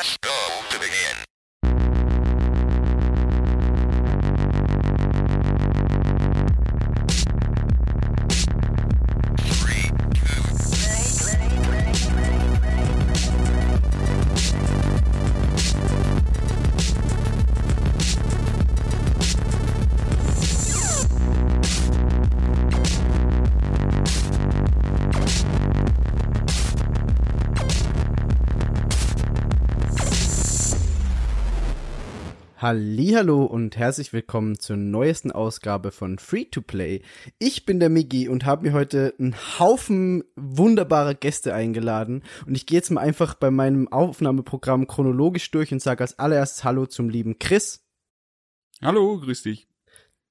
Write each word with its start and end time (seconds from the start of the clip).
Press 0.00 0.16
go 0.22 0.30
to 0.70 0.78
begin. 0.78 1.29
Hallo 32.72 33.46
und 33.46 33.76
herzlich 33.76 34.12
willkommen 34.12 34.56
zur 34.56 34.76
neuesten 34.76 35.32
Ausgabe 35.32 35.90
von 35.90 36.20
Free 36.20 36.44
to 36.44 36.62
Play. 36.62 37.02
Ich 37.40 37.66
bin 37.66 37.80
der 37.80 37.88
Miggi 37.88 38.28
und 38.28 38.44
habe 38.44 38.62
mir 38.62 38.72
heute 38.72 39.12
einen 39.18 39.34
Haufen 39.58 40.22
wunderbarer 40.36 41.14
Gäste 41.14 41.52
eingeladen 41.52 42.22
und 42.46 42.54
ich 42.54 42.66
gehe 42.66 42.78
jetzt 42.78 42.90
mal 42.90 43.00
einfach 43.00 43.34
bei 43.34 43.50
meinem 43.50 43.88
Aufnahmeprogramm 43.88 44.86
chronologisch 44.86 45.50
durch 45.50 45.72
und 45.72 45.82
sage 45.82 46.04
als 46.04 46.20
allererstes 46.20 46.62
Hallo 46.62 46.86
zum 46.86 47.08
lieben 47.08 47.40
Chris. 47.40 47.84
Hallo, 48.80 49.18
grüß 49.18 49.42
dich. 49.42 49.66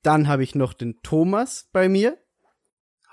Dann 0.02 0.30
habe 0.30 0.44
ich 0.44 0.56
noch 0.56 0.72
den 0.72 1.02
Thomas 1.04 1.68
bei 1.74 1.90
mir 1.90 2.18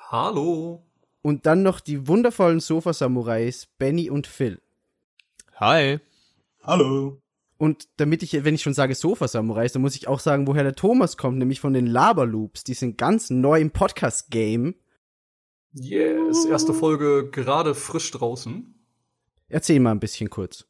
Hallo. 0.09 0.87
und 1.23 1.47
dann 1.47 1.65
noch 1.65 1.81
die 1.81 2.07
wundervollen 2.07 2.61
Sofa-Samurais 2.61 3.67
Benny 3.77 4.09
und 4.09 4.29
Phil. 4.29 4.63
Hi. 5.57 5.99
Hallo. 6.63 7.21
Und 7.59 7.89
damit 7.97 8.23
ich, 8.23 8.45
wenn 8.45 8.55
ich 8.55 8.63
schon 8.63 8.75
sage 8.75 8.95
Sofa-Samurais, 8.95 9.73
dann 9.73 9.83
muss 9.83 9.97
ich 9.97 10.09
auch 10.09 10.21
sagen, 10.21 10.47
woher 10.47 10.63
der 10.63 10.75
Thomas 10.75 11.17
kommt, 11.17 11.39
nämlich 11.39 11.61
von 11.61 11.73
den 11.73 11.87
Laberloops. 11.87 12.65
Die 12.65 12.75
sind 12.75 12.99
ganz 12.99 13.31
neu 13.31 13.61
im 13.61 13.71
Podcast-Game. 13.71 14.75
Yes, 15.73 16.45
erste 16.45 16.75
Folge 16.75 17.31
gerade 17.31 17.75
frisch 17.75 18.11
draußen. 18.11 18.75
Erzähl 19.49 19.81
mal 19.81 19.93
ein 19.93 20.01
bisschen 20.01 20.31
kurz. 20.31 20.67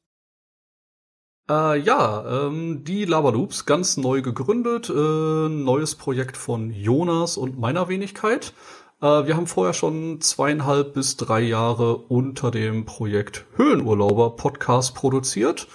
Äh, 1.48 1.78
ja, 1.80 2.46
ähm, 2.46 2.82
die 2.84 3.04
Laberloops, 3.04 3.66
ganz 3.66 3.96
neu 3.96 4.20
gegründet, 4.20 4.90
äh, 4.90 5.48
neues 5.48 5.94
Projekt 5.94 6.36
von 6.36 6.70
Jonas 6.70 7.36
und 7.36 7.58
meiner 7.58 7.88
Wenigkeit. 7.88 8.52
Äh, 9.00 9.26
wir 9.26 9.36
haben 9.36 9.46
vorher 9.46 9.74
schon 9.74 10.20
zweieinhalb 10.20 10.94
bis 10.94 11.16
drei 11.16 11.40
Jahre 11.40 11.96
unter 11.96 12.50
dem 12.50 12.84
Projekt 12.84 13.46
Höhlenurlauber 13.56 14.34
Podcast 14.34 14.94
produziert. 14.96 15.68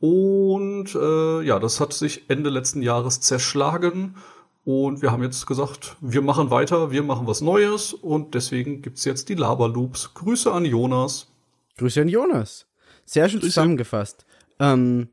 Und 0.00 0.94
äh, 0.94 1.42
ja, 1.42 1.58
das 1.58 1.78
hat 1.78 1.92
sich 1.92 2.24
Ende 2.28 2.50
letzten 2.50 2.82
Jahres 2.82 3.20
zerschlagen. 3.20 4.16
Und 4.64 5.02
wir 5.02 5.10
haben 5.10 5.22
jetzt 5.22 5.46
gesagt, 5.46 5.96
wir 6.00 6.22
machen 6.22 6.50
weiter, 6.50 6.90
wir 6.90 7.02
machen 7.02 7.26
was 7.26 7.40
Neues. 7.40 7.92
Und 7.92 8.34
deswegen 8.34 8.82
gibt's 8.82 9.04
jetzt 9.04 9.28
die 9.28 9.34
Laberloops. 9.34 10.14
Grüße 10.14 10.50
an 10.50 10.64
Jonas. 10.64 11.28
Grüße 11.76 12.00
an 12.00 12.08
Jonas. 12.08 12.66
Sehr 13.04 13.28
schön 13.28 13.40
Grüße. 13.40 13.52
zusammengefasst. 13.52 14.24
Ähm, 14.58 15.08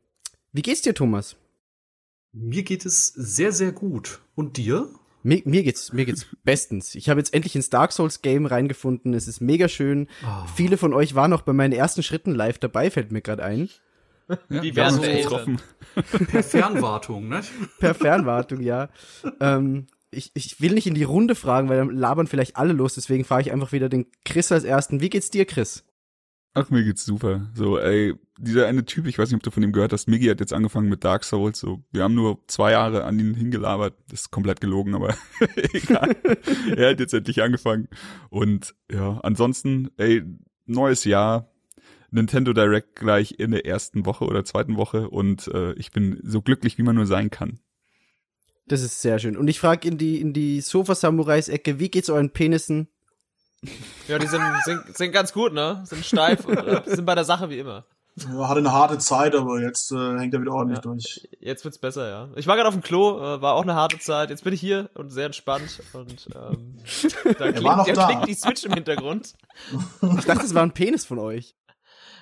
wie 0.52 0.62
geht's 0.62 0.82
dir, 0.82 0.94
Thomas? 0.94 1.36
Mir 2.32 2.62
geht 2.62 2.86
es 2.86 3.06
sehr, 3.08 3.52
sehr 3.52 3.72
gut. 3.72 4.20
Und 4.34 4.56
dir? 4.56 4.88
Mir, 5.22 5.42
mir 5.44 5.62
geht's, 5.62 5.92
mir 5.92 6.04
geht's 6.06 6.26
bestens. 6.44 6.94
Ich 6.94 7.08
habe 7.08 7.20
jetzt 7.20 7.34
endlich 7.34 7.56
ins 7.56 7.70
Dark 7.70 7.92
Souls 7.92 8.22
Game 8.22 8.46
reingefunden. 8.46 9.12
Es 9.12 9.28
ist 9.28 9.40
mega 9.40 9.68
schön. 9.68 10.08
Ah. 10.24 10.46
Viele 10.54 10.76
von 10.78 10.94
euch 10.94 11.14
waren 11.14 11.30
noch 11.30 11.42
bei 11.42 11.52
meinen 11.52 11.72
ersten 11.72 12.02
Schritten 12.02 12.34
live 12.34 12.58
dabei, 12.58 12.90
fällt 12.90 13.12
mir 13.12 13.20
gerade 13.22 13.44
ein. 13.44 13.68
Ja, 14.48 14.62
Wie 14.62 14.76
wir 14.76 14.86
uns 14.86 15.00
denn? 15.00 15.22
getroffen. 15.22 15.60
Per 16.30 16.42
Fernwartung, 16.42 17.28
ne? 17.28 17.40
Per 17.80 17.94
Fernwartung, 17.94 18.60
ja. 18.60 18.88
Ähm, 19.40 19.86
ich, 20.10 20.30
ich 20.34 20.60
will 20.60 20.72
nicht 20.74 20.86
in 20.86 20.94
die 20.94 21.04
Runde 21.04 21.34
fragen, 21.34 21.68
weil 21.68 21.78
dann 21.78 21.90
labern 21.90 22.26
vielleicht 22.26 22.56
alle 22.56 22.72
los. 22.72 22.94
Deswegen 22.94 23.24
frage 23.24 23.42
ich 23.42 23.52
einfach 23.52 23.72
wieder 23.72 23.88
den 23.88 24.06
Chris 24.24 24.52
als 24.52 24.64
ersten. 24.64 25.00
Wie 25.00 25.10
geht's 25.10 25.30
dir, 25.30 25.44
Chris? 25.44 25.84
Ach, 26.54 26.70
mir 26.70 26.82
geht's 26.82 27.04
super. 27.04 27.50
So, 27.54 27.78
ey, 27.78 28.14
dieser 28.38 28.66
eine 28.66 28.84
Typ, 28.84 29.06
ich 29.06 29.18
weiß 29.18 29.28
nicht, 29.28 29.36
ob 29.36 29.42
du 29.42 29.50
von 29.50 29.62
ihm 29.62 29.72
gehört 29.72 29.92
hast, 29.92 30.08
Miggy 30.08 30.26
hat 30.26 30.40
jetzt 30.40 30.52
angefangen 30.52 30.88
mit 30.88 31.04
Dark 31.04 31.24
Souls. 31.24 31.58
So, 31.58 31.84
wir 31.92 32.02
haben 32.02 32.14
nur 32.14 32.40
zwei 32.48 32.72
Jahre 32.72 33.04
an 33.04 33.18
ihn 33.18 33.34
hingelabert. 33.34 33.94
Das 34.10 34.22
ist 34.22 34.30
komplett 34.30 34.60
gelogen, 34.60 34.94
aber 34.94 35.14
egal. 35.72 36.16
er 36.74 36.90
hat 36.90 37.00
jetzt 37.00 37.14
endlich 37.14 37.42
angefangen. 37.42 37.88
Und 38.30 38.74
ja, 38.90 39.20
ansonsten, 39.22 39.90
ey, 39.98 40.22
neues 40.66 41.04
Jahr. 41.04 41.50
Nintendo 42.10 42.52
Direct 42.52 42.96
gleich 42.96 43.34
in 43.38 43.50
der 43.50 43.66
ersten 43.66 44.06
Woche 44.06 44.24
oder 44.24 44.44
zweiten 44.44 44.76
Woche 44.76 45.08
und 45.10 45.48
äh, 45.48 45.72
ich 45.74 45.92
bin 45.92 46.20
so 46.22 46.40
glücklich, 46.42 46.78
wie 46.78 46.82
man 46.82 46.96
nur 46.96 47.06
sein 47.06 47.30
kann. 47.30 47.60
Das 48.66 48.82
ist 48.82 49.00
sehr 49.00 49.18
schön. 49.18 49.36
Und 49.36 49.48
ich 49.48 49.60
frage 49.60 49.88
in 49.88 49.96
die, 49.98 50.20
in 50.20 50.32
die 50.32 50.60
Sofa-Samurais-Ecke, 50.60 51.78
wie 51.78 51.90
geht's 51.90 52.10
euren 52.10 52.30
Penissen? 52.30 52.88
Ja, 54.06 54.18
die 54.18 54.26
sind, 54.26 54.42
sind, 54.64 54.96
sind 54.96 55.12
ganz 55.12 55.32
gut, 55.32 55.52
ne? 55.52 55.82
Sind 55.84 56.04
steif 56.04 56.44
und 56.44 56.56
äh, 56.58 56.82
sind 56.86 57.04
bei 57.06 57.14
der 57.14 57.24
Sache 57.24 57.50
wie 57.50 57.58
immer. 57.58 57.86
Ja, 58.16 58.48
hatte 58.48 58.58
eine 58.58 58.72
harte 58.72 58.98
Zeit, 58.98 59.34
aber 59.34 59.60
jetzt 59.60 59.90
äh, 59.92 60.18
hängt 60.18 60.34
er 60.34 60.40
wieder 60.40 60.52
ordentlich 60.52 60.78
Ja. 60.78 60.82
durch. 60.82 61.28
Jetzt 61.40 61.64
wird's 61.64 61.78
besser, 61.78 62.08
ja. 62.08 62.28
Ich 62.36 62.46
war 62.46 62.56
gerade 62.56 62.68
auf 62.68 62.74
dem 62.74 62.82
Klo, 62.82 63.16
äh, 63.18 63.40
war 63.40 63.54
auch 63.54 63.62
eine 63.62 63.74
harte 63.74 63.98
Zeit. 63.98 64.30
Jetzt 64.30 64.44
bin 64.44 64.52
ich 64.52 64.60
hier 64.60 64.90
und 64.94 65.10
sehr 65.10 65.26
entspannt 65.26 65.80
und 65.92 66.28
ähm, 66.34 66.76
da 67.38 67.52
klingt, 67.52 67.64
war 67.64 67.76
noch 67.76 67.86
da. 67.92 68.06
klingt 68.06 68.28
die 68.28 68.34
Switch 68.34 68.64
im 68.64 68.72
Hintergrund. 68.74 69.34
Ich 70.18 70.24
dachte, 70.24 70.44
es 70.44 70.54
war 70.54 70.62
ein 70.62 70.72
Penis 70.72 71.04
von 71.04 71.18
euch. 71.18 71.54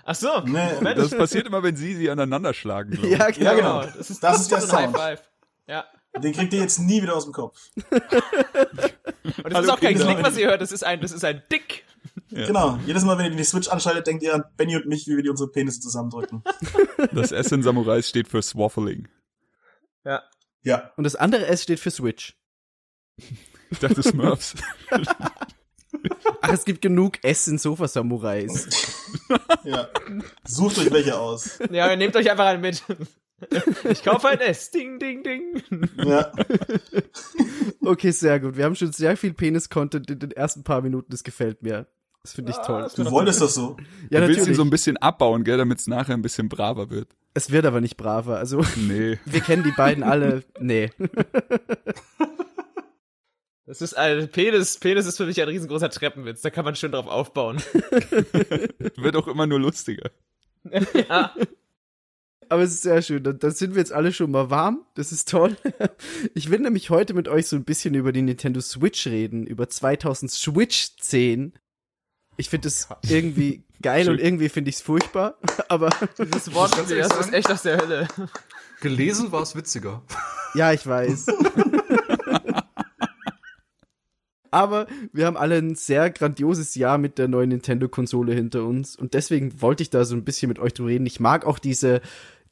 Ach 0.08 0.14
so, 0.14 0.40
Nee, 0.44 0.74
Moment. 0.74 0.98
Das 0.98 1.10
passiert 1.10 1.46
immer, 1.46 1.62
wenn 1.62 1.76
sie 1.76 1.94
sie 1.94 2.08
aneinander 2.08 2.54
schlagen. 2.54 2.92
glaub 2.92 3.04
ich. 3.04 3.10
Ja, 3.18 3.28
Ja, 3.28 3.54
genau. 3.54 3.82
Das 3.82 4.08
ist, 4.10 4.22
Das 4.22 4.40
ist 4.40 4.50
der 4.52 4.60
Sound. 4.60 4.96
High 4.96 5.18
Five. 5.18 5.30
Ja. 5.66 5.84
Den 6.22 6.32
kriegt 6.32 6.52
ihr 6.54 6.60
jetzt 6.60 6.78
nie 6.78 7.02
wieder 7.02 7.14
aus 7.16 7.24
dem 7.24 7.32
Kopf. 7.32 7.58
Und 7.82 7.92
das 7.92 9.54
Hallo, 9.54 9.60
ist 9.60 9.68
auch 9.70 9.80
kein 9.80 9.96
Kinder. 9.96 10.14
Klick, 10.14 10.24
was 10.24 10.38
ihr 10.38 10.46
hört. 10.48 10.60
Das 10.62 10.72
ist 10.72 10.84
ein, 10.84 11.00
das 11.00 11.12
ist 11.12 11.24
ein 11.24 11.42
Dick. 11.50 11.84
Ja. 12.28 12.46
Genau. 12.46 12.78
Jedes 12.86 13.04
Mal, 13.04 13.18
wenn 13.18 13.32
ihr 13.32 13.36
die 13.36 13.44
Switch 13.44 13.68
anschaltet, 13.68 14.06
denkt 14.06 14.22
ihr 14.22 14.34
an 14.34 14.44
Benny 14.56 14.76
und 14.76 14.86
mich, 14.86 15.06
wie 15.08 15.16
wir 15.16 15.22
die 15.22 15.28
unsere 15.28 15.50
Penisse 15.50 15.80
zusammendrücken. 15.80 16.42
Das 17.12 17.32
S 17.32 17.52
in 17.52 17.62
Samurais 17.62 18.08
steht 18.08 18.28
für 18.28 18.40
Swaffling. 18.42 19.08
Ja. 20.04 20.22
Ja. 20.62 20.92
Und 20.96 21.04
das 21.04 21.16
andere 21.16 21.46
S 21.46 21.62
steht 21.62 21.80
für 21.80 21.90
Switch. 21.90 22.36
Ich 23.70 23.78
dachte 23.80 24.02
Smurfs. 24.02 24.54
Ach, 26.42 26.52
es 26.52 26.64
gibt 26.64 26.82
genug 26.82 27.22
S 27.22 27.48
in 27.48 27.58
Sofa-Samurais. 27.58 28.68
Ja. 29.64 29.88
Sucht 30.44 30.78
euch 30.78 30.92
welche 30.92 31.18
aus. 31.18 31.58
Ja, 31.70 31.94
nehmt 31.96 32.14
euch 32.16 32.30
einfach 32.30 32.46
einen 32.46 32.60
mit. 32.60 32.82
Ich 33.90 34.02
kaufe 34.02 34.28
ein 34.28 34.40
S. 34.40 34.70
Ding, 34.70 34.98
ding, 34.98 35.22
ding. 35.22 35.62
Ja. 35.96 36.32
Okay, 37.82 38.10
sehr 38.10 38.40
gut. 38.40 38.56
Wir 38.56 38.64
haben 38.64 38.74
schon 38.74 38.92
sehr 38.92 39.16
viel 39.16 39.34
Penis-Content 39.34 40.10
in 40.10 40.18
den 40.18 40.30
ersten 40.30 40.64
paar 40.64 40.80
Minuten. 40.82 41.10
Das 41.10 41.22
gefällt 41.22 41.62
mir. 41.62 41.86
Das 42.22 42.32
finde 42.32 42.52
ich 42.52 42.58
toll. 42.58 42.88
Du 42.96 43.10
wolltest 43.10 43.40
das 43.40 43.54
so. 43.54 43.76
Ja, 44.10 44.20
du 44.20 44.28
willst 44.28 44.48
ihn 44.48 44.54
so 44.54 44.62
ein 44.62 44.70
bisschen 44.70 44.96
abbauen, 44.96 45.44
gell, 45.44 45.58
damit 45.58 45.78
es 45.78 45.86
nachher 45.86 46.14
ein 46.14 46.22
bisschen 46.22 46.48
braver 46.48 46.90
wird. 46.90 47.08
es 47.34 47.50
wird 47.52 47.66
aber 47.66 47.80
nicht 47.80 47.96
braver. 47.96 48.38
Also, 48.38 48.64
Nee. 48.76 49.18
wir 49.26 49.40
kennen 49.42 49.62
die 49.62 49.70
beiden 49.70 50.02
alle. 50.02 50.42
Nee. 50.58 50.90
Das 53.66 53.82
ist 53.82 53.94
ein 53.94 54.28
Penis. 54.30 54.78
Penis 54.78 55.06
ist 55.06 55.16
für 55.16 55.26
mich 55.26 55.42
ein 55.42 55.48
riesengroßer 55.48 55.90
Treppenwitz. 55.90 56.40
Da 56.40 56.50
kann 56.50 56.64
man 56.64 56.76
schön 56.76 56.92
drauf 56.92 57.08
aufbauen. 57.08 57.60
Wird 58.96 59.16
auch 59.16 59.26
immer 59.26 59.46
nur 59.46 59.58
lustiger. 59.58 60.10
ja. 61.08 61.34
Aber 62.48 62.62
es 62.62 62.74
ist 62.74 62.82
sehr 62.82 63.02
schön. 63.02 63.24
Dann, 63.24 63.50
sind 63.50 63.74
wir 63.74 63.80
jetzt 63.80 63.92
alle 63.92 64.12
schon 64.12 64.30
mal 64.30 64.50
warm. 64.50 64.86
Das 64.94 65.10
ist 65.10 65.28
toll. 65.28 65.56
Ich 66.34 66.50
will 66.50 66.60
nämlich 66.60 66.90
heute 66.90 67.12
mit 67.14 67.28
euch 67.28 67.48
so 67.48 67.56
ein 67.56 67.64
bisschen 67.64 67.94
über 67.94 68.12
die 68.12 68.22
Nintendo 68.22 68.60
Switch 68.60 69.06
reden, 69.06 69.46
über 69.46 69.68
2000 69.68 70.30
Switch 70.30 70.96
10. 71.00 71.52
Ich 72.36 72.50
finde 72.50 72.68
es 72.68 72.88
irgendwie 73.08 73.64
geil 73.82 74.04
Schön. 74.04 74.12
und 74.14 74.20
irgendwie 74.20 74.48
finde 74.48 74.70
ich 74.70 74.76
es 74.76 74.82
furchtbar. 74.82 75.38
Aber 75.68 75.90
Das 76.30 76.52
Wort 76.54 76.76
das 76.78 76.90
ist 76.90 77.32
echt 77.32 77.50
aus 77.50 77.62
der 77.62 77.78
Hölle. 77.78 78.06
Gelesen 78.80 79.32
war 79.32 79.42
es 79.42 79.56
witziger. 79.56 80.02
ja, 80.54 80.72
ich 80.72 80.86
weiß. 80.86 81.26
Aber 84.56 84.86
wir 85.12 85.26
haben 85.26 85.36
alle 85.36 85.56
ein 85.58 85.74
sehr 85.74 86.08
grandioses 86.10 86.74
Jahr 86.76 86.96
mit 86.96 87.18
der 87.18 87.28
neuen 87.28 87.50
Nintendo-Konsole 87.50 88.32
hinter 88.32 88.64
uns. 88.64 88.96
Und 88.96 89.12
deswegen 89.12 89.60
wollte 89.60 89.82
ich 89.82 89.90
da 89.90 90.04
so 90.06 90.14
ein 90.16 90.24
bisschen 90.24 90.48
mit 90.48 90.58
euch 90.58 90.72
drüber 90.72 90.88
reden. 90.88 91.04
Ich 91.04 91.20
mag 91.20 91.44
auch 91.44 91.58
diese 91.58 92.00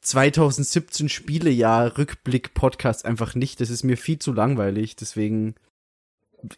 2017 0.01 1.09
Spielejahr 1.09 1.97
Rückblick-Podcast 1.97 3.05
einfach 3.05 3.33
nicht. 3.33 3.59
Das 3.59 3.71
ist 3.71 3.83
mir 3.83 3.97
viel 3.97 4.19
zu 4.19 4.33
langweilig. 4.33 4.95
Deswegen. 4.95 5.55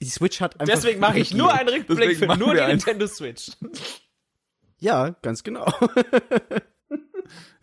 Die 0.02 0.10
Switch 0.10 0.42
hat 0.42 0.60
einfach. 0.60 0.74
Deswegen 0.76 1.00
mache 1.00 1.20
ich 1.20 1.34
nur 1.34 1.54
einen 1.54 1.70
Rückblick 1.70 1.98
Deswegen 2.10 2.32
für 2.34 2.38
nur 2.38 2.54
die 2.54 2.60
einen. 2.60 2.72
Nintendo 2.76 3.08
Switch. 3.08 3.52
Ja, 4.80 5.12
ganz 5.22 5.44
genau. 5.44 5.72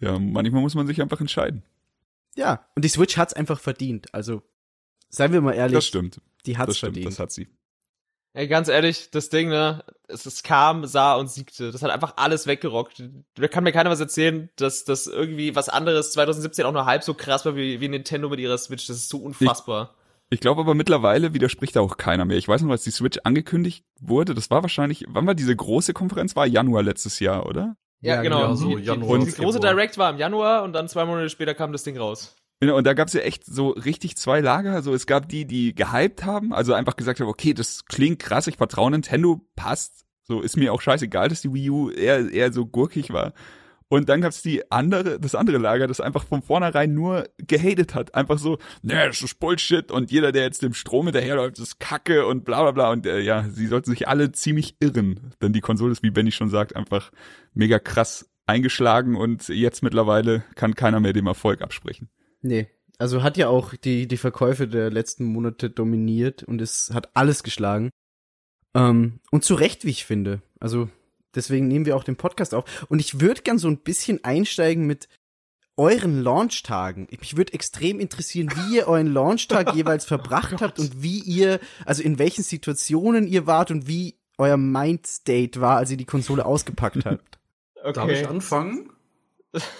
Ja, 0.01 0.19
manchmal 0.19 0.63
muss 0.63 0.75
man 0.75 0.87
sich 0.87 1.01
einfach 1.03 1.21
entscheiden. 1.21 1.63
ja. 2.35 2.67
Und 2.77 2.85
die 2.85 2.89
Switch 2.89 3.17
hat's 3.17 3.35
einfach 3.35 3.61
verdient. 3.61 4.13
Also, 4.15 4.43
seien 5.11 5.33
wir 5.33 5.41
mal 5.41 5.53
ehrlich. 5.53 5.75
Das 5.77 5.87
stimmt. 5.87 6.21
Die 6.47 6.59
hat's 6.59 6.69
Das 6.69 6.79
stimmt, 6.79 6.95
verdient. 6.95 7.13
das 7.13 7.19
hat 7.19 7.31
sie. 7.33 7.49
Ey, 8.37 8.49
ganz 8.49 8.69
ehrlich, 8.69 9.11
das 9.13 9.29
Ding, 9.29 9.49
ne, 9.49 9.85
es, 10.09 10.27
es 10.27 10.43
kam, 10.43 10.87
sah 10.87 11.15
und 11.15 11.31
siegte. 11.31 11.71
Das 11.71 11.85
hat 11.85 11.93
einfach 11.93 12.15
alles 12.17 12.49
weggerockt. 12.49 13.01
Da 13.37 13.47
kann 13.47 13.63
mir 13.63 13.71
keiner 13.71 13.91
was 13.91 14.01
erzählen, 14.01 14.51
dass 14.57 14.85
das 14.85 15.07
irgendwie 15.07 15.55
was 15.55 15.69
anderes 15.69 16.11
2017 16.11 16.65
auch 16.65 16.73
nur 16.73 16.85
halb 16.85 17.05
so 17.05 17.15
krass 17.15 17.45
war 17.45 17.55
wie, 17.55 17.81
wie 17.81 17.89
Nintendo 17.89 18.29
mit 18.29 18.41
ihrer 18.41 18.59
Switch. 18.59 18.89
Das 18.89 18.97
ist 18.97 19.09
so 19.09 19.19
unfassbar. 19.19 19.95
Ich 20.31 20.41
glaube 20.41 20.63
aber 20.63 20.75
mittlerweile 20.75 21.33
widerspricht 21.33 21.77
da 21.77 21.81
auch 21.81 21.97
keiner 21.97 22.25
mehr. 22.25 22.37
Ich 22.37 22.49
weiß 22.49 22.63
noch, 22.63 22.73
als 22.73 22.83
die 22.83 22.91
Switch 22.91 23.21
angekündigt 23.23 23.85
wurde, 24.01 24.35
das 24.35 24.51
war 24.51 24.63
wahrscheinlich, 24.63 25.05
wann 25.09 25.29
war 25.29 25.37
diese 25.37 25.55
große 25.55 25.93
Konferenz? 25.93 26.35
War 26.35 26.45
Januar 26.45 26.83
letztes 26.83 27.21
Jahr, 27.21 27.47
oder? 27.47 27.77
Ja, 28.01 28.21
genau. 28.21 28.41
ja, 28.41 28.57
so 28.57 28.69
die, 28.71 28.77
die, 28.77 28.83
Januar, 28.83 29.21
die 29.21 29.31
große. 29.31 29.61
Direct 29.61 29.97
war 29.97 30.11
im 30.11 30.19
Januar 30.19 30.65
und 30.65 30.73
dann 30.73 30.89
zwei 30.89 31.05
Monate 31.05 31.31
später 31.31 31.55
kam 31.55 31.71
das 31.71 31.85
Ding 31.85 31.97
raus. 31.97 32.35
Genau, 32.61 32.77
Und 32.77 32.87
da 32.87 32.95
gab's 32.95 33.12
ja 33.12 33.21
echt 33.21 33.45
so 33.45 33.71
richtig 33.71 34.17
zwei 34.17 34.41
Lager. 34.41 34.73
Also 34.73 34.95
es 34.95 35.06
gab 35.06 35.29
die, 35.29 35.45
die 35.45 35.75
gehypt 35.75 36.25
haben, 36.25 36.53
also 36.53 36.73
einfach 36.73 36.97
gesagt 36.97 37.21
haben, 37.21 37.29
okay, 37.29 37.53
das 37.53 37.85
klingt 37.85 38.21
krass, 38.21 38.47
ich 38.47 38.56
vertraue 38.56 38.91
Nintendo, 38.91 39.41
passt. 39.56 40.05
So 40.23 40.41
ist 40.41 40.56
mir 40.56 40.73
auch 40.73 40.81
scheißegal, 40.81 41.29
dass 41.29 41.43
die 41.43 41.53
Wii 41.53 41.71
U 41.71 41.91
eher, 41.91 42.31
eher 42.31 42.53
so 42.53 42.65
gurkig 42.65 43.12
war. 43.12 43.35
Und 43.89 44.09
dann 44.09 44.23
gab's 44.23 44.43
die 44.43 44.71
andere, 44.73 45.21
das 45.21 45.35
andere 45.35 45.59
Lager, 45.59 45.87
das 45.87 46.01
einfach 46.01 46.25
von 46.25 46.43
vornherein 46.43 46.95
nur 46.95 47.29
gehatet 47.37 47.95
hat. 47.95 48.15
Einfach 48.15 48.39
so, 48.39 48.59
ne, 48.83 49.07
das 49.07 49.21
ist 49.21 49.39
Bullshit 49.39 49.91
und 49.93 50.11
jeder, 50.11 50.33
der 50.33 50.43
jetzt 50.43 50.62
dem 50.62 50.73
Strom 50.73 51.07
hinterherläuft, 51.07 51.59
ist 51.59 51.79
Kacke 51.79 52.27
und 52.27 52.45
bla 52.45 52.62
bla 52.62 52.71
bla. 52.73 52.91
Und 52.91 53.07
äh, 53.07 53.21
ja, 53.21 53.45
sie 53.49 53.67
sollten 53.67 53.91
sich 53.91 54.09
alle 54.09 54.33
ziemlich 54.33 54.77
irren. 54.81 55.33
Denn 55.43 55.53
die 55.53 55.61
Konsole 55.61 55.93
ist, 55.93 56.03
wie 56.03 56.11
Benny 56.11 56.33
schon 56.33 56.49
sagt, 56.49 56.75
einfach 56.75 57.12
mega 57.53 57.79
krass 57.79 58.31
eingeschlagen 58.47 59.17
und 59.17 59.49
jetzt 59.49 59.83
mittlerweile 59.83 60.45
kann 60.55 60.75
keiner 60.75 61.00
mehr 61.00 61.12
dem 61.12 61.27
Erfolg 61.27 61.62
absprechen. 61.62 62.09
Nee. 62.44 62.69
Also 62.99 63.23
hat 63.23 63.37
ja 63.37 63.49
auch 63.49 63.75
die, 63.75 64.06
die 64.06 64.17
Verkäufe 64.17 64.69
der 64.69 64.91
letzten 64.91 65.25
Monate 65.25 65.70
dominiert 65.70 66.44
und 66.44 66.61
es 66.61 66.93
hat 66.94 67.17
alles 67.17 67.43
geschlagen. 67.43 67.91
Ähm, 68.75 69.20
und 69.31 69.44
zu 69.44 69.55
Recht, 69.55 69.85
wie 69.85 69.91
ich 69.91 70.05
finde. 70.05 70.43
Also 70.61 70.88
deswegen 71.35 71.67
nehmen 71.67 71.87
wir 71.87 71.96
auch 71.96 72.05
den 72.05 72.17
Podcast 72.17 72.55
auf. 72.55 72.87
Und 72.88 73.00
ich 73.00 73.20
würde 73.20 73.43
gern 73.43 73.58
so 73.58 73.67
ein 73.69 73.79
bisschen 73.79 74.23
einsteigen 74.23 74.87
mit 74.87 75.08
euren 75.76 76.23
Launchtagen. 76.23 77.08
Mich 77.19 77.37
würde 77.37 77.55
extrem 77.55 77.99
interessieren, 77.99 78.50
wie 78.55 78.76
ihr 78.76 78.87
euren 78.87 79.12
Launchtag 79.12 79.75
jeweils 79.75 80.05
verbracht 80.05 80.61
habt 80.61 80.79
und 80.79 81.02
wie 81.02 81.19
ihr, 81.20 81.58
also 81.85 82.02
in 82.02 82.19
welchen 82.19 82.44
Situationen 82.44 83.26
ihr 83.26 83.47
wart 83.47 83.70
und 83.70 83.88
wie 83.88 84.17
euer 84.38 84.56
Mindstate 84.56 85.61
war, 85.61 85.79
als 85.79 85.90
ihr 85.90 85.97
die 85.97 86.05
Konsole 86.05 86.44
ausgepackt 86.44 87.05
habt. 87.06 87.38
Darf 87.93 88.11
ich 88.11 88.29
anfangen? 88.29 88.90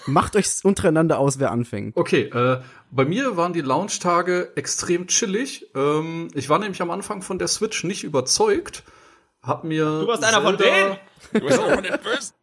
Macht 0.05 0.35
euch 0.35 0.47
untereinander 0.63 1.19
aus, 1.19 1.39
wer 1.39 1.51
anfängt. 1.51 1.95
Okay, 1.97 2.23
äh, 2.23 2.61
bei 2.91 3.05
mir 3.05 3.37
waren 3.37 3.53
die 3.53 3.61
Launchtage 3.61 4.51
extrem 4.55 5.07
chillig. 5.07 5.67
Ähm, 5.75 6.29
ich 6.33 6.49
war 6.49 6.59
nämlich 6.59 6.81
am 6.81 6.91
Anfang 6.91 7.21
von 7.21 7.39
der 7.39 7.47
Switch 7.47 7.83
nicht 7.83 8.03
überzeugt. 8.03 8.83
Hab 9.41 9.63
mir 9.63 9.85
Du 10.01 10.07
warst 10.07 10.23
einer 10.23 10.41
von 10.41 10.57
Zelda- 10.57 10.75
denen? 10.75 10.97
Du 11.33 11.39
bist 11.41 11.59
auch 11.59 11.71
von 11.73 11.83
den 11.83 11.93
Bösen. 12.03 12.33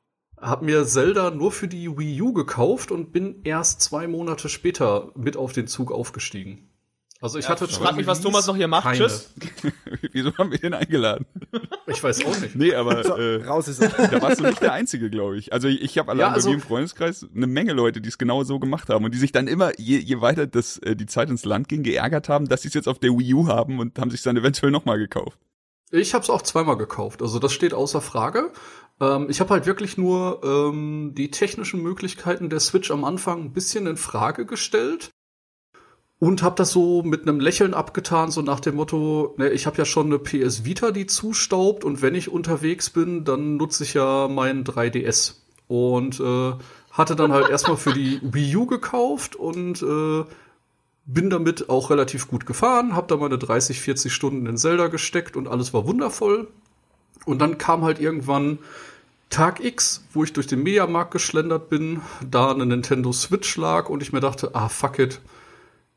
Hab 0.41 0.63
mir 0.63 0.85
Zelda 0.85 1.31
nur 1.31 1.53
für 1.53 1.69
die 1.69 1.97
Wii 1.97 2.21
U 2.21 2.33
gekauft 2.33 2.91
und 2.91 3.13
bin 3.13 3.43
erst 3.45 3.81
zwei 3.81 4.09
Monate 4.09 4.49
später 4.49 5.13
mit 5.15 5.37
auf 5.37 5.53
den 5.53 5.69
Zug 5.69 5.93
aufgestiegen. 5.93 6.69
Also 7.23 7.39
ich 7.39 7.49
hatte 7.49 7.69
frag 7.69 7.95
mich, 7.97 8.07
was 8.07 8.21
Thomas 8.21 8.47
noch 8.49 8.57
hier 8.57 8.67
macht. 8.67 8.83
Keine. 8.83 8.99
Tschüss. 8.99 9.33
Wieso 10.13 10.37
haben 10.37 10.51
wir 10.51 10.59
den 10.59 10.75
eingeladen? 10.75 11.25
Ich 11.87 12.03
weiß 12.03 12.25
auch 12.27 12.39
nicht. 12.41 12.57
Nee, 12.57 12.75
aber 12.75 13.05
So, 13.05 13.15
äh, 13.17 13.45
raus 13.45 13.69
ist 13.69 13.81
er. 13.81 13.91
da 14.09 14.21
warst 14.21 14.41
du 14.41 14.45
nicht 14.45 14.61
der 14.61 14.73
Einzige, 14.73 15.09
glaube 15.09 15.39
ich. 15.39 15.53
Also 15.53 15.69
ich, 15.69 15.81
ich 15.83 15.99
habe 15.99 16.11
allein 16.11 16.21
Ja, 16.21 16.33
also- 16.33 16.49
bei 16.49 16.57
mir 16.57 16.61
im 16.63 16.67
Freundeskreis 16.67 17.25
eine 17.35 17.47
Menge 17.47 17.73
Leute, 17.75 18.01
die 18.01 18.09
es 18.09 18.19
genau 18.19 18.43
so 18.43 18.59
gemacht 18.59 18.89
haben 18.89 19.05
und 19.05 19.15
die 19.15 19.19
sich 19.19 19.31
dann 19.31 19.47
immer, 19.47 19.71
je, 19.79 19.99
je 19.99 20.21
weiter 20.21 20.49
das, 20.49 20.79
äh, 20.79 20.97
die 20.97 21.07
Zeit 21.07 21.31
ins 21.31 21.45
Land 21.45 21.69
ging, 21.69 21.85
geärgert 21.85 22.29
haben, 22.29 22.49
dass 22.49 22.63
sie 22.63 22.69
es 22.69 22.75
jetzt 22.75 22.89
auf 22.89 22.99
der 22.99 23.11
Wii 23.17 23.35
U 23.35 23.47
haben 23.47 23.79
und 23.79 23.99
haben 24.01 24.11
sich 24.11 24.23
dann 24.23 24.37
eventuell 24.37 24.73
nochmal 24.73 24.99
gekauft. 24.99 25.39
Ich 25.93 26.15
habe 26.15 26.25
es 26.25 26.31
auch 26.31 26.43
zweimal 26.43 26.77
gekauft, 26.77 27.23
also 27.23 27.39
das 27.39 27.53
steht 27.53 27.73
außer 27.75 28.01
Frage. 28.01 28.51
Ähm, 29.01 29.27
ich 29.29 29.41
habe 29.41 29.51
halt 29.51 29.67
wirklich 29.67 29.97
nur 29.97 30.41
ähm, 30.43 31.13
die 31.17 31.31
technischen 31.31 31.83
Möglichkeiten 31.83 32.49
der 32.51 32.61
Switch 32.61 32.91
am 32.91 33.05
Anfang 33.05 33.43
ein 33.45 33.53
bisschen 33.53 33.87
in 33.87 33.97
Frage 33.97 34.45
gestellt 34.47 35.11
und 36.23 36.45
habe 36.45 36.55
das 36.55 36.71
so 36.71 37.03
mit 37.03 37.23
einem 37.23 37.41
Lächeln 37.41 37.75
abgetan, 37.75 38.31
so 38.31 38.43
nach 38.43 38.61
dem 38.61 38.77
Motto, 38.77 39.35
ne, 39.39 39.51
ich 39.51 39.67
habe 39.67 39.79
ja 39.79 39.85
schon 39.85 40.07
eine 40.07 40.21
PS 40.21 40.65
Vita, 40.65 40.93
die 40.93 41.07
zustaubt 41.07 41.83
und 41.83 42.01
wenn 42.01 42.15
ich 42.15 42.31
unterwegs 42.31 42.91
bin, 42.91 43.25
dann 43.25 43.57
nutze 43.57 43.83
ich 43.83 43.95
ja 43.95 44.29
meinen 44.29 44.63
3DS 44.63 45.35
und 45.67 46.21
äh, 46.21 46.53
hatte 46.93 47.17
dann 47.17 47.33
halt 47.33 47.51
erstmal 47.51 47.77
für 47.77 47.93
die 47.93 48.21
Wii 48.23 48.55
U 48.55 48.67
gekauft 48.67 49.35
und 49.35 49.83
äh, 49.83 50.25
bin 51.07 51.29
damit 51.29 51.69
auch 51.69 51.91
relativ 51.91 52.29
gut 52.29 52.47
gefahren, 52.47 52.95
habe 52.95 53.09
da 53.09 53.17
meine 53.17 53.37
30, 53.37 53.81
40 53.81 54.13
Stunden 54.13 54.47
in 54.47 54.57
Zelda 54.57 54.87
gesteckt 54.87 55.37
und 55.37 55.49
alles 55.49 55.75
war 55.75 55.89
wundervoll. 55.89 56.47
Und 57.25 57.41
dann 57.41 57.59
kam 57.59 57.83
halt 57.83 57.99
irgendwann 57.99 58.61
Tag 59.29 59.59
X, 59.59 60.05
wo 60.13 60.23
ich 60.23 60.33
durch 60.33 60.47
den 60.47 60.63
Mediamarkt 60.63 61.11
geschlendert 61.11 61.69
bin, 61.69 62.01
da 62.31 62.53
eine 62.53 62.65
Nintendo 62.65 63.11
Switch 63.13 63.57
lag 63.57 63.89
und 63.89 64.05
ich 64.05 64.13
mir 64.13 64.21
dachte, 64.21 64.55
ah 64.55 64.69
fuck 64.69 65.01
it, 65.01 65.21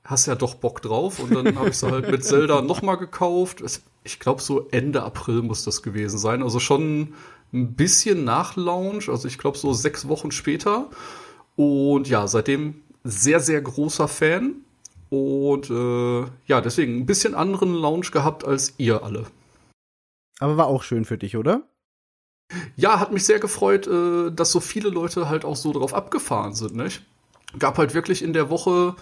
hast 0.06 0.28
ja 0.28 0.36
doch 0.36 0.56
Bock 0.56 0.81
drauf. 0.81 1.19
Und 1.19 1.36
dann 1.36 1.57
habe 1.57 1.69
ich 1.69 1.78
sie 1.78 1.92
halt 1.92 2.10
mit 2.10 2.24
Zelda 2.24 2.62
nochmal 2.62 2.98
gekauft. 2.98 3.63
Ich 4.04 4.19
glaube, 4.19 4.42
so 4.42 4.68
Ende 4.69 5.04
April 5.04 5.42
muss 5.42 5.63
das 5.63 5.81
gewesen 5.81 6.18
sein. 6.18 6.44
Also 6.44 6.60
schon 6.60 7.13
ein 7.54 7.74
bisschen 7.74 8.24
nach 8.24 8.56
Launch, 8.56 9.10
also 9.10 9.28
ich 9.28 9.38
glaube 9.38 9.57
so 9.57 9.74
sechs 9.74 10.07
Wochen 10.07 10.31
später. 10.31 10.90
Und 11.56 12.07
ja, 12.07 12.28
seitdem 12.28 12.81
sehr, 13.04 13.40
sehr 13.40 13.62
großer 13.62 14.07
Fan. 14.07 14.56
Und 15.10 15.69
äh, 15.69 16.22
ja, 16.48 16.62
deswegen 16.62 16.98
ein 16.98 17.06
bisschen 17.06 17.36
anderen 17.36 17.74
Launch 17.74 18.12
gehabt 18.12 18.46
als 18.46 18.74
ihr 18.78 19.04
alle. 19.04 19.25
Aber 20.40 20.57
war 20.57 20.68
auch 20.68 20.84
schön 20.84 21.06
für 21.06 21.18
dich, 21.18 21.38
oder? 21.38 21.63
Ja, 22.75 23.00
hat 23.00 23.12
mich 23.12 23.24
sehr 23.25 23.40
gefreut, 23.40 23.88
äh, 23.88 24.31
dass 24.31 24.52
so 24.52 24.60
viele 24.60 24.90
Leute 24.90 25.30
halt 25.30 25.46
auch 25.46 25.56
so 25.56 25.72
drauf 25.72 25.94
abgefahren 25.94 26.54
sind. 26.54 26.75
Nicht? 26.75 27.04
Gab 27.57 27.78
halt 27.78 27.94
wirklich 27.94 28.22
in 28.22 28.34
der 28.34 28.50
Woche 28.50 28.96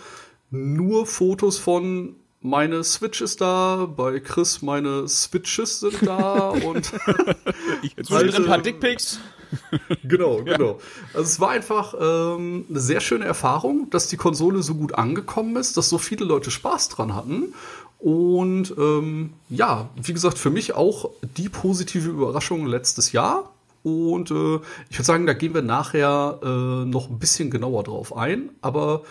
nur 0.54 1.08
Fotos 1.08 1.58
von 1.58 2.16
meine 2.40 2.84
Switch 2.84 3.22
ist 3.22 3.42
da, 3.42 3.86
bei 3.86 4.20
Chris 4.20 4.62
meine 4.62 5.08
Switches 5.08 5.80
sind 5.80 6.06
da 6.06 6.50
und 6.66 6.86
Zwischendrin 6.86 8.44
ein 8.44 8.46
paar 8.46 8.58
Dickpics. 8.60 9.20
genau, 10.04 10.44
genau. 10.44 10.80
Also 11.14 11.22
es 11.22 11.40
war 11.40 11.50
einfach 11.50 11.94
ähm, 12.00 12.66
eine 12.70 12.80
sehr 12.80 13.02
schöne 13.02 13.26
Erfahrung, 13.26 13.90
dass 13.90 14.08
die 14.08 14.18
Konsole 14.18 14.62
so 14.62 14.76
gut 14.76 14.96
angekommen 14.96 15.56
ist, 15.56 15.78
dass 15.78 15.90
so 15.90 15.98
viele 15.98 16.26
Leute 16.26 16.52
Spaß 16.52 16.90
dran 16.90 17.16
hatten. 17.16 17.54
Und 18.00 18.76
ähm, 18.78 19.34
ja, 19.50 19.90
wie 19.96 20.14
gesagt, 20.14 20.38
für 20.38 20.50
mich 20.50 20.74
auch 20.74 21.10
die 21.38 21.50
positive 21.50 22.10
Überraschung 22.10 22.66
letztes 22.66 23.12
Jahr. 23.12 23.52
Und 23.84 24.32
äh, 24.32 24.60
ich 24.90 24.98
würde 24.98 25.06
sagen, 25.06 25.26
da 25.26 25.34
gehen 25.34 25.54
wir 25.54 25.62
nachher 25.62 26.40
äh, 26.44 26.86
noch 26.86 27.10
ein 27.10 27.20
bisschen 27.20 27.50
genauer 27.50 27.84
drauf 27.84 28.16
ein. 28.16 28.50
Aber 28.62 29.04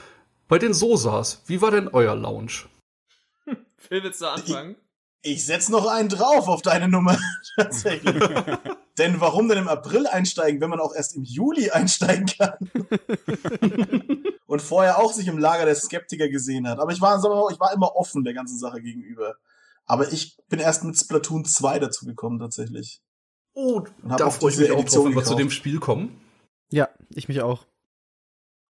bei 0.52 0.58
den 0.58 0.74
Sosas, 0.74 1.40
wie 1.46 1.62
war 1.62 1.70
denn 1.70 1.88
euer 1.88 2.14
Lounge? 2.14 2.66
Phil, 3.78 4.02
willst 4.02 4.20
du 4.20 4.26
anfangen? 4.26 4.76
Ich 5.22 5.46
setz 5.46 5.70
noch 5.70 5.86
einen 5.86 6.10
drauf 6.10 6.46
auf 6.46 6.60
deine 6.60 6.88
Nummer. 6.88 7.18
Tatsächlich. 7.56 8.22
denn 8.98 9.18
warum 9.22 9.48
denn 9.48 9.56
im 9.56 9.68
April 9.68 10.06
einsteigen, 10.06 10.60
wenn 10.60 10.68
man 10.68 10.78
auch 10.78 10.94
erst 10.94 11.16
im 11.16 11.22
Juli 11.22 11.70
einsteigen 11.70 12.26
kann? 12.26 12.70
Und 14.44 14.60
vorher 14.60 14.98
auch 14.98 15.14
sich 15.14 15.26
im 15.26 15.38
Lager 15.38 15.64
der 15.64 15.74
Skeptiker 15.74 16.28
gesehen 16.28 16.68
hat. 16.68 16.80
Aber 16.80 16.92
ich 16.92 17.00
war, 17.00 17.16
ich 17.16 17.58
war 17.58 17.72
immer 17.72 17.96
offen 17.96 18.22
der 18.22 18.34
ganzen 18.34 18.58
Sache 18.58 18.82
gegenüber. 18.82 19.36
Aber 19.86 20.12
ich 20.12 20.36
bin 20.50 20.60
erst 20.60 20.84
mit 20.84 20.98
Splatoon 20.98 21.46
2 21.46 21.78
dazu 21.78 22.04
gekommen, 22.04 22.38
tatsächlich. 22.38 23.00
Oh, 23.54 23.84
Und 24.02 24.12
hab 24.12 24.18
da 24.18 24.26
auf 24.26 24.36
freue 24.36 24.50
ich 24.50 24.58
mich 24.58 24.70
auch 24.70 24.74
drauf, 24.74 24.82
Edition 24.82 25.06
wenn 25.06 25.14
wir 25.14 25.24
zu 25.24 25.34
dem 25.34 25.50
Spiel 25.50 25.80
kommen. 25.80 26.20
Ja, 26.70 26.90
ich 27.08 27.28
mich 27.28 27.40
auch. 27.40 27.64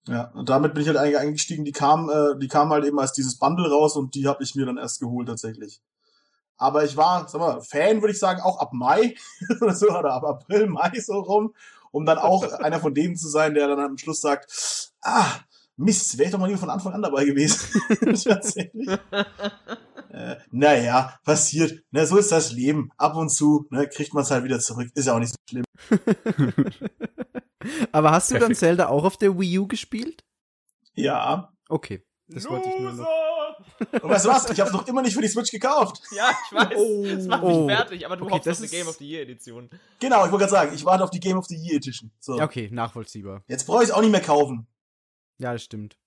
Ja, 0.08 0.32
und 0.34 0.50
damit 0.50 0.74
bin 0.74 0.82
ich 0.82 0.88
halt 0.88 0.98
eigentlich 0.98 1.18
eingestiegen. 1.18 1.66
Die 1.66 1.72
kam, 1.72 2.10
äh, 2.10 2.38
die 2.40 2.48
kam 2.48 2.70
halt 2.70 2.86
eben 2.86 3.00
als 3.00 3.14
dieses 3.14 3.38
Bundle 3.38 3.70
raus 3.70 3.96
und 3.96 4.16
die 4.16 4.28
habe 4.28 4.44
ich 4.44 4.56
mir 4.56 4.66
dann 4.66 4.78
erst 4.78 5.00
geholt 5.00 5.28
tatsächlich. 5.28 5.82
Aber 6.58 6.84
ich 6.84 6.98
war, 6.98 7.28
sag 7.28 7.40
mal, 7.40 7.62
Fan 7.62 8.02
würde 8.02 8.12
ich 8.12 8.20
sagen, 8.20 8.42
auch 8.42 8.60
ab 8.60 8.74
Mai 8.74 9.16
oder 9.62 9.74
so, 9.74 9.88
oder 9.90 10.14
ab 10.14 10.24
April, 10.24 10.68
Mai 10.68 11.00
so 11.00 11.20
rum, 11.20 11.54
um 11.92 12.06
dann 12.06 12.18
auch 12.18 12.44
einer 12.60 12.80
von 12.80 12.94
denen 12.94 13.16
zu 13.16 13.30
sein, 13.30 13.54
der 13.54 13.68
dann 13.68 13.80
am 13.80 13.98
Schluss 13.98 14.22
sagt, 14.22 14.92
ah, 15.02 15.26
Mist, 15.78 16.18
wäre 16.18 16.26
ich 16.26 16.32
doch 16.32 16.40
mal 16.40 16.48
lieber 16.48 16.60
von 16.60 16.70
Anfang 16.70 16.92
an 16.92 17.02
dabei 17.02 17.24
gewesen. 17.24 17.82
tatsächlich. 18.24 18.90
Äh, 20.10 20.36
naja, 20.52 21.18
passiert. 21.24 21.84
Ne, 21.92 22.06
so 22.06 22.18
ist 22.18 22.34
das 22.34 22.52
Leben. 22.52 22.92
Ab 22.98 23.16
und 23.16 23.30
zu 23.30 23.66
ne, 23.70 23.88
kriegt 23.88 24.14
man 24.14 24.24
es 24.24 24.32
halt 24.32 24.44
wieder 24.44 24.60
zurück. 24.60 24.90
Ist 24.94 25.06
ja 25.06 25.14
auch 25.14 25.20
nicht 25.20 25.32
so 25.32 25.38
schlimm. 25.48 25.64
Aber 27.92 28.12
hast 28.12 28.30
du 28.30 28.36
dann 28.36 28.42
Perfekt. 28.42 28.60
Zelda 28.60 28.88
auch 28.88 29.04
auf 29.04 29.18
der 29.18 29.38
Wii 29.40 29.60
U 29.60 29.68
gespielt? 29.68 30.24
Ja. 30.94 31.52
Okay. 31.68 32.04
Das 32.28 32.48
wollte 32.48 32.70
ich 32.70 32.80
nur 32.80 32.92
noch. 32.94 33.08
Und 34.02 34.10
weißt 34.10 34.26
du 34.26 34.30
was? 34.30 34.50
Ich 34.52 34.60
habe 34.60 34.72
noch 34.72 34.88
immer 34.88 35.02
nicht 35.02 35.14
für 35.16 35.22
die 35.22 35.28
Switch 35.28 35.52
gekauft. 35.52 36.02
Ja, 36.16 36.30
ich 36.46 36.56
weiß. 36.56 36.74
Oh. 36.78 37.04
das 37.06 37.26
macht 37.26 37.44
Oh. 37.44 37.66
mich 37.66 37.76
fertig, 37.76 38.06
aber 38.06 38.18
du 38.18 38.26
Okay, 38.26 38.34
hoffst 38.36 38.48
das 38.48 38.58
auf 38.58 38.60
eine 38.60 38.66
ist- 38.66 38.72
Game 38.72 38.88
of 38.88 38.96
the 38.98 39.08
Year 39.10 39.22
Edition. 39.24 39.70
Genau, 40.00 40.26
ich 40.26 40.32
wollte 40.32 40.46
gerade 40.46 40.52
sagen, 40.52 40.76
ich 40.76 40.86
warte 40.86 41.04
auf 41.04 41.10
die 41.10 41.20
Game 41.20 41.38
of 41.38 41.46
the 41.48 41.56
Year 41.56 41.76
Edition. 41.78 42.12
So. 42.20 42.38
Ja, 42.38 42.44
okay, 42.46 42.70
nachvollziehbar. 42.72 43.44
Jetzt 43.48 43.66
brauche 43.66 43.84
ich 43.84 43.90
es 43.90 43.96
auch 43.96 44.02
nicht 44.02 44.12
mehr 44.12 44.22
kaufen. 44.22 44.68
Ja, 45.40 45.54
das 45.54 45.64
stimmt. 45.64 45.98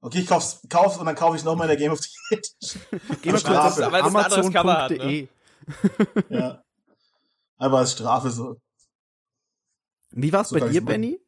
Okay, 0.00 0.20
ich 0.20 0.26
kauf's, 0.26 0.60
kauf's 0.68 0.96
und 0.96 1.06
dann 1.06 1.14
kaufe 1.14 1.36
ich 1.36 1.44
nochmal 1.44 1.66
in 1.70 1.76
der 1.76 1.76
Game 1.76 1.92
of 1.92 2.00
the 2.00 2.08
Year 2.30 2.38
Edition. 2.40 2.82
Geh 3.22 3.30
mal 3.32 3.38
Strafe. 3.38 3.60
kurz 3.60 3.78
auf 3.78 3.86
Aber 3.86 3.98
das 3.98 4.08
ist 4.08 4.14
ein 4.16 4.24
anderes 4.24 4.52
Cover 4.52 4.72
hat, 4.82 4.90
amazon.de. 4.92 5.28
Ja. 6.30 6.62
Aber 7.58 7.78
als 7.78 7.92
Strafe 7.92 8.30
so. 8.30 8.56
Wie 10.12 10.32
war's 10.32 10.50
So 10.50 10.58
bei 10.58 10.68
dir. 10.68 10.84
Benny? 10.84 11.18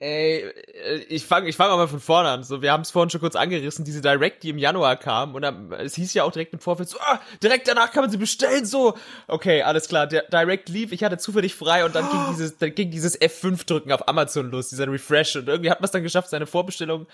Ey, 0.00 0.44
äh, 0.44 0.96
ich 1.08 1.26
fange 1.26 1.48
ich 1.48 1.56
fang 1.56 1.70
mal 1.70 1.88
von 1.88 1.98
vorne 1.98 2.28
an. 2.28 2.44
So, 2.44 2.62
wir 2.62 2.70
haben 2.70 2.82
es 2.82 2.90
vorhin 2.92 3.10
schon 3.10 3.20
kurz 3.20 3.34
angerissen, 3.34 3.84
diese 3.84 4.00
Direct, 4.00 4.44
die 4.44 4.50
im 4.50 4.58
Januar 4.58 4.96
kam. 4.96 5.34
Und 5.34 5.42
dann, 5.42 5.72
es 5.72 5.96
hieß 5.96 6.14
ja 6.14 6.22
auch 6.22 6.30
direkt 6.30 6.52
im 6.52 6.60
Vorfeld 6.60 6.88
so, 6.88 6.98
ah, 7.00 7.20
direkt 7.42 7.66
danach 7.66 7.90
kann 7.90 8.04
man 8.04 8.10
sie 8.10 8.16
bestellen, 8.16 8.64
so. 8.64 8.94
Okay, 9.26 9.62
alles 9.62 9.88
klar, 9.88 10.06
der 10.06 10.22
Direct 10.22 10.68
lief, 10.68 10.92
ich 10.92 11.02
hatte 11.02 11.18
zufällig 11.18 11.54
frei 11.54 11.84
und 11.84 11.96
dann 11.96 12.08
ging 12.08 12.20
dieses, 12.30 12.58
dann 12.58 12.74
ging 12.74 12.92
dieses 12.92 13.20
F5-Drücken 13.20 13.90
auf 13.90 14.06
Amazon 14.06 14.50
los, 14.52 14.68
dieser 14.68 14.90
Refresh. 14.90 15.34
Und 15.34 15.48
irgendwie 15.48 15.70
hat 15.70 15.80
man 15.80 15.86
es 15.86 15.90
dann 15.90 16.04
geschafft, 16.04 16.30
seine 16.30 16.46
Vorbestellung 16.46 17.08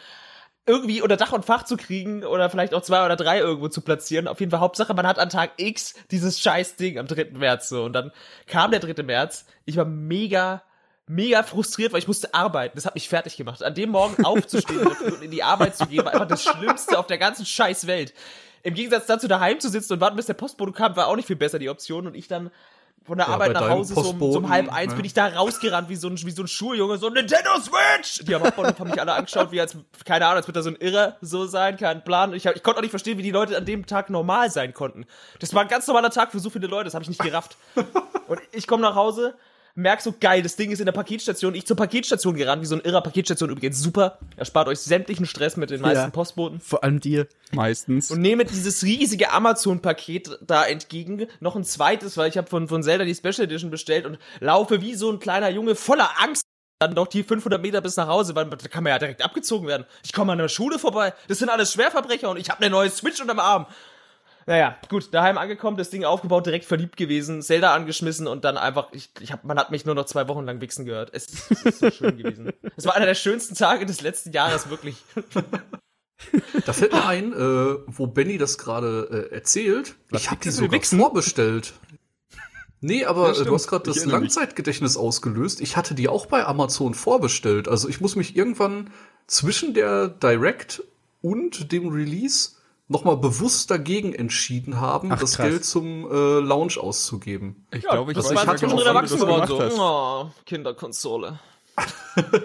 irgendwie 0.66 1.02
unter 1.02 1.16
Dach 1.16 1.32
und 1.32 1.44
Fach 1.44 1.64
zu 1.64 1.76
kriegen 1.76 2.24
oder 2.24 2.48
vielleicht 2.48 2.74
auch 2.74 2.82
zwei 2.82 3.04
oder 3.04 3.16
drei 3.16 3.38
irgendwo 3.38 3.68
zu 3.68 3.82
platzieren. 3.82 4.28
Auf 4.28 4.40
jeden 4.40 4.50
Fall 4.50 4.60
Hauptsache, 4.60 4.94
man 4.94 5.06
hat 5.06 5.18
an 5.18 5.28
Tag 5.28 5.52
X 5.56 5.94
dieses 6.10 6.40
scheiß 6.40 6.76
Ding 6.76 6.98
am 6.98 7.06
3. 7.06 7.32
März 7.32 7.68
so. 7.68 7.84
Und 7.84 7.92
dann 7.92 8.12
kam 8.46 8.70
der 8.70 8.80
3. 8.80 9.02
März. 9.02 9.46
Ich 9.66 9.76
war 9.76 9.84
mega, 9.84 10.62
mega 11.06 11.42
frustriert, 11.42 11.92
weil 11.92 11.98
ich 11.98 12.08
musste 12.08 12.32
arbeiten. 12.32 12.76
Das 12.76 12.86
hat 12.86 12.94
mich 12.94 13.08
fertig 13.08 13.36
gemacht. 13.36 13.62
An 13.62 13.74
dem 13.74 13.90
Morgen 13.90 14.24
aufzustehen 14.24 14.86
und 14.86 15.22
in 15.22 15.30
die 15.30 15.42
Arbeit 15.42 15.76
zu 15.76 15.86
gehen, 15.86 16.04
war 16.04 16.12
einfach 16.12 16.28
das 16.28 16.42
Schlimmste 16.42 16.98
auf 16.98 17.06
der 17.06 17.18
ganzen 17.18 17.44
scheiß 17.44 17.86
Welt. 17.86 18.14
Im 18.62 18.74
Gegensatz 18.74 19.06
dazu, 19.06 19.28
daheim 19.28 19.60
zu 19.60 19.68
sitzen 19.68 19.92
und 19.94 20.00
warten, 20.00 20.16
bis 20.16 20.26
der 20.26 20.34
Postbote 20.34 20.72
kam, 20.72 20.96
war 20.96 21.08
auch 21.08 21.16
nicht 21.16 21.26
viel 21.26 21.36
besser 21.36 21.58
die 21.58 21.68
Option. 21.68 22.06
Und 22.06 22.14
ich 22.14 22.28
dann 22.28 22.50
von 23.04 23.18
der 23.18 23.26
Ja, 23.26 23.34
Arbeit 23.34 23.52
bei 23.52 23.60
nach 23.60 23.68
Hause 23.68 23.94
so 23.94 24.00
um, 24.00 24.18
so 24.18 24.38
um 24.38 24.48
halb 24.48 24.72
eins 24.72 24.92
ne? 24.92 24.96
bin 24.96 25.04
ich 25.04 25.12
da 25.12 25.26
rausgerannt 25.26 25.90
wie 25.90 25.96
so 25.96 26.08
ein, 26.08 26.16
wie 26.16 26.30
so 26.30 26.42
ein 26.42 26.48
Schuljunge, 26.48 26.96
so 26.96 27.10
Nintendo 27.10 27.50
Switch! 27.60 28.24
Die 28.24 28.34
haben 28.34 28.42
auch 28.42 28.56
haben 28.56 28.88
mich 28.88 28.98
alle 28.98 29.12
angeschaut, 29.12 29.52
wie 29.52 29.60
als, 29.60 29.76
keine 30.06 30.24
Ahnung, 30.24 30.38
als 30.38 30.48
würde 30.48 30.60
da 30.60 30.62
so 30.62 30.70
ein 30.70 30.76
Irrer 30.76 31.16
so 31.20 31.44
sein, 31.44 31.76
kein 31.76 32.02
Plan. 32.02 32.32
Ich, 32.32 32.46
hab, 32.46 32.56
ich 32.56 32.62
konnte 32.62 32.78
auch 32.78 32.82
nicht 32.82 32.90
verstehen, 32.90 33.18
wie 33.18 33.22
die 33.22 33.30
Leute 33.30 33.58
an 33.58 33.66
dem 33.66 33.84
Tag 33.84 34.08
normal 34.08 34.50
sein 34.50 34.72
konnten. 34.72 35.04
Das 35.38 35.52
war 35.52 35.60
ein 35.60 35.68
ganz 35.68 35.86
normaler 35.86 36.08
Tag 36.08 36.32
für 36.32 36.40
so 36.40 36.48
viele 36.48 36.66
Leute, 36.66 36.84
das 36.84 36.94
habe 36.94 37.02
ich 37.02 37.10
nicht 37.10 37.20
gerafft. 37.20 37.58
Und 38.26 38.40
ich 38.52 38.66
komme 38.66 38.82
nach 38.82 38.94
Hause, 38.94 39.36
merk 39.74 40.00
so 40.00 40.14
geil, 40.18 40.42
das 40.42 40.56
Ding 40.56 40.70
ist 40.70 40.78
in 40.78 40.86
der 40.86 40.92
Paketstation. 40.92 41.54
Ich 41.54 41.66
zur 41.66 41.76
Paketstation 41.76 42.34
gerannt, 42.34 42.62
wie 42.62 42.66
so 42.66 42.76
ein 42.76 42.80
irrer 42.80 43.00
Paketstation 43.02 43.50
übrigens. 43.50 43.80
Super. 43.80 44.18
Erspart 44.36 44.68
euch 44.68 44.78
sämtlichen 44.78 45.26
Stress 45.26 45.56
mit 45.56 45.70
den 45.70 45.80
meisten 45.80 46.04
Ja. 46.04 46.10
Postboten 46.10 46.60
Vor 46.60 46.84
allem 46.84 47.00
dir. 47.00 47.26
Meistens. 47.52 48.10
und 48.10 48.20
nehme 48.20 48.44
dieses 48.44 48.82
riesige 48.82 49.32
Amazon-Paket 49.32 50.38
da 50.40 50.64
entgegen, 50.64 51.26
noch 51.40 51.56
ein 51.56 51.64
zweites, 51.64 52.16
weil 52.16 52.28
ich 52.28 52.36
habe 52.36 52.48
von, 52.48 52.68
von 52.68 52.82
Zelda 52.82 53.04
die 53.04 53.14
Special 53.14 53.42
Edition 53.42 53.70
bestellt 53.70 54.06
und 54.06 54.18
laufe 54.40 54.80
wie 54.80 54.94
so 54.94 55.10
ein 55.10 55.18
kleiner 55.18 55.50
Junge 55.50 55.74
voller 55.74 56.10
Angst 56.20 56.44
dann 56.80 56.94
noch 56.94 57.06
die 57.06 57.22
500 57.22 57.62
Meter 57.62 57.80
bis 57.80 57.96
nach 57.96 58.08
Hause, 58.08 58.34
weil 58.34 58.46
da 58.46 58.56
kann 58.68 58.82
man 58.82 58.90
ja 58.92 58.98
direkt 58.98 59.22
abgezogen 59.22 59.66
werden. 59.68 59.86
Ich 60.04 60.12
komme 60.12 60.32
an 60.32 60.38
der 60.38 60.48
Schule 60.48 60.78
vorbei, 60.78 61.14
das 61.28 61.38
sind 61.38 61.48
alles 61.48 61.72
Schwerverbrecher 61.72 62.28
und 62.28 62.36
ich 62.36 62.50
habe 62.50 62.60
eine 62.60 62.70
neue 62.70 62.90
Switch 62.90 63.20
unterm 63.20 63.38
Arm. 63.38 63.66
Naja, 64.46 64.76
gut, 64.90 65.12
daheim 65.14 65.38
angekommen, 65.38 65.76
das 65.76 65.88
Ding 65.90 66.04
aufgebaut, 66.04 66.44
direkt 66.46 66.64
verliebt 66.66 66.96
gewesen, 66.96 67.40
Zelda 67.42 67.74
angeschmissen 67.74 68.26
und 68.26 68.44
dann 68.44 68.56
einfach, 68.58 68.88
ich, 68.92 69.10
ich 69.20 69.32
hab, 69.32 69.44
man 69.44 69.58
hat 69.58 69.70
mich 69.70 69.86
nur 69.86 69.94
noch 69.94 70.04
zwei 70.04 70.28
Wochen 70.28 70.44
lang 70.44 70.60
wichsen 70.60 70.84
gehört. 70.84 71.10
Es, 71.14 71.26
ist- 71.26 71.50
es 71.50 71.62
ist 71.64 71.78
so 71.80 71.90
schön 71.90 72.16
gewesen. 72.18 72.52
Es 72.76 72.84
war 72.86 72.94
einer 72.96 73.06
der 73.06 73.14
schönsten 73.14 73.54
Tage 73.54 73.86
des 73.86 74.00
letzten 74.02 74.32
Jahres, 74.32 74.68
wirklich. 74.68 74.96
Da 76.66 76.72
fällt 76.72 76.92
mir 76.92 77.06
ein, 77.06 77.32
äh, 77.32 77.76
wo 77.86 78.06
Benny 78.06 78.38
das 78.38 78.58
gerade 78.58 79.28
äh, 79.30 79.34
erzählt. 79.34 79.96
ich 80.10 80.30
habe 80.30 80.40
die 80.42 80.50
sogar 80.50 80.72
wichsen? 80.72 80.98
vorbestellt. 80.98 81.74
Nee, 82.80 83.04
aber 83.04 83.32
Ja, 83.34 83.40
äh, 83.40 83.44
du 83.44 83.54
hast 83.54 83.66
gerade 83.68 83.84
das 83.84 83.98
erinnere 83.98 84.20
mich. 84.20 84.34
Langzeitgedächtnis 84.34 84.96
ausgelöst. 84.96 85.60
Ich 85.60 85.76
hatte 85.76 85.94
die 85.94 86.08
auch 86.08 86.26
bei 86.26 86.44
Amazon 86.44 86.94
vorbestellt. 86.94 87.68
Also 87.68 87.88
ich 87.88 88.00
muss 88.00 88.16
mich 88.16 88.36
irgendwann 88.36 88.90
zwischen 89.26 89.72
der 89.74 90.08
Direct 90.08 90.82
und 91.22 91.72
dem 91.72 91.88
Release 91.88 92.50
nochmal 92.88 93.16
bewusst 93.16 93.70
dagegen 93.70 94.14
entschieden 94.14 94.80
haben, 94.80 95.10
Ach, 95.12 95.20
das 95.20 95.36
krass. 95.36 95.48
Geld 95.48 95.64
zum 95.64 96.10
äh, 96.10 96.40
Launch 96.40 96.78
auszugeben. 96.78 97.66
Ich 97.72 97.82
glaube, 97.82 98.12
ich 98.12 98.16
das 98.16 98.34
weiß 98.34 98.46
wann 98.46 98.56
du 98.56 98.82
erwachsen 98.82 99.18
das 99.18 99.26
geworden, 99.26 99.70
so. 99.70 99.82
Oh, 99.82 100.30
Kinderkonsole. 100.44 101.38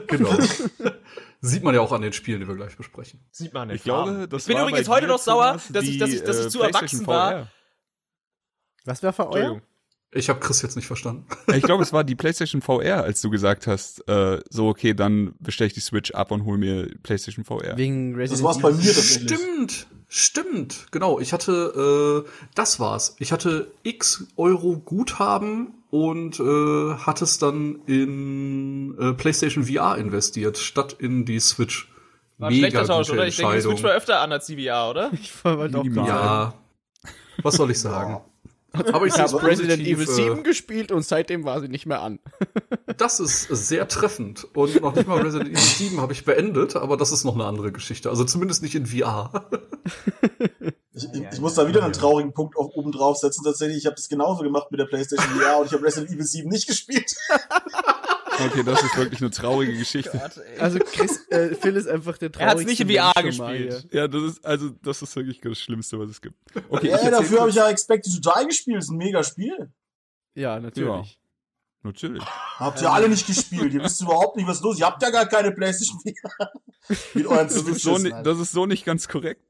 Genau. 0.07 0.31
Sieht 1.41 1.63
man 1.63 1.75
ja 1.75 1.81
auch 1.81 1.91
an 1.91 2.01
den 2.01 2.11
Spielen, 2.11 2.41
die 2.41 2.47
wir 2.47 2.55
gleich 2.55 2.75
besprechen. 2.75 3.19
Sieht 3.29 3.53
man 3.53 3.67
nicht. 3.67 3.77
Ich 3.77 3.83
glaube, 3.83 4.27
das 4.27 4.41
ich 4.41 4.47
bin 4.47 4.57
war 4.57 4.67
übrigens 4.67 4.89
heute 4.89 5.05
noch 5.05 5.19
sauer, 5.19 5.59
dass 5.69 5.83
ich, 5.83 5.91
die, 5.91 5.97
dass 5.99 6.09
ich, 6.09 6.23
dass 6.23 6.39
ich 6.39 6.45
äh, 6.47 6.49
zu 6.49 6.57
PlayStation 6.57 7.01
erwachsen 7.01 7.07
war. 7.07 7.31
VR. 7.31 7.47
Was 8.85 9.03
war 9.03 9.13
für 9.13 9.27
euer? 9.27 9.35
Entschuldigung. 9.35 9.61
Ich 10.11 10.27
habe 10.27 10.39
Chris 10.39 10.63
jetzt 10.63 10.75
nicht 10.75 10.87
verstanden. 10.87 11.27
Ich 11.53 11.61
glaube, 11.61 11.83
es 11.83 11.93
war 11.93 12.03
die 12.03 12.15
PlayStation 12.15 12.61
VR, 12.61 13.03
als 13.03 13.21
du 13.21 13.29
gesagt 13.29 13.67
hast, 13.67 14.07
äh, 14.09 14.41
so 14.49 14.67
okay, 14.67 14.95
dann 14.95 15.35
bestelle 15.39 15.67
ich 15.67 15.73
die 15.73 15.81
Switch 15.81 16.11
ab 16.11 16.31
und 16.31 16.45
hol 16.45 16.57
mir 16.57 16.89
PlayStation 17.03 17.45
VR. 17.45 17.77
Wegen 17.77 18.15
Resident 18.15 18.39
Das 18.39 18.43
war's 18.43 18.59
bei 18.59 18.71
mir 18.71 18.91
tatsächlich. 18.91 19.39
Stimmt, 19.39 19.87
stimmt, 20.09 20.87
genau. 20.91 21.19
Ich 21.19 21.31
hatte, 21.31 22.25
äh, 22.25 22.29
das 22.55 22.79
war's. 22.79 23.15
Ich 23.19 23.31
hatte 23.31 23.71
x 23.83 24.25
Euro 24.35 24.75
Guthaben 24.77 25.73
und 25.91 26.39
äh, 26.39 26.95
hatte 26.95 27.23
es 27.23 27.37
dann 27.37 27.79
in 27.85 28.97
äh, 28.99 29.13
PlayStation 29.13 29.63
VR 29.63 29.97
investiert, 29.97 30.57
statt 30.57 30.95
in 30.99 31.25
die 31.25 31.39
Switch. 31.39 31.87
War 32.37 32.49
ein 32.49 32.55
schlechter 32.55 32.85
Tausch, 32.85 33.07
gute 33.07 33.19
oder? 33.19 33.27
Ich 33.27 33.37
denke, 33.37 33.55
die 33.55 33.61
Switch 33.61 33.83
war 33.83 33.91
öfter 33.91 34.19
an 34.21 34.31
als 34.31 34.45
CVR, 34.45 34.89
oder? 34.89 35.11
Ich 35.13 35.31
auch 35.43 35.55
Minimal. 35.55 35.81
gerade 35.83 36.05
sagen. 36.05 36.07
Ja, 36.07 36.53
was 37.43 37.55
soll 37.55 37.71
ich 37.71 37.79
sagen? 37.79 38.21
Aber 38.93 39.07
ich 39.07 39.17
habe 39.17 39.35
es 39.35 39.43
Resident 39.43 39.81
Evil 39.81 40.07
7 40.07 40.43
gespielt 40.43 40.91
und 40.91 41.03
seitdem 41.03 41.43
war 41.43 41.59
sie 41.61 41.69
nicht 41.69 41.85
mehr 41.85 42.01
an. 42.01 42.19
Äh, 42.85 42.93
das 42.97 43.19
ist 43.19 43.47
sehr 43.47 43.87
treffend. 43.87 44.47
Und 44.55 44.81
noch 44.81 44.95
nicht 44.95 45.07
mal 45.07 45.21
Resident 45.21 45.49
Evil 45.49 45.59
7 45.59 46.01
habe 46.01 46.13
ich 46.13 46.25
beendet, 46.25 46.75
aber 46.75 46.97
das 46.97 47.11
ist 47.11 47.23
noch 47.23 47.35
eine 47.35 47.45
andere 47.45 47.71
Geschichte. 47.71 48.09
Also 48.09 48.23
zumindest 48.25 48.61
nicht 48.61 48.75
in 48.75 48.85
VR. 48.85 49.49
Ich, 50.91 51.05
ich, 51.13 51.23
ich 51.31 51.39
muss 51.39 51.53
da 51.53 51.65
wieder 51.65 51.81
einen 51.81 51.93
traurigen 51.93 52.33
Punkt 52.33 52.57
auf, 52.57 52.71
oben 52.73 52.91
drauf 52.91 53.15
setzen. 53.15 53.43
Tatsächlich, 53.45 53.77
ich 53.77 53.85
habe 53.85 53.95
das 53.95 54.09
genauso 54.09 54.43
gemacht 54.43 54.69
mit 54.69 54.81
der 54.81 54.85
PlayStation 54.85 55.39
VR 55.39 55.59
und 55.59 55.67
ich 55.67 55.71
habe 55.71 55.85
Resident 55.85 56.11
Evil 56.11 56.25
7 56.25 56.49
nicht 56.49 56.67
gespielt. 56.67 57.15
Okay, 58.45 58.63
das 58.63 58.83
ist 58.83 58.97
wirklich 58.97 59.21
eine 59.21 59.31
traurige 59.31 59.77
Geschichte. 59.77 60.31
Also 60.59 60.79
Chris, 60.79 61.27
äh, 61.29 61.55
Phil 61.55 61.75
ist 61.75 61.87
einfach 61.87 62.17
der 62.17 62.31
Er 62.37 62.47
hat's 62.47 62.63
nicht 62.65 62.79
traurigste 62.79 62.83
in 62.83 62.89
VR 62.89 63.11
Mensch 63.23 63.37
gespielt. 63.37 63.87
Ja, 63.93 64.07
das 64.07 64.23
ist, 64.23 64.45
also, 64.45 64.69
das 64.81 65.01
ist 65.01 65.15
wirklich 65.15 65.41
das 65.41 65.59
Schlimmste, 65.59 65.99
was 65.99 66.09
es 66.09 66.21
gibt. 66.21 66.35
Okay, 66.69 66.89
Ja, 66.89 67.09
dafür 67.11 67.41
habe 67.41 67.49
ich 67.49 67.55
ja 67.55 67.69
Expected 67.69 68.13
to 68.13 68.19
Die 68.19 68.45
gespielt. 68.47 68.77
Das 68.77 68.85
ist 68.85 68.91
ein 68.91 68.97
mega 68.97 69.23
Spiel. 69.23 69.71
Ja, 70.35 70.59
natürlich. 70.59 71.18
Natürlich. 71.81 72.21
Habt 72.57 72.81
ihr 72.81 72.91
alle 72.91 73.07
nicht 73.07 73.25
gespielt. 73.25 73.73
Ihr 73.73 73.81
wisst 73.81 74.01
überhaupt 74.01 74.35
nicht, 74.35 74.45
was 74.47 74.57
ist 74.57 74.63
los. 74.63 74.77
Ihr 74.79 74.85
habt 74.85 75.01
ja 75.01 75.11
gar 75.11 75.25
keine 75.27 75.51
PlayStation. 75.51 75.97
Mit 77.13 77.25
euren 77.27 77.47
Das 77.47 77.55
ist, 77.55 77.65
so, 77.65 77.91
Switches, 77.95 78.03
ni- 78.03 78.11
Alter. 78.11 78.29
das 78.31 78.39
ist 78.39 78.51
so 78.51 78.65
nicht 78.65 78.83
ganz 78.83 79.07
korrekt. 79.07 79.41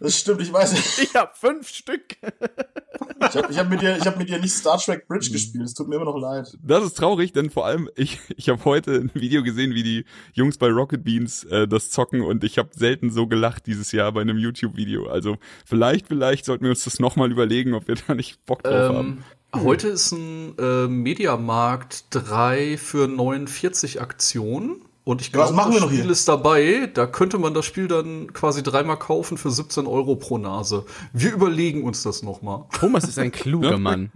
Das 0.00 0.18
stimmt, 0.18 0.40
ich 0.40 0.52
weiß 0.52 0.72
nicht. 0.72 0.98
Ich 0.98 1.14
hab 1.14 1.36
fünf 1.36 1.68
Stück. 1.68 2.16
Ich 2.22 3.36
habe 3.36 3.52
ich 3.52 3.58
hab 3.58 3.68
mit, 3.68 3.82
dir- 3.82 3.96
ich 3.98 4.06
hab 4.06 4.18
mit 4.18 4.28
dir 4.28 4.38
nicht 4.40 4.52
Star 4.52 4.78
Trek 4.78 5.06
Bridge 5.06 5.30
gespielt. 5.30 5.64
Es 5.64 5.74
tut 5.74 5.88
mir 5.88 5.96
immer 5.96 6.06
noch 6.06 6.18
leid. 6.18 6.56
Das 6.62 6.82
ist 6.84 6.96
traurig, 6.96 7.32
denn 7.32 7.50
vor 7.50 7.66
allem, 7.66 7.88
ich, 7.96 8.18
ich 8.36 8.48
habe 8.48 8.64
heute 8.64 8.92
ein 8.96 9.10
Video 9.14 9.42
gesehen, 9.44 9.74
wie 9.74 9.82
die 9.84 10.04
Jungs 10.32 10.58
bei 10.58 10.68
Rocket 10.68 11.04
Beans 11.04 11.44
äh, 11.44 11.68
das 11.68 11.90
zocken 11.90 12.22
und 12.22 12.42
ich 12.44 12.58
habe 12.58 12.70
selten 12.72 13.10
so 13.10 13.26
gelacht 13.28 13.66
dieses 13.66 13.92
Jahr 13.92 14.10
bei 14.12 14.22
einem 14.22 14.38
YouTube-Video. 14.38 15.06
Also 15.06 15.36
vielleicht, 15.64 16.08
vielleicht 16.08 16.44
sollten 16.46 16.64
wir 16.64 16.70
uns 16.70 16.82
das 16.84 16.98
nochmal 16.98 17.30
überlegen, 17.30 17.74
ob 17.74 17.86
wir 17.86 17.94
da 18.06 18.14
nicht 18.14 18.44
Bock 18.46 18.62
drauf 18.64 18.94
haben. 18.96 19.24
Ähm, 19.58 19.64
heute 19.64 19.88
ist 19.88 20.12
ein 20.12 20.54
äh, 20.58 20.86
Mediamarkt 20.88 22.04
3 22.10 22.76
für 22.78 23.08
49 23.08 24.00
Aktion. 24.00 24.82
Und 25.04 25.20
ich 25.20 25.30
glaube, 25.32 25.52
machen 25.54 25.70
das 25.70 25.74
wir 25.76 25.80
noch 25.82 25.88
Spiel 25.90 26.02
hier? 26.02 26.10
ist 26.10 26.26
dabei. 26.28 26.90
Da 26.92 27.06
könnte 27.06 27.38
man 27.38 27.54
das 27.54 27.64
Spiel 27.64 27.86
dann 27.86 28.32
quasi 28.32 28.62
dreimal 28.64 28.98
kaufen 28.98 29.38
für 29.38 29.50
17 29.52 29.86
Euro 29.86 30.16
pro 30.16 30.36
Nase. 30.38 30.84
Wir 31.12 31.32
überlegen 31.32 31.84
uns 31.84 32.02
das 32.02 32.22
nochmal. 32.24 32.64
Thomas 32.72 33.04
ist 33.04 33.18
ein 33.18 33.30
kluger 33.30 33.70
Ja. 33.72 33.76
Mann. 33.78 34.10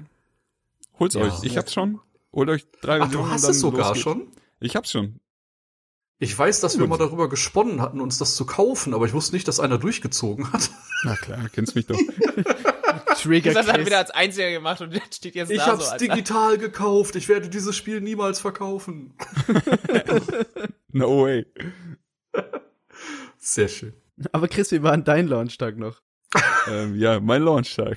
Holt's 0.98 1.14
Ja. 1.14 1.22
euch. 1.22 1.34
Ich 1.44 1.56
hab's 1.56 1.72
schon. 1.72 2.00
Holt 2.32 2.48
euch 2.48 2.66
drei 2.80 3.00
Ach, 3.00 3.06
du 3.06 3.18
Versionen 3.18 3.30
hast 3.32 3.44
es 3.48 3.60
sogar 3.60 3.80
los 3.88 3.92
geht's. 3.94 4.02
schon? 4.02 4.28
Ich 4.60 4.74
hab's 4.76 4.90
schon. 4.90 5.20
Ich 6.18 6.36
weiß, 6.38 6.60
dass 6.60 6.74
wir 6.76 6.80
Gut. 6.86 6.90
mal 6.90 6.98
darüber 6.98 7.28
gesponnen 7.28 7.80
hatten, 7.80 8.00
uns 8.00 8.18
das 8.18 8.34
zu 8.34 8.44
kaufen, 8.44 8.92
aber 8.92 9.06
ich 9.06 9.14
wusste 9.14 9.34
nicht, 9.34 9.48
dass 9.48 9.58
einer 9.58 9.78
durchgezogen 9.78 10.52
hat. 10.52 10.70
Na 11.04 11.16
klar, 11.16 11.48
kennst 11.52 11.74
mich 11.76 11.86
doch. 11.86 11.98
Trigger 13.14 13.52
Das 13.52 13.68
hat 13.68 13.78
er 13.78 13.86
wieder 13.86 13.98
als 13.98 14.10
Einziger 14.10 14.50
gemacht 14.50 14.80
und 14.80 14.92
jetzt 14.92 15.16
steht 15.16 15.34
jetzt 15.34 15.50
Ich 15.50 15.58
da 15.58 15.66
hab's 15.66 15.86
so 15.86 15.92
als 15.92 16.02
digital 16.02 16.58
gekauft. 16.58 17.16
Ich 17.16 17.28
werde 17.28 17.48
dieses 17.48 17.76
Spiel 17.76 18.00
niemals 18.00 18.40
verkaufen. 18.40 19.14
No 20.92 21.22
way. 21.22 21.46
Sehr 23.38 23.68
schön. 23.68 23.92
Aber 24.32 24.48
Chris, 24.48 24.72
wie 24.72 24.82
war 24.82 24.90
denn 24.92 25.04
dein 25.04 25.28
Launchtag 25.28 25.76
noch? 25.76 26.00
ähm, 26.68 26.96
ja, 26.96 27.20
mein 27.20 27.42
Launchtag. 27.42 27.96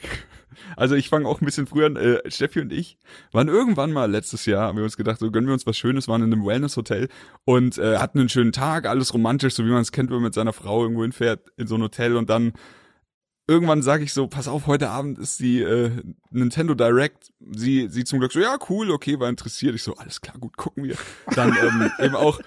Also 0.75 0.95
ich 0.95 1.09
fange 1.09 1.27
auch 1.27 1.41
ein 1.41 1.45
bisschen 1.45 1.67
früher 1.67 1.87
an. 1.87 1.95
Äh, 1.95 2.19
Steffi 2.29 2.59
und 2.61 2.71
ich 2.71 2.97
waren 3.31 3.47
irgendwann 3.47 3.91
mal 3.91 4.09
letztes 4.09 4.45
Jahr, 4.45 4.67
haben 4.67 4.77
wir 4.77 4.83
uns 4.83 4.97
gedacht, 4.97 5.19
so 5.19 5.31
gönnen 5.31 5.47
wir 5.47 5.53
uns 5.53 5.65
was 5.65 5.77
Schönes, 5.77 6.07
waren 6.07 6.21
in 6.23 6.31
einem 6.31 6.45
Wellness-Hotel 6.45 7.09
und 7.45 7.77
äh, 7.77 7.97
hatten 7.97 8.19
einen 8.19 8.29
schönen 8.29 8.51
Tag, 8.51 8.87
alles 8.87 9.13
romantisch, 9.13 9.55
so 9.55 9.65
wie 9.65 9.69
man 9.71 9.81
es 9.81 9.91
kennt, 9.91 10.09
wenn 10.09 10.17
man 10.17 10.25
mit 10.25 10.33
seiner 10.33 10.53
Frau 10.53 10.83
irgendwo 10.83 11.01
hinfährt 11.01 11.47
in 11.57 11.67
so 11.67 11.75
ein 11.75 11.81
Hotel 11.81 12.15
und 12.15 12.29
dann 12.29 12.53
irgendwann 13.47 13.81
sage 13.81 14.03
ich 14.03 14.13
so, 14.13 14.27
pass 14.27 14.47
auf, 14.47 14.67
heute 14.67 14.89
Abend 14.89 15.19
ist 15.19 15.39
die 15.39 15.61
äh, 15.61 15.91
Nintendo 16.31 16.73
Direct. 16.75 17.31
Sie, 17.39 17.87
sie 17.89 18.03
zum 18.03 18.19
Glück 18.19 18.31
so, 18.31 18.39
ja 18.39 18.57
cool, 18.69 18.91
okay, 18.91 19.19
war 19.19 19.29
interessiert. 19.29 19.75
Ich 19.75 19.83
so, 19.83 19.95
alles 19.95 20.21
klar, 20.21 20.37
gut, 20.39 20.57
gucken 20.57 20.83
wir. 20.85 20.95
Dann 21.35 21.55
ähm, 21.61 21.91
eben 21.99 22.15
auch 22.15 22.39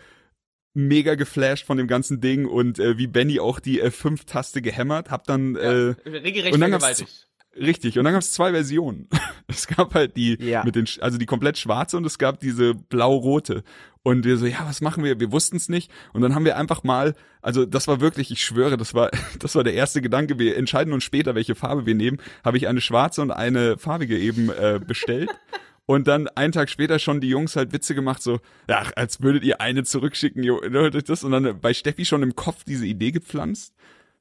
mega 0.74 1.14
geflasht 1.14 1.64
von 1.66 1.78
dem 1.78 1.86
ganzen 1.86 2.20
Ding 2.20 2.46
und 2.46 2.78
äh, 2.78 2.98
wie 2.98 3.06
Benny 3.06 3.40
auch 3.40 3.60
die 3.60 3.82
F5-Taste 3.82 4.60
gehämmert, 4.60 5.10
hab 5.10 5.24
dann 5.24 5.56
äh, 5.56 5.94
regelrecht 6.06 6.54
Und 6.54 6.60
dann 6.60 6.70
gab's. 6.70 7.26
Richtig, 7.58 7.98
und 7.98 8.04
dann 8.04 8.12
gab 8.12 8.20
es 8.20 8.32
zwei 8.32 8.52
Versionen. 8.52 9.08
Es 9.48 9.68
gab 9.68 9.94
halt 9.94 10.16
die 10.16 10.36
Ja. 10.42 10.64
mit 10.64 10.74
den, 10.74 10.86
also 11.00 11.18
die 11.18 11.24
komplett 11.24 11.56
schwarze 11.56 11.96
und 11.96 12.04
es 12.04 12.18
gab 12.18 12.40
diese 12.40 12.74
blau-rote. 12.74 13.62
Und 14.06 14.24
wir 14.24 14.36
so, 14.36 14.46
ja, 14.46 14.60
was 14.64 14.82
machen 14.82 15.02
wir? 15.02 15.18
Wir 15.18 15.32
wussten 15.32 15.56
es 15.56 15.68
nicht. 15.68 15.90
Und 16.12 16.22
dann 16.22 16.36
haben 16.36 16.44
wir 16.44 16.56
einfach 16.56 16.84
mal, 16.84 17.16
also 17.42 17.66
das 17.66 17.88
war 17.88 18.00
wirklich, 18.00 18.30
ich 18.30 18.44
schwöre, 18.44 18.76
das 18.76 18.94
war, 18.94 19.10
das 19.40 19.56
war 19.56 19.64
der 19.64 19.74
erste 19.74 20.00
Gedanke. 20.00 20.38
Wir 20.38 20.56
entscheiden 20.56 20.92
uns 20.92 21.02
später, 21.02 21.34
welche 21.34 21.56
Farbe 21.56 21.86
wir 21.86 21.96
nehmen. 21.96 22.18
Habe 22.44 22.56
ich 22.56 22.68
eine 22.68 22.80
schwarze 22.80 23.20
und 23.20 23.32
eine 23.32 23.78
farbige 23.78 24.16
eben 24.16 24.48
äh, 24.48 24.78
bestellt. 24.78 25.30
Und 25.88 26.08
dann 26.08 26.26
einen 26.26 26.50
Tag 26.50 26.68
später 26.68 26.98
schon 26.98 27.20
die 27.20 27.28
Jungs 27.28 27.54
halt 27.54 27.72
Witze 27.72 27.94
gemacht, 27.94 28.20
so, 28.20 28.40
ach, 28.66 28.90
als 28.96 29.22
würdet 29.22 29.44
ihr 29.44 29.60
eine 29.60 29.84
zurückschicken, 29.84 30.42
jo, 30.42 30.60
das. 30.60 31.22
Und 31.22 31.30
dann 31.30 31.60
bei 31.60 31.74
Steffi 31.74 32.04
schon 32.04 32.24
im 32.24 32.34
Kopf 32.34 32.64
diese 32.64 32.84
Idee 32.86 33.12
gepflanzt. 33.12 33.72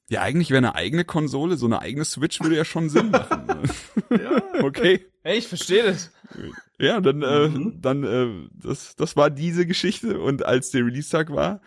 Ja, 0.07 0.21
eigentlich 0.21 0.51
wäre 0.51 0.59
eine 0.59 0.75
eigene 0.75 1.05
Konsole, 1.05 1.57
so 1.57 1.65
eine 1.65 1.81
eigene 1.81 2.05
Switch 2.05 2.39
würde 2.41 2.55
ja 2.55 2.65
schon 2.65 2.89
Sinn 2.89 3.09
machen. 3.09 3.47
ja. 4.11 4.41
Okay. 4.63 5.05
Hey, 5.27 5.39
ich 5.39 5.47
verstehe 5.47 5.81
das. 5.81 6.12
Ja, 6.77 7.01
dann, 7.01 7.24
äh, 7.24 7.47
Mhm. 7.47 7.81
dann, 7.81 8.03
äh, 8.03 8.27
das, 8.62 8.95
das 8.95 9.17
war 9.17 9.31
diese 9.31 9.65
Geschichte. 9.65 10.19
Und 10.19 10.45
als 10.45 10.69
der 10.69 10.85
Release-Tag 10.85 11.31
war, 11.33 11.62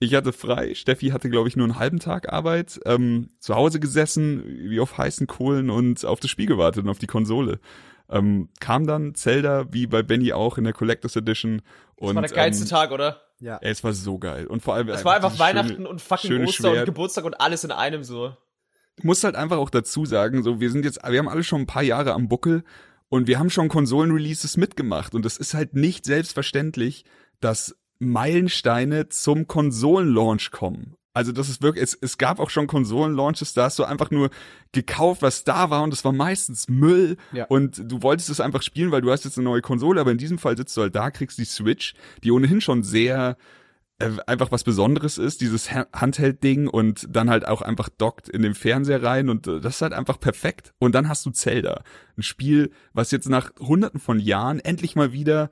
ich 0.00 0.12
hatte 0.16 0.32
frei. 0.32 0.74
Steffi 0.74 1.10
hatte, 1.10 1.30
glaube 1.30 1.48
ich, 1.48 1.54
nur 1.54 1.66
einen 1.66 1.78
halben 1.78 2.00
Tag 2.00 2.32
Arbeit. 2.32 2.80
Ähm, 2.84 3.28
zu 3.38 3.54
Hause 3.54 3.78
gesessen, 3.78 4.42
wie 4.44 4.80
auf 4.80 4.98
heißen 4.98 5.28
Kohlen 5.28 5.70
und 5.70 6.04
auf 6.04 6.18
das 6.18 6.32
Spiel 6.32 6.46
gewartet 6.46 6.82
und 6.82 6.90
auf 6.90 6.98
die 6.98 7.06
Konsole. 7.06 7.60
Ähm, 8.10 8.48
kam 8.58 8.88
dann 8.88 9.14
Zelda, 9.14 9.72
wie 9.72 9.86
bei 9.86 10.02
Benny 10.02 10.32
auch 10.32 10.58
in 10.58 10.64
der 10.64 10.72
Collectors 10.72 11.14
Edition. 11.14 11.62
Das 11.98 12.08
Und, 12.08 12.14
war 12.16 12.22
der 12.22 12.32
geilste 12.32 12.64
ähm, 12.64 12.70
Tag, 12.70 12.90
oder? 12.90 13.22
Ja. 13.38 13.58
Ey, 13.58 13.70
es 13.70 13.84
war 13.84 13.92
so 13.92 14.18
geil. 14.18 14.48
Und 14.48 14.62
vor 14.62 14.74
allem. 14.74 14.88
Das 14.88 15.04
war 15.04 15.14
einfach 15.14 15.38
Weihnachten 15.38 15.74
schöne- 15.76 15.88
und 15.88 16.00
fucking 16.02 16.42
Ostern 16.44 16.70
und 16.70 16.72
Schwert. 16.74 16.86
Geburtstag 16.86 17.24
und 17.24 17.40
alles 17.40 17.62
in 17.62 17.70
einem 17.70 18.02
so. 18.02 18.36
Ich 18.98 19.04
muss 19.04 19.22
halt 19.24 19.36
einfach 19.36 19.58
auch 19.58 19.70
dazu 19.70 20.04
sagen, 20.06 20.42
so 20.42 20.60
wir 20.60 20.70
sind 20.70 20.84
jetzt, 20.84 21.00
wir 21.06 21.18
haben 21.18 21.28
alle 21.28 21.44
schon 21.44 21.62
ein 21.62 21.66
paar 21.66 21.82
Jahre 21.82 22.14
am 22.14 22.28
Buckel 22.28 22.64
und 23.08 23.26
wir 23.26 23.38
haben 23.38 23.50
schon 23.50 23.68
Konsolen-Releases 23.68 24.56
mitgemacht 24.56 25.14
und 25.14 25.26
es 25.26 25.36
ist 25.36 25.54
halt 25.54 25.74
nicht 25.74 26.04
selbstverständlich, 26.04 27.04
dass 27.40 27.76
Meilensteine 27.98 29.08
zum 29.08 29.46
Konsolenlaunch 29.46 30.50
kommen. 30.50 30.94
Also 31.12 31.32
das 31.32 31.48
ist 31.48 31.62
wirklich, 31.62 31.82
es, 31.82 31.94
es 31.98 32.18
gab 32.18 32.40
auch 32.40 32.50
schon 32.50 32.66
Konsolenlaunches, 32.66 33.54
da 33.54 33.64
hast 33.64 33.78
du 33.78 33.84
einfach 33.84 34.10
nur 34.10 34.28
gekauft, 34.72 35.22
was 35.22 35.44
da 35.44 35.70
war 35.70 35.82
und 35.82 35.94
es 35.94 36.04
war 36.04 36.12
meistens 36.12 36.68
Müll 36.68 37.16
Ja. 37.32 37.46
und 37.46 37.80
du 37.90 38.02
wolltest 38.02 38.28
es 38.28 38.40
einfach 38.40 38.60
spielen, 38.62 38.90
weil 38.90 39.00
du 39.00 39.10
hast 39.10 39.24
jetzt 39.24 39.38
eine 39.38 39.44
neue 39.44 39.62
Konsole, 39.62 39.98
aber 40.00 40.10
in 40.10 40.18
diesem 40.18 40.38
Fall 40.38 40.56
sitzt 40.58 40.76
du 40.76 40.82
halt 40.82 40.94
da, 40.94 41.10
kriegst 41.10 41.38
die 41.38 41.46
Switch, 41.46 41.94
die 42.22 42.32
ohnehin 42.32 42.60
schon 42.60 42.82
sehr 42.82 43.38
einfach 43.98 44.52
was 44.52 44.62
Besonderes 44.62 45.16
ist, 45.16 45.40
dieses 45.40 45.72
Ha- 45.72 45.86
Handheld-Ding 45.94 46.68
und 46.68 47.06
dann 47.10 47.30
halt 47.30 47.48
auch 47.48 47.62
einfach 47.62 47.88
dockt 47.88 48.28
in 48.28 48.42
den 48.42 48.54
Fernseher 48.54 49.02
rein 49.02 49.30
und 49.30 49.46
äh, 49.46 49.60
das 49.60 49.76
ist 49.76 49.82
halt 49.82 49.94
einfach 49.94 50.20
perfekt. 50.20 50.74
Und 50.78 50.94
dann 50.94 51.08
hast 51.08 51.24
du 51.24 51.30
Zelda, 51.30 51.82
ein 52.16 52.22
Spiel, 52.22 52.72
was 52.92 53.10
jetzt 53.10 53.28
nach 53.28 53.52
hunderten 53.58 53.98
von 53.98 54.20
Jahren 54.20 54.60
endlich 54.60 54.96
mal 54.96 55.12
wieder 55.12 55.50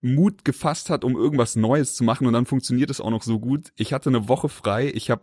Mut 0.00 0.44
gefasst 0.44 0.90
hat, 0.90 1.04
um 1.04 1.16
irgendwas 1.16 1.56
Neues 1.56 1.94
zu 1.94 2.04
machen 2.04 2.26
und 2.26 2.32
dann 2.32 2.46
funktioniert 2.46 2.90
es 2.90 3.00
auch 3.00 3.10
noch 3.10 3.22
so 3.22 3.38
gut. 3.38 3.72
Ich 3.76 3.92
hatte 3.92 4.10
eine 4.10 4.28
Woche 4.28 4.48
frei, 4.48 4.90
ich 4.92 5.10
habe 5.10 5.22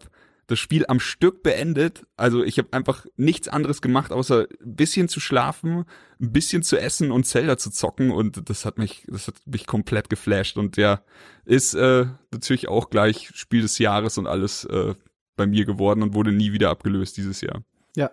das 0.51 0.59
Spiel 0.59 0.85
am 0.87 0.99
Stück 0.99 1.43
beendet. 1.43 2.05
Also 2.17 2.43
ich 2.43 2.57
habe 2.57 2.73
einfach 2.73 3.05
nichts 3.15 3.47
anderes 3.47 3.81
gemacht, 3.81 4.11
außer 4.11 4.47
ein 4.61 4.75
bisschen 4.75 5.07
zu 5.07 5.21
schlafen, 5.21 5.85
ein 6.19 6.33
bisschen 6.33 6.61
zu 6.61 6.77
essen 6.77 7.11
und 7.11 7.25
Zelda 7.25 7.57
zu 7.57 7.71
zocken 7.71 8.11
und 8.11 8.49
das 8.49 8.65
hat 8.65 8.77
mich, 8.77 9.05
das 9.07 9.27
hat 9.27 9.35
mich 9.45 9.65
komplett 9.65 10.09
geflasht 10.09 10.57
und 10.57 10.75
ja, 10.75 11.03
ist 11.45 11.73
äh, 11.73 12.07
natürlich 12.33 12.67
auch 12.67 12.89
gleich 12.89 13.31
Spiel 13.33 13.61
des 13.61 13.77
Jahres 13.79 14.17
und 14.17 14.27
alles 14.27 14.65
äh, 14.65 14.93
bei 15.37 15.47
mir 15.47 15.63
geworden 15.63 16.03
und 16.03 16.13
wurde 16.13 16.33
nie 16.33 16.51
wieder 16.51 16.69
abgelöst 16.69 17.15
dieses 17.15 17.39
Jahr. 17.39 17.63
Ja. 17.95 18.11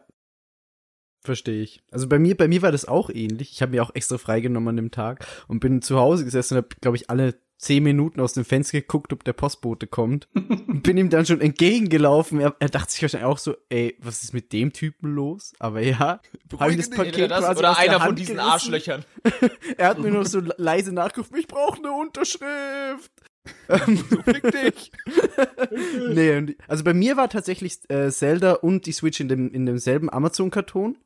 Verstehe 1.25 1.61
ich. 1.61 1.83
Also 1.91 2.09
bei 2.09 2.21
mir, 2.21 2.37
bei 2.37 2.47
mir 2.47 2.63
war 2.63 2.71
das 2.71 2.87
auch 2.87 3.11
ähnlich. 3.11 3.51
Ich 3.51 3.63
habe 3.63 3.73
mir 3.73 3.83
auch 3.83 3.95
extra 3.97 4.17
freigenommen 4.17 4.69
an 4.69 4.77
dem 4.77 4.91
Tag 4.93 5.27
und 5.49 5.59
bin 5.59 5.83
zu 5.83 5.99
Hause 5.99 6.25
gesessen 6.25 6.57
und 6.57 6.65
habe, 6.65 6.77
glaube 6.81 6.97
ich, 6.97 7.11
alle 7.11 7.35
zehn 7.59 7.83
Minuten 7.83 8.21
aus 8.21 8.33
dem 8.33 8.45
Fenster 8.45 8.81
geguckt, 8.81 9.13
ob 9.13 9.25
der 9.25 9.33
Postbote 9.33 9.87
kommt. 9.87 10.29
und 10.35 10.83
bin 10.83 10.97
ihm 10.97 11.11
dann 11.11 11.27
schon 11.27 11.41
entgegengelaufen. 11.41 12.41
Er, 12.41 12.55
er 12.61 12.69
dachte 12.69 12.93
sich 12.93 13.03
wahrscheinlich 13.03 13.27
auch 13.27 13.39
so, 13.39 13.57
ey, 13.69 13.97
was 14.01 14.23
ist 14.23 14.33
mit 14.33 14.53
dem 14.53 14.73
Typen 14.73 15.13
los? 15.13 15.53
Aber 15.59 15.81
ja, 15.81 16.21
habe 16.59 16.71
ich 16.71 16.77
das. 16.77 16.91
Paket 16.91 17.31
das 17.31 17.45
quasi 17.45 17.59
oder 17.59 17.71
aus 17.71 17.77
der 17.77 17.85
einer 17.85 17.99
von 17.99 18.09
Hand 18.09 18.19
diesen 18.19 18.37
gerissen. 18.37 18.51
Arschlöchern. 18.51 19.05
Er 19.77 19.89
hat 19.89 19.99
mir 19.99 20.11
nur 20.11 20.25
so 20.25 20.41
leise 20.57 20.93
nachgerufen, 20.93 21.37
ich 21.37 21.47
brauche 21.47 21.79
eine 21.79 21.93
Unterschrift. 21.93 23.13
So 23.69 24.23
fick 24.23 24.43
dich. 24.51 24.93
nee, 26.11 26.57
also 26.67 26.85
bei 26.85 26.93
mir 26.93 27.17
war 27.17 27.31
tatsächlich 27.31 27.79
äh, 27.89 28.11
Zelda 28.11 28.53
und 28.53 28.85
die 28.85 28.93
Switch 28.93 29.21
in, 29.21 29.29
dem, 29.29 29.51
in 29.53 29.65
demselben 29.65 30.11
Amazon-Karton. 30.11 30.99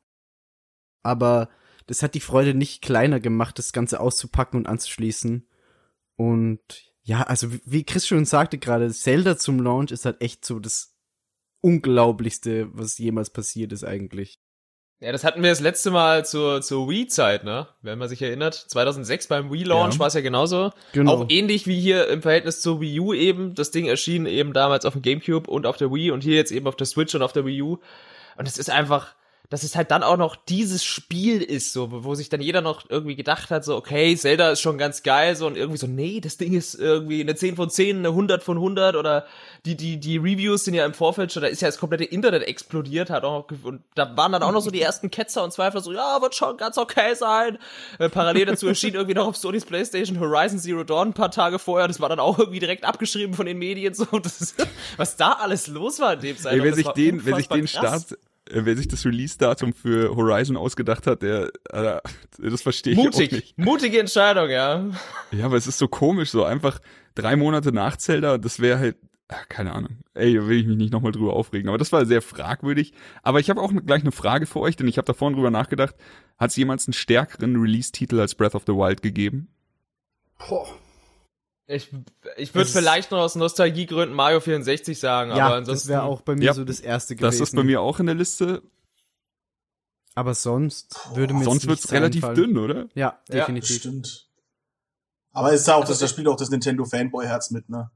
Aber 1.04 1.48
das 1.86 2.02
hat 2.02 2.14
die 2.14 2.20
Freude 2.20 2.54
nicht 2.54 2.82
kleiner 2.82 3.20
gemacht, 3.20 3.58
das 3.58 3.72
Ganze 3.72 4.00
auszupacken 4.00 4.58
und 4.58 4.66
anzuschließen. 4.66 5.46
Und 6.22 6.60
ja, 7.02 7.22
also 7.22 7.48
wie- 7.64 7.84
Chris 7.84 8.06
schon 8.06 8.24
sagte 8.24 8.58
gerade, 8.58 8.90
Zelda 8.90 9.36
zum 9.36 9.58
Launch 9.60 9.90
ist 9.90 10.04
halt 10.04 10.20
echt 10.20 10.44
so 10.44 10.58
das 10.60 10.94
Unglaublichste, 11.60 12.68
was 12.72 12.98
jemals 12.98 13.30
passiert 13.30 13.72
ist 13.72 13.84
eigentlich. 13.84 14.38
Ja, 15.00 15.10
das 15.10 15.24
hatten 15.24 15.42
wir 15.42 15.50
das 15.50 15.58
letzte 15.60 15.90
Mal 15.90 16.24
zur, 16.24 16.62
zur 16.62 16.88
Wii-Zeit, 16.88 17.42
ne? 17.42 17.66
Wenn 17.82 17.98
man 17.98 18.08
sich 18.08 18.22
erinnert. 18.22 18.54
2006 18.54 19.26
beim 19.26 19.50
Wii-Launch 19.52 19.94
Ja. 19.94 19.98
war 20.00 20.06
es 20.06 20.14
ja 20.14 20.20
genauso. 20.20 20.70
Genau. 20.92 21.12
Auch 21.14 21.26
ähnlich 21.28 21.66
wie 21.66 21.80
hier 21.80 22.06
im 22.08 22.22
Verhältnis 22.22 22.60
zur 22.60 22.80
Wii 22.80 23.00
U 23.00 23.12
eben. 23.12 23.54
Das 23.56 23.72
Ding 23.72 23.86
erschien 23.86 24.26
eben 24.26 24.52
damals 24.52 24.84
auf 24.84 24.92
dem 24.92 25.02
Gamecube 25.02 25.50
und 25.50 25.66
auf 25.66 25.76
der 25.76 25.92
Wii 25.92 26.12
und 26.12 26.22
hier 26.22 26.36
jetzt 26.36 26.52
eben 26.52 26.68
auf 26.68 26.76
der 26.76 26.86
Switch 26.86 27.14
und 27.16 27.22
auf 27.22 27.32
der 27.32 27.44
Wii 27.44 27.62
U. 27.62 27.78
Und 28.36 28.46
es 28.46 28.58
ist 28.58 28.70
einfach, 28.70 29.16
dass 29.52 29.64
es 29.64 29.76
halt 29.76 29.90
dann 29.90 30.02
auch 30.02 30.16
noch 30.16 30.34
dieses 30.34 30.82
Spiel 30.82 31.42
ist, 31.42 31.74
so, 31.74 32.04
wo 32.04 32.14
sich 32.14 32.30
dann 32.30 32.40
jeder 32.40 32.62
noch 32.62 32.88
irgendwie 32.88 33.16
gedacht 33.16 33.50
hat, 33.50 33.66
so, 33.66 33.76
okay, 33.76 34.16
Zelda 34.16 34.50
ist 34.50 34.62
schon 34.62 34.78
ganz 34.78 35.02
geil, 35.02 35.36
so, 35.36 35.46
und 35.46 35.58
irgendwie 35.58 35.76
so, 35.76 35.86
nee, 35.86 36.20
das 36.20 36.38
Ding 36.38 36.54
ist 36.54 36.74
irgendwie 36.74 37.20
eine 37.20 37.34
10 37.34 37.56
von 37.56 37.68
10, 37.68 37.98
eine 37.98 38.08
100 38.08 38.42
von 38.42 38.56
100, 38.56 38.96
oder 38.96 39.26
die, 39.66 39.76
die, 39.76 40.00
die 40.00 40.16
Reviews 40.16 40.64
sind 40.64 40.72
ja 40.72 40.86
im 40.86 40.94
Vorfeld 40.94 41.32
schon, 41.32 41.42
da 41.42 41.48
ist 41.48 41.60
ja 41.60 41.68
das 41.68 41.76
komplette 41.76 42.04
Internet 42.04 42.44
explodiert, 42.44 43.10
hat 43.10 43.24
auch, 43.24 43.44
und 43.62 43.82
da 43.94 44.16
waren 44.16 44.32
dann 44.32 44.42
auch 44.42 44.52
noch 44.52 44.62
so 44.62 44.70
die 44.70 44.80
ersten 44.80 45.10
Ketzer 45.10 45.44
und 45.44 45.52
Zweifler 45.52 45.82
so, 45.82 45.92
ja, 45.92 46.22
wird 46.22 46.34
schon 46.34 46.56
ganz 46.56 46.78
okay 46.78 47.14
sein. 47.14 47.58
Äh, 47.98 48.08
parallel 48.08 48.46
dazu 48.46 48.68
erschien 48.68 48.94
irgendwie 48.94 49.14
noch 49.14 49.26
auf 49.26 49.36
Sony's 49.36 49.66
Playstation 49.66 50.18
Horizon 50.18 50.60
Zero 50.60 50.82
Dawn 50.82 51.08
ein 51.08 51.12
paar 51.12 51.30
Tage 51.30 51.58
vorher, 51.58 51.88
das 51.88 52.00
war 52.00 52.08
dann 52.08 52.20
auch 52.20 52.38
irgendwie 52.38 52.60
direkt 52.60 52.86
abgeschrieben 52.86 53.34
von 53.34 53.44
den 53.44 53.58
Medien, 53.58 53.92
so, 53.92 54.06
das 54.22 54.54
was 54.96 55.18
da 55.18 55.32
alles 55.32 55.66
los 55.66 56.00
war 56.00 56.14
in 56.14 56.20
dem 56.20 56.38
Zeitraum. 56.38 56.60
Ey, 56.60 56.70
das 56.70 56.76
sich 56.76 56.88
den, 56.88 57.22
wer 57.26 57.36
sich 57.36 57.48
den 57.48 57.66
krass. 57.66 58.06
Start, 58.06 58.12
äh, 58.12 58.31
wer 58.50 58.76
sich 58.76 58.88
das 58.88 59.04
Release-Datum 59.04 59.72
für 59.72 60.14
Horizon 60.16 60.56
ausgedacht 60.56 61.06
hat, 61.06 61.22
der, 61.22 61.50
äh, 61.70 62.00
das 62.38 62.62
verstehe 62.62 62.94
ich 62.94 62.98
auch 62.98 63.04
Mutig, 63.04 63.32
nicht. 63.32 63.58
mutige 63.58 64.00
Entscheidung, 64.00 64.50
ja. 64.50 64.90
Ja, 65.30 65.44
aber 65.46 65.56
es 65.56 65.66
ist 65.66 65.78
so 65.78 65.88
komisch, 65.88 66.30
so 66.30 66.44
einfach 66.44 66.80
drei 67.14 67.36
Monate 67.36 67.72
nach 67.72 67.96
Zelda, 67.96 68.38
das 68.38 68.60
wäre 68.60 68.78
halt, 68.78 68.96
ach, 69.28 69.48
keine 69.48 69.72
Ahnung. 69.72 69.98
Ey, 70.14 70.34
da 70.34 70.46
will 70.46 70.58
ich 70.60 70.66
mich 70.66 70.76
nicht 70.76 70.92
nochmal 70.92 71.12
drüber 71.12 71.34
aufregen. 71.34 71.68
Aber 71.68 71.78
das 71.78 71.92
war 71.92 72.04
sehr 72.04 72.20
fragwürdig. 72.20 72.92
Aber 73.22 73.40
ich 73.40 73.48
habe 73.48 73.60
auch 73.60 73.72
gleich 73.86 74.02
eine 74.02 74.12
Frage 74.12 74.46
für 74.46 74.60
euch, 74.60 74.76
denn 74.76 74.88
ich 74.88 74.98
habe 74.98 75.06
da 75.06 75.14
vorhin 75.14 75.36
drüber 75.36 75.50
nachgedacht. 75.50 75.94
Hat 76.36 76.50
es 76.50 76.56
jemals 76.56 76.86
einen 76.86 76.92
stärkeren 76.94 77.56
Release-Titel 77.56 78.20
als 78.20 78.34
Breath 78.34 78.54
of 78.54 78.64
the 78.66 78.72
Wild 78.74 79.00
gegeben? 79.02 79.48
Boah. 80.48 80.66
Ich, 81.66 81.90
ich 82.36 82.54
würde 82.54 82.64
Das- 82.64 82.72
vielleicht 82.72 83.10
noch 83.12 83.18
aus 83.20 83.34
Nostalgiegründen 83.34 84.14
Mario 84.16 84.40
64 84.40 84.98
sagen, 84.98 85.30
aber 85.30 85.38
ja, 85.38 85.48
das 85.50 85.58
ansonsten. 85.58 85.88
wäre 85.90 86.02
auch 86.02 86.20
bei 86.22 86.34
mir 86.34 86.44
Ja, 86.44 86.54
so 86.54 86.64
das 86.64 86.80
erste 86.80 87.14
gewesen. 87.16 87.38
Das 87.38 87.48
ist 87.48 87.54
bei 87.56 87.62
mir 87.62 87.80
auch 87.80 88.00
in 88.00 88.06
der 88.06 88.14
Liste. 88.14 88.62
Aber 90.14 90.34
sonst 90.34 90.94
würde 91.14 91.32
mir 91.34 91.44
Sonst 91.44 91.66
wird's 91.66 91.82
nichts 91.82 91.92
relativ 91.92 92.24
einfallen. 92.24 92.54
dünn, 92.54 92.58
oder? 92.58 92.86
Ja, 92.94 93.18
Ja, 93.28 93.36
definitiv. 93.40 93.76
Stimmt. 93.78 94.28
Aber 95.32 95.52
es 95.54 95.62
ist 95.62 95.68
auch, 95.70 95.80
Also 95.80 95.92
das, 95.92 96.00
da 96.00 96.08
spielt 96.08 96.28
auch 96.28 96.36
das 96.36 96.50
Nintendo 96.50 96.84
Fanboy-Herz 96.84 97.50
mit, 97.50 97.70
ne? 97.70 97.90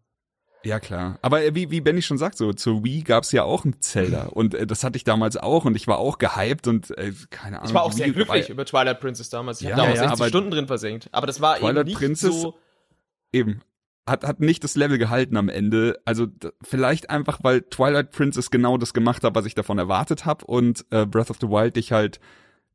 Ja, 0.64 0.80
klar. 0.80 1.18
Aber 1.20 1.44
äh, 1.44 1.54
wie, 1.54 1.70
wie 1.70 1.80
Benny 1.82 2.00
schon 2.00 2.16
sagt, 2.18 2.38
so 2.38 2.52
zur 2.54 2.82
Wii 2.82 3.02
gab's 3.02 3.30
ja 3.32 3.44
auch 3.44 3.64
ein 3.66 3.80
Zelda. 3.80 4.28
Und 4.28 4.54
äh, 4.54 4.66
das 4.66 4.82
hatte 4.82 4.96
ich 4.96 5.04
damals 5.04 5.36
auch 5.36 5.64
und 5.66 5.76
ich 5.76 5.86
war 5.86 5.98
auch 5.98 6.16
gehypt 6.18 6.66
und 6.66 6.96
äh, 6.96 7.12
keine 7.30 7.58
Ahnung. 7.58 7.68
ich 7.68 7.74
war 7.74 7.82
auch 7.82 7.92
sehr 7.92 8.06
Wii 8.06 8.12
glücklich 8.14 8.44
war- 8.44 8.50
über 8.50 8.64
Twilight 8.64 8.98
Princess 9.00 9.28
damals. 9.28 9.60
Ich 9.60 9.68
Ja, 9.68 9.72
habe 9.76 9.82
da 9.82 9.88
auch 9.90 9.94
ja, 9.94 10.00
60 10.08 10.12
aber- 10.20 10.28
Stunden 10.28 10.50
drin 10.50 10.66
versenkt. 10.66 11.08
Aber 11.12 11.26
das 11.26 11.40
war 11.42 11.58
Twilight 11.58 11.76
eben 11.76 11.88
nicht 11.88 11.98
Princess- 11.98 12.40
so. 12.40 12.58
Eben. 13.32 13.60
Hat, 14.08 14.24
hat 14.24 14.40
nicht 14.40 14.62
das 14.62 14.76
Level 14.76 14.98
gehalten 14.98 15.36
am 15.36 15.48
Ende. 15.48 15.98
Also 16.04 16.28
vielleicht 16.62 17.10
einfach, 17.10 17.40
weil 17.42 17.62
Twilight 17.62 18.12
Princess 18.12 18.50
genau 18.50 18.78
das 18.78 18.94
gemacht 18.94 19.24
hat, 19.24 19.34
was 19.34 19.46
ich 19.46 19.54
davon 19.54 19.78
erwartet 19.78 20.24
habe 20.24 20.44
und 20.46 20.84
äh, 20.90 21.06
Breath 21.06 21.30
of 21.30 21.38
the 21.40 21.48
Wild 21.48 21.76
dich 21.76 21.90
halt 21.90 22.20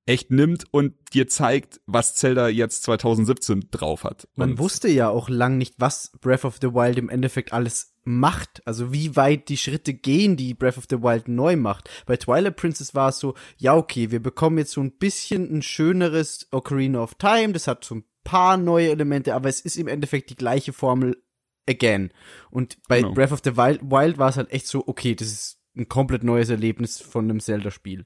echt 0.05 0.31
nimmt 0.31 0.65
und 0.71 0.93
dir 1.13 1.27
zeigt, 1.27 1.79
was 1.85 2.15
Zelda 2.15 2.47
jetzt 2.49 2.83
2017 2.83 3.67
drauf 3.71 4.03
hat. 4.03 4.27
Man 4.35 4.51
und 4.51 4.59
wusste 4.59 4.89
ja 4.89 5.09
auch 5.09 5.29
lang 5.29 5.57
nicht, 5.57 5.75
was 5.77 6.11
Breath 6.21 6.43
of 6.43 6.57
the 6.61 6.73
Wild 6.73 6.97
im 6.97 7.09
Endeffekt 7.09 7.53
alles 7.53 7.93
macht. 8.03 8.65
Also 8.65 8.91
wie 8.91 9.15
weit 9.15 9.49
die 9.49 9.57
Schritte 9.57 9.93
gehen, 9.93 10.37
die 10.37 10.53
Breath 10.53 10.77
of 10.77 10.85
the 10.89 11.01
Wild 11.01 11.27
neu 11.27 11.55
macht. 11.55 11.89
Bei 12.05 12.17
Twilight 12.17 12.55
Princess 12.55 12.95
war 12.95 13.09
es 13.09 13.19
so, 13.19 13.35
ja 13.57 13.75
okay, 13.75 14.11
wir 14.11 14.21
bekommen 14.21 14.57
jetzt 14.57 14.71
so 14.71 14.81
ein 14.81 14.97
bisschen 14.97 15.55
ein 15.55 15.61
schöneres 15.61 16.47
Ocarina 16.51 17.01
of 17.01 17.15
Time, 17.15 17.53
das 17.53 17.67
hat 17.67 17.85
so 17.85 17.95
ein 17.95 18.03
paar 18.23 18.57
neue 18.57 18.89
Elemente, 18.91 19.33
aber 19.35 19.49
es 19.49 19.61
ist 19.61 19.77
im 19.77 19.87
Endeffekt 19.87 20.29
die 20.29 20.35
gleiche 20.35 20.73
Formel 20.73 21.21
again. 21.67 22.11
Und 22.49 22.77
bei 22.87 23.01
Genau. 23.01 23.13
Breath 23.13 23.31
of 23.31 23.41
the 23.43 23.57
Wild, 23.57 23.81
Wild 23.83 24.17
war 24.17 24.29
es 24.29 24.37
halt 24.37 24.51
echt 24.51 24.67
so, 24.67 24.83
okay, 24.87 25.15
das 25.15 25.27
ist 25.27 25.57
ein 25.75 25.87
komplett 25.87 26.23
neues 26.23 26.49
Erlebnis 26.49 26.99
von 26.99 27.25
einem 27.25 27.39
Zelda-Spiel. 27.39 28.05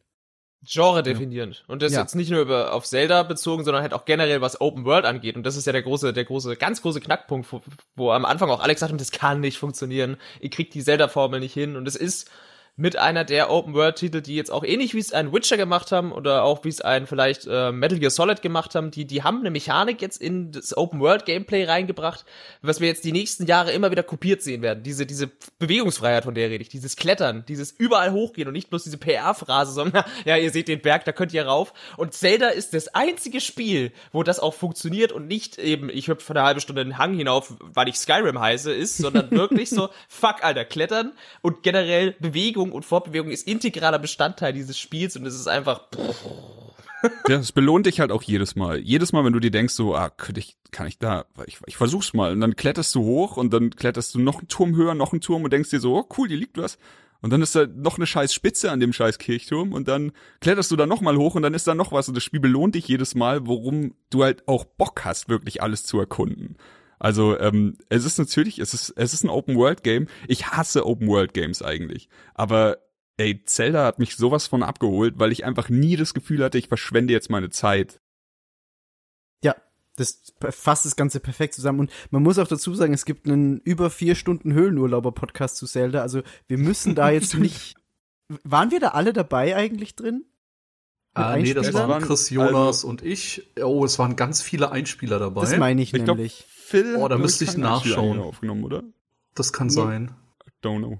Genre 0.67 1.03
definierend. 1.03 1.63
Und 1.67 1.81
das 1.83 1.93
Ja. 1.93 2.01
jetzt 2.01 2.15
nicht 2.15 2.31
nur 2.31 2.41
über, 2.41 2.73
auf 2.73 2.85
Zelda 2.85 3.21
bezogen, 3.23 3.63
sondern 3.63 3.83
halt 3.83 3.93
auch 3.93 4.05
generell, 4.05 4.41
was 4.41 4.59
Open 4.61 4.83
World 4.85 5.05
angeht. 5.05 5.35
Und 5.35 5.43
das 5.43 5.55
ist 5.57 5.65
ja 5.67 5.71
der 5.73 5.83
große, 5.83 6.11
der 6.11 6.25
große, 6.25 6.55
ganz 6.55 6.81
große 6.81 7.01
Knackpunkt, 7.01 7.51
wo, 7.51 7.61
wo 7.95 8.11
am 8.11 8.25
Anfang 8.25 8.49
auch 8.49 8.61
Alex 8.61 8.79
sagte, 8.81 8.97
das 8.97 9.11
kann 9.11 9.41
nicht 9.41 9.57
funktionieren. 9.59 10.17
Ihr 10.39 10.49
kriegt 10.49 10.73
die 10.73 10.83
Zelda-Formel 10.83 11.39
nicht 11.39 11.53
hin. 11.53 11.75
Und 11.75 11.87
es 11.87 11.95
ist 11.95 12.31
mit 12.77 12.97
einer 12.97 13.23
der 13.23 13.49
Open 13.51 13.73
World 13.73 13.95
Titel, 13.95 14.21
die 14.21 14.35
jetzt 14.35 14.51
auch 14.51 14.63
ähnlich 14.63 14.93
wie 14.93 14.99
es 14.99 15.13
ein 15.13 15.31
Witcher 15.31 15.55
gemacht 15.55 15.93
haben 15.93 16.11
oder 16.11 16.43
auch 16.43 16.65
wie 16.65 16.69
es 16.69 16.81
ein 16.81 17.07
vielleicht 17.07 17.47
äh, 17.49 17.71
Metal 17.71 17.99
Gear 17.99 18.11
Solid 18.11 18.41
gemacht 18.41 18.75
haben, 18.75 18.91
die 18.91 19.05
die 19.05 19.23
haben 19.23 19.39
eine 19.39 19.49
Mechanik 19.49 20.01
jetzt 20.01 20.21
in 20.21 20.51
das 20.51 20.75
Open 20.75 20.99
World 20.99 21.25
Gameplay 21.25 21.63
reingebracht, 21.63 22.25
was 22.61 22.81
wir 22.81 22.89
jetzt 22.89 23.05
die 23.05 23.13
nächsten 23.13 23.45
Jahre 23.45 23.71
immer 23.71 23.91
wieder 23.91 24.03
kopiert 24.03 24.41
sehen 24.41 24.61
werden. 24.61 24.83
Diese 24.83 25.05
diese 25.05 25.31
Bewegungsfreiheit, 25.57 26.25
von 26.25 26.35
der 26.35 26.49
rede 26.49 26.61
ich, 26.63 26.69
dieses 26.69 26.97
Klettern, 26.97 27.45
dieses 27.47 27.71
überall 27.71 28.11
hochgehen 28.11 28.49
und 28.49 28.53
nicht 28.53 28.69
bloß 28.69 28.83
diese 28.83 28.97
PR-Phrase, 28.97 29.71
sondern 29.71 30.03
ja, 30.25 30.35
ihr 30.35 30.51
seht 30.51 30.67
den 30.67 30.81
Berg, 30.81 31.05
da 31.05 31.13
könnt 31.13 31.33
ihr 31.33 31.45
rauf. 31.45 31.73
Und 31.95 32.13
Zelda 32.13 32.49
ist 32.49 32.73
das 32.73 32.89
einzige 32.89 33.39
Spiel, 33.39 33.93
wo 34.11 34.23
das 34.23 34.39
auch 34.39 34.53
funktioniert 34.53 35.13
und 35.13 35.27
nicht 35.27 35.57
eben 35.59 35.89
ich 35.89 36.09
hüpfe 36.09 36.25
von 36.25 36.35
einer 36.35 36.45
halben 36.45 36.59
Stunde 36.59 36.83
den 36.83 36.97
Hang 36.97 37.13
hinauf, 37.13 37.53
weil 37.61 37.87
ich 37.87 37.95
Skyrim 37.95 38.39
heiße, 38.39 38.73
ist, 38.73 38.97
sondern 38.97 39.31
wirklich 39.35 39.69
so 39.69 39.89
fuck 40.09 40.43
Alter, 40.43 40.65
Klettern 40.65 41.13
und 41.41 41.63
generell 41.63 42.15
Bewegung 42.19 42.64
und 42.71 42.85
Fortbewegung 42.85 43.31
ist 43.31 43.47
integraler 43.47 43.99
Bestandteil 43.99 44.53
dieses 44.53 44.77
Spiels 44.77 45.15
und 45.15 45.25
es 45.25 45.35
ist 45.35 45.47
einfach 45.47 45.81
Ja, 47.27 47.37
es 47.37 47.51
belohnt 47.51 47.85
dich 47.85 47.99
halt 47.99 48.11
auch 48.11 48.23
jedes 48.23 48.55
Mal. 48.55 48.79
Jedes 48.79 49.11
Mal, 49.13 49.23
wenn 49.25 49.33
du 49.33 49.39
dir 49.39 49.51
denkst, 49.51 49.73
so, 49.73 49.95
ah, 49.95 50.09
könnte 50.09 50.39
ich, 50.39 50.57
kann 50.71 50.87
ich 50.87 50.97
da, 50.97 51.25
ich, 51.45 51.59
ich 51.65 51.77
versuch's 51.77 52.13
mal. 52.13 52.31
Und 52.31 52.41
dann 52.41 52.55
kletterst 52.55 52.93
du 52.95 53.03
hoch 53.03 53.37
und 53.37 53.53
dann 53.53 53.69
kletterst 53.71 54.15
du 54.15 54.19
noch 54.19 54.39
einen 54.39 54.47
Turm 54.47 54.75
höher, 54.75 54.95
noch 54.95 55.13
einen 55.13 55.21
Turm 55.21 55.43
und 55.43 55.53
denkst 55.53 55.69
dir 55.69 55.79
so, 55.79 55.95
oh 55.95 56.07
cool, 56.17 56.27
hier 56.27 56.37
liegt 56.37 56.57
was. 56.57 56.77
Und 57.21 57.31
dann 57.31 57.41
ist 57.41 57.55
da 57.55 57.65
noch 57.65 57.97
eine 57.97 58.05
scheiß 58.05 58.33
Spitze 58.33 58.71
an 58.71 58.79
dem 58.79 58.93
scheiß 58.93 59.17
Kirchturm 59.17 59.73
und 59.73 59.87
dann 59.87 60.11
kletterst 60.41 60.69
du 60.69 60.75
da 60.75 60.85
noch 60.85 61.01
mal 61.01 61.17
hoch 61.17 61.35
und 61.35 61.41
dann 61.41 61.55
ist 61.55 61.65
da 61.65 61.73
noch 61.73 61.91
was 61.91 62.07
und 62.07 62.15
das 62.15 62.23
Spiel 62.23 62.39
belohnt 62.39 62.75
dich 62.75 62.87
jedes 62.87 63.15
Mal, 63.15 63.47
worum 63.47 63.95
du 64.11 64.23
halt 64.23 64.47
auch 64.47 64.63
Bock 64.63 65.05
hast, 65.05 65.27
wirklich 65.27 65.63
alles 65.63 65.83
zu 65.83 65.99
erkunden. 65.99 66.57
Also 66.99 67.37
ähm, 67.39 67.77
es 67.89 68.05
ist 68.05 68.17
natürlich, 68.17 68.59
es 68.59 68.73
ist 68.73 68.93
es 68.95 69.13
ist 69.13 69.23
ein 69.23 69.29
Open 69.29 69.55
World 69.55 69.83
Game. 69.83 70.07
Ich 70.27 70.47
hasse 70.47 70.85
Open 70.85 71.07
World 71.07 71.33
Games 71.33 71.61
eigentlich, 71.61 72.09
aber 72.33 72.77
ey, 73.17 73.43
Zelda 73.45 73.85
hat 73.85 73.99
mich 73.99 74.15
sowas 74.15 74.47
von 74.47 74.63
abgeholt, 74.63 75.15
weil 75.17 75.31
ich 75.31 75.45
einfach 75.45 75.69
nie 75.69 75.95
das 75.95 76.13
Gefühl 76.13 76.43
hatte, 76.43 76.57
ich 76.57 76.67
verschwende 76.67 77.13
jetzt 77.13 77.29
meine 77.29 77.49
Zeit. 77.49 78.01
Ja, 79.43 79.55
das 79.95 80.33
fasst 80.49 80.85
das 80.85 80.95
Ganze 80.95 81.19
perfekt 81.19 81.53
zusammen. 81.53 81.81
Und 81.81 81.91
man 82.11 82.23
muss 82.23 82.39
auch 82.39 82.47
dazu 82.47 82.73
sagen, 82.75 82.93
es 82.93 83.05
gibt 83.05 83.27
einen 83.27 83.59
über 83.59 83.89
vier 83.89 84.15
Stunden 84.15 84.53
Höhlenurlauber-Podcast 84.53 85.57
zu 85.57 85.65
Zelda. 85.65 86.01
Also 86.01 86.21
wir 86.47 86.57
müssen 86.57 86.95
da 86.95 87.09
jetzt 87.09 87.33
nicht. 87.37 87.75
Waren 88.43 88.71
wir 88.71 88.79
da 88.79 88.89
alle 88.89 89.13
dabei 89.13 89.55
eigentlich 89.55 89.95
drin? 89.95 90.25
Mit 91.17 91.25
Ah, 91.25 91.37
nee, 91.37 91.53
das 91.53 91.73
waren 91.73 92.03
Chris, 92.03 92.29
Jonas 92.29 92.83
und 92.83 93.01
ich. 93.01 93.49
Oh, 93.63 93.85
es 93.85 93.97
waren 93.99 94.17
ganz 94.17 94.41
viele 94.41 94.71
Einspieler 94.71 95.17
dabei. 95.17 95.41
Das 95.41 95.55
meine 95.55 95.81
ich, 95.81 95.93
Ich 95.93 96.01
nämlich. 96.01 96.45
Phil 96.67 96.95
Oh, 96.95 97.01
da 97.01 97.15
glaub 97.15 97.19
müsste 97.21 97.43
ich 97.43 97.57
nachschauen. 97.57 98.19
aufgenommen, 98.19 98.63
oder? 98.63 98.83
das 99.35 99.53
kann 99.53 99.67
Nee. 99.67 99.73
sein. 99.73 100.15
Don't 100.63 100.79
know. 100.79 100.99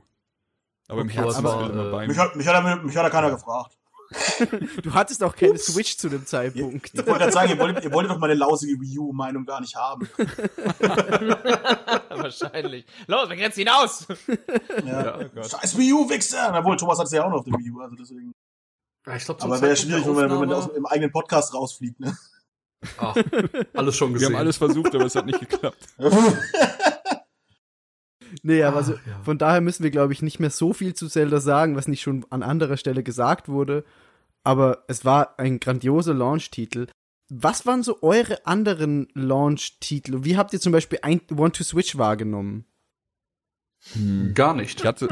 Aber 0.87 1.01
im 1.01 1.09
Herzen 1.09 1.41
Phil 1.45 1.69
immer 1.69 1.87
äh, 1.87 1.91
bei 1.91 2.07
Mich 2.07 2.17
mir. 2.17 2.23
hat, 2.23 2.35
mich, 2.35 2.47
hat, 2.47 2.83
mich 2.83 2.95
hat 2.95 3.05
da 3.05 3.09
keiner 3.09 3.31
gefragt. 3.31 3.77
du 4.83 4.93
hattest 4.93 5.23
auch 5.23 5.35
keine 5.35 5.57
Switch 5.57 5.97
zu 5.97 6.09
dem 6.09 6.27
Zeitpunkt. 6.27 6.91
Ich 6.93 6.97
wollte 7.07 7.11
gerade 7.19 7.31
sagen, 7.31 7.49
ihr 7.49 7.57
wolltet, 7.57 7.83
ihr 7.85 7.91
wolltet 7.91 8.11
doch 8.11 8.19
meine 8.19 8.35
lausige 8.35 8.79
Wii 8.79 8.99
U-Meinung 8.99 9.45
gar 9.45 9.59
nicht 9.61 9.75
haben. 9.75 10.07
wahrscheinlich. 12.09 12.85
Los, 13.07 13.29
wir 13.29 13.35
grenzen 13.35 13.59
hinaus! 13.59 14.05
Ja. 14.85 15.17
oh 15.19 15.25
Gott. 15.33 15.49
Scheiß 15.49 15.77
Wii 15.77 15.93
U-Wichser! 15.93 16.53
Obwohl, 16.55 16.77
Thomas 16.77 16.99
hat 16.99 17.07
es 17.07 17.13
ja 17.13 17.23
auch 17.25 17.29
noch 17.31 17.39
auf 17.39 17.45
der 17.45 17.53
Wii 17.53 17.71
U, 17.71 17.81
also 17.81 17.95
deswegen. 17.95 18.31
Ja, 19.07 19.15
ich 19.15 19.25
glaube, 19.25 19.41
Aber 19.43 19.61
wäre 19.61 19.75
schwierig, 19.75 20.05
wenn 20.05 20.13
man, 20.13 20.29
wenn 20.29 20.39
man 20.39 20.53
aus, 20.53 20.67
im 20.75 20.85
eigenen 20.85 21.11
Podcast 21.11 21.53
rausfliegt, 21.53 21.99
ne? 21.99 22.15
Ach, 22.97 23.15
alles 23.73 23.95
schon 23.97 24.09
Wir 24.09 24.13
gesehen. 24.15 24.33
haben 24.33 24.39
alles 24.39 24.57
versucht, 24.57 24.93
aber 24.95 25.05
es 25.05 25.15
hat 25.15 25.25
nicht 25.25 25.39
geklappt. 25.39 25.77
Nee, 28.43 28.63
aber 28.63 28.75
Ah, 28.75 28.79
also, 28.79 28.93
ja. 28.93 29.21
von 29.23 29.37
daher 29.37 29.61
müssen 29.61 29.83
wir, 29.83 29.91
glaube 29.91 30.13
ich, 30.13 30.21
nicht 30.21 30.39
mehr 30.39 30.49
so 30.49 30.73
viel 30.73 30.93
zu 30.93 31.07
Zelda 31.07 31.39
sagen, 31.39 31.75
was 31.75 31.87
nicht 31.87 32.01
schon 32.01 32.25
an 32.29 32.43
anderer 32.43 32.77
Stelle 32.77 33.03
gesagt 33.03 33.47
wurde. 33.47 33.85
Aber 34.43 34.83
es 34.87 35.05
war 35.05 35.39
ein 35.39 35.59
grandioser 35.59 36.13
Launch-Titel. 36.13 36.87
Was 37.29 37.65
waren 37.65 37.81
so 37.81 38.01
eure 38.03 38.45
anderen 38.45 39.07
Launch-Titel? 39.13 40.23
Wie 40.23 40.37
habt 40.37 40.53
ihr 40.53 40.59
zum 40.59 40.71
Beispiel 40.73 40.99
ein 41.01 41.21
One 41.35 41.51
to 41.51 41.63
Switch 41.63 41.97
wahrgenommen? 41.97 42.65
Gar 44.33 44.55
nicht. 44.55 44.79
Ich 44.81 44.85
hatte, 44.85 45.07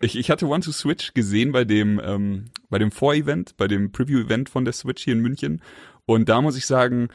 ich, 0.00 0.16
ich 0.16 0.30
hatte 0.30 0.46
One 0.46 0.60
to 0.62 0.72
Switch 0.72 1.14
gesehen 1.14 1.52
bei 1.52 1.64
dem, 1.64 2.00
ähm, 2.04 2.50
bei 2.68 2.78
dem 2.78 2.90
Vorevent, 2.90 3.56
bei 3.56 3.66
dem 3.68 3.92
Preview-Event 3.92 4.48
von 4.50 4.64
der 4.64 4.74
Switch 4.74 5.04
hier 5.04 5.14
in 5.14 5.20
München. 5.20 5.62
Und 6.10 6.28
da 6.28 6.40
muss 6.42 6.56
ich 6.56 6.66
sagen, 6.66 7.08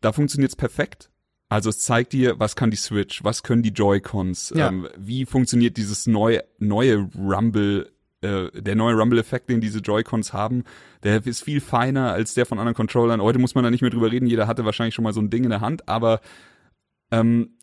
da 0.00 0.12
funktioniert's 0.12 0.54
perfekt. 0.54 1.10
Also 1.48 1.70
es 1.70 1.80
zeigt 1.80 2.12
dir, 2.12 2.38
was 2.38 2.54
kann 2.54 2.70
die 2.70 2.76
Switch, 2.76 3.24
was 3.24 3.42
können 3.42 3.62
die 3.64 3.70
Joy-Cons, 3.72 4.52
Ja. 4.54 4.68
ähm, 4.68 4.88
wie 4.96 5.24
funktioniert 5.26 5.76
dieses 5.76 6.06
neue, 6.06 6.44
neue 6.58 7.08
Rumble, 7.18 7.90
äh, 8.20 8.50
der 8.52 8.76
neue 8.76 8.94
Rumble-Effekt, 8.94 9.50
den 9.50 9.60
diese 9.60 9.80
Joy-Cons 9.80 10.32
haben, 10.32 10.62
der 11.02 11.26
ist 11.26 11.42
viel 11.42 11.60
feiner 11.60 12.12
als 12.12 12.34
der 12.34 12.46
von 12.46 12.58
anderen 12.60 12.76
Controllern. 12.76 13.20
Heute 13.20 13.40
muss 13.40 13.56
man 13.56 13.64
da 13.64 13.70
nicht 13.72 13.80
mehr 13.82 13.90
drüber 13.90 14.12
reden, 14.12 14.26
jeder 14.28 14.46
hatte 14.46 14.64
wahrscheinlich 14.64 14.94
schon 14.94 15.02
mal 15.04 15.12
so 15.12 15.20
ein 15.20 15.30
Ding 15.30 15.42
in 15.42 15.50
der 15.50 15.60
Hand, 15.60 15.88
aber 15.88 16.20
ähm, 17.10 17.56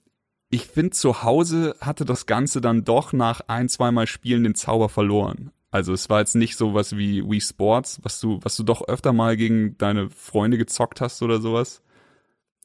ich 0.50 0.66
finde, 0.66 0.92
zu 0.92 1.24
Hause 1.24 1.76
hatte 1.80 2.04
das 2.04 2.26
Ganze 2.26 2.60
dann 2.60 2.84
doch 2.84 3.14
nach 3.14 3.42
ein, 3.48 3.70
zweimal 3.70 4.08
Spielen 4.08 4.44
den 4.44 4.56
Zauber 4.56 4.90
verloren. 4.90 5.52
Also 5.76 5.92
es 5.92 6.10
war 6.10 6.20
jetzt 6.22 6.36
nicht 6.36 6.56
so 6.56 6.74
was 6.74 6.96
wie 6.96 7.22
Wii 7.30 7.42
Sports, 7.42 8.00
was 8.02 8.22
du, 8.22 8.40
was 8.44 8.56
du 8.56 8.64
doch 8.64 8.88
öfter 8.88 9.12
mal 9.12 9.36
gegen 9.36 9.78
deine 9.78 10.10
Freunde 10.10 10.58
gezockt 10.58 11.02
hast 11.02 11.22
oder 11.22 11.42
sowas. 11.42 11.82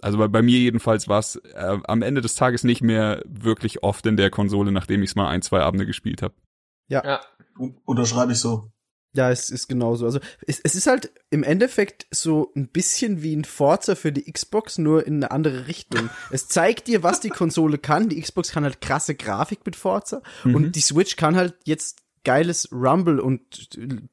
Also 0.00 0.16
bei, 0.16 0.28
bei 0.28 0.42
mir 0.42 0.60
jedenfalls 0.60 1.08
war 1.08 1.18
es 1.18 1.34
äh, 1.34 1.78
am 1.88 2.02
Ende 2.02 2.20
des 2.20 2.36
Tages 2.36 2.62
nicht 2.62 2.82
mehr 2.82 3.20
wirklich 3.26 3.82
oft 3.82 4.06
in 4.06 4.16
der 4.16 4.30
Konsole, 4.30 4.70
nachdem 4.70 5.02
ich 5.02 5.10
es 5.10 5.16
mal 5.16 5.26
ein, 5.28 5.42
zwei 5.42 5.58
Abende 5.60 5.86
gespielt 5.86 6.22
habe. 6.22 6.34
Ja. 6.86 7.20
Un- 7.58 7.76
Unterschreibe 7.84 8.30
ich 8.30 8.38
so. 8.38 8.70
Ja, 9.12 9.28
es 9.28 9.50
ist 9.50 9.66
genauso. 9.66 10.04
Also 10.04 10.20
es, 10.46 10.60
es 10.60 10.76
ist 10.76 10.86
halt 10.86 11.10
im 11.30 11.42
Endeffekt 11.42 12.06
so 12.12 12.52
ein 12.54 12.68
bisschen 12.68 13.22
wie 13.24 13.34
ein 13.34 13.42
Forza 13.44 13.96
für 13.96 14.12
die 14.12 14.30
Xbox, 14.30 14.78
nur 14.78 15.04
in 15.04 15.16
eine 15.16 15.32
andere 15.32 15.66
Richtung. 15.66 16.10
es 16.30 16.46
zeigt 16.46 16.86
dir, 16.86 17.02
was 17.02 17.18
die 17.18 17.30
Konsole 17.30 17.76
kann. 17.78 18.08
Die 18.08 18.20
Xbox 18.22 18.52
kann 18.52 18.62
halt 18.62 18.80
krasse 18.80 19.16
Grafik 19.16 19.66
mit 19.66 19.74
Forza 19.74 20.22
und 20.44 20.76
die 20.76 20.80
Switch 20.80 21.16
kann 21.16 21.34
halt 21.34 21.56
jetzt 21.64 21.98
geiles 22.24 22.68
Rumble 22.72 23.20
und 23.20 23.68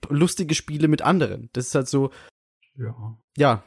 lustige 0.09 0.55
Spiele 0.55 0.87
mit 0.87 1.01
anderen. 1.01 1.49
Das 1.53 1.67
ist 1.67 1.75
halt 1.75 1.87
so, 1.87 2.11
Ja. 2.75 2.93
ja, 3.37 3.63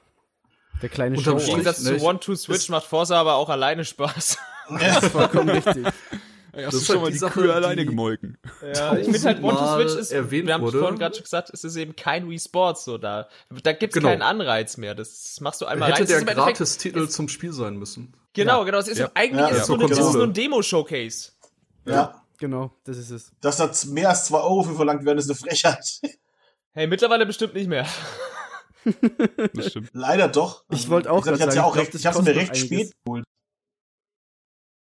der 0.83 0.89
kleine 0.89 1.17
Im 1.17 1.23
Show. 1.23 1.33
Strich- 1.39 1.47
Gegensatz 1.51 1.83
ne, 1.83 1.99
zu 1.99 2.05
One-Two-Switch 2.05 2.57
es- 2.59 2.69
macht 2.69 2.87
Forza 2.87 3.21
aber 3.21 3.35
auch 3.35 3.49
alleine 3.49 3.85
Spaß. 3.85 4.39
Vollkommen 5.13 5.51
richtig. 5.51 5.87
Hast 6.53 6.65
Das 6.65 6.71
du 6.73 6.79
ist 6.79 6.87
schon 6.87 6.95
halt 6.97 7.03
mal 7.03 7.07
die 7.09 7.13
die 7.13 7.19
Sache, 7.19 7.41
Kühe 7.41 7.55
alleine 7.55 7.83
die- 7.83 7.87
gemolken? 7.87 8.37
Ja, 8.75 8.97
ich 8.97 9.05
finde 9.05 9.21
halt 9.23 9.43
One-Two-Switch 9.43 9.95
ist, 10.01 10.11
erwähnt 10.11 10.49
wir 10.49 10.55
haben 10.55 10.63
wurde. 10.65 10.81
vorhin 10.81 10.99
gerade 10.99 11.15
schon 11.15 11.23
gesagt, 11.23 11.51
es 11.53 11.63
ist 11.63 11.77
eben 11.77 11.95
kein 11.95 12.29
Wii 12.29 12.41
Sports 12.41 12.85
so 12.85 12.99
da. 12.99 13.29
Da 13.63 13.73
gibt's 13.73 13.95
Genau. 13.95 14.09
keinen 14.09 14.23
Anreiz 14.23 14.77
mehr. 14.77 14.97
Das 14.97 15.39
machst 15.41 15.61
du 15.61 15.67
einmal 15.67 15.91
Hätte 15.93 16.01
rein. 16.01 16.07
der 16.09 16.17
Es 16.17 16.23
ist 16.23 16.23
im 16.23 16.29
Endeffekt- 16.29 16.59
Gratis-Titel 16.59 17.09
zum 17.09 17.29
Spiel 17.29 17.53
sein 17.53 17.77
müssen. 17.77 18.15
Genau, 18.33 18.65
genau. 18.65 18.79
Es 18.79 18.89
ist 18.89 18.99
Ja. 18.99 19.11
eigentlich 19.15 19.41
Ja, 19.43 19.47
ist 19.49 19.63
es 19.63 19.69
nur, 19.69 19.79
eine- 19.81 19.93
es 19.93 19.99
ist 19.99 20.13
nur 20.15 20.25
ein 20.25 20.33
Demo-Showcase. 20.33 21.31
Ja. 21.87 22.20
Genau, 22.41 22.73
das 22.85 22.97
ist 22.99 23.11
es. 23.11 23.33
Dass 23.41 23.59
da 23.59 23.71
mehr 23.93 24.09
als 24.09 24.25
zwei 24.25 24.39
Euro 24.41 24.65
für 24.65 24.75
verlangt 24.75 25.05
werden, 25.05 25.19
ist 25.19 25.29
eine 25.31 25.37
Frechheit. 25.37 26.01
Hey, 26.73 26.87
mittlerweile 26.87 27.27
bestimmt 27.27 27.55
nicht 27.55 27.69
mehr. 27.69 27.85
Das 29.55 29.67
stimmt. 29.71 29.91
Leider 29.93 30.29
doch. 30.29 30.65
Ich 30.71 30.89
wollte 30.89 31.11
auch 31.11 31.23
gesagt, 31.23 31.37
ich 31.39 31.43
hab's 31.43 31.55
ja 31.57 31.63
sagen, 31.63 31.71
auch 31.73 31.77
ich 31.77 31.83
recht, 31.83 31.95
ich 31.97 32.07
hab's 32.07 32.23
mir 32.23 32.35
recht 32.35 32.51
einiges. 32.53 32.65
spät 32.67 32.93
geholt. 33.05 33.25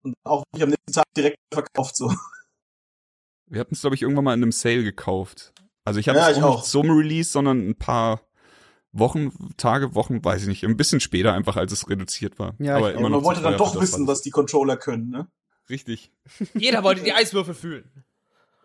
Und 0.04 0.14
auch 0.24 0.44
nicht 0.54 0.62
am 0.62 0.68
nächsten 0.70 0.92
Tag 0.92 1.04
direkt 1.16 1.37
verkauft, 1.52 1.96
so. 1.96 2.09
Wir 3.50 3.61
hatten 3.61 3.74
es, 3.74 3.80
glaube 3.80 3.96
ich, 3.96 4.02
irgendwann 4.02 4.24
mal 4.24 4.35
in 4.35 4.42
einem 4.42 4.52
Sale 4.52 4.85
gekauft. 4.85 5.52
Also 5.85 6.00
ich 6.00 6.09
habe 6.09 6.18
Ja, 6.18 6.30
es 6.30 6.37
ich 6.38 6.42
auch 6.42 6.50
auch. 6.50 6.57
nicht 6.59 6.66
zum 6.70 6.90
Release, 6.90 7.30
sondern 7.30 7.68
ein 7.68 7.76
paar 7.76 8.22
Wochen, 8.92 9.33
Tage, 9.57 9.94
Wochen, 9.94 10.24
weiß 10.24 10.42
ich 10.42 10.48
nicht, 10.48 10.64
ein 10.64 10.76
bisschen 10.76 11.00
später 11.00 11.35
einfach, 11.35 11.57
als 11.57 11.72
es 11.72 11.88
reduziert 11.90 12.38
war. 12.38 12.54
Ja, 12.61 12.76
Aber 12.76 12.92
ich- 12.92 12.98
immer 12.98 13.09
man 13.11 13.24
wollte 13.24 13.42
dann 13.42 13.59
doch 13.59 13.78
wissen, 13.80 14.07
was 14.07 14.22
die 14.22 14.30
Controller 14.30 14.76
können, 14.76 15.11
ne? 15.11 15.28
Richtig. 15.70 16.11
Jeder 16.55 16.83
wollte 16.83 17.03
die 17.03 17.12
Eiswürfel 17.12 17.55
fühlen. 17.55 17.90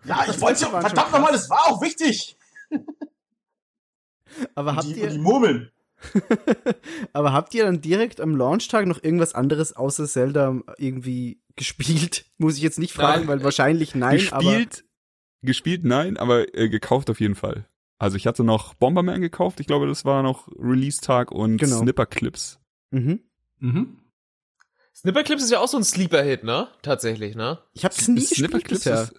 Ja, 0.06 0.26
ich 0.30 0.40
wollte 0.42 0.62
schon 0.62 0.72
verdammt 0.72 1.12
nochmal, 1.12 1.32
das 1.32 1.50
war 1.50 1.68
auch 1.68 1.82
wichtig. 1.82 2.38
Aber 4.56 4.76
habt 4.76 4.86
die, 4.86 5.02
und 5.02 5.10
die 5.10 5.16
ihr, 5.16 5.20
Murmeln. 5.22 5.72
aber 7.14 7.34
habt 7.34 7.54
ihr 7.54 7.66
dann 7.66 7.82
direkt 7.82 8.22
am 8.22 8.36
Launchtag 8.36 8.86
noch 8.86 9.04
irgendwas 9.04 9.34
anderes 9.36 9.76
außer 9.76 10.08
Zelda 10.08 10.62
irgendwie 10.78 11.42
gespielt? 11.56 12.26
Muss 12.38 12.56
ich 12.56 12.62
jetzt 12.62 12.80
nicht 12.80 12.94
fragen, 12.94 13.22
Nein. 13.22 13.28
weil 13.28 13.44
wahrscheinlich 13.44 13.96
nein, 13.96 14.22
aber 14.32 14.44
gespielt, 14.44 14.86
gespielt 15.42 15.84
nein, 15.84 16.18
aber 16.18 16.54
äh, 16.56 16.70
gekauft 16.70 17.10
auf 17.10 17.20
jeden 17.20 17.36
Fall. 17.36 17.66
Also 17.98 18.16
ich 18.16 18.28
hatte 18.28 18.46
noch 18.46 18.76
Bomberman 18.76 19.20
gekauft, 19.20 19.60
ich 19.60 19.68
glaube, 19.68 19.88
das 19.88 20.06
war 20.06 20.24
noch 20.24 20.48
Release-Tag 20.58 21.32
und 21.32 21.58
Genau. 21.58 21.80
Snipper-Clips. 21.82 22.60
mhm. 22.92 23.20
Mhm. 23.60 23.99
Snipperclips 24.95 25.43
ist 25.43 25.52
ja 25.52 25.60
auch 25.60 25.67
so 25.67 25.78
ein 25.78 25.84
Sleeper-Hit, 25.84 26.43
ne? 26.43 26.67
Tatsächlich, 26.82 27.36
ne? 27.36 27.60
ich 27.73 27.86
hab's 27.86 28.08
nie 28.08 28.19
gespielt 28.19 28.49
Snipper-Clips 28.49 28.84
bisher. 28.84 29.04
ist, 29.04 29.13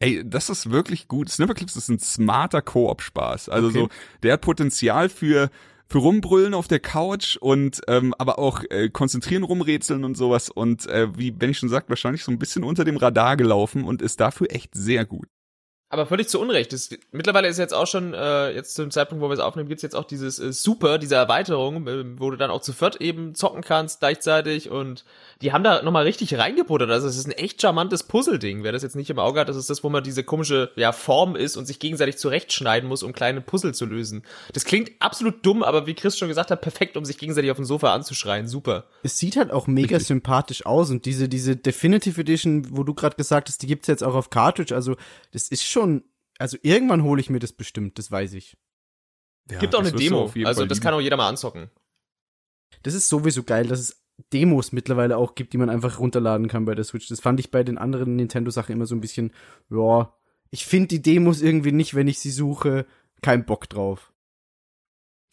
Ey, 0.00 0.22
das 0.28 0.50
ist 0.50 0.70
wirklich 0.70 1.08
gut. 1.08 1.30
Snipperclips 1.30 1.76
ist 1.76 1.88
ein 1.88 1.98
smarter 1.98 2.60
Koop-Spaß. 2.60 3.48
Also 3.48 3.68
Okay. 3.68 3.78
so, 3.78 3.88
der 4.22 4.34
hat 4.34 4.40
Potenzial 4.42 5.08
für 5.08 5.50
für 5.86 5.98
rumbrüllen 5.98 6.54
auf 6.54 6.66
der 6.66 6.80
Couch 6.80 7.36
und 7.36 7.82
ähm, 7.88 8.14
aber 8.18 8.38
auch 8.38 8.62
äh, 8.70 8.88
konzentrieren, 8.88 9.42
rumrätseln 9.42 10.04
und 10.04 10.16
sowas 10.16 10.48
und 10.48 10.86
äh, 10.86 11.08
wie 11.18 11.34
wenn 11.38 11.50
ich 11.50 11.58
schon 11.58 11.68
sagt, 11.68 11.90
wahrscheinlich 11.90 12.24
so 12.24 12.32
ein 12.32 12.38
bisschen 12.38 12.64
unter 12.64 12.84
dem 12.84 12.96
Radar 12.96 13.36
gelaufen 13.36 13.84
und 13.84 14.00
ist 14.00 14.18
dafür 14.18 14.46
echt 14.50 14.74
sehr 14.74 15.04
gut. 15.04 15.28
Aber 15.90 16.06
völlig 16.06 16.28
zu 16.28 16.40
Unrecht. 16.40 16.72
Das, 16.72 16.90
mittlerweile 17.12 17.46
ist 17.46 17.58
jetzt 17.58 17.74
auch 17.74 17.86
schon, 17.86 18.14
äh, 18.14 18.50
jetzt 18.50 18.74
zum 18.74 18.90
Zeitpunkt, 18.90 19.22
wo 19.22 19.28
wir 19.28 19.34
es 19.34 19.40
aufnehmen, 19.40 19.68
gibt's 19.68 19.82
jetzt 19.82 19.94
auch 19.94 20.04
dieses 20.04 20.38
äh, 20.40 20.52
Super, 20.52 20.98
diese 20.98 21.14
Erweiterung, 21.14 21.86
äh, 21.86 22.04
wo 22.18 22.30
du 22.30 22.36
dann 22.36 22.50
auch 22.50 22.62
zu 22.62 22.72
viert 22.72 23.00
eben 23.00 23.34
zocken 23.34 23.62
kannst 23.62 24.00
gleichzeitig 24.00 24.70
und 24.70 25.04
die 25.40 25.52
haben 25.52 25.62
da 25.62 25.82
nochmal 25.82 26.04
richtig 26.04 26.36
reingebuttert. 26.36 26.90
Also 26.90 27.06
es 27.06 27.16
ist 27.16 27.26
ein 27.26 27.32
echt 27.32 27.60
charmantes 27.60 28.02
Puzzle-Ding. 28.02 28.64
Wer 28.64 28.72
das 28.72 28.82
jetzt 28.82 28.96
nicht 28.96 29.10
im 29.10 29.18
Auge 29.18 29.40
hat, 29.40 29.48
das 29.48 29.56
ist 29.56 29.70
das, 29.70 29.84
wo 29.84 29.88
man 29.88 30.02
diese 30.02 30.24
komische 30.24 30.70
ja, 30.74 30.90
Form 30.92 31.36
ist 31.36 31.56
und 31.56 31.66
sich 31.66 31.78
gegenseitig 31.78 32.16
zurechtschneiden 32.16 32.88
muss, 32.88 33.02
um 33.02 33.12
kleine 33.12 33.40
Puzzle 33.40 33.74
zu 33.74 33.84
lösen. 33.86 34.24
Das 34.52 34.64
klingt 34.64 34.90
absolut 35.00 35.44
dumm, 35.46 35.62
aber 35.62 35.86
wie 35.86 35.94
Chris 35.94 36.18
schon 36.18 36.28
gesagt 36.28 36.50
hat, 36.50 36.60
perfekt, 36.60 36.96
um 36.96 37.04
sich 37.04 37.18
gegenseitig 37.18 37.50
auf 37.50 37.56
dem 37.56 37.66
Sofa 37.66 37.92
anzuschreien. 37.92 38.48
Super. 38.48 38.84
Es 39.02 39.18
sieht 39.18 39.36
halt 39.36 39.50
auch 39.50 39.66
mega 39.66 40.00
sympathisch 40.00 40.66
aus 40.66 40.90
und 40.90 41.04
diese, 41.04 41.28
diese 41.28 41.56
Definitive 41.56 42.20
Edition, 42.20 42.76
wo 42.76 42.82
du 42.82 42.94
gerade 42.94 43.16
gesagt 43.16 43.48
hast, 43.48 43.62
die 43.62 43.66
gibt's 43.66 43.86
jetzt 43.86 44.02
auch 44.02 44.14
auf 44.14 44.30
Cartridge, 44.30 44.74
also 44.74 44.96
das 45.32 45.48
ist 45.48 45.64
schon, 45.74 46.04
also 46.38 46.56
irgendwann 46.62 47.02
hole 47.02 47.20
ich 47.20 47.28
mir 47.28 47.38
das 47.38 47.52
bestimmt, 47.52 47.98
das 47.98 48.10
weiß 48.10 48.32
ich. 48.32 48.56
Ja, 49.50 49.58
Gibt 49.58 49.74
auch 49.74 49.80
eine 49.80 49.92
Demo. 49.92 50.22
Also 50.22 50.32
Fall 50.32 50.44
das 50.68 50.78
lieben. 50.78 50.80
kann 50.80 50.94
auch 50.94 51.00
jeder 51.00 51.18
mal 51.18 51.28
anzocken. 51.28 51.70
Das 52.82 52.94
ist 52.94 53.08
sowieso 53.08 53.42
geil, 53.42 53.66
dass 53.66 53.78
es 53.78 54.02
Demos 54.32 54.72
mittlerweile 54.72 55.16
auch 55.16 55.34
gibt, 55.34 55.52
die 55.52 55.58
man 55.58 55.68
einfach 55.68 55.98
runterladen 55.98 56.48
kann 56.48 56.64
bei 56.64 56.74
der 56.74 56.84
Switch. 56.84 57.08
Das 57.08 57.20
fand 57.20 57.40
ich 57.40 57.50
bei 57.50 57.62
den 57.62 57.78
anderen 57.78 58.16
Nintendo-Sachen 58.16 58.72
immer 58.72 58.86
so 58.86 58.94
ein 58.94 59.00
bisschen, 59.00 59.32
ja, 59.70 60.14
ich 60.50 60.64
finde 60.64 60.88
die 60.88 61.02
Demos 61.02 61.42
irgendwie 61.42 61.72
nicht, 61.72 61.94
wenn 61.94 62.08
ich 62.08 62.20
sie 62.20 62.30
suche, 62.30 62.86
kein 63.22 63.44
Bock 63.44 63.68
drauf. 63.68 64.12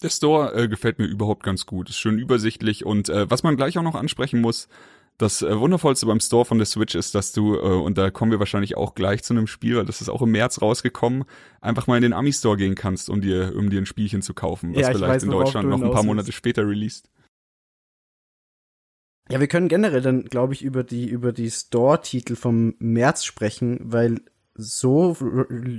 Der 0.01 0.09
Store 0.09 0.53
äh, 0.55 0.67
gefällt 0.67 0.97
mir 0.97 1.05
überhaupt 1.05 1.43
ganz 1.43 1.67
gut. 1.67 1.89
Ist 1.89 1.99
schön 1.99 2.17
übersichtlich 2.17 2.85
und 2.85 3.09
äh, 3.09 3.29
was 3.29 3.43
man 3.43 3.55
gleich 3.55 3.77
auch 3.77 3.83
noch 3.83 3.95
ansprechen 3.95 4.41
muss, 4.41 4.67
das 5.17 5.41
äh, 5.41 5.59
Wundervollste 5.59 6.05
beim 6.05 6.19
Store 6.19 6.45
von 6.45 6.57
der 6.57 6.65
Switch 6.65 6.95
ist, 6.95 7.13
dass 7.15 7.31
du, 7.31 7.55
äh, 7.55 7.59
und 7.59 7.97
da 7.97 8.09
kommen 8.09 8.31
wir 8.31 8.39
wahrscheinlich 8.39 8.75
auch 8.75 8.95
gleich 8.95 9.23
zu 9.23 9.33
einem 9.33 9.47
Spiel, 9.47 9.77
weil 9.77 9.85
das 9.85 10.01
ist 10.01 10.09
auch 10.09 10.21
im 10.21 10.31
März 10.31 10.61
rausgekommen, 10.61 11.25
einfach 11.61 11.87
mal 11.87 11.97
in 11.97 12.03
den 12.03 12.13
Ami-Store 12.13 12.57
gehen 12.57 12.75
kannst, 12.75 13.09
um 13.09 13.21
dir, 13.21 13.53
um 13.55 13.69
dir 13.69 13.79
ein 13.79 13.85
Spielchen 13.85 14.21
zu 14.21 14.33
kaufen, 14.33 14.71
was 14.71 14.81
Ja, 14.81 14.89
ich 14.89 14.97
vielleicht 14.97 15.13
weiß, 15.13 15.23
in 15.23 15.31
Deutschland 15.31 15.69
noch 15.69 15.81
ein 15.81 15.91
paar 15.91 16.03
Monate 16.03 16.31
später 16.31 16.67
released. 16.67 17.09
Ja, 19.29 19.39
wir 19.39 19.47
können 19.47 19.69
generell 19.69 20.01
dann, 20.01 20.25
glaube 20.25 20.53
ich, 20.53 20.63
über 20.63 20.83
die, 20.83 21.07
über 21.07 21.31
die 21.31 21.49
Store-Titel 21.49 22.35
vom 22.35 22.73
März 22.79 23.23
sprechen, 23.23 23.79
weil 23.83 24.21
so 24.55 25.15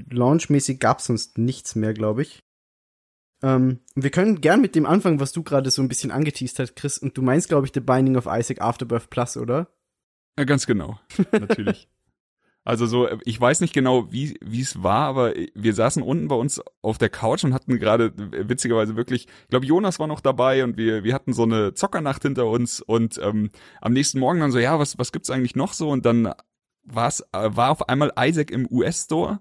launchmäßig 0.09 0.79
gab's 0.81 1.07
sonst 1.07 1.37
nichts 1.37 1.75
mehr, 1.75 1.93
glaube 1.93 2.23
ich. 2.23 2.43
Ähm, 3.43 3.81
wir 3.95 4.11
können 4.11 4.41
gern 4.41 4.61
mit 4.61 4.75
dem 4.75 4.87
anfangen, 4.87 5.21
was 5.21 5.33
du 5.33 5.43
gerade 5.43 5.71
so 5.71 5.83
ein 5.83 5.89
bisschen 5.89 6.11
angeteased 6.11 6.59
hast, 6.59 6.77
Chris. 6.77 6.99
Und 6.99 7.17
du 7.17 7.23
meinst, 7.23 7.49
glaube 7.49 7.67
ich, 7.67 7.73
The 7.75 7.81
Binding 7.81 8.17
of 8.17 8.27
Isaac 8.27 8.61
Afterbirth 8.61 9.11
Plus, 9.11 9.37
oder? 9.37 9.69
Ja, 10.39 10.45
ganz 10.45 10.67
genau, 10.67 10.99
natürlich. 11.33 11.89
Also 12.65 12.87
so, 12.87 13.07
äh, 13.07 13.19
ich 13.25 13.41
weiß 13.41 13.61
nicht 13.61 13.75
genau, 13.75 14.13
wie 14.13 14.39
wie 14.41 14.61
es 14.61 14.83
war, 14.83 15.07
aber 15.07 15.35
wir 15.55 15.75
saßen 15.75 16.03
unten 16.03 16.29
bei 16.29 16.37
uns 16.37 16.61
auf 16.81 16.97
der 16.97 17.09
Couch 17.09 17.45
und 17.45 17.55
hatten 17.55 17.79
gerade 17.79 18.07
äh, 18.07 18.49
witzigerweise 18.49 18.97
wirklich, 18.97 19.27
ich 19.27 19.49
glaube 19.51 19.67
Jonas 19.67 19.99
war 19.99 20.07
noch 20.07 20.21
dabei 20.21 20.63
und 20.63 20.77
wir 20.77 21.03
wir 21.03 21.13
hatten 21.13 21.33
so 21.33 21.43
eine 21.43 21.75
Zockernacht 21.75 22.23
hinter 22.23 22.47
uns 22.47 22.81
und 22.81 23.19
ähm, 23.23 23.51
am 23.81 23.93
nächsten 23.93 24.21
Morgen 24.21 24.41
dann 24.41 24.53
so, 24.53 24.59
ja, 24.59 24.79
was 24.79 24.97
was 24.99 25.13
gibt's 25.13 25.31
eigentlich 25.31 25.57
noch 25.57 25.73
so 25.73 25.91
und 25.91 26.07
dann 26.07 26.33
war's 26.85 27.21
äh, 27.33 27.51
war 27.51 27.71
auf 27.71 27.89
einmal 27.89 28.13
Isaac 28.17 28.51
im 28.53 28.69
US 28.71 29.05
Store 29.05 29.41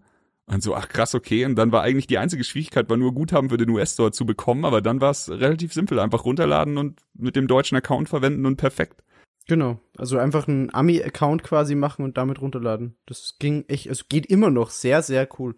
und 0.51 0.61
so, 0.61 0.75
ach 0.75 0.89
krass, 0.89 1.15
okay. 1.15 1.45
Und 1.45 1.55
dann 1.55 1.71
war 1.71 1.81
eigentlich 1.81 2.07
die 2.07 2.17
einzige 2.17 2.43
Schwierigkeit, 2.43 2.89
war 2.89 2.97
nur 2.97 3.13
Guthaben 3.13 3.49
für 3.49 3.57
den 3.57 3.69
US-Store 3.69 4.11
zu 4.11 4.25
bekommen, 4.25 4.65
aber 4.65 4.81
dann 4.81 4.99
war 4.99 5.11
es 5.11 5.29
relativ 5.29 5.73
simpel. 5.73 5.99
Einfach 5.99 6.25
runterladen 6.25 6.77
und 6.77 7.01
mit 7.13 7.35
dem 7.35 7.47
deutschen 7.47 7.77
Account 7.77 8.09
verwenden 8.09 8.45
und 8.45 8.57
perfekt. 8.57 9.01
Genau. 9.47 9.79
Also 9.97 10.17
einfach 10.17 10.47
einen 10.47 10.73
Ami-Account 10.73 11.43
quasi 11.43 11.75
machen 11.75 12.03
und 12.03 12.17
damit 12.17 12.41
runterladen. 12.41 12.97
Das 13.05 13.37
ging 13.39 13.65
echt, 13.69 13.87
also 13.87 14.03
geht 14.09 14.25
immer 14.25 14.49
noch 14.49 14.69
sehr, 14.69 15.01
sehr 15.01 15.27
cool. 15.39 15.55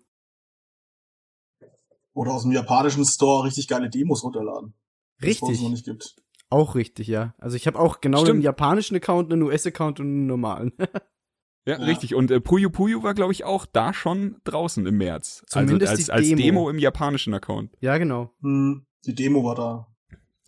Oder 2.14 2.32
aus 2.32 2.44
dem 2.44 2.52
japanischen 2.52 3.06
Store 3.06 3.46
richtig 3.46 3.68
geile 3.68 3.90
Demos 3.90 4.24
runterladen. 4.24 4.76
Richtig. 5.22 5.62
noch 5.62 5.70
nicht 5.70 5.86
gibt. 5.86 6.16
Auch 6.50 6.76
richtig, 6.76 7.08
ja. 7.08 7.34
Also 7.40 7.56
ich 7.58 7.66
habe 7.66 7.80
auch 7.80 8.00
genau 8.00 8.20
Stimmt. 8.20 8.36
einen 8.36 8.42
japanischen 8.44 8.96
Account, 8.96 9.34
einen 9.34 9.42
US-Account 9.42 10.00
und 10.00 10.06
einen 10.06 10.28
normalen. 10.28 10.74
Ja, 11.66 11.78
Ja. 11.80 11.86
richtig. 11.86 12.14
Und 12.16 12.30
äh, 12.32 12.42
Puyo 12.42 12.70
Puyo 12.70 13.04
war, 13.04 13.14
glaube 13.14 13.32
ich, 13.32 13.44
auch 13.46 13.66
da 13.66 13.94
schon 13.94 14.38
draußen 14.44 14.86
im 14.86 14.98
März. 14.98 15.44
Zumindest 15.48 15.92
also 15.92 15.92
als, 15.92 16.06
die 16.06 16.12
als 16.12 16.28
Demo. 16.28 16.42
Demo 16.42 16.70
im 16.70 16.80
japanischen 16.80 17.34
Account. 17.34 17.72
ja, 17.80 17.98
genau. 17.98 18.32
Hm, 18.42 18.86
die 19.06 19.16
Demo 19.16 19.44
war 19.44 19.56
da. 19.56 19.88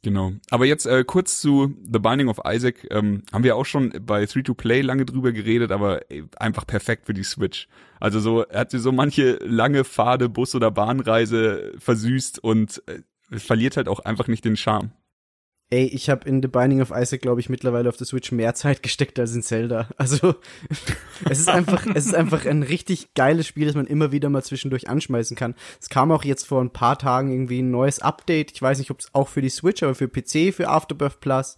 Genau. 0.01 0.34
Aber 0.51 0.65
jetzt 0.67 0.86
äh, 0.86 1.04
kurz 1.04 1.41
zu 1.41 1.73
The 1.91 1.97
Binding 1.97 2.28
of 2.28 2.39
Isaac. 2.45 2.86
Ähm, 2.91 3.23
haben 3.34 3.43
wir 3.43 3.56
auch 3.56 3.65
schon 3.65 3.91
bei 4.06 4.23
3-to-Play 4.25 4.82
lange 4.82 5.04
drüber 5.06 5.32
geredet, 5.32 5.71
aber 5.71 6.12
ey, 6.12 6.23
einfach 6.38 6.67
perfekt 6.67 7.08
für 7.08 7.15
die 7.15 7.23
Switch. 7.23 7.67
Also 7.99 8.19
so, 8.19 8.43
er 8.43 8.60
hat 8.60 8.69
sie 8.71 8.78
so 8.78 8.91
manche 8.91 9.38
lange 9.43 9.84
Pfade, 9.84 10.30
Bus- 10.30 10.54
oder 10.54 10.69
Bahnreise 10.69 11.73
versüßt 11.80 12.43
und 12.43 12.84
äh, 12.88 12.99
verliert 13.39 13.78
halt 13.78 13.88
auch 13.88 13.99
einfach 13.99 14.28
nicht 14.28 14.45
den 14.45 14.58
Charme. 14.58 14.91
Ey, 15.71 15.86
ich 15.88 16.12
habe 16.12 16.30
in 16.30 16.43
The 16.43 16.47
Binding 16.47 16.80
of 16.80 16.91
Isaac, 16.91 17.21
glaube 17.21 17.39
ich, 17.39 17.49
mittlerweile 17.49 17.89
auf 17.89 17.97
der 17.97 18.06
Switch 18.06 18.32
mehr 18.32 18.54
Zeit 18.54 18.84
gesteckt 18.84 19.17
als 19.17 19.34
in 19.34 19.41
Zelda. 19.41 19.89
Also 19.97 20.36
es 21.28 21.39
ist 21.39 21.49
einfach, 21.49 21.86
es 21.95 22.06
ist 22.06 22.13
einfach 22.13 22.45
ein 22.45 22.62
richtig 22.62 23.15
geiles 23.15 23.47
Spiel, 23.47 23.65
das 23.65 23.75
man 23.75 23.88
immer 23.88 24.12
wieder 24.12 24.30
mal 24.30 24.43
zwischendurch 24.43 24.88
anschmeißen 24.88 25.36
kann. 25.36 25.56
Es 25.82 25.89
kam 25.89 26.12
auch 26.12 26.23
jetzt 26.23 26.45
vor 26.45 26.62
ein 26.62 26.69
paar 26.69 26.99
Tagen 26.99 27.32
irgendwie 27.32 27.63
ein 27.63 27.71
neues 27.71 27.99
Update. 27.99 28.51
Ich 28.51 28.62
weiß 28.62 28.78
nicht, 28.78 28.91
ob 28.91 28.99
es 28.99 29.10
auch 29.13 29.28
für 29.28 29.41
die 29.41 29.49
Switch, 29.49 29.82
aber 29.82 29.95
für 29.95 30.08
PC, 30.08 30.54
für 30.54 30.69
Afterbirth 30.69 31.19
Plus. 31.19 31.58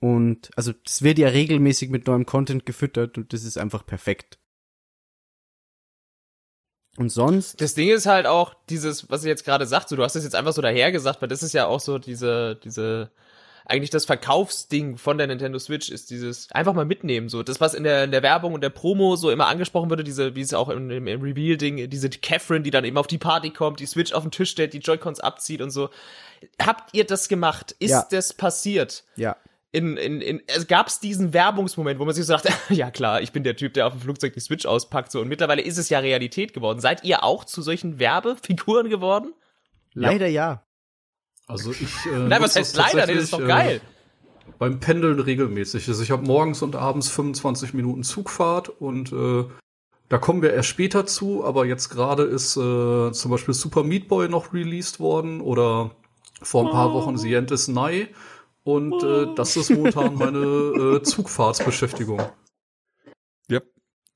Und 0.00 0.50
also 0.56 0.72
es 0.84 1.02
wird 1.02 1.18
ja 1.18 1.28
regelmäßig 1.28 1.88
mit 1.88 2.06
neuem 2.06 2.26
Content 2.26 2.66
gefüttert 2.66 3.16
und 3.16 3.32
das 3.32 3.44
ist 3.44 3.56
einfach 3.56 3.86
perfekt. 3.86 4.38
Und 6.98 7.10
sonst? 7.10 7.60
Das 7.60 7.74
Ding 7.74 7.90
ist 7.90 8.06
halt 8.06 8.26
auch 8.26 8.54
dieses, 8.68 9.10
was 9.10 9.22
ich 9.22 9.28
jetzt 9.28 9.44
gerade 9.44 9.66
sagt, 9.66 9.88
so, 9.88 9.96
du 9.96 10.02
hast 10.02 10.16
es 10.16 10.24
jetzt 10.24 10.34
einfach 10.34 10.52
so 10.52 10.62
dahergesagt, 10.62 11.20
weil 11.20 11.28
das 11.28 11.42
ist 11.42 11.52
ja 11.52 11.66
auch 11.66 11.80
so 11.80 11.98
diese, 11.98 12.56
diese, 12.56 13.10
eigentlich 13.68 13.90
das 13.90 14.04
Verkaufsding 14.04 14.96
von 14.96 15.18
der 15.18 15.26
Nintendo 15.26 15.58
Switch 15.58 15.90
ist 15.90 16.10
dieses 16.10 16.50
einfach 16.52 16.72
mal 16.72 16.84
mitnehmen, 16.84 17.28
so 17.28 17.42
das 17.42 17.60
was 17.60 17.74
in 17.74 17.82
der 17.82 18.04
in 18.04 18.12
der 18.12 18.22
Werbung 18.22 18.54
und 18.54 18.62
der 18.62 18.70
Promo 18.70 19.16
so 19.16 19.30
immer 19.30 19.48
angesprochen 19.48 19.90
wurde, 19.90 20.04
diese 20.04 20.36
wie 20.36 20.40
es 20.40 20.54
auch 20.54 20.68
im, 20.68 20.90
im, 20.90 21.06
im 21.06 21.20
Reveal 21.20 21.56
Ding, 21.56 21.90
diese 21.90 22.08
Catherine, 22.08 22.62
die 22.62 22.70
dann 22.70 22.84
eben 22.84 22.96
auf 22.96 23.08
die 23.08 23.18
Party 23.18 23.50
kommt, 23.50 23.80
die 23.80 23.86
Switch 23.86 24.12
auf 24.12 24.22
den 24.22 24.30
Tisch 24.30 24.50
stellt, 24.50 24.72
die 24.72 24.78
Joy-Cons 24.78 25.20
abzieht 25.20 25.60
und 25.60 25.70
so. 25.70 25.90
Habt 26.62 26.94
ihr 26.94 27.04
das 27.04 27.28
gemacht? 27.28 27.74
Ist 27.78 27.90
Ja. 27.90 28.06
das 28.10 28.32
passiert? 28.32 29.04
Ja. 29.16 29.36
in, 29.72 29.96
in, 29.96 30.20
in, 30.20 30.42
es 30.46 30.68
gab's 30.68 31.00
diesen 31.00 31.32
Werbungsmoment, 31.34 31.98
wo 31.98 32.04
man 32.04 32.14
sich 32.14 32.24
so 32.24 32.32
dachte, 32.34 32.50
ja 32.72 32.90
klar, 32.90 33.20
ich 33.20 33.32
bin 33.32 33.42
der 33.42 33.56
Typ, 33.56 33.74
der 33.74 33.86
auf 33.88 33.92
dem 33.92 34.00
Flugzeug 34.00 34.32
die 34.32 34.40
Switch 34.40 34.64
auspackt, 34.64 35.10
so. 35.10 35.20
Und 35.20 35.28
mittlerweile 35.28 35.60
ist 35.62 35.76
es 35.76 35.88
ja 35.88 35.98
Realität 35.98 36.54
geworden. 36.54 36.80
Seid 36.80 37.04
ihr 37.04 37.24
auch 37.24 37.44
zu 37.44 37.62
solchen 37.62 37.98
Werbefiguren 37.98 38.88
geworden? 38.88 39.34
Leider 39.92 40.28
ja. 40.28 40.62
Also 41.46 41.70
ich. 41.70 41.94
Äh, 42.06 42.28
Nein, 42.28 42.42
was 42.42 42.56
heißt 42.56 42.76
leider? 42.76 43.06
Das 43.06 43.16
ist 43.16 43.32
doch 43.32 43.38
tatsächlich, 43.38 43.80
geil. 43.80 43.80
Äh, 44.48 44.52
beim 44.58 44.80
Pendeln 44.80 45.20
regelmäßig. 45.20 45.88
Also 45.88 46.02
ich 46.02 46.10
habe 46.10 46.24
morgens 46.24 46.62
und 46.62 46.76
abends 46.76 47.08
25 47.08 47.74
Minuten 47.74 48.02
Zugfahrt 48.02 48.68
und 48.68 49.12
äh, 49.12 49.44
da 50.08 50.18
kommen 50.18 50.40
wir 50.42 50.52
erst 50.52 50.68
später 50.68 51.06
zu, 51.06 51.44
aber 51.44 51.66
jetzt 51.66 51.88
gerade 51.88 52.22
ist 52.22 52.56
äh, 52.56 53.12
zum 53.12 53.30
Beispiel 53.30 53.54
Super 53.54 53.82
Meat 53.82 54.08
Boy 54.08 54.28
noch 54.28 54.52
released 54.52 55.00
worden 55.00 55.40
oder 55.40 55.96
vor 56.42 56.66
ein 56.66 56.72
paar 56.72 56.92
Wochen 56.92 57.16
The 57.16 57.34
End 57.34 57.50
is 57.50 57.68
Nigh. 57.68 58.08
Und 58.62 59.02
äh, 59.02 59.34
das 59.34 59.56
ist 59.56 59.70
momentan 59.70 60.14
meine 60.16 60.38
äh, 60.98 61.02
Zugfahrtsbeschäftigung. 61.02 62.18
Ja. 63.48 63.60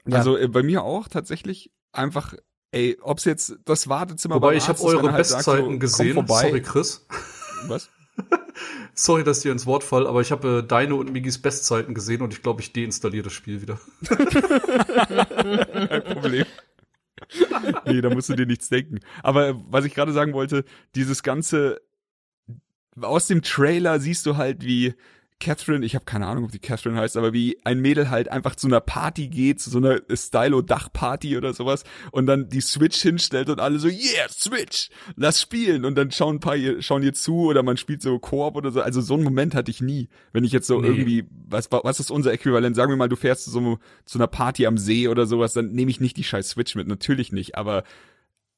Ja. 0.06 0.16
Also 0.16 0.36
äh, 0.36 0.48
bei 0.48 0.62
mir 0.62 0.82
auch 0.82 1.08
tatsächlich 1.08 1.70
einfach, 1.92 2.34
ey, 2.72 2.98
ob's 3.02 3.24
jetzt 3.24 3.56
das 3.64 3.88
Wartezimmer 3.88 4.37
Wobei 4.37 4.54
ich 4.54 4.68
habe 4.68 4.80
eure 4.83 5.12
halt 5.12 5.26
sagt, 5.26 5.44
so, 5.44 5.52
Bestzeiten 5.52 5.66
komm 5.66 5.80
gesehen. 5.80 6.14
vorbei. 6.14 6.48
Sorry, 6.48 6.62
Chris. 6.62 7.06
Was? 7.66 7.90
Sorry, 8.94 9.24
dass 9.24 9.40
dir 9.40 9.52
ins 9.52 9.66
Wort 9.66 9.85
fall, 9.85 10.06
aber 10.06 10.20
ich 10.20 10.30
habe 10.33 10.59
äh, 10.59 10.62
deine 10.66 10.94
und 10.94 11.12
Migis 11.12 11.38
Bestzeiten 11.38 11.94
gesehen 11.94 12.22
und 12.22 12.33
ich 12.33 12.42
glaube, 12.42 12.61
ich 12.61 12.72
deinstalliere 12.72 13.24
das 13.24 13.33
Spiel 13.33 13.62
wieder. 13.62 13.80
Kein 15.88 16.04
Problem. 16.04 16.46
nee, 17.87 18.00
da 18.00 18.11
musst 18.11 18.28
du 18.28 18.35
dir 18.35 18.46
nichts 18.46 18.68
denken. 18.68 19.00
Aber 19.22 19.48
äh, 19.48 19.54
was 19.68 19.85
ich 19.85 19.94
gerade 19.94 20.12
sagen 20.12 20.33
wollte, 20.33 20.64
dieses 20.94 21.22
ganze 21.22 21.80
aus 23.00 23.26
dem 23.26 23.42
Trailer 23.42 24.00
siehst 24.00 24.26
du 24.26 24.37
halt, 24.37 24.64
wie 24.64 24.94
Catherine, 25.40 25.85
ich 25.85 25.94
habe 25.94 26.05
keine 26.05 26.26
Ahnung, 26.26 26.44
ob 26.44 26.53
die 26.53 26.59
Catherine 26.59 26.98
heißt, 26.98 27.16
aber 27.16 27.33
wie 27.33 27.59
ein 27.64 27.81
Mädel 27.81 28.11
halt 28.11 28.29
einfach 28.29 28.55
zu 28.55 28.66
einer 28.66 28.81
Party 28.81 29.29
geht, 29.29 29.61
zu 29.61 29.70
so 29.70 29.79
einer 29.79 30.00
Stylo-Dachparty 30.12 31.37
oder 31.37 31.53
sowas 31.55 31.85
und 32.12 32.26
dann 32.26 32.48
die 32.48 32.61
Switch 32.61 33.00
hinstellt 33.00 33.48
und 33.48 33.61
alle 33.61 33.79
so, 33.79 33.88
yeah, 33.88 34.29
Switch, 34.29 34.90
lass 35.16 35.40
spielen 35.40 35.85
und 35.85 35.96
dann 35.96 36.11
schauen 36.11 36.37
ein 36.37 36.40
paar 36.40 36.57
ihr, 36.57 36.83
schauen 36.83 37.03
ihr 37.03 37.14
zu 37.14 37.46
oder 37.46 37.62
man 37.62 37.76
spielt 37.76 38.03
so 38.03 38.18
Koop 38.18 38.57
oder 38.57 38.70
so. 38.70 38.83
Also 38.83 39.00
so 39.00 39.14
einen 39.14 39.24
Moment 39.24 39.55
hatte 39.55 39.70
ich 39.70 39.81
nie. 39.81 40.09
Wenn 40.33 40.44
ich 40.44 40.53
jetzt 40.53 40.66
so 40.66 40.81
Nee. 40.81 40.88
irgendwie, 40.88 41.24
was, 41.48 41.68
was 41.70 42.00
ist 42.00 42.11
unser 42.11 42.33
Äquivalent? 42.33 42.76
Sagen 42.76 42.92
wir 42.92 42.96
mal, 42.96 43.09
du 43.09 43.16
fährst 43.16 43.44
zu 43.44 43.50
so 43.50 43.79
zu 44.05 44.18
einer 44.18 44.26
Party 44.26 44.66
am 44.66 44.79
See 44.79 45.09
oder 45.09 45.26
sowas, 45.26 45.53
dann 45.55 45.72
nehme 45.72 45.90
ich 45.90 46.00
nicht 46.00 46.16
die 46.16 46.24
scheiß 46.24 46.50
Switch 46.50 46.74
mit, 46.74 46.87
natürlich 46.87 47.33
nicht, 47.33 47.57
aber 47.57 47.85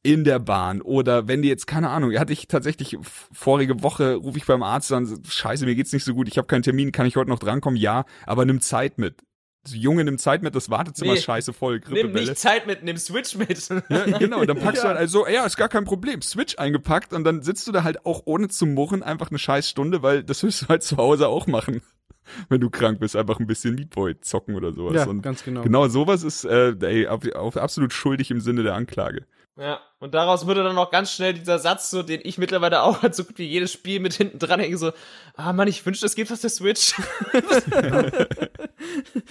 in 0.04 0.24
der 0.24 0.38
Bahn 0.40 0.80
oder 0.80 1.28
wenn 1.28 1.42
die 1.42 1.48
jetzt, 1.48 1.66
keine 1.66 1.88
Ahnung, 1.90 2.18
hatte 2.18 2.32
ich 2.32 2.48
tatsächlich 2.48 2.96
vorige 3.02 3.82
Woche, 3.82 4.14
rufe 4.16 4.36
ich 4.38 4.46
beim 4.46 4.62
Arzt 4.62 4.90
an, 4.92 5.06
so, 5.06 5.16
scheiße, 5.26 5.64
mir 5.64 5.74
geht's 5.76 5.92
nicht 5.92 6.04
so 6.04 6.14
gut, 6.14 6.26
ich 6.28 6.38
habe 6.38 6.48
keinen 6.48 6.62
Termin, 6.62 6.90
kann 6.90 7.06
ich 7.06 7.16
heute 7.16 7.30
noch 7.30 7.38
drankommen? 7.38 7.78
Ja, 7.78 8.04
aber 8.26 8.44
nimm 8.44 8.60
Zeit 8.60 8.98
mit. 8.98 9.20
So, 9.64 9.76
Junge, 9.76 10.02
nimm 10.02 10.18
Zeit 10.18 10.42
mit, 10.42 10.56
das 10.56 10.70
Wartezimmer 10.70 11.12
Nee. 11.12 11.18
ist 11.18 11.24
scheiße 11.24 11.52
voll, 11.52 11.74
Nimm 11.74 11.82
Grippewelle. 11.84 12.26
nicht 12.30 12.38
Zeit 12.38 12.66
mit, 12.66 12.82
nimm 12.82 12.96
Switch 12.96 13.36
mit. 13.36 13.68
Ja, 13.88 14.18
genau, 14.18 14.44
dann 14.44 14.58
packst 14.60 14.82
du 14.82 14.88
halt 14.88 14.98
also, 14.98 15.28
ja, 15.28 15.46
ist 15.46 15.56
gar 15.56 15.68
kein 15.68 15.84
Problem, 15.84 16.20
Switch 16.20 16.58
eingepackt 16.58 17.12
und 17.12 17.22
dann 17.22 17.42
sitzt 17.42 17.68
du 17.68 17.72
da 17.72 17.84
halt 17.84 18.04
auch 18.04 18.22
ohne 18.24 18.48
zu 18.48 18.66
murren 18.66 19.04
einfach 19.04 19.30
eine 19.30 19.38
scheiß 19.38 19.68
Stunde, 19.68 20.02
weil 20.02 20.24
das 20.24 20.42
wirst 20.42 20.62
du 20.62 20.66
halt 20.68 20.82
zu 20.82 20.96
Hause 20.96 21.28
auch 21.28 21.46
machen. 21.46 21.80
Wenn 22.48 22.60
du 22.60 22.70
krank 22.70 22.98
bist, 22.98 23.14
einfach 23.14 23.38
ein 23.38 23.46
bisschen 23.46 23.76
Meat 23.76 23.90
Boy 23.90 24.20
zocken 24.20 24.56
oder 24.56 24.72
sowas. 24.72 24.94
Ja, 24.94 25.04
und 25.06 25.22
ganz 25.22 25.44
genau. 25.44 25.62
Genau 25.62 25.86
sowas 25.86 26.24
ist 26.24 26.44
äh, 26.44 26.74
ey, 26.80 27.06
auf, 27.06 27.24
auf 27.34 27.56
absolut 27.56 27.92
schuldig 27.92 28.32
im 28.32 28.40
Sinne 28.40 28.64
der 28.64 28.74
Anklage. 28.74 29.26
Ja, 29.62 29.78
und 30.00 30.12
daraus 30.12 30.48
würde 30.48 30.64
dann 30.64 30.76
auch 30.76 30.90
ganz 30.90 31.12
schnell 31.12 31.34
dieser 31.34 31.60
Satz, 31.60 31.88
so, 31.88 32.02
den 32.02 32.20
ich 32.24 32.36
mittlerweile 32.36 32.82
auch 32.82 33.04
als 33.04 33.16
so 33.16 33.22
gut 33.22 33.38
wie 33.38 33.46
jedes 33.46 33.70
Spiel 33.70 34.00
mit 34.00 34.12
hinten 34.12 34.40
dran 34.40 34.58
hänge, 34.58 34.76
so, 34.76 34.90
ah 35.36 35.52
Mann, 35.52 35.68
ich 35.68 35.86
wünschte, 35.86 36.04
es 36.04 36.16
geht 36.16 36.32
was 36.32 36.40
der 36.40 36.50
Switch. 36.50 36.94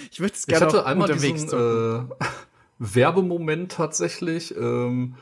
Ich 0.10 0.22
würde 0.22 0.34
es 0.34 0.42
Ich 0.42 0.48
gerne 0.48 0.66
hatte 0.66 0.84
auch 0.84 0.86
einmal 0.86 1.12
unterwegs 1.12 1.42
diesen 1.42 1.60
äh, 1.60 2.04
Werbemoment 2.80 3.74
tatsächlich. 3.74 4.56
Ähm, 4.56 5.16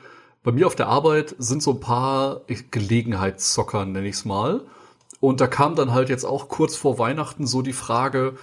bei 0.44 0.52
mir 0.52 0.68
auf 0.68 0.76
der 0.76 0.88
Arbeit 0.88 1.36
sind 1.40 1.64
so 1.64 1.72
ein 1.72 1.80
paar 1.80 2.42
Gelegenheitszocker, 2.70 3.86
nenne 3.86 4.08
ich 4.08 4.16
es 4.16 4.26
mal. 4.26 4.62
Und 5.20 5.42
da 5.42 5.48
kam 5.48 5.76
dann 5.76 5.92
halt 5.94 6.10
jetzt 6.10 6.26
auch 6.26 6.48
kurz 6.48 6.76
vor 6.76 7.00
Weihnachten 7.00 7.48
so 7.48 7.64
die 7.64 7.74
Frage, 7.74 8.36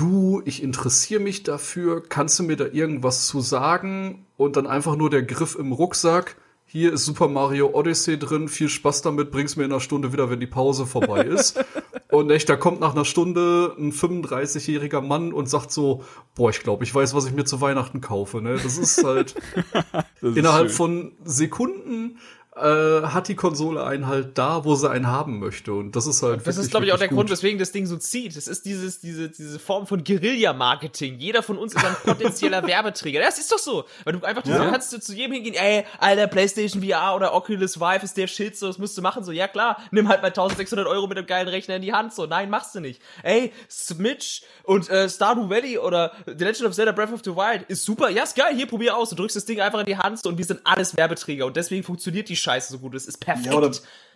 du, 0.00 0.40
ich 0.44 0.62
interessiere 0.62 1.20
mich 1.20 1.42
dafür, 1.42 2.02
kannst 2.02 2.38
du 2.38 2.42
mir 2.42 2.56
da 2.56 2.66
irgendwas 2.66 3.26
zu 3.26 3.40
sagen? 3.40 4.26
Und 4.36 4.56
dann 4.56 4.66
einfach 4.66 4.96
nur 4.96 5.10
der 5.10 5.22
Griff 5.22 5.56
im 5.58 5.72
Rucksack. 5.72 6.36
Hier 6.64 6.92
ist 6.92 7.04
Super 7.04 7.28
Mario 7.28 7.70
Odyssey 7.74 8.18
drin, 8.18 8.48
viel 8.48 8.68
Spaß 8.68 9.02
damit, 9.02 9.32
bring's 9.32 9.56
mir 9.56 9.64
in 9.64 9.72
einer 9.72 9.80
Stunde 9.80 10.12
wieder, 10.12 10.30
wenn 10.30 10.40
die 10.40 10.46
Pause 10.46 10.86
vorbei 10.86 11.22
ist. 11.22 11.62
und 12.10 12.30
echt, 12.30 12.48
da 12.48 12.56
kommt 12.56 12.80
nach 12.80 12.94
einer 12.94 13.04
Stunde 13.04 13.74
ein 13.76 13.92
35-jähriger 13.92 15.00
Mann 15.00 15.32
und 15.32 15.50
sagt 15.50 15.72
so, 15.72 16.04
boah, 16.34 16.48
ich 16.48 16.60
glaube, 16.60 16.84
ich 16.84 16.94
weiß, 16.94 17.12
was 17.14 17.26
ich 17.26 17.32
mir 17.32 17.44
zu 17.44 17.60
Weihnachten 17.60 18.00
kaufe. 18.00 18.40
Ne? 18.40 18.54
Das 18.62 18.78
ist 18.78 19.04
halt 19.04 19.34
Das 20.20 20.32
ist 20.32 20.36
innerhalb 20.36 20.68
schön. 20.68 20.76
von 20.76 21.12
Sekunden 21.24 22.18
äh, 22.56 22.60
hat 23.06 23.28
die 23.28 23.36
Konsole 23.36 23.84
einen 23.84 24.06
halt 24.08 24.36
da, 24.36 24.64
wo 24.64 24.74
sie 24.74 24.90
einen 24.90 25.06
haben 25.06 25.38
möchte. 25.38 25.72
Und 25.72 25.94
das 25.94 26.06
ist 26.06 26.22
halt 26.22 26.46
Das 26.46 26.56
ist, 26.56 26.70
glaube 26.70 26.84
ich, 26.86 26.92
auch 26.92 26.96
der 26.96 27.02
wirklich 27.06 27.16
Grund, 27.16 27.28
gut. 27.28 27.36
weswegen 27.36 27.58
das 27.58 27.72
Ding 27.72 27.86
so 27.86 27.96
zieht. 27.96 28.36
Es 28.36 28.48
ist 28.48 28.64
dieses, 28.64 29.00
diese, 29.00 29.28
diese 29.28 29.58
Form 29.58 29.86
von 29.86 30.02
Guerilla-Marketing. 30.02 31.18
Jeder 31.18 31.42
von 31.42 31.58
uns 31.58 31.74
ist 31.74 31.84
ein 31.84 31.94
potenzieller 32.04 32.66
Werbeträger. 32.66 33.20
Das 33.20 33.38
ist 33.38 33.52
doch 33.52 33.58
so. 33.58 33.84
Weil 34.04 34.14
du 34.14 34.24
einfach, 34.26 34.44
Ja. 34.46 34.64
du 34.64 34.70
kannst 34.70 34.92
du 34.92 35.00
zu 35.00 35.14
jedem 35.14 35.34
hingehen, 35.34 35.54
ey, 35.54 35.84
alter, 35.98 36.26
PlayStation 36.26 36.82
VR 36.82 37.14
oder 37.14 37.34
Oculus 37.34 37.78
Vive 37.80 38.02
ist 38.04 38.16
der 38.16 38.26
Shit, 38.26 38.56
so, 38.58 38.66
das 38.66 38.78
musst 38.78 38.98
du 38.98 39.02
machen. 39.02 39.22
So, 39.24 39.32
ja 39.32 39.46
klar, 39.48 39.78
nimm 39.92 40.08
halt 40.08 40.20
mal 40.22 40.28
1600 40.28 40.86
Euro 40.86 41.06
mit 41.06 41.18
einem 41.18 41.26
geilen 41.26 41.48
Rechner 41.48 41.76
in 41.76 41.82
die 41.82 41.92
Hand. 41.92 42.12
So, 42.12 42.26
nein, 42.26 42.50
machst 42.50 42.74
du 42.74 42.80
nicht. 42.80 43.00
Ey, 43.22 43.52
Switch 43.70 44.42
und 44.64 44.88
äh, 44.90 45.08
Stardew 45.08 45.48
Valley 45.48 45.78
oder 45.78 46.12
The 46.26 46.44
Legend 46.44 46.64
of 46.68 46.74
Zelda 46.74 46.92
Breath 46.92 47.12
of 47.12 47.20
the 47.24 47.34
Wild 47.34 47.62
ist 47.68 47.84
super. 47.84 48.10
Ja, 48.10 48.24
ist 48.24 48.36
geil, 48.36 48.54
hier, 48.56 48.66
probier 48.66 48.96
aus. 48.96 49.10
Du 49.10 49.16
drückst 49.16 49.36
das 49.36 49.44
Ding 49.44 49.60
einfach 49.60 49.80
in 49.80 49.86
die 49.86 49.96
Hand 49.96 50.20
so, 50.22 50.28
und 50.28 50.38
wir 50.38 50.44
sind 50.44 50.60
alles 50.64 50.96
Werbeträger. 50.96 51.46
Und 51.46 51.56
deswegen 51.56 51.82
funktioniert 51.84 52.28
die 52.28 52.36
Scheiße 52.40 52.72
so 52.72 52.78
gut. 52.78 52.94
Es 52.94 53.06
ist 53.06 53.18
perfekt. 53.18 53.46
Ja, 53.46 53.54
oder, 53.54 53.70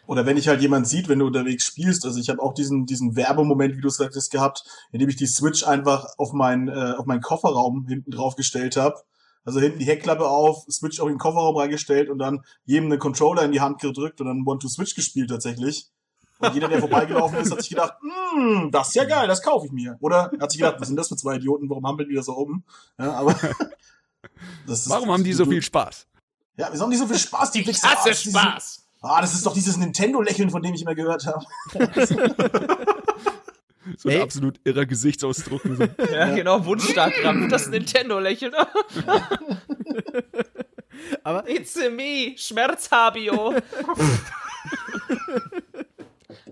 oder 0.07 0.27
wenn 0.27 0.37
ich 0.37 0.49
halt 0.49 0.61
jemand 0.61 0.87
sieht, 0.87 1.09
wenn 1.09 1.19
du 1.19 1.27
unterwegs 1.27 1.65
spielst, 1.65 2.05
also 2.05 2.19
ich 2.21 2.29
habe 2.29 2.43
auch 2.43 2.55
diesen, 2.55 2.87
diesen 2.87 3.17
Werbemoment, 3.17 3.77
wie 3.77 3.81
du 3.81 3.89
es 3.89 3.97
sagtest, 3.97 4.31
gehabt, 4.31 4.65
indem 4.93 5.09
ich 5.09 5.17
die 5.17 5.27
Switch 5.27 5.67
einfach 5.67 6.07
auf 6.19 6.33
meinen, 6.33 6.69
äh, 6.69 6.95
auf 6.97 7.07
meinen 7.07 7.23
Kofferraum 7.23 7.87
hinten 7.87 8.11
drauf 8.11 8.37
gestellt 8.37 8.77
habe. 8.77 8.97
Also 9.45 9.61
hinten 9.61 9.79
die 9.79 9.87
Heckklappe 9.87 10.27
auf, 10.27 10.65
Switch 10.71 11.01
auch 11.01 11.07
in 11.07 11.15
den 11.15 11.19
Kofferraum 11.19 11.57
reingestellt 11.57 12.09
und 12.09 12.19
dann 12.19 12.45
jedem 12.65 12.91
einen 12.91 12.99
Controller 12.99 13.43
in 13.43 13.53
die 13.53 13.61
Hand 13.61 13.81
gedrückt 13.81 14.21
und 14.21 14.27
dann 14.27 14.43
One-to-Switch 14.47 14.95
gespielt 14.95 15.29
tatsächlich. 15.29 15.91
Und 16.39 16.55
jeder, 16.55 16.69
der 16.69 16.79
vorbeigelaufen 16.81 17.39
ist, 17.39 17.53
hat 17.53 17.61
sich 17.61 17.71
gedacht, 17.71 17.95
hm, 18.01 18.71
das 18.71 18.89
ist 18.89 18.95
ja 18.95 19.05
geil, 19.05 19.29
das 19.29 19.43
kaufe 19.43 19.67
ich 19.67 19.73
mir. 19.73 19.97
Oder 20.01 20.31
hat 20.41 20.51
sich 20.51 20.61
gedacht, 20.61 20.77
was 20.81 20.89
sind 20.89 20.97
das 20.97 21.09
für 21.09 21.17
zwei 21.17 21.37
Idioten, 21.37 21.69
warum 21.69 21.87
hampeln 21.87 22.09
die 22.09 22.15
da 22.15 22.23
so 22.23 22.33
rum? 22.33 22.65
Ja, 22.99 23.13
aber 23.13 23.33
das 24.67 24.81
ist, 24.81 24.91
Warum 24.91 25.11
haben 25.11 25.25
die 25.25 25.33
so 25.33 25.45
viel 25.45 25.63
Spaß? 25.63 26.07
Ja, 26.57 26.69
wieso 26.71 26.85
haben 26.85 26.91
die 26.91 26.97
so 26.97 27.07
viel 27.07 27.19
Spaß, 27.19 27.51
die 27.53 27.61
ich 27.63 27.67
Wichser? 27.67 27.89
hasse 27.91 28.11
Ah, 28.11 28.15
Spaß. 28.15 28.87
Ah, 29.03 29.21
das 29.21 29.35
ist 29.35 29.45
doch 29.45 29.53
dieses 29.53 29.77
Nintendo-Lächeln, 29.77 30.51
von 30.51 30.63
dem 30.63 30.75
ich 30.75 30.83
immer 30.83 30.95
gehört 30.95 31.27
habe. 31.27 31.45
So 33.99 34.09
ein 34.09 34.15
Ey. 34.15 34.23
absolut 34.23 34.59
irrer 34.65 34.87
Gesichtsausdruck. 34.87 35.61
So. 35.63 35.85
Ja, 36.11 36.35
genau, 36.35 36.65
Wunschdiagramm. 36.65 37.51
Das 37.51 37.69
Nintendo-Lächeln. 37.69 38.55
Aber 41.23 41.47
It's 41.51 41.77
a 41.77 41.91
me, 41.91 42.33
Schmerzhabio. 42.35 43.55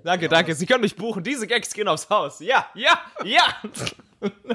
danke, 0.05 0.29
danke. 0.29 0.55
Sie 0.55 0.67
können 0.67 0.83
mich 0.83 0.95
buchen. 0.95 1.23
Diese 1.25 1.47
Gags 1.47 1.73
gehen 1.73 1.89
aufs 1.89 2.11
Haus. 2.11 2.41
Ja, 2.41 2.67
ja, 2.75 3.01
ja. 3.25 3.43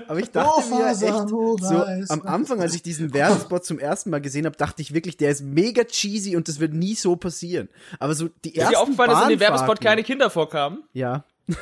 Aber 0.08 0.20
ich 0.20 0.32
dachte 0.32 0.50
Oh, 0.56 0.76
mir 0.76 0.88
echt, 0.90 1.30
so 1.30 1.86
am 2.14 2.22
Anfang, 2.24 2.62
als 2.62 2.74
ich 2.76 2.84
diesen 2.84 3.14
Werbespot 3.14 3.66
zum 3.66 3.80
ersten 3.80 4.10
Mal 4.10 4.22
gesehen 4.22 4.46
habe, 4.46 4.56
dachte 4.56 4.82
ich 4.82 4.94
wirklich, 4.94 5.18
der 5.18 5.32
ist 5.32 5.44
mega 5.44 5.84
cheesy 5.84 6.36
und 6.36 6.48
das 6.48 6.60
wird 6.60 6.74
nie 6.74 6.96
so 6.96 7.16
passieren. 7.16 7.70
Aber 8.00 8.14
so 8.16 8.30
die 8.44 8.50
Ist 8.50 8.58
ersten 8.58 8.74
dir 8.74 8.80
aufgefallen, 8.80 9.12
dass 9.12 9.24
in 9.24 9.30
dem 9.30 9.40
Werbespot 9.40 9.82
keine 9.82 10.04
Kinder 10.04 10.30
vorkamen? 10.30 10.84
Ja. 10.94 11.24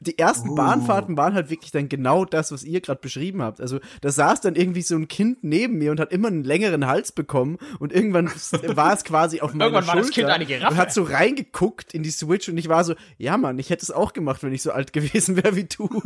Die 0.00 0.18
ersten 0.18 0.50
Uh. 0.50 0.54
Bahnfahrten 0.54 1.16
waren 1.16 1.34
halt 1.34 1.50
wirklich 1.50 1.70
dann 1.70 1.88
genau 1.88 2.24
das, 2.24 2.52
was 2.52 2.64
ihr 2.64 2.80
gerade 2.80 3.00
beschrieben 3.00 3.42
habt. 3.42 3.60
Also 3.60 3.80
da 4.00 4.10
saß 4.10 4.40
dann 4.40 4.54
irgendwie 4.54 4.82
so 4.82 4.96
ein 4.96 5.08
Kind 5.08 5.44
neben 5.44 5.78
mir 5.78 5.90
und 5.90 6.00
hat 6.00 6.12
immer 6.12 6.28
einen 6.28 6.44
längeren 6.44 6.86
Hals 6.86 7.12
bekommen 7.12 7.58
und 7.78 7.92
irgendwann 7.92 8.26
war 8.76 8.92
es 8.92 9.04
quasi 9.04 9.40
auf 9.40 9.52
meiner 9.52 9.66
Irgendwann 9.66 9.86
war 9.86 9.92
Schulter 9.94 10.06
das 10.06 10.14
Kind 10.14 10.28
eine 10.28 10.46
Giraffe. 10.46 10.72
und 10.74 10.78
hat 10.78 10.92
so 10.92 11.02
reingeguckt 11.02 11.94
in 11.94 12.02
die 12.02 12.10
Switch 12.10 12.48
und 12.48 12.58
ich 12.58 12.68
war 12.68 12.84
so, 12.84 12.94
ja 13.16 13.36
Mann, 13.36 13.58
ich 13.58 13.70
hätte 13.70 13.82
es 13.82 13.90
auch 13.90 14.12
gemacht, 14.12 14.42
wenn 14.42 14.52
ich 14.52 14.62
so 14.62 14.72
alt 14.72 14.92
gewesen 14.92 15.36
wäre 15.36 15.56
wie 15.56 15.64
du. 15.64 15.88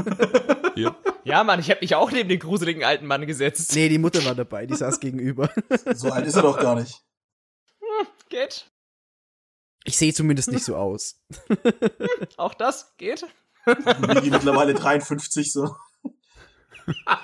Ja. 0.74 0.96
Ja, 1.24 1.44
Mann, 1.44 1.60
ich 1.60 1.68
habe 1.68 1.80
mich 1.82 1.94
auch 1.94 2.10
neben 2.10 2.30
den 2.30 2.38
gruseligen 2.38 2.82
alten 2.82 3.06
Mann 3.06 3.26
gesetzt. 3.26 3.74
nee, 3.74 3.90
die 3.90 3.98
Mutter 3.98 4.24
war 4.24 4.34
dabei, 4.34 4.64
die 4.64 4.74
saß 4.74 5.00
gegenüber. 5.00 5.50
So 5.94 6.10
alt 6.10 6.26
ist 6.26 6.34
er 6.34 6.40
doch 6.42 6.58
gar 6.58 6.76
nicht. 6.76 7.02
Geht. 8.30 8.70
Ich 9.84 9.98
sehe 9.98 10.14
zumindest 10.14 10.50
nicht 10.50 10.64
so 10.64 10.76
aus. 10.76 11.20
Auch 12.38 12.54
das 12.54 12.96
geht. 12.96 13.26
Migi 13.66 14.30
mittlerweile 14.30 14.74
53 14.74 15.52
so. 15.52 15.64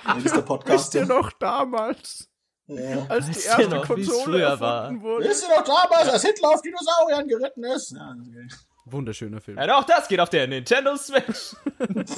Ältester 0.05 0.23
Wisst 0.23 0.35
ihr 0.35 0.41
Podcast. 0.43 0.95
noch 0.95 1.31
damals, 1.33 2.29
Ja. 2.67 3.05
als 3.09 3.25
die 3.29 3.39
erste 3.45 3.67
noch, 3.67 3.85
Konsole 3.87 4.23
früher 4.23 4.59
war? 4.59 4.83
erfunden 4.83 5.03
wurde? 5.03 5.29
Wisst 5.29 5.43
ihr 5.47 5.55
noch 5.55 5.63
damals, 5.65 6.09
als 6.09 6.21
Hitler 6.23 6.49
auf 6.49 6.61
Dinosauriern 6.61 7.27
geritten 7.27 7.63
ist? 7.65 7.91
Ja, 7.91 8.15
geil. 8.33 8.47
Wunderschöner 8.85 9.41
Film. 9.41 9.57
Ja, 9.57 9.77
auch 9.77 9.83
das 9.83 10.07
geht 10.07 10.19
auf 10.19 10.29
der 10.29 10.47
Nintendo 10.47 10.95
Switch. 10.97 11.55
Und 11.79 12.09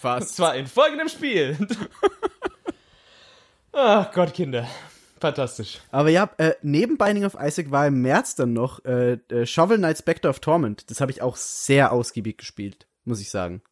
Fast. 0.00 0.36
zwar 0.36 0.54
in 0.56 0.66
folgendem 0.66 1.08
Spiel. 1.08 1.56
Ach 3.72 4.12
Gott, 4.12 4.34
Kinder. 4.34 4.66
Fantastisch. 5.20 5.80
Aber 5.90 6.10
ja, 6.10 6.28
äh, 6.36 6.54
neben 6.62 6.98
Binding 6.98 7.24
of 7.24 7.36
Isaac 7.40 7.70
war 7.70 7.86
im 7.86 8.02
März 8.02 8.34
dann 8.34 8.52
noch 8.52 8.84
äh, 8.84 9.14
äh, 9.30 9.46
Shovel 9.46 9.78
Knight 9.78 9.98
Spectre 9.98 10.28
of 10.28 10.40
Torment. 10.40 10.90
Das 10.90 11.00
habe 11.00 11.10
ich 11.10 11.22
auch 11.22 11.36
sehr 11.36 11.92
ausgiebig 11.92 12.36
gespielt, 12.38 12.86
muss 13.04 13.20
ich 13.20 13.30
sagen. 13.30 13.62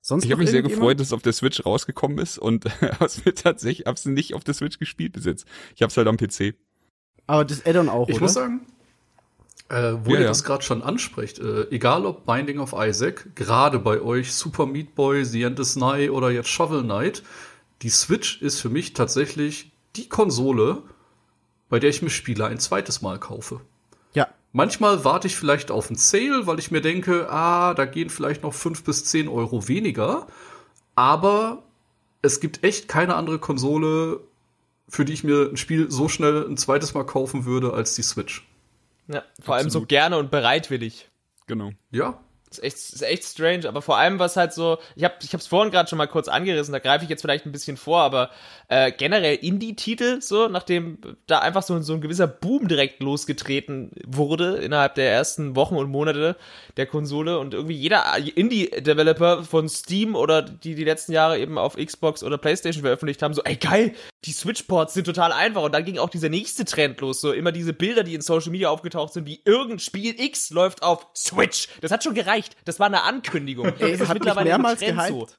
Sonst 0.00 0.24
Ich 0.24 0.32
habe 0.32 0.40
mich 0.42 0.50
sehr 0.50 0.62
gefreut, 0.62 0.98
dass 0.98 1.08
es 1.08 1.12
auf 1.12 1.22
der 1.22 1.32
Switch 1.32 1.64
rausgekommen 1.64 2.18
ist 2.18 2.38
und 2.38 2.64
hab's 3.00 3.24
mir 3.24 3.34
tatsächlich, 3.34 3.86
hab's 3.86 4.04
nicht 4.04 4.34
auf 4.34 4.42
der 4.44 4.54
Switch 4.54 4.78
gespielt 4.78 5.12
bis 5.12 5.24
jetzt. 5.24 5.46
Ich 5.76 5.82
hab's 5.82 5.96
halt 5.96 6.08
am 6.08 6.16
PC. 6.16 6.54
Aber 7.26 7.44
das 7.44 7.64
Addon 7.64 7.88
auch, 7.88 8.08
Ich 8.08 8.16
oder? 8.16 8.22
muss 8.24 8.34
sagen, 8.34 8.66
äh, 9.68 9.92
wo 10.02 10.10
Ja, 10.10 10.16
ihr 10.16 10.20
ja. 10.22 10.28
das 10.28 10.42
gerade 10.44 10.62
schon 10.64 10.82
anspricht, 10.82 11.38
äh, 11.38 11.68
egal 11.70 12.04
ob 12.04 12.26
Binding 12.26 12.58
of 12.58 12.74
Isaac, 12.76 13.34
gerade 13.36 13.78
bei 13.78 14.00
euch 14.00 14.32
Super 14.34 14.66
Meat 14.66 14.94
Boy, 14.96 15.24
The 15.24 15.44
End 15.44 15.58
is 15.60 15.76
Nigh 15.76 16.10
oder 16.10 16.30
jetzt 16.30 16.48
Shovel 16.48 16.82
Knight, 16.82 17.22
die 17.82 17.90
Switch 17.90 18.42
ist 18.42 18.60
für 18.60 18.70
mich 18.70 18.92
tatsächlich 18.92 19.70
die 19.96 20.08
Konsole, 20.08 20.82
bei 21.68 21.78
der 21.78 21.90
ich 21.90 22.02
mir 22.02 22.10
Spiele 22.10 22.46
ein 22.46 22.58
zweites 22.58 23.02
Mal 23.02 23.18
kaufe. 23.20 23.60
Manchmal 24.52 25.04
warte 25.04 25.26
ich 25.26 25.36
vielleicht 25.36 25.70
auf 25.70 25.88
einen 25.88 25.96
Sale, 25.96 26.46
weil 26.46 26.58
ich 26.58 26.70
mir 26.70 26.82
denke, 26.82 27.30
ah, 27.30 27.72
da 27.74 27.86
gehen 27.86 28.10
vielleicht 28.10 28.42
noch 28.42 28.52
fünf 28.52 28.84
bis 28.84 29.04
zehn 29.06 29.28
Euro 29.28 29.66
weniger. 29.66 30.26
Aber 30.94 31.62
es 32.20 32.38
gibt 32.40 32.62
echt 32.62 32.86
keine 32.86 33.14
andere 33.14 33.38
Konsole, 33.38 34.20
für 34.88 35.06
die 35.06 35.14
ich 35.14 35.24
mir 35.24 35.48
ein 35.50 35.56
Spiel 35.56 35.90
so 35.90 36.08
schnell 36.08 36.46
ein 36.46 36.58
zweites 36.58 36.92
Mal 36.92 37.04
kaufen 37.04 37.46
würde 37.46 37.72
als 37.72 37.94
die 37.94 38.02
Switch. 38.02 38.46
Ja, 39.08 39.22
vor 39.40 39.54
allem 39.54 39.70
so 39.70 39.78
Absolut. 39.78 39.88
gerne 39.88 40.18
und 40.18 40.30
bereitwillig. 40.30 41.08
Genau. 41.46 41.72
Ja. 41.90 42.20
Ist 42.52 42.62
echt, 42.62 42.76
ist 42.76 43.02
echt 43.02 43.24
strange, 43.24 43.68
aber 43.68 43.82
vor 43.82 43.96
allem 43.96 44.18
was 44.18 44.36
halt 44.36 44.52
so, 44.52 44.78
ich 44.94 45.04
habe 45.04 45.14
ich 45.22 45.32
hab's 45.32 45.46
vorhin 45.46 45.70
gerade 45.72 45.88
schon 45.88 45.98
mal 45.98 46.06
kurz 46.06 46.28
angerissen, 46.28 46.72
da 46.72 46.78
greife 46.78 47.04
ich 47.04 47.10
jetzt 47.10 47.22
vielleicht 47.22 47.46
ein 47.46 47.52
bisschen 47.52 47.76
vor, 47.76 48.00
aber 48.00 48.30
äh, 48.68 48.92
generell 48.92 49.36
Indie-Titel, 49.36 50.20
so, 50.20 50.48
nachdem 50.48 50.98
da 51.26 51.38
einfach 51.38 51.62
so, 51.62 51.80
so 51.80 51.94
ein 51.94 52.00
gewisser 52.00 52.26
Boom 52.26 52.68
direkt 52.68 53.02
losgetreten 53.02 53.90
wurde 54.06 54.56
innerhalb 54.56 54.94
der 54.96 55.10
ersten 55.10 55.56
Wochen 55.56 55.76
und 55.76 55.90
Monate 55.90 56.36
der 56.76 56.86
Konsole 56.86 57.38
und 57.38 57.54
irgendwie 57.54 57.76
jeder 57.76 58.04
Indie-Developer 58.16 59.44
von 59.44 59.68
Steam 59.68 60.14
oder 60.14 60.42
die 60.42 60.74
die 60.74 60.84
letzten 60.84 61.12
Jahre 61.12 61.38
eben 61.38 61.58
auf 61.58 61.76
Xbox 61.76 62.22
oder 62.22 62.38
Playstation 62.38 62.82
veröffentlicht 62.82 63.22
haben, 63.22 63.34
so, 63.34 63.42
ey 63.42 63.56
geil, 63.56 63.94
die 64.24 64.32
Switch-Ports 64.32 64.94
sind 64.94 65.04
total 65.04 65.32
einfach 65.32 65.62
und 65.62 65.72
dann 65.72 65.84
ging 65.84 65.98
auch 65.98 66.08
dieser 66.10 66.28
nächste 66.28 66.64
Trend 66.64 67.00
los, 67.00 67.20
so 67.20 67.32
immer 67.32 67.50
diese 67.52 67.72
Bilder, 67.72 68.04
die 68.04 68.14
in 68.14 68.20
Social 68.20 68.50
Media 68.52 68.70
aufgetaucht 68.70 69.12
sind, 69.12 69.26
wie 69.26 69.40
irgendein 69.44 69.78
Spiel 69.80 70.14
X 70.20 70.50
läuft 70.50 70.82
auf 70.82 71.08
Switch. 71.16 71.68
Das 71.80 71.90
hat 71.90 72.04
schon 72.04 72.14
gereicht. 72.14 72.56
Das 72.64 72.78
war 72.78 72.86
eine 72.86 73.02
Ankündigung. 73.02 73.66
Das 73.66 73.80
Ey, 73.80 73.92
ist 73.92 74.00
hat 74.02 74.08
mich 74.08 74.14
mittlerweile 74.14 74.48
mehrmals 74.50 74.80
ein 74.82 74.96
Trend 74.96 75.08
gehypt. 75.08 75.38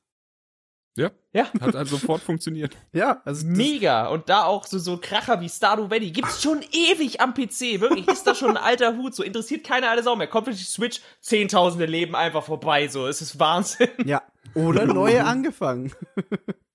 Ja, 0.95 1.09
Ja. 1.34 1.49
hat 1.59 1.73
halt 1.73 1.88
sofort 1.88 2.21
funktioniert. 2.21 2.77
Ja, 2.93 3.21
also 3.25 3.47
das, 3.47 3.57
Mega. 3.57 4.09
Und 4.09 4.29
da 4.29 4.43
auch 4.43 4.67
so, 4.67 4.77
so 4.77 4.97
Kracher 5.01 5.41
wie 5.41 5.49
Stardew 5.49 5.89
Valley. 5.89 6.11
Gibt's 6.11 6.43
schon 6.43 6.61
ewig 6.71 7.19
am 7.19 7.34
PC. 7.34 7.79
Wirklich, 7.81 8.07
ist 8.07 8.27
das 8.27 8.38
schon 8.38 8.51
ein 8.51 8.57
alter 8.63 8.95
Hut. 8.95 9.15
So 9.15 9.23
interessiert 9.23 9.65
keine 9.65 9.89
alte 9.89 10.03
Sau 10.03 10.15
mehr. 10.15 10.27
Kommt 10.27 10.45
für 10.47 10.53
die 10.53 10.61
Switch, 10.61 11.01
zehntausende 11.19 11.88
Leben 11.88 12.15
einfach 12.15 12.43
vorbei. 12.43 12.89
So, 12.89 13.07
es 13.07 13.21
ist 13.23 13.39
Wahnsinn. 13.39 13.89
ja. 14.05 14.21
Oder 14.53 14.86
neue 14.86 15.23
angefangen. 15.25 15.91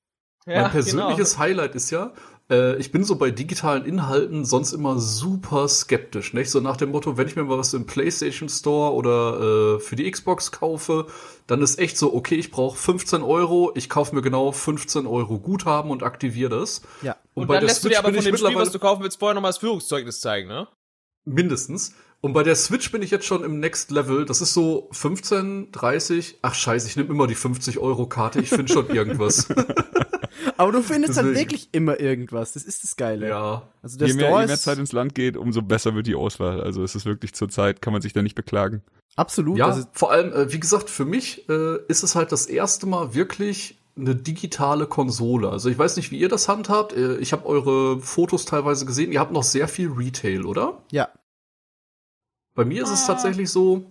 Ja, 0.48 0.62
mein 0.62 0.70
persönliches 0.70 1.32
genau. 1.32 1.42
Highlight 1.42 1.74
ist 1.74 1.90
ja, 1.90 2.12
äh, 2.50 2.76
ich 2.76 2.90
bin 2.90 3.04
so 3.04 3.16
bei 3.16 3.30
digitalen 3.30 3.84
Inhalten 3.84 4.44
sonst 4.44 4.72
immer 4.72 4.98
super 4.98 5.68
skeptisch, 5.68 6.32
nicht? 6.32 6.50
So 6.50 6.60
nach 6.60 6.76
dem 6.76 6.90
Motto, 6.90 7.16
wenn 7.16 7.28
ich 7.28 7.36
mir 7.36 7.44
mal 7.44 7.58
was 7.58 7.74
im 7.74 7.86
PlayStation 7.86 8.48
Store 8.48 8.94
oder 8.94 9.76
äh, 9.76 9.80
für 9.80 9.96
die 9.96 10.10
Xbox 10.10 10.50
kaufe, 10.52 11.06
dann 11.46 11.60
ist 11.60 11.78
echt 11.78 11.98
so, 11.98 12.14
okay, 12.14 12.36
ich 12.36 12.50
brauche 12.50 12.78
15 12.78 13.22
Euro, 13.22 13.72
ich 13.74 13.90
kaufe 13.90 14.14
mir 14.14 14.22
genau 14.22 14.52
15 14.52 15.06
Euro 15.06 15.38
Guthaben 15.38 15.90
und 15.90 16.02
aktiviere 16.02 16.60
das. 16.60 16.82
Ja. 17.02 17.16
Und, 17.34 17.46
bei 17.46 17.54
dann 17.54 17.62
der 17.62 17.68
lässt 17.68 17.84
du 17.84 17.88
dir 17.88 17.96
Switch 17.96 18.06
aber 18.06 18.14
von 18.14 18.24
dem 18.24 18.36
Spiel, 18.36 18.56
was 18.56 18.72
du 18.72 18.78
kaufen 18.78 19.02
willst, 19.02 19.18
vorher 19.18 19.34
nochmal 19.34 19.50
das 19.50 19.58
Führungszeugnis 19.58 20.20
zeigen, 20.20 20.48
ne? 20.48 20.68
Mindestens. 21.24 21.94
Und 22.20 22.32
bei 22.32 22.42
der 22.42 22.56
Switch 22.56 22.90
bin 22.90 23.02
ich 23.02 23.10
jetzt 23.10 23.26
schon 23.26 23.44
im 23.44 23.60
Next 23.60 23.90
Level. 23.90 24.24
Das 24.24 24.40
ist 24.40 24.52
so 24.52 24.88
15, 24.92 25.70
30. 25.70 26.38
Ach 26.42 26.54
scheiße, 26.54 26.88
ich 26.88 26.96
nehme 26.96 27.10
immer 27.10 27.26
die 27.26 27.36
50 27.36 27.78
Euro 27.78 28.06
Karte. 28.06 28.40
Ich 28.40 28.48
finde 28.48 28.72
schon 28.72 28.88
irgendwas. 28.94 29.48
Aber 30.56 30.72
du 30.72 30.82
findest 30.82 31.16
dann 31.16 31.26
Deswegen. 31.26 31.50
wirklich 31.50 31.68
immer 31.72 31.98
irgendwas. 32.00 32.52
Das 32.52 32.64
ist 32.64 32.82
das 32.84 32.96
Geile. 32.96 33.28
ja. 33.28 33.62
Also 33.82 33.98
der 33.98 34.08
Je 34.08 34.14
mehr, 34.14 34.26
Store 34.26 34.40
je 34.42 34.46
mehr 34.46 34.58
Zeit 34.58 34.78
ins 34.78 34.92
Land 34.92 35.14
geht, 35.14 35.36
umso 35.36 35.62
besser 35.62 35.94
wird 35.94 36.06
die 36.06 36.14
Auswahl. 36.14 36.60
Also 36.60 36.82
es 36.82 36.94
ist 36.94 37.06
wirklich 37.06 37.34
zur 37.34 37.48
Zeit, 37.48 37.82
kann 37.82 37.92
man 37.92 38.02
sich 38.02 38.12
da 38.12 38.22
nicht 38.22 38.34
beklagen. 38.34 38.82
absolut. 39.16 39.58
Ja, 39.58 39.66
Also, 39.66 39.84
vor 39.92 40.10
allem, 40.12 40.32
äh, 40.32 40.52
wie 40.52 40.60
gesagt, 40.60 40.90
für 40.90 41.04
mich 41.04 41.48
äh, 41.48 41.76
ist 41.88 42.02
es 42.02 42.14
halt 42.14 42.32
das 42.32 42.46
erste 42.46 42.86
Mal 42.86 43.14
wirklich 43.14 43.78
eine 43.96 44.14
digitale 44.14 44.86
Konsole. 44.86 45.50
Also 45.50 45.68
ich 45.70 45.78
weiß 45.78 45.96
nicht, 45.96 46.12
wie 46.12 46.18
ihr 46.20 46.28
das 46.28 46.48
handhabt. 46.48 46.92
Äh, 46.92 47.16
ich 47.16 47.32
habe 47.32 47.46
eure 47.46 48.00
Fotos 48.00 48.44
teilweise 48.44 48.86
gesehen. 48.86 49.10
Ihr 49.10 49.18
habt 49.18 49.32
noch 49.32 49.42
sehr 49.42 49.66
viel 49.68 49.88
Retail, 49.90 50.44
oder? 50.44 50.82
ja. 50.92 51.08
Bei 52.54 52.64
mir 52.64 52.82
ist 52.82 52.90
es 52.90 53.06
tatsächlich 53.06 53.50
so, 53.50 53.86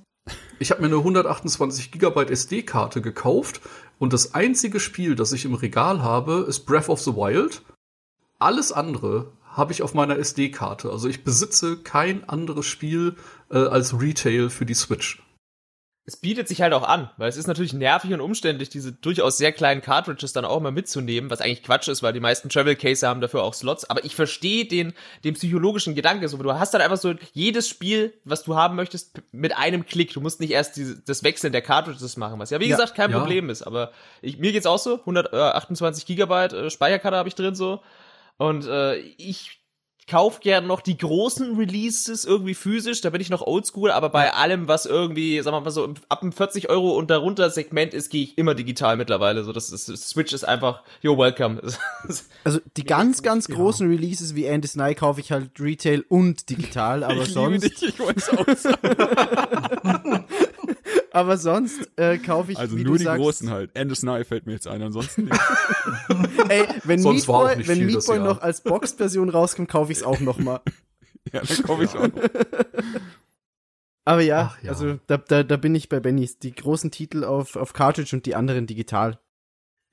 ich 0.59 0.71
habe 0.71 0.81
mir 0.81 0.87
eine 0.87 0.97
128 0.97 1.89
Gigabyte 1.89 2.29
SD-Karte 2.31 3.01
gekauft 3.01 3.61
und 3.99 4.13
das 4.13 4.33
einzige 4.35 4.79
Spiel, 4.79 5.15
das 5.15 5.31
ich 5.31 5.45
im 5.45 5.53
Regal 5.53 6.01
habe, 6.01 6.45
ist 6.47 6.65
Breath 6.65 6.89
of 6.89 7.01
the 7.01 7.15
Wild. 7.15 7.63
Alles 8.39 8.71
andere 8.71 9.31
habe 9.51 9.71
ich 9.71 9.81
auf 9.81 9.93
meiner 9.95 10.17
SD-Karte. 10.17 10.91
Also 10.91 11.09
ich 11.09 11.23
besitze 11.23 11.77
kein 11.77 12.27
anderes 12.29 12.67
Spiel 12.67 13.15
äh, 13.49 13.57
als 13.57 13.99
Retail 13.99 14.49
für 14.49 14.65
die 14.65 14.75
Switch. 14.75 15.23
Es 16.09 16.15
bietet 16.15 16.47
sich 16.47 16.61
halt 16.61 16.71
auch 16.71 16.87
an, 16.87 17.09
weil 17.17 17.27
es 17.27 17.35
ist 17.35 17.47
natürlich 17.47 17.73
nervig 17.73 18.13
und 18.13 18.21
umständlich, 18.21 18.69
diese 18.69 18.93
durchaus 18.93 19.37
sehr 19.37 19.51
kleinen 19.51 19.81
Cartridges 19.81 20.31
dann 20.31 20.45
auch 20.45 20.61
mal 20.61 20.71
mitzunehmen, 20.71 21.29
was 21.29 21.41
eigentlich 21.41 21.63
Quatsch 21.63 21.89
ist, 21.89 22.01
weil 22.01 22.13
die 22.13 22.21
meisten 22.21 22.47
Travel 22.47 22.77
Case 22.77 23.05
haben 23.05 23.19
dafür 23.19 23.43
auch 23.43 23.53
Slots. 23.53 23.89
Aber 23.89 24.05
ich 24.05 24.15
verstehe 24.15 24.63
den, 24.63 24.93
den 25.25 25.33
psychologischen 25.33 25.95
Gedanke. 25.95 26.29
So, 26.29 26.37
du 26.37 26.53
hast 26.53 26.73
dann 26.73 26.79
einfach 26.79 26.95
so 26.95 27.13
jedes 27.33 27.67
Spiel, 27.67 28.13
was 28.23 28.43
du 28.43 28.55
haben 28.55 28.77
möchtest, 28.77 29.21
mit 29.33 29.57
einem 29.57 29.85
Klick. 29.85 30.13
Du 30.13 30.21
musst 30.21 30.39
nicht 30.39 30.51
erst 30.51 30.77
diese, 30.77 30.97
das 31.01 31.23
Wechseln 31.25 31.51
der 31.51 31.61
Cartridges 31.61 32.15
machen, 32.15 32.39
was 32.39 32.51
ja 32.51 32.61
wie 32.61 32.69
Ja. 32.69 32.77
gesagt 32.77 32.95
kein 32.95 33.11
Ja. 33.11 33.19
Problem 33.19 33.49
ist. 33.49 33.63
Aber 33.63 33.91
ich, 34.21 34.37
mir 34.37 34.53
geht's 34.53 34.65
auch 34.65 34.79
so. 34.79 34.99
128 34.99 36.05
Gigabyte 36.05 36.53
äh, 36.53 36.69
Speicherkarte 36.69 37.17
habe 37.17 37.27
ich 37.27 37.35
drin 37.35 37.53
so. 37.53 37.81
Und 38.37 38.65
äh, 38.65 38.95
ich 38.95 39.59
kauf 40.07 40.39
gern 40.39 40.67
noch 40.67 40.79
die 40.79 40.97
großen 40.97 41.57
Releases 41.57 42.23
irgendwie 42.23 42.53
physisch, 42.53 43.01
da 43.01 43.09
bin 43.09 43.19
ich 43.19 43.29
noch 43.29 43.41
oldschool, 43.41 43.91
aber 43.91 44.09
bei 44.09 44.33
allem, 44.33 44.67
was 44.69 44.85
irgendwie, 44.85 45.41
sagen 45.41 45.55
wir 45.55 45.61
mal 45.61 45.69
so, 45.69 45.93
ab 46.07 46.21
dem 46.21 46.31
40 46.31 46.69
Euro 46.69 46.91
und 46.97 47.09
darunter 47.09 47.49
Segment 47.49 47.93
ist, 47.93 48.09
gehe 48.09 48.23
ich 48.23 48.37
immer 48.37 48.55
digital 48.55 48.95
mittlerweile. 48.95 49.43
So, 49.43 49.51
das, 49.51 49.69
ist, 49.69 49.89
das 49.89 50.09
Switch 50.09 50.31
ist 50.31 50.45
einfach, 50.45 50.81
yo, 51.01 51.17
welcome. 51.17 51.61
Also 52.43 52.59
die 52.77 52.85
ganz, 52.85 53.21
ganz 53.21 53.47
großen 53.47 53.89
Releases 53.89 54.33
wie 54.33 54.45
Andy 54.45 54.67
Sny 54.67 54.95
kaufe 54.95 55.19
ich 55.19 55.31
halt 55.31 55.59
Retail 55.59 56.05
und 56.07 56.49
digital, 56.49 57.03
aber 57.03 57.23
ich 57.23 57.33
sonst, 57.33 57.63
liebe 57.63 57.75
dich, 57.75 57.89
ich 57.89 57.99
wollte 57.99 58.19
es 58.19 58.29
auch 58.29 58.45
sagen. 58.55 60.25
aber 61.17 61.37
sonst 61.37 61.89
äh, 61.95 62.19
kaufe 62.19 62.51
ich, 62.51 62.59
Also 62.59 62.77
wie 62.77 62.83
nur 62.83 62.93
du 62.93 62.99
die 62.99 63.05
sagst, 63.05 63.19
großen 63.19 63.49
halt. 63.49 63.71
Endless 63.73 64.03
Nye 64.03 64.23
fällt 64.23 64.45
mir 64.45 64.53
jetzt 64.53 64.67
ein, 64.67 64.83
ansonsten 64.83 65.23
nicht. 65.23 65.39
Ey, 66.49 66.67
wenn 66.83 66.99
Sonst 66.99 67.27
nicht 67.27 67.67
wenn 67.67 67.77
viel 67.77 67.85
Meat 67.87 67.95
das 67.97 68.05
Boy 68.05 68.17
Jahr. 68.17 68.27
noch 68.27 68.41
als 68.41 68.61
Box-Version 68.61 69.29
rauskommt, 69.29 69.67
kaufe 69.67 69.91
ich 69.91 69.97
es 69.97 70.03
auch 70.03 70.19
noch 70.19 70.37
mal. 70.37 70.61
ja, 71.33 71.41
dann 71.41 71.63
komme 71.63 71.85
ich 71.85 71.95
auch 71.95 72.07
noch. 72.07 72.11
Aber 74.05 74.21
ja, 74.21 74.53
Ach 74.53 74.63
ja. 74.63 74.69
also 74.69 74.99
da, 75.07 75.17
da, 75.17 75.41
da 75.41 75.57
bin 75.57 75.73
ich 75.73 75.89
bei 75.89 75.99
Bennys. 75.99 76.37
Die 76.37 76.53
großen 76.53 76.91
Titel 76.91 77.23
auf, 77.23 77.55
auf 77.55 77.73
Cartridge 77.73 78.15
und 78.15 78.27
die 78.27 78.35
anderen 78.35 78.67
digital. 78.67 79.19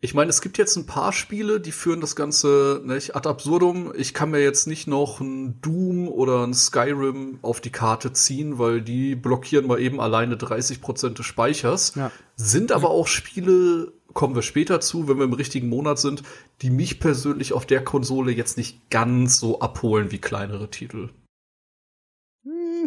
Ich 0.01 0.13
meine, 0.13 0.29
es 0.29 0.43
gibt 0.43 0.59
jetzt 0.59 0.77
ein 0.77 0.85
paar 0.85 1.15
Spiele, 1.15 1.61
die 1.61 1.73
führen 1.73 2.03
das 2.03 2.15
Ganze 2.15 2.83
nicht 2.85 3.17
ad 3.17 3.27
absurdum. 3.27 3.91
Ich 3.97 4.13
kann 4.13 4.31
mir 4.31 4.43
jetzt 4.43 4.67
nicht 4.67 4.87
noch 4.87 5.21
ein 5.21 5.63
Doom 5.63 6.09
oder 6.09 6.47
ein 6.47 6.53
Skyrim 6.53 7.39
auf 7.41 7.63
die 7.63 7.73
Karte 7.73 8.13
ziehen, 8.13 8.59
weil 8.59 8.83
die 8.83 9.15
blockieren 9.15 9.67
mal 9.67 9.81
eben 9.81 10.01
alleine 10.01 10.37
30% 10.37 11.15
des 11.15 11.25
Speichers. 11.25 11.95
Ja. 11.95 12.11
Sind 12.37 12.71
aber 12.71 12.91
auch 12.91 13.07
Spiele, 13.07 13.95
kommen 14.13 14.35
wir 14.35 14.43
später 14.43 14.81
zu, 14.81 15.09
wenn 15.09 15.17
wir 15.17 15.25
im 15.25 15.33
richtigen 15.33 15.71
Monat 15.71 15.99
sind, 15.99 16.23
die 16.61 16.69
mich 16.69 17.01
persönlich 17.01 17.55
auf 17.55 17.65
der 17.65 17.83
Konsole 17.83 18.31
jetzt 18.31 18.59
nicht 18.59 18.91
ganz 18.91 19.39
so 19.39 19.61
abholen 19.61 20.13
wie 20.13 20.19
kleinere 20.19 20.69
Titel. 20.69 21.09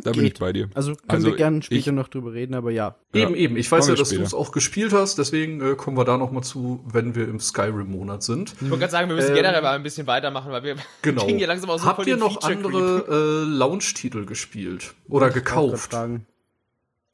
Da 0.04 0.12
bin 0.12 0.26
ich 0.26 0.34
bei 0.36 0.54
dir. 0.54 0.70
Also 0.74 0.92
können 0.96 1.04
Also 1.08 1.28
wir 1.28 1.36
gerne 1.36 1.62
später 1.64 1.80
ich- 1.90 1.94
noch 1.94 2.08
drüber 2.08 2.34
reden, 2.34 2.54
aber 2.54 2.72
ja. 2.72 2.96
Ja. 3.14 3.22
Eben, 3.24 3.36
eben. 3.36 3.58
Ich 3.58 3.72
weiß 3.72 3.88
ja, 3.88 3.96
dass 3.96 4.10
du 4.10 4.22
es 4.22 4.34
auch 4.34 4.52
gespielt 4.52 4.94
hast, 4.94 5.18
deswegen 5.18 5.60
äh, 5.62 5.76
kommen 5.76 5.98
wir 5.98 6.06
da 6.06 6.18
noch 6.18 6.32
mal 6.32 6.42
zu, 6.44 6.80
wenn 6.86 7.16
wir 7.16 7.28
im 7.28 7.40
Skyrim-Monat 7.40 8.22
sind. 8.24 8.54
Ich 8.54 8.62
wollte 8.62 8.78
gerade 8.80 8.92
sagen, 8.92 9.10
wir 9.10 9.16
müssen 9.16 9.30
Ähm, 9.32 9.36
generell 9.36 9.62
mal 9.62 9.76
ein 9.76 9.84
bisschen 9.84 10.08
weitermachen, 10.08 10.52
weil 10.52 10.64
wir 10.64 10.76
Genau. 11.02 11.24
kriegen 11.26 11.38
hier 11.40 11.48
langsam 11.48 11.70
auch 11.70 11.80
so 11.80 11.86
Habt 11.86 12.06
ihr 12.08 12.18
noch 12.18 12.42
andere 12.44 13.06
äh, 13.46 13.50
Launch-Titel 13.50 14.26
gespielt 14.26 14.94
oder 15.10 15.30
ich 15.30 15.34
gekauft? 15.34 15.94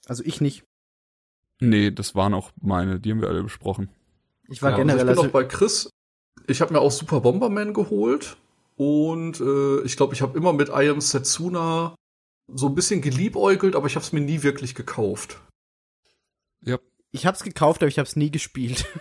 Also 0.06 0.24
ich 0.26 0.42
nicht. 0.42 0.64
Nee, 1.60 1.92
das 1.92 2.16
waren 2.16 2.34
auch 2.34 2.52
meine, 2.62 3.00
die 3.00 3.12
haben 3.12 3.22
wir 3.22 3.30
alle 3.30 3.44
besprochen. 3.44 3.90
Ich 4.50 4.62
war 4.62 4.72
Ja, 4.72 4.78
generell, 4.78 5.08
also 5.08 5.12
ich 5.12 5.16
bin 5.16 5.26
also, 5.26 5.30
auch 5.30 5.34
bei 5.34 5.44
Chris. 5.46 5.90
Ich 6.48 6.60
habe 6.62 6.74
mir 6.74 6.82
auch 6.82 6.92
Super 6.92 7.22
Bomberman 7.22 7.74
geholt 7.74 8.36
und 8.76 9.40
äh, 9.40 9.82
ich 9.84 9.96
glaube, 9.96 10.14
ich 10.14 10.22
habe 10.22 10.38
immer 10.38 10.52
mit 10.52 10.68
I 10.70 10.90
Am 10.90 11.00
Setsuna 11.00 11.96
so 12.48 12.68
ein 12.68 12.76
bisschen 12.76 13.02
geliebäugelt, 13.02 13.76
aber 13.76 13.88
ich 13.88 13.96
habe 13.96 14.04
es 14.06 14.12
mir 14.12 14.22
nie 14.22 14.44
wirklich 14.44 14.76
gekauft. 14.76 15.40
Ja, 16.62 16.78
ich 17.12 17.26
hab's 17.26 17.44
gekauft, 17.44 17.82
aber 17.82 17.88
ich 17.90 18.00
hab's 18.00 18.16
nie 18.16 18.32
gespielt. 18.32 18.86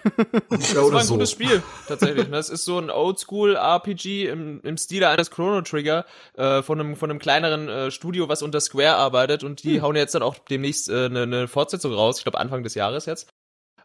Ja, 0.51 0.59
Das 0.59 0.77
war 0.77 0.87
oder 0.87 0.99
ein 0.99 1.07
so. 1.07 1.15
gutes 1.15 1.31
Spiel, 1.31 1.63
tatsächlich. 1.89 2.29
Das 2.31 2.51
ist 2.51 2.65
so 2.65 2.79
ein 2.79 2.91
Oldschool-RPG 2.91 4.29
im, 4.29 4.61
im 4.63 4.77
Stile 4.77 5.09
eines 5.09 5.31
Chrono 5.31 5.63
Trigger 5.63 6.05
äh, 6.35 6.63
von, 6.63 6.79
einem, 6.79 6.97
von 6.97 7.11
einem 7.11 7.19
kleineren 7.19 7.69
äh, 7.69 7.91
Studio, 7.91 8.29
was 8.29 8.43
unter 8.43 8.61
Square 8.61 8.97
arbeitet 8.97 9.43
und 9.45 9.63
die 9.65 9.81
hauen 9.81 9.97
jetzt 9.97 10.15
dann 10.15 10.23
auch 10.23 10.39
demnächst 10.39 10.89
äh, 10.91 11.07
eine, 11.07 11.23
eine 11.23 11.49
Fortsetzung 11.49 11.93
raus, 11.95 12.19
ich 12.19 12.25
glaube 12.25 12.39
Anfang 12.39 12.63
des 12.63 12.75
Jahres 12.75 13.07
jetzt. 13.07 13.31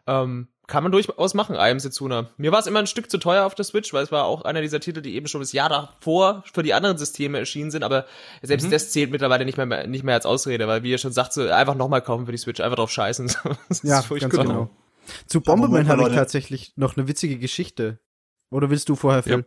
Ähm, 0.06 0.48
kann 0.68 0.82
man 0.84 0.92
durchaus 0.92 1.34
machen, 1.34 1.56
I 1.56 1.70
Am 1.70 1.80
Setsuna. 1.80 2.30
Mir 2.36 2.52
war 2.52 2.60
es 2.60 2.66
immer 2.66 2.78
ein 2.78 2.86
Stück 2.86 3.10
zu 3.10 3.18
teuer 3.18 3.44
auf 3.44 3.54
der 3.54 3.64
Switch, 3.64 3.92
weil 3.92 4.04
es 4.04 4.12
war 4.12 4.26
auch 4.26 4.42
einer 4.42 4.60
dieser 4.60 4.80
Titel, 4.80 5.00
die 5.00 5.14
eben 5.16 5.26
schon 5.26 5.40
das 5.40 5.52
Jahr 5.52 5.68
davor 5.68 6.44
für 6.52 6.62
die 6.62 6.74
anderen 6.74 6.98
Systeme 6.98 7.38
erschienen 7.38 7.70
sind, 7.70 7.82
aber 7.82 8.06
selbst 8.42 8.70
das 8.70 8.90
zählt 8.90 9.10
mittlerweile 9.10 9.44
nicht 9.44 9.56
mehr, 9.56 9.86
nicht 9.86 10.04
mehr 10.04 10.14
als 10.14 10.26
Ausrede, 10.26 10.68
weil 10.68 10.82
wie 10.82 10.90
ihr 10.90 10.98
schon 10.98 11.12
sagt, 11.12 11.32
so 11.32 11.48
einfach 11.48 11.74
nochmal 11.74 12.02
kaufen 12.02 12.26
für 12.26 12.32
die 12.32 12.38
Switch, 12.38 12.60
einfach 12.60 12.76
drauf 12.76 12.90
scheißen. 12.90 13.32
Das 13.68 13.78
ist 13.78 13.84
ja, 13.84 14.02
furchtbar. 14.02 14.30
ganz 14.30 14.48
genau. 14.48 14.70
Zu 15.26 15.40
Bomberman 15.40 15.88
habe 15.88 16.02
ich 16.02 16.14
tatsächlich 16.14 16.72
noch 16.76 16.96
eine 16.96 17.08
witzige 17.08 17.38
Geschichte. 17.38 17.98
Oder 18.50 18.70
willst 18.70 18.88
du 18.88 18.94
vorher, 18.94 19.22
Phil? 19.22 19.44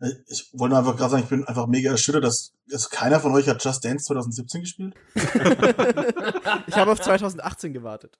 Ja. 0.00 0.08
Ich 0.28 0.50
wollte 0.52 0.70
nur 0.70 0.78
einfach 0.78 0.96
gerade 0.96 1.10
sagen, 1.10 1.22
ich 1.24 1.28
bin 1.28 1.44
einfach 1.44 1.66
mega 1.66 1.90
erschüttert, 1.90 2.22
dass 2.22 2.52
dass 2.68 2.90
keiner 2.90 3.18
von 3.18 3.32
euch 3.32 3.48
hat 3.48 3.64
Just 3.64 3.84
Dance 3.84 4.04
2017 4.04 4.60
gespielt. 4.60 4.94
Ich 6.66 6.76
habe 6.76 6.92
auf 6.92 7.00
2018 7.00 7.72
gewartet. 7.72 8.18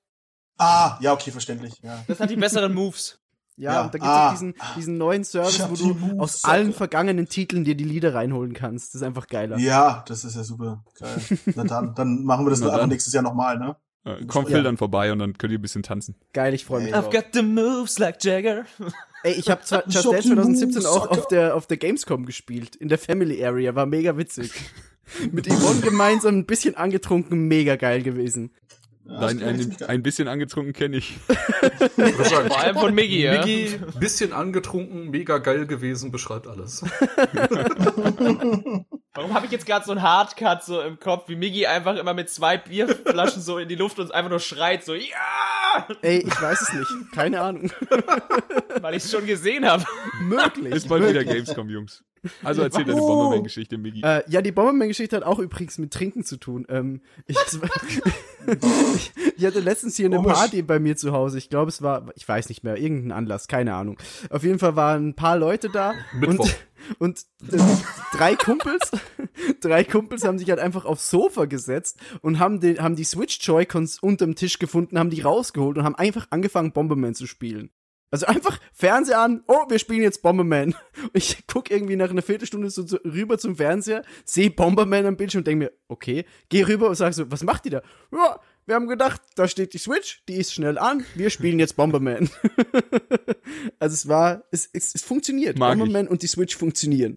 Ah, 0.59 0.99
ja, 1.01 1.13
okay, 1.13 1.31
verständlich. 1.31 1.81
Ja. 1.83 2.05
Das 2.07 2.21
hat 2.21 2.31
die 2.31 2.37
besseren 2.37 2.75
Moves. 2.75 3.19
Ja, 3.57 3.73
Ja, 3.73 3.81
und 3.83 3.87
da 3.95 3.99
gibt's 3.99 4.07
ah. 4.09 4.27
auch 4.29 4.33
diesen, 4.33 4.55
diesen 4.77 4.99
neuen 4.99 5.25
Service, 5.25 5.69
wo 5.69 5.75
du 5.75 5.95
Moves, 5.95 6.19
aus 6.19 6.45
Alter. 6.45 6.55
allen 6.55 6.73
vergangenen 6.73 7.29
Titeln 7.29 7.65
dir 7.65 7.75
die 7.75 7.85
Lieder 7.85 8.15
reinholen 8.15 8.53
kannst. 8.55 8.95
Das 8.95 9.01
ist 9.01 9.07
einfach 9.07 9.27
geiler. 9.27 9.59
ja, 9.59 10.05
das 10.07 10.25
ist 10.25 10.37
ja 10.37 10.45
super 10.45 10.85
geil. 10.99 11.17
Na 11.57 11.65
dann, 11.65 11.95
dann 11.95 12.23
machen 12.25 12.47
wir 12.47 12.51
das 12.51 12.61
doch 12.61 12.67
einfach 12.67 12.81
dann. 12.81 12.89
nächstes 12.91 13.13
Jahr 13.13 13.23
nochmal, 13.25 13.59
ne? 13.59 13.77
Äh, 14.05 14.25
Kommt 14.27 14.49
Ja. 14.49 14.57
Phil 14.57 14.63
dann 14.63 14.77
vorbei 14.77 15.11
und 15.13 15.19
dann 15.19 15.37
könnt 15.37 15.53
ihr 15.53 15.59
ein 15.59 15.63
bisschen 15.63 15.83
tanzen. 15.83 16.15
Geil, 16.33 16.55
ich 16.55 16.65
freue 16.65 16.85
mich. 16.85 16.95
I've 16.95 17.11
got 17.11 17.27
the 17.33 17.43
moves 17.43 17.99
like 17.99 18.23
Jagger. 18.23 18.65
Ey, 19.25 19.33
ich 19.33 19.51
habe 19.51 19.61
Just 19.87 20.07
Dance 20.07 20.29
you 20.29 20.35
2017 20.37 20.83
move, 20.83 20.89
auch 20.91 21.09
auf 21.09 21.27
der, 21.27 21.57
auf 21.57 21.67
der 21.67 21.77
Gamescom 21.79 22.27
gespielt. 22.27 22.77
In 22.77 22.89
der 22.89 22.99
Family 22.99 23.45
Area. 23.45 23.75
War 23.75 23.87
mega 23.87 24.17
witzig. 24.17 24.53
Mit 25.33 25.49
Yvonne 25.49 25.81
gemeinsam 25.81 26.37
ein 26.37 26.47
bisschen 26.47 26.77
angetrunken, 26.77 27.49
mega 27.49 27.75
geil 27.77 28.03
gewesen. 28.03 28.53
Nein, 29.11 29.43
ein, 29.43 29.77
ein 29.87 30.03
bisschen 30.03 30.29
angetrunken 30.29 30.75
kenne 30.75 30.99
ich. 30.99 31.17
Vor 31.97 32.59
allem 32.61 32.77
von 32.77 32.95
Miggy, 32.95 33.23
ja. 33.23 33.39
Miggy, 33.39 33.81
bisschen 33.99 34.35
angetrunken, 34.35 35.09
mega 35.09 35.39
geil 35.39 35.67
gewesen, 35.67 36.11
beschreibt 36.11 36.47
alles. 36.47 36.83
Warum 39.15 39.33
habe 39.33 39.47
ich 39.47 39.53
jetzt 39.53 39.65
gerade 39.65 39.87
so 39.87 39.93
einen 39.93 40.03
Hardcut 40.03 40.63
so 40.63 40.83
im 40.83 41.01
Kopf, 41.01 41.31
wie 41.31 41.37
Miggy 41.37 41.67
einfach 41.67 41.97
immer 41.97 42.13
mit 42.13 42.29
zwei 42.29 42.59
Bierflaschen 42.59 43.41
so 43.41 43.57
in 43.57 43.69
die 43.69 43.77
Luft 43.77 43.99
und 43.99 44.13
einfach 44.13 44.31
nur 44.31 44.41
schreit 44.41 44.85
so, 44.85 44.93
ja! 44.93 45.07
Ey, 46.03 46.19
ich 46.19 46.43
weiß 46.43 46.61
es 46.63 46.73
nicht. 46.73 47.13
Keine 47.13 47.41
Ahnung. 47.41 47.71
Weil 48.81 48.95
ich 48.95 49.05
es 49.05 49.11
schon 49.11 49.27
gesehen 49.27 49.67
habe. 49.67 49.85
Möglich. 50.23 50.75
Ist 50.75 50.89
bald 50.89 51.09
wieder. 51.09 51.25
Gamescom, 51.25 51.69
Jungs. 51.69 52.03
Also 52.43 52.63
erzähl 52.63 52.85
deine 52.85 53.01
Oh. 53.01 53.07
Bomberman-Geschichte, 53.07 53.79
Miggy. 53.79 54.03
Äh, 54.03 54.23
ja, 54.29 54.43
die 54.43 54.51
Bomberman-Geschichte 54.51 55.17
hat 55.17 55.23
auch 55.23 55.39
übrigens 55.39 55.79
mit 55.79 55.93
Trinken 55.93 56.25
zu 56.25 56.37
tun. 56.37 56.67
Ähm, 56.69 57.01
ich, 57.27 57.37
ich, 57.37 58.01
ich 59.37 59.47
hatte 59.47 59.61
letztens 59.61 59.97
hier 59.97 60.07
eine. 60.07 60.21
Party 60.23 60.63
bei 60.63 60.79
mir 60.81 60.97
zu 60.97 61.13
Hause. 61.13 61.39
Ich 61.39 61.49
glaube, 61.49 61.69
es 61.69 61.81
war, 61.83 62.07
ich 62.17 62.29
weiß 62.29 62.49
nicht 62.49 62.65
mehr, 62.65 62.77
irgendein 62.77 63.13
Anlass, 63.13 63.47
keine 63.47 63.75
Ahnung. 63.75 63.99
Auf 64.31 64.43
jeden 64.43 64.59
Fall 64.59 64.75
waren 64.77 65.09
ein 65.11 65.15
paar 65.15 65.37
Leute 65.39 65.69
da 65.71 65.95
Mittwoch. 66.15 66.45
und, 66.47 66.57
und 66.99 67.27
drei 68.13 68.35
Kumpels, 68.35 68.91
drei 69.61 69.85
Kumpels 69.85 70.25
haben 70.25 70.39
sich 70.39 70.51
halt 70.51 70.61
einfach 70.61 70.85
aufs 70.85 71.11
Sofa 71.11 71.45
gesetzt 71.47 71.99
und 72.23 72.39
haben, 72.39 72.61
den, 72.61 72.81
haben 72.81 72.97
die 72.97 73.05
Switch 73.05 73.39
Joy-Cons 73.47 73.99
unterm 74.01 74.35
Tisch 74.35 74.59
gefunden, 74.59 74.99
haben 74.99 75.11
die 75.11 75.23
rausgeholt 75.23 75.79
und 75.79 75.85
haben 75.85 75.95
einfach 75.95 76.27
angefangen, 76.31 76.73
Bomberman 76.73 77.15
zu 77.15 77.27
spielen. 77.27 77.71
Also 78.11 78.25
einfach 78.25 78.59
Fernseher 78.73 79.21
an, 79.21 79.43
oh, 79.49 79.69
wir 79.69 79.79
spielen 79.79 80.03
jetzt 80.03 80.23
Bomberman. 80.23 80.75
Ich 81.13 81.45
guck 81.47 81.71
irgendwie 81.71 81.97
nach 81.97 82.11
einer 82.11 82.23
Viertelstunde 82.23 82.71
so, 82.71 82.87
so 82.87 82.97
rüber 83.05 83.39
zum 83.39 83.57
Fernseher, 83.57 84.03
sehe 84.25 84.51
Bomberman 84.51 85.07
am 85.07 85.17
Bildschirm 85.17 85.41
und 85.41 85.47
denke 85.47 85.65
mir, 85.67 85.73
okay, 85.87 86.25
geh 86.49 86.65
rüber 86.65 86.89
und 86.89 86.97
sag 86.97 87.15
so, 87.15 87.31
was 87.31 87.45
macht 87.45 87.65
die 87.65 87.71
da? 87.71 87.83
Ja, 88.13 88.41
wir 88.69 88.75
haben 88.75 88.87
gedacht, 88.87 89.23
da 89.35 89.49
steht 89.49 89.73
die 89.73 89.79
Switch, 89.79 90.23
die 90.29 90.35
ist 90.35 90.53
schnell 90.53 90.77
an, 90.79 91.03
wir 91.15 91.31
spielen 91.31 91.59
jetzt 91.59 91.77
Bomberman. 91.77 92.29
also 93.79 93.95
es 93.95 94.09
war, 94.09 94.45
es, 94.51 94.69
es, 94.73 94.95
es 94.95 95.03
funktioniert. 95.03 95.59
Mag 95.59 95.73
ich. 95.73 95.79
Bomberman 95.79 96.07
und 96.07 96.23
die 96.23 96.27
Switch 96.27 96.55
funktionieren. 96.55 97.17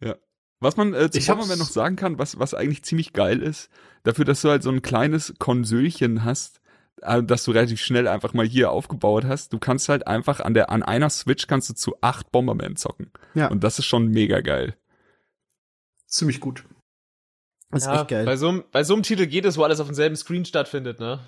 Ja. 0.00 0.16
Was 0.60 0.76
man 0.76 0.94
äh, 0.94 1.10
zu 1.10 1.18
Ich 1.18 1.28
hab's- 1.28 1.40
Bomberman 1.40 1.58
noch 1.58 1.68
sagen 1.68 1.96
kann, 1.96 2.18
was, 2.18 2.38
was 2.38 2.54
eigentlich 2.54 2.84
ziemlich 2.84 3.12
geil 3.12 3.42
ist, 3.42 3.70
dafür, 4.04 4.24
dass 4.24 4.40
du 4.40 4.48
halt 4.48 4.62
so 4.62 4.70
ein 4.70 4.82
kleines 4.82 5.34
Konsölchen 5.40 6.24
hast, 6.24 6.60
äh, 7.02 7.24
dass 7.24 7.42
du 7.42 7.50
relativ 7.50 7.80
schnell 7.80 8.06
einfach 8.06 8.32
mal 8.32 8.46
hier 8.46 8.70
aufgebaut 8.70 9.24
hast, 9.24 9.52
du 9.52 9.58
kannst 9.58 9.88
halt 9.88 10.06
einfach 10.06 10.38
an 10.38 10.54
der, 10.54 10.70
an 10.70 10.84
einer 10.84 11.10
Switch 11.10 11.48
kannst 11.48 11.70
du 11.70 11.74
zu 11.74 11.96
acht 12.02 12.30
Bomberman 12.30 12.76
zocken. 12.76 13.10
Ja. 13.34 13.48
Und 13.48 13.64
das 13.64 13.80
ist 13.80 13.86
schon 13.86 14.08
mega 14.12 14.40
geil. 14.42 14.76
Ziemlich 16.06 16.38
gut. 16.38 16.64
Das 17.70 17.82
ist 17.82 17.88
Ja, 17.88 18.00
echt 18.00 18.08
geil. 18.08 18.24
Bei 18.24 18.36
so, 18.36 18.48
einem- 18.48 18.64
bei 18.70 18.84
so 18.84 18.94
einem 18.94 19.02
Titel 19.02 19.26
geht 19.26 19.44
es, 19.44 19.56
wo 19.58 19.64
alles 19.64 19.80
auf 19.80 19.86
demselben 19.86 20.16
Screen 20.16 20.44
stattfindet, 20.44 21.00
ne? 21.00 21.20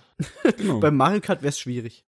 Genau. 0.56 0.78
Beim 0.80 0.96
Mario 0.96 1.20
Kart 1.20 1.42
wäre 1.42 1.50
es 1.50 1.58
schwierig. 1.58 2.04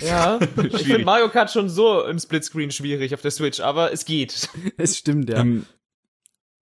Ja. 0.00 0.38
ich 0.62 0.82
finde. 0.82 1.04
Mario 1.04 1.28
Kart 1.28 1.50
schon 1.50 1.68
so 1.68 2.04
im 2.04 2.18
Splitscreen 2.18 2.70
schwierig 2.70 3.14
auf 3.14 3.20
der 3.20 3.30
Switch, 3.30 3.60
aber 3.60 3.92
es 3.92 4.04
geht. 4.04 4.48
Es 4.78 4.96
stimmt, 4.98 5.28
ja. 5.30 5.40
Ähm, 5.40 5.66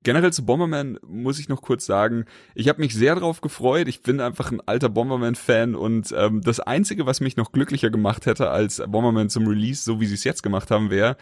generell 0.02 0.32
zu 0.32 0.44
Bomberman 0.44 0.98
muss 1.06 1.38
ich 1.38 1.48
noch 1.48 1.62
kurz 1.62 1.86
sagen, 1.86 2.24
ich 2.54 2.68
habe 2.68 2.80
mich 2.80 2.94
sehr 2.94 3.14
drauf 3.14 3.40
gefreut. 3.40 3.88
Ich 3.88 4.02
bin 4.02 4.20
einfach 4.20 4.50
ein 4.50 4.60
alter 4.66 4.88
Bomberman-Fan 4.88 5.74
und 5.74 6.12
ähm, 6.16 6.40
das 6.42 6.60
Einzige, 6.60 7.06
was 7.06 7.20
mich 7.20 7.36
noch 7.36 7.52
glücklicher 7.52 7.90
gemacht 7.90 8.26
hätte 8.26 8.50
als 8.50 8.82
Bomberman 8.86 9.30
zum 9.30 9.46
Release, 9.46 9.84
so 9.84 10.00
wie 10.00 10.06
sie 10.06 10.14
es 10.14 10.24
jetzt 10.24 10.42
gemacht 10.42 10.70
haben, 10.70 10.90
wäre, 10.90 11.16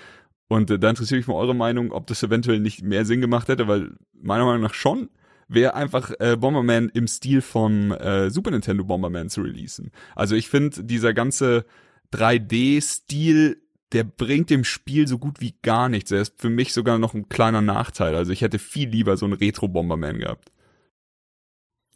und 0.49 0.71
äh, 0.71 0.79
da 0.79 0.89
interessiert 0.91 1.19
mich 1.19 1.27
mal 1.29 1.35
eure 1.35 1.55
Meinung, 1.55 1.93
ob 1.93 2.07
das 2.07 2.23
eventuell 2.23 2.59
nicht 2.59 2.83
mehr 2.83 3.05
Sinn 3.05 3.21
gemacht 3.21 3.49
hätte, 3.49 3.69
weil 3.69 3.93
meiner 4.15 4.47
Meinung 4.47 4.63
nach 4.63 4.75
schon, 4.75 5.11
wäre 5.49 5.75
einfach 5.75 6.13
äh, 6.21 6.37
Bomberman 6.37 6.91
im 6.91 7.07
Stil 7.09 7.41
von 7.41 7.91
äh, 7.93 8.31
Super 8.31 8.51
Nintendo 8.51 8.85
Bomberman 8.85 9.31
zu 9.31 9.41
releasen. 9.41 9.91
Also 10.15 10.37
ich 10.37 10.49
finde, 10.49 10.85
dieser 10.85 11.15
ganze 11.15 11.65
3D-Stil, 12.13 13.63
der 13.93 14.05
bringt 14.05 14.51
dem 14.51 14.65
Spiel 14.65 15.09
so 15.09 15.19
gut 15.19 15.41
wie 15.41 15.55
gar 15.63 15.89
nichts. 15.89 16.11
Er 16.11 16.21
ist 16.21 16.41
für 16.41 16.51
mich 16.51 16.73
sogar 16.75 16.99
noch 16.99 17.15
ein 17.15 17.29
kleiner 17.29 17.63
Nachteil. 17.63 18.15
Also 18.15 18.33
ich 18.33 18.43
hätte 18.43 18.59
viel 18.59 18.89
lieber 18.91 19.17
so 19.17 19.25
einen 19.25 19.35
Retro-Bomberman 19.35 20.19
gehabt. 20.19 20.53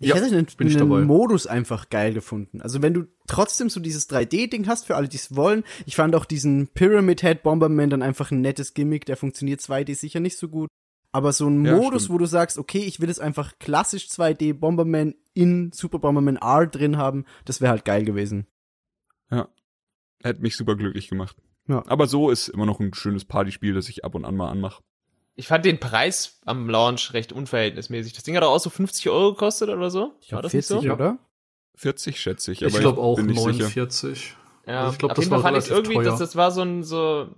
Ich 0.00 0.09
Ja, 0.09 0.16
hätte 0.16 0.30
den, 0.30 0.46
bin 0.57 0.66
ich 0.66 0.76
den 0.76 0.88
dabei. 0.88 1.03
Modus 1.03 1.46
einfach 1.46 1.90
geil 1.90 2.12
gefunden. 2.14 2.61
Also 2.61 2.82
wenn 2.82 2.94
du 2.94 3.05
trotzdem 3.28 3.68
so 3.68 3.78
dieses 3.78 4.11
3D-Ding 4.11 4.66
hast, 4.66 4.86
für 4.86 4.96
alle, 4.96 5.09
die 5.09 5.16
es 5.16 5.36
wollen. 5.36 5.62
Ich 5.86 5.94
fand 5.94 6.14
auch 6.16 6.24
diesen 6.24 6.68
Pyramid 6.68 7.20
Head 7.20 7.42
Bomberman 7.42 7.90
dann 7.90 8.03
einfach 8.03 8.30
ein 8.30 8.40
nettes 8.40 8.74
Gimmick. 8.74 9.05
Der 9.05 9.16
funktioniert 9.16 9.61
2D 9.61 9.94
sicher 9.94 10.18
nicht 10.20 10.38
so 10.38 10.48
gut. 10.48 10.68
Aber 11.12 11.32
so 11.32 11.46
ein 11.46 11.64
Ja, 11.64 11.76
Modus, 11.76 12.04
stimmt. 12.04 12.14
wo 12.14 12.18
du 12.18 12.26
sagst, 12.26 12.56
okay, 12.58 12.78
ich 12.80 13.00
will 13.00 13.08
jetzt 13.08 13.20
einfach 13.20 13.58
klassisch 13.58 14.06
2D 14.06 14.54
Bomberman 14.54 15.14
in 15.34 15.70
Super 15.72 15.98
Bomberman 15.98 16.36
R 16.36 16.66
drin 16.66 16.96
haben, 16.96 17.24
das 17.44 17.60
wäre 17.60 17.70
halt 17.70 17.84
geil 17.84 18.04
gewesen. 18.04 18.46
Hätte 20.24 20.40
mich 20.40 20.56
super 20.56 20.76
glücklich 20.76 21.08
gemacht. 21.08 21.36
Ja. 21.66 21.82
Aber 21.88 22.06
so 22.06 22.30
ist 22.30 22.46
immer 22.48 22.64
noch 22.64 22.78
ein 22.78 22.94
schönes 22.94 23.24
Partyspiel, 23.24 23.74
das 23.74 23.88
ich 23.88 24.04
ab 24.04 24.14
und 24.14 24.24
an 24.24 24.36
mal 24.36 24.50
anmache. 24.50 24.80
Ich 25.34 25.48
fand 25.48 25.64
den 25.64 25.80
Preis 25.80 26.38
am 26.44 26.68
Launch 26.70 27.12
recht 27.12 27.32
unverhältnismäßig. 27.32 28.12
Das 28.12 28.22
Ding 28.22 28.36
hat 28.36 28.44
auch 28.44 28.58
so 28.60 28.70
50 28.70 29.08
Euro 29.10 29.32
gekostet 29.32 29.68
oder 29.68 29.90
so. 29.90 30.12
Ich 30.20 30.28
glaube 30.28 30.36
War 30.36 30.42
das 30.42 30.52
nicht 30.54 30.66
40, 30.68 30.86
so? 30.88 30.94
oder? 30.94 31.18
40 31.74 32.20
schätze 32.20 32.52
ich, 32.52 32.62
Ich 32.62 32.72
aber 32.72 32.80
glaube 32.80 33.00
auch 33.00 33.16
bin 33.16 33.26
nicht 33.26 33.38
sicher. 33.40 33.64
49. 33.64 34.36
Ja, 34.66 34.80
Also 34.82 34.92
ich 34.92 34.98
glaub, 34.98 35.10
auf 35.10 35.16
das 35.16 35.24
jeden 35.24 35.30
Fall 35.34 35.42
war 35.42 35.52
fand 35.52 35.64
ich 35.64 35.70
irgendwie, 35.72 35.94
teuer. 35.94 36.04
dass 36.04 36.18
das 36.20 36.36
war 36.36 36.50
so 36.52 36.62
ein, 36.62 36.82
so, 36.84 37.28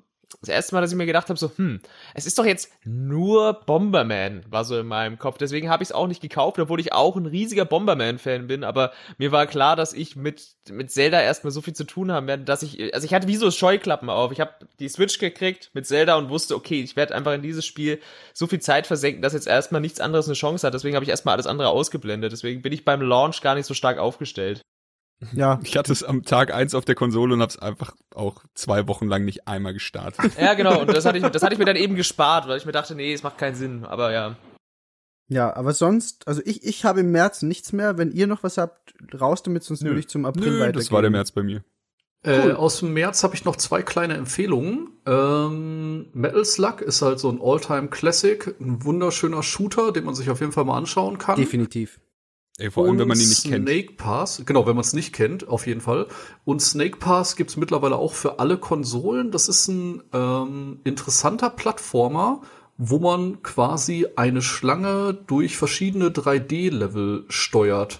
das 0.40 0.48
erste 0.48 0.74
Mal, 0.74 0.80
dass 0.80 0.90
ich 0.90 0.96
mir 0.96 1.06
gedacht 1.06 1.28
habe, 1.28 1.38
so, 1.38 1.50
hm, 1.56 1.80
es 2.14 2.26
ist 2.26 2.38
doch 2.38 2.44
jetzt 2.44 2.70
nur 2.84 3.54
Bomberman, 3.66 4.44
war 4.48 4.64
so 4.64 4.78
in 4.78 4.86
meinem 4.86 5.18
Kopf. 5.18 5.38
Deswegen 5.38 5.68
habe 5.68 5.82
ich 5.82 5.90
es 5.90 5.94
auch 5.94 6.06
nicht 6.06 6.20
gekauft, 6.20 6.58
obwohl 6.58 6.80
ich 6.80 6.92
auch 6.92 7.16
ein 7.16 7.26
riesiger 7.26 7.64
Bomberman-Fan 7.64 8.46
bin. 8.46 8.64
Aber 8.64 8.92
mir 9.18 9.32
war 9.32 9.46
klar, 9.46 9.76
dass 9.76 9.92
ich 9.92 10.16
mit, 10.16 10.54
mit 10.70 10.90
Zelda 10.90 11.20
erstmal 11.20 11.50
so 11.50 11.60
viel 11.60 11.74
zu 11.74 11.84
tun 11.84 12.12
haben 12.12 12.26
werde, 12.26 12.44
dass 12.44 12.62
ich, 12.62 12.94
also 12.94 13.04
ich 13.04 13.14
hatte 13.14 13.28
wie 13.28 13.36
so 13.36 13.50
Scheuklappen 13.50 14.10
auf. 14.10 14.32
Ich 14.32 14.40
habe 14.40 14.52
die 14.78 14.88
Switch 14.88 15.18
gekriegt 15.18 15.70
mit 15.72 15.86
Zelda 15.86 16.16
und 16.16 16.28
wusste, 16.28 16.54
okay, 16.54 16.80
ich 16.80 16.96
werde 16.96 17.14
einfach 17.14 17.32
in 17.32 17.42
dieses 17.42 17.64
Spiel 17.64 18.00
so 18.32 18.46
viel 18.46 18.60
Zeit 18.60 18.86
versenken, 18.86 19.22
dass 19.22 19.32
jetzt 19.32 19.46
erstmal 19.46 19.80
nichts 19.80 20.00
anderes 20.00 20.26
eine 20.26 20.34
Chance 20.34 20.66
hat. 20.66 20.74
Deswegen 20.74 20.94
habe 20.94 21.04
ich 21.04 21.10
erstmal 21.10 21.34
alles 21.34 21.46
andere 21.46 21.68
ausgeblendet. 21.68 22.32
Deswegen 22.32 22.62
bin 22.62 22.72
ich 22.72 22.84
beim 22.84 23.02
Launch 23.02 23.40
gar 23.40 23.54
nicht 23.54 23.66
so 23.66 23.74
stark 23.74 23.98
aufgestellt. 23.98 24.62
Ja. 25.32 25.60
Ich 25.64 25.76
hatte 25.76 25.92
es 25.92 26.02
am 26.02 26.24
Tag 26.24 26.52
eins 26.52 26.74
auf 26.74 26.84
der 26.84 26.94
Konsole 26.94 27.34
und 27.34 27.40
habe 27.40 27.50
es 27.50 27.58
einfach 27.58 27.94
auch 28.14 28.44
zwei 28.54 28.86
Wochen 28.88 29.08
lang 29.08 29.24
nicht 29.24 29.48
einmal 29.48 29.72
gestartet. 29.72 30.32
Ja, 30.38 30.54
genau. 30.54 30.80
Und 30.80 30.88
das 30.88 31.04
hatte 31.06 31.18
ich, 31.18 31.24
das 31.24 31.42
hatte 31.42 31.54
ich 31.54 31.58
mir 31.58 31.64
dann 31.64 31.76
eben 31.76 31.94
gespart, 31.94 32.48
weil 32.48 32.58
ich 32.58 32.66
mir 32.66 32.72
dachte, 32.72 32.94
nee, 32.94 33.12
es 33.12 33.22
macht 33.22 33.38
keinen 33.38 33.54
Sinn. 33.54 33.84
Aber 33.84 34.12
ja. 34.12 34.36
Ja, 35.28 35.54
aber 35.56 35.72
sonst, 35.72 36.28
also 36.28 36.42
ich, 36.44 36.64
ich 36.64 36.84
habe 36.84 37.00
im 37.00 37.10
März 37.10 37.42
nichts 37.42 37.72
mehr. 37.72 37.96
Wenn 37.96 38.12
ihr 38.12 38.26
noch 38.26 38.42
was 38.42 38.58
habt, 38.58 38.94
raus 39.18 39.42
damit, 39.42 39.64
sonst 39.64 39.82
Nö. 39.82 39.90
würde 39.90 40.00
ich 40.00 40.08
zum 40.08 40.26
April 40.26 40.50
Nö, 40.50 40.60
weitergehen. 40.60 40.80
das 40.80 40.92
war 40.92 41.00
der 41.00 41.10
März 41.10 41.32
bei 41.32 41.42
mir. 41.42 41.64
Äh, 42.24 42.52
aus 42.52 42.78
dem 42.78 42.94
März 42.94 43.22
habe 43.22 43.34
ich 43.34 43.44
noch 43.44 43.56
zwei 43.56 43.82
kleine 43.82 44.14
Empfehlungen. 44.14 44.88
Ähm, 45.04 46.06
Metal 46.14 46.44
Slug 46.44 46.80
ist 46.80 47.02
halt 47.02 47.18
so 47.18 47.30
ein 47.30 47.38
All-Time-Classic, 47.40 48.54
ein 48.60 48.82
wunderschöner 48.82 49.42
Shooter, 49.42 49.92
den 49.92 50.04
man 50.04 50.14
sich 50.14 50.30
auf 50.30 50.40
jeden 50.40 50.52
Fall 50.52 50.64
mal 50.64 50.78
anschauen 50.78 51.18
kann. 51.18 51.36
Definitiv. 51.36 52.00
Ey, 52.56 52.70
vor 52.70 52.86
allem, 52.86 53.00
wenn 53.00 53.08
man 53.08 53.18
ihn 53.18 53.28
nicht 53.28 53.48
kennt. 53.48 53.68
Snake 53.68 53.94
Pass, 53.94 54.42
genau, 54.46 54.64
wenn 54.64 54.76
man 54.76 54.84
es 54.84 54.92
nicht 54.92 55.12
kennt, 55.12 55.48
auf 55.48 55.66
jeden 55.66 55.80
Fall. 55.80 56.06
Und 56.44 56.62
Snake 56.62 56.98
Pass 56.98 57.34
gibt's 57.34 57.56
mittlerweile 57.56 57.96
auch 57.96 58.12
für 58.12 58.38
alle 58.38 58.58
Konsolen. 58.58 59.32
Das 59.32 59.48
ist 59.48 59.66
ein 59.66 60.04
ähm, 60.12 60.78
interessanter 60.84 61.50
Plattformer, 61.50 62.42
wo 62.78 63.00
man 63.00 63.42
quasi 63.42 64.06
eine 64.14 64.40
Schlange 64.40 65.14
durch 65.26 65.56
verschiedene 65.56 66.10
3D-Level 66.10 67.24
steuert. 67.28 67.98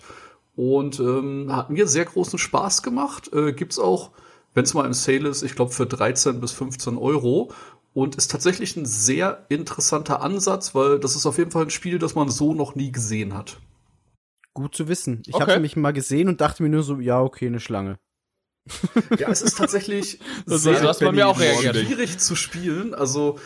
Und 0.55 1.01
ähm, 1.01 1.49
hat 1.51 1.71
mir 1.71 1.89
sehr 1.89 2.05
großen 2.05 2.39
Spaß 2.39 2.85
gemacht. 2.85 3.33
Äh, 3.33 3.55
gibt's 3.55 3.81
auch, 3.81 4.13
wenn 4.55 4.63
es 4.63 4.75
mal 4.75 4.87
im 4.87 4.93
Sale 4.93 5.29
ist, 5.29 5.43
ich 5.43 5.57
glaube 5.57 5.73
für 5.73 5.87
13 5.87 6.41
bis 6.41 6.53
15 6.53 6.97
Euro. 6.97 7.51
Und 7.93 8.15
ist 8.15 8.31
tatsächlich 8.31 8.77
ein 8.77 8.87
sehr 8.87 9.47
interessanter 9.49 10.21
Ansatz, 10.21 10.77
weil 10.77 11.01
das 11.01 11.17
ist 11.17 11.27
auf 11.27 11.39
jeden 11.39 11.51
Fall 11.51 11.65
ein 11.65 11.71
Spiel, 11.71 11.99
das 11.99 12.15
man 12.15 12.29
so 12.29 12.55
noch 12.55 12.77
nie 12.77 12.93
gesehen 12.93 13.35
hat. 13.35 13.59
Gut 14.55 14.75
zu 14.77 14.87
wissen. 14.89 15.23
Ich 15.27 15.35
Okay. 15.35 15.43
habe 15.43 15.53
nämlich 15.55 15.77
mal 15.77 15.93
gesehen 15.93 16.29
und 16.29 16.41
dachte 16.41 16.63
mir 16.63 16.69
nur 16.69 16.83
so, 16.85 17.01
ja, 17.01 17.21
okay, 17.21 17.47
eine 17.47 17.61
Schlange. 17.61 17.99
Ja, 19.19 19.29
es 19.29 19.43
ist 19.43 19.59
tatsächlich 19.59 20.21
Das 20.47 20.65
war- 20.65 20.95
so 20.95 21.05
bei 21.05 21.13
mir 21.13 21.29
auch 21.29 21.39
reagiert. 21.41 21.77
Schwierig 21.77 22.19
zu 22.19 22.35
spielen. 22.37 22.95
Also 22.95 23.39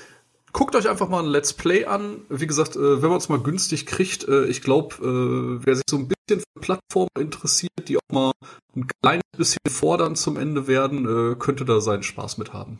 guckt 0.52 0.76
euch 0.76 0.88
einfach 0.88 1.08
mal 1.08 1.20
ein 1.24 1.28
Let's 1.30 1.52
Play 1.54 1.86
an. 1.86 2.22
Wie 2.28 2.46
gesagt, 2.46 2.76
äh, 2.76 3.02
wenn 3.02 3.08
man 3.08 3.18
es 3.18 3.28
mal 3.28 3.40
günstig 3.40 3.86
kriegt, 3.86 4.28
äh, 4.28 4.44
ich 4.46 4.62
glaube, 4.62 4.94
äh, 4.96 5.66
wer 5.66 5.74
sich 5.74 5.84
so 5.90 5.96
ein 5.96 6.08
bisschen 6.08 6.40
für 6.40 6.60
Plattformen 6.60 7.08
interessiert, 7.18 7.72
die 7.88 7.96
auch 7.96 8.12
mal 8.12 8.32
ein 8.76 8.86
kleines 9.02 9.22
bisschen 9.36 9.58
fordern 9.68 10.14
zum 10.14 10.36
Ende 10.36 10.66
werden, 10.66 11.38
könnte 11.38 11.64
da 11.64 11.80
seinen 11.80 12.02
Spaß 12.02 12.38
mit 12.38 12.52
haben. 12.52 12.78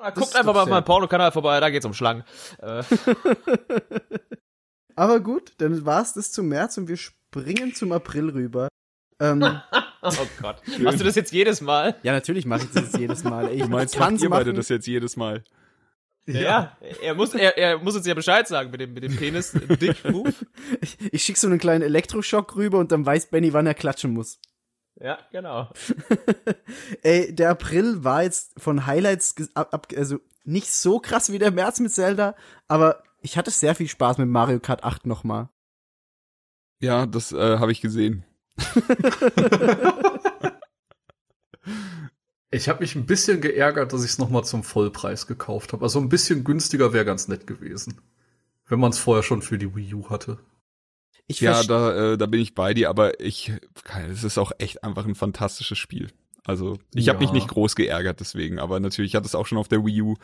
Ah, 0.00 0.10
Guckt 0.10 0.36
einfach 0.36 0.52
mal 0.54 0.60
auf 0.60 0.66
sehr- 0.66 0.74
meinem 0.74 0.84
Porno-Kanal 0.84 1.32
vorbei, 1.32 1.58
da 1.58 1.70
geht's 1.70 1.86
um 1.86 1.94
Schlangen. 1.94 2.22
Aber 4.96 5.20
gut, 5.20 5.52
dann 5.58 5.84
war's 5.86 6.14
das 6.14 6.32
zum 6.32 6.48
März 6.48 6.76
und 6.78 6.88
wir 6.88 6.96
springen 6.96 7.74
zum 7.74 7.92
April 7.92 8.30
rüber. 8.30 8.68
Ähm, 9.20 9.60
Oh 10.02 10.26
Gott. 10.40 10.62
Machst 10.78 11.00
du 11.00 11.04
das 11.04 11.16
jetzt 11.16 11.32
jedes 11.32 11.60
Mal? 11.60 11.96
ja, 12.02 12.12
natürlich 12.12 12.46
mache 12.46 12.64
ich 12.64 12.70
das 12.70 12.84
jetzt 12.84 12.98
jedes 12.98 13.24
Mal. 13.24 13.52
Ich 13.52 13.62
Du 13.62 13.68
meinst, 13.68 13.98
macht 13.98 14.20
ihr 14.20 14.30
beide 14.30 14.52
das 14.52 14.68
jetzt 14.68 14.86
jedes 14.86 15.16
Mal? 15.16 15.42
Ja. 16.26 16.76
Er 17.02 17.14
muss, 17.14 17.34
er, 17.34 17.56
er 17.56 17.78
muss 17.78 17.96
uns 17.96 18.06
ja 18.06 18.14
Bescheid 18.14 18.46
sagen 18.46 18.70
mit 18.70 18.80
dem, 18.80 18.92
mit 18.94 19.02
dem 19.02 19.16
Penis-Dick-Move. 19.16 20.32
Ich, 20.80 20.96
ich 21.12 21.22
schicke 21.22 21.38
so 21.38 21.46
einen 21.46 21.58
kleinen 21.58 21.82
Elektroschock 21.82 22.56
rüber 22.56 22.78
und 22.78 22.92
dann 22.92 23.06
weiß 23.06 23.26
Benny, 23.30 23.52
wann 23.52 23.66
er 23.66 23.74
klatschen 23.74 24.12
muss. 24.12 24.38
Ja, 25.00 25.18
genau. 25.30 25.70
Ey, 27.02 27.34
der 27.34 27.50
April 27.50 28.02
war 28.02 28.22
jetzt 28.22 28.52
von 28.58 28.86
Highlights 28.86 29.34
ab, 29.54 29.88
also 29.96 30.18
nicht 30.44 30.72
so 30.72 31.00
krass 31.00 31.30
wie 31.32 31.38
der 31.38 31.50
März 31.50 31.80
mit 31.80 31.92
Zelda, 31.92 32.34
aber 32.68 33.02
ich 33.26 33.36
hatte 33.36 33.50
sehr 33.50 33.74
viel 33.74 33.88
Spaß 33.88 34.18
mit 34.18 34.28
Mario 34.28 34.60
Kart 34.60 34.84
8 34.84 35.04
nochmal. 35.04 35.48
Ja, 36.78 37.06
das 37.06 37.32
äh, 37.32 37.58
habe 37.58 37.72
ich 37.72 37.80
gesehen. 37.80 38.24
Ich 42.52 42.68
habe 42.68 42.80
mich 42.80 42.94
ein 42.94 43.06
bisschen 43.06 43.40
geärgert, 43.40 43.92
dass 43.92 44.04
ich 44.04 44.12
es 44.12 44.18
nochmal 44.18 44.44
zum 44.44 44.62
Vollpreis 44.62 45.26
gekauft 45.26 45.72
habe. 45.72 45.84
Also 45.84 45.98
ein 45.98 46.08
bisschen 46.08 46.44
günstiger 46.44 46.92
wäre 46.92 47.04
ganz 47.04 47.26
nett 47.26 47.46
gewesen. 47.46 48.00
Wenn 48.66 48.78
man 48.78 48.92
es 48.92 48.98
vorher 48.98 49.24
schon 49.24 49.42
für 49.42 49.58
die 49.58 49.74
Wii 49.74 49.94
U 49.94 50.08
hatte. 50.08 50.38
Ich 51.26 51.40
Ja, 51.40 51.64
da, 51.64 52.12
äh, 52.12 52.16
da 52.16 52.26
bin 52.26 52.40
ich 52.40 52.54
bei 52.54 52.72
dir, 52.72 52.88
aber 52.88 53.20
ich, 53.20 53.52
es 54.08 54.22
ist 54.22 54.38
auch 54.38 54.52
echt 54.58 54.84
einfach 54.84 55.04
ein 55.04 55.16
fantastisches 55.16 55.76
Spiel. 55.76 56.12
Also 56.46 56.78
ich 56.94 57.08
habe 57.08 57.18
Ja. 57.18 57.24
mich 57.24 57.32
nicht 57.32 57.48
groß 57.48 57.74
geärgert 57.76 58.20
deswegen, 58.20 58.58
aber 58.58 58.78
natürlich 58.80 59.14
hat 59.16 59.24
es 59.26 59.34
auch 59.34 59.46
schon 59.46 59.58
auf 59.58 59.68
der 59.68 59.84
Wii 59.84 60.02
U. 60.02 60.14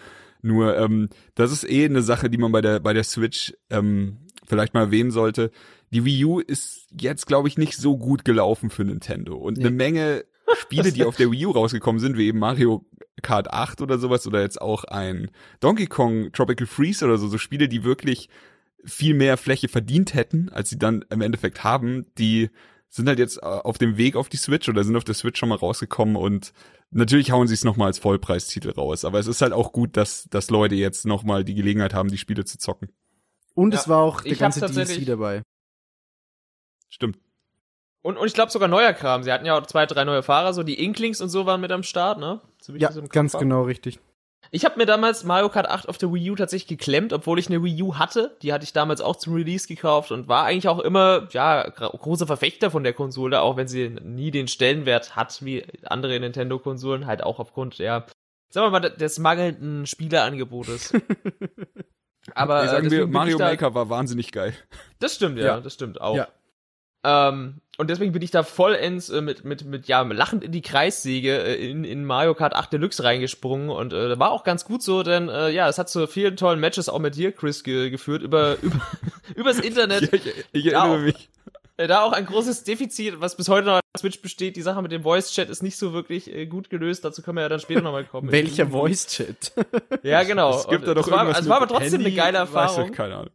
Nur 0.40 0.76
ähm, 0.78 1.08
das 1.34 1.50
ist 1.52 1.68
eh 1.68 1.84
eine 1.84 2.02
Sache, 2.02 2.30
die 2.30 2.38
man 2.38 2.52
bei 2.52 2.60
der 2.60 2.80
bei 2.80 2.92
der 2.92 3.04
Switch 3.04 3.52
ähm, 3.70 4.18
vielleicht 4.46 4.72
mal 4.74 4.80
erwähnen 4.82 5.10
sollte. 5.10 5.50
Die 5.92 6.04
Wii 6.04 6.24
U 6.24 6.38
ist 6.38 6.86
jetzt, 6.98 7.26
glaube 7.26 7.48
ich, 7.48 7.58
nicht 7.58 7.76
so 7.76 7.98
gut 7.98 8.24
gelaufen 8.24 8.70
für 8.70 8.84
Nintendo 8.84 9.36
und 9.36 9.58
Nee. 9.58 9.64
eine 9.66 9.74
Menge 9.76 10.24
Spiele, 10.60 10.92
die 10.92 11.04
auf 11.04 11.16
der 11.16 11.30
Wii 11.32 11.46
U 11.46 11.50
rausgekommen 11.50 12.00
sind, 12.00 12.16
wie 12.16 12.26
eben 12.28 12.38
Mario 12.38 12.84
Kart 13.22 13.52
8 13.52 13.80
oder 13.82 13.98
sowas 13.98 14.26
oder 14.26 14.40
jetzt 14.42 14.60
auch 14.60 14.84
ein 14.84 15.30
Donkey 15.60 15.86
Kong 15.86 16.30
Tropical 16.32 16.66
Freeze 16.66 17.04
oder 17.04 17.18
so, 17.18 17.28
so 17.28 17.38
Spiele, 17.38 17.68
die 17.68 17.84
wirklich 17.84 18.28
viel 18.84 19.14
mehr 19.14 19.36
Fläche 19.36 19.68
verdient 19.68 20.14
hätten, 20.14 20.48
als 20.50 20.70
sie 20.70 20.78
dann 20.78 21.04
im 21.10 21.20
Endeffekt 21.20 21.62
haben, 21.62 22.06
die 22.18 22.50
sind 22.93 23.09
halt 23.09 23.18
jetzt 23.18 23.38
äh, 23.38 23.47
auf 23.47 23.78
dem 23.78 23.97
Weg 23.97 24.16
auf 24.16 24.28
die 24.28 24.36
Switch 24.36 24.68
oder 24.68 24.84
sind 24.84 24.95
auf 24.97 25.05
der 25.05 25.14
Switch 25.14 25.40
schon 25.40 25.49
mal 25.49 25.57
rausgekommen 25.57 26.14
und 26.14 26.53
natürlich 26.90 27.32
hauen 27.32 27.49
sie 27.49 27.55
es 27.55 27.64
nochmal 27.64 27.86
als 27.86 27.99
Vollpreistitel 27.99 28.70
raus. 28.70 29.07
Aber 29.07 29.18
es 29.18 29.26
ist 29.26 29.40
halt 29.40 29.55
auch 29.55 29.72
gut, 29.72 29.97
dass, 29.97 30.24
dass 30.24 30.51
Leute 30.51 30.74
jetzt 30.74 31.07
nochmal 31.07 31.43
die 31.43 31.55
Gelegenheit 31.55 31.95
haben, 31.95 32.11
die 32.11 32.18
Spiele 32.18 32.45
zu 32.45 32.59
zocken. 32.59 32.90
und 33.55 33.72
Ja, 33.72 33.80
es 33.80 33.88
war 33.88 34.01
auch 34.01 34.20
der 34.20 34.36
ganze 34.36 34.61
DLC 34.61 35.07
dabei. 35.07 35.43
Stimmt. 36.90 37.18
Und, 38.03 38.18
und 38.18 38.26
ich 38.26 38.34
glaube 38.34 38.53
sogar 38.53 38.68
neuer 38.68 38.93
Kram. 38.93 39.22
Sie 39.22 39.32
hatten 39.32 39.47
ja 39.47 39.59
auch 39.59 39.66
zwei, 39.66 39.86
drei 39.86 40.05
neue 40.05 40.22
Fahrer, 40.22 40.53
so 40.53 40.62
die 40.62 40.84
Inklings 40.84 41.22
und 41.22 41.30
so 41.30 41.47
waren 41.47 41.62
mit 41.62 41.72
am 41.72 41.84
Start, 41.84 42.18
ne? 42.18 42.43
So 42.61 42.74
Ja, 42.74 42.90
ganz 43.09 43.32
genau 43.32 43.62
richtig. 43.62 44.01
Ich 44.55 44.66
habe 44.66 44.76
mir 44.76 44.84
damals 44.84 45.24
Mario 45.24 45.48
Kart 45.48 45.66
8 45.66 45.88
auf 45.88 45.96
der 45.96 46.12
Wii 46.12 46.30
U 46.30 46.34
tatsächlich 46.36 46.78
geklemmt, 46.78 47.14
obwohl 47.14 47.38
ich 47.38 47.48
eine 47.48 47.64
Wii 47.64 47.82
U 47.84 47.94
hatte. 47.96 48.36
Die 48.42 48.53
hatte 48.53 48.64
ich 48.64 48.74
damals 48.74 49.00
auch 49.00 49.16
zum 49.16 49.32
Release 49.32 49.66
gekauft 49.66 50.12
und 50.12 50.28
war 50.28 50.44
eigentlich 50.44 50.68
auch 50.68 50.78
immer, 50.78 51.26
ja, 51.32 51.66
großer 51.70 52.26
Verfechter 52.26 52.70
von 52.70 52.84
der 52.84 52.92
Konsole, 52.92 53.40
auch 53.40 53.57
wenn 53.57 53.66
sie 53.66 53.88
nie 53.88 54.30
den 54.30 54.48
Stellenwert 54.48 55.16
hat 55.16 55.42
wie 55.42 55.64
andere 55.84 56.20
Nintendo-Konsolen, 56.20 57.07
halt 57.07 57.22
auch 57.22 57.38
aufgrund 57.38 57.78
der, 57.78 58.05
sagen 58.50 58.66
wir 58.66 58.78
mal, 58.78 58.90
des 58.90 59.18
mangelnden 59.18 59.86
Spielerangebotes. 59.86 60.92
Aber 62.34 62.62
ich 62.62 62.68
äh, 62.68 62.72
sagen 62.72 62.82
wir, 62.84 62.90
deswegen 62.90 63.05
bin 63.07 63.12
Mario 63.12 63.38
Maker 63.38 63.74
war 63.74 63.88
wahnsinnig 63.88 64.32
geil. 64.32 64.53
Das 64.98 65.14
stimmt, 65.14 65.38
ja, 65.38 65.46
Ja. 65.46 65.61
das 65.61 65.72
stimmt 65.72 65.98
auch. 65.98 66.14
Ja. 66.16 66.28
Ähm, 67.05 67.61
und 67.78 67.88
deswegen 67.88 68.12
bin 68.12 68.22
ich 68.22 68.30
da 68.30 68.42
vollends 68.42 69.08
äh, 69.08 69.22
mit, 69.22 69.44
mit, 69.44 69.64
mit, 69.64 69.86
ja, 69.86 70.02
lachend 70.02 70.44
in 70.44 70.52
die 70.52 70.60
Kreissäge 70.60 71.38
äh, 71.38 71.70
in, 71.70 71.84
in 71.84 72.04
Mario 72.04 72.34
Kart 72.34 72.54
8 72.54 72.72
Deluxe 72.72 73.02
reingesprungen 73.02 73.70
und 73.70 73.92
äh, 73.92 74.18
war 74.18 74.30
auch 74.30 74.44
ganz 74.44 74.64
gut 74.64 74.82
so, 74.82 75.02
denn 75.02 75.28
äh, 75.28 75.50
ja, 75.50 75.68
es 75.68 75.78
hat 75.78 75.88
zu 75.88 76.06
vielen 76.06 76.36
tollen 76.36 76.60
Matches 76.60 76.88
auch 76.88 76.98
mit 76.98 77.16
dir, 77.16 77.32
Chris, 77.32 77.64
ge 77.64 77.90
geführt, 77.90 78.22
über, 78.22 78.56
über 78.62 78.80
übers 79.34 79.58
Internet. 79.58 80.02
Ich, 80.12 80.26
ich, 80.26 80.44
ich 80.52 80.66
erinnere 80.66 80.98
auch. 80.98 80.98
mich. 80.98 81.30
Äh, 81.78 81.86
da 81.86 82.02
auch 82.02 82.12
ein 82.12 82.26
großes 82.26 82.64
Defizit, 82.64 83.20
was 83.20 83.36
bis 83.36 83.48
heute 83.48 83.66
noch 83.66 83.74
auf 83.76 83.80
Switch 83.98 84.20
besteht. 84.20 84.56
Die 84.56 84.62
Sache 84.62 84.82
mit 84.82 84.92
dem 84.92 85.02
Voice-Chat 85.02 85.48
ist 85.48 85.62
nicht 85.62 85.78
so 85.78 85.92
wirklich 85.92 86.32
äh, 86.32 86.46
gut 86.46 86.68
gelöst. 86.68 87.04
Dazu 87.04 87.22
können 87.22 87.38
wir 87.38 87.42
ja 87.42 87.48
dann 87.48 87.60
später 87.60 87.80
nochmal 87.80 88.04
kommen. 88.04 88.30
Welcher 88.32 88.68
Voice-Chat? 88.68 89.52
Ja, 90.02 90.22
genau. 90.22 90.58
Es 90.58 90.68
gibt 90.68 90.82
Und 90.82 90.88
da 90.88 90.94
doch 90.94 91.06
es 91.06 91.10
war, 91.10 91.20
irgendwas 91.20 91.42
es 91.42 91.48
war 91.48 91.56
aber 91.56 91.68
trotzdem 91.68 92.02
Handy, 92.02 92.06
eine 92.06 92.14
geile 92.14 92.38
weißt 92.40 92.52
du, 92.52 92.58
Erfahrung. 92.58 92.92
keine 92.92 93.16
Ahnung. 93.16 93.30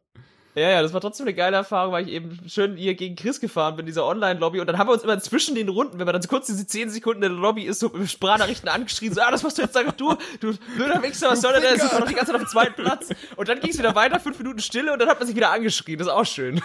Ja, 0.57 0.71
ja, 0.71 0.81
das 0.81 0.91
war 0.91 1.01
trotzdem 1.01 1.27
eine 1.27 1.35
geile 1.35 1.55
Erfahrung, 1.55 1.91
weil 1.93 2.07
ich 2.07 2.13
eben 2.15 2.39
schön 2.47 2.77
hier 2.77 2.95
gegen 2.95 3.15
Chris 3.15 3.39
gefahren 3.39 3.75
bin, 3.75 3.83
in 3.83 3.87
dieser 3.87 4.05
Online-Lobby. 4.07 4.59
Und 4.59 4.65
dann 4.65 4.79
haben 4.79 4.87
wir 4.89 4.93
uns 4.93 5.03
immer 5.03 5.19
zwischen 5.19 5.53
den 5.53 5.69
Runden, 5.69 5.99
wenn 5.99 6.05
man 6.05 6.13
dann 6.13 6.21
so 6.23 6.27
kurz 6.29 6.47
diese 6.47 6.65
10 6.65 6.89
Sekunden 6.89 7.21
in 7.21 7.31
der 7.31 7.39
Lobby 7.39 7.61
ist, 7.63 7.79
so 7.79 7.89
mit 7.89 8.09
Sprachnachrichten 8.09 8.67
angeschrien, 8.67 9.13
so, 9.13 9.21
ah, 9.21 9.29
das 9.29 9.43
machst 9.43 9.59
du 9.59 9.61
jetzt 9.61 9.75
sag 9.75 9.95
du, 9.97 10.15
du 10.39 10.57
blöder 10.75 11.03
Wichser, 11.03 11.29
was 11.29 11.41
soll 11.41 11.53
denn 11.53 11.61
das? 11.61 11.83
Ich 11.83 11.91
war 11.91 11.99
doch 11.99 12.07
die 12.07 12.15
ganze 12.15 12.31
Zeit 12.31 12.41
auf 12.41 12.47
dem 12.47 12.49
zweiten 12.49 12.81
Platz. 12.81 13.09
Und 13.35 13.47
dann 13.47 13.59
ging 13.59 13.69
es 13.69 13.77
wieder 13.77 13.93
weiter, 13.93 14.19
fünf 14.19 14.39
Minuten 14.39 14.57
Stille 14.59 14.91
und 14.91 14.97
dann 14.99 15.09
hat 15.09 15.19
man 15.19 15.27
sich 15.27 15.35
wieder 15.35 15.51
angeschrien. 15.51 15.99
Das 15.99 16.07
ist 16.07 16.13
auch 16.13 16.25
schön. 16.25 16.59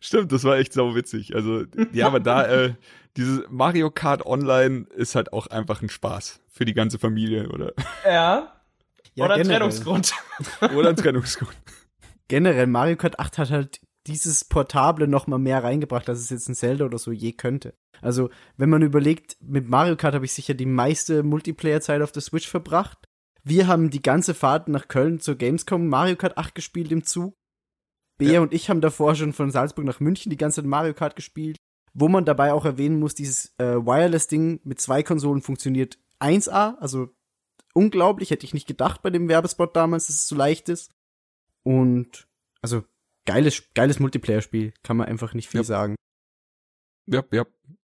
Stimmt, 0.00 0.32
das 0.32 0.42
war 0.42 0.56
echt 0.56 0.72
sau 0.72 0.96
witzig. 0.96 1.36
Also, 1.36 1.62
ja, 1.92 2.08
aber 2.08 2.18
da, 2.18 2.46
äh, 2.46 2.74
dieses 3.16 3.44
Mario 3.48 3.92
Kart 3.92 4.26
Online 4.26 4.86
ist 4.96 5.14
halt 5.14 5.32
auch 5.32 5.46
einfach 5.46 5.82
ein 5.82 5.88
Spaß 5.88 6.40
für 6.48 6.64
die 6.64 6.74
ganze 6.74 6.98
Familie 6.98 7.48
oder, 7.50 7.74
Ja. 8.04 8.56
Ja, 9.14 9.24
Oder 9.24 9.34
ein 9.34 9.42
generell. 9.42 9.58
Trennungsgrund. 9.58 10.12
oder 10.74 10.88
ein 10.90 10.96
Trennungsgrund. 10.96 11.56
Generell, 12.30 12.68
Mario 12.68 12.96
Kart 12.96 13.18
8 13.18 13.38
hat 13.38 13.50
halt 13.50 13.80
dieses 14.06 14.44
Portable 14.44 15.08
noch 15.08 15.26
mal 15.26 15.38
mehr 15.38 15.64
reingebracht, 15.64 16.08
als 16.08 16.20
es 16.20 16.30
jetzt 16.30 16.48
ein 16.48 16.54
Zelda 16.54 16.84
oder 16.84 16.96
so 16.96 17.10
je 17.10 17.32
könnte. 17.32 17.74
Also, 18.00 18.30
wenn 18.56 18.70
man 18.70 18.82
überlegt, 18.82 19.36
mit 19.40 19.68
Mario 19.68 19.96
Kart 19.96 20.14
habe 20.14 20.24
ich 20.24 20.32
sicher 20.32 20.54
die 20.54 20.64
meiste 20.64 21.24
Multiplayer-Zeit 21.24 22.00
auf 22.00 22.12
der 22.12 22.22
Switch 22.22 22.48
verbracht. 22.48 22.98
Wir 23.42 23.66
haben 23.66 23.90
die 23.90 24.00
ganze 24.00 24.34
Fahrt 24.34 24.68
nach 24.68 24.86
Köln 24.86 25.18
zur 25.18 25.34
Gamescom 25.34 25.88
Mario 25.88 26.14
Kart 26.14 26.38
8 26.38 26.54
gespielt 26.54 26.92
im 26.92 27.02
Zug. 27.02 27.34
Bea 28.16 28.34
Ja. 28.34 28.40
und 28.40 28.54
ich 28.54 28.70
haben 28.70 28.80
davor 28.80 29.16
schon 29.16 29.32
von 29.32 29.50
Salzburg 29.50 29.84
nach 29.84 29.98
München 29.98 30.30
die 30.30 30.36
ganze 30.36 30.62
Zeit 30.62 30.68
Mario 30.68 30.94
Kart 30.94 31.16
gespielt. 31.16 31.56
Wo 31.94 32.06
man 32.06 32.24
dabei 32.24 32.52
auch 32.52 32.64
erwähnen 32.64 33.00
muss, 33.00 33.16
dieses 33.16 33.54
äh, 33.58 33.74
Wireless-Ding 33.74 34.60
mit 34.62 34.80
zwei 34.80 35.02
Konsolen 35.02 35.42
funktioniert 35.42 35.98
1A, 36.20 36.78
also 36.78 37.08
unglaublich, 37.74 38.30
hätte 38.30 38.46
ich 38.46 38.54
nicht 38.54 38.68
gedacht 38.68 39.02
bei 39.02 39.10
dem 39.10 39.28
Werbespot 39.28 39.74
damals, 39.74 40.06
dass 40.06 40.14
es 40.14 40.28
so 40.28 40.36
leicht 40.36 40.68
ist. 40.68 40.92
Und 41.62 42.26
also 42.62 42.84
geiles, 43.26 43.62
geiles 43.74 44.00
Multiplayer-Spiel, 44.00 44.72
kann 44.82 44.96
man 44.96 45.06
einfach 45.08 45.34
nicht 45.34 45.48
viel 45.48 45.60
Ja. 45.60 45.64
sagen. 45.64 45.96
Ja, 47.06 47.24
ja. 47.32 47.44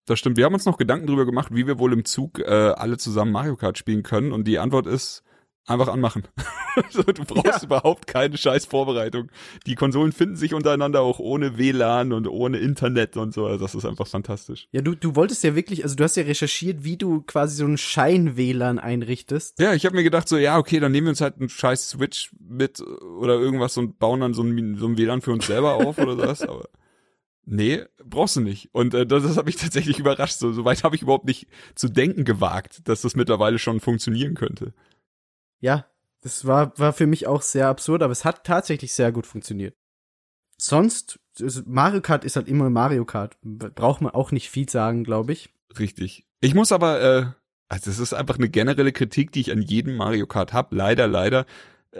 Das 0.06 0.18
stimmt. 0.18 0.36
Wir 0.36 0.44
haben 0.44 0.54
uns 0.54 0.66
noch 0.66 0.76
Gedanken 0.76 1.06
darüber 1.06 1.24
gemacht, 1.24 1.54
wie 1.54 1.66
wir 1.66 1.78
wohl 1.78 1.92
im 1.92 2.04
Zug 2.04 2.38
äh, 2.38 2.44
alle 2.44 2.98
zusammen 2.98 3.32
Mario 3.32 3.56
Kart 3.56 3.78
spielen 3.78 4.02
können. 4.02 4.32
Und 4.32 4.44
die 4.46 4.58
Antwort 4.58 4.86
ist 4.86 5.22
einfach 5.66 5.88
anmachen. 5.88 6.24
so, 6.90 7.02
du 7.02 7.24
brauchst 7.24 7.62
überhaupt 7.62 8.06
keine 8.06 8.36
scheiß 8.36 8.66
Vorbereitung. 8.66 9.30
Die 9.66 9.74
Konsolen 9.74 10.12
finden 10.12 10.36
sich 10.36 10.54
untereinander 10.54 11.00
auch 11.00 11.18
ohne 11.18 11.56
WLAN 11.58 12.12
und 12.12 12.28
ohne 12.28 12.58
Internet 12.58 13.16
und 13.16 13.32
so. 13.32 13.46
Also 13.46 13.64
das 13.64 13.74
ist 13.74 13.84
einfach 13.84 14.06
fantastisch. 14.06 14.68
Ja, 14.72 14.82
du, 14.82 14.94
du 14.94 15.16
wolltest 15.16 15.42
ja 15.44 15.54
wirklich, 15.54 15.82
also 15.84 15.96
du 15.96 16.04
hast 16.04 16.16
ja 16.16 16.24
recherchiert, 16.24 16.84
wie 16.84 16.96
du 16.96 17.22
quasi 17.22 17.56
so 17.56 17.64
einen 17.64 17.78
Schein-WLAN 17.78 18.78
einrichtest. 18.78 19.58
Ja, 19.58 19.72
ich 19.74 19.86
habe 19.86 19.96
mir 19.96 20.02
gedacht 20.02 20.28
so, 20.28 20.36
ja, 20.36 20.58
okay, 20.58 20.80
dann 20.80 20.92
nehmen 20.92 21.06
wir 21.06 21.10
uns 21.10 21.20
halt 21.20 21.38
einen 21.38 21.48
scheiß 21.48 21.90
Switch 21.90 22.32
mit 22.38 22.80
oder 22.80 23.34
irgendwas 23.34 23.76
und 23.76 23.98
bauen 23.98 24.20
dann 24.20 24.34
so 24.34 24.42
ein, 24.42 24.76
so 24.76 24.86
ein 24.86 24.98
WLAN 24.98 25.22
für 25.22 25.32
uns 25.32 25.46
selber 25.46 25.74
auf 25.74 25.98
oder 25.98 26.16
sowas. 26.16 26.42
Aber 26.48 26.68
nee, 27.46 27.82
brauchst 28.04 28.36
du 28.36 28.40
nicht. 28.40 28.68
Und 28.72 28.92
äh, 28.92 29.06
das, 29.06 29.22
das 29.22 29.36
hat 29.38 29.46
mich 29.46 29.56
tatsächlich 29.60 29.98
überrascht. 29.98 30.38
So, 30.38 30.52
so 30.52 30.64
weit 30.66 30.84
habe 30.84 30.96
ich 30.96 31.02
überhaupt 31.02 31.24
nicht 31.24 31.46
zu 31.74 31.88
denken 31.88 32.24
gewagt, 32.24 32.86
dass 32.88 33.00
das 33.00 33.16
mittlerweile 33.16 33.58
schon 33.58 33.80
funktionieren 33.80 34.34
könnte. 34.34 34.74
Ja, 35.64 35.86
das 36.20 36.44
war, 36.44 36.78
war 36.78 36.92
für 36.92 37.06
mich 37.06 37.26
auch 37.26 37.40
sehr 37.40 37.68
absurd, 37.68 38.02
aber 38.02 38.12
es 38.12 38.26
hat 38.26 38.44
tatsächlich 38.44 38.92
sehr 38.92 39.12
gut 39.12 39.26
funktioniert. 39.26 39.74
Sonst, 40.58 41.18
also 41.40 41.62
Mario 41.64 42.02
Kart 42.02 42.22
ist 42.22 42.36
halt 42.36 42.48
immer 42.48 42.68
Mario 42.68 43.06
Kart. 43.06 43.38
Braucht 43.40 44.02
man 44.02 44.12
auch 44.12 44.30
nicht 44.30 44.50
viel 44.50 44.68
sagen, 44.68 45.04
glaube 45.04 45.32
ich. 45.32 45.48
Richtig. 45.78 46.26
Ich 46.42 46.54
muss 46.54 46.70
aber, 46.70 47.00
äh, 47.00 47.26
also 47.70 47.90
es 47.90 47.98
ist 47.98 48.12
einfach 48.12 48.36
eine 48.36 48.50
generelle 48.50 48.92
Kritik, 48.92 49.32
die 49.32 49.40
ich 49.40 49.52
an 49.52 49.62
jedem 49.62 49.96
Mario 49.96 50.26
Kart 50.26 50.52
hab. 50.52 50.70
Leider, 50.70 51.06
leider. 51.06 51.46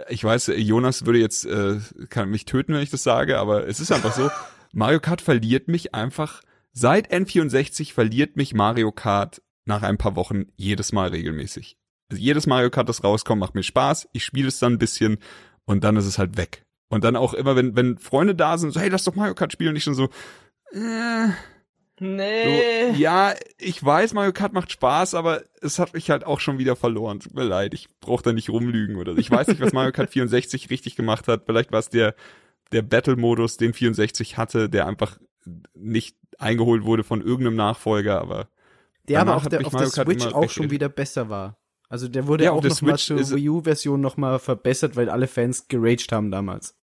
Ich 0.09 0.23
weiß, 0.23 0.51
Jonas 0.57 1.07
würde 1.07 1.17
jetzt 1.17 1.45
äh, 1.45 1.79
kann 2.11 2.29
mich 2.29 2.45
töten, 2.45 2.75
wenn 2.75 2.83
ich 2.83 2.91
das 2.91 3.01
sage, 3.01 3.39
aber 3.39 3.67
es 3.67 3.79
ist 3.79 3.91
einfach 3.91 4.13
so. 4.13 4.29
Mario 4.73 4.99
Kart 4.99 5.21
verliert 5.21 5.69
mich 5.69 5.95
einfach. 5.95 6.43
Seit 6.71 7.11
N64 7.11 7.93
verliert 7.93 8.35
mich 8.37 8.53
Mario 8.53 8.91
Kart 8.91 9.41
nach 9.65 9.81
ein 9.81 9.97
paar 9.97 10.15
Wochen 10.15 10.45
jedes 10.55 10.91
Mal 10.91 11.09
regelmäßig. 11.09 11.79
Also 12.09 12.21
jedes 12.21 12.47
Mario 12.47 12.69
Kart, 12.69 12.89
das 12.89 13.03
rauskommt, 13.03 13.39
macht 13.39 13.55
mir 13.55 13.63
Spaß. 13.63 14.09
Ich 14.13 14.23
spiele 14.23 14.47
es 14.47 14.59
dann 14.59 14.73
ein 14.73 14.79
bisschen 14.79 15.17
und 15.65 15.83
dann 15.83 15.97
ist 15.97 16.05
es 16.05 16.17
halt 16.17 16.37
weg. 16.37 16.65
Und 16.89 17.03
dann 17.03 17.15
auch 17.15 17.33
immer, 17.33 17.55
wenn, 17.55 17.75
wenn 17.75 17.97
Freunde 17.97 18.35
da 18.35 18.57
sind, 18.57 18.71
so, 18.71 18.79
hey, 18.79 18.89
lass 18.89 19.03
doch 19.03 19.15
Mario 19.15 19.33
Kart 19.33 19.51
spielen. 19.51 19.71
Und 19.71 19.75
ich 19.75 19.83
schon 19.83 19.95
so, 19.95 20.09
äh, 20.71 21.29
Nee. 21.99 22.91
so, 22.91 22.97
ja, 22.97 23.33
ich 23.57 23.83
weiß, 23.83 24.13
Mario 24.13 24.33
Kart 24.33 24.51
macht 24.51 24.71
Spaß, 24.71 25.13
aber 25.13 25.43
es 25.61 25.79
hat 25.79 25.93
mich 25.93 26.09
halt 26.09 26.25
auch 26.25 26.41
schon 26.41 26.57
wieder 26.57 26.75
verloren. 26.75 27.21
Tut 27.21 27.33
mir 27.33 27.45
leid, 27.45 27.73
ich 27.73 27.87
brauche 28.01 28.23
da 28.23 28.33
nicht 28.33 28.49
rumlügen 28.49 28.97
oder 28.97 29.13
so. 29.13 29.17
Ich 29.17 29.31
weiß 29.31 29.47
nicht, 29.47 29.61
was 29.61 29.71
Mario 29.71 29.93
Kart 29.93 30.09
64 30.09 30.69
richtig 30.69 30.95
gemacht 30.95 31.27
hat. 31.27 31.43
Vielleicht 31.45 31.71
war 31.71 31.79
es 31.79 31.89
der, 31.89 32.15
der 32.73 32.81
Battle-Modus, 32.81 33.57
den 33.57 33.73
64 33.73 34.37
hatte, 34.37 34.69
der 34.69 34.87
einfach 34.87 35.17
nicht 35.73 36.17
eingeholt 36.37 36.83
wurde 36.83 37.03
von 37.05 37.21
irgendeinem 37.21 37.55
Nachfolger, 37.55 38.19
aber 38.19 38.49
Der 39.07 39.21
aber 39.21 39.35
auf 39.35 39.47
der, 39.47 39.65
auf 39.65 39.73
der 39.73 39.87
Switch 39.87 40.25
auch 40.25 40.49
schon 40.49 40.71
wieder 40.71 40.89
besser 40.89 41.29
war. 41.29 41.57
Also 41.89 42.07
der 42.07 42.27
wurde 42.27 42.45
Ja, 42.45 42.51
auch 42.51 42.61
der 42.61 42.71
noch 42.71 42.81
mal 42.81 42.97
Switch 42.97 43.27
zur 43.27 43.37
Wii 43.37 43.49
U-Version 43.49 44.01
noch 44.01 44.17
mal 44.17 44.39
verbessert, 44.39 44.95
weil 44.95 45.09
alle 45.09 45.27
Fans 45.27 45.67
geraged 45.67 46.11
haben 46.11 46.31
damals. 46.31 46.75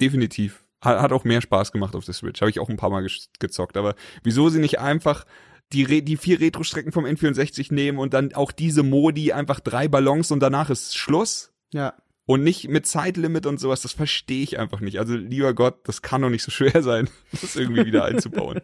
definitiv. 0.00 0.64
Hat, 0.80 1.00
hat 1.00 1.12
auch 1.12 1.22
mehr 1.24 1.40
Spaß 1.40 1.70
gemacht 1.70 1.94
auf 1.94 2.04
der 2.04 2.14
Switch. 2.14 2.40
Habe 2.40 2.50
ich 2.50 2.58
auch 2.58 2.68
ein 2.68 2.76
paar 2.76 2.90
Mal 2.90 3.02
ge 3.02 3.12
gezockt. 3.38 3.76
Aber 3.76 3.94
wieso 4.24 4.48
sie 4.48 4.58
nicht 4.58 4.80
einfach 4.80 5.24
die, 5.72 5.84
Re 5.84 6.02
die 6.02 6.16
vier 6.16 6.40
Retro-Strecken 6.40 6.90
vom 6.92 7.04
N64 7.04 7.72
nehmen 7.72 7.98
und 7.98 8.14
dann 8.14 8.34
auch 8.34 8.50
diese 8.50 8.82
Modi 8.82 9.32
einfach 9.32 9.60
drei 9.60 9.86
Ballons 9.86 10.32
und 10.32 10.40
danach 10.40 10.70
ist 10.70 10.96
Schluss? 10.96 11.52
Ja. 11.72 11.94
Und 12.26 12.42
nicht 12.42 12.68
mit 12.68 12.86
Zeitlimit 12.86 13.46
und 13.46 13.60
sowas, 13.60 13.82
das 13.82 13.92
verstehe 13.92 14.42
ich 14.42 14.58
einfach 14.58 14.80
nicht. 14.80 14.98
Also, 14.98 15.14
lieber 15.14 15.54
Gott, 15.54 15.86
das 15.86 16.02
kann 16.02 16.22
doch 16.22 16.30
nicht 16.30 16.42
so 16.42 16.50
schwer 16.52 16.82
sein, 16.82 17.08
das 17.30 17.54
irgendwie 17.54 17.86
wieder 17.86 18.04
einzubauen. 18.04 18.60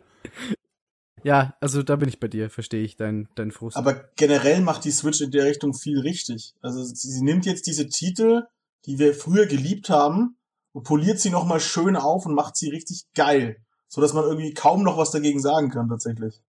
Ja, 1.24 1.56
also 1.60 1.82
da 1.82 1.96
bin 1.96 2.08
ich 2.08 2.20
bei 2.20 2.28
dir, 2.28 2.50
verstehe 2.50 2.84
ich 2.84 2.96
dein, 2.96 3.28
dein 3.34 3.50
Frust. 3.50 3.76
Aber 3.76 3.94
generell 4.16 4.60
macht 4.60 4.84
die 4.84 4.90
Switch 4.90 5.20
in 5.20 5.30
der 5.30 5.44
Richtung 5.44 5.74
viel 5.74 6.00
richtig. 6.00 6.54
Also 6.60 6.82
sie, 6.82 7.10
sie 7.10 7.22
nimmt 7.22 7.46
jetzt 7.46 7.66
diese 7.66 7.88
Titel, 7.88 8.44
die 8.86 8.98
wir 8.98 9.14
früher 9.14 9.46
geliebt 9.46 9.90
haben, 9.90 10.36
und 10.72 10.84
poliert 10.84 11.18
sie 11.18 11.30
nochmal 11.30 11.60
schön 11.60 11.96
auf 11.96 12.26
und 12.26 12.34
macht 12.34 12.56
sie 12.56 12.70
richtig 12.70 13.06
geil. 13.14 13.56
So 13.88 14.00
dass 14.00 14.12
man 14.12 14.24
irgendwie 14.24 14.54
kaum 14.54 14.82
noch 14.82 14.98
was 14.98 15.10
dagegen 15.10 15.40
sagen 15.40 15.70
kann, 15.70 15.88
tatsächlich. 15.88 16.42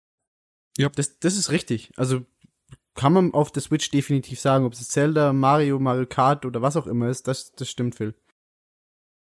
Das, 0.76 1.18
das 1.18 1.36
ist 1.36 1.50
richtig. 1.50 1.92
Also 1.96 2.22
kann 2.94 3.12
man 3.12 3.34
auf 3.34 3.52
der 3.52 3.62
Switch 3.62 3.90
definitiv 3.90 4.40
sagen, 4.40 4.64
ob 4.64 4.72
es 4.72 4.88
Zelda, 4.88 5.32
Mario, 5.32 5.78
Mario 5.78 6.06
Kart 6.06 6.46
oder 6.46 6.62
was 6.62 6.76
auch 6.76 6.86
immer 6.86 7.08
ist, 7.08 7.28
das, 7.28 7.52
das 7.52 7.68
stimmt, 7.68 7.94
Phil. 7.94 8.14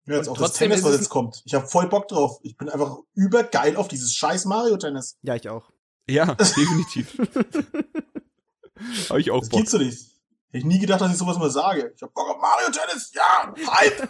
Ja, 0.08 0.16
jetzt 0.16 0.28
Und 0.28 0.38
auch 0.38 0.42
das 0.42 0.54
Tennis, 0.54 0.82
was 0.82 0.92
jetzt 0.96 1.08
kommt. 1.10 1.42
Ich 1.44 1.54
habe 1.54 1.66
voll 1.66 1.88
Bock 1.88 2.08
drauf. 2.08 2.38
Ich 2.42 2.56
bin 2.56 2.68
einfach 2.68 2.96
übergeil 3.14 3.76
auf 3.76 3.88
dieses 3.88 4.14
scheiß 4.14 4.46
Mario-Tennis. 4.46 5.18
Ja, 5.22 5.34
ich 5.34 5.48
auch. 5.48 5.70
Ja, 6.08 6.34
definitiv. 6.34 7.18
Habe 9.10 9.20
ich 9.20 9.30
auch 9.30 9.40
Das 9.40 9.48
Bock. 9.50 9.60
geht 9.60 9.68
so 9.70 9.78
nicht. 9.78 9.98
Hätte 10.50 10.58
ich 10.58 10.64
nie 10.64 10.78
gedacht, 10.78 11.00
dass 11.02 11.12
ich 11.12 11.18
sowas 11.18 11.36
mal 11.38 11.50
sage. 11.50 11.92
Ich 11.94 12.02
hab 12.02 12.14
Bock 12.14 12.28
auf 12.30 12.40
Mario-Tennis. 12.40 13.12
Ja, 13.14 13.54
Hype. 13.72 14.08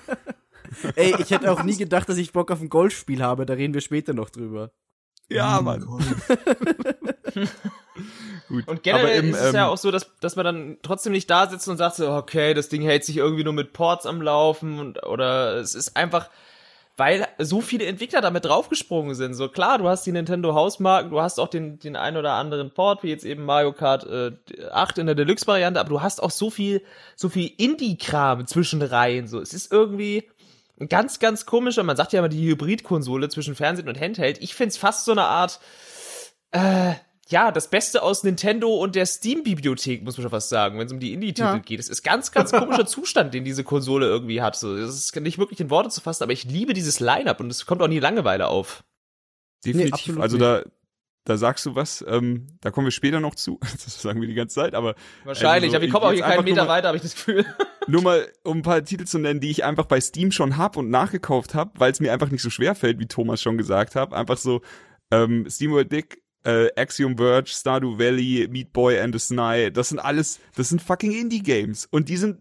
Ey, 0.97 1.17
ich 1.21 1.31
hätte 1.31 1.51
auch 1.51 1.63
nie 1.65 1.77
gedacht, 1.77 2.09
dass 2.09 2.19
ich 2.19 2.33
Bock 2.33 2.51
auf 2.53 2.61
ein 2.61 2.69
Golfspiel 2.69 3.23
habe, 3.23 3.45
da 3.47 3.55
reden 3.55 3.75
wir 3.75 3.81
später 3.81 4.13
noch 4.13 4.31
drüber. 4.31 4.71
Ja, 5.29 5.59
Oh 5.59 5.63
Mann. 5.63 5.85
Gut. 8.49 8.67
Und 8.67 8.83
generell 8.83 9.07
Aber 9.07 9.15
im, 9.15 9.31
ist 9.31 9.41
es 9.41 9.53
ja 9.53 9.67
ähm, 9.67 9.73
auch 9.73 9.79
so, 9.79 9.91
dass, 9.91 10.11
dass 10.21 10.37
man 10.37 10.45
dann 10.45 10.77
trotzdem 10.83 11.13
nicht 11.13 11.29
da 11.29 11.49
sitzt 11.49 11.69
und 11.69 11.77
sagt 11.77 11.97
so, 11.97 12.11
okay, 12.11 12.55
das 12.55 12.69
Ding 12.69 12.83
hält 12.83 13.05
sich 13.05 13.19
irgendwie 13.19 13.45
nur 13.45 13.53
mit 13.53 13.73
Ports 13.73 14.07
am 14.07 14.23
Laufen 14.23 14.79
und, 14.79 15.05
oder 15.07 15.57
es 15.57 15.75
ist 15.75 15.97
einfach, 15.97 16.31
weil 16.97 17.29
so 17.39 17.61
viele 17.61 17.87
Entwickler 17.87 18.21
damit 18.21 18.45
draufgesprungen 18.45 19.15
sind. 19.15 19.35
So 19.35 19.49
klar, 19.49 19.79
du 19.79 19.89
hast 19.89 20.05
die 20.05 20.13
Nintendo 20.13 20.55
Hausmarken, 20.55 21.11
du 21.11 21.21
hast 21.21 21.39
auch 21.39 21.49
den, 21.49 21.79
den 21.79 21.95
ein 21.95 22.17
oder 22.17 22.33
anderen 22.33 22.73
Port, 22.73 23.03
wie 23.03 23.11
jetzt 23.11 23.25
eben 23.25 23.45
Mario 23.45 23.73
Kart 23.73 24.05
äh, 24.05 24.33
8 24.73 24.99
in 24.99 25.07
der 25.07 25.15
Deluxe-Variante, 25.15 25.79
aber 25.79 25.91
du 25.91 26.03
hast 26.03 26.23
auch 26.23 26.33
so 26.33 26.51
viel, 26.51 26.83
so 27.15 27.29
viel 27.29 27.53
Indie-Kram 27.57 28.47
zwischen 28.47 28.83
Reihen. 28.83 29.29
So, 29.29 29.41
es 29.41 29.55
ist 29.55 29.71
irgendwie 29.71 30.25
ein 30.81 30.89
ganz, 30.89 31.19
ganz 31.19 31.47
komischer, 31.47 31.83
man 31.83 31.97
sagt 31.97 32.13
ja 32.13 32.19
immer 32.19 32.29
die 32.29 32.45
Hybrid-Konsole 32.49 33.29
zwischen 33.29 33.55
Fernsehen 33.55 33.89
und 33.89 34.01
Handheld. 34.01 34.39
Ich 34.41 34.55
find's 34.55 34.77
fast 34.77 35.05
so 35.05 35.13
eine 35.13 35.25
Art, 35.25 35.61
äh, 36.53 36.95
ja, 37.31 37.53
das 37.53 37.69
Beste 37.69 38.03
aus 38.03 38.25
Nintendo 38.25 38.69
und 38.75 38.95
der 38.95 39.05
Steam-Bibliothek, 39.07 40.03
muss 40.03 40.17
man 40.17 40.23
schon 40.23 40.31
fast 40.31 40.49
sagen, 40.49 40.79
wenn 40.79 40.87
es 40.87 40.93
um 40.93 40.99
die 41.01 41.13
Indie-Titel 41.13 41.41
Ja. 41.47 41.59
geht. 41.59 41.79
Es 41.79 41.89
ist 41.89 42.03
ganz, 42.03 42.33
ganz 42.33 42.53
komischer 42.53 42.87
Zustand, 42.87 43.35
den 43.35 43.45
diese 43.45 43.65
Konsole 43.65 44.07
irgendwie 44.07 44.41
hat. 44.41 44.57
So, 44.57 44.77
das 44.77 44.95
ist 44.97 45.15
nicht 45.21 45.39
wirklich 45.39 45.61
in 45.61 45.69
Worte 45.71 45.91
zu 45.91 46.01
fassen, 46.01 46.23
aber 46.23 46.33
ich 46.33 46.45
liebe 46.45 46.73
dieses 46.73 47.01
Line-Up 47.01 47.41
und 47.41 47.51
es 47.51 47.67
kommt 47.67 47.83
auch 47.83 47.89
nie 47.89 47.99
Langeweile 48.01 48.49
auf. 48.49 48.83
Definitiv. 49.65 49.93
absolut 49.93 50.21
also 50.23 50.37
nicht. 50.37 50.47
da, 50.47 50.63
da 51.25 51.37
sagst 51.37 51.67
du 51.67 51.75
was, 51.75 52.03
ähm, 52.09 52.47
da 52.61 52.71
kommen 52.71 52.87
wir 52.87 52.93
später 52.93 53.21
noch 53.21 53.35
zu. 53.35 53.59
Das 53.85 54.01
sagen 54.01 54.21
wir 54.21 54.29
die 54.29 54.35
ganze 54.35 54.55
Zeit, 54.55 54.75
aber 54.75 54.95
Wahrscheinlich, 55.25 55.69
Also, 55.75 55.77
aber 55.77 55.85
wir 55.87 55.93
kommen 55.93 56.05
auch 56.07 56.13
hier 56.13 56.23
keinen 56.23 56.45
Meter 56.45 56.63
mal- 56.65 56.69
weiter, 56.69 56.89
habe 56.89 56.97
ich 56.97 57.03
das 57.03 57.15
Gefühl. 57.15 57.45
nur 57.87 58.03
mal, 58.03 58.27
um 58.45 58.59
ein 58.59 58.63
paar 58.63 58.83
Titel 58.85 59.05
zu 59.05 59.19
nennen, 59.19 59.41
die 59.41 59.51
ich 59.51 59.65
einfach 59.65 59.85
bei 59.87 60.01
Steam 60.01 60.33
schon 60.33 60.57
hab 60.57 60.77
und 60.77 60.89
nachgekauft 60.89 61.55
hab, 61.55 61.79
weil 61.79 61.93
es 61.93 62.01
mir 62.01 62.13
einfach 62.13 62.31
nicht 62.31 62.43
so 62.43 62.49
schwer 62.51 62.75
fällt, 62.75 62.99
wie 62.99 63.07
Thomas 63.07 63.43
schon 63.43 63.59
gesagt 63.59 63.97
hat. 63.97 64.13
Einfach 64.15 64.39
so 64.39 64.63
ähm, 65.11 65.47
SteamWorld 65.49 65.91
Dick, 65.93 66.23
äh, 66.45 66.69
Axiom 66.77 67.17
Verge, 67.17 67.51
Stardew 67.51 67.99
Valley, 67.99 68.49
Meat 68.51 68.73
Boy 68.73 68.99
and 69.01 69.15
the 69.15 69.19
Sny, 69.19 69.73
das 69.73 69.91
sind 69.91 69.99
alles, 69.99 70.41
das 70.57 70.69
sind 70.69 70.83
fucking 70.83 71.13
Indie-Games 71.13 71.87
und 71.91 72.09
die 72.09 72.17
sind 72.17 72.39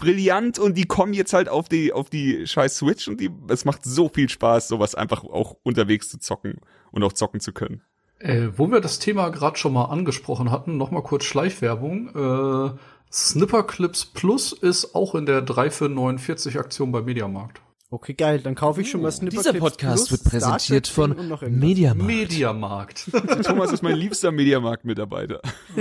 brillant 0.00 0.58
und 0.58 0.76
die 0.76 0.86
kommen 0.86 1.12
jetzt 1.12 1.32
halt 1.32 1.48
auf 1.48 1.68
die 1.68 1.92
auf 1.92 2.08
die 2.08 2.46
scheiß 2.46 2.78
Switch 2.78 3.06
und 3.06 3.20
die 3.20 3.30
es 3.48 3.66
macht 3.66 3.84
so 3.84 4.08
viel 4.08 4.28
Spaß 4.28 4.68
sowas 4.68 4.94
einfach 4.94 5.24
auch 5.24 5.56
unterwegs 5.62 6.08
zu 6.08 6.18
zocken 6.18 6.60
und 6.90 7.02
auch 7.02 7.12
zocken 7.12 7.40
zu 7.40 7.52
können. 7.52 7.82
Äh, 8.18 8.48
wo 8.56 8.66
wir 8.70 8.80
das 8.80 8.98
Thema 8.98 9.28
gerade 9.30 9.56
schon 9.56 9.72
mal 9.72 9.86
angesprochen 9.86 10.50
hatten, 10.50 10.76
noch 10.76 10.90
mal 10.90 11.02
kurz 11.02 11.24
Schleichwerbung. 11.24 12.08
Äh, 12.14 12.78
Snipper 13.12 13.64
Clips 13.64 14.04
Plus 14.06 14.52
ist 14.52 14.94
auch 14.94 15.14
in 15.14 15.26
der 15.26 15.42
3 15.42 15.70
für 15.70 15.88
49 15.88 16.58
Aktion 16.58 16.92
bei 16.92 17.02
Mediamarkt. 17.02 17.60
Okay, 17.92 18.14
geil, 18.14 18.40
dann 18.40 18.54
kaufe 18.54 18.80
ich 18.82 18.90
schon 18.90 19.02
mal 19.02 19.10
Snipper 19.10 19.36
Dieser 19.36 19.52
Podcast 19.52 20.08
Plus, 20.08 20.12
wird 20.12 20.24
präsentiert 20.30 20.86
von 20.86 21.10
und 21.12 21.28
noch 21.28 21.42
irgendwas. 21.42 21.66
Mediamarkt. 21.66 22.06
Mediamarkt. 22.06 23.10
Thomas 23.44 23.72
ist 23.72 23.82
mein 23.82 23.96
liebster 23.96 24.30
Mediamarkt-Mitarbeiter. 24.30 25.40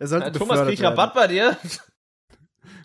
Er 0.00 0.08
sollte 0.08 0.26
Ja, 0.26 0.32
Thomas, 0.32 0.48
befördert 0.48 0.66
krieg 0.66 0.74
ich 0.74 0.80
werden. 0.80 0.98
Rabatt 0.98 1.14
bei 1.14 1.26
dir? 1.28 1.56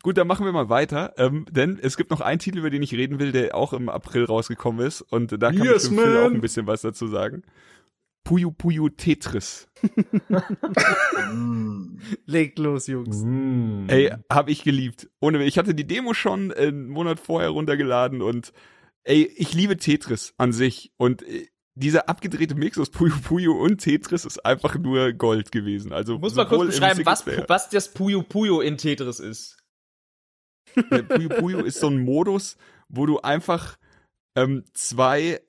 Gut, 0.04 0.18
dann 0.18 0.28
machen 0.28 0.46
wir 0.46 0.52
mal 0.52 0.70
weiter, 0.70 1.14
ähm, 1.18 1.46
denn 1.50 1.80
es 1.82 1.98
gibt 1.98 2.12
noch 2.12 2.22
einen 2.22 2.40
Titel, 2.40 2.60
über 2.60 2.70
den 2.70 2.84
ich 2.84 2.94
reden 2.94 3.20
will, 3.20 3.32
der 3.32 3.56
auch 3.56 3.74
im 3.74 3.90
April 3.90 4.26
rausgekommen 4.26 4.86
ist 4.86 5.02
und 5.02 5.32
da 5.42 5.52
kann 5.52 5.64
Yes, 5.64 5.90
bestimmt 5.90 6.02
Phil 6.02 6.18
auch 6.18 6.26
ein 6.26 6.42
bisschen 6.42 6.68
was 6.68 6.82
dazu 6.82 7.08
sagen. 7.08 7.44
Puyo 8.24 8.52
Puyo 8.52 8.90
Tetris. 8.90 9.68
Mm. 11.32 11.98
Legt 12.26 12.60
los, 12.60 12.88
Jungs. 12.88 13.24
Ey, 13.88 14.14
hab 14.30 14.50
ich 14.50 14.64
geliebt. 14.64 15.10
Ohne, 15.20 15.44
ich 15.44 15.58
hatte 15.58 15.74
die 15.74 15.88
Demo 15.88 16.14
schon 16.14 16.52
einen 16.52 16.90
Monat 16.90 17.20
vorher 17.20 17.50
runtergeladen 17.50 18.22
und 18.22 18.54
ey, 19.04 19.24
ich 19.36 19.54
liebe 19.54 19.78
Tetris 19.78 20.34
an 20.38 20.54
sich 20.54 20.92
und 20.98 21.24
äh, 21.24 21.48
dieser 21.76 22.10
abgedrehte 22.10 22.56
Mix 22.56 22.78
aus 22.78 22.90
Puyo 22.90 23.16
Puyo 23.24 23.54
und 23.54 23.78
Tetris 23.78 24.26
ist 24.26 24.46
einfach 24.46 24.76
nur 24.78 25.14
Gold 25.14 25.52
gewesen. 25.52 25.94
Also 25.94 26.20
mal 26.20 26.30
sowohl 26.30 26.46
kurz 26.46 26.76
beschreiben, 26.76 27.06
was, 27.06 27.26
was 27.26 27.70
das 27.70 27.94
Puyo 27.94 28.22
Puyo 28.22 28.62
in 28.62 28.78
Tetris 28.78 29.20
ist. 29.20 29.58
Der 30.92 31.04
Puyo 31.04 31.30
Puyo 31.30 31.60
ist 31.62 31.80
so 31.80 31.88
ein 31.88 32.04
Modus, 32.04 32.58
wo 32.90 33.06
du 33.06 33.20
einfach 33.22 33.78
ähm, 34.36 34.66
zwei 34.74 35.42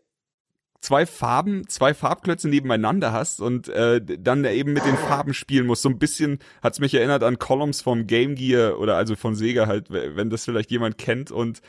zwei 0.80 1.04
Farben, 1.04 1.68
zwei 1.68 1.94
Farbklötze 1.94 2.48
nebeneinander 2.48 3.12
hast 3.12 3.40
und 3.40 3.68
äh, 3.68 4.00
dann 4.00 4.44
eben 4.44 4.72
mit 4.72 4.84
den 4.84 4.96
Farben 4.96 5.34
spielen 5.34 5.66
musst. 5.66 5.82
So 5.82 5.90
ein 5.90 5.98
bisschen 5.98 6.38
hat's 6.62 6.80
mich 6.80 6.94
erinnert 6.94 7.22
an 7.22 7.38
Columns 7.38 7.82
vom 7.82 8.06
Game 8.06 8.34
Gear 8.34 8.78
oder 8.78 8.96
also 8.96 9.14
von 9.14 9.34
Sega 9.34 9.66
halt, 9.66 9.90
wenn 9.90 10.30
das 10.30 10.44
vielleicht 10.44 10.70
jemand 10.70 10.96
kennt. 10.98 11.30
Und 11.30 11.60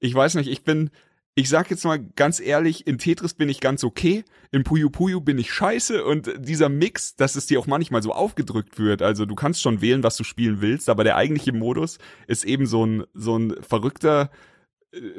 ich 0.00 0.14
weiß 0.14 0.34
nicht, 0.34 0.50
ich 0.50 0.64
bin, 0.64 0.90
ich 1.34 1.48
sag 1.48 1.70
jetzt 1.70 1.84
mal 1.84 1.98
ganz 1.98 2.40
ehrlich, 2.40 2.86
in 2.86 2.98
Tetris 2.98 3.32
bin 3.32 3.48
ich 3.48 3.60
ganz 3.60 3.84
okay, 3.84 4.22
in 4.52 4.64
Puyo 4.64 4.90
Puyo 4.90 5.20
bin 5.20 5.38
ich 5.38 5.50
scheiße 5.50 6.04
und 6.04 6.30
dieser 6.38 6.68
Mix, 6.68 7.16
dass 7.16 7.36
es 7.36 7.46
dir 7.46 7.60
auch 7.60 7.66
manchmal 7.66 8.02
so 8.02 8.12
aufgedrückt 8.12 8.78
wird. 8.78 9.00
Also 9.00 9.24
du 9.24 9.34
kannst 9.34 9.62
schon 9.62 9.80
wählen, 9.80 10.02
was 10.02 10.16
du 10.16 10.24
spielen 10.24 10.60
willst, 10.60 10.90
aber 10.90 11.04
der 11.04 11.16
eigentliche 11.16 11.52
Modus 11.52 11.98
ist 12.26 12.44
eben 12.44 12.66
so 12.66 12.84
ein 12.84 13.04
so 13.14 13.38
ein 13.38 13.54
verrückter 13.62 14.30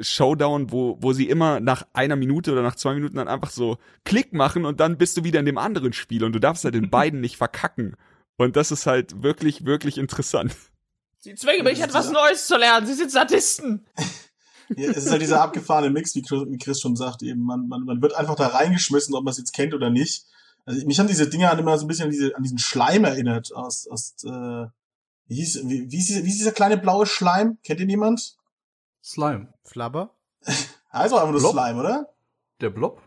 Showdown, 0.00 0.72
wo, 0.72 0.98
wo 1.00 1.12
sie 1.12 1.28
immer 1.28 1.60
nach 1.60 1.86
einer 1.92 2.16
Minute 2.16 2.52
oder 2.52 2.62
nach 2.62 2.74
zwei 2.74 2.94
Minuten 2.94 3.16
dann 3.16 3.28
einfach 3.28 3.50
so 3.50 3.78
Klick 4.04 4.32
machen 4.32 4.64
und 4.64 4.80
dann 4.80 4.98
bist 4.98 5.16
du 5.16 5.24
wieder 5.24 5.38
in 5.38 5.46
dem 5.46 5.58
anderen 5.58 5.92
Spiel 5.92 6.24
und 6.24 6.32
du 6.32 6.40
darfst 6.40 6.64
halt 6.64 6.74
in 6.74 6.90
beiden 6.90 7.20
nicht 7.20 7.36
verkacken. 7.36 7.96
Und 8.36 8.56
das 8.56 8.72
ist 8.72 8.86
halt 8.86 9.22
wirklich, 9.22 9.64
wirklich 9.66 9.98
interessant. 9.98 10.56
Sie 11.18 11.34
zwingen 11.34 11.64
mich, 11.64 11.80
etwas 11.80 12.10
Neues 12.10 12.46
zu 12.46 12.56
lernen. 12.56 12.86
Sie 12.86 12.94
sind 12.94 13.10
Sadisten. 13.10 13.86
Ja, 14.76 14.88
es 14.88 14.98
ist 14.98 15.10
halt 15.10 15.20
dieser 15.20 15.42
abgefahrene 15.42 15.90
Mix, 15.90 16.14
wie 16.14 16.22
Chris, 16.22 16.44
wie 16.48 16.56
Chris 16.56 16.80
schon 16.80 16.94
sagt, 16.94 17.24
eben. 17.24 17.42
Man, 17.42 17.66
man, 17.66 17.82
man 17.82 18.00
wird 18.02 18.14
einfach 18.14 18.36
da 18.36 18.46
reingeschmissen, 18.46 19.16
ob 19.16 19.24
man 19.24 19.32
es 19.32 19.38
jetzt 19.38 19.52
kennt 19.52 19.74
oder 19.74 19.90
nicht. 19.90 20.26
Also 20.64 20.86
mich 20.86 21.00
haben 21.00 21.08
diese 21.08 21.28
Dinger 21.28 21.58
immer 21.58 21.76
so 21.76 21.86
ein 21.86 21.88
bisschen 21.88 22.04
an, 22.04 22.12
diese, 22.12 22.36
an 22.36 22.42
diesen 22.44 22.58
Schleim 22.58 23.02
erinnert 23.02 23.52
aus, 23.52 23.88
aus 23.88 24.14
äh, 24.22 24.66
wie 25.26 25.34
hieß, 25.34 25.62
wie, 25.64 25.90
wie, 25.90 25.98
ist 25.98 26.08
dieser, 26.08 26.24
wie 26.24 26.28
ist 26.28 26.38
dieser 26.38 26.52
kleine 26.52 26.76
blaue 26.78 27.06
Schleim? 27.06 27.58
Kennt 27.64 27.80
ihn 27.80 27.88
jemand? 27.88 28.36
Slime. 29.02 29.52
Flabber? 29.64 30.14
Doch 30.44 30.54
einfach 30.90 31.30
nur 31.30 31.40
Blob? 31.40 31.52
Slime, 31.52 31.80
oder? 31.80 32.08
Der 32.60 32.70
Blob? 32.70 33.02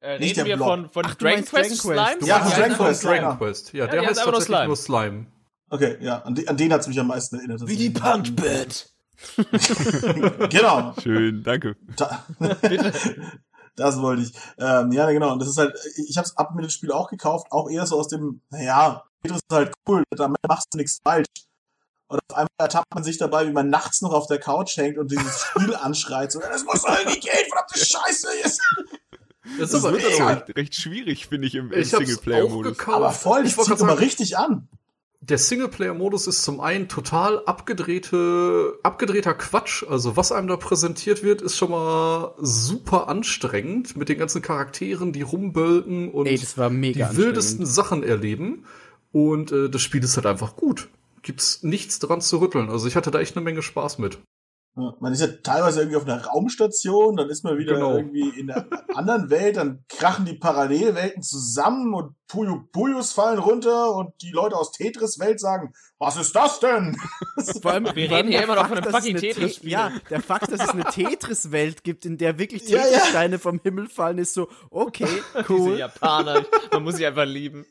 Äh, 0.00 0.18
Nicht 0.18 0.30
reden 0.30 0.36
der 0.36 0.44
wir 0.46 0.56
Blob. 0.56 0.68
von, 0.68 0.88
von 0.90 1.06
Ach, 1.06 1.14
du 1.16 1.24
Dragon 1.24 1.38
meinst 1.40 1.50
Quest 1.50 1.84
Dragon 1.84 1.96
Quest. 1.96 2.20
Slime? 2.22 2.26
Ja, 2.28 2.40
von 2.40 2.52
Dragon 2.60 2.76
Quest. 2.76 3.04
Dragon 3.04 3.38
Quest. 3.38 3.72
Ja, 3.72 3.84
Ja, 3.84 3.90
der 3.90 4.00
heißt 4.00 4.10
heißt 4.10 4.18
einfach 4.20 4.32
nur 4.32 4.40
tatsächlich 4.40 4.56
Slime. 4.56 4.66
nur 4.66 4.76
Slime. 4.76 5.26
Okay, 5.70 5.96
ja, 6.00 6.18
an, 6.22 6.34
de, 6.34 6.46
an 6.48 6.56
den 6.56 6.72
hat's 6.72 6.86
mich 6.88 6.98
am 7.00 7.08
meisten 7.08 7.36
erinnert. 7.36 7.66
Wie 7.66 7.76
die 7.76 7.90
Punkband. 7.90 8.88
genau. 10.50 10.94
Schön, 11.02 11.42
danke. 11.42 11.76
Da, 11.96 12.24
das 13.76 14.00
wollte 14.00 14.22
ich. 14.22 14.32
Ähm, 14.58 14.92
ja, 14.92 15.10
genau. 15.10 15.32
Und 15.32 15.40
das 15.40 15.48
ist 15.48 15.58
halt, 15.58 15.74
ich 16.08 16.16
habe 16.16 16.26
es 16.26 16.36
ab 16.36 16.54
mit 16.54 16.64
dem 16.64 16.70
Spiel 16.70 16.92
auch 16.92 17.10
gekauft, 17.10 17.48
auch 17.50 17.68
eher 17.68 17.84
so 17.86 17.98
aus 17.98 18.08
dem, 18.08 18.40
naja, 18.50 19.02
Tetris 19.22 19.40
ist 19.48 19.52
halt 19.54 19.72
cool, 19.88 20.04
da 20.10 20.32
machst 20.48 20.68
du 20.72 20.78
nichts 20.78 21.00
falsch. 21.02 21.26
Und 22.08 22.20
auf 22.28 22.36
einmal 22.36 22.48
ertappt 22.58 22.94
man 22.94 23.04
sich 23.04 23.18
dabei, 23.18 23.46
wie 23.46 23.52
man 23.52 23.68
nachts 23.68 24.00
noch 24.00 24.12
auf 24.12 24.26
der 24.26 24.38
Couch 24.38 24.76
hängt 24.76 24.98
und 24.98 25.10
dieses 25.10 25.40
Spiel 25.42 25.74
anschreit. 25.80 26.32
So, 26.32 26.40
das 26.40 26.64
muss 26.64 26.82
doch 26.82 26.98
irgendwie 26.98 27.20
gehen, 27.20 27.48
verdammte 27.48 27.78
Scheiße. 27.78 28.28
Jetzt. 28.42 28.60
Das 29.58 29.70
Das 29.70 29.84
aber 29.84 29.94
wird 29.94 30.04
recht, 30.04 30.56
recht 30.56 30.74
schwierig, 30.74 31.26
finde 31.28 31.46
ich, 31.46 31.54
im, 31.54 31.72
im 31.72 31.84
Singleplayer-Modus. 31.84 32.78
Aber 32.88 33.12
voll, 33.12 33.46
ich 33.46 33.56
wollte 33.56 33.70
zieht 33.72 33.80
immer 33.80 33.90
sagen, 33.90 34.00
richtig 34.00 34.36
an. 34.36 34.68
der 35.20 35.38
Singleplayer-Modus 35.38 36.26
ist 36.26 36.42
zum 36.42 36.60
einen 36.60 36.88
total 36.88 37.44
abgedrehte, 37.46 38.78
abgedrehter 38.82 39.34
Quatsch. 39.34 39.84
Also 39.88 40.16
was 40.16 40.32
einem 40.32 40.48
da 40.48 40.56
präsentiert 40.56 41.22
wird, 41.22 41.40
ist 41.42 41.56
schon 41.56 41.70
mal 41.70 42.34
super 42.38 43.08
anstrengend 43.08 43.96
mit 43.96 44.08
den 44.08 44.18
ganzen 44.18 44.42
Charakteren, 44.42 45.12
die 45.12 45.22
rumbölken 45.22 46.10
und 46.10 46.26
Ey, 46.26 46.38
das 46.38 46.58
war 46.58 46.70
mega 46.70 47.08
die 47.08 47.16
wildesten 47.16 47.66
Sachen 47.66 48.02
erleben. 48.02 48.64
Und 49.12 49.52
äh, 49.52 49.70
das 49.70 49.80
Spiel 49.80 50.04
ist 50.04 50.16
halt 50.16 50.26
einfach 50.26 50.56
gut. 50.56 50.88
Gibt's 51.22 51.62
nichts 51.62 51.98
dran 51.98 52.20
zu 52.20 52.38
rütteln. 52.38 52.70
Also 52.70 52.86
ich 52.88 52.96
hatte 52.96 53.10
da 53.10 53.20
echt 53.20 53.36
eine 53.36 53.44
Menge 53.44 53.62
Spaß 53.62 53.98
mit. 53.98 54.18
Ja, 54.76 54.94
Man 55.00 55.12
ist 55.12 55.20
ja 55.20 55.26
teilweise 55.42 55.80
irgendwie 55.80 55.96
auf 55.96 56.04
einer 56.06 56.24
Raumstation, 56.24 57.16
dann 57.16 57.28
ist 57.30 57.42
man 57.42 57.58
wieder 57.58 57.74
Genau. 57.74 57.96
irgendwie 57.96 58.28
in 58.38 58.48
einer 58.50 58.64
anderen 58.94 59.28
Welt, 59.28 59.56
dann 59.56 59.84
krachen 59.88 60.24
die 60.24 60.34
Parallelwelten 60.38 61.20
zusammen 61.22 61.94
und 61.94 62.14
Puyo 62.28 62.62
Puyos 62.70 63.12
fallen 63.12 63.40
runter 63.40 63.92
und 63.96 64.12
die 64.22 64.30
Leute 64.30 64.54
aus 64.54 64.70
Tetris-Welt 64.70 65.40
sagen, 65.40 65.72
was 65.98 66.16
ist 66.16 66.36
das 66.36 66.60
denn? 66.60 66.96
Vor 67.62 67.72
allem, 67.72 67.86
Wir 67.96 68.08
reden 68.10 68.28
hier 68.28 68.42
immer 68.44 68.54
noch 68.54 68.68
von 68.68 68.76
einem 68.78 68.84
dass 68.84 68.94
es 68.94 69.10
fucking 69.10 69.16
eine 69.16 69.48
Te-. 69.50 69.68
Ja, 69.68 69.90
der 70.10 70.20
Fakt, 70.22 70.52
dass 70.52 70.60
es 70.62 70.68
eine 70.68 70.84
Tetris-Welt 70.92 71.82
gibt, 71.82 72.04
in 72.06 72.16
der 72.16 72.38
wirklich 72.38 72.68
Ja, 72.68 72.78
ja. 72.78 72.84
Tetris-Steine 72.84 73.38
vom 73.40 73.58
Himmel 73.60 73.88
fallen, 73.88 74.18
ist 74.18 74.34
so, 74.34 74.48
okay, 74.70 75.08
Diese 75.38 75.52
cool. 75.52 75.78
Japaner, 75.78 76.44
man 76.72 76.84
muss 76.84 76.96
sie 76.96 77.06
einfach 77.06 77.24
lieben. 77.26 77.66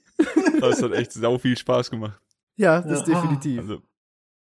Das 0.60 0.82
hat 0.84 0.92
echt 0.92 1.14
sau 1.14 1.38
viel 1.38 1.56
Spaß 1.58 1.90
gemacht. 1.92 2.20
Ja, 2.58 2.82
das 2.82 3.08
Ja. 3.08 3.16
definitiv. 3.16 3.60
Also, 3.60 3.82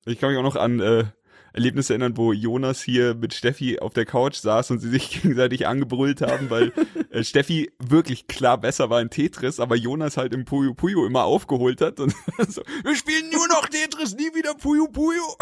ich 0.05 0.19
kann 0.19 0.29
mich 0.29 0.37
auch 0.37 0.43
noch 0.43 0.55
an 0.55 0.79
äh, 0.79 1.05
Erlebnisse 1.53 1.93
erinnern, 1.93 2.15
wo 2.15 2.31
Jonas 2.31 2.81
hier 2.81 3.13
mit 3.13 3.33
Steffi 3.33 3.79
auf 3.79 3.93
der 3.93 4.05
Couch 4.05 4.35
saß 4.35 4.71
und 4.71 4.79
sie 4.79 4.89
sich 4.89 5.09
gegenseitig 5.21 5.67
angebrüllt 5.67 6.21
haben, 6.21 6.49
weil 6.49 6.71
äh, 7.09 7.23
Steffi 7.25 7.71
wirklich 7.79 8.27
klar 8.27 8.57
besser 8.57 8.89
war 8.89 9.01
in 9.01 9.09
Tetris, 9.09 9.59
aber 9.59 9.75
Jonas 9.75 10.17
halt 10.17 10.33
im 10.33 10.45
Puyo 10.45 10.73
Puyo 10.73 11.05
immer 11.05 11.23
aufgeholt 11.23 11.81
hat 11.81 11.99
und 11.99 12.13
so, 12.47 12.61
wir 12.83 12.95
spielen 12.95 13.29
nur 13.31 13.47
noch 13.47 13.67
Tetris, 13.67 14.15
nie 14.15 14.33
wieder 14.35 14.53
Puyo 14.55 14.87
Puyo. 14.87 15.35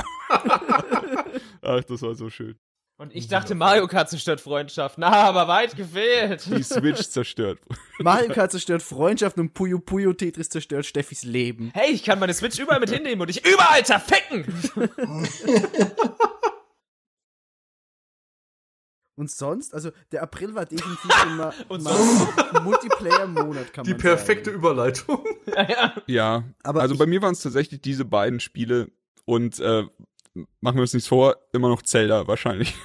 Ach, 1.61 1.83
das 1.83 2.01
war 2.01 2.15
so 2.15 2.29
schön. 2.29 2.55
Und 2.99 3.15
ich 3.15 3.29
dachte, 3.29 3.55
Mario 3.55 3.87
Kart 3.87 4.09
zerstört 4.09 4.41
Freundschaft. 4.41 4.97
Na, 4.97 5.07
aber 5.09 5.47
weit 5.47 5.77
gefehlt. 5.77 6.45
Die 6.47 6.61
Switch 6.61 6.99
zerstört. 7.07 7.57
Mario 7.99 8.33
Kart 8.33 8.51
zerstört 8.51 8.83
Freundschaften 8.83 9.39
und 9.41 9.53
Puyo 9.53 9.79
Puyo 9.79 10.11
Tetris 10.11 10.49
zerstört 10.49 10.85
Steffis 10.85 11.23
Leben. 11.23 11.71
Hey, 11.73 11.91
ich 11.93 12.03
kann 12.03 12.19
meine 12.19 12.33
Switch 12.33 12.59
überall 12.59 12.81
mit 12.81 12.89
hinnehmen 12.89 13.21
und 13.21 13.27
dich 13.29 13.45
überall 13.45 13.85
zerficken. 13.85 14.43
Und 19.15 19.29
sonst, 19.29 19.73
also 19.73 19.91
der 20.13 20.23
April 20.23 20.55
war 20.55 20.65
definitiv 20.65 21.11
immer 21.25 21.53
Multiplayer-Monat, 22.63 23.73
kann 23.73 23.83
Die 23.83 23.91
man 23.91 23.99
perfekte 23.99 24.45
sagen. 24.51 24.57
Überleitung. 24.59 25.25
ja, 25.45 25.69
ja. 25.69 25.93
Ja, 26.07 26.43
Aber 26.63 26.79
also 26.79 26.93
ich- 26.93 26.99
bei 26.99 27.05
mir 27.05 27.21
waren 27.21 27.33
es 27.33 27.41
tatsächlich 27.41 27.81
diese 27.81 28.05
beiden 28.05 28.39
Spiele 28.39 28.89
und 29.25 29.59
äh, 29.59 29.83
machen 30.61 30.75
wir 30.77 30.81
uns 30.81 30.93
nichts 30.93 31.07
vor, 31.09 31.35
immer 31.53 31.69
noch 31.69 31.81
Zelda 31.81 32.27
wahrscheinlich. 32.27 32.75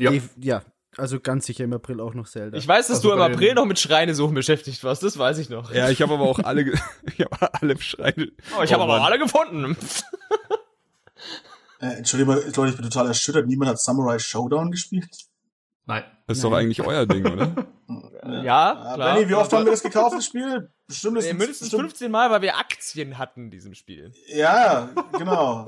Ja. 0.00 0.12
Def- 0.12 0.30
ja, 0.40 0.62
also 0.96 1.18
ganz 1.18 1.46
sicher 1.46 1.64
im 1.64 1.72
April 1.72 2.00
auch 2.00 2.14
noch 2.14 2.28
Zelda. 2.28 2.56
Ich 2.56 2.68
weiß, 2.68 2.86
dass 2.86 2.98
Also 2.98 3.08
du 3.08 3.14
im 3.16 3.20
April 3.20 3.54
noch 3.54 3.64
mit 3.64 3.80
Schreinesuchen 3.80 4.32
beschäftigt 4.32 4.84
warst, 4.84 5.02
das 5.02 5.18
weiß 5.18 5.38
ich 5.38 5.48
noch. 5.48 5.72
Ja, 5.74 5.90
ich 5.90 6.00
habe 6.02 6.14
aber 6.14 6.22
auch 6.22 6.38
alle, 6.38 6.62
ich 7.06 7.20
habe 7.20 7.52
alle 7.54 7.76
Schreine. 7.80 8.28
Oh, 8.56 8.62
ich 8.62 8.72
habe 8.72 8.84
aber 8.84 9.02
alle 9.02 9.18
gefunden. 9.18 9.76
Äh, 11.80 11.86
Entschuldigung, 11.98 12.36
Leute, 12.36 12.68
ich 12.70 12.76
bin 12.76 12.84
total 12.88 13.06
erschüttert. 13.08 13.46
Niemand 13.46 13.70
hat 13.70 13.80
Samurai 13.80 14.18
Showdown 14.20 14.70
gespielt. 14.70 15.08
Nein. 15.86 16.04
Das 16.26 16.36
ist 16.38 16.44
doch 16.44 16.52
eigentlich 16.52 16.82
euer 16.82 17.06
Ding, 17.06 17.26
oder? 17.26 17.54
Ja, 18.44 18.92
Äh, 18.92 18.94
klar. 18.94 19.14
Benny, 19.16 19.28
wie 19.28 19.34
oft 19.34 19.52
haben 19.52 19.64
wir 19.64 19.70
das 19.72 19.82
gekauft, 19.82 20.14
das 20.16 20.26
Spiel? 20.26 20.70
Bestimmt 20.86 21.14
Nee, 21.18 21.32
mindestens 21.32 21.70
bestimmt, 21.70 21.82
15 21.90 22.10
Mal, 22.12 22.30
weil 22.30 22.42
wir 22.42 22.56
Aktien 22.58 23.16
hatten 23.18 23.44
in 23.44 23.50
diesem 23.50 23.74
Spiel. 23.74 24.12
Ja, 24.28 24.90
genau. 25.16 25.66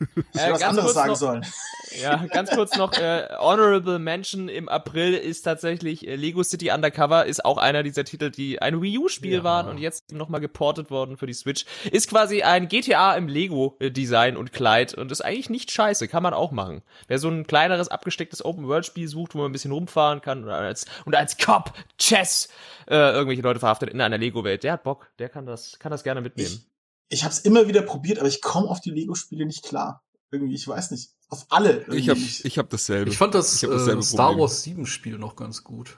Ich 0.00 0.40
Äh, 0.40 0.52
was 0.52 0.60
ganz 0.60 0.62
anderes 0.64 0.94
sagen 0.94 1.08
noch- 1.10 1.16
sollen. 1.16 1.46
Ja, 2.02 2.16
ganz 2.26 2.50
kurz 2.50 2.76
noch, 2.76 2.92
äh, 2.98 3.26
Honorable 3.38 3.98
Mention 3.98 4.48
im 4.50 4.68
April 4.68 5.14
ist 5.14 5.42
tatsächlich 5.42 6.06
äh, 6.06 6.16
Lego 6.16 6.42
City 6.42 6.70
Undercover, 6.70 7.24
ist 7.24 7.42
auch 7.44 7.56
einer 7.56 7.82
dieser 7.84 8.04
Titel, 8.04 8.30
die 8.30 8.60
ein 8.60 8.82
Wii 8.82 8.98
U-Spiel 8.98 9.36
Ja. 9.38 9.44
waren 9.44 9.68
und 9.68 9.78
jetzt 9.78 10.12
nochmal 10.12 10.40
geportet 10.42 10.90
worden 10.90 11.16
für 11.16 11.26
die 11.26 11.32
Switch. 11.32 11.64
Ist 11.90 12.10
quasi 12.10 12.42
ein 12.42 12.68
GTA 12.68 13.14
im 13.14 13.28
Lego-Design 13.28 14.36
und 14.36 14.52
Kleid 14.52 14.92
und 14.94 15.10
ist 15.10 15.22
eigentlich 15.24 15.48
nicht 15.48 15.70
scheiße, 15.70 16.06
kann 16.08 16.22
man 16.22 16.34
auch 16.34 16.50
machen. 16.50 16.82
Wer 17.08 17.18
so 17.18 17.28
ein 17.28 17.46
kleineres, 17.46 17.88
abgestecktes 17.88 18.44
Open-World-Spiel 18.44 19.08
sucht, 19.08 19.34
wo 19.34 19.38
man 19.38 19.48
ein 19.50 19.52
bisschen 19.52 19.72
rumfahren 19.72 20.20
kann 20.20 20.44
und 20.44 20.50
als, 20.50 20.84
und 21.06 21.14
als 21.14 21.38
Cop, 21.38 21.72
Chess, 21.98 22.48
äh, 22.88 22.94
irgendwelche 23.12 23.42
Leute 23.42 23.60
verhaftet 23.60 23.88
in 23.90 24.00
einer 24.02 24.18
Lego-Welt, 24.18 24.64
der 24.64 24.72
hat 24.74 24.82
Bock, 24.82 25.08
der 25.18 25.28
kann 25.30 25.46
das, 25.46 25.78
kann 25.78 25.92
das 25.92 26.02
gerne 26.04 26.20
mitnehmen. 26.20 26.50
Ich, 26.62 26.66
ich 27.08 27.24
habe 27.24 27.32
es 27.32 27.40
immer 27.40 27.68
wieder 27.68 27.82
probiert, 27.82 28.18
aber 28.18 28.28
ich 28.28 28.40
komme 28.42 28.68
auf 28.68 28.80
die 28.80 28.90
Lego-Spiele 28.90 29.46
nicht 29.46 29.64
klar. 29.64 30.02
Irgendwie, 30.30 30.54
ich 30.54 30.66
weiß 30.66 30.90
nicht. 30.90 31.10
Auf 31.28 31.46
alle. 31.50 31.78
Irgendwie. 31.78 31.96
Ich 31.98 32.08
habe 32.08 32.18
ich 32.20 32.58
hab 32.58 32.70
dasselbe. 32.70 33.10
Ich 33.10 33.18
fand 33.18 33.34
das, 33.34 33.54
Ich 33.54 33.62
äh, 33.68 34.02
Star 34.02 34.26
Problem. 34.28 34.40
Wars 34.42 34.62
7 34.62 34.86
Spiel 34.86 35.18
noch 35.18 35.36
ganz 35.36 35.62
gut. 35.64 35.96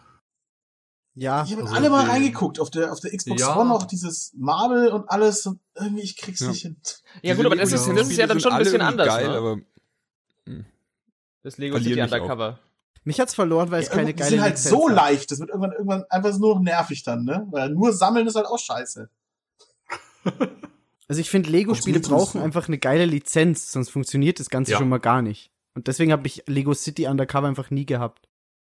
ja, 1.14 1.44
Ich 1.44 1.52
habe 1.52 1.62
Also 1.62 1.74
alle 1.74 1.90
mal 1.90 2.06
reingeguckt. 2.06 2.60
Auf 2.60 2.70
der, 2.70 2.92
auf 2.92 3.00
der 3.00 3.16
Xbox 3.16 3.40
Ja. 3.40 3.56
One 3.58 3.72
auch 3.74 3.84
dieses 3.84 4.32
Marvel 4.36 4.88
und 4.88 5.08
alles 5.10 5.44
und 5.46 5.60
irgendwie, 5.74 6.02
ich 6.02 6.16
krieg's 6.16 6.40
Ja. 6.40 6.48
nicht 6.48 6.62
hin. 6.62 6.76
Ja 7.22 7.34
gut, 7.34 7.46
aber 7.46 7.56
das 7.56 7.72
ist, 7.72 7.86
das 7.88 8.08
ist 8.10 8.16
ja 8.16 8.26
dann 8.26 8.40
schon 8.40 8.52
ein 8.52 8.58
bisschen 8.62 8.80
anders, 8.82 9.06
geil, 9.08 9.28
ne? 9.28 9.34
aber 9.36 9.56
Das 11.42 11.56
Lego 11.58 11.78
City 11.78 12.00
auch. 12.00 12.04
Undercover. 12.04 12.58
mich 13.04 13.18
hat's 13.20 13.34
verloren, 13.34 13.70
weil 13.70 13.82
es 13.82 13.88
Ja, 13.88 13.94
keine 13.94 14.12
die 14.12 14.18
geile 14.18 14.30
sind 14.30 14.40
halt 14.42 14.56
Lizenz 14.56 14.70
so 14.70 14.88
hat. 14.88 14.94
leicht. 14.96 15.30
Das 15.30 15.38
wird 15.40 15.48
irgendwann, 15.50 15.72
irgendwann 15.72 16.04
einfach 16.10 16.36
nur 16.38 16.54
noch 16.56 16.62
nervig 16.62 17.02
dann, 17.02 17.24
ne? 17.24 17.46
Weil 17.50 17.70
nur 17.70 17.92
sammeln 17.92 18.26
ist 18.26 18.34
halt 18.36 18.46
auch 18.46 18.58
scheiße. 18.58 19.08
Also 21.08 21.20
ich 21.20 21.30
finde, 21.30 21.50
Lego-Spiele 21.50 22.00
brauchen 22.00 22.40
einfach 22.40 22.68
eine 22.68 22.78
geile 22.78 23.06
Lizenz, 23.06 23.72
sonst 23.72 23.88
funktioniert 23.90 24.40
das 24.40 24.50
Ganze 24.50 24.72
Ja. 24.72 24.78
schon 24.78 24.88
mal 24.88 24.98
gar 24.98 25.22
nicht. 25.22 25.50
Und 25.74 25.86
deswegen 25.88 26.12
habe 26.12 26.26
ich 26.26 26.42
Lego 26.46 26.74
City 26.74 27.06
Undercover 27.06 27.48
einfach 27.48 27.70
nie 27.70 27.86
gehabt. 27.86 28.28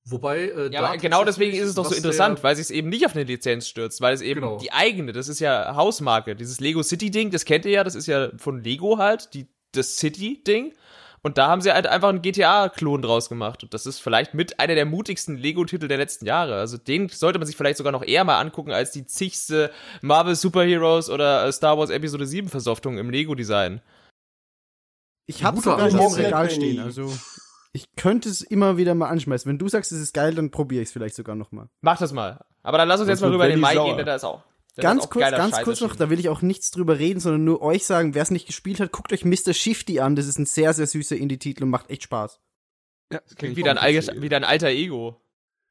Wobei, 0.04 0.48
äh, 0.48 0.70
Ja, 0.72 0.96
genau 0.96 1.24
deswegen 1.24 1.56
ist 1.56 1.68
es 1.68 1.74
doch 1.74 1.84
so 1.86 1.94
interessant, 1.94 2.42
weil 2.42 2.56
sie 2.56 2.62
es 2.62 2.70
eben 2.70 2.88
nicht 2.88 3.04
auf 3.06 3.14
eine 3.14 3.24
Lizenz 3.24 3.68
stürzt, 3.68 4.00
weil 4.00 4.14
es 4.14 4.20
eben 4.22 4.40
Genau. 4.40 4.58
die 4.58 4.72
eigene, 4.72 5.12
das 5.12 5.28
ist 5.28 5.38
ja 5.40 5.74
Hausmarke, 5.76 6.34
dieses 6.34 6.60
Lego 6.60 6.82
City 6.82 7.10
Ding, 7.10 7.30
das 7.30 7.44
kennt 7.44 7.64
ihr 7.66 7.72
ja, 7.72 7.84
das 7.84 7.94
ist 7.94 8.06
ja 8.06 8.30
von 8.36 8.62
Lego 8.62 8.98
halt, 8.98 9.32
die, 9.34 9.46
das 9.72 9.96
City 9.96 10.42
Ding. 10.46 10.72
Und 11.22 11.38
da 11.38 11.48
haben 11.48 11.60
sie 11.60 11.72
halt 11.72 11.86
einfach 11.86 12.08
einen 12.08 12.22
GTA-Klon 12.22 13.02
draus 13.02 13.28
gemacht. 13.28 13.62
Und 13.62 13.74
das 13.74 13.86
ist 13.86 14.00
vielleicht 14.00 14.34
mit 14.34 14.60
einer 14.60 14.74
der 14.74 14.86
mutigsten 14.86 15.36
Lego-Titel 15.36 15.88
der 15.88 15.98
letzten 15.98 16.26
Jahre. 16.26 16.56
Also 16.56 16.78
den 16.78 17.08
sollte 17.08 17.38
man 17.38 17.46
sich 17.46 17.56
vielleicht 17.56 17.78
sogar 17.78 17.92
noch 17.92 18.04
eher 18.04 18.24
mal 18.24 18.38
angucken 18.38 18.72
als 18.72 18.92
die 18.92 19.06
zigste 19.06 19.70
Marvel 20.00 20.34
Superheroes 20.36 21.10
oder 21.10 21.46
äh, 21.46 21.52
Star 21.52 21.78
Wars 21.78 21.90
Episode 21.90 22.26
7 22.26 22.48
Versoftung 22.48 22.98
im 22.98 23.10
Lego-Design. 23.10 23.80
Ich 25.26 25.44
habe 25.44 25.56
Guter 25.56 25.90
sogar 25.90 26.06
im 26.08 26.14
Regal 26.14 26.50
stehen, 26.50 26.80
also 26.80 27.12
ich 27.72 27.94
könnte 27.96 28.28
es 28.28 28.40
immer 28.40 28.76
wieder 28.76 28.94
mal 28.94 29.08
anschmeißen. 29.08 29.48
Wenn 29.48 29.58
du 29.58 29.68
sagst, 29.68 29.92
es 29.92 30.00
ist 30.00 30.14
geil, 30.14 30.34
dann 30.34 30.50
probiere 30.50 30.82
ich 30.82 30.88
es 30.88 30.92
vielleicht 30.92 31.14
sogar 31.14 31.36
noch 31.36 31.52
mal. 31.52 31.68
Mach 31.82 31.98
das 31.98 32.12
mal. 32.12 32.44
Aber 32.62 32.78
dann 32.78 32.88
lass 32.88 33.00
uns 33.00 33.08
Sonst 33.08 33.20
jetzt 33.20 33.22
mal 33.22 33.32
rüber 33.32 33.44
in 33.44 33.52
den 33.52 33.60
Mai 33.60 33.74
sauer. 33.74 33.86
gehen, 33.86 33.96
denn 33.98 34.06
da 34.06 34.14
ist 34.14 34.24
auch. 34.24 34.42
Ganz 34.82 35.10
kurz, 35.10 35.30
ganz 35.30 35.56
Scheiß 35.56 35.64
kurz 35.64 35.80
noch, 35.80 35.96
da 35.96 36.10
will 36.10 36.20
ich 36.20 36.28
auch 36.28 36.42
nichts 36.42 36.70
drüber 36.70 36.98
reden, 36.98 37.20
sondern 37.20 37.44
nur 37.44 37.62
euch 37.62 37.84
sagen, 37.84 38.14
wer 38.14 38.22
es 38.22 38.30
nicht 38.30 38.46
gespielt 38.46 38.80
hat, 38.80 38.92
guckt 38.92 39.12
euch 39.12 39.24
Mr. 39.24 39.52
Shifty 39.52 40.00
an. 40.00 40.16
Das 40.16 40.26
ist 40.26 40.38
ein 40.38 40.46
sehr, 40.46 40.72
sehr 40.72 40.86
süßer 40.86 41.16
Indie-Titel 41.16 41.64
und 41.64 41.70
macht 41.70 41.90
echt 41.90 42.04
Spaß. 42.04 42.40
ja, 43.12 43.20
das 43.20 43.36
Klingt 43.36 43.52
ich 43.52 43.58
wieder 43.58 43.72
ein, 43.72 43.78
auch 43.78 43.82
alter, 43.82 43.96
tatsächlich. 43.96 44.22
wieder 44.22 44.36
ein 44.36 44.44
alter 44.44 44.68
Ego. 44.68 45.20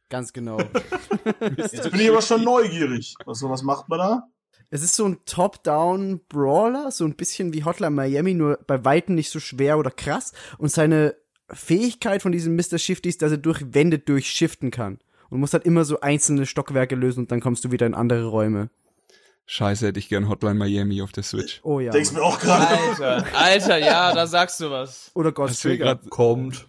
Ganz 0.09 0.31
genau. 0.33 0.57
Jetzt 1.57 1.91
bin 1.91 1.99
ich 1.99 2.09
aber 2.09 2.21
schon 2.21 2.43
neugierig. 2.43 3.15
Was, 3.25 3.43
was 3.43 3.63
macht 3.63 3.89
man 3.89 3.99
da? 3.99 4.27
es 4.69 4.83
ist 4.83 4.95
so 4.95 5.05
ein 5.05 5.19
Top-Down-Brawler, 5.25 6.91
so 6.91 7.05
ein 7.05 7.15
bisschen 7.15 7.53
wie 7.53 7.63
Hotline 7.63 7.91
Miami, 7.91 8.33
nur 8.33 8.59
bei 8.67 8.83
Weitem 8.83 9.15
nicht 9.15 9.29
so 9.29 9.39
schwer 9.39 9.77
oder 9.77 9.91
krass. 9.91 10.33
Und 10.57 10.71
seine 10.71 11.15
Fähigkeit 11.49 12.21
von 12.21 12.31
diesem 12.31 12.55
Mr. 12.55 12.77
Shifty 12.77 13.09
ist, 13.09 13.21
dass 13.21 13.31
er 13.31 13.37
durch 13.37 13.73
Wände 13.73 13.99
durchshiften 13.99 14.71
kann. 14.71 14.99
Und 15.29 15.39
muss 15.39 15.53
halt 15.53 15.65
immer 15.65 15.85
so 15.85 15.99
einzelne 16.01 16.45
Stockwerke 16.45 16.95
lösen 16.95 17.21
und 17.21 17.31
dann 17.31 17.41
kommst 17.41 17.63
du 17.65 17.71
wieder 17.71 17.85
in 17.85 17.93
andere 17.93 18.27
Räume. 18.27 18.69
Scheiße, 19.49 19.87
hätte 19.87 19.99
ich 19.99 20.09
gern 20.09 20.27
Hotline 20.27 20.55
Miami 20.55 21.01
auf 21.01 21.13
der 21.13 21.23
Switch. 21.23 21.61
Oh 21.63 21.79
ja. 21.79 21.91
Denkst 21.91 22.11
mir 22.11 22.21
auch 22.21 22.37
gerade. 22.37 22.67
Alter, 22.67 23.25
Alter, 23.33 23.77
ja, 23.77 24.13
da 24.13 24.27
sagst 24.27 24.59
du 24.59 24.69
was. 24.69 25.09
Oder 25.13 25.31
Ghost 25.31 25.63
wär 25.63 25.71
Trigger. 25.71 25.95
Kommt. 26.09 26.67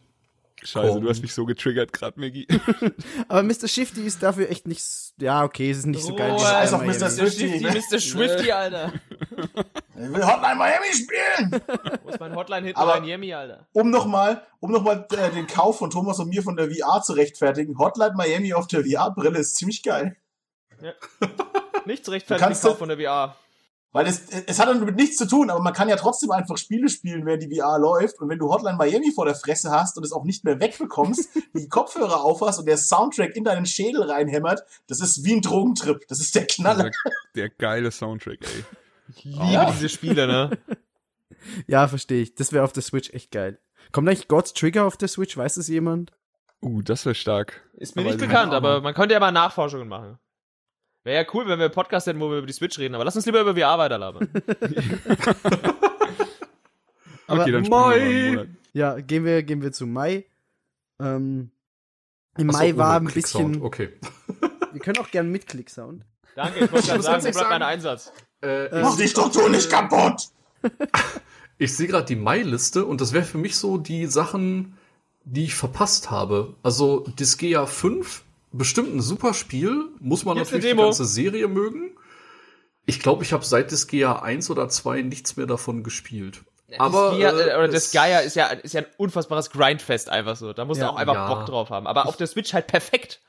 scheiße, 0.63 0.93
Komm. 0.93 1.03
du 1.03 1.09
hast 1.11 1.21
mich 1.21 1.35
so 1.35 1.45
getriggert 1.45 1.93
gerade, 1.93 2.21
Maggie. 2.21 2.47
Aber 3.29 3.43
Mr. 3.43 3.67
Shifty 3.67 4.03
ist 4.03 4.23
dafür 4.23 4.49
echt 4.49 4.69
nicht, 4.69 4.81
ja, 5.19 5.43
okay, 5.43 5.73
es 5.73 5.79
ist 5.79 5.87
nicht 5.87 6.05
so 6.05 6.15
geil. 6.15 6.33
wie 6.37 6.39
Scheiß 6.41 6.73
Hotline 6.73 6.93
auf 6.93 7.01
Mr. 7.01 7.09
Ne? 7.09 7.83
Mr. 7.91 7.99
Swifty, 8.01 8.53
Alter. 8.53 8.93
Ich 10.01 10.15
will 10.15 10.25
Hotline 10.25 10.55
Miami 10.55 10.87
spielen! 10.93 11.61
Wo 12.05 12.11
ist 12.11 12.21
mein 12.21 12.33
Hotline-Hit 12.37 12.77
Aber- 12.77 13.01
Miami, 13.01 13.35
Alter? 13.35 13.67
Um 13.73 13.91
nochmal, 13.91 14.47
um 14.61 14.71
noch 14.71 14.85
mal, 14.85 15.05
äh, 15.11 15.31
den 15.35 15.49
Kauf 15.49 15.79
von 15.79 15.91
Thomas 15.91 16.21
und 16.21 16.29
mir 16.29 16.45
von 16.45 16.55
der 16.57 16.71
VR 16.71 17.03
zu 17.03 17.15
rechtfertigen. 17.15 17.77
Hotline 17.79 18.15
Miami 18.15 18.55
auf 18.55 18.69
der 18.69 18.85
VR-Brille 18.85 19.41
ist 19.41 19.57
ziemlich 19.57 19.83
geil. 19.83 20.17
Nicht 21.89 22.05
zu 22.05 22.11
rechtfertigen 22.11 22.55
von 22.55 22.89
der 22.89 22.99
VR. 22.99 23.37
Weil 23.93 24.07
es, 24.07 24.29
es 24.29 24.59
hat 24.59 24.69
damit 24.69 24.95
nichts 24.97 25.17
zu 25.17 25.27
tun, 25.27 25.49
aber 25.49 25.63
man 25.63 25.73
kann 25.73 25.89
ja 25.89 25.97
trotzdem 25.97 26.31
einfach 26.31 26.59
Spiele 26.59 26.91
spielen, 26.91 27.25
während 27.25 27.43
die 27.43 27.57
VR 27.59 27.79
läuft. 27.79 28.21
Und 28.21 28.29
wenn 28.29 28.39
du 28.39 28.51
Hotline 28.51 28.77
Miami 28.77 29.11
vor 29.15 29.25
der 29.25 29.35
Fresse 29.35 29.71
hast 29.71 29.97
und 29.97 30.05
es 30.05 30.13
auch 30.13 30.25
nicht 30.25 30.45
mehr 30.45 30.61
wegbekommst, 30.61 31.31
die 31.55 31.69
Kopfhörer 31.69 32.23
aufhast 32.23 32.59
und 32.59 32.67
der 32.67 32.77
Soundtrack 32.77 33.35
in 33.35 33.45
deinen 33.45 33.65
Schädel 33.65 34.03
reinhämmert, 34.03 34.63
das 34.87 35.01
ist 35.01 35.25
wie 35.25 35.37
ein 35.37 35.41
Drogentrip. 35.41 36.07
Das 36.09 36.21
ist 36.21 36.35
der 36.35 36.47
Knaller. 36.47 36.85
Der, 36.85 36.93
der 37.35 37.49
geile 37.49 37.91
Soundtrack, 37.91 38.41
ey. 38.43 38.65
Ich 39.09 39.25
liebe 39.25 39.67
diese 39.73 39.89
Spiele, 39.89 40.27
ne? 40.27 40.59
Ja, 41.67 41.89
verstehe 41.89 42.21
ich. 42.21 42.35
Das 42.35 42.53
wäre 42.53 42.65
auf 42.65 42.73
der 42.73 42.83
Switch 42.83 43.11
echt 43.15 43.31
geil. 43.31 43.59
Kommt 43.93 44.09
eigentlich 44.09 44.29
God's 44.29 44.53
Trigger 44.53 44.85
auf 44.85 44.99
der 44.99 45.09
Switch? 45.09 45.35
Weiß 45.35 45.57
es 45.57 45.69
jemand? 45.69 46.13
Uh, 46.61 46.83
das 46.83 47.07
wäre 47.07 47.15
stark. 47.15 47.63
Ist 47.75 47.97
mir 47.97 48.03
Aber 48.03 48.11
nicht 48.11 48.21
bekannt, 48.21 48.53
aber 48.53 48.83
man 48.83 48.93
könnte 48.93 49.15
ja 49.15 49.21
mal 49.21 49.31
Nachforschungen 49.31 49.89
machen. 49.89 50.19
Wäre 51.09 51.25
ja 51.25 51.31
cool, 51.33 51.49
wenn 51.49 51.59
wir 51.59 51.65
einen 51.65 51.75
Podcast 51.75 52.07
hätten, 52.07 52.21
wo 52.21 52.31
wir 52.31 52.37
über 52.37 52.47
die 52.47 52.53
Switch 52.53 52.79
reden, 52.79 52.95
aber 52.95 53.03
lass 53.03 53.17
uns 53.17 53.25
lieber 53.25 53.41
über 53.41 53.55
VR 53.55 53.79
weiterlabern. 53.79 54.29
Aber 57.27 57.41
okay, 57.43 57.51
dann 57.51 57.63
Mai. 57.63 58.47
Ja, 58.75 59.01
gehen 59.01 59.25
wir, 59.25 59.43
gehen 59.43 59.63
wir 59.63 59.73
zu 59.73 59.87
Mai. 59.87 60.27
Ähm, 61.01 61.51
Im 62.37 62.47
Mai 62.49 62.69
ohne 62.69 62.77
war 62.77 62.97
ein 63.01 63.07
bisschen. 63.07 63.63
Okay. 63.63 63.95
Wir 64.73 64.81
können 64.83 64.99
auch 64.99 65.11
gerne 65.11 65.31
mit 65.31 65.47
Klicksound. 65.47 66.05
Danke, 66.37 66.67
ich 66.67 66.71
wollte 66.71 66.89
gerade 66.89 67.03
sagen, 67.03 67.25
wo 67.25 67.31
bleibt 67.31 67.49
mein 67.49 67.63
Einsatz? 67.63 68.13
Äh, 68.43 68.83
Mach 68.83 68.99
die 68.99 69.09
Struktur 69.09 69.49
nicht 69.49 69.71
kaputt! 69.71 70.25
Ich 71.61 71.75
sehe 71.75 71.89
gerade 71.89 72.05
die 72.05 72.15
Mai-Liste 72.17 72.85
und 72.85 73.01
das 73.01 73.13
wäre 73.13 73.25
für 73.25 73.39
mich 73.39 73.57
so 73.57 73.79
die 73.79 74.07
Sachen, 74.07 74.79
die 75.25 75.43
ich 75.43 75.57
verpasst 75.57 76.09
habe. 76.09 76.55
Also 76.63 77.01
Disgaea 77.19 77.67
5, 77.67 78.23
bestimmt 78.53 78.95
ein 78.95 79.01
super 79.01 79.35
Spiel, 79.35 79.87
muss 80.01 80.25
man 80.25 80.37
Jetzt 80.37 80.53
natürlich 80.53 80.73
die 80.73 80.77
ganze 80.77 81.05
Serie 81.05 81.49
mögen. 81.49 81.91
Ich 82.87 83.01
glaube, 83.01 83.23
ich 83.23 83.33
habe 83.33 83.45
seit 83.45 83.71
Disgaea 83.71 84.21
1 84.23 84.49
oder 84.51 84.69
2 84.69 85.03
nichts 85.03 85.37
mehr 85.37 85.47
davon 85.47 85.83
gespielt. 85.83 86.43
Aber 86.79 87.11
das 87.11 87.19
Gear, 87.19 87.35
äh, 87.39 87.43
äh, 87.51 87.55
oder 87.57 87.69
das 87.69 87.87
es- 87.87 87.93
Gaia 87.93 88.21
ist 88.21 88.37
ja, 88.37 88.47
ist 88.49 88.75
ja 88.75 88.81
ein 88.83 88.87
unfassbares 88.99 89.51
Grindfest 89.51 90.09
einfach 90.11 90.37
so. 90.37 90.53
Da 90.53 90.65
musst 90.67 90.81
Ja. 90.81 90.89
du 90.89 90.93
auch 90.93 90.97
einfach 90.97 91.15
Ja. 91.15 91.35
Bock 91.35 91.47
drauf 91.47 91.71
haben. 91.71 91.87
Aber 91.87 92.07
auf 92.07 92.17
der 92.17 92.27
Switch 92.27 92.53
halt 92.53 92.67
perfekt. 92.67 93.23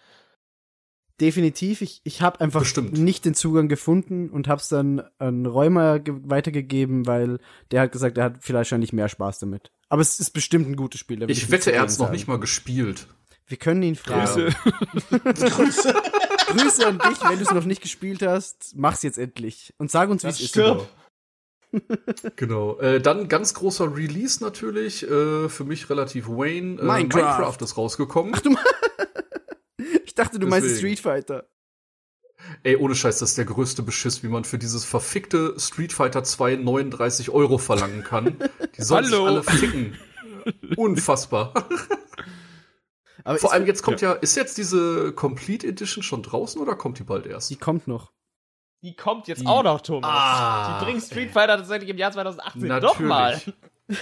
Definitiv. 1.21 1.81
Ich, 1.81 1.99
ich 2.05 2.21
habe 2.21 2.39
einfach 2.39 2.61
Bestimmt. 2.61 2.93
nicht 2.97 3.25
den 3.25 3.33
Zugang 3.35 3.67
gefunden 3.67 4.29
und 4.29 4.47
hab's 4.47 4.69
dann 4.69 5.03
an 5.17 5.45
Räumer 5.45 5.99
ge 5.99 6.15
weitergegeben, 6.23 7.07
weil 7.07 7.39
der 7.71 7.81
hat 7.81 7.91
gesagt, 7.91 8.17
er 8.17 8.23
hat 8.25 8.33
vielleicht 8.39 8.55
wahrscheinlich 8.71 8.93
mehr 8.93 9.09
Spaß 9.09 9.39
damit. 9.39 9.71
Aber 9.89 10.01
es 10.01 10.19
ist 10.19 10.31
bestimmt 10.31 10.67
ein 10.69 10.77
gutes 10.77 10.99
Spiel. 11.01 11.29
Ich 11.29 11.51
wette, 11.51 11.71
er 11.71 11.75
dagegen 11.77 11.81
hat's 11.81 11.97
noch 11.99 12.11
nicht 12.11 12.27
mal 12.27 12.39
gespielt. 12.39 13.07
Wir 13.49 13.57
können 13.57 13.81
ihn 13.81 13.95
fragen. 13.95 14.53
Grüße. 15.09 15.49
Grüße. 15.49 15.93
Grüße 16.47 16.87
an 16.87 16.99
dich, 16.99 17.21
wenn 17.27 17.37
du 17.37 17.43
es 17.43 17.51
noch 17.51 17.65
nicht 17.65 17.81
gespielt 17.81 18.21
hast. 18.21 18.73
Mach's 18.75 19.01
jetzt 19.01 19.17
endlich. 19.17 19.73
Und 19.79 19.89
sag 19.89 20.09
uns, 20.09 20.23
wie 20.23 20.27
es 20.27 20.39
ist. 20.39 20.49
stirb. 20.49 20.87
Genau. 22.35 22.79
Äh, 22.79 22.99
dann 22.99 23.27
ganz 23.27 23.53
großer 23.53 23.95
Release 23.95 24.43
natürlich. 24.43 25.03
Äh, 25.03 25.49
für 25.49 25.65
mich 25.65 25.87
relativ 25.91 26.27
Wayne. 26.27 26.81
Äh, 26.81 26.83
Minecraft. 26.83 27.37
Minecraft 27.37 27.57
ist 27.61 27.77
rausgekommen. 27.77 28.35
Ich 30.03 30.13
dachte, 30.15 30.39
du 30.39 30.47
meinst 30.47 30.65
Deswegen. 30.65 30.79
Street 30.79 30.99
Fighter. 30.99 31.47
Ey, 32.63 32.75
ohne 32.75 32.95
Scheiß, 32.95 33.19
das 33.19 33.29
ist 33.29 33.37
der 33.37 33.45
größte 33.45 33.81
Beschiss, 33.83 34.21
wie 34.23 34.27
man 34.27 34.43
für 34.43 34.57
dieses 34.57 34.83
verfickte 34.83 35.57
Street 35.57 35.93
Fighter 35.93 36.23
2 36.25 36.57
39 36.57 37.29
Euro 37.29 37.57
verlangen 37.57 38.03
kann. 38.03 38.37
Die 38.75 38.81
sollen 38.81 39.05
sich 39.05 39.13
Hallo. 39.13 39.25
alle 39.27 39.43
ficken. 39.43 39.97
Unfassbar. 40.75 41.53
Aber 43.23 43.37
Vor 43.37 43.51
allem 43.53 43.65
jetzt 43.65 43.83
kommt 43.83 44.01
ja. 44.01 44.13
ist 44.13 44.35
jetzt 44.35 44.57
diese 44.57 45.11
Complete 45.13 45.67
Edition 45.67 46.03
schon 46.03 46.23
draußen 46.23 46.61
oder 46.61 46.75
kommt 46.75 46.99
die 46.99 47.03
bald 47.03 47.25
erst? 47.25 47.49
Die 47.49 47.55
kommt 47.57 47.87
noch. 47.87 48.11
Die 48.81 48.95
kommt 48.95 49.27
jetzt 49.27 49.41
Die- 49.41 49.47
auch 49.47 49.63
noch, 49.63 49.81
Thomas. 49.81 50.09
Ah, 50.13 50.79
die 50.79 50.85
bringt 50.85 51.03
Street 51.03 51.31
Fighter 51.31 51.57
tatsächlich 51.57 51.89
im 51.89 51.97
Jahr 51.97 52.11
2018 52.11 52.69
doch 52.81 52.99
mal. 52.99 53.41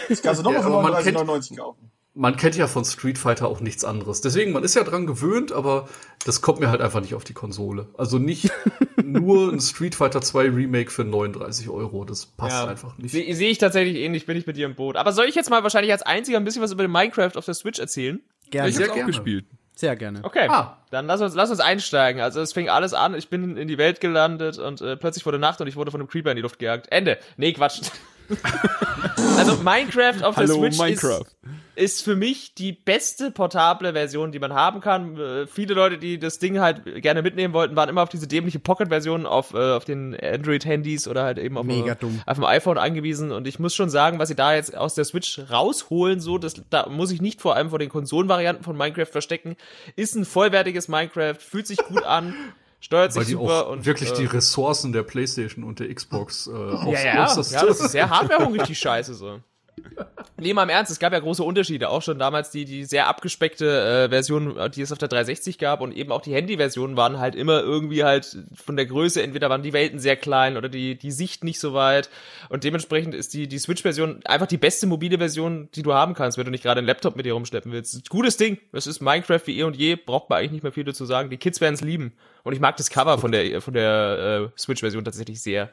Das 0.09 0.21
kannst 0.21 0.41
du 0.41 0.43
nochmal 0.43 0.61
Ja, 0.61 0.61
für 0.61 0.69
man 0.69 1.03
kennt- 1.03 1.17
39,99 1.17 1.57
kaufen. 1.57 1.91
Man 2.19 2.35
kennt 2.35 2.55
ja 2.55 2.65
von 2.65 2.83
Street 2.83 3.19
Fighter 3.19 3.47
auch 3.47 3.59
nichts 3.59 3.85
anderes. 3.85 4.21
Deswegen, 4.21 4.51
man 4.51 4.63
ist 4.63 4.73
ja 4.73 4.83
dran 4.83 5.05
gewöhnt, 5.05 5.51
aber 5.51 5.87
das 6.25 6.41
kommt 6.41 6.59
mir 6.59 6.71
halt 6.71 6.81
einfach 6.81 6.99
nicht 6.99 7.13
auf 7.13 7.23
die 7.23 7.33
Konsole. 7.33 7.89
Also 7.95 8.17
nicht 8.17 8.49
nur 9.03 9.51
ein 9.53 9.61
Street 9.61 9.93
Fighter 9.93 10.21
2 10.21 10.49
Remake 10.49 10.89
für 10.89 11.03
39 11.03 11.69
Euro. 11.69 12.05
Das 12.05 12.25
passt 12.25 12.53
Ja. 12.55 12.65
einfach 12.65 12.97
nicht. 12.97 13.11
Sehe 13.11 13.35
seh 13.35 13.49
ich 13.49 13.59
tatsächlich 13.59 13.97
ähnlich, 13.97 14.25
bin 14.25 14.35
ich 14.35 14.47
mit 14.47 14.57
dir 14.57 14.65
im 14.65 14.73
Boot. 14.73 14.95
Aber 14.95 15.13
soll 15.13 15.25
ich 15.25 15.35
jetzt 15.35 15.51
mal 15.51 15.61
wahrscheinlich 15.61 15.91
als 15.91 16.01
einziger 16.01 16.39
ein 16.39 16.43
bisschen 16.43 16.63
was 16.63 16.71
über 16.71 16.83
den 16.83 16.91
Minecraft 16.91 17.33
auf 17.35 17.45
der 17.45 17.53
Switch 17.53 17.77
erzählen? 17.79 18.19
Gerne. 18.49 18.69
Ich 18.69 18.75
Sehr 18.75 18.85
hab's 18.85 18.91
auch 18.91 18.95
gerne. 18.95 19.11
gespielt. 19.11 19.45
Sehr 19.75 19.95
gerne. 19.95 20.21
Okay. 20.23 20.47
Ah. 20.49 20.77
Dann 20.89 21.05
lass 21.05 21.21
uns, 21.21 21.35
lass 21.35 21.51
uns 21.51 21.59
einsteigen. 21.59 22.21
Also 22.21 22.41
es 22.41 22.53
fing 22.53 22.67
alles 22.67 22.93
an, 22.93 23.13
ich 23.13 23.29
bin 23.29 23.57
in 23.57 23.67
die 23.67 23.77
Welt 23.77 23.99
gelandet 23.99 24.57
und 24.57 24.81
äh, 24.81 24.97
plötzlich 24.97 25.25
wurde 25.25 25.37
Nacht 25.37 25.61
und 25.61 25.67
ich 25.67 25.75
wurde 25.75 25.91
von 25.91 26.01
einem 26.01 26.09
Creeper 26.09 26.31
in 26.31 26.35
die 26.35 26.41
Luft 26.41 26.57
gejagt. 26.57 26.91
Ende. 26.91 27.19
Nee, 27.37 27.53
Quatsch. 27.53 27.81
also 29.37 29.55
Minecraft 29.63 30.23
auf 30.23 30.35
Hallo, 30.37 30.61
der 30.61 30.71
Switch 30.71 30.77
Minecraft. 30.77 31.21
Ist, 31.21 31.35
ist 31.75 32.01
für 32.03 32.15
mich 32.15 32.55
die 32.55 32.71
beste 32.71 33.29
portable 33.29 33.93
Version, 33.93 34.31
die 34.31 34.39
man 34.39 34.53
haben 34.53 34.81
kann. 34.81 35.15
Äh, 35.19 35.45
viele 35.47 35.75
Leute, 35.75 35.97
die 35.99 36.17
das 36.17 36.39
Ding 36.39 36.59
halt 36.59 37.01
gerne 37.03 37.21
mitnehmen 37.21 37.53
wollten, 37.53 37.75
waren 37.75 37.87
immer 37.87 38.01
auf 38.01 38.09
diese 38.09 38.27
dämliche 38.27 38.57
Pocket-Version 38.59 39.25
auf, 39.27 39.53
äh, 39.53 39.73
auf 39.73 39.85
den 39.85 40.15
Android-Handys 40.19 41.07
oder 41.07 41.23
halt 41.23 41.37
eben 41.37 41.57
auf, 41.57 41.65
Mega 41.65 41.93
dem- 41.95 41.99
dumm. 41.99 42.21
auf 42.25 42.35
dem 42.37 42.45
iPhone 42.45 42.77
angewiesen. 42.79 43.31
Und 43.31 43.47
ich 43.47 43.59
muss 43.59 43.75
schon 43.75 43.89
sagen, 43.91 44.17
was 44.17 44.29
sie 44.29 44.35
da 44.35 44.55
jetzt 44.55 44.75
aus 44.75 44.95
der 44.95 45.05
Switch 45.05 45.39
rausholen, 45.51 46.19
so, 46.19 46.37
das, 46.39 46.55
da 46.69 46.89
muss 46.89 47.11
ich 47.11 47.21
nicht 47.21 47.41
vor 47.41 47.55
allem 47.55 47.69
vor 47.69 47.79
den 47.79 47.89
Konsolenvarianten 47.89 48.63
von 48.63 48.75
Minecraft 48.75 49.05
verstecken, 49.11 49.55
ist 49.95 50.15
ein 50.15 50.25
vollwertiges 50.25 50.87
Minecraft, 50.87 51.35
fühlt 51.39 51.67
sich 51.67 51.77
gut 51.77 52.03
an, 52.03 52.33
steuert 52.79 53.13
sich 53.13 53.25
die 53.25 53.31
super 53.31 53.67
auch 53.67 53.71
und 53.71 53.85
wirklich 53.85 54.11
äh, 54.11 54.15
die 54.15 54.25
Ressourcen 54.25 54.93
der 54.93 55.03
PlayStation 55.03 55.63
und 55.63 55.79
der 55.79 55.93
Xbox 55.93 56.47
äh, 56.47 56.51
aufs 56.51 57.03
ja, 57.03 57.09
ja, 57.09 57.15
ja, 57.15 57.65
das 57.65 57.81
ist 57.81 57.91
sehr 57.91 58.09
hardwarehungrig, 58.09 58.63
die 58.63 58.75
Scheiße 58.75 59.13
so. 59.13 59.39
Nee, 60.39 60.53
mal 60.53 60.63
im 60.63 60.69
Ernst, 60.69 60.91
es 60.91 60.99
gab 60.99 61.13
ja 61.13 61.19
große 61.19 61.43
Unterschiede. 61.43 61.89
Auch 61.89 62.03
schon 62.03 62.19
damals 62.19 62.51
die, 62.51 62.63
die 62.63 62.85
sehr 62.85 63.07
abgespeckte 63.07 64.05
äh, 64.05 64.09
Version, 64.09 64.55
die 64.75 64.81
es 64.81 64.91
auf 64.91 64.99
der 64.99 65.07
360 65.07 65.57
gab 65.57 65.81
und 65.81 65.91
eben 65.95 66.11
auch 66.11 66.21
die 66.21 66.35
Handy-Versionen 66.35 66.95
waren 66.95 67.19
halt 67.19 67.33
immer 67.33 67.61
irgendwie 67.61 68.03
halt 68.03 68.37
von 68.53 68.75
der 68.75 68.85
Größe, 68.85 69.23
entweder 69.23 69.49
waren 69.49 69.63
die 69.63 69.73
Welten 69.73 69.97
sehr 69.97 70.15
klein 70.15 70.55
oder 70.55 70.69
die, 70.69 70.95
die 70.95 71.11
Sicht 71.11 71.43
nicht 71.43 71.59
so 71.59 71.73
weit. 71.73 72.11
Und 72.49 72.63
dementsprechend 72.63 73.15
ist 73.15 73.33
die, 73.33 73.47
die 73.47 73.57
Switch-Version 73.57 74.19
einfach 74.25 74.45
die 74.45 74.57
beste 74.57 74.85
mobile 74.85 75.17
Version, 75.17 75.69
die 75.73 75.81
du 75.81 75.95
haben 75.95 76.13
kannst, 76.13 76.37
wenn 76.37 76.45
du 76.45 76.51
nicht 76.51 76.63
gerade 76.63 76.79
einen 76.79 76.87
Laptop 76.87 77.15
mit 77.15 77.25
dir 77.25 77.33
rumschleppen 77.33 77.71
willst. 77.71 78.07
Gutes 78.07 78.37
Ding. 78.37 78.59
Es 78.73 78.85
ist 78.85 79.01
Minecraft 79.01 79.41
wie 79.45 79.59
eh 79.59 79.63
und 79.63 79.75
je, 79.75 79.95
braucht 79.95 80.29
man 80.29 80.37
eigentlich 80.37 80.51
nicht 80.51 80.63
mehr 80.63 80.71
viel 80.71 80.83
dazu 80.83 81.05
sagen. 81.05 81.31
Die 81.31 81.37
Kids 81.37 81.61
werden 81.61 81.73
es 81.73 81.81
lieben. 81.81 82.13
Und 82.43 82.53
ich 82.53 82.59
mag 82.59 82.77
das 82.77 82.91
Cover 82.91 83.17
von 83.17 83.31
der, 83.31 83.59
von 83.59 83.73
der 83.73 84.51
äh, 84.55 84.59
Switch-Version 84.59 85.03
tatsächlich 85.03 85.41
sehr. 85.41 85.71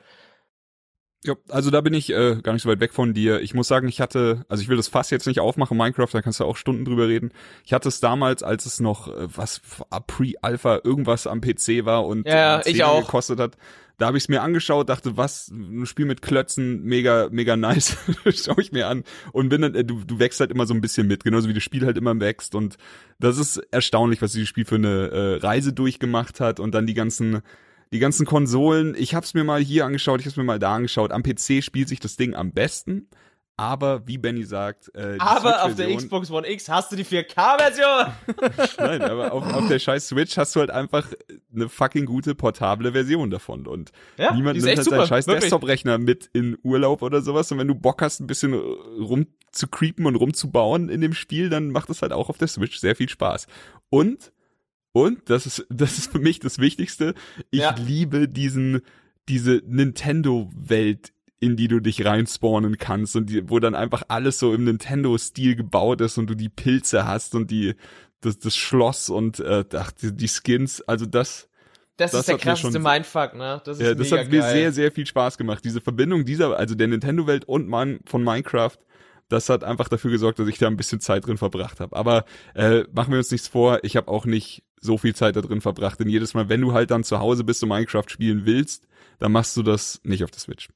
Ja, 1.24 1.34
also 1.48 1.70
da 1.70 1.80
bin 1.80 1.94
ich 1.94 2.10
äh, 2.10 2.36
gar 2.42 2.52
nicht 2.52 2.62
so 2.62 2.68
weit 2.68 2.80
weg 2.80 2.92
von 2.92 3.14
dir. 3.14 3.40
Ich 3.40 3.54
muss 3.54 3.66
sagen, 3.66 3.88
ich 3.88 4.00
hatte, 4.00 4.44
also 4.48 4.62
ich 4.62 4.68
will 4.68 4.76
das 4.76 4.88
Fass 4.88 5.08
jetzt 5.08 5.26
nicht 5.26 5.40
aufmachen, 5.40 5.76
Minecraft, 5.78 6.08
da 6.12 6.20
kannst 6.20 6.38
du 6.40 6.44
auch 6.44 6.56
Stunden 6.58 6.84
drüber 6.84 7.08
reden. 7.08 7.30
Ich 7.64 7.72
hatte 7.72 7.88
es 7.88 7.98
damals, 8.00 8.42
als 8.42 8.66
es 8.66 8.78
noch 8.78 9.08
äh, 9.08 9.26
was 9.34 9.62
Pre-Alpha 10.06 10.80
irgendwas 10.84 11.26
am 11.26 11.40
PC 11.40 11.86
war 11.86 12.04
und 12.06 12.26
Ja, 12.26 12.58
äh, 12.58 12.68
ich 12.70 12.76
10 12.76 12.82
auch. 12.84 13.00
gekostet 13.06 13.40
hat. 13.40 13.56
Da 13.96 14.06
habe 14.06 14.18
ich 14.18 14.24
es 14.24 14.28
mir 14.28 14.42
angeschaut, 14.42 14.88
dachte, 14.88 15.16
was, 15.16 15.48
ein 15.48 15.86
Spiel 15.86 16.04
mit 16.04 16.20
Klötzen, 16.20 16.82
mega, 16.82 17.28
mega 17.30 17.56
nice, 17.56 17.96
schau 18.34 18.58
ich 18.58 18.72
mir 18.72 18.88
an. 18.88 19.04
Und 19.32 19.48
bin 19.48 19.62
dann, 19.62 19.74
äh, 19.74 19.84
du, 19.84 20.04
du 20.04 20.18
wächst 20.18 20.40
halt 20.40 20.50
immer 20.50 20.66
so 20.66 20.74
ein 20.74 20.80
bisschen 20.82 21.06
mit, 21.06 21.24
genauso 21.24 21.48
wie 21.48 21.54
das 21.54 21.62
Spiel 21.62 21.86
halt 21.86 21.96
immer 21.96 22.18
wächst. 22.20 22.54
Und 22.54 22.76
das 23.18 23.38
ist 23.38 23.58
erstaunlich, 23.70 24.20
was 24.20 24.32
dieses 24.32 24.48
Spiel 24.48 24.64
für 24.66 24.74
eine 24.74 25.08
äh, 25.08 25.36
Reise 25.36 25.72
durchgemacht 25.72 26.40
hat 26.40 26.60
und 26.60 26.74
dann 26.74 26.86
die 26.86 26.94
ganzen 26.94 27.40
die 27.94 28.00
ganzen 28.00 28.26
Konsolen, 28.26 28.96
ich 28.98 29.14
hab's 29.14 29.34
mir 29.34 29.44
mal 29.44 29.62
hier 29.62 29.86
angeschaut, 29.86 30.18
ich 30.18 30.26
hab's 30.26 30.36
mir 30.36 30.42
mal 30.42 30.58
da 30.58 30.74
angeschaut. 30.74 31.12
Am 31.12 31.22
PC 31.22 31.62
spielt 31.62 31.88
sich 31.88 32.00
das 32.00 32.16
Ding 32.16 32.34
am 32.34 32.50
besten, 32.50 33.08
aber 33.56 34.04
wie 34.08 34.18
Benny 34.18 34.42
sagt, 34.42 34.90
äh, 34.96 35.14
Aber 35.20 35.62
auf 35.62 35.76
der 35.76 35.94
Xbox 35.94 36.28
One 36.28 36.50
X 36.50 36.68
hast 36.68 36.90
du 36.90 36.96
die 36.96 37.04
4K-Version. 37.04 38.12
Nein, 38.78 39.00
aber 39.00 39.32
auf, 39.32 39.46
auf 39.46 39.68
der 39.68 39.78
scheiß 39.78 40.08
Switch 40.08 40.36
hast 40.36 40.56
du 40.56 40.60
halt 40.60 40.70
einfach 40.70 41.06
eine 41.54 41.68
fucking 41.68 42.04
gute 42.04 42.34
portable 42.34 42.90
Version 42.90 43.30
davon 43.30 43.68
und 43.68 43.92
Ja, 44.16 44.34
niemand 44.34 44.56
nimmt 44.56 44.66
halt 44.66 44.82
super, 44.82 44.96
seinen 44.96 45.06
scheiß. 45.06 45.26
Desktop-Rechner 45.26 45.98
mit 45.98 46.28
in 46.32 46.58
Urlaub 46.64 47.00
oder 47.00 47.22
sowas 47.22 47.52
und 47.52 47.58
wenn 47.58 47.68
du 47.68 47.76
Bock 47.76 48.02
hast, 48.02 48.18
ein 48.18 48.26
bisschen 48.26 48.54
rum 48.54 49.28
zu 49.52 49.68
creepen 49.68 50.04
und 50.06 50.16
rumzubauen 50.16 50.88
in 50.88 51.00
dem 51.00 51.14
Spiel, 51.14 51.48
dann 51.48 51.70
macht 51.70 51.90
es 51.90 52.02
halt 52.02 52.12
auch 52.12 52.28
auf 52.28 52.38
der 52.38 52.48
Switch 52.48 52.76
sehr 52.76 52.96
viel 52.96 53.08
Spaß. 53.08 53.46
Und 53.88 54.32
und 54.94 55.18
das 55.28 55.44
ist 55.44 55.66
das 55.70 55.98
ist 55.98 56.10
für 56.12 56.18
mich 56.20 56.38
das 56.40 56.58
Wichtigste. 56.58 57.12
Ich 57.50 57.60
Ja. 57.60 57.74
liebe 57.76 58.26
diesen 58.28 58.80
diese 59.28 59.60
Nintendo 59.66 60.50
Welt 60.54 61.12
in 61.40 61.56
die 61.56 61.68
du 61.68 61.80
dich 61.80 62.02
reinspawnen 62.06 62.78
kannst 62.78 63.16
und 63.16 63.28
die, 63.28 63.50
wo 63.50 63.58
dann 63.58 63.74
einfach 63.74 64.04
alles 64.08 64.38
so 64.38 64.54
im 64.54 64.64
Nintendo-Stil 64.64 65.56
gebaut 65.56 66.00
ist 66.00 66.16
und 66.16 66.28
du 66.30 66.34
die 66.34 66.48
Pilze 66.48 67.06
hast 67.06 67.34
und 67.34 67.50
die 67.50 67.74
das, 68.22 68.38
das 68.38 68.56
Schloss 68.56 69.10
und 69.10 69.40
äh, 69.40 69.64
ach, 69.74 69.90
die, 69.92 70.16
die 70.16 70.28
Skins, 70.28 70.80
also 70.82 71.04
das, 71.04 71.48
Das, 71.98 72.12
Das 72.12 72.20
ist 72.20 72.28
der 72.28 72.38
krasseste 72.38 72.78
Mindfuck, 72.78 73.34
ne? 73.34 73.60
Das 73.66 73.78
ist 73.78 73.86
ja, 73.86 73.94
das 73.94 74.10
hat 74.12 74.30
mir 74.30 74.40
geil. 74.40 74.52
sehr, 74.52 74.72
sehr 74.72 74.90
viel 74.92 75.04
Spaß 75.06 75.36
gemacht. 75.36 75.62
Diese 75.64 75.82
Verbindung 75.82 76.24
dieser, 76.24 76.56
also 76.56 76.74
der 76.74 76.88
Nintendo-Welt 76.88 77.44
und 77.44 77.68
mein, 77.68 78.00
von 78.06 78.24
Minecraft 78.24 78.78
das 79.28 79.48
hat 79.48 79.64
einfach 79.64 79.88
dafür 79.88 80.10
gesorgt, 80.10 80.38
dass 80.38 80.48
ich 80.48 80.58
da 80.58 80.66
ein 80.66 80.76
bisschen 80.76 81.00
Zeit 81.00 81.26
drin 81.26 81.38
verbracht 81.38 81.80
habe. 81.80 81.96
Aber 81.96 82.24
äh, 82.54 82.84
machen 82.92 83.12
wir 83.12 83.18
uns 83.18 83.30
nichts 83.30 83.48
vor, 83.48 83.80
ich 83.82 83.96
habe 83.96 84.08
auch 84.08 84.26
nicht 84.26 84.62
so 84.80 84.98
viel 84.98 85.14
Zeit 85.14 85.36
da 85.36 85.40
drin 85.40 85.60
verbracht. 85.60 85.98
Denn 86.00 86.08
jedes 86.08 86.34
Mal, 86.34 86.48
wenn 86.48 86.60
du 86.60 86.72
halt 86.72 86.90
dann 86.90 87.04
zu 87.04 87.18
Hause 87.18 87.44
bist 87.44 87.62
und 87.62 87.70
Minecraft 87.70 88.08
spielen 88.08 88.44
willst, 88.44 88.86
dann 89.18 89.32
machst 89.32 89.56
du 89.56 89.62
das 89.62 90.00
nicht 90.04 90.22
auf 90.24 90.30
der 90.30 90.40
Switch. 90.40 90.68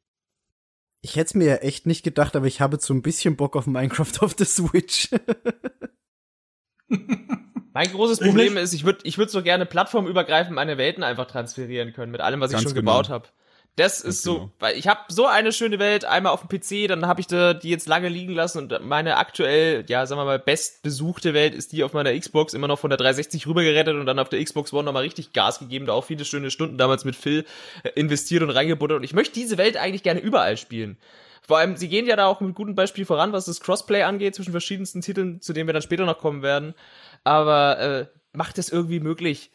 Ich 1.00 1.16
hätte 1.16 1.26
es 1.26 1.34
mir 1.34 1.46
ja 1.46 1.56
echt 1.56 1.86
nicht 1.86 2.02
gedacht, 2.02 2.34
aber 2.34 2.46
ich 2.46 2.60
habe 2.60 2.78
so 2.80 2.92
ein 2.92 3.02
bisschen 3.02 3.36
Bock 3.36 3.54
auf 3.54 3.66
Minecraft 3.66 4.20
auf 4.20 4.34
der 4.34 4.46
Switch. 4.46 5.10
Mein 7.74 7.92
großes 7.92 8.18
Problem 8.18 8.56
ist, 8.56 8.72
ich 8.72 8.84
würde 8.84 9.00
ich 9.04 9.18
würd 9.18 9.30
so 9.30 9.42
gerne 9.42 9.66
plattformübergreifend 9.66 10.54
meine 10.54 10.78
Welten 10.78 11.04
einfach 11.04 11.26
transferieren 11.26 11.92
können 11.92 12.10
mit 12.10 12.20
allem, 12.20 12.40
was 12.40 12.50
Ganz 12.50 12.62
ich 12.62 12.68
schon 12.68 12.74
genau. 12.74 12.92
gebaut 12.92 13.08
habe. 13.10 13.28
Das 13.78 14.00
ist 14.00 14.24
so, 14.24 14.34
genau. 14.34 14.50
weil 14.58 14.76
ich 14.76 14.88
habe 14.88 15.02
so 15.06 15.26
eine 15.26 15.52
schöne 15.52 15.78
Welt, 15.78 16.04
einmal 16.04 16.32
auf 16.32 16.44
dem 16.44 16.48
PC, 16.48 16.88
dann 16.88 17.06
habe 17.06 17.20
ich 17.20 17.28
da 17.28 17.54
die 17.54 17.70
jetzt 17.70 17.86
lange 17.86 18.08
liegen 18.08 18.34
lassen 18.34 18.58
und 18.58 18.84
meine 18.84 19.18
aktuell, 19.18 19.84
ja, 19.86 20.04
sagen 20.04 20.20
wir 20.20 20.24
mal, 20.24 20.40
bestbesuchte 20.40 21.32
Welt 21.32 21.54
ist 21.54 21.70
die 21.70 21.84
auf 21.84 21.92
meiner 21.92 22.18
Xbox, 22.18 22.54
immer 22.54 22.66
noch 22.66 22.80
von 22.80 22.90
der 22.90 22.96
360 22.96 23.46
rübergerettet 23.46 23.94
und 23.94 24.04
dann 24.04 24.18
auf 24.18 24.30
der 24.30 24.42
Xbox 24.42 24.72
One 24.72 24.82
nochmal 24.82 25.04
richtig 25.04 25.32
Gas 25.32 25.60
gegeben, 25.60 25.86
da 25.86 25.92
auch 25.92 26.04
viele 26.04 26.24
schöne 26.24 26.50
Stunden 26.50 26.76
damals 26.76 27.04
mit 27.04 27.14
Phil 27.14 27.44
äh, 27.84 27.90
investiert 27.90 28.42
und 28.42 28.50
reingebuttert 28.50 28.96
und 28.96 29.04
ich 29.04 29.12
möchte 29.12 29.34
diese 29.34 29.58
Welt 29.58 29.76
eigentlich 29.76 30.02
gerne 30.02 30.18
überall 30.18 30.56
spielen. 30.56 30.98
Vor 31.46 31.58
allem, 31.58 31.76
sie 31.76 31.88
gehen 31.88 32.06
ja 32.06 32.16
da 32.16 32.26
auch 32.26 32.40
mit 32.40 32.56
gutem 32.56 32.74
Beispiel 32.74 33.04
voran, 33.04 33.32
was 33.32 33.44
das 33.44 33.60
Crossplay 33.60 34.02
angeht 34.02 34.34
zwischen 34.34 34.50
verschiedensten 34.50 35.02
Titeln, 35.02 35.40
zu 35.40 35.52
denen 35.52 35.68
wir 35.68 35.72
dann 35.72 35.82
später 35.82 36.04
noch 36.04 36.18
kommen 36.18 36.42
werden. 36.42 36.74
Aber 37.22 37.78
äh, 37.78 38.06
macht 38.32 38.58
es 38.58 38.70
irgendwie 38.70 39.00
möglich, 39.00 39.50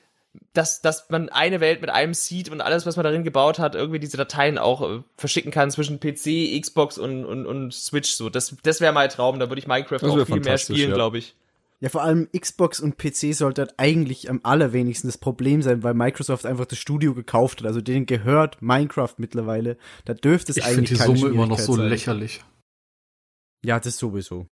dass, 0.53 0.81
dass 0.81 1.09
man 1.09 1.29
eine 1.29 1.59
Welt 1.59 1.81
mit 1.81 1.89
einem 1.89 2.13
Seed 2.13 2.49
und 2.49 2.61
alles, 2.61 2.86
was 2.86 2.95
man 2.95 3.03
darin 3.03 3.23
gebaut 3.23 3.59
hat, 3.59 3.75
irgendwie 3.75 3.99
diese 3.99 4.17
Dateien 4.17 4.57
auch 4.57 4.81
äh, 4.81 5.03
verschicken 5.17 5.51
kann 5.51 5.71
zwischen 5.71 5.99
PC, 5.99 6.59
Xbox 6.59 6.97
und, 6.97 7.25
und, 7.25 7.45
und 7.45 7.73
Switch. 7.73 8.11
So, 8.11 8.29
das, 8.29 8.55
das 8.63 8.81
wäre 8.81 8.93
mein 8.93 9.09
Traum. 9.09 9.39
Da 9.39 9.49
würde 9.49 9.59
ich 9.59 9.67
Minecraft 9.67 10.03
auch 10.03 10.25
viel 10.25 10.39
mehr 10.39 10.57
spielen, 10.57 10.89
ja. 10.89 10.95
glaube 10.95 11.19
ich. 11.19 11.36
Ja, 11.81 11.89
vor 11.89 12.01
allem 12.01 12.29
Xbox 12.31 12.79
und 12.79 12.97
PC 12.97 13.36
sollte 13.36 13.61
halt 13.61 13.73
eigentlich 13.77 14.29
am 14.29 14.39
allerwenigsten 14.43 15.09
das 15.09 15.17
Problem 15.17 15.61
sein, 15.61 15.84
weil 15.84 15.93
Microsoft 15.93 16.45
einfach 16.45 16.65
das 16.65 16.79
Studio 16.79 17.13
gekauft 17.13 17.59
hat. 17.59 17.67
Also 17.67 17.81
denen 17.81 18.05
gehört 18.05 18.61
Minecraft 18.61 19.13
mittlerweile. 19.17 19.77
Da 20.05 20.13
dürfte 20.13 20.51
es 20.51 20.57
Ich 20.57 20.63
finde 20.63 20.77
eigentlich 20.77 20.97
die 20.97 21.03
keine 21.03 21.17
Summe 21.17 21.34
immer 21.34 21.45
noch 21.45 21.59
so 21.59 21.75
sein. 21.75 21.89
lächerlich. 21.89 22.41
Ja, 23.65 23.79
das 23.79 23.97
sowieso. 23.97 24.47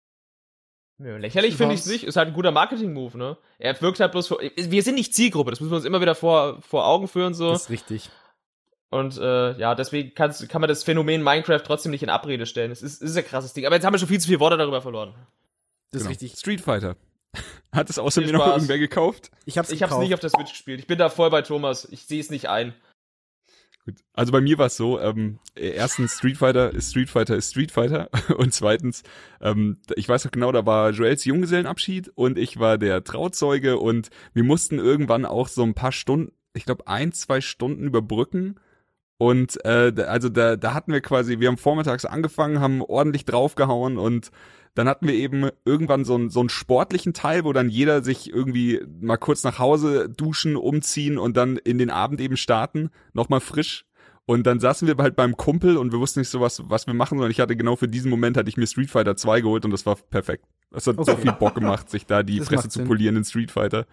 Ja, 1.03 1.17
lächerlich 1.17 1.55
finde 1.55 1.73
ich 1.73 1.81
es 1.81 1.85
nicht. 1.87 2.03
Ist 2.03 2.15
halt 2.15 2.27
ein 2.29 2.33
guter 2.33 2.51
Marketing-Move, 2.51 3.17
ne? 3.17 3.37
Er 3.59 3.79
wirkt 3.81 3.99
halt 3.99 4.11
bloß 4.11 4.27
vor, 4.27 4.39
wir 4.55 4.83
sind 4.83 4.95
nicht 4.95 5.13
Zielgruppe, 5.15 5.49
das 5.51 5.59
müssen 5.59 5.71
wir 5.71 5.77
uns 5.77 5.85
immer 5.85 6.01
wieder 6.01 6.15
vor, 6.15 6.61
vor 6.61 6.85
Augen 6.85 7.07
führen, 7.07 7.33
so. 7.33 7.51
Das 7.51 7.63
ist 7.63 7.69
richtig. 7.69 8.09
Und 8.89 9.17
äh, 9.17 9.57
ja, 9.57 9.73
deswegen 9.73 10.13
kann's, 10.13 10.45
kann 10.49 10.59
man 10.61 10.67
das 10.67 10.83
Phänomen 10.83 11.23
Minecraft 11.23 11.61
trotzdem 11.65 11.91
nicht 11.91 12.03
in 12.03 12.09
Abrede 12.09 12.45
stellen. 12.45 12.71
Es 12.71 12.81
ist, 12.81 13.01
ist 13.01 13.15
ein 13.17 13.25
krasses 13.25 13.53
Ding. 13.53 13.65
Aber 13.65 13.75
jetzt 13.75 13.85
haben 13.85 13.93
wir 13.93 13.99
schon 13.99 14.09
viel 14.09 14.19
zu 14.19 14.27
viele 14.27 14.41
Worte 14.41 14.57
darüber 14.57 14.81
verloren. 14.81 15.13
Das 15.91 16.01
Genau. 16.01 16.03
ist 16.03 16.09
richtig. 16.21 16.37
Street 16.37 16.59
Fighter. 16.61 16.97
Hat 17.73 17.89
es 17.89 17.97
außer 17.97 18.21
Viel 18.21 18.31
mir 18.33 18.37
noch 18.37 18.45
irgendwer 18.47 18.77
gekauft? 18.77 19.31
Ich 19.45 19.57
hab's 19.57 19.71
Ich 19.71 19.81
habe 19.81 19.85
es 19.85 19.89
gekauft. 19.91 20.03
nicht 20.03 20.13
auf 20.13 20.19
der 20.19 20.29
Switch 20.29 20.51
gespielt. 20.51 20.81
Ich 20.81 20.87
bin 20.87 20.97
da 20.97 21.07
voll 21.09 21.29
bei 21.29 21.41
Thomas. 21.41 21.87
Ich 21.89 22.05
sehe 22.05 22.19
es 22.19 22.29
nicht 22.29 22.49
ein. 22.49 22.73
Gut. 23.85 23.95
Also 24.13 24.31
bei 24.31 24.41
mir 24.41 24.59
war 24.59 24.67
es 24.67 24.77
so, 24.77 24.99
ähm, 24.99 25.39
erstens 25.55 26.17
Street 26.17 26.37
Fighter 26.37 26.71
ist 26.71 26.91
Street 26.91 27.09
Fighter 27.09 27.35
ist 27.35 27.49
Street 27.49 27.71
Fighter 27.71 28.09
und 28.37 28.53
zweitens, 28.53 29.01
ähm, 29.41 29.77
ich 29.95 30.07
weiß 30.07 30.25
noch 30.25 30.31
genau, 30.31 30.51
da 30.51 30.65
war 30.65 30.91
Joels 30.91 31.25
Junggesellenabschied 31.25 32.11
und 32.13 32.37
ich 32.37 32.59
war 32.59 32.77
der 32.77 33.03
Trauzeuge 33.03 33.79
und 33.79 34.09
wir 34.33 34.43
mussten 34.43 34.77
irgendwann 34.77 35.25
auch 35.25 35.47
so 35.47 35.63
ein 35.63 35.73
paar 35.73 35.91
Stunden, 35.91 36.31
ich 36.53 36.65
glaube 36.65 36.87
ein, 36.87 37.11
zwei 37.11 37.41
Stunden 37.41 37.85
überbrücken 37.85 38.59
und 39.21 39.63
äh, 39.65 39.93
also 40.07 40.29
da, 40.29 40.55
da 40.55 40.73
hatten 40.73 40.91
wir 40.91 41.01
quasi, 41.01 41.39
wir 41.39 41.47
haben 41.47 41.57
vormittags 41.57 42.05
angefangen, 42.05 42.59
haben 42.59 42.81
ordentlich 42.81 43.23
draufgehauen 43.25 43.99
und 43.99 44.31
dann 44.73 44.87
hatten 44.87 45.05
wir 45.07 45.13
eben 45.13 45.49
irgendwann 45.63 46.05
so 46.05 46.15
einen, 46.15 46.31
so 46.31 46.39
einen 46.39 46.49
sportlichen 46.49 47.13
Teil, 47.13 47.43
wo 47.43 47.53
dann 47.53 47.69
jeder 47.69 48.03
sich 48.03 48.33
irgendwie 48.33 48.81
mal 48.99 49.17
kurz 49.17 49.43
nach 49.43 49.59
Hause 49.59 50.09
duschen, 50.09 50.55
umziehen 50.55 51.19
und 51.19 51.37
dann 51.37 51.57
in 51.57 51.77
den 51.77 51.91
Abend 51.91 52.19
eben 52.19 52.35
starten, 52.35 52.89
nochmal 53.13 53.41
frisch. 53.41 53.85
Und 54.25 54.47
dann 54.47 54.59
saßen 54.59 54.87
wir 54.87 54.95
halt 54.97 55.15
beim 55.15 55.37
Kumpel 55.37 55.77
und 55.77 55.91
wir 55.91 55.99
wussten 55.99 56.21
nicht 56.21 56.29
so 56.29 56.41
was, 56.41 56.67
was 56.67 56.87
wir 56.87 56.95
machen, 56.95 57.19
sondern 57.19 57.29
ich 57.29 57.39
hatte 57.39 57.55
genau 57.55 57.75
für 57.75 57.87
diesen 57.89 58.09
Moment 58.09 58.37
hatte 58.37 58.49
ich 58.49 58.57
mir 58.57 58.65
Street 58.65 58.89
Fighter 58.89 59.15
2 59.15 59.41
geholt 59.41 59.65
und 59.65 59.71
das 59.71 59.85
war 59.85 59.97
perfekt. 59.97 60.45
Das 60.71 60.87
hat 60.87 60.95
so 60.95 61.11
Okay. 61.11 61.21
viel 61.21 61.33
Bock 61.33 61.53
gemacht, 61.53 61.91
sich 61.91 62.07
da 62.07 62.23
die 62.23 62.39
Das 62.39 62.47
Fresse 62.47 62.69
zu 62.69 62.83
polieren 62.85 63.17
in 63.17 63.23
Street 63.25 63.51
Fighter. 63.51 63.85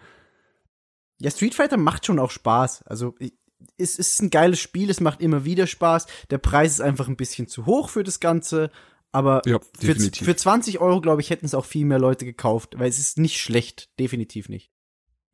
Ja, 1.21 1.31
Street 1.31 1.55
Fighter 1.55 1.77
macht 1.77 2.07
schon 2.07 2.19
auch 2.19 2.31
Spaß. 2.31 2.83
Also 2.87 3.15
ich- 3.19 3.35
es 3.77 3.99
ist 3.99 4.21
ein 4.21 4.31
geiles 4.31 4.61
Spiel, 4.61 4.91
es 4.91 5.01
macht 5.01 5.21
immer 5.21 5.45
wieder 5.45 5.67
Spaß. 5.67 6.07
Der 6.31 6.39
Preis 6.39 6.75
ist 6.75 6.81
einfach 6.81 7.09
ein 7.09 7.17
bisschen 7.17 7.47
zu 7.47 7.67
hoch 7.67 7.89
für 7.89 8.05
das 8.05 8.21
Ganze. 8.21 8.71
Aber 9.13 9.43
Ja, 9.47 9.59
für, 9.79 9.95
für 9.95 10.37
20 10.37 10.81
Euro, 10.81 11.01
glaube 11.01 11.23
ich, 11.23 11.31
hätten 11.31 11.47
es 11.47 11.55
auch 11.55 11.65
viel 11.65 11.87
mehr 11.87 11.99
Leute 11.99 12.25
gekauft, 12.25 12.79
weil 12.79 12.89
es 12.89 12.99
ist 12.99 13.19
nicht 13.19 13.41
schlecht, 13.41 13.89
definitiv 13.99 14.49
nicht. 14.49 14.71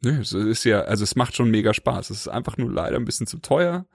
Nö, 0.02 0.20
es 0.20 0.32
ist 0.32 0.64
ja, 0.64 0.82
also 0.82 1.02
es 1.02 1.16
macht 1.16 1.34
schon 1.34 1.50
mega 1.50 1.74
Spaß. 1.74 2.10
Es 2.10 2.20
ist 2.20 2.28
einfach 2.28 2.56
nur 2.56 2.70
leider 2.70 2.96
ein 2.96 3.04
bisschen 3.04 3.26
zu 3.26 3.38
teuer. 3.38 3.86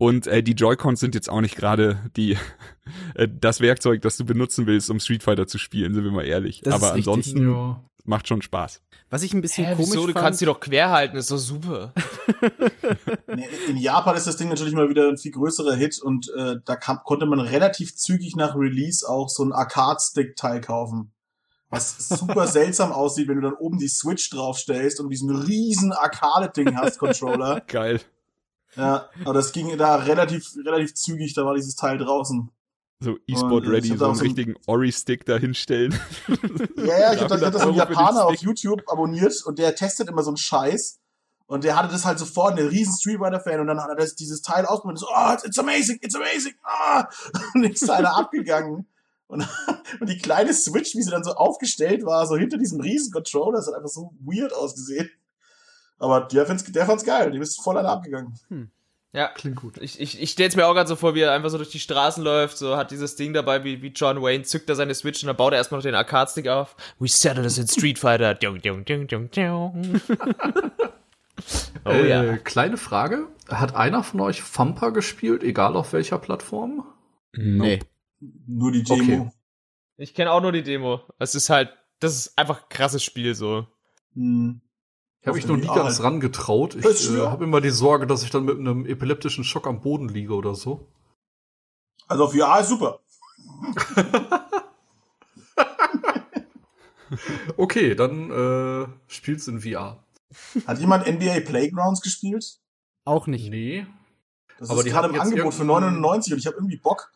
Und 0.00 0.28
äh, 0.28 0.44
die 0.44 0.52
Joy-Cons 0.52 1.00
sind 1.00 1.16
jetzt 1.16 1.28
auch 1.28 1.40
nicht 1.40 1.56
gerade 1.56 2.08
die 2.16 2.36
äh, 3.14 3.28
das 3.28 3.60
Werkzeug, 3.60 4.00
das 4.02 4.16
du 4.16 4.24
benutzen 4.24 4.66
willst, 4.66 4.88
um 4.90 5.00
Street 5.00 5.24
Fighter 5.24 5.48
zu 5.48 5.58
spielen, 5.58 5.92
sind 5.92 6.04
wir 6.04 6.12
mal 6.12 6.24
ehrlich. 6.24 6.60
Das 6.62 6.74
Aber 6.74 6.86
ist 6.86 6.94
richtig. 6.94 7.08
ansonsten 7.08 7.50
Ja. 7.50 7.84
Macht 8.08 8.26
schon 8.26 8.42
Spaß. 8.42 8.80
Was 9.10 9.22
ich 9.22 9.32
ein 9.32 9.40
bisschen 9.40 9.66
Hä, 9.66 9.74
komisch 9.74 9.90
wieso? 9.90 10.06
Du 10.06 10.12
fand, 10.12 10.24
kannst 10.24 10.40
die 10.40 10.46
doch 10.46 10.60
quer 10.60 10.90
halten, 10.90 11.16
ist 11.16 11.30
doch 11.30 11.38
super. 11.38 11.92
In 13.68 13.76
Japan 13.76 14.16
ist 14.16 14.26
das 14.26 14.36
Ding 14.36 14.48
natürlich 14.48 14.74
mal 14.74 14.88
wieder 14.88 15.08
ein 15.08 15.16
viel 15.16 15.32
größerer 15.32 15.74
Hit 15.74 16.00
und 16.02 16.30
äh, 16.36 16.56
da 16.64 16.76
kam, 16.76 17.00
konnte 17.04 17.26
man 17.26 17.40
relativ 17.40 17.96
zügig 17.96 18.34
nach 18.36 18.56
Release 18.56 19.08
auch 19.08 19.28
so 19.28 19.44
ein 19.44 19.52
Arcade-Stick-Teil 19.52 20.60
kaufen. 20.60 21.12
Was 21.70 22.08
super 22.08 22.46
seltsam 22.48 22.92
aussieht, 22.92 23.28
wenn 23.28 23.36
du 23.36 23.42
dann 23.42 23.54
oben 23.54 23.78
die 23.78 23.88
Switch 23.88 24.28
draufstellst 24.30 25.00
und 25.00 25.10
diesen 25.10 25.30
riesen 25.30 25.92
Arcade-Ding 25.92 26.76
hast, 26.76 26.98
Controller. 26.98 27.60
Geil. 27.66 28.00
Ja, 28.76 29.08
aber 29.24 29.34
das 29.34 29.52
ging 29.52 29.76
da 29.78 29.96
relativ, 29.96 30.54
relativ 30.64 30.94
zügig, 30.94 31.34
da 31.34 31.44
war 31.44 31.54
dieses 31.54 31.76
Teil 31.76 31.98
draußen. 31.98 32.50
So 33.00 33.16
E-Sport 33.28 33.64
Und, 33.64 33.68
ready, 33.68 33.86
ich 33.86 33.92
hab 33.92 33.98
so 33.98 34.06
einen 34.06 34.14
so 34.16 34.24
richtigen 34.24 34.56
Ori-Stick 34.66 35.24
da 35.24 35.36
hinstellen. 35.36 35.98
Ja, 36.76 36.98
ja, 36.98 37.12
ich 37.12 37.20
habe 37.20 37.34
hab 37.34 37.52
das 37.52 37.62
so 37.62 37.68
einen 37.68 37.76
300 37.76 37.76
Euro 37.76 37.86
für 37.86 37.86
den 37.86 37.96
Japaner 37.96 38.26
auf. 38.26 38.34
YouTube 38.36 38.82
abonniert 38.86 39.44
und 39.44 39.58
der 39.58 39.74
testet 39.74 40.08
immer 40.08 40.22
so 40.22 40.30
einen 40.30 40.36
Scheiß. 40.36 40.98
Und 41.46 41.64
der 41.64 41.76
hatte 41.76 41.90
das 41.90 42.04
halt 42.04 42.18
sofort, 42.18 42.58
ein 42.58 42.66
riesen 42.66 42.94
Street 42.94 43.18
Fighter 43.18 43.40
Fan, 43.40 43.60
und 43.60 43.68
dann 43.68 43.80
hat 43.80 43.88
er 43.88 43.96
das, 43.96 44.14
dieses 44.14 44.42
Teil 44.42 44.66
ausprobiert 44.66 45.00
und 45.00 45.06
so, 45.06 45.06
oh, 45.08 45.34
it's 45.44 45.58
amazing, 45.58 45.98
it's 46.02 46.14
amazing, 46.14 46.54
ah! 46.62 47.08
Und 47.54 47.64
ist 47.64 47.88
da 47.88 47.94
einer 47.94 48.16
abgegangen. 48.16 48.86
Und, 49.28 49.48
und 50.00 50.08
die 50.08 50.18
kleine 50.18 50.52
Switch, 50.52 50.94
wie 50.94 51.02
sie 51.02 51.10
dann 51.10 51.24
so 51.24 51.32
aufgestellt 51.34 52.04
war, 52.04 52.26
so 52.26 52.36
hinter 52.36 52.58
diesem 52.58 52.80
riesen 52.80 53.12
Controller, 53.12 53.58
das 53.58 53.66
hat 53.66 53.74
einfach 53.74 53.88
so 53.88 54.12
weird 54.20 54.52
ausgesehen. 54.52 55.10
Aber 55.98 56.22
der 56.22 56.46
fand's, 56.46 56.64
der 56.64 56.86
fand's 56.86 57.04
geil, 57.04 57.30
dem 57.30 57.42
ist 57.42 57.62
voll 57.62 57.78
einer 57.78 57.90
abgegangen. 57.90 58.38
Ja, 59.12 59.28
Klingt 59.28 59.56
gut. 59.56 59.78
ich, 59.78 59.98
ich, 60.00 60.20
ich 60.20 60.30
stell's 60.30 60.54
mir 60.54 60.66
auch 60.66 60.74
gerade 60.74 60.88
so 60.88 60.94
vor, 60.94 61.14
wie 61.14 61.20
er 61.20 61.32
einfach 61.32 61.48
so 61.48 61.56
durch 61.56 61.70
die 61.70 61.78
Straßen 61.78 62.22
läuft, 62.22 62.58
so 62.58 62.76
hat 62.76 62.90
dieses 62.90 63.16
Ding 63.16 63.32
dabei, 63.32 63.64
wie, 63.64 63.80
wie 63.80 63.88
John 63.88 64.20
Wayne, 64.20 64.44
zückt 64.44 64.68
er 64.68 64.76
seine 64.76 64.94
Switch 64.94 65.22
und 65.22 65.28
dann 65.28 65.36
baut 65.36 65.54
er 65.54 65.56
erstmal 65.58 65.78
noch 65.78 65.84
den 65.84 65.94
Arcade-Stick 65.94 66.46
auf. 66.48 66.76
We 66.98 67.08
settled 67.08 67.44
this 67.44 67.56
in 67.56 67.66
Street 67.68 67.98
Fighter. 67.98 68.34
Dung, 68.34 68.60
dung, 68.60 68.84
dung, 68.84 69.06
dung, 69.06 69.30
dung. 69.30 70.00
oh 71.86 71.90
äh, 71.90 72.08
ja. 72.08 72.36
Kleine 72.36 72.76
Frage. 72.76 73.28
Hat 73.48 73.74
einer 73.74 74.02
von 74.02 74.20
euch 74.20 74.42
Thumper 74.42 74.92
gespielt, 74.92 75.42
egal 75.42 75.74
auf 75.74 75.94
welcher 75.94 76.18
Plattform? 76.18 76.84
Nee. 77.32 77.78
Nur 78.20 78.72
die 78.72 78.82
Demo. 78.82 79.22
Okay. 79.22 79.30
Ich 79.96 80.12
kenne 80.12 80.32
auch 80.32 80.42
nur 80.42 80.52
die 80.52 80.62
Demo. 80.62 81.00
Es 81.18 81.34
ist 81.34 81.48
halt, 81.48 81.70
das 81.98 82.14
ist 82.14 82.38
einfach 82.38 82.62
ein 82.62 82.68
krasses 82.68 83.02
Spiel, 83.02 83.34
so. 83.34 83.66
Hm. 84.14 84.60
Ich 85.36 85.44
habe 85.44 85.54
mich 85.54 85.64
noch 85.64 85.74
nie 85.74 85.80
ganz 85.82 85.96
halt. 85.96 86.02
rangetraut. 86.04 86.74
Ich 86.74 87.10
äh, 87.10 87.20
habe 87.26 87.44
immer 87.44 87.60
die 87.60 87.70
Sorge, 87.70 88.06
dass 88.06 88.22
ich 88.22 88.30
dann 88.30 88.44
mit 88.44 88.58
einem 88.58 88.86
epileptischen 88.86 89.44
Schock 89.44 89.66
am 89.66 89.80
Boden 89.80 90.08
liege 90.08 90.34
oder 90.34 90.54
so. 90.54 90.86
Also 92.06 92.24
auf 92.24 92.32
VR 92.32 92.60
ist 92.60 92.68
super. 92.68 93.00
Okay, 97.56 97.94
dann 97.94 98.30
äh, 98.30 98.86
spiel's 99.06 99.48
in 99.48 99.60
VR. 99.60 100.02
Hat 100.66 100.78
jemand 100.78 101.06
NBA 101.06 101.40
Playgrounds 101.40 102.02
gespielt? 102.02 102.58
Auch 103.04 103.26
nicht. 103.26 103.48
Nee. 103.50 103.86
Das 104.58 104.70
Aber 104.70 104.80
ist 104.80 104.84
die 104.86 104.90
gerade 104.90 105.08
im 105.08 105.18
Angebot 105.20 105.54
für 105.54 105.62
irgendeinen- 105.62 106.00
99 106.00 106.32
und 106.34 106.38
ich 106.38 106.46
habe 106.46 106.56
irgendwie 106.56 106.76
Bock. 106.76 107.10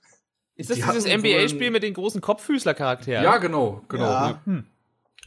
Ist 0.54 0.70
das 0.70 0.76
Die 0.78 0.82
dieses 0.82 1.04
NBA-Spiel 1.04 1.70
mit 1.70 1.82
den 1.82 1.94
großen 1.94 2.20
Kopffüßler-Charakteren? 2.20 3.24
Ja, 3.24 3.38
genau, 3.38 3.82
genau. 3.88 4.04
Ja. 4.04 4.40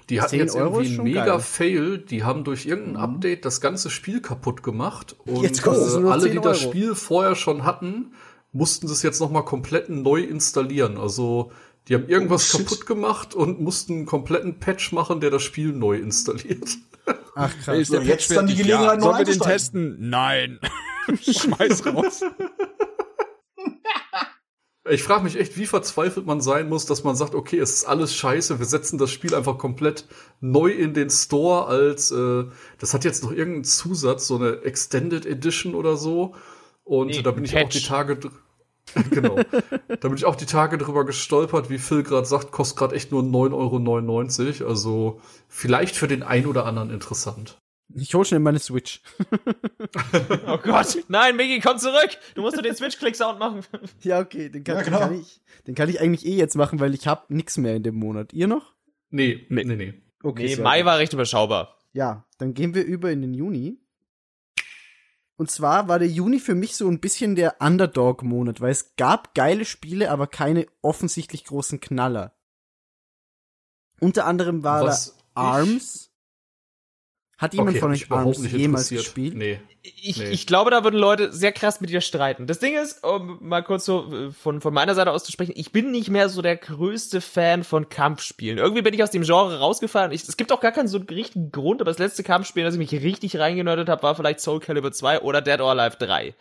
Die 0.10 0.22
hatten 0.22 0.32
10 0.32 0.40
jetzt 0.40 0.56
Euro 0.56 0.65
irgendwie 0.80 0.88
einen 0.88 0.95
schon 0.95 1.03
mega 1.06 1.26
geil. 1.26 1.40
Fail. 1.40 1.98
Die 1.98 2.23
haben 2.23 2.44
durch 2.44 2.65
irgendein 2.65 2.94
Mhm. 2.94 3.15
Update 3.15 3.45
das 3.45 3.61
ganze 3.61 3.90
Spiel 3.90 4.22
kaputt 4.22 4.61
gemacht. 4.64 5.15
Und 5.26 5.41
Jetzt 5.44 5.61
kostet 5.64 5.88
es 5.88 5.95
äh, 5.95 6.07
alle, 6.07 6.23
10 6.23 6.32
die 6.34 6.40
das. 6.41 6.61
Spiel 6.61 6.95
vorher 6.95 7.36
schon 7.36 7.64
hatten, 7.64 8.14
mussten 8.52 8.88
das 8.88 9.02
jetzt 9.03 9.19
nochmal 9.19 9.45
komplett 9.45 9.90
neu 9.90 10.22
installieren. 10.22 10.98
Also 10.98 11.52
die 11.88 11.95
haben 11.95 12.07
irgendwas 12.07 12.53
Oh, 12.53 12.57
kaputt 12.60 12.86
gemacht 12.86 13.36
und 13.36 13.60
mussten 13.61 13.94
einen 13.94 14.06
kompletten 14.06 14.60
Patch 14.60 14.91
machen, 14.91 15.19
der 15.22 15.30
das 15.32 15.44
Spiel 15.44 15.72
neu 15.73 15.98
installiert. 15.98 16.69
Ach 17.36 17.52
krass. 17.64 17.77
Ist 17.77 17.88
So, 17.90 17.95
der 17.98 18.03
jetzt 18.06 18.27
Patch 18.30 18.36
dann 18.36 18.48
die 18.48 18.53
fertig? 18.53 18.68
Gelegenheit, 18.72 18.99
ja. 18.99 19.06
noch 19.06 19.14
Sollen 19.15 19.18
wir 19.27 19.34
den 19.34 19.40
testen? 19.41 19.98
Nein. 20.10 20.60
Schmeiß 21.22 21.86
raus. 21.86 22.22
Ich 24.87 25.01
frage 25.01 25.23
mich 25.23 25.39
echt, 25.39 25.57
wie 25.57 25.65
verzweifelt 25.65 26.27
man 26.27 26.41
sein 26.41 26.69
muss, 26.69 26.85
dass 26.85 27.03
man 27.03 27.15
sagt, 27.15 27.33
okay, 27.33 27.57
es 27.57 27.73
ist 27.73 27.85
alles 27.85 28.13
scheiße, 28.15 28.59
wir 28.59 28.67
setzen 28.67 28.99
das 28.99 29.09
Spiel 29.09 29.33
einfach 29.33 29.57
komplett 29.57 30.05
neu 30.41 30.69
in 30.69 30.93
den 30.93 31.09
Store 31.09 31.65
als, 31.65 32.11
äh, 32.11 32.45
das 32.77 32.93
hat 32.93 33.03
jetzt 33.03 33.23
noch 33.23 33.31
irgendeinen 33.31 33.63
Zusatz, 33.63 34.27
so 34.27 34.35
eine 34.35 34.61
Extended 34.61 35.25
Edition 35.25 35.73
oder 35.73 35.97
so. 35.97 36.35
Und 36.83 37.07
Nee, 37.07 37.23
da 37.23 37.31
bin 37.31 37.45
ich 37.45 37.57
auch 37.57 37.61
Patch. 37.63 37.77
die 37.79 37.81
Tage, 37.81 38.19
genau, 39.09 39.37
da 39.87 40.07
bin 40.07 40.15
ich 40.17 40.25
auch 40.25 40.35
die 40.35 40.45
Tage 40.45 40.77
drüber 40.77 41.03
gestolpert, 41.03 41.71
wie 41.71 41.79
Phil 41.79 42.03
gerade 42.03 42.27
sagt, 42.27 42.51
kostet 42.51 42.77
gerade 42.77 42.95
echt 42.95 43.11
nur 43.11 43.23
9,99 43.23 44.61
Euro. 44.61 44.69
Also 44.69 45.21
vielleicht 45.47 45.95
für 45.95 46.07
den 46.07 46.21
ein 46.21 46.45
oder 46.45 46.65
anderen 46.67 46.91
interessant. 46.91 47.57
Ich 47.93 48.13
hol 48.13 48.25
schnell 48.25 48.39
meine 48.39 48.59
Switch. 48.59 49.01
Oh 50.47 50.57
Gott. 50.57 51.03
Nein, 51.07 51.35
Migi, 51.35 51.59
komm 51.59 51.77
zurück. 51.77 52.09
Du 52.35 52.41
musst 52.41 52.55
nur 52.55 52.63
den 52.63 52.75
Switch-Click-Sound 52.75 53.39
machen. 53.39 53.61
Ja, 54.01 54.19
okay, 54.19 54.49
den 54.49 54.63
kann, 54.63 54.77
Ja, 54.77 54.81
den 54.83 54.85
genau. 54.93 54.99
kann 54.99 55.19
ich, 55.19 55.41
den 55.67 55.75
kann 55.75 55.89
ich 55.89 55.99
eigentlich 56.01 56.25
eh 56.25 56.35
jetzt 56.35 56.55
machen, 56.55 56.79
weil 56.79 56.93
ich 56.93 57.07
hab 57.07 57.29
nix 57.29 57.57
mehr 57.57 57.75
in 57.75 57.83
dem 57.83 57.95
Monat. 57.95 58.33
Ihr 58.33 58.47
noch? 58.47 58.73
Nee, 59.09 59.45
Nee. 59.49 59.63
nee, 59.63 59.75
nee. 59.75 59.93
Okay, 60.23 60.55
Nee, 60.55 60.61
Mai 60.61 60.85
war 60.85 60.97
recht 60.97 61.13
überschaubar. 61.13 61.77
Ja, 61.93 62.25
dann 62.37 62.53
gehen 62.53 62.73
wir 62.75 62.83
über 62.85 63.11
in 63.11 63.21
den 63.21 63.33
Juni. 63.33 63.79
Und 65.37 65.51
zwar 65.51 65.87
war 65.87 65.99
der 65.99 66.07
Juni 66.07 66.39
für 66.39 66.55
mich 66.55 66.75
so 66.75 66.87
ein 66.87 66.99
bisschen 66.99 67.35
der 67.35 67.57
Underdog-Monat, 67.59 68.61
weil 68.61 68.71
es 68.71 68.95
gab 68.95 69.33
geile 69.35 69.65
Spiele, 69.65 70.09
aber 70.11 70.27
keine 70.27 70.65
offensichtlich 70.81 71.43
großen 71.45 71.79
Knaller. 71.79 72.35
Unter 73.99 74.25
anderem 74.25 74.63
war 74.63 74.83
Was 74.85 75.07
da 75.07 75.13
ich- 75.13 75.21
Arms. 75.35 76.11
Hat 77.37 77.53
jemand 77.53 77.71
Okay, 77.71 77.79
von 77.79 77.91
euch 77.91 78.11
Arms 78.11 78.51
jemals 78.51 78.89
gespielt? 78.89 79.35
Nee. 79.35 79.59
Ich, 79.83 80.17
Nee. 80.17 80.29
ich 80.29 80.47
glaube, 80.47 80.71
da 80.71 80.83
würden 80.83 80.97
Leute 80.97 81.33
sehr 81.33 81.51
krass 81.51 81.81
mit 81.81 81.89
dir 81.89 81.99
streiten. 82.01 82.47
Das 82.47 82.59
Ding 82.59 82.75
ist, 82.75 83.03
um 83.03 83.37
mal 83.41 83.61
kurz 83.61 83.85
so 83.85 84.11
äh, 84.11 84.31
von, 84.31 84.61
von 84.61 84.73
meiner 84.73 84.95
Seite 84.95 85.11
aus 85.11 85.25
zu 85.25 85.31
sprechen, 85.31 85.53
ich 85.55 85.71
bin 85.71 85.91
nicht 85.91 86.09
mehr 86.09 86.29
so 86.29 86.41
der 86.41 86.55
größte 86.55 87.19
Fan 87.19 87.63
von 87.63 87.89
Kampfspielen. 87.89 88.57
Irgendwie 88.57 88.81
bin 88.81 88.93
ich 88.93 89.03
aus 89.03 89.11
dem 89.11 89.23
Genre 89.23 89.59
rausgefallen. 89.59 90.11
Ich, 90.13 90.23
es 90.27 90.37
gibt 90.37 90.51
auch 90.53 90.61
gar 90.61 90.71
keinen 90.71 90.87
so 90.87 90.97
richtigen 90.97 91.51
Grund, 91.51 91.81
aber 91.81 91.91
das 91.91 91.99
letzte 91.99 92.23
Kampfspiel, 92.23 92.63
das 92.63 92.75
ich 92.75 92.79
mich 92.79 92.93
richtig 93.03 93.37
reingenördet 93.37 93.89
habe, 93.89 94.01
war 94.01 94.15
vielleicht 94.15 94.39
Soul 94.39 94.61
Calibur 94.61 94.93
2 94.93 95.19
oder 95.19 95.41
Dead 95.41 95.59
or 95.59 95.71
Alive 95.71 95.97
3. 95.97 96.33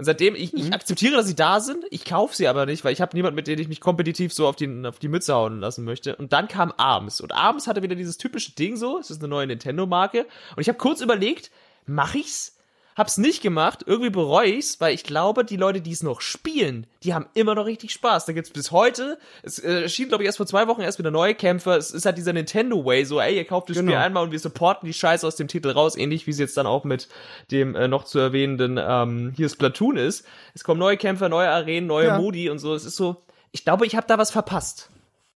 Und 0.00 0.06
seitdem, 0.06 0.34
ich, 0.34 0.54
ich 0.54 0.72
akzeptiere, 0.72 1.16
dass 1.16 1.26
sie 1.26 1.34
da 1.34 1.60
sind, 1.60 1.84
ich 1.90 2.06
kaufe 2.06 2.34
sie 2.34 2.48
aber 2.48 2.64
nicht, 2.64 2.86
weil 2.86 2.94
ich 2.94 3.02
habe 3.02 3.14
niemanden, 3.14 3.36
mit 3.36 3.46
dem 3.46 3.60
ich 3.60 3.68
mich 3.68 3.82
kompetitiv 3.82 4.32
so 4.32 4.48
auf 4.48 4.56
die, 4.56 4.86
auf 4.86 4.98
die 4.98 5.08
Mütze 5.08 5.34
hauen 5.34 5.60
lassen 5.60 5.84
möchte. 5.84 6.16
Und 6.16 6.32
dann 6.32 6.48
kam 6.48 6.72
Arms. 6.78 7.20
Und 7.20 7.34
Arms 7.34 7.66
hatte 7.66 7.82
wieder 7.82 7.94
dieses 7.94 8.16
typische 8.16 8.52
Ding 8.52 8.78
so, 8.78 8.98
es 8.98 9.10
ist 9.10 9.20
eine 9.20 9.28
neue 9.28 9.46
Nintendo-Marke. 9.48 10.20
Und 10.56 10.60
ich 10.62 10.68
habe 10.68 10.78
kurz 10.78 11.02
überlegt, 11.02 11.50
mache 11.84 12.16
ich's? 12.16 12.56
Hab's 12.96 13.18
nicht 13.18 13.40
gemacht, 13.42 13.84
irgendwie 13.86 14.10
bereue 14.10 14.50
ich's, 14.50 14.80
weil 14.80 14.92
ich 14.94 15.04
glaube, 15.04 15.44
die 15.44 15.56
Leute, 15.56 15.80
die 15.80 15.92
es 15.92 16.02
noch 16.02 16.20
spielen, 16.20 16.86
die 17.02 17.14
haben 17.14 17.26
immer 17.34 17.54
noch 17.54 17.64
richtig 17.64 17.92
Spaß. 17.92 18.26
Da 18.26 18.32
gibt's 18.32 18.50
bis 18.50 18.72
heute, 18.72 19.18
es 19.42 19.58
äh, 19.58 19.82
erschien, 19.82 20.08
glaube 20.08 20.24
ich, 20.24 20.26
erst 20.26 20.38
vor 20.38 20.46
zwei 20.46 20.66
Wochen 20.66 20.80
erst 20.82 20.98
wieder 20.98 21.10
neue 21.10 21.34
Kämpfer. 21.34 21.76
Es 21.76 21.92
ist 21.92 22.04
halt 22.04 22.18
dieser 22.18 22.32
Nintendo-Way, 22.32 23.04
so, 23.04 23.20
ey, 23.20 23.36
ihr 23.36 23.44
kauft 23.44 23.70
das 23.70 23.76
Genau. 23.76 23.92
Spiel 23.92 23.98
einmal 23.98 24.24
und 24.24 24.32
wir 24.32 24.38
supporten 24.38 24.86
die 24.86 24.92
Scheiße 24.92 25.26
aus 25.26 25.36
dem 25.36 25.48
Titel 25.48 25.70
raus, 25.70 25.96
ähnlich 25.96 26.26
wie 26.26 26.32
es 26.32 26.38
jetzt 26.38 26.56
dann 26.56 26.66
auch 26.66 26.84
mit 26.84 27.08
dem 27.50 27.74
äh, 27.76 27.88
noch 27.88 28.04
zu 28.04 28.18
erwähnenden 28.18 28.78
ähm, 28.82 29.32
hier 29.36 29.48
Splatoon 29.48 29.96
ist. 29.96 30.26
Es 30.54 30.64
kommen 30.64 30.80
neue 30.80 30.96
Kämpfer, 30.96 31.28
neue 31.28 31.48
Arenen, 31.48 31.86
neue 31.86 32.08
Ja. 32.08 32.18
Modi 32.18 32.50
und 32.50 32.58
so. 32.58 32.74
Es 32.74 32.84
ist 32.84 32.96
so, 32.96 33.22
ich 33.52 33.64
glaube, 33.64 33.86
ich 33.86 33.96
habe 33.96 34.06
da 34.08 34.18
was 34.18 34.30
verpasst. 34.30 34.90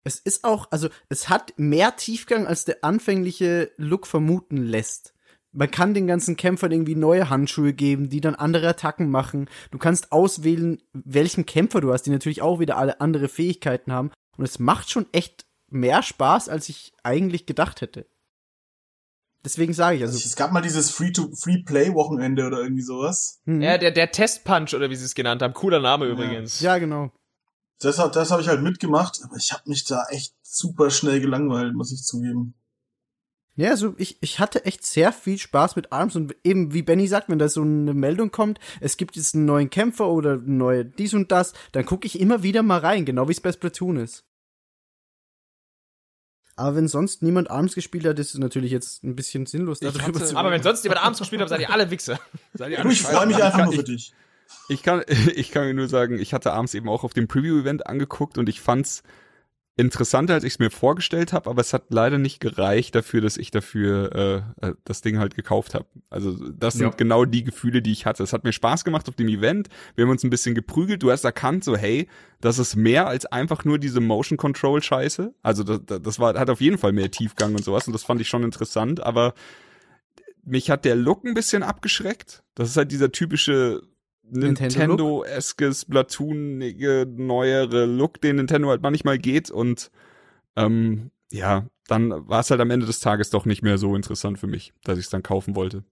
Es 0.03 0.19
ist 0.19 0.43
auch, 0.43 0.67
also 0.71 0.89
es 1.07 1.29
hat 1.29 1.53
mehr 1.55 1.95
Tiefgang, 1.95 2.45
als 2.45 2.65
der 2.65 2.83
anfängliche 2.83 3.71
Look 3.77 4.05
vermuten 4.05 4.57
lässt. 4.57 5.12
Man 5.55 5.69
kann 5.69 5.93
den 5.93 6.07
ganzen 6.07 6.35
Kämpfern 6.35 6.71
irgendwie 6.71 6.95
neue 6.95 7.29
Handschuhe 7.29 7.73
geben, 7.73 8.09
die 8.09 8.21
dann 8.21 8.33
andere 8.35 8.67
Attacken 8.69 9.09
machen. 9.11 9.47
Du 9.71 9.77
kannst 9.77 10.11
auswählen, 10.11 10.81
welchen 10.93 11.45
Kämpfer 11.45 11.79
du 11.79 11.93
hast, 11.93 12.03
die 12.03 12.09
natürlich 12.09 12.41
auch 12.41 12.59
wieder 12.59 12.77
alle 12.77 12.99
andere 13.01 13.27
Fähigkeiten 13.29 13.91
haben. 13.91 14.11
Und 14.35 14.45
es 14.45 14.57
macht 14.57 14.89
schon 14.89 15.05
echt 15.11 15.45
mehr 15.69 16.01
Spaß, 16.01 16.49
als 16.49 16.69
ich 16.69 16.91
eigentlich 17.03 17.45
gedacht 17.45 17.81
hätte. 17.81 18.07
Deswegen 19.45 19.73
sage 19.73 19.97
ich, 19.97 20.01
also, 20.03 20.17
es 20.17 20.35
gab 20.37 20.53
mal 20.53 20.61
dieses 20.61 20.89
Free-to-Free-Play-Wochenende 20.91 22.47
oder 22.47 22.61
irgendwie 22.61 22.81
sowas. 22.81 23.41
hm, 23.45 23.61
Ja, 23.61 23.77
der, 23.77 23.91
der 23.91 24.09
Test-Punch 24.11 24.73
oder 24.73 24.89
wie 24.89 24.95
sie 24.95 25.05
es 25.05 25.15
genannt 25.15 25.41
haben. 25.41 25.53
Cooler 25.53 25.81
Name 25.81 26.05
übrigens. 26.05 26.61
ja, 26.61 26.77
genau. 26.77 27.11
Das, 27.79 27.99
hab- 27.99 28.13
das 28.13 28.31
habe 28.31 28.41
ich 28.41 28.47
halt 28.47 28.61
mitgemacht, 28.61 29.19
aber 29.23 29.35
ich 29.35 29.51
habe 29.51 29.63
mich 29.69 29.83
da 29.83 30.05
echt 30.09 30.33
super 30.41 30.89
schnell 30.89 31.19
gelangweilt, 31.19 31.73
muss 31.75 31.91
ich 31.91 32.03
zugeben. 32.03 32.53
Ja, 33.55 33.69
also 33.69 33.93
ich, 33.97 34.17
ich 34.21 34.39
hatte 34.39 34.65
echt 34.65 34.83
sehr 34.83 35.13
viel 35.13 35.37
Spaß 35.37 35.75
mit 35.75 35.91
Arms 35.91 36.15
und 36.15 36.35
eben 36.43 36.73
wie 36.73 36.81
Benny 36.81 37.07
sagt, 37.07 37.29
wenn 37.29 37.37
da 37.37 37.47
so 37.49 37.61
eine 37.61 37.93
Meldung 37.93 38.31
kommt, 38.31 38.59
es 38.81 38.97
gibt 38.97 39.15
jetzt 39.15 39.35
einen 39.35 39.45
neuen 39.45 39.69
Kämpfer 39.69 40.07
oder 40.09 40.37
neue 40.37 40.85
dies 40.85 41.13
und 41.13 41.31
das, 41.31 41.53
dann 41.71 41.85
gucke 41.85 42.07
ich 42.07 42.19
immer 42.19 42.41
wieder 42.41 42.63
mal 42.63 42.79
rein, 42.79 43.05
genau 43.05 43.27
wie 43.27 43.31
es 43.33 43.41
bei 43.41 43.51
Splatoon 43.51 43.97
ist. 43.97 44.25
Aber 46.55 46.75
wenn 46.75 46.87
sonst 46.87 47.23
niemand 47.23 47.49
Arms 47.49 47.73
gespielt 47.73 48.05
hat, 48.05 48.19
ist 48.19 48.33
es 48.35 48.39
natürlich 48.39 48.71
jetzt 48.71 49.03
ein 49.03 49.15
bisschen 49.15 49.45
sinnlos, 49.47 49.79
darüber 49.79 50.03
hatte- 50.03 50.23
zu 50.25 50.35
Aber 50.37 50.51
wenn 50.51 50.61
sonst 50.61 50.83
jemand 50.83 51.01
abends 51.03 51.19
gespielt 51.19 51.41
hat, 51.41 51.49
seid 51.49 51.61
ihr 51.61 51.71
alle 51.71 51.89
Wichser. 51.89 52.19
Seid 52.53 52.71
ihr 52.71 52.79
alle 52.79 52.91
ich 52.91 53.01
freue 53.01 53.25
mich 53.25 53.37
einfach 53.41 53.57
kann- 53.59 53.65
nur 53.65 53.73
für 53.73 53.79
ich- 53.81 53.85
dich. 53.85 54.13
Ich 54.69 54.83
kann, 54.83 55.03
ich 55.35 55.51
kann 55.51 55.65
mir 55.65 55.73
nur 55.73 55.87
sagen, 55.89 56.19
ich 56.19 56.33
hatte 56.33 56.53
abends 56.53 56.73
eben 56.75 56.87
auch 56.89 57.03
auf 57.03 57.13
dem 57.13 57.27
Preview-Event 57.27 57.87
angeguckt 57.87 58.37
und 58.37 58.49
ich 58.49 58.61
fand's 58.61 59.01
interessanter, 59.75 60.35
als 60.35 60.43
ich 60.43 60.53
es 60.53 60.59
mir 60.59 60.69
vorgestellt 60.69 61.33
habe, 61.33 61.49
aber 61.49 61.59
es 61.61 61.73
hat 61.73 61.85
leider 61.89 62.19
nicht 62.19 62.39
gereicht 62.39 62.93
dafür, 62.93 63.21
dass 63.21 63.37
ich 63.37 63.49
dafür 63.49 64.45
äh, 64.61 64.67
äh, 64.67 64.73
das 64.83 65.01
Ding 65.01 65.17
halt 65.17 65.35
gekauft 65.35 65.73
habe. 65.73 65.85
Also 66.11 66.33
das 66.51 66.75
sind 66.75 66.83
Ja. 66.83 66.89
genau 66.91 67.25
die 67.25 67.43
Gefühle, 67.43 67.81
die 67.81 67.91
ich 67.91 68.05
hatte. 68.05 68.21
Es 68.21 68.33
hat 68.33 68.43
mir 68.43 68.53
Spaß 68.53 68.83
gemacht 68.83 69.09
auf 69.09 69.15
dem 69.15 69.27
Event. 69.29 69.69
Wir 69.95 70.05
haben 70.05 70.11
uns 70.11 70.23
ein 70.23 70.29
bisschen 70.29 70.53
geprügelt. 70.53 71.01
Du 71.01 71.09
hast 71.11 71.23
erkannt, 71.23 71.63
so 71.63 71.75
hey, 71.75 72.07
das 72.39 72.59
ist 72.59 72.75
mehr 72.75 73.07
als 73.07 73.25
einfach 73.25 73.65
nur 73.65 73.79
diese 73.79 73.99
Motion 73.99 74.37
Control 74.37 74.83
Scheiße. 74.83 75.33
Also 75.41 75.63
das, 75.63 76.01
das 76.01 76.19
war 76.19 76.37
hat 76.37 76.51
auf 76.51 76.61
jeden 76.61 76.77
Fall 76.77 76.91
mehr 76.91 77.09
Tiefgang 77.09 77.53
und 77.55 77.63
sowas 77.63 77.87
und 77.87 77.93
das 77.93 78.03
fand 78.03 78.21
ich 78.21 78.27
schon 78.27 78.43
interessant. 78.43 79.01
Aber 79.01 79.33
mich 80.43 80.69
hat 80.69 80.85
der 80.85 80.95
Look 80.95 81.23
ein 81.23 81.33
bisschen 81.33 81.63
abgeschreckt. 81.63 82.43
Das 82.53 82.69
ist 82.69 82.77
halt 82.77 82.91
dieser 82.91 83.11
typische 83.11 83.81
Nintendo-Look? 84.23 84.99
Nintendo-eske, 84.99 85.73
Splatoonige, 85.73 87.05
neuere 87.09 87.85
Look, 87.85 88.21
den 88.21 88.37
Nintendo 88.37 88.69
halt 88.69 88.81
manchmal 88.81 89.17
geht 89.17 89.51
und 89.51 89.91
ähm, 90.55 91.11
ja, 91.31 91.67
dann 91.87 92.27
war 92.27 92.39
es 92.39 92.51
halt 92.51 92.61
am 92.61 92.71
Ende 92.71 92.85
des 92.85 92.99
Tages 92.99 93.29
doch 93.29 93.45
nicht 93.45 93.61
mehr 93.61 93.77
so 93.77 93.95
interessant 93.95 94.39
für 94.39 94.47
mich, 94.47 94.73
dass 94.83 94.97
ich 94.97 95.05
es 95.05 95.11
dann 95.11 95.23
kaufen 95.23 95.55
wollte. 95.55 95.83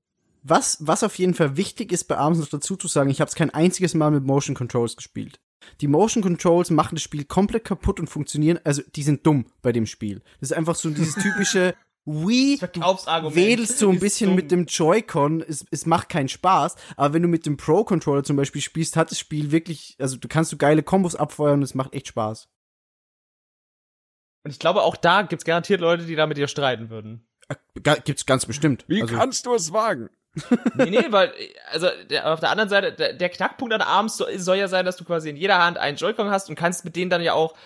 Was, 0.43 0.77
was 0.79 1.03
auf 1.03 1.15
jeden 1.15 1.33
Fall 1.33 1.57
wichtig 1.57 1.91
ist 1.91 2.05
bei 2.05 2.17
Arms 2.17 2.39
noch 2.39 2.47
dazu 2.47 2.75
zu 2.75 2.87
sagen, 2.87 3.09
ich 3.09 3.21
habe 3.21 3.29
es 3.29 3.35
kein 3.35 3.51
einziges 3.51 3.93
Mal 3.93 4.11
mit 4.11 4.23
Motion 4.23 4.55
Controls 4.55 4.95
gespielt. 4.95 5.39
Die 5.81 5.87
Motion 5.87 6.23
Controls 6.23 6.71
machen 6.71 6.95
das 6.95 7.03
Spiel 7.03 7.25
komplett 7.25 7.65
kaputt 7.65 7.99
und 7.99 8.07
funktionieren, 8.07 8.59
also 8.63 8.81
die 8.95 9.03
sind 9.03 9.25
dumm 9.25 9.45
bei 9.61 9.71
dem 9.71 9.85
Spiel. 9.85 10.21
Das 10.39 10.51
ist 10.51 10.57
einfach 10.57 10.75
so 10.75 10.89
dieses 10.89 11.15
typische 11.15 11.75
Wii, 12.05 12.57
du 12.59 13.35
wedelst 13.35 13.77
so 13.77 13.89
ein 13.89 13.99
bisschen 13.99 14.29
dumm. 14.29 14.35
mit 14.35 14.51
dem 14.51 14.65
Joy-Con, 14.65 15.41
es, 15.41 15.65
es 15.69 15.85
macht 15.85 16.09
keinen 16.09 16.29
Spaß, 16.29 16.75
aber 16.97 17.13
wenn 17.13 17.21
du 17.21 17.27
mit 17.27 17.45
dem 17.45 17.57
Pro-Controller 17.57 18.23
zum 18.23 18.37
Beispiel 18.37 18.61
spielst, 18.61 18.95
hat 18.97 19.11
das 19.11 19.19
Spiel 19.19 19.51
wirklich, 19.51 19.95
also 19.99 20.17
du 20.17 20.27
kannst 20.27 20.49
so 20.51 20.57
geile 20.57 20.81
Kombos 20.83 21.15
abfeuern 21.15 21.59
und 21.59 21.63
es 21.63 21.75
macht 21.75 21.93
echt 21.93 22.07
Spaß. 22.07 22.49
Und 24.43 24.51
ich 24.51 24.59
glaube, 24.59 24.81
auch 24.81 24.95
da 24.95 25.21
gibt's 25.21 25.45
garantiert 25.45 25.81
Leute, 25.81 26.05
die 26.05 26.15
da 26.15 26.25
mit 26.25 26.37
dir 26.37 26.47
streiten 26.47 26.89
würden. 26.89 27.27
Ga- 27.83 27.95
Gibt's 27.95 28.25
ganz 28.25 28.45
bestimmt. 28.45 28.85
Wie 28.87 29.01
also, 29.03 29.15
kannst 29.15 29.45
du 29.45 29.53
es 29.53 29.71
wagen? 29.71 30.09
Nee, 30.75 30.89
nee, 30.89 31.05
weil, 31.11 31.33
also 31.69 31.87
der, 32.09 32.31
auf 32.33 32.39
der 32.39 32.49
anderen 32.49 32.69
Seite, 32.69 32.93
der, 32.93 33.13
der 33.13 33.29
Knackpunkt 33.29 33.73
an 33.73 33.81
Arms 33.81 34.15
soll, 34.17 34.39
soll 34.39 34.55
ja 34.57 34.69
sein, 34.69 34.85
dass 34.85 34.95
du 34.95 35.03
quasi 35.03 35.29
in 35.29 35.35
jeder 35.35 35.63
Hand 35.63 35.77
einen 35.77 35.97
Joy-Con 35.97 36.29
hast 36.31 36.49
und 36.49 36.55
kannst 36.55 36.85
mit 36.85 36.95
denen 36.95 37.09
dann 37.11 37.21
ja 37.21 37.33
auch, 37.33 37.53
äh, 37.53 37.57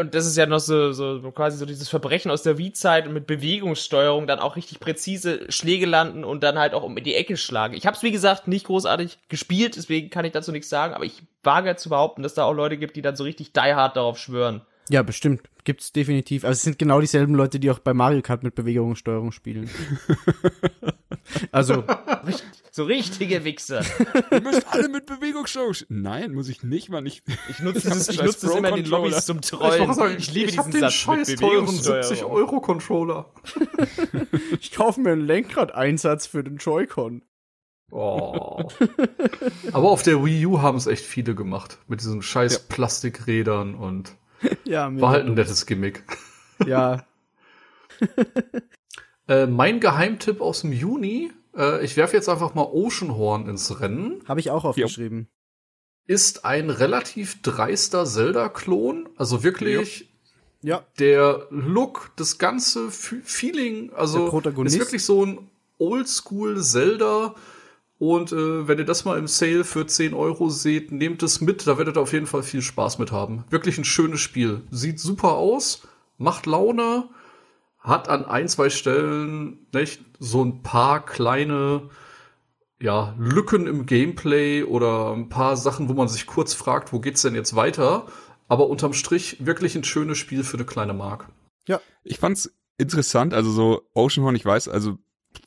und 0.00 0.14
das 0.14 0.26
ist 0.26 0.36
ja 0.36 0.46
noch 0.46 0.60
so, 0.60 0.92
so 0.92 1.20
quasi 1.32 1.58
so 1.58 1.66
dieses 1.66 1.88
Verbrechen 1.88 2.30
aus 2.30 2.42
der 2.42 2.58
Wii-Zeit 2.58 3.06
und 3.06 3.12
mit 3.12 3.26
Bewegungssteuerung 3.26 4.26
dann 4.26 4.38
auch 4.38 4.56
richtig 4.56 4.80
präzise 4.80 5.50
Schläge 5.50 5.86
landen 5.86 6.24
und 6.24 6.42
dann 6.42 6.58
halt 6.58 6.74
auch 6.74 6.82
um 6.82 6.96
die 6.96 7.14
Ecke 7.14 7.36
schlagen. 7.36 7.74
Ich 7.74 7.86
hab's 7.86 8.02
wie 8.02 8.12
gesagt, 8.12 8.48
nicht 8.48 8.66
großartig 8.66 9.18
gespielt, 9.28 9.76
deswegen 9.76 10.10
kann 10.10 10.24
ich 10.24 10.32
dazu 10.32 10.52
nichts 10.52 10.68
sagen, 10.68 10.94
aber 10.94 11.04
ich 11.04 11.22
wage 11.42 11.76
zu 11.76 11.88
behaupten, 11.88 12.22
dass 12.22 12.34
da 12.34 12.44
auch 12.44 12.54
Leute 12.54 12.78
gibt, 12.78 12.96
die 12.96 13.02
dann 13.02 13.16
so 13.16 13.24
richtig 13.24 13.52
die 13.52 13.60
hard 13.60 13.96
darauf 13.96 14.18
schwören. 14.18 14.62
Ja, 14.88 15.02
bestimmt. 15.02 15.42
Gibt's 15.68 15.92
definitiv. 15.92 16.44
Also 16.44 16.52
es 16.56 16.62
sind 16.62 16.78
genau 16.78 16.98
dieselben 16.98 17.34
Leute, 17.34 17.60
die 17.60 17.70
auch 17.70 17.78
bei 17.78 17.92
Mario 17.92 18.22
Kart 18.22 18.42
mit 18.42 18.54
Bewegungssteuerung 18.54 19.32
spielen. 19.32 19.68
also, 21.52 21.84
So 22.70 22.84
richtige 22.84 23.44
Wichser. 23.44 23.82
Ihr 24.30 24.40
müsst 24.40 24.66
alle 24.70 24.88
mit 24.88 25.04
Bewegungssteuerung. 25.04 25.72
sch- 25.74 25.84
Nein, 25.90 26.32
muss 26.32 26.48
ich 26.48 26.62
nicht, 26.62 26.88
Mann. 26.88 27.04
Ich, 27.04 27.22
Ich 27.50 27.58
nutze 27.60 27.78
Ich 27.88 27.94
das, 27.94 28.08
ich 28.08 28.22
nutze 28.22 28.46
das 28.46 28.54
immer 28.56 28.70
in 28.70 28.76
den. 28.76 28.86
Lobbys 28.86 29.26
zum 29.26 29.40
Ich, 29.40 29.50
Trollen. 29.50 29.92
sagen, 29.92 30.14
Ich 30.18 30.32
liebe 30.32 30.48
ich 30.48 30.56
diesen 30.56 30.72
den 30.72 30.80
Satz 30.80 30.94
scheiß 30.94 31.28
mit 31.28 31.38
teuren 31.40 31.52
Bewegungssteuerung. 31.66 32.02
70 32.04 32.24
Euro 32.24 32.60
Controller. 32.62 33.30
ich 34.60 34.72
kaufe 34.72 35.00
mir 35.02 35.12
einen 35.12 35.26
Lenkradeinsatz 35.26 36.26
für 36.26 36.42
den 36.42 36.56
Joy-Con. 36.56 37.20
Oh. 37.90 38.68
Aber 39.72 39.90
auf 39.90 40.02
der 40.02 40.24
Wii 40.24 40.46
U 40.46 40.62
haben 40.62 40.78
es 40.78 40.86
echt 40.86 41.04
viele 41.04 41.34
gemacht. 41.34 41.76
Mit 41.88 42.00
diesen 42.00 42.22
scheiß 42.22 42.68
Plastikrädern 42.68 43.74
und 43.74 44.12
Ja, 44.64 44.88
mir 44.90 45.00
war 45.00 45.10
halt 45.12 45.26
ein 45.26 45.34
nettes 45.34 45.66
Gimmick. 45.66 46.02
Ja, 46.66 47.04
Äh, 49.28 49.46
mein 49.46 49.78
Geheimtipp 49.78 50.40
aus 50.40 50.62
dem 50.62 50.72
Juni, 50.72 51.30
äh, 51.54 51.84
ich 51.84 51.98
werfe 51.98 52.16
jetzt 52.16 52.30
einfach 52.30 52.54
mal 52.54 52.62
Oceanhorn 52.64 53.46
ins 53.46 53.78
Rennen. 53.80 54.22
habe 54.26 54.40
ich 54.40 54.50
auch 54.50 54.64
aufgeschrieben. 54.64 55.28
ist 56.06 56.46
ein 56.46 56.70
relativ 56.70 57.42
dreister 57.42 58.06
Zelda-Klon. 58.06 59.06
Also 59.18 59.42
wirklich 59.44 60.08
Ja, 60.62 60.82
der 60.98 61.46
Look, 61.50 62.10
das 62.16 62.38
ganze 62.38 62.86
F 62.86 63.16
Feeling, 63.22 63.88
Der 63.90 63.98
also 63.98 64.28
Protagonist. 64.30 64.74
ist 64.76 64.80
wirklich 64.80 65.04
so 65.04 65.26
ein 65.26 65.50
Oldschool 65.78 66.62
Zelda. 66.62 67.34
Und 67.98 68.32
äh, 68.32 68.68
wenn 68.68 68.78
ihr 68.78 68.84
das 68.84 69.04
mal 69.04 69.18
im 69.18 69.26
Sale 69.26 69.64
für 69.64 69.86
10 69.86 70.14
Euro 70.14 70.50
seht, 70.50 70.92
nehmt 70.92 71.22
es 71.22 71.40
mit, 71.40 71.66
da 71.66 71.78
werdet 71.78 71.96
ihr 71.96 72.00
auf 72.00 72.12
jeden 72.12 72.26
Fall 72.26 72.44
viel 72.44 72.62
Spaß 72.62 72.98
mit 72.98 73.10
haben. 73.10 73.44
Wirklich 73.50 73.76
ein 73.76 73.84
schönes 73.84 74.20
Spiel. 74.20 74.62
Sieht 74.70 75.00
super 75.00 75.32
aus, 75.32 75.86
macht 76.16 76.46
Laune, 76.46 77.08
hat 77.80 78.08
an 78.08 78.24
ein, 78.24 78.48
zwei 78.48 78.70
Stellen 78.70 79.66
nicht, 79.72 80.00
so 80.20 80.44
ein 80.44 80.62
paar 80.62 81.04
kleine 81.04 81.90
ja, 82.80 83.16
Lücken 83.18 83.66
im 83.66 83.86
Gameplay 83.86 84.62
oder 84.62 85.12
ein 85.12 85.28
paar 85.28 85.56
Sachen, 85.56 85.88
wo 85.88 85.94
man 85.94 86.06
sich 86.06 86.26
kurz 86.26 86.54
fragt, 86.54 86.92
wo 86.92 87.00
geht's 87.00 87.22
denn 87.22 87.34
jetzt 87.34 87.56
weiter? 87.56 88.06
Aber 88.46 88.68
unterm 88.68 88.92
Strich 88.92 89.44
wirklich 89.44 89.74
ein 89.74 89.84
schönes 89.84 90.18
Spiel 90.18 90.44
für 90.44 90.56
eine 90.56 90.66
kleine 90.66 90.94
Mark. 90.94 91.28
Ich 92.04 92.18
fand's 92.18 92.54
interessant, 92.78 93.34
also 93.34 93.50
so 93.50 93.82
Oceanhorn, 93.94 94.36
ich 94.36 94.44
weiß, 94.44 94.68
also 94.68 94.98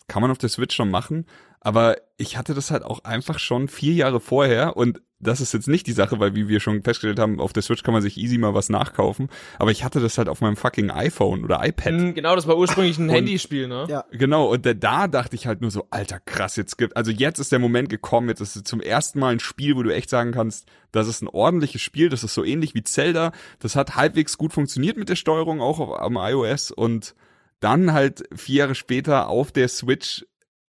kann 0.07 0.21
man 0.21 0.31
auf 0.31 0.37
der 0.37 0.49
Switch 0.49 0.75
schon 0.75 0.91
machen, 0.91 1.25
aber 1.61 1.97
ich 2.17 2.37
hatte 2.37 2.53
das 2.53 2.69
halt 2.71 2.83
auch 2.83 3.03
einfach 3.03 3.39
schon 3.39 3.67
vier 3.67 3.93
Jahre 3.93 4.19
vorher 4.19 4.75
und 4.75 5.01
das 5.23 5.39
ist 5.39 5.53
jetzt 5.53 5.67
nicht 5.67 5.85
die 5.85 5.91
Sache, 5.91 6.19
weil 6.19 6.33
wie 6.33 6.47
wir 6.47 6.59
schon 6.59 6.81
festgestellt 6.81 7.19
haben, 7.19 7.39
auf 7.39 7.53
der 7.53 7.61
Switch 7.61 7.83
kann 7.83 7.93
man 7.93 8.01
sich 8.01 8.17
easy 8.17 8.39
mal 8.39 8.55
was 8.55 8.69
nachkaufen, 8.69 9.29
aber 9.59 9.69
ich 9.69 9.83
hatte 9.83 9.99
das 9.99 10.17
halt 10.17 10.27
auf 10.27 10.41
meinem 10.41 10.55
fucking 10.55 10.89
iPhone 10.89 11.43
oder 11.43 11.63
iPad. 11.63 11.93
Hm, 11.93 12.13
genau, 12.15 12.35
das 12.35 12.47
war 12.47 12.57
ursprünglich 12.57 12.97
ein 12.97 13.07
Und- 13.07 13.15
Handyspiel, 13.15 13.67
ne? 13.67 13.85
Ja. 13.87 14.03
Genau, 14.11 14.47
und 14.51 14.65
da, 14.65 14.73
da 14.73 15.07
dachte 15.07 15.35
ich 15.35 15.45
halt 15.45 15.61
nur 15.61 15.69
so, 15.69 15.85
alter 15.91 16.19
krass, 16.19 16.55
jetzt 16.55 16.79
gibt, 16.79 16.97
also 16.97 17.11
jetzt 17.11 17.37
ist 17.37 17.51
der 17.51 17.59
Moment 17.59 17.89
gekommen, 17.89 18.29
jetzt 18.29 18.41
ist 18.41 18.55
es 18.55 18.63
zum 18.63 18.81
ersten 18.81 19.19
Mal 19.19 19.33
ein 19.33 19.39
Spiel, 19.39 19.75
wo 19.75 19.83
du 19.83 19.93
echt 19.93 20.09
sagen 20.09 20.31
kannst, 20.31 20.67
das 20.91 21.07
ist 21.07 21.21
ein 21.21 21.27
ordentliches 21.27 21.83
Spiel, 21.83 22.09
das 22.09 22.23
ist 22.23 22.33
so 22.33 22.43
ähnlich 22.43 22.73
wie 22.73 22.81
Zelda, 22.83 23.31
das 23.59 23.75
hat 23.75 23.95
halbwegs 23.95 24.39
gut 24.39 24.53
funktioniert 24.53 24.97
mit 24.97 25.07
der 25.09 25.15
Steuerung 25.15 25.61
auch 25.61 25.79
auf, 25.79 25.99
am 26.01 26.15
iOS 26.17 26.71
und 26.71 27.13
dann 27.59 27.93
halt 27.93 28.23
vier 28.35 28.55
Jahre 28.61 28.73
später 28.73 29.27
auf 29.29 29.51
der 29.51 29.67
Switch, 29.67 30.25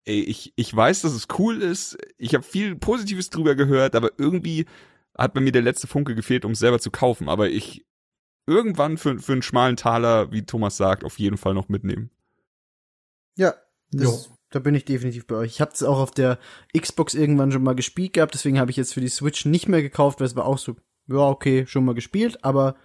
ey, 0.05 0.21
ich, 0.23 0.53
ich 0.57 0.75
weiß, 0.75 1.03
dass 1.03 1.13
es 1.13 1.29
cool 1.39 1.63
ist, 1.63 1.99
ich 2.19 2.35
habe 2.35 2.45
viel 2.45 2.77
Positives 2.77 3.31
drüber 3.31 3.55
gehört, 3.55 3.95
aber 3.95 4.11
irgendwie 4.19 4.67
hat 5.17 5.35
bei 5.35 5.41
mir 5.41 5.53
der 5.53 5.63
letzte 5.63 5.87
Funke 5.87 6.15
gefehlt, 6.15 6.45
um 6.45 6.53
es 6.53 6.59
selber 6.59 6.81
zu 6.81 6.91
kaufen, 6.91 7.29
aber 7.29 7.51
ich 7.51 7.85
irgendwann 8.47 8.99
für, 8.99 9.19
für 9.19 9.33
einen 9.33 9.43
schmalen 9.43 9.77
Taler, 9.77 10.33
wie 10.33 10.45
Thomas 10.45 10.77
sagt, 10.77 11.05
auf 11.05 11.19
jeden 11.19 11.37
Fall 11.37 11.55
noch 11.55 11.69
mitnehmen. 11.69 12.11
Ja, 13.37 13.55
das, 13.93 14.31
da 14.51 14.59
bin 14.59 14.75
ich 14.75 14.85
definitiv 14.85 15.27
bei 15.27 15.37
euch. 15.37 15.53
Ich 15.53 15.61
habe 15.61 15.73
es 15.73 15.83
auch 15.83 15.99
auf 15.99 16.11
der 16.11 16.39
Xbox 16.77 17.15
irgendwann 17.15 17.53
schon 17.53 17.63
mal 17.63 17.75
gespielt 17.75 18.15
gehabt, 18.15 18.35
deswegen 18.35 18.59
habe 18.59 18.71
ich 18.71 18.77
jetzt 18.77 18.95
für 18.95 19.01
die 19.01 19.09
Switch 19.09 19.45
nicht 19.45 19.69
mehr 19.69 19.83
gekauft, 19.83 20.21
weil 20.21 20.27
es 20.27 20.37
war 20.37 20.47
auch 20.47 20.59
so, 20.59 20.77
ja, 21.07 21.19
okay, 21.19 21.67
schon 21.67 21.85
mal 21.85 21.95
gespielt, 21.95 22.45
aber 22.45 22.77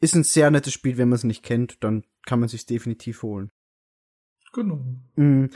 ist 0.00 0.14
ein 0.14 0.24
sehr 0.24 0.50
nettes 0.50 0.72
Spiel, 0.72 0.96
wenn 0.98 1.08
man 1.08 1.16
es 1.16 1.24
nicht 1.24 1.42
kennt, 1.42 1.82
dann 1.84 2.04
kann 2.26 2.40
man 2.40 2.48
sich 2.48 2.66
definitiv 2.66 3.22
holen. 3.22 3.50
Genau. 4.52 4.80
Mm, 5.16 5.46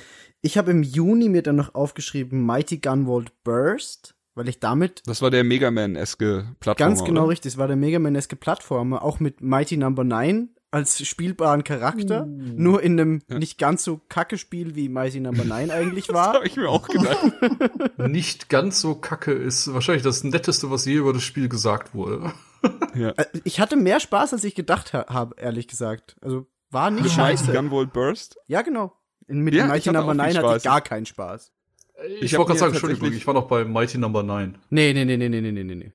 Ich 0.43 0.57
habe 0.59 0.71
im 0.71 0.83
Juni 0.83 1.29
mir 1.29 1.43
dann 1.43 1.57
noch 1.57 1.75
aufgeschrieben 1.75 2.45
Mighty 2.47 2.79
Gunvolt 2.79 3.33
Burst, 3.45 4.15
weil 4.35 4.49
ich 4.49 4.61
damit 4.61 5.03
Das 5.07 5.23
war 5.23 5.31
der 5.31 5.45
Mega 5.45 5.71
Man-eske 5.71 6.47
Plattformer. 6.61 6.91
ganz 6.91 7.05
genau 7.05 7.23
oder? 7.23 7.31
richtig, 7.31 7.53
es 7.53 7.59
war 7.59 7.67
der 7.69 7.77
Mega 7.77 7.99
Man-eske 7.99 8.37
Plattformer, 8.37 9.03
auch 9.03 9.21
mit 9.21 9.41
Mighty 9.41 9.77
Number 9.77 10.05
9 10.05 10.51
als 10.73 11.07
spielbaren 11.07 11.65
Charakter, 11.65 12.27
nur 12.27 12.83
in 12.83 13.01
einem 13.01 13.23
Ja. 13.31 13.39
nicht 13.39 13.57
ganz 13.57 13.83
so 13.85 14.01
kacke 14.09 14.37
Spiel 14.37 14.75
wie 14.75 14.89
Mighty 14.91 15.21
Number 15.21 15.45
9 15.45 15.71
eigentlich 15.71 16.07
Das 16.09 16.15
war. 16.15 16.35
habe 16.35 16.47
ich 16.47 16.57
mir 16.57 16.69
auch 16.69 16.87
gedacht. 16.89 17.33
Nicht 17.99 18.49
ganz 18.51 18.81
so 18.81 18.95
kacke 18.97 19.33
ist 19.33 19.73
wahrscheinlich 19.73 20.03
das 20.03 20.23
Netteste, 20.25 20.71
was 20.71 20.85
je 20.85 20.95
über 20.97 21.13
das 21.15 21.23
Spiel 21.23 21.49
gesagt 21.49 21.95
wurde. 21.95 22.33
ja. 22.95 23.11
Äh, 23.11 23.25
Ich 23.45 23.59
hatte 23.61 23.77
mehr 23.77 24.01
Spaß, 24.01 24.35
als 24.35 24.45
ich 24.45 24.55
gedacht 24.55 24.93
ha 24.93 25.07
habe, 25.09 25.37
ehrlich 25.39 25.67
gesagt. 25.69 26.17
Also 26.21 26.47
war 26.71 26.91
nicht 26.91 27.03
Mighty 27.05 27.15
scheiße. 27.15 27.53
Gunvolt 27.53 27.93
Burst. 27.93 28.37
Ja, 28.47 28.63
genau. 28.63 28.97
In- 29.29 29.41
Mit 29.41 29.55
Ja, 29.55 29.65
ich 29.65 29.71
Mighty 29.71 29.89
Number 29.91 30.01
auch 30.05 30.11
viel 30.11 30.17
9 30.17 30.27
hatte 30.29 30.39
Spaß. 30.41 30.57
ich 30.59 30.63
gar 30.65 30.81
keinen 30.81 31.07
Spaß. 31.07 31.53
Ich, 32.09 32.23
Ich 32.25 32.33
wollte 32.39 32.49
gerade 32.49 32.59
sagen, 32.61 32.73
Entschuldigung, 32.73 33.13
ich 33.13 33.27
war 33.27 33.35
noch 33.35 33.49
bei 33.49 33.65
Mighty 33.65 33.99
Number 33.99 34.23
9. 34.23 34.59
Nee, 34.71 34.93
nee, 34.93 35.05
nee, 35.05 35.17
nee, 35.17 35.29
nee, 35.29 35.41
nee, 35.41 35.65
nee, 35.65 35.75
nee. 35.75 35.93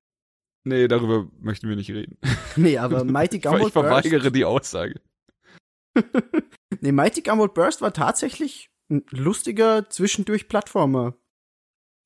Nee, 0.63 0.87
darüber 0.87 1.27
möchten 1.39 1.67
wir 1.69 1.75
nicht 1.75 1.89
reden. 1.91 2.17
Nee, 2.55 2.77
aber 2.77 3.03
Mighty 3.03 3.37
Ich, 3.37 3.43
Gunvolt 3.43 3.67
ich 3.67 3.73
verweigere 3.73 4.19
Burst. 4.21 4.35
die 4.35 4.45
Aussage. 4.45 5.01
Nee, 6.81 6.91
Mighty 6.91 7.21
Gunvolt 7.21 7.53
Burst 7.53 7.81
war 7.81 7.93
tatsächlich 7.93 8.69
ein 8.89 9.03
lustiger 9.11 9.89
zwischendurch 9.89 10.47
Plattformer. 10.49 11.15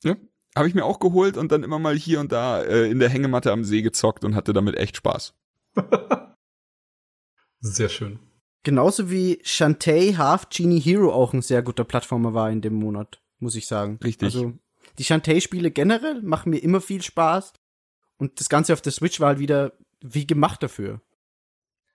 Ja, 0.03 0.15
habe 0.55 0.67
ich 0.67 0.75
mir 0.75 0.83
auch 0.85 0.99
geholt 0.99 1.37
und 1.37 1.51
dann 1.51 1.63
immer 1.63 1.79
mal 1.79 1.95
hier 1.95 2.19
und 2.19 2.31
da 2.31 2.61
äh, 2.61 2.89
in 2.91 2.99
der 2.99 3.09
Hängematte 3.09 3.51
am 3.51 3.63
See 3.63 3.81
gezockt 3.81 4.23
und 4.25 4.35
hatte 4.35 4.53
damit 4.53 4.75
echt 4.75 4.97
Spaß. 4.97 5.33
Sehr 7.61 7.89
schön. 7.89 8.19
Genauso 8.65 9.09
wie 9.09 9.39
Shantae 9.43 10.17
Half 10.17 10.49
Genie 10.49 10.81
Hero 10.81 11.13
auch 11.13 11.33
ein 11.33 11.41
sehr 11.41 11.61
guter 11.61 11.85
Plattformer 11.85 12.33
war 12.33 12.49
in 12.51 12.59
dem 12.61 12.73
Monat, 12.73 13.21
muss 13.39 13.55
ich 13.55 13.67
sagen. 13.67 13.99
Richtig. 14.03 14.25
Also, 14.25 14.53
die 14.97 15.03
Shantae-Spiele 15.03 15.71
generell 15.71 16.21
machen 16.23 16.49
mir 16.49 16.57
immer 16.57 16.81
viel 16.81 17.01
Spaß. 17.01 17.53
Und 18.17 18.39
das 18.39 18.49
Ganze 18.49 18.73
auf 18.73 18.81
der 18.81 18.91
Switch 18.91 19.19
war 19.19 19.29
halt 19.29 19.39
wieder 19.39 19.73
wie 20.01 20.25
gemacht 20.25 20.63
dafür. 20.63 20.99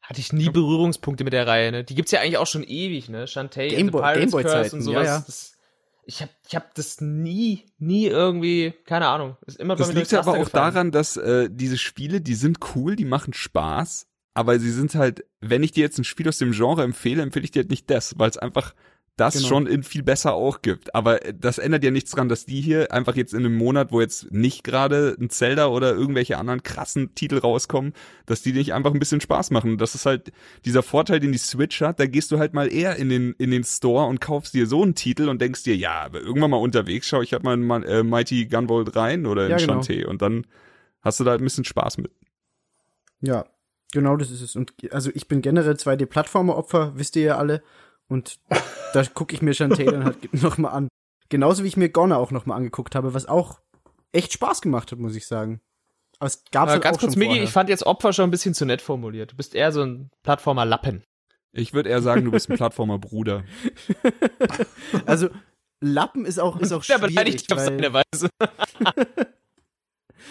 Hatte 0.01 0.20
ich 0.20 0.32
nie 0.32 0.48
Berührungspunkte 0.51 1.24
mit 1.24 1.32
der 1.32 1.47
Reihe, 1.47 1.72
ne? 1.72 1.84
Die 1.84 1.94
gibt's 1.94 2.12
ja 2.12 2.20
eigentlich 2.20 2.38
auch 2.38 2.47
schon 2.47 2.62
ewig, 2.64 3.09
ne? 3.09 3.26
Shantae 3.26 3.68
and 3.68 3.70
the 3.70 3.76
Gameboy- 3.76 4.01
Pirates 4.01 4.20
Gameboy-Zeiten, 4.20 4.60
Curse 4.70 4.76
und 4.76 4.82
sowas. 4.82 5.06
ja, 5.06 5.14
ja. 5.16 5.24
Das, 5.26 5.52
ich 6.05 6.22
hab, 6.22 6.30
ich 6.48 6.56
hab 6.56 6.74
das 6.74 7.01
nie, 7.01 7.66
nie 7.78 8.06
irgendwie, 8.06 8.74
keine 8.84 9.09
Ahnung. 9.09 9.36
Ist 9.47 9.59
immer 9.60 9.76
Das 9.76 9.88
liegt 9.88 10.12
durchs 10.12 10.14
aber 10.14 10.32
auch 10.38 10.44
gefallen. 10.44 10.72
daran, 10.74 10.90
dass 10.90 11.16
äh, 11.16 11.48
diese 11.51 11.78
Spiele, 11.78 12.20
die 12.20 12.34
sind 12.34 12.59
cool, 12.74 12.97
die 12.97 13.05
machen 13.05 13.32
Spaß, 13.32 14.06
aber 14.35 14.59
sie 14.59 14.70
sind 14.70 14.94
halt, 14.94 15.24
wenn 15.40 15.62
ich 15.62 15.73
dir 15.73 15.82
jetzt 15.82 15.98
ein 15.98 16.05
Spiel 16.05 16.28
aus 16.28 16.39
dem 16.39 16.52
Genre 16.52 16.82
empfehle, 16.82 17.23
empfehle 17.23 17.44
ich 17.44 17.51
dir 17.51 17.61
halt 17.61 17.70
nicht 17.70 17.90
das, 17.90 18.19
weil 18.19 18.31
es 18.31 18.39
einfach 18.39 18.74
das 19.16 19.35
Genau. 19.35 19.48
schon 19.48 19.66
in 19.66 19.82
viel 19.82 20.02
besser 20.02 20.32
auch 20.32 20.62
gibt. 20.62 20.94
Aber 20.94 21.23
äh, 21.27 21.35
das 21.39 21.59
ändert 21.59 21.85
ja 21.85 21.90
nichts 21.90 22.12
dran, 22.12 22.31
dass 22.31 22.47
die 22.47 22.62
hier 22.62 22.90
einfach 22.90 23.16
jetzt 23.16 23.35
in 23.35 23.40
einem 23.40 23.55
Monat, 23.55 23.93
wo 23.93 24.01
jetzt 24.01 24.32
nicht 24.32 24.65
gerade 24.65 25.15
ein 25.20 25.28
Zelda 25.28 25.66
oder 25.66 25.93
irgendwelche 25.93 26.39
anderen 26.39 26.62
krassen 26.62 27.15
Titel 27.15 27.36
rauskommen, 27.36 27.93
dass 28.24 28.40
die 28.40 28.55
nicht 28.55 28.73
einfach 28.73 28.94
ein 28.94 28.98
bisschen 28.98 29.20
Spaß 29.20 29.51
machen. 29.51 29.77
Das 29.77 29.94
ist 29.94 30.07
halt 30.07 30.32
dieser 30.65 30.82
Vorteil, 30.82 31.20
den 31.20 31.32
die 31.32 31.39
Switch 31.39 31.82
hat. 31.82 32.01
Da 32.01 32.07
gehst 32.07 32.31
du 32.31 32.39
halt 32.39 32.55
mal 32.55 32.73
eher 32.73 32.97
in 32.97 33.11
den, 33.11 33.35
in 33.36 33.51
den 33.51 33.65
Store 33.65 34.07
und 34.07 34.23
kaufst 34.23 34.55
dir 34.55 34.66
so 34.66 34.82
einen 34.82 34.94
Titel 34.94 35.28
und 35.28 35.43
denkst 35.43 35.65
dir, 35.65 35.77
ja, 35.77 36.01
aber 36.01 36.20
irgendwann 36.20 36.52
mal 36.52 36.57
unterwegs 36.57 37.07
schau 37.07 37.20
ich 37.20 37.35
halt 37.35 37.43
mal 37.43 37.55
in 37.61 37.69
äh, 37.82 38.02
Mighty 38.02 38.47
Gunvolt 38.47 38.97
rein 38.97 39.27
oder 39.27 39.44
in 39.44 39.51
Ja, 39.51 39.57
genau. 39.59 39.82
Shantae 39.82 40.07
und 40.07 40.23
dann 40.23 40.47
hast 41.02 41.20
du 41.20 41.24
da 41.24 41.32
halt 41.32 41.43
ein 41.43 41.44
bisschen 41.44 41.65
Spaß 41.65 41.98
mit. 41.98 42.12
Ja, 43.20 43.44
genau 43.92 44.16
das 44.16 44.30
ist 44.30 44.40
es. 44.42 44.56
Und 44.56 44.72
also 44.92 45.10
ich 45.14 45.28
bin 45.28 45.42
generell 45.42 45.74
2D-Plattformer-Opfer, 45.74 46.92
wisst 46.96 47.16
ihr 47.16 47.22
ja 47.22 47.36
alle. 47.36 47.62
Und 48.08 48.38
da 48.92 49.04
gucke 49.04 49.34
ich 49.34 49.42
mir 49.42 49.54
Shantae 49.54 49.84
dann 49.84 50.04
halt 50.04 50.34
noch 50.42 50.58
mal 50.58 50.70
an. 50.70 50.88
Genauso 51.28 51.62
wie 51.62 51.68
ich 51.68 51.76
mir 51.76 51.88
Gonna 51.88 52.16
auch 52.16 52.32
noch 52.32 52.46
mal 52.46 52.56
angeguckt 52.56 52.94
habe, 52.94 53.14
was 53.14 53.26
auch 53.26 53.60
echt 54.12 54.32
Spaß 54.32 54.62
gemacht 54.62 54.90
hat, 54.90 54.98
muss 54.98 55.14
ich 55.14 55.26
sagen. 55.26 55.60
Aber 56.18 56.26
es 56.26 56.42
gab's 56.50 56.62
Aber 56.64 56.72
halt 56.72 56.82
ganz 56.82 56.96
auch 56.96 57.00
kurz, 57.00 57.12
schon 57.14 57.20
Migi, 57.20 57.30
vorher. 57.30 57.44
ich 57.44 57.50
fand 57.50 57.68
jetzt 57.70 57.86
Opfer 57.86 58.12
schon 58.12 58.24
ein 58.24 58.30
bisschen 58.30 58.52
zu 58.52 58.66
nett 58.66 58.82
formuliert. 58.82 59.32
Du 59.32 59.36
bist 59.36 59.54
eher 59.54 59.72
so 59.72 59.82
ein 59.82 60.10
Plattformer-Lappen. 60.22 61.04
Ich 61.52 61.72
würde 61.72 61.88
eher 61.88 62.02
sagen, 62.02 62.24
du 62.24 62.30
bist 62.30 62.50
ein 62.50 62.56
Plattformer-Bruder. 62.58 63.44
Also 65.06 65.28
Lappen 65.80 66.26
ist 66.26 66.38
auch 66.38 66.60
ist 66.60 66.72
auch 66.72 66.84
Der 66.84 66.96
schwierig, 66.98 67.14
beleidigt 67.14 67.40
dich 67.48 67.52
auf 67.56 67.64
weil 67.64 67.66
seine 67.66 67.92
Weise. 67.94 68.28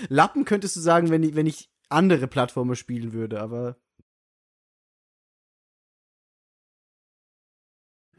Lappen 0.10 0.46
könntest 0.46 0.76
du 0.76 0.80
sagen, 0.80 1.10
wenn 1.10 1.24
ich 1.24 1.36
wenn 1.36 1.48
ich 1.48 1.70
andere 1.90 2.28
Plattformer 2.28 2.76
spielen 2.76 3.14
würde, 3.14 3.42
aber 3.42 3.78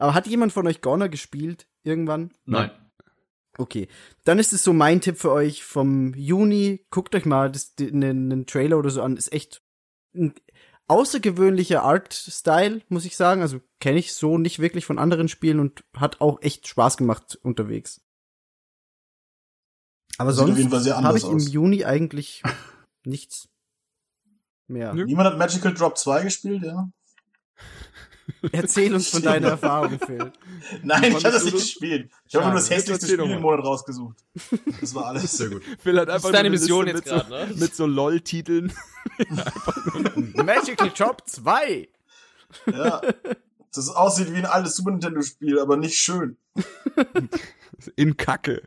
Aber 0.01 0.15
hat 0.15 0.25
jemand 0.25 0.51
von 0.51 0.65
euch 0.65 0.81
Gonna 0.81 1.05
gespielt 1.05 1.67
irgendwann? 1.83 2.31
Nein. 2.45 2.71
Okay, 3.59 3.87
dann 4.23 4.39
ist 4.39 4.51
es 4.51 4.63
so 4.63 4.73
mein 4.73 4.99
Tipp 4.99 5.17
für 5.17 5.31
euch 5.31 5.63
vom 5.63 6.15
Juni. 6.15 6.87
Guckt 6.89 7.13
euch 7.13 7.25
mal 7.25 7.51
den 7.51 8.47
Trailer 8.47 8.79
oder 8.79 8.89
so 8.89 9.03
an. 9.03 9.15
Ist 9.15 9.31
echt 9.31 9.61
ein 10.15 10.33
außergewöhnlicher 10.87 11.83
Art-Style, 11.83 12.81
muss 12.89 13.05
ich 13.05 13.15
sagen. 13.15 13.43
Also 13.43 13.61
kenne 13.79 13.99
ich 13.99 14.13
so 14.13 14.39
nicht 14.39 14.57
wirklich 14.57 14.85
von 14.85 14.97
anderen 14.97 15.27
Spielen 15.27 15.59
und 15.59 15.83
hat 15.95 16.19
auch 16.19 16.41
echt 16.41 16.67
Spaß 16.67 16.97
gemacht 16.97 17.35
unterwegs. 17.43 18.01
Aber 20.17 20.33
sonst 20.33 20.57
habe 20.89 21.17
ich 21.17 21.25
im 21.25 21.35
aus. 21.35 21.51
Juni 21.51 21.85
eigentlich 21.85 22.41
nichts 23.05 23.49
mehr. 24.71 24.93
Nö. 24.93 25.05
Niemand 25.05 25.29
hat 25.29 25.37
Magical 25.37 25.73
Drop 25.73 25.97
2 25.97 26.23
gespielt, 26.23 26.63
ja? 26.63 26.89
Erzähl 28.51 28.93
uns 28.93 29.09
von 29.09 29.21
deiner 29.21 29.49
Erfahrung, 29.49 29.99
Phil. 29.99 30.31
Nein, 30.83 31.03
ich 31.03 31.15
habe 31.15 31.31
das 31.33 31.43
nicht 31.43 31.55
das? 31.55 31.63
gespielt. 31.63 32.09
Ich 32.27 32.35
habe 32.35 32.45
nur 32.45 32.55
das 32.55 32.69
hässlichste 32.69 33.05
Spiel 33.07 33.19
im. 33.19 33.41
Monat 33.41 33.65
rausgesucht. 33.65 34.17
Das 34.79 34.95
war 34.95 35.07
alles. 35.07 35.37
Sehr 35.37 35.49
gut. 35.49 35.63
Phil 35.79 35.99
hat 35.99 36.07
Das 36.07 36.15
einfach 36.15 36.29
ist 36.29 36.35
deine 36.35 36.49
Mission 36.49 36.87
jetzt 36.87 36.95
mit 36.97 37.05
gerade, 37.05 37.29
ne? 37.29 37.47
so, 37.53 37.59
mit 37.59 37.75
so 37.75 37.85
LOL-Titeln. 37.85 38.73
Magical 40.35 40.91
Job 40.95 41.23
2. 41.25 41.89
Ja. 42.71 43.01
Das 43.73 43.89
aussieht 43.89 44.31
wie 44.33 44.37
ein 44.37 44.45
altes 44.45 44.75
Super 44.75 44.91
Nintendo-Spiel, 44.91 45.59
aber 45.59 45.77
nicht 45.77 45.95
schön. 45.97 46.37
In 47.95 48.17
Kacke. 48.17 48.63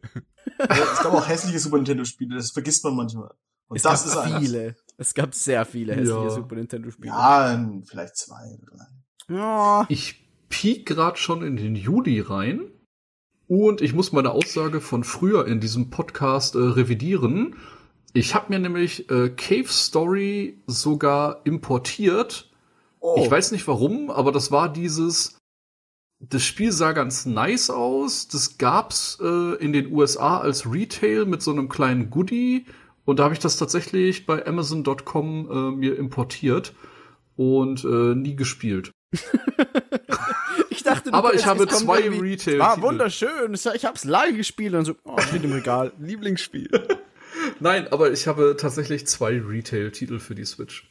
Ja, 0.59 0.67
Es 0.93 1.01
gab 1.03 1.13
auch 1.13 1.29
hässliche 1.29 1.59
Super 1.59 1.77
Nintendo-Spiele, 1.77 2.37
das 2.37 2.51
vergisst 2.51 2.85
man 2.85 2.97
manchmal. 2.97 3.31
Und 3.69 3.77
Es 3.77 3.83
das 3.83 4.13
gab 4.15 4.27
ist 4.27 4.39
viele. 4.41 4.77
Es 4.97 5.15
gab 5.15 5.35
sehr 5.35 5.65
viele 5.65 5.95
hässliche 5.95 6.23
Ja. 6.25 6.31
Super 6.31 6.55
Nintendo-Spiele. 6.57 7.09
Ja, 7.09 7.83
vielleicht 7.87 8.17
zwei 8.17 8.59
oder 8.63 8.77
drei. 8.77 9.35
Ja. 9.35 9.87
Ich 9.89 10.29
piek 10.49 10.87
gerade 10.87 11.17
schon 11.17 11.43
in 11.43 11.57
den 11.57 11.75
Juli 11.75 12.21
rein 12.21 12.71
und 13.47 13.81
ich 13.81 13.93
muss 13.93 14.13
meine 14.13 14.31
Aussage 14.31 14.81
von 14.81 15.05
früher 15.05 15.47
in 15.47 15.61
diesem 15.61 15.91
Podcast 15.91 16.55
äh, 16.55 16.59
revidieren. 16.59 17.57
Ich 18.13 18.35
habe 18.35 18.53
mir 18.53 18.61
nämlich 18.61 19.11
äh, 19.11 19.31
Cave 19.31 19.69
Story 19.69 20.63
sogar 20.67 21.41
importiert. 21.45 22.51
Oh. 23.01 23.17
Ich 23.19 23.31
weiß 23.31 23.53
nicht 23.53 23.67
warum, 23.67 24.11
aber 24.11 24.33
das 24.33 24.51
war 24.51 24.73
dieses. 24.73 25.39
Das 26.21 26.43
Spiel 26.43 26.73
sah 26.73 26.93
ganz 26.93 27.27
nice 27.27 27.69
aus. 27.69 28.29
Das 28.29 28.57
gab's 28.57 29.19
äh, 29.21 29.57
in 29.57 29.73
den 29.73 29.93
USA 29.93 30.39
als 30.39 30.71
Retail 30.71 31.27
mit 31.27 31.43
so 31.43 31.51
einem 31.51 31.69
kleinen 31.69 32.09
Goodie. 32.09 32.67
Und 33.05 33.19
da 33.19 33.25
habe 33.25 33.35
ich 33.35 33.41
das 33.41 33.57
tatsächlich 33.59 34.27
bei 34.27 34.47
Amazon.com 34.47 35.51
äh, 35.51 35.77
mir 35.77 35.97
importiert 35.99 36.73
und 37.37 37.85
äh, 37.85 38.15
nie 38.15 38.37
gespielt. 38.37 38.91
Ich 40.71 40.83
dachte, 40.83 41.11
du- 41.11 41.17
Aber 41.17 41.33
ich 41.33 41.41
es- 41.41 41.47
habe 41.47 41.65
es 41.65 41.79
zwei 41.79 42.09
Retail. 42.11 42.59
War 42.59 42.83
wunderschön. 42.83 43.55
Es- 43.55 43.65
Ich 43.67 43.85
hab's 43.87 44.05
lange 44.05 44.35
gespielt 44.37 44.75
und 44.75 44.85
so, 44.85 44.95
oh, 45.05 45.19
steht 45.19 45.43
im 45.45 45.53
Regal. 45.53 45.93
Lieblingsspiel. 45.99 46.69
Nein, 47.61 47.89
aber 47.91 48.13
ich 48.13 48.27
habe 48.27 48.57
tatsächlich 48.59 49.07
zwei 49.07 49.41
Retail-Titel 49.41 50.19
für 50.19 50.35
die 50.35 50.45
Switch. 50.45 50.91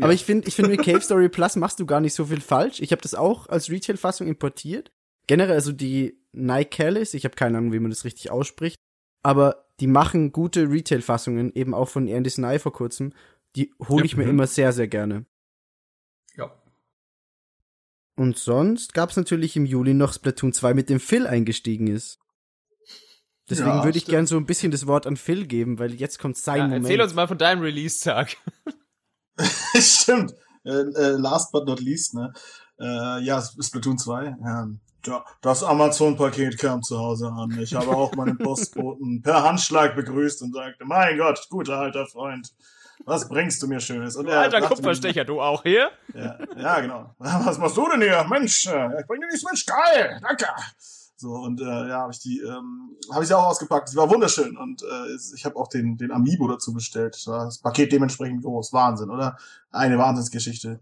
Aber 0.00 0.12
ich 0.12 0.24
finde, 0.24 0.48
ich 0.48 0.54
finde 0.56 0.70
mit 0.72 0.82
Cave 0.82 1.00
Story 1.00 1.28
Plus 1.28 1.56
machst 1.56 1.80
du 1.80 1.86
gar 1.86 2.00
nicht 2.00 2.14
so 2.14 2.26
viel 2.26 2.40
falsch. 2.40 2.80
Ich 2.80 2.92
habe 2.92 3.02
das 3.02 3.14
auch 3.14 3.48
als 3.48 3.70
Retail-Fassung 3.70 4.26
importiert. 4.26 4.90
Generell 5.26 5.54
also 5.54 5.72
die 5.72 6.18
Nicalis, 6.32 7.14
ich 7.14 7.24
habe 7.24 7.36
keine 7.36 7.58
Ahnung, 7.58 7.72
wie 7.72 7.78
man 7.78 7.90
das 7.90 8.04
richtig 8.04 8.30
ausspricht, 8.30 8.76
aber 9.22 9.66
die 9.80 9.86
machen 9.86 10.32
gute 10.32 10.68
Retail-Fassungen, 10.70 11.52
eben 11.54 11.74
auch 11.74 11.88
von 11.88 12.06
Andy 12.08 12.30
Nye 12.40 12.58
vor 12.58 12.72
kurzem. 12.72 13.12
Die 13.56 13.72
hole 13.88 14.00
Ja, 14.00 14.04
ich 14.04 14.16
mir 14.16 14.24
mhm. 14.24 14.30
immer 14.30 14.46
sehr, 14.46 14.72
sehr 14.72 14.88
gerne. 14.88 15.26
Ja. 16.36 16.52
Und 18.16 18.38
sonst 18.38 18.94
gab's 18.94 19.16
natürlich 19.16 19.56
im 19.56 19.66
Juli 19.66 19.94
noch 19.94 20.12
Splatoon 20.12 20.52
2, 20.52 20.74
mit 20.74 20.90
dem 20.90 21.00
Phil 21.00 21.26
eingestiegen 21.26 21.86
ist. 21.86 22.18
Deswegen 23.48 23.68
Ja, 23.68 23.84
würde 23.84 23.98
ich 23.98 24.04
stimmt. 24.04 24.14
gern 24.14 24.26
so 24.26 24.36
ein 24.36 24.46
bisschen 24.46 24.70
das 24.70 24.86
Wort 24.86 25.06
an 25.06 25.16
Phil 25.16 25.46
geben, 25.46 25.78
weil 25.78 25.94
jetzt 25.94 26.18
kommt 26.20 26.36
sein 26.36 26.58
Ja, 26.58 26.64
Moment. 26.64 26.84
erzähl 26.84 27.00
uns 27.00 27.14
mal 27.14 27.26
von 27.26 27.38
deinem 27.38 27.62
Release-Tag. 27.62 28.36
Stimmt. 29.74 30.34
Äh, 30.64 30.70
äh, 30.70 31.10
last 31.16 31.50
but 31.50 31.66
not 31.66 31.80
least, 31.80 32.14
ne? 32.14 32.32
Äh, 32.78 33.22
ja, 33.24 33.42
Splatoon 33.42 33.98
2. 33.98 34.26
Ähm, 34.26 34.36
ja, 34.44 34.68
das 35.40 35.62
Amazon-Paket 35.62 36.58
kam 36.58 36.82
zu 36.82 36.98
Hause 36.98 37.28
an. 37.28 37.58
Ich 37.60 37.74
habe 37.74 37.88
auch 37.88 38.14
meinen 38.14 38.38
Postboten 38.38 39.22
per 39.22 39.42
Handschlag 39.42 39.94
begrüßt 39.96 40.42
und 40.42 40.54
sagte, 40.54 40.84
mein 40.84 41.18
Gott, 41.18 41.46
guter 41.50 41.78
alter 41.78 42.06
Freund, 42.06 42.52
was 43.04 43.28
bringst 43.28 43.62
du 43.62 43.66
mir 43.66 43.80
Schönes? 43.80 44.16
Und 44.16 44.28
er 44.28 44.40
Alter 44.40 44.60
Kupferstecher, 44.60 45.24
du 45.24 45.40
auch 45.40 45.62
hier? 45.62 45.90
Ja, 46.14 46.38
ja, 46.56 46.80
genau. 46.80 47.14
Was 47.18 47.56
machst 47.58 47.76
du 47.76 47.88
denn 47.88 48.02
hier? 48.02 48.24
Mensch, 48.28 48.66
äh, 48.66 49.00
ich 49.00 49.06
bring 49.06 49.20
dir 49.20 49.28
die 49.32 49.38
Switch, 49.38 49.64
geil, 49.64 50.20
danke. 50.22 50.46
So, 51.20 51.34
und 51.34 51.60
äh, 51.60 51.64
ja, 51.64 51.98
habe 51.98 52.12
ich 52.12 52.18
die, 52.20 52.40
ähm, 52.40 52.96
habe 53.12 53.22
ich 53.22 53.28
sie 53.28 53.36
auch 53.36 53.44
ausgepackt. 53.44 53.90
Sie 53.90 53.96
war 53.98 54.08
wunderschön. 54.08 54.56
Und 54.56 54.82
äh, 54.82 55.36
ich 55.36 55.44
habe 55.44 55.56
auch 55.56 55.68
den, 55.68 55.98
den 55.98 56.12
Amiibo 56.12 56.48
dazu 56.48 56.72
bestellt. 56.72 57.22
Das 57.26 57.58
Paket 57.58 57.92
dementsprechend 57.92 58.42
groß. 58.42 58.72
Wahnsinn, 58.72 59.10
oder? 59.10 59.36
Eine 59.70 59.98
Wahnsinnsgeschichte. 59.98 60.80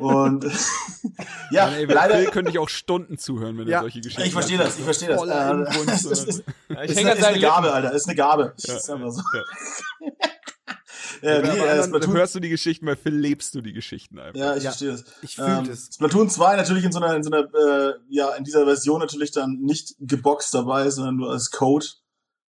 und 0.00 0.44
ja, 1.50 1.66
Mann, 1.66 1.74
ey, 1.74 1.84
leider. 1.84 2.14
Phil 2.14 2.30
könnte 2.30 2.50
ich 2.50 2.58
auch 2.58 2.70
Stunden 2.70 3.18
zuhören, 3.18 3.58
wenn 3.58 3.68
Ja, 3.68 3.78
er 3.78 3.82
solche 3.82 4.00
Geschichten 4.00 4.22
Ich 4.22 4.32
verstehe 4.32 4.56
das, 4.56 4.78
ich 4.78 4.84
verstehe 4.84 5.08
das. 5.10 5.22
Äh, 5.22 5.90
es 5.92 6.04
ist, 6.06 6.44
oder? 6.70 6.84
Ich 6.84 6.90
ist, 6.90 6.98
eine, 6.98 7.12
ist 7.12 7.24
eine 7.24 7.40
Gabe. 7.40 7.70
Alter. 7.70 7.92
Ist 7.92 8.06
eine 8.06 8.16
Gabe. 8.16 8.54
Ja. 8.56 8.76
Ist 8.76 8.90
einfach 8.90 9.10
so. 9.10 9.20
Ja. 9.34 10.08
ja, 11.22 11.40
nee, 11.42 11.48
äh, 11.58 11.84
Splatoon, 11.84 12.16
hörst 12.16 12.34
du 12.34 12.40
die 12.40 12.48
Geschichten, 12.48 12.86
bei 12.86 12.96
Phil 12.96 13.14
lebst 13.14 13.54
du 13.54 13.60
die 13.60 13.72
Geschichten 13.72 14.18
einfach. 14.18 14.38
ja, 14.38 14.56
ich 14.56 14.62
Ja. 14.64 14.70
verstehe 14.70 14.92
das. 14.92 15.04
ich 15.22 15.34
fühle 15.36 15.58
Ähm, 15.58 15.66
das. 15.68 15.90
Splatoon 15.94 16.28
2 16.30 16.56
natürlich 16.56 16.84
in 16.84 16.92
so 16.92 17.00
einer, 17.00 17.14
in 17.16 17.22
so 17.22 17.30
einer, 17.30 17.44
äh, 17.54 17.94
ja, 18.08 18.30
in 18.34 18.44
dieser 18.44 18.64
Version 18.64 19.00
natürlich 19.00 19.30
dann 19.32 19.58
nicht 19.60 19.94
geboxt 20.00 20.52
dabei, 20.54 20.90
sondern 20.90 21.16
nur 21.16 21.30
als 21.30 21.50
Code. 21.50 21.86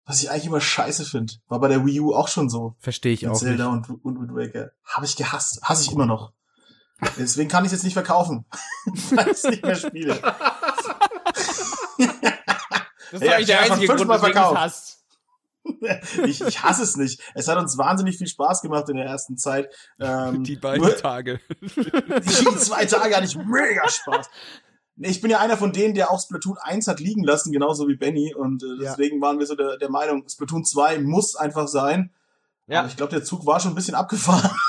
Was 0.06 0.23
ich 0.23 0.31
eigentlich 0.31 0.47
immer 0.47 0.60
scheiße 0.62 1.05
finde. 1.05 1.35
War 1.48 1.60
bei 1.60 1.69
der 1.69 1.85
Wii 1.85 2.01
U 2.01 2.15
auch 2.15 2.28
schon 2.28 2.48
so. 2.48 2.74
Verstehe 2.78 3.12
ich 3.12 3.20
Mit 3.23 3.31
auch 3.31 3.35
nicht. 3.35 3.43
Zelda 3.43 3.66
und, 3.66 3.90
und 4.02 4.19
Wind 4.19 4.35
Waker. 4.35 4.70
Habe 4.85 5.05
ich 5.05 5.16
gehasst. 5.16 5.60
Hasse 5.62 5.82
ich 5.82 5.93
immer 5.93 6.06
noch. 6.06 6.32
Deswegen 7.19 7.48
kann 7.51 7.65
ich 7.65 7.69
es 7.69 7.73
jetzt 7.73 7.85
nicht 7.85 7.93
verkaufen. 7.93 8.47
Weil 9.10 9.27
ich 9.27 9.32
es 9.32 9.44
nicht 9.44 9.62
mehr 9.62 9.74
spiele. 9.77 10.19
Das 13.10 13.23
ist 13.23 13.27
Ja, 13.27 13.28
doch 13.28 13.35
eigentlich 13.36 13.47
der 13.47 13.60
einzige 13.60 13.86
Grund, 13.86 14.01
weswegen 14.01 14.09
du 14.09 14.15
es 14.15 14.20
verkauft. 14.20 14.56
hast. 14.60 14.97
Ich, 16.26 16.40
ich 16.40 16.62
hasse 16.62 16.82
es 16.82 16.96
nicht. 16.96 17.20
Es 17.34 17.46
hat 17.48 17.58
uns 17.58 17.78
wahnsinnig 17.78 18.18
viel 18.18 18.26
Spaß 18.26 18.62
gemacht 18.62 18.88
in 18.88 18.96
der 18.96 19.06
ersten 19.06 19.36
Zeit. 19.36 19.68
Ähm, 20.00 20.42
Die 20.44 20.56
beiden 20.56 20.82
nur- 20.82 20.96
Tage. 20.96 21.40
die 21.60 22.56
zwei 22.56 22.84
Tage 22.86 23.14
hatte 23.14 23.26
ich 23.26 23.36
mega 23.36 23.88
Spaß. 23.88 24.28
Ich 25.00 25.20
bin 25.20 25.30
ja 25.30 25.38
einer 25.38 25.56
von 25.56 25.72
denen, 25.72 25.94
der 25.94 26.10
auch 26.10 26.20
Splatoon 26.20 26.56
1 26.60 26.88
hat 26.88 26.98
liegen 27.00 27.22
lassen, 27.22 27.52
genauso 27.52 27.86
wie 27.86 27.94
Benny. 27.96 28.34
Und 28.34 28.62
äh, 28.64 28.66
Ja. 28.82 28.90
deswegen 28.90 29.20
waren 29.20 29.38
wir 29.38 29.46
so 29.46 29.54
der, 29.54 29.76
der 29.76 29.90
Meinung, 29.90 30.24
Splatoon 30.28 30.64
2 30.64 30.98
muss 30.98 31.36
einfach 31.36 31.68
sein. 31.68 32.10
Ja. 32.66 32.80
Aber 32.80 32.88
ich 32.88 32.96
glaube, 32.96 33.10
der 33.12 33.22
Zug 33.22 33.46
war 33.46 33.60
schon 33.60 33.72
ein 33.72 33.76
bisschen 33.76 33.94
abgefahren. 33.94 34.50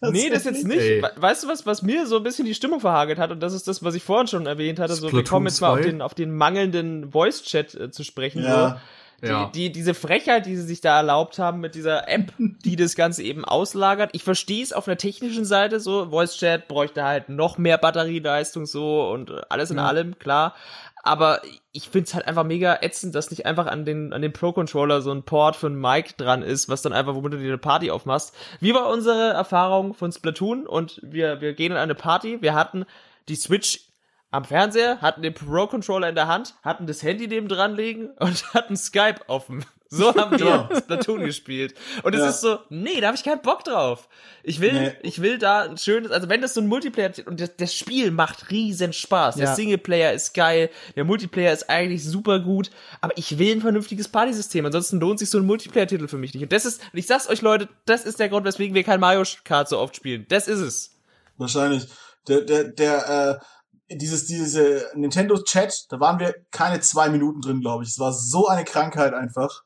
Nee, 0.00 0.30
das 0.30 0.44
jetzt 0.44 0.64
nicht. 0.66 0.78
Ey. 0.80 1.02
We- 1.02 1.12
Weißt 1.16 1.44
du 1.44 1.48
was, 1.48 1.66
was 1.66 1.82
mir 1.82 2.06
so 2.06 2.16
ein 2.16 2.22
bisschen 2.22 2.46
die 2.46 2.54
Stimmung 2.54 2.80
verhagelt 2.80 3.18
hat? 3.18 3.30
Und 3.30 3.40
das 3.40 3.52
ist 3.52 3.68
das, 3.68 3.82
was 3.84 3.94
ich 3.94 4.02
vorhin 4.02 4.26
schon 4.26 4.46
erwähnt 4.46 4.78
hatte. 4.78 4.94
So, 4.94 5.12
wir 5.12 5.22
kommen 5.22 5.46
jetzt 5.48 5.60
mal 5.60 5.68
auf 5.72 5.80
2? 5.80 5.82
den, 5.84 6.00
auf 6.00 6.14
den 6.14 6.34
mangelnden 6.34 7.12
Voice-Chat 7.12 7.74
äh, 7.74 7.90
zu 7.90 8.02
sprechen. 8.02 8.42
Ja. 8.42 8.70
So. 8.70 8.74
Ja. 9.22 9.46
Die, 9.46 9.60
die, 9.68 9.72
diese 9.72 9.94
Frechheit, 9.94 10.46
die 10.46 10.56
sie 10.56 10.62
sich 10.62 10.80
da 10.80 10.96
erlaubt 10.98 11.38
haben 11.38 11.60
mit 11.60 11.74
dieser 11.74 12.08
App, 12.08 12.32
die 12.38 12.76
das 12.76 12.94
Ganze 12.96 13.22
eben 13.22 13.44
auslagert. 13.44 14.10
Ich 14.14 14.24
verstehe 14.24 14.62
es 14.62 14.72
auf 14.72 14.88
einer 14.88 14.96
technischen 14.96 15.44
Seite 15.44 15.78
so. 15.80 16.08
Voice 16.10 16.36
Chat 16.36 16.68
bräuchte 16.68 17.04
halt 17.04 17.28
noch 17.28 17.58
mehr 17.58 17.78
Batterieleistung 17.78 18.66
so 18.66 19.10
und 19.10 19.30
alles 19.50 19.70
in 19.70 19.76
Ja. 19.76 19.86
allem, 19.86 20.18
klar. 20.18 20.54
Aber 21.02 21.40
ich 21.72 21.88
find's 21.88 22.14
halt 22.14 22.28
einfach 22.28 22.44
mega 22.44 22.78
ätzend, 22.82 23.14
dass 23.14 23.30
nicht 23.30 23.46
einfach 23.46 23.66
an 23.66 23.86
den, 23.86 24.12
an 24.12 24.20
den 24.20 24.32
Pro-Controller 24.34 25.00
so 25.00 25.10
ein 25.10 25.22
Port 25.22 25.56
für 25.56 25.68
ein 25.68 25.80
Mic 25.80 26.14
dran 26.18 26.42
ist, 26.42 26.68
was 26.68 26.82
dann 26.82 26.92
einfach, 26.92 27.14
womit 27.14 27.32
du 27.32 27.38
dir 27.38 27.48
eine 27.48 27.58
Party 27.58 27.90
aufmachst. 27.90 28.34
Wie 28.60 28.74
war 28.74 28.88
unsere 28.90 29.30
Erfahrung 29.30 29.94
von 29.94 30.12
Splatoon? 30.12 30.66
Und 30.66 31.00
wir, 31.02 31.40
wir 31.40 31.54
gehen 31.54 31.72
in 31.72 31.78
eine 31.78 31.94
Party. 31.94 32.42
Wir 32.42 32.54
hatten 32.54 32.84
die 33.28 33.36
Switch 33.36 33.80
am 34.30 34.44
Fernseher, 34.44 35.00
hatten 35.00 35.22
den 35.22 35.34
Pro-Controller 35.34 36.08
in 36.08 36.14
der 36.14 36.28
Hand, 36.28 36.54
hatten 36.62 36.86
das 36.86 37.02
Handy 37.02 37.26
neben 37.26 37.48
dran 37.48 37.74
liegen 37.76 38.10
und 38.18 38.44
hatten 38.54 38.76
Skype 38.76 39.20
offen. 39.26 39.64
So 39.92 40.14
haben 40.14 40.38
wir. 40.38 40.68
Splatoon 40.76 41.24
gespielt. 41.24 41.74
Und 42.04 42.14
es 42.14 42.20
Ja. 42.20 42.28
ist 42.28 42.40
so, 42.42 42.60
nee, 42.68 43.00
da 43.00 43.08
habe 43.08 43.16
ich 43.16 43.24
keinen 43.24 43.42
Bock 43.42 43.64
drauf. 43.64 44.08
Ich 44.44 44.60
will, 44.60 44.72
Nee. 44.72 44.92
ich 45.02 45.20
will 45.20 45.36
da 45.38 45.62
ein 45.62 45.78
schönes, 45.78 46.12
also 46.12 46.28
wenn 46.28 46.40
das 46.40 46.54
so 46.54 46.60
ein 46.60 46.68
Multiplayer 46.68 47.10
und 47.26 47.40
das, 47.40 47.56
das 47.56 47.74
Spiel 47.74 48.12
macht 48.12 48.52
riesen 48.52 48.92
Spaß. 48.92 49.34
Der 49.34 49.46
Ja. 49.46 49.54
Singleplayer 49.56 50.12
ist 50.12 50.32
geil, 50.32 50.70
der 50.94 51.02
Multiplayer 51.04 51.52
ist 51.52 51.68
eigentlich 51.68 52.04
super 52.04 52.38
gut, 52.38 52.70
aber 53.00 53.18
ich 53.18 53.36
will 53.40 53.56
ein 53.56 53.60
vernünftiges 53.60 54.06
Partysystem. 54.06 54.64
Ansonsten 54.64 55.00
lohnt 55.00 55.18
sich 55.18 55.28
so 55.28 55.38
ein 55.38 55.46
Multiplayer-Titel 55.46 56.06
für 56.06 56.18
mich 56.18 56.34
nicht. 56.34 56.44
Und 56.44 56.52
das 56.52 56.66
ist, 56.66 56.80
und 56.92 56.98
ich 57.00 57.08
sag's 57.08 57.28
euch 57.28 57.42
Leute, 57.42 57.68
das 57.84 58.04
ist 58.04 58.20
der 58.20 58.28
Grund, 58.28 58.46
weswegen 58.46 58.76
wir 58.76 58.84
kein 58.84 59.00
Mario 59.00 59.24
Kart 59.42 59.68
so 59.68 59.76
oft 59.80 59.96
spielen. 59.96 60.24
Das 60.28 60.46
ist 60.46 60.60
es. 60.60 60.94
Wahrscheinlich. 61.36 61.88
Der, 62.28 62.42
der, 62.42 62.62
der, 62.64 63.40
äh, 63.40 63.44
dieses, 63.90 64.26
diese 64.26 64.88
Nintendo 64.94 65.42
Chat, 65.42 65.86
da 65.90 66.00
waren 66.00 66.18
wir 66.18 66.34
keine 66.50 66.80
zwei 66.80 67.08
Minuten 67.08 67.40
drin, 67.40 67.60
glaube 67.60 67.84
ich. 67.84 67.90
Es 67.90 67.98
war 67.98 68.12
so 68.12 68.46
eine 68.46 68.64
Krankheit 68.64 69.14
einfach. 69.14 69.64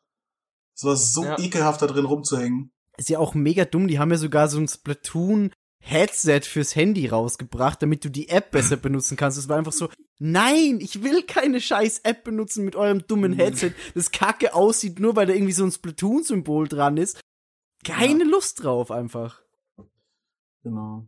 Es 0.76 0.84
war 0.84 0.96
so 0.96 1.24
Ja. 1.24 1.38
ekelhaft, 1.38 1.82
da 1.82 1.86
drin 1.86 2.04
rumzuhängen. 2.04 2.72
Ist 2.96 3.08
ja 3.08 3.18
auch 3.18 3.34
mega 3.34 3.64
dumm, 3.64 3.88
die 3.88 3.98
haben 3.98 4.10
ja 4.10 4.16
sogar 4.16 4.48
so 4.48 4.58
ein 4.58 4.68
Splatoon 4.68 5.52
Headset 5.80 6.40
fürs 6.44 6.74
Handy 6.74 7.08
rausgebracht, 7.08 7.82
damit 7.82 8.04
du 8.04 8.08
die 8.08 8.30
App 8.30 8.52
besser 8.52 8.76
benutzen 8.76 9.18
kannst. 9.18 9.36
Es 9.36 9.48
war 9.50 9.58
einfach 9.58 9.72
so, 9.72 9.90
nein, 10.18 10.78
ich 10.80 11.02
will 11.02 11.22
keine 11.24 11.60
scheiß 11.60 12.00
App 12.04 12.24
benutzen 12.24 12.64
mit 12.64 12.74
eurem 12.74 13.06
dummen 13.06 13.34
Headset, 13.34 13.72
das 13.94 14.10
kacke 14.10 14.54
aussieht, 14.54 14.98
nur 14.98 15.14
weil 15.14 15.26
da 15.26 15.34
irgendwie 15.34 15.52
so 15.52 15.64
ein 15.64 15.72
Splatoon-Symbol 15.72 16.68
dran 16.68 16.96
ist. 16.96 17.20
Keine 17.84 18.24
Lust 18.24 18.64
drauf 18.64 18.90
einfach. 18.90 19.42
Genau. 20.62 21.06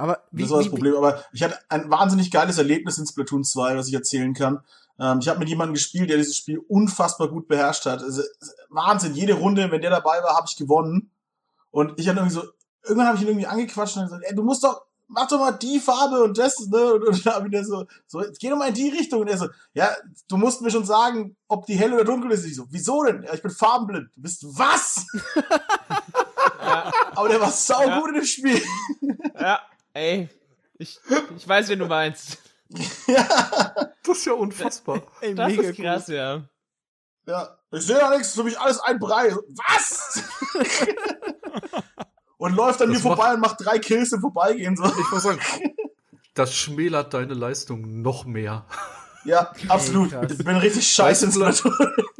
Aber 0.00 0.22
wie, 0.30 0.42
das 0.42 0.50
war 0.50 0.58
das 0.58 0.66
wie, 0.66 0.70
Problem. 0.70 0.96
Aber 0.96 1.22
ich 1.30 1.42
hatte 1.42 1.58
ein 1.68 1.90
wahnsinnig 1.90 2.30
geiles 2.30 2.56
Erlebnis 2.56 2.96
in 2.96 3.06
Splatoon 3.06 3.44
2, 3.44 3.76
was 3.76 3.86
ich 3.86 3.92
erzählen 3.92 4.32
kann. 4.32 4.60
Ähm, 4.98 5.18
ich 5.20 5.28
habe 5.28 5.38
mit 5.38 5.48
jemandem 5.50 5.74
gespielt, 5.74 6.08
der 6.08 6.16
dieses 6.16 6.36
Spiel 6.36 6.58
unfassbar 6.68 7.28
gut 7.28 7.48
beherrscht 7.48 7.84
hat. 7.84 8.02
Also, 8.02 8.22
Wahnsinn, 8.70 9.14
jede 9.14 9.34
Runde, 9.34 9.70
wenn 9.70 9.82
der 9.82 9.90
dabei 9.90 10.22
war, 10.22 10.36
habe 10.36 10.46
ich 10.48 10.56
gewonnen. 10.56 11.10
Und 11.70 12.00
ich 12.00 12.08
hatte 12.08 12.18
irgendwie 12.20 12.34
so, 12.34 12.44
irgendwann 12.82 13.08
habe 13.08 13.16
ich 13.16 13.22
ihn 13.22 13.28
irgendwie 13.28 13.46
angequatscht 13.46 13.98
und 13.98 14.04
gesagt, 14.04 14.24
ey, 14.26 14.34
du 14.34 14.42
musst 14.42 14.64
doch, 14.64 14.80
mach 15.06 15.28
doch 15.28 15.38
mal 15.38 15.52
die 15.52 15.78
Farbe 15.78 16.22
und 16.22 16.38
das, 16.38 16.58
ne? 16.68 16.94
Und, 16.94 17.04
und 17.04 17.26
dann 17.26 17.34
habe 17.34 17.46
ich 17.48 17.52
dann 17.52 17.64
so, 17.66 17.84
so, 18.06 18.22
jetzt 18.22 18.40
geh 18.40 18.48
doch 18.48 18.56
mal 18.56 18.68
in 18.68 18.74
die 18.74 18.88
Richtung. 18.88 19.20
Und 19.20 19.28
er 19.28 19.36
so, 19.36 19.48
ja, 19.74 19.90
du 20.28 20.38
musst 20.38 20.62
mir 20.62 20.70
schon 20.70 20.86
sagen, 20.86 21.36
ob 21.46 21.66
die 21.66 21.74
hell 21.74 21.92
oder 21.92 22.04
dunkel 22.04 22.30
ist. 22.30 22.46
Ich 22.46 22.56
so, 22.56 22.64
wieso 22.70 23.02
denn? 23.04 23.22
Ja, 23.22 23.34
ich 23.34 23.42
bin 23.42 23.50
farbenblind. 23.50 24.08
Du 24.16 24.22
bist 24.22 24.46
was? 24.56 25.04
Aber 27.14 27.28
der 27.28 27.40
war 27.40 27.50
sau 27.50 27.82
Ja. 27.86 27.98
gut 28.00 28.08
in 28.08 28.14
dem 28.14 28.24
Spiel. 28.24 28.62
Ja, 29.38 29.60
ey. 29.94 30.28
Ich, 30.78 30.98
ich 31.36 31.46
weiß, 31.48 31.68
wen 31.68 31.78
du 31.78 31.86
meinst. 31.86 32.38
ja. 33.06 33.74
Das 34.02 34.16
ist 34.16 34.24
ja 34.24 34.32
unfassbar. 34.32 35.02
ey, 35.20 35.34
Das 35.34 35.48
mega 35.48 35.62
ist 35.62 35.76
krass, 35.76 36.08
ja. 36.08 36.42
Ja, 37.26 37.58
ich 37.70 37.82
sehe 37.82 37.98
da 37.98 38.10
nichts, 38.10 38.34
für 38.34 38.42
mich 38.44 38.58
alles 38.58 38.80
ein 38.80 38.98
Brei. 38.98 39.30
Was? 39.32 40.22
und 42.38 42.56
läuft 42.56 42.80
an 42.80 42.88
Das 42.88 42.96
mir 42.96 43.02
vorbei 43.08 43.24
macht- 43.24 43.34
und 43.34 43.40
macht 43.40 43.56
drei 43.60 43.78
Kills 43.78 44.12
im 44.12 44.20
Vorbeigehen. 44.22 44.74
So. 44.76 44.86
Ich 44.86 45.10
muss 45.12 45.22
sagen, 45.22 45.38
das 46.34 46.54
schmälert 46.54 47.12
deine 47.12 47.34
Leistung 47.34 48.00
noch 48.00 48.24
mehr. 48.24 48.66
Ja, 49.24 49.52
absolut. 49.68 50.10
krass. 50.10 50.32
ich 50.32 50.38
bin 50.44 50.56
richtig 50.56 50.88
scheiße 50.88 51.26
in 51.26 51.32
du, 51.32 51.38
Splatoon. 51.52 51.74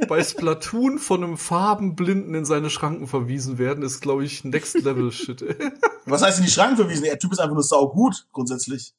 Bei 0.09 0.23
Splatoon 0.23 0.99
von 0.99 1.25
einem 1.25 1.37
Farbenblinden 1.39 2.35
in 2.35 2.45
seine 2.45 2.69
Schranken 2.71 3.07
verwiesen 3.07 3.59
werden, 3.59 3.83
ist, 3.83 4.01
glaube 4.01 4.25
ich, 4.25 4.45
Next 4.45 4.81
Level 4.83 5.11
Shit. 5.13 5.43
ey. 5.43 5.57
Was 6.07 6.23
heißt 6.23 6.39
in 6.39 6.45
die 6.45 6.51
Schranken 6.51 6.77
verwiesen? 6.77 7.05
Der 7.05 7.19
Typ 7.19 7.33
ist 7.33 7.39
einfach 7.39 7.55
nur 7.55 7.63
saugut, 7.63 8.27
grundsätzlich. 8.33 8.93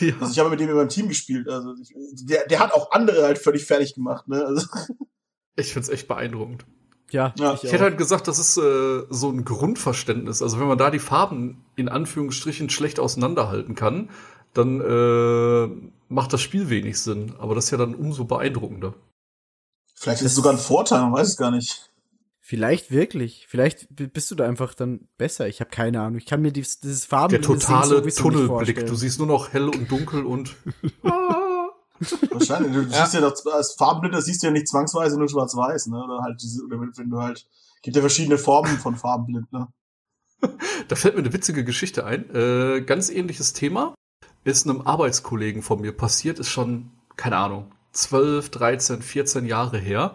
ja. 0.00 0.12
Also 0.20 0.32
ich 0.32 0.38
habe 0.38 0.50
mit 0.50 0.60
dem 0.60 0.68
über 0.68 0.82
im 0.82 0.88
Team 0.88 1.08
gespielt. 1.08 1.48
Also 1.48 1.74
ich, 1.80 1.94
der, 2.26 2.46
der 2.46 2.58
hat 2.58 2.72
auch 2.72 2.90
andere 2.92 3.22
halt 3.24 3.38
völlig 3.38 3.64
fertig 3.64 3.94
gemacht. 3.94 4.28
Ne? 4.28 4.44
Also, 4.44 4.66
Ich 5.56 5.72
find's 5.72 5.88
echt 5.88 6.08
beeindruckend. 6.08 6.64
Ja, 7.10 7.34
Ja. 7.38 7.54
ich 7.54 7.62
Ich 7.64 7.68
auch. 7.68 7.72
hätte 7.74 7.84
halt 7.84 7.98
gesagt, 7.98 8.26
das 8.28 8.38
ist 8.38 8.56
äh, 8.56 9.02
so 9.10 9.28
ein 9.30 9.44
Grundverständnis. 9.44 10.40
Also 10.42 10.58
wenn 10.60 10.66
man 10.68 10.78
da 10.78 10.90
die 10.90 10.98
Farben 10.98 11.64
in 11.76 11.88
Anführungsstrichen 11.88 12.70
schlecht 12.70 12.98
auseinanderhalten 13.00 13.74
kann, 13.74 14.08
dann 14.54 14.80
äh, 14.80 15.68
macht 16.12 16.32
das 16.32 16.40
Spiel 16.40 16.68
wenig 16.70 17.00
Sinn. 17.00 17.34
Aber 17.38 17.54
das 17.54 17.64
ist 17.66 17.70
ja 17.70 17.78
dann 17.78 17.94
umso 17.94 18.24
beeindruckender. 18.24 18.94
vielleicht 19.94 20.22
ist 20.22 20.32
es 20.32 20.34
sogar 20.36 20.52
ein 20.52 20.58
Vorteil, 20.58 21.00
man 21.00 21.12
weiß 21.12 21.28
es 21.28 21.36
gar 21.36 21.50
nicht. 21.50 21.88
Vielleicht 22.44 22.90
wirklich. 22.90 23.46
Vielleicht 23.48 23.86
bist 23.90 24.30
du 24.30 24.34
da 24.34 24.46
einfach 24.46 24.74
dann 24.74 25.08
besser. 25.16 25.46
Ich 25.48 25.60
habe 25.60 25.70
keine 25.70 26.00
Ahnung. 26.00 26.18
Ich 26.18 26.26
kann 26.26 26.42
mir 26.42 26.52
dieses, 26.52 26.80
dieses 26.80 27.04
Farben 27.04 27.30
Der 27.30 27.40
totale 27.40 28.02
nicht 28.02 28.18
Tunnelblick. 28.18 28.48
vorstellen. 28.48 28.86
Du 28.86 28.94
siehst 28.96 29.18
nur 29.18 29.28
noch 29.28 29.52
hell 29.52 29.68
und 29.68 29.90
dunkel 29.90 30.26
und 30.26 30.56
Wahrscheinlich. 32.30 32.72
Du 32.72 32.82
siehst 32.84 33.14
ja 33.14 33.20
das, 33.20 33.46
als 33.46 33.74
Farbenblinder 33.74 34.20
siehst 34.20 34.42
du 34.42 34.48
ja 34.48 34.52
nicht 34.52 34.66
zwangsweise 34.68 35.16
nur 35.18 35.28
schwarz-weiß, 35.28 35.86
ne? 35.86 36.02
Oder 36.02 36.22
halt 36.22 36.42
diese, 36.42 36.64
oder 36.64 36.80
wenn 36.80 36.90
wenn 36.96 37.10
du 37.10 37.18
halt, 37.20 37.46
gibt 37.82 37.94
ja 37.96 38.02
verschiedene 38.02 38.38
Formen 38.38 38.76
von 38.78 38.96
Farbenblind, 38.96 39.52
ne? 39.52 39.68
Da 40.88 40.96
fällt 40.96 41.14
mir 41.14 41.20
eine 41.20 41.32
witzige 41.32 41.64
Geschichte 41.64 42.04
ein. 42.04 42.28
Äh, 42.34 42.82
ganz 42.82 43.08
ähnliches 43.08 43.52
Thema. 43.52 43.94
Ist 44.44 44.68
einem 44.68 44.82
Arbeitskollegen 44.82 45.62
von 45.62 45.80
mir 45.80 45.92
passiert, 45.92 46.38
ist 46.38 46.48
schon, 46.48 46.90
keine 47.16 47.36
Ahnung, 47.36 47.70
12, 47.92 48.50
13, 48.50 49.02
14 49.02 49.46
Jahre 49.46 49.78
her. 49.78 50.14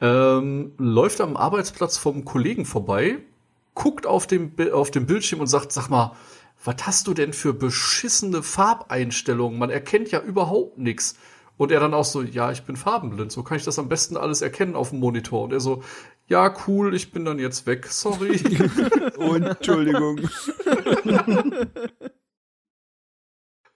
Ähm, 0.00 0.72
läuft 0.78 1.20
am 1.20 1.36
Arbeitsplatz 1.36 1.96
vom 1.96 2.24
Kollegen 2.24 2.66
vorbei, 2.66 3.18
guckt 3.74 4.06
auf 4.06 4.26
dem, 4.26 4.52
auf 4.72 4.90
dem 4.90 5.06
Bildschirm 5.06 5.40
und 5.40 5.46
sagt, 5.46 5.72
sag 5.72 5.88
mal, 5.88 6.12
was 6.64 6.76
hast 6.86 7.06
du 7.06 7.14
denn 7.14 7.32
für 7.32 7.52
beschissene 7.52 8.42
Farbeinstellungen? 8.42 9.58
Man 9.58 9.70
erkennt 9.70 10.10
ja 10.10 10.20
überhaupt 10.20 10.78
nichts. 10.78 11.16
Und 11.56 11.70
er 11.70 11.78
dann 11.78 11.94
auch 11.94 12.04
so, 12.04 12.22
ja, 12.22 12.50
ich 12.50 12.62
bin 12.64 12.74
farbenblind, 12.74 13.30
so 13.30 13.44
kann 13.44 13.56
ich 13.56 13.64
das 13.64 13.78
am 13.78 13.88
besten 13.88 14.16
alles 14.16 14.42
erkennen 14.42 14.74
auf 14.74 14.90
dem 14.90 14.98
Monitor. 14.98 15.44
Und 15.44 15.52
er 15.52 15.60
so, 15.60 15.84
ja, 16.26 16.52
cool, 16.66 16.94
ich 16.94 17.12
bin 17.12 17.24
dann 17.24 17.38
jetzt 17.38 17.66
weg, 17.66 17.86
sorry. 17.86 18.40
Und 19.16 19.42
Entschuldigung. 19.44 20.20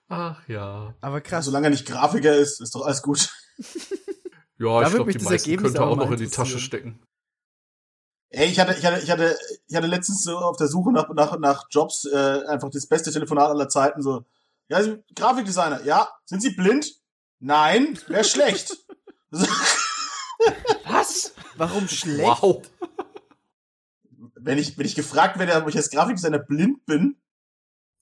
Ach 0.09 0.47
ja. 0.47 0.93
Aber 1.01 1.21
krass. 1.21 1.45
Solange 1.45 1.67
er 1.67 1.69
nicht 1.69 1.85
Grafiker 1.85 2.35
ist, 2.35 2.59
ist 2.59 2.75
doch 2.75 2.85
alles 2.85 3.01
gut. 3.01 3.29
Ja, 4.61 4.81
Da 4.81 4.87
ich 4.87 4.93
glaube, 4.93 5.11
die 5.13 5.17
das 5.17 5.29
meisten 5.29 5.55
könnte 5.55 5.81
auch 5.81 5.95
noch 5.95 6.11
in 6.11 6.17
die 6.17 6.27
Tasche 6.27 6.59
stecken. 6.59 6.99
Ey, 8.29 8.49
ich 8.49 8.59
hatte, 8.59 8.75
ich 8.77 8.85
hatte, 8.85 9.01
ich 9.01 9.09
hatte, 9.09 9.37
ich 9.67 9.75
hatte 9.75 9.87
letztens 9.87 10.23
so 10.23 10.37
auf 10.37 10.57
der 10.57 10.67
Suche 10.67 10.91
nach, 10.91 11.07
nach, 11.13 11.39
nach 11.39 11.67
Jobs 11.71 12.03
äh, 12.03 12.43
einfach 12.45 12.69
das 12.69 12.87
beste 12.87 13.09
Telefonat 13.11 13.49
aller 13.49 13.69
Zeiten 13.69 14.01
so. 14.01 14.25
Ja, 14.67 14.83
Sie 14.83 15.01
Grafikdesigner. 15.15 15.83
Ja, 15.85 16.09
sind 16.25 16.41
Sie 16.41 16.49
blind? 16.49 16.93
Nein, 17.39 17.97
wäre 18.07 18.25
schlecht. 18.25 18.77
Was? 19.31 21.33
Warum 21.55 21.87
schlecht? 21.87 22.41
Wow. 22.41 22.61
wenn 24.35 24.57
ich, 24.57 24.77
wenn 24.77 24.85
ich 24.85 24.95
gefragt 24.95 25.39
werde, 25.39 25.55
ob 25.55 25.69
ich 25.69 25.77
als 25.77 25.89
Grafikdesigner 25.89 26.39
blind 26.39 26.85
bin, 26.85 27.15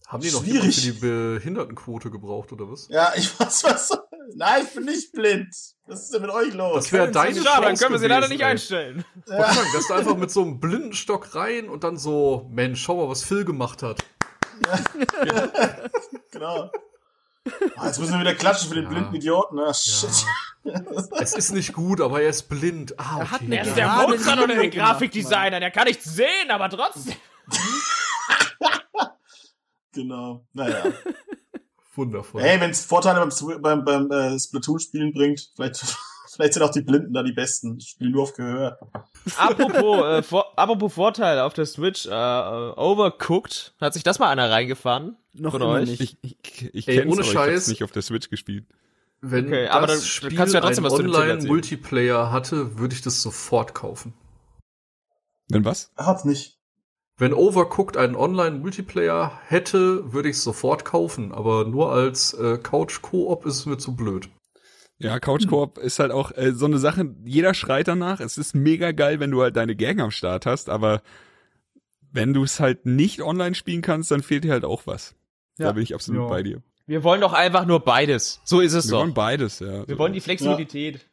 Haben 0.07 0.21
die 0.23 0.31
noch 0.31 0.41
Schwierig. 0.43 0.73
für 0.75 0.81
die 0.81 0.91
Behindertenquote 0.93 2.09
gebraucht, 2.09 2.51
oder 2.53 2.71
was? 2.71 2.87
ja, 2.89 3.11
ich 3.15 3.37
weiß 3.39 3.63
was. 3.65 3.91
Nein, 4.35 4.63
ich 4.67 4.73
bin 4.73 4.85
nicht 4.85 5.11
blind. 5.11 5.53
Was 5.85 6.03
ist 6.03 6.13
denn 6.13 6.21
mit 6.21 6.31
euch 6.31 6.53
los? 6.53 6.75
Das 6.75 6.91
wäre 6.91 7.11
deine 7.11 7.35
Schade, 7.35 7.45
dann 7.61 7.63
Chance 7.75 7.83
können 7.83 7.93
wir 7.95 7.99
sie 7.99 8.07
leider 8.07 8.27
nicht 8.27 8.41
ey. 8.41 8.47
einstellen. 8.47 9.05
Ich 9.25 9.31
sagen, 9.31 9.67
dass 9.73 9.87
du 9.87 9.93
einfach 9.93 10.15
mit 10.17 10.31
so 10.31 10.41
einem 10.43 10.59
Blindenstock 10.59 11.33
rein 11.35 11.69
und 11.69 11.83
dann 11.83 11.97
so, 11.97 12.47
Mensch, 12.51 12.81
schau 12.83 12.97
mal, 12.97 13.09
was 13.09 13.23
Phil 13.23 13.45
gemacht 13.45 13.83
hat. 13.83 14.03
Genau. 16.31 16.69
Ah, 17.77 17.85
jetzt 17.87 17.99
müssen 17.99 18.13
wir 18.13 18.19
wieder 18.19 18.35
klatschen 18.35 18.67
für 18.69 18.75
den 18.75 18.83
Ja. 18.85 18.89
blinden 18.89 19.15
Idioten. 19.15 19.59
Ah, 19.59 19.73
shit. 19.73 20.09
Es 21.21 21.33
ist 21.33 21.53
nicht 21.53 21.71
gut, 21.71 22.01
aber 22.01 22.21
er 22.21 22.29
ist 22.29 22.49
blind. 22.49 22.99
Ah, 22.99 23.19
Er 23.19 23.31
hat 23.31 23.41
okay. 23.41 23.55
Er 23.55 23.65
ist 23.65 23.77
der 23.77 23.87
Mozart 23.87 24.39
oder 24.39 24.55
der 24.55 24.69
Grafikdesigner. 24.69 25.61
Der 25.61 25.71
kann 25.71 25.85
nichts 25.85 26.03
sehen, 26.03 26.49
aber 26.49 26.69
trotzdem. 26.69 27.15
Genau. 29.97 30.45
Naja. 30.53 30.83
Wundervoll. 31.95 32.43
Hey, 32.43 32.61
wenn 32.61 32.69
es 32.69 32.85
Vorteile 32.85 33.19
beim, 33.19 33.61
beim, 33.61 33.83
beim 33.83 34.11
äh, 34.11 34.39
Splatoon-Spielen 34.39 35.11
bringt, 35.13 35.49
vielleicht, 35.55 35.77
vielleicht 36.31 36.53
sind 36.53 36.61
auch 36.61 36.69
die 36.69 36.81
Blinden 36.81 37.11
da 37.13 37.23
die 37.23 37.31
Besten. 37.33 37.77
Ich 37.79 37.89
spiele 37.89 38.11
nur 38.11 38.23
auf 38.23 38.33
Gehör. 38.33 38.77
apropos, 39.37 40.05
äh, 40.05 40.21
vor, 40.23 40.53
apropos 40.55 40.93
Vorteile 40.93 41.43
auf 41.43 41.53
der 41.55 41.65
Switch, 41.65 42.05
äh, 42.05 42.09
äh, 42.11 42.13
Overcooked. 42.77 43.73
Hat 43.81 43.95
sich 43.95 44.03
das 44.03 44.19
mal 44.19 44.29
einer 44.29 44.51
reingefahren? 44.51 45.17
Noch 45.33 45.53
Von 45.53 45.63
euch? 45.63 45.89
nicht. 45.89 46.01
Ich, 46.01 46.37
ich, 46.43 46.75
ich 46.75 46.87
Ey, 46.87 46.99
ohne 47.01 47.13
aber 47.13 47.21
ich 47.21 47.27
hab's 47.27 47.33
Scheiß. 47.33 47.67
nicht 47.69 47.83
auf 47.83 47.91
der 47.91 48.03
Switch 48.03 48.29
gespielt. 48.29 48.65
Wenn 49.21 49.47
Okay, 49.47 49.65
das 49.65 49.73
aber 49.75 49.87
dann 49.87 49.99
Spiel 49.99 50.37
kannst 50.37 50.53
du 50.53 50.57
ja 50.59 50.61
trotzdem 50.61 50.85
einen 50.85 50.93
was. 50.93 50.99
Online-Multiplayer 50.99 52.31
hatte, 52.31 52.77
würde 52.77 52.93
ich 52.93 53.01
das 53.01 53.23
sofort 53.23 53.73
kaufen. 53.73 54.13
Wenn 55.49 55.65
was? 55.65 55.91
Er 55.95 56.05
hat's 56.05 56.25
nicht. 56.25 56.56
Wenn 57.19 57.33
Overcooked 57.33 57.97
einen 57.97 58.15
Online-Multiplayer 58.15 59.39
hätte, 59.47 60.13
würde 60.13 60.29
ich 60.29 60.35
es 60.37 60.43
sofort 60.43 60.85
kaufen. 60.85 61.31
Aber 61.31 61.65
nur 61.65 61.91
als 61.91 62.33
äh, 62.33 62.57
Couch-Koop 62.61 63.45
ist 63.45 63.55
es 63.55 63.65
mir 63.65 63.77
zu 63.77 63.95
blöd. 63.95 64.29
Ja, 64.99 65.19
Couch 65.19 65.47
Coop 65.47 65.77
ist 65.77 65.99
halt 65.99 66.11
auch 66.11 66.31
äh, 66.31 66.53
so 66.53 66.65
eine 66.65 66.79
Sache, 66.79 67.13
jeder 67.23 67.53
schreit 67.53 67.87
danach. 67.87 68.19
Es 68.19 68.37
ist 68.37 68.55
mega 68.55 68.91
geil, 68.91 69.19
wenn 69.19 69.29
du 69.31 69.41
halt 69.43 69.55
deine 69.55 69.75
Gang 69.75 69.99
am 69.99 70.09
Start 70.11 70.47
hast, 70.47 70.69
aber 70.69 71.01
wenn 72.11 72.33
du 72.33 72.43
es 72.43 72.59
halt 72.59 72.85
nicht 72.87 73.21
online 73.21 73.53
spielen 73.53 73.83
kannst, 73.83 74.09
dann 74.09 74.23
fehlt 74.23 74.43
dir 74.43 74.51
halt 74.53 74.65
auch 74.65 74.87
was. 74.87 75.13
Ja. 75.59 75.67
Da 75.67 75.71
bin 75.73 75.83
ich 75.83 75.93
absolut 75.93 76.21
Ja. 76.23 76.27
bei 76.27 76.41
dir. 76.41 76.63
Wir 76.87 77.03
wollen 77.03 77.21
doch 77.21 77.33
einfach 77.33 77.65
nur 77.65 77.81
beides. 77.81 78.41
So 78.43 78.59
ist 78.59 78.73
es 78.73 78.85
Wir 78.87 78.91
doch. 78.93 78.99
wollen 79.01 79.13
beides, 79.13 79.59
ja. 79.59 79.87
Wir 79.87 79.99
wollen 79.99 80.13
die 80.13 80.21
Flexibilität. 80.21 81.07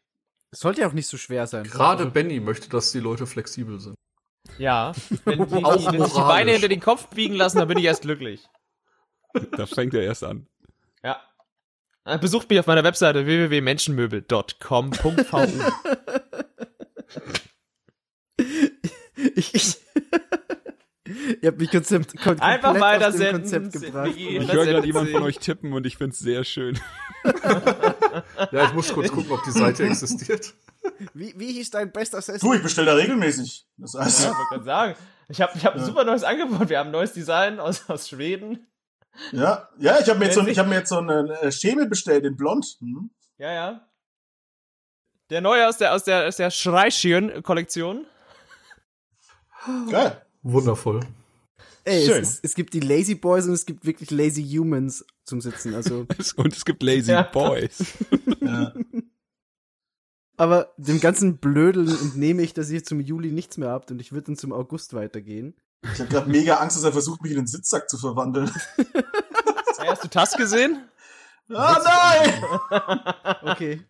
Es 0.50 0.60
sollte 0.60 0.82
ja 0.82 0.88
auch 0.88 0.92
nicht 0.92 1.08
so 1.08 1.16
schwer 1.18 1.46
sein. 1.46 1.64
Gerade 1.64 2.06
Benny 2.06 2.40
möchte, 2.40 2.70
dass 2.70 2.92
die 2.92 3.00
Leute 3.00 3.26
flexibel 3.26 3.80
sind. 3.80 3.96
Ja. 4.58 4.92
Wenn, 5.24 5.48
die, 5.48 5.64
Auch 5.64 5.92
wenn 5.92 6.04
sich 6.04 6.12
die. 6.12 6.20
Beine 6.20 6.52
hinter 6.52 6.68
den 6.68 6.80
Kopf 6.80 7.08
biegen 7.08 7.34
lassen, 7.34 7.58
dann 7.58 7.66
bin 7.68 7.78
ich 7.78 7.84
erst 7.84 8.02
glücklich. 8.02 8.48
Da 9.56 9.66
fängt 9.66 9.94
er 9.94 10.02
erst 10.02 10.22
an. 10.24 10.46
Ja. 11.02 11.20
Äh, 12.04 12.18
Besucht 12.18 12.50
mich 12.50 12.58
auf 12.60 12.66
meiner 12.66 12.84
Webseite 12.84 13.26
www.menschenmöbel.com.vu. 13.26 15.48
Ich, 19.36 19.54
ich, 19.54 19.76
ihr 21.40 21.48
habt 21.48 21.58
mich 21.58 21.70
Konzept, 21.70 22.16
kom 22.20 22.40
Einfach 22.40 22.70
komplett 22.72 22.82
weiter 22.82 23.08
aus 23.08 23.14
dem 23.16 23.20
senden. 23.20 23.42
Konzept 23.42 23.72
gebracht. 23.84 24.10
Ich 24.16 24.28
höre 24.28 24.44
gerade 24.46 24.58
erzählt 24.70 24.84
jemand 24.86 25.10
von 25.10 25.22
euch 25.22 25.38
tippen 25.38 25.72
und 25.72 25.86
ich 25.86 25.96
find's 25.96 26.18
sehr 26.18 26.44
schön. 26.44 26.78
Ja, 28.52 28.64
ich 28.66 28.72
muss 28.74 28.92
kurz 28.92 29.10
gucken, 29.10 29.32
ob 29.32 29.42
die 29.44 29.50
Seite 29.50 29.84
existiert. 29.84 30.54
Wie, 31.14 31.34
wie 31.36 31.52
hieß 31.52 31.70
dein 31.70 31.90
bester 31.92 32.18
Assassin? 32.18 32.46
Du, 32.46 32.54
ich 32.54 32.62
bestelle 32.62 32.88
da 32.88 32.94
regelmäßig. 32.94 33.66
Das 33.78 33.94
heißt, 33.94 34.24
Ja, 34.24 34.30
ich 34.30 34.36
wollte 34.36 34.48
gerade 34.50 34.64
sagen. 34.64 34.94
Ich 35.28 35.40
habe 35.40 35.52
ich 35.56 35.64
hab 35.64 35.74
ein 35.74 35.80
Ja. 35.80 35.86
super 35.86 36.04
neues 36.04 36.22
Angebot. 36.24 36.68
Wir 36.68 36.78
haben 36.78 36.88
ein 36.88 36.92
neues 36.92 37.12
Design 37.14 37.58
aus, 37.58 37.88
aus 37.88 38.08
Schweden. 38.08 38.66
ja, 39.32 39.68
ja, 39.78 39.98
ich 40.00 40.08
habe 40.10 40.18
mir, 40.18 40.26
jetzt 40.26 40.34
so, 40.34 40.46
ich 40.46 40.58
hab 40.58 40.66
mir 40.66 40.74
jetzt 40.76 40.90
so 40.90 40.98
einen 40.98 41.30
äh, 41.30 41.50
Schemel 41.50 41.88
bestellt 41.88 42.24
in 42.26 42.36
Blond. 42.36 42.66
Hm? 42.80 43.10
Ja, 43.38 43.52
ja. 43.52 43.88
Der 45.30 45.40
neue 45.40 45.66
aus 45.66 45.78
der, 45.78 45.94
aus 45.94 46.04
der, 46.04 46.28
aus 46.28 46.36
der 46.36 46.50
Schreischien-Kollektion. 46.50 48.04
Geil. 49.90 50.23
Wundervoll. 50.44 51.00
Ey, 51.84 52.00
es, 52.00 52.06
Schön. 52.06 52.22
es, 52.22 52.40
es 52.42 52.54
gibt 52.54 52.72
die 52.74 52.80
Lazy 52.80 53.14
Boys 53.14 53.46
und 53.46 53.52
es 53.54 53.66
gibt 53.66 53.84
wirklich 53.84 54.10
Lazy 54.10 54.42
Humans 54.44 55.04
zum 55.24 55.40
Sitzen. 55.40 55.74
Also, 55.74 56.06
Und 56.36 56.52
es 56.56 56.64
gibt 56.64 56.82
Lazy 56.82 57.10
Ja. 57.10 57.22
Boys. 57.22 57.82
Ja. 58.40 58.72
aber 60.36 60.72
dem 60.76 61.00
ganzen 61.00 61.38
Blödeln 61.38 61.88
entnehme 61.88 62.42
ich, 62.42 62.52
dass 62.52 62.70
ihr 62.70 62.84
zum 62.84 63.00
Juli 63.00 63.32
nichts 63.32 63.56
mehr 63.56 63.70
habt 63.70 63.90
und 63.90 64.00
ich 64.00 64.12
würde 64.12 64.26
dann 64.26 64.36
zum 64.36 64.52
August 64.52 64.92
weitergehen. 64.94 65.54
Ich 65.94 65.98
habe 66.00 66.08
gerade 66.10 66.30
mega 66.30 66.56
Angst, 66.56 66.76
dass 66.76 66.84
er 66.84 66.92
versucht, 66.92 67.22
mich 67.22 67.32
in 67.32 67.38
den 67.38 67.46
Sitzsack 67.46 67.88
zu 67.90 67.98
verwandeln. 67.98 68.50
Hey, 69.76 69.88
hast 69.88 70.04
du 70.04 70.08
Task 70.08 70.36
gesehen? 70.38 70.88
Ah, 71.52 71.78
nein! 71.84 73.12
Okay. 73.42 73.82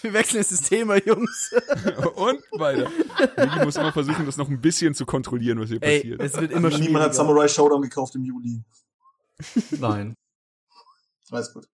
Wir 0.00 0.12
wechseln 0.12 0.38
jetzt 0.38 0.52
das 0.52 0.60
Thema, 0.60 0.96
Jungs. 1.04 1.52
Und 2.14 2.40
weiter. 2.52 2.88
Migi 3.36 3.64
muss 3.64 3.76
immer 3.76 3.92
versuchen, 3.92 4.26
das 4.26 4.36
noch 4.36 4.48
ein 4.48 4.60
bisschen 4.60 4.94
zu 4.94 5.04
kontrollieren, 5.06 5.60
was 5.60 5.68
hier 5.70 5.82
Ey, 5.82 5.98
passiert. 6.00 6.20
es 6.22 6.40
wird 6.40 6.52
immer 6.52 6.68
Niemand 6.70 7.06
hat. 7.06 7.14
Samurai 7.14 7.48
Showdown 7.48 7.82
gekauft 7.82 8.14
im 8.14 8.24
Juli. 8.24 8.62
Nein. 9.78 10.14
Alles 11.30 11.52
gut. 11.52 11.68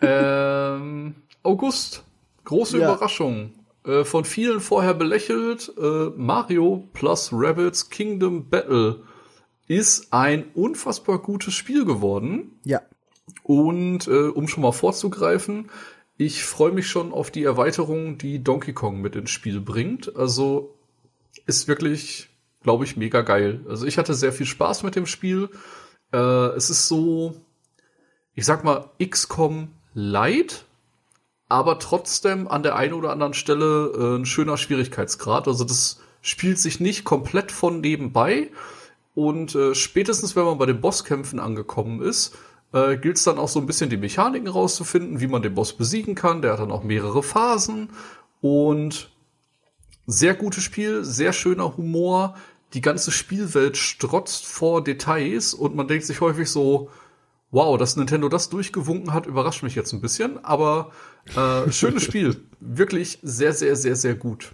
ähm, 0.00 1.14
August. 1.42 2.04
Große 2.44 2.78
Ja. 2.78 2.92
Überraschung. 2.92 3.52
Äh, 3.84 4.04
von 4.04 4.24
vielen 4.24 4.60
vorher 4.60 4.94
belächelt, 4.94 5.72
äh, 5.76 6.10
Mario 6.16 6.88
plus 6.92 7.30
Rabbits 7.32 7.90
Kingdom 7.90 8.48
Battle 8.48 9.02
ist 9.68 10.12
ein 10.12 10.50
unfassbar 10.54 11.18
gutes 11.20 11.54
Spiel 11.54 11.84
geworden. 11.84 12.58
Ja. 12.64 12.80
Und 13.42 14.06
äh, 14.08 14.28
um 14.28 14.48
schon 14.48 14.62
mal 14.62 14.72
vorzugreifen, 14.72 15.70
ich 16.24 16.44
freue 16.44 16.72
mich 16.72 16.86
schon 16.88 17.12
auf 17.12 17.30
die 17.30 17.44
Erweiterung, 17.44 18.18
die 18.18 18.42
Donkey 18.42 18.72
Kong 18.72 19.00
mit 19.00 19.16
ins 19.16 19.30
Spiel 19.30 19.60
bringt. 19.60 20.14
Also 20.16 20.74
ist 21.46 21.68
wirklich, 21.68 22.28
glaube 22.62 22.84
ich, 22.84 22.96
mega 22.96 23.22
geil. 23.22 23.64
Also 23.68 23.86
ich 23.86 23.98
hatte 23.98 24.14
sehr 24.14 24.32
viel 24.32 24.46
Spaß 24.46 24.82
mit 24.84 24.94
dem 24.94 25.06
Spiel. 25.06 25.48
Äh, 26.12 26.18
es 26.56 26.70
ist 26.70 26.88
so, 26.88 27.34
ich 28.34 28.44
sag 28.44 28.64
mal, 28.64 28.90
XCOM 29.02 29.68
Light, 29.94 30.64
aber 31.48 31.78
trotzdem 31.78 32.48
an 32.48 32.62
der 32.62 32.76
einen 32.76 32.94
oder 32.94 33.10
anderen 33.10 33.34
Stelle 33.34 33.92
äh, 33.94 34.16
ein 34.18 34.24
schöner 34.24 34.56
Schwierigkeitsgrad. 34.56 35.48
Also 35.48 35.64
das 35.64 36.00
spielt 36.20 36.58
sich 36.58 36.80
nicht 36.80 37.04
komplett 37.04 37.52
von 37.52 37.80
nebenbei. 37.80 38.50
Und 39.14 39.54
äh, 39.54 39.74
spätestens, 39.74 40.36
wenn 40.36 40.44
man 40.44 40.58
bei 40.58 40.66
den 40.66 40.80
Bosskämpfen 40.80 41.40
angekommen 41.40 42.00
ist, 42.00 42.36
äh, 42.72 42.96
gilt 42.96 43.16
es 43.16 43.24
dann 43.24 43.38
auch 43.38 43.48
so 43.48 43.60
ein 43.60 43.66
bisschen 43.66 43.90
die 43.90 43.96
Mechaniken 43.96 44.48
rauszufinden, 44.48 45.20
wie 45.20 45.26
man 45.26 45.42
den 45.42 45.54
Boss 45.54 45.72
besiegen 45.72 46.14
kann. 46.14 46.42
Der 46.42 46.52
hat 46.52 46.60
dann 46.60 46.72
auch 46.72 46.84
mehrere 46.84 47.22
Phasen 47.22 47.90
und 48.40 49.10
sehr 50.06 50.34
gutes 50.34 50.64
Spiel, 50.64 51.04
sehr 51.04 51.32
schöner 51.32 51.76
Humor. 51.76 52.34
Die 52.74 52.80
ganze 52.80 53.10
Spielwelt 53.10 53.76
strotzt 53.76 54.46
vor 54.46 54.82
Details 54.82 55.54
und 55.54 55.74
man 55.74 55.88
denkt 55.88 56.06
sich 56.06 56.20
häufig 56.20 56.48
so, 56.50 56.90
wow, 57.50 57.76
dass 57.76 57.96
Nintendo 57.96 58.28
das 58.28 58.48
durchgewunken 58.48 59.12
hat, 59.12 59.26
überrascht 59.26 59.62
mich 59.62 59.74
jetzt 59.74 59.92
ein 59.92 60.00
bisschen. 60.00 60.42
Aber 60.44 60.90
äh, 61.36 61.70
schönes 61.70 62.02
Spiel, 62.02 62.42
wirklich 62.60 63.18
sehr, 63.22 63.52
sehr, 63.52 63.76
sehr, 63.76 63.94
sehr 63.94 64.14
gut. 64.14 64.52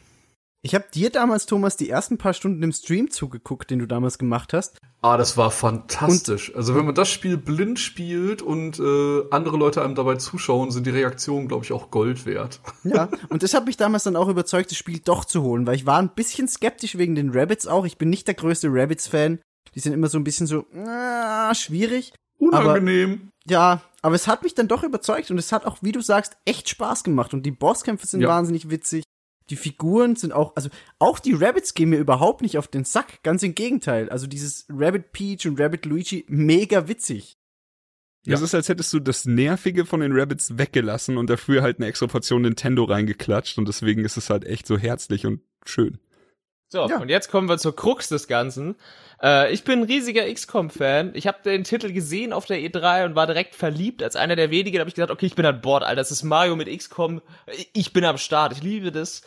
Ich 0.62 0.74
habe 0.74 0.86
dir 0.92 1.10
damals, 1.10 1.46
Thomas, 1.46 1.76
die 1.76 1.88
ersten 1.88 2.18
paar 2.18 2.34
Stunden 2.34 2.62
im 2.64 2.72
Stream 2.72 3.10
zugeguckt, 3.10 3.70
den 3.70 3.78
du 3.78 3.86
damals 3.86 4.18
gemacht 4.18 4.52
hast. 4.52 4.76
Ah, 5.02 5.16
das 5.16 5.36
war 5.36 5.52
fantastisch. 5.52 6.52
also 6.56 6.74
wenn 6.74 6.84
man 6.84 6.96
das 6.96 7.08
Spiel 7.08 7.36
blind 7.36 7.78
spielt 7.78 8.42
und 8.42 8.80
äh, 8.80 9.22
andere 9.30 9.56
Leute 9.56 9.82
einem 9.82 9.94
dabei 9.94 10.16
zuschauen, 10.16 10.72
sind 10.72 10.84
die 10.86 10.90
Reaktionen, 10.90 11.46
glaube 11.46 11.64
ich, 11.64 11.72
auch 11.72 11.92
Gold 11.92 12.26
wert. 12.26 12.60
Ja, 12.82 13.08
und 13.28 13.44
das 13.44 13.54
hat 13.54 13.66
mich 13.66 13.76
damals 13.76 14.02
dann 14.02 14.16
auch 14.16 14.26
überzeugt, 14.28 14.72
das 14.72 14.78
Spiel 14.78 14.98
doch 14.98 15.24
zu 15.24 15.42
holen, 15.42 15.66
weil 15.66 15.76
ich 15.76 15.86
war 15.86 16.00
ein 16.00 16.08
bisschen 16.14 16.48
skeptisch 16.48 16.98
wegen 16.98 17.14
den 17.14 17.30
Rabbits 17.30 17.68
auch. 17.68 17.84
Ich 17.86 17.96
bin 17.96 18.10
nicht 18.10 18.26
der 18.26 18.34
größte 18.34 18.68
Rabbits-Fan. 18.68 19.38
Die 19.76 19.80
sind 19.80 19.92
immer 19.92 20.08
so 20.08 20.18
ein 20.18 20.24
bisschen 20.24 20.48
so 20.48 20.64
äh, 20.74 21.54
schwierig. 21.54 22.12
Unangenehm. 22.38 23.30
Ja, 23.46 23.82
aber 24.02 24.16
es 24.16 24.26
hat 24.26 24.42
mich 24.42 24.54
dann 24.54 24.66
doch 24.68 24.82
überzeugt 24.82 25.30
und 25.30 25.38
es 25.38 25.52
hat 25.52 25.66
auch, 25.66 25.78
wie 25.82 25.92
du 25.92 26.00
sagst, 26.00 26.36
echt 26.44 26.68
Spaß 26.68 27.04
gemacht 27.04 27.32
und 27.34 27.44
die 27.46 27.50
Bosskämpfe 27.52 28.06
sind 28.08 28.20
Ja. 28.22 28.28
wahnsinnig 28.28 28.70
witzig. 28.70 29.04
Die 29.50 29.56
Figuren 29.56 30.16
sind 30.16 30.32
auch, 30.32 30.54
also 30.56 30.68
auch 30.98 31.18
die 31.18 31.32
Rabbits 31.32 31.74
gehen 31.74 31.90
mir 31.90 31.98
überhaupt 31.98 32.42
nicht 32.42 32.58
auf 32.58 32.68
den 32.68 32.84
Sack, 32.84 33.22
ganz 33.22 33.42
im 33.42 33.54
Gegenteil. 33.54 34.10
Also 34.10 34.26
dieses 34.26 34.66
Rabbit 34.68 35.12
Peach 35.12 35.46
und 35.46 35.60
Rabbit 35.60 35.86
Luigi, 35.86 36.24
mega 36.28 36.88
witzig. 36.88 37.38
Das 38.24 38.42
ist, 38.42 38.54
als 38.54 38.68
hättest 38.68 38.92
du 38.92 39.00
das 39.00 39.24
Nervige 39.24 39.86
von 39.86 40.00
den 40.00 40.12
Rabbits 40.12 40.58
weggelassen 40.58 41.16
und 41.16 41.30
dafür 41.30 41.62
halt 41.62 41.78
eine 41.78 41.86
extra 41.86 42.06
Portion 42.08 42.42
Nintendo 42.42 42.84
reingeklatscht 42.84 43.56
und 43.56 43.66
deswegen 43.68 44.04
ist 44.04 44.18
es 44.18 44.28
halt 44.28 44.44
echt 44.44 44.66
so 44.66 44.76
herzlich 44.76 45.24
und 45.24 45.40
schön. 45.64 45.98
So, 46.68 46.86
Ja. 46.88 46.98
und 46.98 47.08
jetzt 47.08 47.30
kommen 47.30 47.48
wir 47.48 47.58
zur 47.58 47.74
Krux 47.74 48.08
des 48.08 48.28
Ganzen. 48.28 48.76
Äh, 49.22 49.52
ich 49.52 49.64
bin 49.64 49.80
ein 49.80 49.84
riesiger 49.84 50.32
XCOM-Fan. 50.32 51.12
Ich 51.14 51.26
habe 51.26 51.38
den 51.44 51.64
Titel 51.64 51.92
gesehen 51.92 52.32
auf 52.32 52.44
der 52.46 52.58
E3 52.58 53.06
und 53.06 53.14
war 53.16 53.26
direkt 53.26 53.54
verliebt. 53.54 54.02
Als 54.02 54.16
einer 54.16 54.36
der 54.36 54.50
wenigen 54.50 54.78
habe 54.78 54.88
ich 54.88 54.94
gesagt, 54.94 55.10
okay, 55.10 55.26
ich 55.26 55.34
bin 55.34 55.46
an 55.46 55.60
Bord, 55.60 55.82
Alter. 55.82 55.96
Das 55.96 56.10
ist 56.10 56.22
Mario 56.22 56.56
mit 56.56 56.68
XCOM. 56.68 57.22
Ich 57.72 57.92
bin 57.92 58.04
am 58.04 58.18
Start. 58.18 58.52
Ich 58.52 58.62
liebe 58.62 58.92
das. 58.92 59.22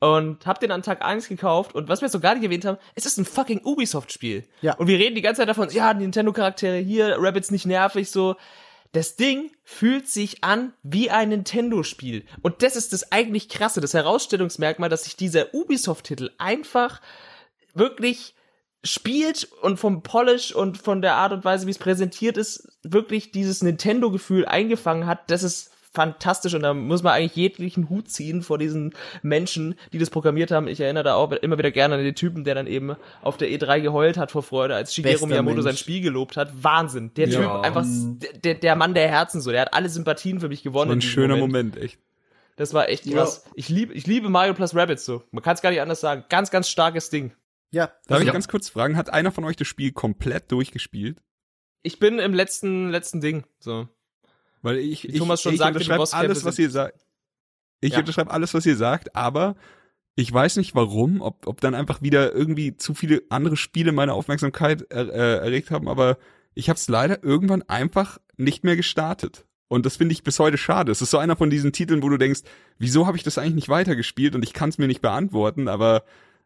Und 0.00 0.46
hab 0.46 0.58
den 0.60 0.70
an 0.72 0.82
Tag 0.82 1.02
1 1.04 1.28
gekauft. 1.28 1.74
Und 1.74 1.88
was 1.88 2.00
wir 2.02 2.06
jetzt 2.06 2.14
noch 2.14 2.20
gar 2.20 2.34
nicht 2.34 2.44
erwähnt 2.44 2.64
haben, 2.64 2.76
es 2.94 3.06
ist 3.06 3.18
ein 3.18 3.24
fucking 3.24 3.60
Ubisoft-Spiel. 3.64 4.44
Ja. 4.60 4.74
Und 4.74 4.86
wir 4.88 4.98
reden 4.98 5.14
die 5.14 5.22
ganze 5.22 5.40
Zeit 5.40 5.48
davon, 5.48 5.70
ja, 5.70 5.94
Nintendo-Charaktere 5.94 6.76
hier, 6.78 7.16
Rabbits 7.18 7.50
nicht 7.52 7.66
nervig, 7.66 8.10
so. 8.10 8.36
Das 8.92 9.16
Ding 9.16 9.50
fühlt 9.64 10.06
sich 10.06 10.44
an 10.44 10.74
wie 10.82 11.10
ein 11.10 11.30
Nintendo-Spiel. 11.30 12.24
Und 12.42 12.62
das 12.62 12.76
ist 12.76 12.92
das 12.92 13.10
eigentlich 13.10 13.48
krasse, 13.48 13.80
das 13.80 13.94
Herausstellungsmerkmal, 13.94 14.90
dass 14.90 15.04
sich 15.04 15.16
dieser 15.16 15.54
Ubisoft-Titel 15.54 16.30
einfach 16.38 17.00
wirklich 17.74 18.34
spielt 18.84 19.44
und 19.62 19.78
vom 19.78 20.02
Polish 20.02 20.54
und 20.54 20.76
von 20.76 21.00
der 21.00 21.14
Art 21.14 21.32
und 21.32 21.44
Weise, 21.44 21.66
wie 21.66 21.70
es 21.70 21.78
präsentiert 21.78 22.36
ist, 22.36 22.68
wirklich 22.82 23.30
dieses 23.30 23.62
Nintendo-Gefühl 23.62 24.44
eingefangen 24.44 25.06
hat. 25.06 25.30
Das 25.30 25.42
ist 25.42 25.71
fantastisch 25.92 26.54
und 26.54 26.62
da 26.62 26.72
muss 26.74 27.02
man 27.02 27.12
eigentlich 27.12 27.36
jeglichen 27.36 27.88
Hut 27.90 28.08
ziehen 28.08 28.42
vor 28.42 28.58
diesen 28.58 28.94
Menschen, 29.22 29.74
die 29.92 29.98
das 29.98 30.10
programmiert 30.10 30.50
haben. 30.50 30.66
Ich 30.68 30.80
erinnere 30.80 31.04
da 31.04 31.14
auch 31.14 31.30
immer 31.32 31.58
wieder 31.58 31.70
gerne 31.70 31.96
an 31.96 32.02
den 32.04 32.14
Typen, 32.14 32.44
der 32.44 32.54
dann 32.54 32.66
eben 32.66 32.96
auf 33.20 33.36
der 33.36 33.48
E3 33.48 33.80
geheult 33.80 34.16
hat 34.16 34.30
vor 34.30 34.42
Freude, 34.42 34.74
als 34.74 34.94
Shigeru 34.94 35.12
Bester 35.12 35.26
Miyamoto 35.26 35.54
Mensch. 35.56 35.64
sein 35.64 35.76
Spiel 35.76 36.00
gelobt 36.00 36.36
hat. 36.36 36.50
Wahnsinn. 36.62 37.12
Der 37.16 37.28
Ja. 37.28 37.40
Typ 37.40 37.64
einfach 37.64 37.84
der, 38.42 38.54
der 38.54 38.76
Mann 38.76 38.94
der 38.94 39.08
Herzen 39.08 39.40
so. 39.40 39.50
Der 39.50 39.60
hat 39.62 39.74
alle 39.74 39.88
Sympathien 39.88 40.40
für 40.40 40.48
mich 40.48 40.62
gewonnen. 40.62 40.88
War 40.88 40.94
in 40.94 40.98
ein 40.98 41.02
schöner 41.02 41.36
Moment, 41.36 41.76
echt. 41.76 41.98
Das 42.56 42.74
war 42.74 42.88
echt 42.88 43.10
krass. 43.10 43.44
Ich 43.54 43.68
liebe 43.68 43.92
ich 43.94 44.06
liebe 44.06 44.28
Mario 44.28 44.54
plus 44.54 44.74
Rabbids 44.74 45.04
so. 45.04 45.22
Man 45.30 45.42
kann 45.42 45.54
es 45.54 45.62
gar 45.62 45.70
nicht 45.70 45.80
anders 45.80 46.00
sagen. 46.00 46.24
Ganz 46.28 46.50
ganz 46.50 46.68
starkes 46.68 47.08
Ding. 47.10 47.32
Ja, 47.70 47.90
Darf 48.06 48.20
ich 48.20 48.26
Ja. 48.26 48.32
ganz 48.32 48.48
kurz 48.48 48.68
fragen, 48.68 48.96
hat 48.98 49.10
einer 49.10 49.32
von 49.32 49.44
euch 49.44 49.56
das 49.56 49.66
Spiel 49.66 49.92
komplett 49.92 50.52
durchgespielt? 50.52 51.16
Ich 51.82 51.98
bin 51.98 52.18
im 52.18 52.34
letzten 52.34 52.90
letzten 52.90 53.20
Ding 53.22 53.44
so. 53.58 53.88
Weil 54.62 54.78
ich, 54.78 55.04
Wie 55.04 55.08
ich, 55.08 55.18
Thomas 55.18 55.42
schon 55.42 55.52
ich 55.52 55.58
sagte, 55.58 55.80
die 55.80 55.84
unterschreibe 55.90 56.12
alles, 56.12 56.44
was 56.44 56.58
ihr 56.58 56.70
sagt. 56.70 57.04
Ich 57.80 57.92
Ja. 57.92 57.98
unterschreibe 57.98 58.30
alles, 58.30 58.54
was 58.54 58.64
ihr 58.64 58.76
sagt, 58.76 59.14
aber 59.16 59.56
ich 60.14 60.32
weiß 60.32 60.56
nicht 60.56 60.74
warum, 60.74 61.20
ob, 61.20 61.46
ob 61.46 61.60
dann 61.60 61.74
einfach 61.74 62.00
wieder 62.02 62.32
irgendwie 62.32 62.76
zu 62.76 62.94
viele 62.94 63.22
andere 63.28 63.56
Spiele 63.56 63.92
meine 63.92 64.12
Aufmerksamkeit 64.12 64.82
er, 64.90 65.08
äh, 65.08 65.36
erregt 65.44 65.70
haben, 65.70 65.88
aber 65.88 66.16
ich 66.54 66.68
habe 66.68 66.76
es 66.76 66.88
leider 66.88 67.24
irgendwann 67.24 67.62
einfach 67.62 68.18
nicht 68.36 68.62
mehr 68.62 68.76
gestartet. 68.76 69.46
Und 69.68 69.86
das 69.86 69.96
finde 69.96 70.12
ich 70.12 70.22
bis 70.22 70.38
heute 70.38 70.58
schade. 70.58 70.92
Es 70.92 71.00
ist 71.00 71.10
so 71.10 71.18
einer 71.18 71.34
von 71.34 71.48
diesen 71.48 71.72
Titeln, 71.72 72.02
wo 72.02 72.10
du 72.10 72.18
denkst, 72.18 72.42
wieso 72.78 73.06
habe 73.06 73.16
ich 73.16 73.22
das 73.22 73.38
eigentlich 73.38 73.54
nicht 73.54 73.68
weitergespielt 73.70 74.34
und 74.34 74.42
ich 74.44 74.52
kann 74.52 74.68
es 74.68 74.76
mir 74.76 74.86
nicht 74.86 75.00
beantworten, 75.00 75.66
aber 75.66 76.04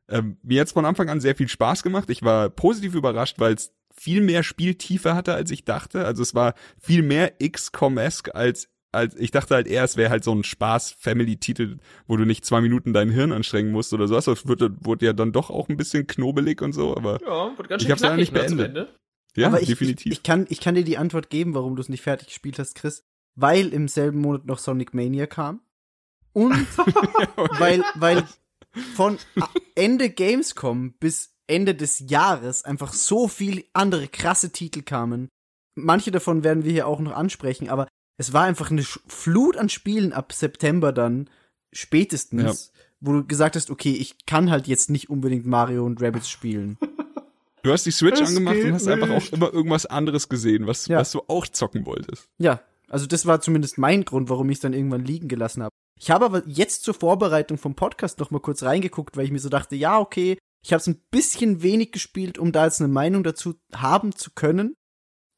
ähm, 0.09 0.37
mir 0.43 0.61
hat's 0.61 0.73
von 0.73 0.85
Anfang 0.85 1.09
an 1.09 1.21
sehr 1.21 1.35
viel 1.35 1.49
Spaß 1.49 1.83
gemacht. 1.83 2.09
Ich 2.09 2.23
war 2.23 2.49
positiv 2.49 2.95
überrascht, 2.95 3.41
weil 3.41 3.55
es 3.55 3.73
viel 3.99 4.21
mehr 4.21 4.43
Spieltiefe 4.43 5.15
hatte, 5.15 5.35
als 5.35 5.51
ich 5.51 5.65
dachte. 5.65 6.05
Also 6.05 6.23
es 6.23 6.35
war 6.35 6.55
viel 6.79 7.03
mehr 7.03 7.35
XCOM-esque 7.41 8.35
als 8.35 8.69
als 8.97 9.15
ich 9.17 9.31
dachte 9.31 9.55
halt 9.55 9.67
eher, 9.67 9.85
es 9.85 9.97
wäre 9.99 10.11
halt 10.11 10.25
so 10.25 10.33
ein 10.35 10.43
Spaß-Family-Titel, 10.43 11.77
wo 12.07 12.17
du 12.17 12.25
nicht 12.25 12.47
zwei 12.47 12.63
Minuten 12.63 12.95
dein 12.95 13.11
Hirn 13.11 13.31
anstrengen 13.31 13.71
musst 13.71 13.93
oder 13.93 14.09
sowas. 14.09 14.25
Das 14.25 14.49
wurde, 14.49 14.75
wurde 14.81 15.05
ja 15.05 15.13
dann 15.13 15.33
doch 15.33 15.51
auch 15.51 15.69
ein 15.69 15.77
bisschen 15.77 16.07
knobelig 16.07 16.63
und 16.63 16.73
so, 16.73 16.97
aber 16.97 17.21
Ja, 17.23 17.57
wird 17.59 17.69
ganz 17.69 17.83
Ich 17.83 17.87
schön 17.87 17.93
hab's 17.93 18.03
leider 18.03 18.15
knackig 18.15 18.33
nicht 18.33 18.33
ne, 18.33 18.41
beendet. 18.41 18.69
Ende. 18.69 18.95
ja, 19.37 19.49
aber 19.49 19.61
ich, 19.61 19.69
definitiv. 19.69 20.13
Ich, 20.13 20.19
ich, 20.19 20.23
kann, 20.23 20.47
ich 20.49 20.61
kann 20.61 20.75
dir 20.75 20.85
die 20.85 20.97
Antwort 20.97 21.29
geben, 21.29 21.55
warum 21.55 21.77
du 21.77 21.83
es 21.83 21.91
nicht 21.91 22.03
fertig 22.03 22.29
gespielt 22.29 22.59
hast, 22.59 22.75
Chris. 22.75 23.05
Weil 23.35 23.69
im 23.69 23.87
selben 23.87 24.21
Monat 24.21 24.47
noch 24.47 24.59
Sonic 24.59 24.95
Mania 24.95 25.27
kam. 25.27 25.61
Und 26.33 26.55
weil, 27.59 27.83
weil 27.97 28.25
von 28.95 29.19
Ende 29.75 30.09
Gamescom 30.09 30.95
bis 30.99 31.36
Ende 31.47 31.75
des 31.75 32.01
Jahres 32.11 32.65
einfach 32.65 32.93
so 32.93 33.29
viel 33.29 33.65
andere 33.73 34.09
krasse 34.09 34.51
Titel 34.51 34.83
kamen. 34.83 35.29
Manche 35.75 36.11
davon 36.11 36.43
werden 36.45 36.65
wir 36.65 36.73
hier 36.73 36.87
auch 36.87 37.01
noch 37.01 37.13
ansprechen, 37.13 37.69
aber 37.69 37.87
es 38.19 38.33
war 38.33 38.45
einfach 38.45 38.71
eine 38.71 38.83
Flut 38.83 39.57
an 39.57 39.69
Spielen 39.69 40.13
ab 40.13 40.33
September 40.33 40.93
dann 40.93 41.29
spätestens, 41.73 42.73
wo 43.01 43.13
du 43.13 43.25
gesagt 43.27 43.57
hast, 43.57 43.71
okay, 43.71 43.93
ich 43.93 44.27
kann 44.27 44.51
halt 44.51 44.67
jetzt 44.67 44.91
nicht 44.91 45.09
unbedingt 45.11 45.47
Mario 45.47 45.85
und 45.85 46.03
Rabbids 46.03 46.29
spielen. 46.29 46.79
Du 47.63 47.73
hast 47.73 47.85
die 47.85 47.91
Switch 47.91 48.21
Es 48.21 48.29
angemacht 48.29 48.59
und 48.63 48.75
hast 48.75 48.87
einfach 48.87 49.11
auch 49.11 49.15
nicht. 49.17 49.33
immer 49.33 49.53
irgendwas 49.53 49.87
anderes 49.87 50.29
gesehen, 50.29 50.69
was, 50.69 50.87
Ja. 50.87 50.99
was 51.01 51.11
du 51.11 51.23
auch 51.27 51.49
zocken 51.49 51.85
wolltest. 51.85 52.29
Ja, 52.39 52.61
also 52.89 53.07
das 53.07 53.27
war 53.27 53.41
zumindest 53.41 53.77
mein 53.77 54.05
Grund, 54.05 54.29
warum 54.31 54.49
ich 54.51 54.59
es 54.59 54.61
dann 54.61 54.73
irgendwann 54.73 55.05
liegen 55.05 55.27
gelassen 55.27 55.65
habe. 55.65 55.73
Ich 55.99 56.13
habe 56.13 56.27
aber 56.27 56.45
jetzt 56.47 56.85
zur 56.85 56.95
Vorbereitung 56.95 57.59
vom 57.59 57.75
Podcast 57.75 58.21
noch 58.21 58.31
mal 58.31 58.39
kurz 58.39 58.63
reingeguckt, 58.63 59.17
weil 59.17 59.25
ich 59.25 59.33
mir 59.33 59.41
so 59.41 59.49
dachte, 59.49 59.75
ja, 59.75 59.99
okay, 59.99 60.39
ich 60.67 60.73
habe 60.73 60.81
es 60.81 60.89
ein 60.89 61.01
bisschen 61.13 61.63
wenig 61.63 61.93
gespielt, 61.93 62.39
um 62.39 62.51
da 62.51 62.65
jetzt 62.65 62.81
eine 62.81 62.93
Meinung 62.93 63.23
dazu 63.23 63.55
haben 63.73 64.17
zu 64.17 64.33
können 64.35 64.75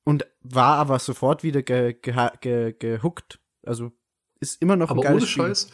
und 0.05 0.27
war 0.41 0.77
aber 0.79 0.99
sofort 0.99 1.43
wieder 1.43 1.63
ge 1.63 1.91
geha- 2.03 2.39
ge 2.41 2.73
gehuckt. 2.79 3.39
Also 3.63 3.93
ist 4.41 4.63
immer 4.63 4.77
noch 4.77 4.89
ein 4.89 4.93
Aber 4.93 5.03
geiles 5.03 5.25
ohne 5.25 5.27
Spiel. 5.31 5.45
Scheiß, 5.45 5.69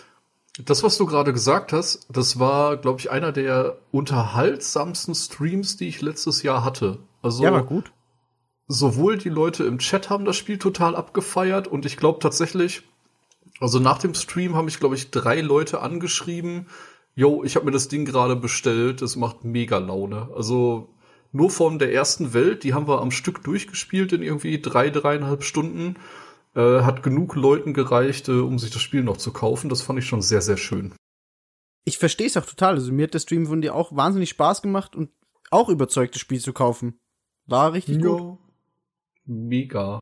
das, 0.64 0.82
was 0.82 0.98
du 0.98 1.06
gerade 1.06 1.32
gesagt 1.32 1.72
hast, 1.72 2.08
das 2.10 2.40
war, 2.40 2.76
glaube 2.78 2.98
ich, 2.98 3.12
einer 3.12 3.30
der 3.30 3.78
unterhaltsamsten 3.92 5.14
Streams, 5.14 5.76
die 5.76 5.86
ich 5.86 6.00
letztes 6.02 6.42
Jahr 6.42 6.64
hatte. 6.64 6.98
Also 7.22 7.44
Ja, 7.44 7.52
war 7.52 7.64
gut. 7.64 7.92
sowohl 8.66 9.18
die 9.18 9.28
Leute 9.28 9.62
im 9.62 9.78
Chat 9.78 10.10
haben 10.10 10.24
das 10.24 10.36
Spiel 10.36 10.58
total 10.58 10.96
abgefeiert 10.96 11.68
und 11.68 11.86
ich 11.86 11.96
glaube 11.96 12.18
tatsächlich, 12.18 12.82
also 13.60 13.78
nach 13.78 13.98
dem 13.98 14.14
Stream 14.14 14.56
haben 14.56 14.64
mich, 14.64 14.80
glaube 14.80 14.96
ich, 14.96 15.12
drei 15.12 15.40
Leute 15.42 15.80
angeschrieben, 15.80 16.66
yo, 17.14 17.44
ich 17.44 17.56
habe 17.56 17.66
mir 17.66 17.72
das 17.72 17.88
Ding 17.88 18.04
gerade 18.04 18.36
bestellt, 18.36 19.02
es 19.02 19.16
macht 19.16 19.44
mega 19.44 19.78
Laune. 19.78 20.28
Also 20.34 20.88
nur 21.32 21.50
von 21.50 21.78
der 21.78 21.92
ersten 21.92 22.32
Welt, 22.32 22.64
die 22.64 22.74
haben 22.74 22.88
wir 22.88 23.00
am 23.00 23.10
Stück 23.10 23.42
durchgespielt 23.42 24.12
in 24.12 24.22
irgendwie 24.22 24.60
drei, 24.60 24.90
dreieinhalb 24.90 25.42
Stunden. 25.42 25.96
Äh, 26.54 26.82
hat 26.82 27.02
genug 27.02 27.34
Leuten 27.34 27.74
gereicht, 27.74 28.28
äh, 28.28 28.32
um 28.32 28.60
sich 28.60 28.70
das 28.70 28.80
Spiel 28.80 29.02
noch 29.02 29.16
zu 29.16 29.32
kaufen. 29.32 29.68
Das 29.68 29.82
fand 29.82 29.98
ich 29.98 30.06
schon 30.06 30.22
sehr, 30.22 30.40
sehr 30.40 30.56
schön. 30.56 30.94
Ich 31.84 31.98
verstehe 31.98 32.28
es 32.28 32.36
auch 32.36 32.46
total. 32.46 32.74
Also 32.74 32.92
mir 32.92 33.04
hat 33.04 33.14
der 33.14 33.18
Stream 33.18 33.46
von 33.46 33.60
dir 33.60 33.74
auch 33.74 33.94
wahnsinnig 33.94 34.30
Spaß 34.30 34.62
gemacht 34.62 34.94
und 34.94 35.10
auch 35.50 35.68
überzeugt, 35.68 36.14
das 36.14 36.20
Spiel 36.20 36.40
zu 36.40 36.52
kaufen. 36.52 37.00
War 37.46 37.72
richtig 37.72 38.00
gut. 38.00 38.20
Ja. 38.20 38.38
Mega. 39.26 40.00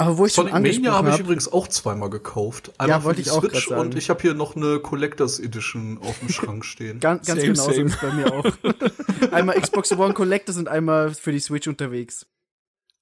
Aber 0.00 0.16
wo 0.16 0.24
ich 0.24 0.32
schon 0.32 0.48
Sonic 0.48 0.54
Mania 0.54 0.70
angesprochen 0.70 0.96
habe 0.96 1.08
ich 1.08 1.14
hab, 1.14 1.20
übrigens 1.20 1.52
auch 1.52 1.68
zweimal 1.68 2.08
gekauft. 2.10 2.72
Ja, 2.80 3.00
für 3.00 3.04
wollte 3.04 3.22
die 3.22 3.28
ich 3.28 3.32
auch 3.32 3.40
Switch 3.40 3.68
sagen. 3.68 3.80
und 3.82 3.94
ich 3.96 4.08
habe 4.08 4.22
hier 4.22 4.32
noch 4.34 4.56
eine 4.56 4.78
Collectors 4.80 5.38
Edition 5.38 5.98
auf 6.02 6.18
dem 6.20 6.30
Schrank 6.30 6.64
stehen. 6.64 7.00
ganz, 7.00 7.26
ganz 7.26 7.40
Same, 7.40 7.52
genau 7.52 7.64
so 7.64 7.72
same. 7.72 7.86
ist 7.86 8.00
bei 8.00 8.12
mir 8.12 8.32
auch. 8.32 8.44
einmal 9.32 9.60
Xbox 9.60 9.92
One 9.92 10.14
Collectors 10.14 10.56
und 10.56 10.68
einmal 10.68 11.12
für 11.12 11.32
die 11.32 11.40
Switch 11.40 11.68
unterwegs. 11.68 12.26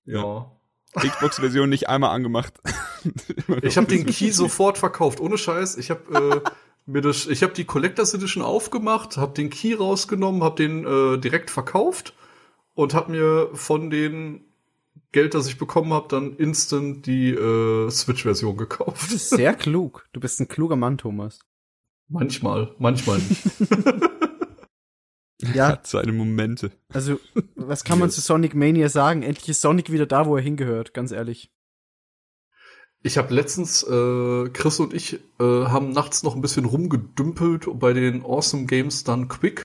Ja. 0.07 0.51
Xbox-Version 0.95 1.69
nicht 1.69 1.89
einmal 1.89 2.11
angemacht. 2.11 2.55
Ich 3.63 3.77
habe 3.77 3.87
den 3.87 4.01
so- 4.01 4.13
Key 4.13 4.33
sofort 4.33 4.77
verkauft, 4.77 5.21
ohne 5.21 5.39
Scheiß. 5.39 5.77
Ich 5.79 5.91
habe 5.91 6.43
äh, 6.45 6.51
mir 6.87 7.01
das, 7.01 7.29
ich 7.29 7.45
habe 7.45 7.53
die 7.53 7.65
Collectors 7.65 8.13
Edition 8.13 8.43
aufgemacht, 8.43 9.17
habe 9.17 9.35
den 9.35 9.51
Key 9.51 9.75
rausgenommen, 9.75 10.43
habe 10.43 10.57
den 10.57 10.85
äh, 10.85 11.17
direkt 11.19 11.53
verkauft 11.53 12.13
und 12.75 12.95
habe 12.95 13.13
mir 13.13 13.51
von 13.55 13.89
den 13.89 14.48
Geld, 15.13 15.35
das 15.35 15.49
ich 15.49 15.59
bekommen 15.59 15.93
habe, 15.93 16.09
dann 16.09 16.37
instant 16.37 17.07
die 17.07 17.31
äh, 17.31 17.91
Switch-Version 17.91 18.57
gekauft. 18.57 19.11
Sehr 19.11 19.55
klug. 19.55 20.07
Du 20.13 20.21
bist 20.21 20.41
ein 20.41 20.49
kluger 20.49 20.77
Mann, 20.77 20.99
Thomas. 20.99 21.41
Manchmal, 22.09 22.75
manchmal 22.79 23.19
nicht. 23.19 23.43
Ja, 25.55 25.69
Hat 25.69 25.87
seine 25.87 26.13
Momente. 26.13 26.73
also, 26.93 27.21
was 27.55 27.85
kann 27.85 28.01
man 28.01 28.11
zu 28.11 28.21
Sonic 28.21 28.55
Mania 28.55 28.89
sagen? 28.89 29.23
Endlich 29.23 29.49
ist 29.51 29.61
Sonic 29.61 29.93
wieder 29.93 30.07
da, 30.07 30.27
wo 30.27 30.37
er 30.37 30.43
hingehört, 30.43 30.95
ganz 30.95 31.13
ehrlich. 31.13 31.53
Ich 33.05 33.17
habe 33.19 33.33
letztens, 33.33 33.85
äh, 33.85 34.49
Chris 34.53 34.81
und 34.81 34.93
ich 34.93 35.21
äh, 35.39 35.45
haben 35.45 35.91
nachts 35.91 36.25
noch 36.25 36.35
ein 36.35 36.41
bisschen 36.41 36.65
rumgedümpelt 36.65 37.69
bei 37.79 37.93
den 37.93 38.25
Awesome 38.25 38.67
Games 38.67 39.05
Done 39.05 39.29
Quick. 39.29 39.63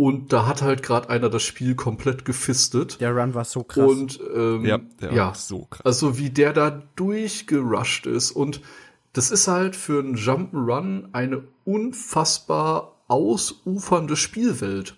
Und 0.00 0.32
da 0.32 0.46
hat 0.46 0.62
halt 0.62 0.82
gerade 0.82 1.10
einer 1.10 1.28
das 1.28 1.42
Spiel 1.42 1.74
komplett 1.74 2.24
gefistet. 2.24 3.02
Der 3.02 3.14
Run 3.14 3.34
war 3.34 3.44
so 3.44 3.64
krass. 3.64 3.84
Und 3.86 4.18
ähm, 4.34 4.64
Ja, 4.64 4.78
der 4.98 5.12
ja, 5.12 5.26
war 5.26 5.34
so 5.34 5.66
krass. 5.66 5.84
also 5.84 6.16
wie 6.16 6.30
der 6.30 6.54
da 6.54 6.70
durchgerusht 6.96 8.06
ist. 8.06 8.30
Und 8.30 8.62
das 9.12 9.30
ist 9.30 9.46
halt 9.46 9.76
für 9.76 9.98
einen 9.98 10.16
Jump'n'Run 10.16 11.10
eine 11.12 11.42
unfassbar 11.66 12.96
ausufernde 13.08 14.16
Spielwelt. 14.16 14.96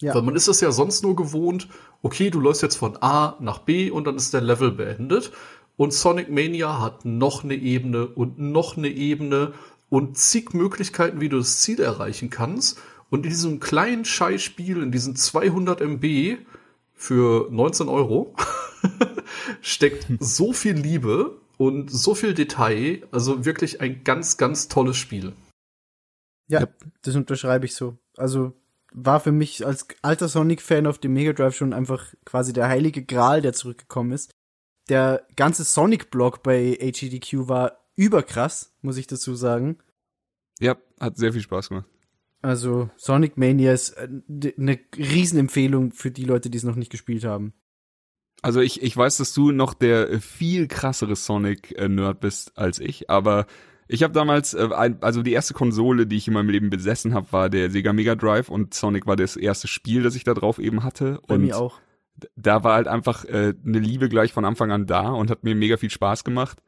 ja. 0.00 0.16
Weil 0.16 0.22
man 0.22 0.34
ist 0.34 0.48
es 0.48 0.60
ja 0.60 0.72
sonst 0.72 1.04
nur 1.04 1.14
gewohnt, 1.14 1.68
okay, 2.02 2.30
du 2.30 2.40
läufst 2.40 2.62
jetzt 2.62 2.74
von 2.76 3.00
A 3.00 3.36
nach 3.38 3.60
B 3.60 3.88
und 3.88 4.04
dann 4.08 4.16
ist 4.16 4.34
der 4.34 4.40
Level 4.40 4.72
beendet. 4.72 5.30
Und 5.76 5.92
Sonic 5.92 6.28
Mania 6.28 6.80
hat 6.80 7.04
noch 7.04 7.44
eine 7.44 7.54
Ebene 7.54 8.08
und 8.08 8.40
noch 8.40 8.76
eine 8.76 8.88
Ebene 8.88 9.52
und 9.90 10.18
zig 10.18 10.54
Möglichkeiten, 10.54 11.20
wie 11.20 11.28
du 11.28 11.38
das 11.38 11.58
Ziel 11.58 11.78
erreichen 11.80 12.30
kannst. 12.30 12.80
Und 13.10 13.24
in 13.24 13.30
diesem 13.30 13.60
kleinen 13.60 14.04
Scheißspiel, 14.04 14.82
in 14.82 14.92
diesen 14.92 15.16
200 15.16 15.80
MB 15.80 16.38
für 16.94 17.48
19 17.50 17.88
Euro, 17.88 18.34
steckt 19.60 20.06
so 20.20 20.52
viel 20.52 20.74
Liebe 20.74 21.40
und 21.58 21.90
so 21.90 22.14
viel 22.14 22.34
Detail. 22.34 23.06
Also 23.10 23.44
wirklich 23.44 23.80
ein 23.80 24.04
ganz, 24.04 24.36
ganz 24.36 24.68
tolles 24.68 24.96
Spiel. 24.96 25.34
Ja, 26.48 26.68
das 27.02 27.16
unterschreibe 27.16 27.66
ich 27.66 27.74
so. 27.74 27.98
Also 28.16 28.52
war 28.92 29.20
für 29.20 29.32
mich 29.32 29.64
als 29.66 29.86
alter 30.02 30.28
Sonic-Fan 30.28 30.86
auf 30.86 30.98
dem 30.98 31.12
Mega 31.12 31.32
Drive 31.32 31.56
schon 31.56 31.72
einfach 31.72 32.12
quasi 32.24 32.52
der 32.52 32.68
heilige 32.68 33.04
Gral, 33.04 33.40
der 33.40 33.52
zurückgekommen 33.52 34.12
ist. 34.12 34.32
Der 34.88 35.26
ganze 35.36 35.64
Sonic-Blog 35.64 36.42
bei 36.42 36.76
HEDQ 36.80 37.48
war 37.48 37.78
überkrass, 37.94 38.72
muss 38.82 38.96
ich 38.96 39.06
dazu 39.06 39.34
sagen. 39.34 39.78
Ja, 40.58 40.76
hat 40.98 41.16
sehr 41.16 41.32
viel 41.32 41.42
Spaß 41.42 41.68
gemacht. 41.68 41.86
Also 42.42 42.90
Sonic 42.96 43.36
Mania 43.36 43.72
ist 43.72 43.90
äh, 43.90 44.08
eine 44.58 44.78
Riesenempfehlung 44.96 45.92
für 45.92 46.10
die 46.10 46.24
Leute, 46.24 46.50
die 46.50 46.58
es 46.58 46.64
noch 46.64 46.76
nicht 46.76 46.90
gespielt 46.90 47.24
haben. 47.24 47.52
Also 48.42 48.60
ich, 48.60 48.82
ich 48.82 48.96
weiß, 48.96 49.18
dass 49.18 49.34
du 49.34 49.50
noch 49.50 49.74
der 49.74 50.20
viel 50.20 50.66
krassere 50.66 51.14
Sonic-Nerd 51.14 52.20
bist 52.20 52.56
als 52.56 52.78
ich, 52.78 53.10
aber 53.10 53.46
ich 53.92 54.02
habe 54.02 54.14
damals, 54.14 54.54
äh, 54.54 54.68
also 55.00 55.22
die 55.22 55.32
erste 55.32 55.52
Konsole, 55.52 56.06
die 56.06 56.16
ich 56.16 56.28
in 56.28 56.34
meinem 56.34 56.48
Leben 56.48 56.70
besessen 56.70 57.12
habe, 57.12 57.32
war 57.32 57.50
der 57.50 57.70
Sega 57.70 57.92
Mega 57.92 58.14
Drive 58.14 58.48
und 58.48 58.72
Sonic 58.72 59.06
war 59.06 59.16
das 59.16 59.36
erste 59.36 59.68
Spiel, 59.68 60.02
das 60.02 60.14
ich 60.14 60.24
da 60.24 60.32
drauf 60.32 60.58
eben 60.58 60.84
hatte. 60.84 61.20
Bei 61.26 61.34
und 61.34 61.42
mir 61.42 61.58
auch. 61.58 61.80
da 62.36 62.62
war 62.62 62.74
halt 62.74 62.86
einfach 62.86 63.24
äh, 63.24 63.52
eine 63.66 63.78
Liebe 63.80 64.08
gleich 64.08 64.32
von 64.32 64.44
Anfang 64.44 64.70
an 64.70 64.86
da 64.86 65.10
und 65.10 65.28
hat 65.28 65.42
mir 65.42 65.56
mega 65.56 65.76
viel 65.76 65.90
Spaß 65.90 66.22
gemacht. 66.22 66.62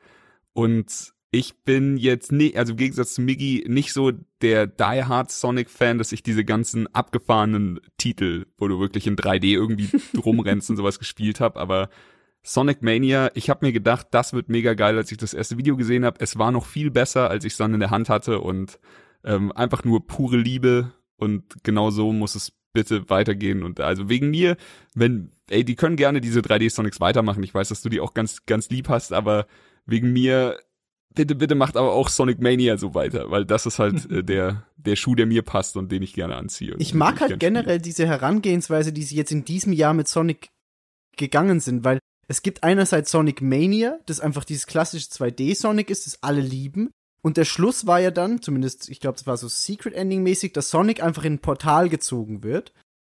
Und 0.52 1.14
ich 1.34 1.64
bin 1.64 1.96
jetzt 1.96 2.30
nie, 2.30 2.54
also 2.56 2.72
im 2.72 2.76
Gegensatz 2.76 3.14
zu 3.14 3.22
Miggy, 3.22 3.64
nicht 3.66 3.94
so 3.94 4.12
der 4.42 4.66
Die 4.66 5.04
Hard 5.04 5.30
Sonic 5.30 5.70
Fan, 5.70 5.96
dass 5.96 6.12
ich 6.12 6.22
diese 6.22 6.44
ganzen 6.44 6.94
abgefahrenen 6.94 7.80
Titel, 7.96 8.44
wo 8.58 8.68
du 8.68 8.78
wirklich 8.78 9.06
in 9.06 9.16
3D 9.16 9.46
irgendwie 9.46 9.88
rumrennst 10.16 10.68
und 10.68 10.76
sowas 10.76 10.98
gespielt 10.98 11.40
habe, 11.40 11.58
aber 11.58 11.88
Sonic 12.42 12.82
Mania, 12.82 13.30
ich 13.34 13.48
habe 13.48 13.64
mir 13.64 13.72
gedacht, 13.72 14.08
das 14.10 14.34
wird 14.34 14.50
mega 14.50 14.74
geil, 14.74 14.96
als 14.96 15.10
ich 15.10 15.16
das 15.16 15.32
erste 15.32 15.56
Video 15.56 15.76
gesehen 15.76 16.04
habe. 16.04 16.18
Es 16.20 16.38
war 16.38 16.52
noch 16.52 16.66
viel 16.66 16.90
besser, 16.90 17.30
als 17.30 17.44
ich 17.44 17.52
es 17.52 17.56
dann 17.56 17.72
in 17.72 17.80
der 17.80 17.90
Hand 17.90 18.10
hatte 18.10 18.40
und 18.40 18.78
ähm, 19.24 19.52
einfach 19.52 19.84
nur 19.84 20.06
pure 20.06 20.36
Liebe 20.36 20.92
und 21.16 21.44
genau 21.62 21.90
so 21.90 22.12
muss 22.12 22.34
es 22.34 22.52
bitte 22.74 23.08
weitergehen 23.08 23.62
und 23.62 23.80
also 23.80 24.08
wegen 24.10 24.30
mir, 24.30 24.56
wenn 24.94 25.30
ey, 25.48 25.64
die 25.64 25.76
können 25.76 25.96
gerne 25.96 26.20
diese 26.20 26.40
3D 26.40 26.68
Sonics 26.68 27.00
weitermachen. 27.00 27.42
Ich 27.42 27.54
weiß, 27.54 27.70
dass 27.70 27.80
du 27.80 27.88
die 27.88 28.00
auch 28.00 28.12
ganz 28.12 28.44
ganz 28.44 28.68
lieb 28.68 28.88
hast, 28.90 29.12
aber 29.14 29.46
wegen 29.86 30.12
mir 30.12 30.58
bitte 31.14 31.34
bitte 31.34 31.54
macht 31.54 31.76
aber 31.76 31.92
auch 31.92 32.08
Sonic 32.08 32.40
Mania 32.40 32.76
so 32.76 32.94
weiter, 32.94 33.30
weil 33.30 33.44
das 33.44 33.66
ist 33.66 33.78
halt 33.78 34.10
äh, 34.10 34.22
der 34.22 34.64
der 34.76 34.96
Schuh, 34.96 35.14
der 35.14 35.26
mir 35.26 35.42
passt 35.42 35.76
und 35.76 35.92
den 35.92 36.02
ich 36.02 36.12
gerne 36.12 36.36
anziehe. 36.36 36.74
Ich 36.78 36.94
mag 36.94 37.20
halt 37.20 37.38
generell 37.38 37.78
diese 37.78 38.06
Herangehensweise, 38.06 38.92
die 38.92 39.02
sie 39.02 39.16
jetzt 39.16 39.32
in 39.32 39.44
diesem 39.44 39.72
Jahr 39.72 39.94
mit 39.94 40.08
Sonic 40.08 40.50
gegangen 41.16 41.60
sind, 41.60 41.84
weil 41.84 41.98
es 42.28 42.42
gibt 42.42 42.62
einerseits 42.62 43.10
Sonic 43.10 43.42
Mania, 43.42 43.98
das 44.06 44.20
einfach 44.20 44.44
dieses 44.44 44.66
klassische 44.66 45.08
2D-Sonic 45.08 45.90
ist, 45.90 46.06
das 46.06 46.22
alle 46.22 46.40
lieben. 46.40 46.90
Und 47.22 47.36
der 47.36 47.44
Schluss 47.44 47.86
war 47.86 48.00
ja 48.00 48.10
dann, 48.10 48.42
zumindest, 48.42 48.88
ich 48.88 49.00
glaube, 49.00 49.16
es 49.16 49.26
war 49.26 49.36
so 49.36 49.48
Secret 49.48 49.94
Ending-mäßig, 49.94 50.52
dass 50.52 50.70
Sonic 50.70 51.02
einfach 51.02 51.24
in 51.24 51.34
ein 51.34 51.38
Portal 51.38 51.88
gezogen 51.88 52.42
wird. 52.42 52.72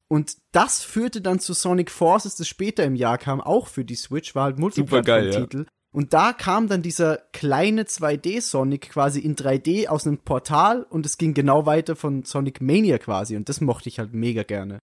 Und 0.07 0.37
das 0.51 0.83
führte 0.83 1.21
dann 1.21 1.39
zu 1.39 1.53
Sonic 1.53 1.89
Forces, 1.89 2.35
das 2.35 2.47
später 2.47 2.83
im 2.83 2.95
Jahr 2.95 3.17
kam, 3.17 3.41
auch 3.41 3.67
für 3.67 3.83
die 3.83 3.95
Switch, 3.95 4.35
war 4.35 4.43
halt 4.43 4.59
Multiplattform-Titel. 4.59 5.65
Und 5.95 6.11
da 6.11 6.33
kam 6.33 6.67
dann 6.67 6.81
dieser 6.81 7.19
kleine 7.31 7.83
2D-Sonic 7.83 8.89
quasi 8.89 9.21
in 9.21 9.37
3D 9.37 9.87
aus 9.87 10.05
einem 10.05 10.17
Portal 10.17 10.83
und 10.83 11.05
es 11.05 11.17
ging 11.17 11.33
genau 11.33 11.65
weiter 11.65 11.95
von 11.95 12.25
Sonic 12.25 12.59
Mania 12.59 12.97
quasi. 12.97 13.37
Und 13.37 13.47
das 13.47 13.61
mochte 13.61 13.87
ich 13.87 13.97
halt 13.97 14.13
mega 14.13 14.43
gerne. 14.43 14.79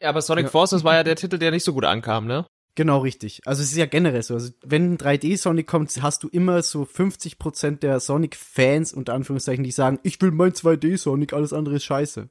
Ja, 0.00 0.10
aber 0.10 0.22
Sonic 0.22 0.44
Ja. 0.44 0.50
Forces 0.50 0.84
war 0.84 0.94
ja 0.94 1.02
der 1.02 1.16
Titel, 1.16 1.38
der 1.38 1.50
nicht 1.50 1.64
so 1.64 1.72
gut 1.72 1.84
ankam, 1.84 2.28
ne? 2.28 2.46
Genau 2.76 3.00
richtig. 3.00 3.40
Also 3.44 3.60
es 3.60 3.72
ist 3.72 3.76
ja 3.76 3.86
generell 3.86 4.22
so. 4.22 4.34
Also 4.34 4.52
wenn 4.64 4.92
ein 4.92 4.98
3D-Sonic 4.98 5.66
kommt, 5.66 6.00
hast 6.00 6.22
du 6.22 6.28
immer 6.28 6.62
so 6.62 6.84
50% 6.84 7.80
der 7.80 7.98
Sonic-Fans, 7.98 8.92
unter 8.92 9.14
Anführungszeichen, 9.14 9.64
die 9.64 9.72
sagen, 9.72 9.98
ich 10.04 10.20
will 10.22 10.30
mein 10.30 10.52
2D-Sonic, 10.52 11.32
alles 11.32 11.52
andere 11.52 11.74
ist 11.74 11.84
scheiße. 11.84 12.28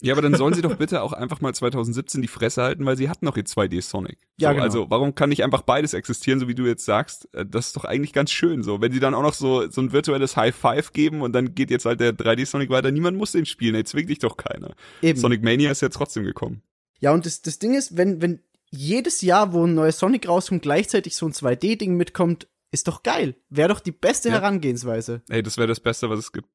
Ja, 0.00 0.14
aber 0.14 0.22
dann 0.22 0.34
sollen 0.36 0.54
sie 0.54 0.62
doch 0.62 0.76
bitte 0.76 1.02
auch 1.02 1.12
einfach 1.12 1.40
mal 1.40 1.52
2017 1.52 2.22
die 2.22 2.28
Fresse 2.28 2.62
halten, 2.62 2.86
weil 2.86 2.96
sie 2.96 3.08
hatten 3.08 3.24
noch 3.24 3.36
ihr 3.36 3.44
2D 3.44 3.82
Sonic. 3.82 4.18
Ja, 4.38 4.50
so, 4.50 4.54
genau. 4.54 4.64
Also 4.64 4.86
warum 4.90 5.14
kann 5.16 5.28
nicht 5.30 5.42
einfach 5.42 5.62
beides 5.62 5.92
existieren, 5.92 6.38
so 6.38 6.46
wie 6.46 6.54
du 6.54 6.66
jetzt 6.66 6.84
sagst? 6.84 7.28
Äh, 7.34 7.44
Das 7.44 7.66
ist 7.68 7.76
doch 7.76 7.84
eigentlich 7.84 8.12
ganz 8.12 8.30
schön 8.30 8.62
so. 8.62 8.80
Wenn 8.80 8.92
sie 8.92 9.00
dann 9.00 9.14
auch 9.14 9.22
noch 9.22 9.34
so, 9.34 9.68
so 9.70 9.80
ein 9.80 9.92
virtuelles 9.92 10.36
High 10.36 10.54
Five 10.54 10.92
geben 10.92 11.20
und 11.22 11.32
dann 11.32 11.54
geht 11.54 11.70
jetzt 11.70 11.84
halt 11.84 11.98
der 12.00 12.12
3D 12.16 12.46
Sonic 12.46 12.70
weiter, 12.70 12.90
niemand 12.92 13.16
muss 13.18 13.32
den 13.32 13.44
spielen, 13.46 13.74
ey, 13.74 13.82
zwingt 13.84 14.08
dich 14.08 14.20
doch 14.20 14.36
keiner. 14.36 14.74
Eben. 15.02 15.18
Sonic 15.18 15.42
Mania 15.42 15.70
ist 15.72 15.82
ja 15.82 15.88
trotzdem 15.88 16.22
gekommen. 16.24 16.62
Ja, 17.00 17.12
und 17.12 17.26
das, 17.26 17.42
das 17.42 17.58
Ding 17.58 17.74
ist, 17.74 17.96
wenn, 17.96 18.22
wenn 18.22 18.40
jedes 18.70 19.22
Jahr, 19.22 19.52
wo 19.52 19.64
ein 19.66 19.74
neuer 19.74 19.92
Sonic 19.92 20.28
rauskommt, 20.28 20.62
gleichzeitig 20.62 21.16
so 21.16 21.26
ein 21.26 21.32
2D-Ding 21.32 21.96
mitkommt, 21.96 22.46
ist 22.70 22.86
doch 22.86 23.02
geil. 23.02 23.34
Wäre 23.48 23.68
doch 23.70 23.80
die 23.80 23.92
beste 23.92 24.28
Ja. 24.28 24.36
Herangehensweise. 24.36 25.22
Ey, 25.28 25.42
das 25.42 25.56
wäre 25.56 25.66
das 25.68 25.80
Beste, 25.80 26.08
was 26.10 26.18
es 26.18 26.32
gibt. 26.32 26.48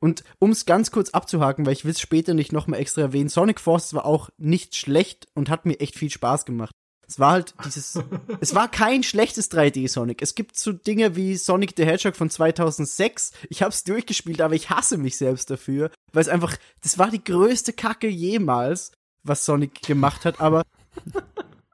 Und 0.00 0.22
um 0.38 0.50
es 0.50 0.66
ganz 0.66 0.90
kurz 0.90 1.10
abzuhaken, 1.10 1.66
weil 1.66 1.72
ich 1.72 1.84
will 1.84 1.92
es 1.92 2.00
später 2.00 2.34
nicht 2.34 2.52
nochmal 2.52 2.80
extra 2.80 3.02
erwähnen, 3.02 3.28
Sonic 3.28 3.60
Forces 3.60 3.94
war 3.94 4.04
auch 4.04 4.30
nicht 4.38 4.76
schlecht 4.76 5.26
und 5.34 5.50
hat 5.50 5.66
mir 5.66 5.80
echt 5.80 5.96
viel 5.96 6.10
Spaß 6.10 6.44
gemacht. 6.44 6.72
Es 7.08 7.18
war 7.18 7.32
halt 7.32 7.54
dieses, 7.64 7.98
es 8.40 8.54
war 8.54 8.70
kein 8.70 9.02
schlechtes 9.02 9.50
3D-Sonic. 9.50 10.22
Es 10.22 10.34
gibt 10.34 10.58
so 10.58 10.72
Dinge 10.72 11.16
wie 11.16 11.36
Sonic 11.36 11.72
the 11.76 11.86
Hedgehog 11.86 12.16
von 12.16 12.30
2006. 12.30 13.32
Ich 13.48 13.62
hab's 13.62 13.82
durchgespielt, 13.84 14.40
aber 14.40 14.54
ich 14.54 14.70
hasse 14.70 14.98
mich 14.98 15.16
selbst 15.16 15.50
dafür, 15.50 15.90
weil 16.12 16.22
es 16.22 16.28
einfach, 16.28 16.56
das 16.82 16.98
war 16.98 17.10
die 17.10 17.24
größte 17.24 17.72
Kacke 17.72 18.08
jemals, 18.08 18.92
was 19.24 19.44
Sonic 19.44 19.82
gemacht 19.82 20.26
hat, 20.26 20.40
aber, 20.40 20.62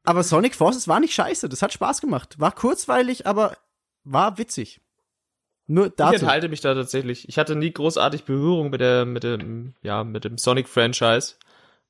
aber 0.05 0.22
Sonic 0.22 0.55
Forces 0.55 0.88
war 0.88 1.01
nicht 1.01 1.14
scheiße. 1.14 1.48
Das 1.48 1.62
hat 1.62 1.72
Spaß 1.72 2.01
gemacht. 2.01 2.38
War 2.38 2.52
kurzweilig, 2.52 3.26
aber 3.26 3.56
war 4.05 4.38
witzig. 4.38 4.80
Nur 5.66 5.86
Ich 5.86 5.93
dazu. 5.97 6.15
enthalte 6.16 6.49
mich 6.49 6.61
da 6.61 6.74
tatsächlich. 6.74 7.28
Ich 7.28 7.39
hatte 7.39 7.57
nie 7.57 7.73
großartig 7.73 8.24
Berührung 8.24 8.70
mit 8.70 8.81
der, 8.81 9.05
mit 9.07 9.23
dem, 9.24 9.74
ja, 9.82 10.05
mit 10.05 10.24
dem 10.24 10.36
Sonic-Franchise. 10.39 11.35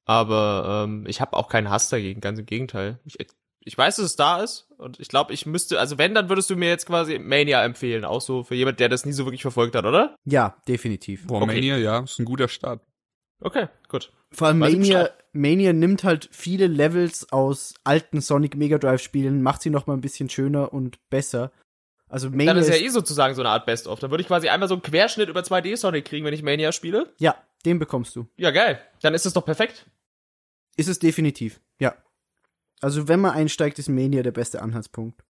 Aber 0.05 0.85
ähm, 0.87 1.05
ich 1.09 1.21
habe 1.21 1.35
auch 1.37 1.49
keinen 1.49 1.71
Hass 1.71 1.89
dagegen, 1.89 2.21
ganz 2.21 2.39
im 2.39 2.47
Gegenteil. 2.47 2.99
Ich, 3.05 3.17
ich 3.61 3.79
weiß, 3.79 3.97
dass 3.97 4.05
es 4.05 4.17
da 4.17 4.43
ist 4.43 4.69
und 4.77 5.01
ich 5.01 5.09
glaube, 5.09 5.33
ich 5.33 5.47
müsste, 5.47 5.81
also 5.81 5.97
wenn, 5.97 6.15
dann 6.15 6.29
würdest 6.29 6.51
du 6.51 6.57
mir 6.57 6.69
jetzt 6.69 6.85
quasi 6.87 7.19
Mania 7.19 7.65
empfehlen, 7.65 8.05
auch 8.05 8.21
so 8.21 8.43
für 8.45 8.55
jemand, 8.55 8.81
der 8.81 8.91
das 8.91 9.07
nie 9.07 9.13
so 9.13 9.25
wirklich 9.25 9.41
verfolgt 9.43 9.75
hat, 9.75 9.87
oder? 9.87 10.15
Ja, 10.27 10.57
definitiv. 10.69 11.27
Boah, 11.27 11.41
Okay. 11.43 11.55
Mania, 11.55 11.79
ja, 11.79 12.01
ist 12.01 12.19
ein 12.19 12.27
guter 12.27 12.49
Start. 12.49 12.83
Okay, 13.41 13.69
gut. 13.89 14.13
Vor 14.31 14.49
allem 14.49 14.63
ich 14.65 14.77
Mania. 14.77 15.09
Mania 15.33 15.73
nimmt 15.73 16.05
halt 16.05 16.29
viele 16.31 16.67
Levels 16.69 17.33
aus 17.33 17.75
alten 17.83 18.21
Sonic 18.21 18.57
Mega 18.57 18.79
Drive 18.79 19.03
Spielen, 19.03 19.43
macht 19.43 19.63
sie 19.63 19.71
noch 19.71 19.87
mal 19.87 19.95
ein 19.95 20.01
bisschen 20.01 20.29
schöner 20.31 20.73
und 20.73 20.99
besser. 21.11 21.51
Also 22.09 22.31
Mania 22.31 22.47
Dann 22.55 22.59
ist 22.59 22.69
ja 22.69 22.77
eh 22.77 22.89
sozusagen 22.89 23.35
so 23.35 23.43
eine 23.43 23.49
Art 23.51 23.67
Best-of. 23.67 23.99
Dann 23.99 24.11
würde 24.11 24.23
ich 24.23 24.29
quasi 24.29 24.49
einmal 24.49 24.69
so 24.69 24.75
einen 24.75 24.83
Querschnitt 24.83 25.29
über 25.29 25.41
2D 25.41 25.77
Sonic 25.77 26.05
kriegen, 26.05 26.25
wenn 26.25 26.35
ich 26.35 26.43
Mania 26.43 26.73
spiele. 26.73 27.13
ja, 27.19 27.35
den 27.65 27.79
bekommst 27.79 28.15
du. 28.15 28.29
Ja, 28.37 28.51
geil. 28.51 28.81
Dann 29.01 29.15
ist 29.15 29.25
es 29.27 29.33
doch 29.33 29.45
perfekt. 29.45 29.87
Ist 30.77 30.89
es 30.89 30.99
definitiv, 30.99 31.61
ja. 31.79 31.95
Also 32.81 33.09
wenn 33.09 33.21
man 33.21 33.31
einsteigt, 33.33 33.79
ist 33.79 33.89
Mania 33.89 34.23
der 34.23 34.33
beste 34.33 34.61
Anhaltspunkt. 34.61 35.23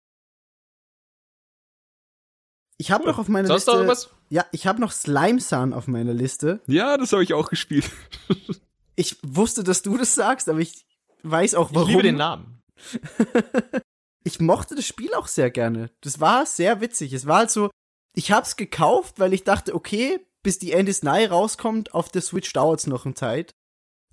Ich 2.78 2.90
habe 2.90 3.04
noch 3.04 3.18
auf 3.18 3.28
meiner 3.28 3.46
Sonst 3.48 3.60
Liste, 3.66 3.70
noch 3.72 3.76
irgendwas? 3.78 4.10
ja, 4.30 4.44
ich 4.50 4.66
habe 4.66 4.80
noch 4.80 4.90
Slime 4.92 5.40
Sun 5.40 5.72
auf 5.72 5.86
meiner 5.86 6.14
Liste. 6.14 6.60
Ja, 6.66 6.96
das 6.96 7.12
habe 7.12 7.22
ich 7.22 7.34
auch 7.34 7.48
gespielt. 7.48 7.90
Ich 8.94 9.16
wusste, 9.22 9.64
dass 9.64 9.80
du 9.80 9.96
das 9.96 10.14
sagst, 10.14 10.50
aber 10.50 10.58
ich 10.58 10.84
weiß 11.22 11.54
auch 11.54 11.70
warum. 11.72 11.88
Ich 11.88 11.94
liebe 11.96 12.02
den 12.02 12.16
Namen. 12.16 12.62
ich 14.24 14.40
mochte 14.40 14.74
das 14.74 14.86
Spiel 14.86 15.12
auch 15.14 15.26
sehr 15.26 15.50
gerne. 15.50 15.90
Das 16.00 16.20
war 16.20 16.46
sehr 16.46 16.80
witzig. 16.80 17.12
Es 17.12 17.26
war 17.26 17.38
halt 17.38 17.50
so, 17.50 17.70
ich 18.14 18.30
hab's 18.32 18.56
gekauft, 18.56 19.18
weil 19.18 19.32
ich 19.32 19.44
dachte, 19.44 19.74
okay, 19.74 20.20
bis 20.42 20.58
die 20.58 20.72
End 20.72 20.88
is 20.88 21.02
Nigh 21.02 21.30
rauskommt, 21.30 21.94
auf 21.94 22.08
der 22.10 22.22
Switch 22.22 22.52
dauert's 22.52 22.86
noch 22.86 23.04
eine 23.04 23.14
Zeit. 23.14 23.52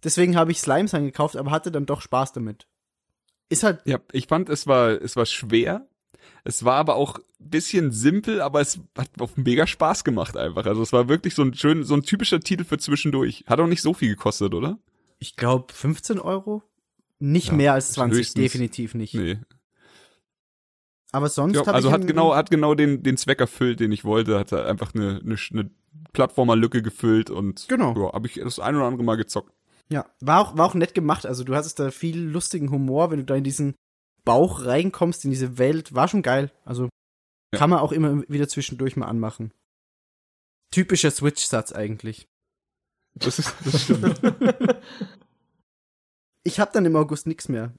Deswegen 0.04 0.36
habe 0.38 0.52
ich 0.52 0.60
Slimes 0.62 0.94
angekauft, 0.94 1.36
aber 1.36 1.52
hatte 1.52 1.72
dann 1.72 1.86
doch 1.86 2.02
Spaß 2.02 2.32
damit. 2.34 2.68
Ist 3.50 3.64
halt, 3.64 3.82
Ja, 3.86 4.00
ich 4.12 4.28
fand, 4.28 4.48
es 4.50 4.68
war, 4.68 4.90
es 5.02 5.16
war 5.16 5.26
schwer. 5.26 5.88
Es 6.46 6.64
war 6.64 6.76
aber 6.76 6.96
auch 6.96 7.18
ein 7.18 7.50
bisschen 7.50 7.92
simpel, 7.92 8.42
aber 8.42 8.62
es 8.62 8.80
hat 8.98 9.10
auch 9.20 9.36
mega 9.36 9.68
Spaß 9.68 10.04
gemacht 10.04 10.38
einfach. 10.38 10.66
Also 10.66 10.82
es 10.82 10.94
war 10.94 11.10
wirklich 11.10 11.36
so 11.36 11.42
ein 11.42 11.54
schön, 11.54 11.84
so 11.84 11.96
ein 11.96 12.04
typischer 12.04 12.40
Titel 12.40 12.64
für 12.64 12.78
zwischendurch. 12.78 13.44
Hat 13.48 13.60
auch 13.60 13.68
nicht 13.68 13.82
so 13.82 13.94
viel 13.94 14.10
gekostet, 14.10 14.54
oder? 14.54 14.78
ich 15.22 15.36
glaube, 15.36 15.74
15 15.74 16.18
Euro? 16.20 16.64
Nicht 17.20 17.48
Ja, 17.50 17.54
mehr 17.56 17.74
als 17.74 17.92
20, 17.92 18.20
höchstens. 18.20 18.42
definitiv 18.42 18.94
nicht. 18.96 19.14
Nee. 19.16 19.40
Aber 21.12 21.30
sonst 21.30 21.56
Ja, 21.56 21.66
hab 21.66 21.74
also 21.76 21.92
hat 21.92 22.06
genau, 22.06 22.36
hat 22.36 22.50
genau 22.52 22.76
den, 22.76 23.02
den 23.04 23.18
Zweck 23.18 23.40
erfüllt, 23.40 23.80
den 23.80 23.92
ich 23.92 24.04
wollte. 24.06 24.38
Hat 24.38 24.54
einfach 24.54 24.94
eine, 24.94 25.20
eine, 25.24 25.38
eine 25.52 25.72
Plattformer-Lücke 26.14 26.82
gefüllt 26.82 27.30
und 27.30 27.68
Genau. 27.68 27.96
ja, 28.00 28.14
habe 28.14 28.28
ich 28.28 28.36
das 28.36 28.60
ein 28.60 28.76
oder 28.76 28.86
andere 28.86 29.04
Mal 29.04 29.16
gezockt. 29.16 29.52
Ja, 29.92 30.06
war 30.22 30.40
auch, 30.40 30.58
war 30.58 30.68
auch 30.68 30.76
nett 30.76 30.94
gemacht. 30.94 31.26
Also 31.26 31.44
du 31.44 31.56
hattest 31.56 31.80
da 31.80 31.90
viel 31.90 32.20
lustigen 32.20 32.70
Humor, 32.72 33.10
wenn 33.10 33.20
du 33.20 33.26
da 33.26 33.36
in 33.36 33.44
diesen 33.44 33.74
Bauch 34.24 34.66
reinkommst, 34.66 35.26
in 35.26 35.32
diese 35.32 35.58
Welt. 35.58 35.96
War 35.96 36.08
schon 36.08 36.22
geil. 36.22 36.52
Also 36.64 36.90
Ja. 37.54 37.58
kann 37.60 37.72
man 37.72 37.80
auch 37.80 37.92
immer 37.92 38.22
wieder 38.30 38.48
zwischendurch 38.48 38.96
mal 38.96 39.08
anmachen. 39.08 39.52
Typischer 40.72 41.10
Switch-Satz 41.10 41.72
eigentlich. 41.72 42.28
Das 43.16 43.40
ist, 43.40 43.56
das 43.66 43.82
stimmt. 43.84 44.22
Ich 46.44 46.60
habe 46.60 46.72
dann 46.74 46.86
im 46.86 46.96
August 46.96 47.28
nix 47.28 47.50
mehr. 47.50 47.74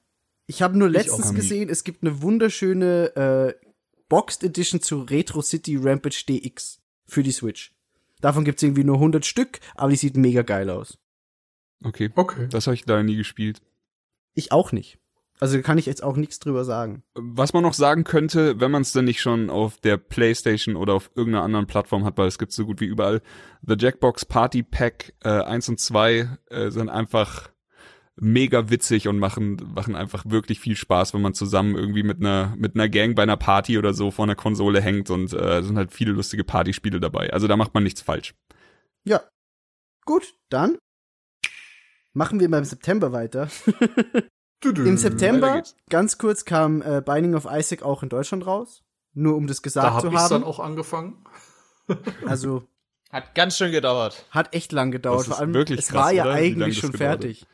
Ich 0.50 0.62
habe 0.62 0.76
nur 0.76 0.88
letztens 0.88 1.32
gesehen, 1.32 1.68
es 1.68 1.84
gibt 1.84 2.02
eine 2.02 2.22
wunderschöne 2.22 3.54
äh, 3.56 3.66
Boxed 4.08 4.42
Edition 4.42 4.80
zu 4.80 5.02
Retro 5.02 5.42
City 5.42 5.76
Rampage 5.76 6.24
DX 6.28 6.80
für 7.06 7.22
die 7.22 7.30
Switch. 7.30 7.72
Davon 8.20 8.44
gibt's 8.44 8.64
irgendwie 8.64 8.82
nur 8.82 8.96
100 8.96 9.24
Stück, 9.24 9.60
aber 9.76 9.90
die 9.90 9.96
sieht 9.96 10.16
mega 10.16 10.42
geil 10.42 10.68
aus. 10.68 10.98
Okay, 11.84 12.10
Okay. 12.16 12.48
das 12.50 12.66
habe 12.66 12.74
ich 12.74 12.84
leider 12.84 13.04
nie 13.04 13.14
gespielt. 13.14 13.62
Ich 14.34 14.50
auch 14.50 14.72
nicht. 14.72 14.98
Also 15.38 15.54
da 15.54 15.62
kann 15.62 15.78
ich 15.78 15.86
jetzt 15.86 16.02
auch 16.02 16.16
nichts 16.16 16.40
drüber 16.40 16.64
sagen. 16.64 17.04
Was 17.14 17.52
man 17.52 17.62
noch 17.62 17.72
sagen 17.74 18.02
könnte, 18.02 18.58
wenn 18.58 18.72
man 18.72 18.82
es 18.82 18.90
denn 18.90 19.04
nicht 19.04 19.20
schon 19.20 19.50
auf 19.50 19.78
der 19.78 19.98
PlayStation 19.98 20.74
oder 20.74 20.94
auf 20.94 21.12
irgendeiner 21.14 21.44
anderen 21.44 21.68
Plattform 21.68 22.04
hat, 22.04 22.18
weil 22.18 22.26
es 22.26 22.40
gibt 22.40 22.50
so 22.50 22.66
gut 22.66 22.80
wie 22.80 22.86
überall, 22.86 23.22
The 23.62 23.76
Jackbox 23.78 24.24
Party 24.24 24.64
Pack 24.64 25.14
äh, 25.22 25.28
1 25.28 25.68
und 25.68 25.78
2 25.78 26.38
äh, 26.50 26.70
sind 26.72 26.88
einfach 26.88 27.50
mega 28.16 28.68
witzig 28.70 29.08
und 29.08 29.18
machen 29.18 29.56
machen 29.74 29.94
einfach 29.94 30.24
wirklich 30.26 30.60
viel 30.60 30.76
Spaß, 30.76 31.14
wenn 31.14 31.22
man 31.22 31.34
zusammen 31.34 31.74
irgendwie 31.76 32.02
mit 32.02 32.18
einer 32.18 32.54
mit 32.56 32.74
einer 32.74 32.88
Gang 32.88 33.14
bei 33.16 33.22
einer 33.22 33.36
Party 33.36 33.78
oder 33.78 33.94
so 33.94 34.10
vor 34.10 34.24
einer 34.24 34.34
Konsole 34.34 34.80
hängt 34.80 35.10
und 35.10 35.32
äh, 35.32 35.62
sind 35.62 35.76
halt 35.76 35.92
viele 35.92 36.12
lustige 36.12 36.44
Partyspiele 36.44 37.00
dabei. 37.00 37.32
Also 37.32 37.46
da 37.48 37.56
macht 37.56 37.72
man 37.74 37.82
nichts 37.82 38.02
falsch. 38.02 38.34
Ja. 39.04 39.22
Gut, 40.04 40.34
dann 40.48 40.76
machen 42.12 42.40
wir 42.40 42.50
beim 42.50 42.64
September 42.64 43.12
weiter. 43.12 43.48
Im 44.62 44.98
September, 44.98 45.62
ganz 45.88 46.18
kurz, 46.18 46.44
kam 46.44 46.82
äh, 46.82 47.00
Binding 47.04 47.34
of 47.34 47.46
Isaac 47.50 47.82
auch 47.82 48.02
in 48.02 48.10
Deutschland 48.10 48.46
raus. 48.46 48.82
Nur 49.14 49.36
um 49.36 49.46
das 49.46 49.58
Da 49.58 49.62
gesagt 49.62 49.86
habe 49.94 50.00
zu 50.02 50.06
ich 50.08 50.14
dann 50.14 50.30
haben. 50.30 50.44
auch 50.44 50.60
angefangen. 50.60 51.24
Also 52.26 52.62
Hat 53.10 53.34
ganz 53.34 53.56
schön 53.56 53.72
gedauert. 53.72 54.26
hat 54.30 54.54
echt 54.54 54.72
lang 54.72 54.90
gedauert. 54.90 55.20
Das 55.20 55.26
ist 55.28 55.32
Vor 55.34 55.40
allem, 55.40 55.54
wirklich 55.54 55.78
es 55.80 55.88
krass, 55.88 56.04
war 56.04 56.12
ja 56.12 56.24
oder? 56.24 56.34
Eigentlich 56.34 56.78
schon 56.78 56.92
gedauert 56.92 57.24
hat. 57.24 57.46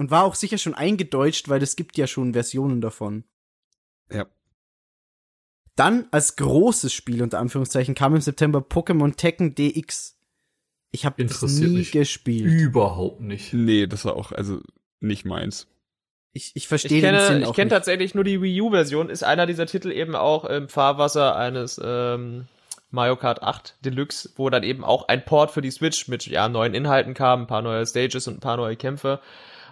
Und 0.00 0.10
war 0.10 0.24
auch 0.24 0.34
sicher 0.34 0.56
schon 0.56 0.72
eingedeutscht, 0.72 1.50
weil 1.50 1.62
es 1.62 1.76
gibt 1.76 1.98
ja 1.98 2.06
schon 2.06 2.32
Versionen 2.32 2.80
davon. 2.80 3.24
Ja. 4.10 4.24
Dann 5.76 6.08
als 6.10 6.36
großes 6.36 6.90
Spiel 6.90 7.22
unter 7.22 7.38
Anführungszeichen 7.38 7.94
kam 7.94 8.14
im 8.14 8.22
September 8.22 8.60
Pokémon 8.60 9.14
Tekken 9.14 9.54
DX. 9.54 10.16
Ich 10.90 11.04
habe 11.04 11.22
das 11.22 11.42
nie 11.42 11.66
mich. 11.66 11.92
gespielt. 11.92 12.50
Überhaupt 12.50 13.20
nicht. 13.20 13.52
Nee, 13.52 13.86
das 13.86 14.06
war 14.06 14.16
auch 14.16 14.32
also 14.32 14.62
nicht 15.00 15.26
meins. 15.26 15.66
Ich, 16.32 16.46
ich 16.46 16.56
Ich 16.56 16.68
verstehe 16.68 17.02
den 17.02 17.10
kenne, 17.10 17.26
Sinn 17.26 17.40
ich 17.42 17.46
auch 17.48 17.54
kenne 17.54 17.66
nicht. 17.66 17.74
tatsächlich 17.74 18.14
nur 18.14 18.24
die 18.24 18.40
Wii 18.40 18.58
U-Version. 18.62 19.10
Ist 19.10 19.22
einer 19.22 19.44
dieser 19.44 19.66
Titel 19.66 19.92
eben 19.92 20.16
auch 20.16 20.46
im 20.46 20.70
Fahrwasser 20.70 21.36
eines 21.36 21.78
ähm, 21.84 22.46
Mario 22.90 23.16
Kart 23.16 23.42
8 23.42 23.84
Deluxe, 23.84 24.30
wo 24.36 24.48
dann 24.48 24.62
eben 24.62 24.82
auch 24.82 25.08
ein 25.08 25.26
Port 25.26 25.50
für 25.50 25.60
die 25.60 25.70
Switch 25.70 26.08
mit 26.08 26.26
ja 26.26 26.48
neuen 26.48 26.72
Inhalten 26.72 27.12
kam, 27.12 27.42
ein 27.42 27.46
paar 27.46 27.60
neue 27.60 27.84
Stages 27.84 28.26
und 28.28 28.38
ein 28.38 28.40
paar 28.40 28.56
neue 28.56 28.76
Kämpfe. 28.76 29.20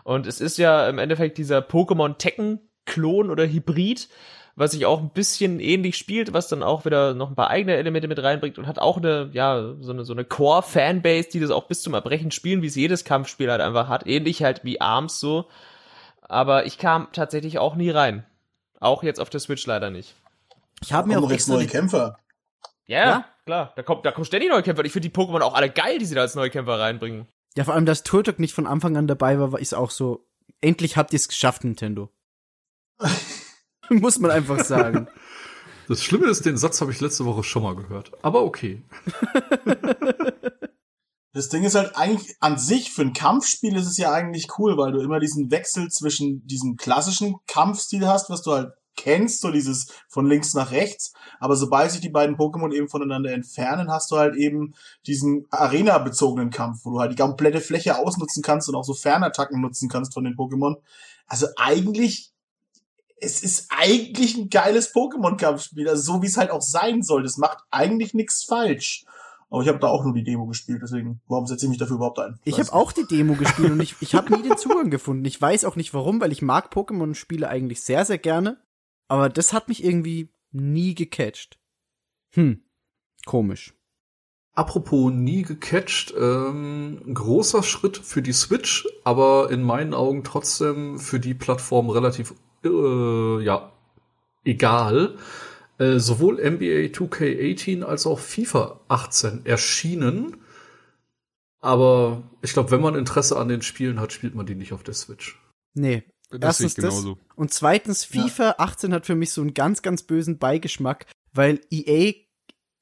Und 0.09 0.26
es 0.26 0.40
ist 0.40 0.56
ja 0.56 0.89
im 0.89 0.98
Endeffekt 0.98 1.36
dieser 1.36 1.59
Pokémon 1.59 2.16
Tekken 2.16 2.60
Klon 2.86 3.28
oder 3.28 3.47
Hybrid, 3.47 4.09
was 4.56 4.70
sich 4.70 4.86
auch 4.86 5.01
ein 5.01 5.10
bisschen 5.10 5.60
ähnlich 5.60 5.98
spielt, 5.98 6.32
was 6.32 6.48
dann 6.48 6.62
auch 6.62 6.86
wieder 6.86 7.12
noch 7.12 7.28
ein 7.28 7.35
paar 7.35 7.51
eigene 7.51 7.76
Elemente 7.76 8.09
mit 8.09 8.22
reinbringt 8.22 8.56
und 8.56 8.66
hat 8.66 8.78
auch 8.78 8.97
eine, 8.97 9.28
ja, 9.35 9.74
so 9.80 9.93
eine, 9.93 10.06
so 10.06 10.14
eine 10.14 10.24
Core-Fanbase, 10.24 11.28
die 11.28 11.40
das 11.40 11.51
auch 11.51 11.68
bis 11.68 11.82
zum 11.82 11.93
Erbrechen 11.93 12.30
spielen, 12.30 12.62
wie 12.62 12.68
es 12.68 12.74
jedes 12.74 13.05
Kampfspiel 13.05 13.51
halt 13.51 13.60
einfach 13.60 13.89
hat. 13.89 14.06
Ähnlich 14.06 14.43
halt 14.43 14.64
wie 14.64 14.80
ARMS 14.80 15.20
so. 15.20 15.51
Aber 16.22 16.64
ich 16.64 16.78
kam 16.78 17.09
tatsächlich 17.12 17.59
auch 17.59 17.74
nie 17.74 17.90
rein. 17.90 18.24
Auch 18.80 19.02
jetzt 19.02 19.20
auf 19.20 19.28
der 19.28 19.40
Switch 19.40 19.66
leider 19.66 19.90
nicht. 19.90 20.14
Ich 20.82 20.94
habe 20.94 21.06
mir 21.06 21.18
auch 21.20 21.30
extra 21.30 21.52
neue 21.52 21.66
Kämpfer. 21.66 22.16
Ja, 22.86 22.97
Ja? 23.05 23.24
klar. 23.44 23.74
Da 23.76 23.82
kommt, 23.82 24.06
da 24.06 24.12
kommen 24.12 24.24
ständig 24.24 24.48
neue 24.48 24.62
Kämpfer. 24.62 24.86
Ich 24.86 24.93
finde 24.93 25.10
die 25.10 25.14
Pokémon 25.14 25.43
auch 25.43 25.52
alle 25.52 25.68
geil, 25.68 25.98
die 25.98 26.06
sie 26.06 26.14
da 26.14 26.22
als 26.22 26.35
neue 26.35 26.48
Kämpfer 26.48 26.80
reinbringen. 26.80 27.28
Ja 27.59 27.64
vor 27.64 27.74
allem, 27.74 27.86
dass 27.86 28.05
Turtok 28.05 28.39
nicht 28.39 28.55
von 28.55 28.68
Anfang 28.68 28.97
an 28.97 29.09
dabei 29.09 29.40
war, 29.40 29.51
war- 29.52 29.59
ist 29.59 29.74
auch 29.74 29.90
so. 29.90 30.24
Endlich 30.60 30.97
habt 30.97 31.12
ihr 31.12 31.16
es 31.16 31.26
geschafft, 31.26 31.64
Nintendo. 31.64 32.09
Muss 33.90 34.20
man 34.20 34.30
einfach 34.30 34.64
sagen. 34.64 35.09
Das 35.89 36.05
Schlimme 36.05 36.26
ist, 36.26 36.47
den 36.47 36.56
Satz 36.56 36.80
habe 36.80 36.93
ich 36.93 37.01
letzte 37.01 37.24
Woche 37.24 37.43
schon 37.43 37.64
mal 37.64 37.74
gehört. 37.74 38.12
Aber 38.22 38.44
okay. 38.44 38.85
Das 41.35 41.51
Ding 41.51 41.62
ist 41.62 41.74
halt 41.74 41.94
eigentlich 41.94 42.36
an 42.40 42.59
sich 42.59 42.90
für 42.90 43.02
ein 43.02 43.12
Kampfspiel 43.12 43.76
ist 43.76 43.86
es 43.86 43.97
ja 43.98 44.10
eigentlich 44.12 44.48
cool, 44.59 44.76
weil 44.76 44.93
du 44.93 45.01
immer 45.01 45.20
diesen 45.20 45.51
Wechsel 45.51 45.89
zwischen 45.89 46.44
diesem 46.47 46.76
klassischen 46.76 47.36
Kampfstil 47.47 48.09
hast, 48.09 48.30
was 48.30 48.43
du 48.43 48.52
halt 48.52 48.72
kennst, 48.98 49.40
so 49.40 49.50
dieses 49.50 49.92
von 50.08 50.26
links 50.26 50.52
nach 50.52 50.72
rechts. 50.72 51.14
Aber 51.40 51.56
sobald 51.56 51.90
sich 51.90 52.00
die 52.00 52.10
beiden 52.10 52.36
Pokémon 52.36 52.72
eben 52.72 52.88
voneinander 52.88 53.32
entfernen, 53.32 53.90
hast 53.90 54.10
du 54.10 54.18
halt 54.18 54.36
eben 54.36 54.74
diesen 55.06 55.46
Arena-bezogenen 55.50 56.50
Kampf, 56.50 56.84
wo 56.84 56.90
du 56.90 57.00
halt 57.00 57.12
die 57.12 57.22
komplette 57.22 57.62
Fläche 57.62 57.96
ausnutzen 57.96 58.42
kannst 58.42 58.68
und 58.68 58.74
auch 58.74 58.84
so 58.84 58.92
Fernattacken 58.92 59.60
nutzen 59.60 59.88
kannst 59.88 60.12
von 60.12 60.24
den 60.24 60.36
Pokémon. 60.36 60.76
Also 61.26 61.46
eigentlich, 61.56 62.32
es 63.20 63.42
ist 63.42 63.68
eigentlich 63.70 64.36
ein 64.36 64.50
geiles 64.50 64.94
Pokémon-Kampfspiel, 64.94 65.88
also 65.88 66.14
so 66.14 66.22
wie 66.22 66.26
es 66.26 66.36
halt 66.36 66.50
auch 66.50 66.62
sein 66.62 67.02
soll. 67.02 67.22
Das 67.22 67.38
macht 67.38 67.58
eigentlich 67.70 68.12
nichts 68.12 68.44
falsch. 68.44 69.04
Aber 69.50 69.62
ich 69.62 69.68
habe 69.68 69.78
da 69.78 69.88
auch 69.88 70.04
nur 70.04 70.12
die 70.12 70.24
Demo 70.24 70.46
gespielt, 70.46 70.80
deswegen, 70.82 71.20
warum 71.26 71.46
setze 71.46 71.64
ich 71.64 71.70
mich 71.70 71.78
dafür 71.78 71.96
überhaupt 71.96 72.18
ein? 72.18 72.38
Ich 72.44 72.58
Weiß 72.58 72.68
habe 72.68 72.78
auch 72.78 72.92
die 72.92 73.06
Demo 73.06 73.34
gespielt 73.34 73.72
und 73.72 73.80
ich, 73.80 73.94
ich 74.00 74.14
habe 74.14 74.36
nie 74.36 74.42
den 74.42 74.58
Zugang 74.58 74.90
gefunden. 74.90 75.24
Ich 75.24 75.40
weiß 75.40 75.64
auch 75.64 75.76
nicht 75.76 75.94
warum, 75.94 76.20
weil 76.20 76.32
ich 76.32 76.42
mag 76.42 76.70
Pokémon-Spiele 76.70 77.48
eigentlich 77.48 77.80
sehr, 77.80 78.04
sehr 78.04 78.18
gerne. 78.18 78.58
Aber 79.09 79.28
das 79.28 79.52
hat 79.52 79.68
mich 79.68 79.82
irgendwie 79.82 80.28
nie 80.52 80.94
gecatcht. 80.94 81.59
Hm, 82.30 82.62
komisch. 83.26 83.74
Apropos 84.55 85.12
nie 85.12 85.43
gecatcht, 85.43 86.12
ähm, 86.18 87.01
ein 87.06 87.14
großer 87.14 87.62
Schritt 87.62 87.97
für 87.97 88.22
die 88.22 88.32
Switch, 88.32 88.89
aber 89.05 89.51
in 89.51 89.62
meinen 89.62 89.94
Augen 89.94 90.24
trotzdem 90.24 90.98
für 90.98 91.20
die 91.20 91.35
Plattform 91.35 91.89
relativ, 91.90 92.35
äh, 92.64 93.40
ja, 93.40 93.72
egal. 94.44 95.16
Äh, 95.78 96.01
sowohl 96.01 96.40
NBA 96.40 96.90
2K18 96.93 97.85
als 97.85 98.05
auch 98.05 98.18
FIFA 98.18 98.80
18 98.89 99.47
erschienen. 99.47 100.39
Aber 101.60 102.24
ich 102.43 102.52
glaube, 102.52 102.72
wenn 102.72 102.80
man 102.80 102.97
Interesse 102.97 103.36
an 103.36 103.48
den 103.48 103.62
Spielen 103.62 104.01
hat, 104.01 104.12
spielt 104.12 104.35
man 104.35 104.47
die 104.47 104.56
nicht 104.56 104.72
auf 104.72 104.82
der 104.82 104.94
Switch. 104.94 105.40
Nee, 105.74 106.02
Das 106.30 106.60
Erstens 106.60 106.72
ich 106.72 106.76
genauso. 106.76 107.18
Und 107.36 107.52
zweitens, 107.52 108.05
FIFA 108.05 108.56
18 108.59 108.92
hat 108.92 109.06
für 109.06 109.14
mich 109.14 109.30
so 109.32 109.40
einen 109.40 109.55
ganz, 109.55 109.82
ganz 109.82 110.02
bösen 110.02 110.38
Beigeschmack, 110.38 111.06
weil 111.32 111.60
EA 111.70 112.12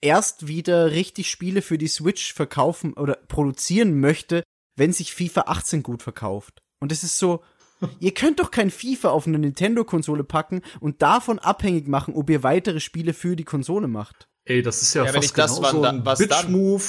erst 0.01 0.47
wieder 0.49 0.91
richtig 0.91 1.31
Spiele 1.31 1.63
für 1.63 1.79
die 1.79 1.89
Switch 1.89 2.33
verkaufen 2.35 2.93
oder 2.95 3.15
produzieren 3.29 4.01
möchte, 4.01 4.43
wenn 4.77 4.93
sich 4.93 5.15
FIFA 5.15 5.43
18 5.43 5.83
gut 5.83 6.03
verkauft. 6.03 6.61
Und 6.81 6.93
es 6.93 7.03
ist 7.03 7.19
so, 7.19 7.43
ihr 8.01 8.15
könnt 8.15 8.41
doch 8.41 8.51
kein 8.51 8.71
FIFA 8.71 9.11
auf 9.11 9.27
eine 9.27 9.39
Nintendo-Konsole 9.39 10.25
packen 10.25 10.63
und 10.81 11.03
davon 11.03 11.39
abhängig 11.39 11.89
machen, 11.89 12.15
ob 12.15 12.29
ihr 12.31 12.43
weitere 12.43 12.81
Spiele 12.81 13.15
für 13.15 13.37
die 13.37 13.45
Konsole 13.45 13.89
macht. 13.89 14.29
Ey, 14.45 14.63
das 14.63 14.83
ist 14.83 14.95
ja, 14.95 15.05
Ja, 15.05 15.13
fast 15.13 15.25
ich 15.25 15.33
das 15.33 15.61
wann- 15.63 15.85
ein 15.85 16.05
was 16.05 16.19
dann? 16.19 16.29
Bitch-Move 16.29 16.83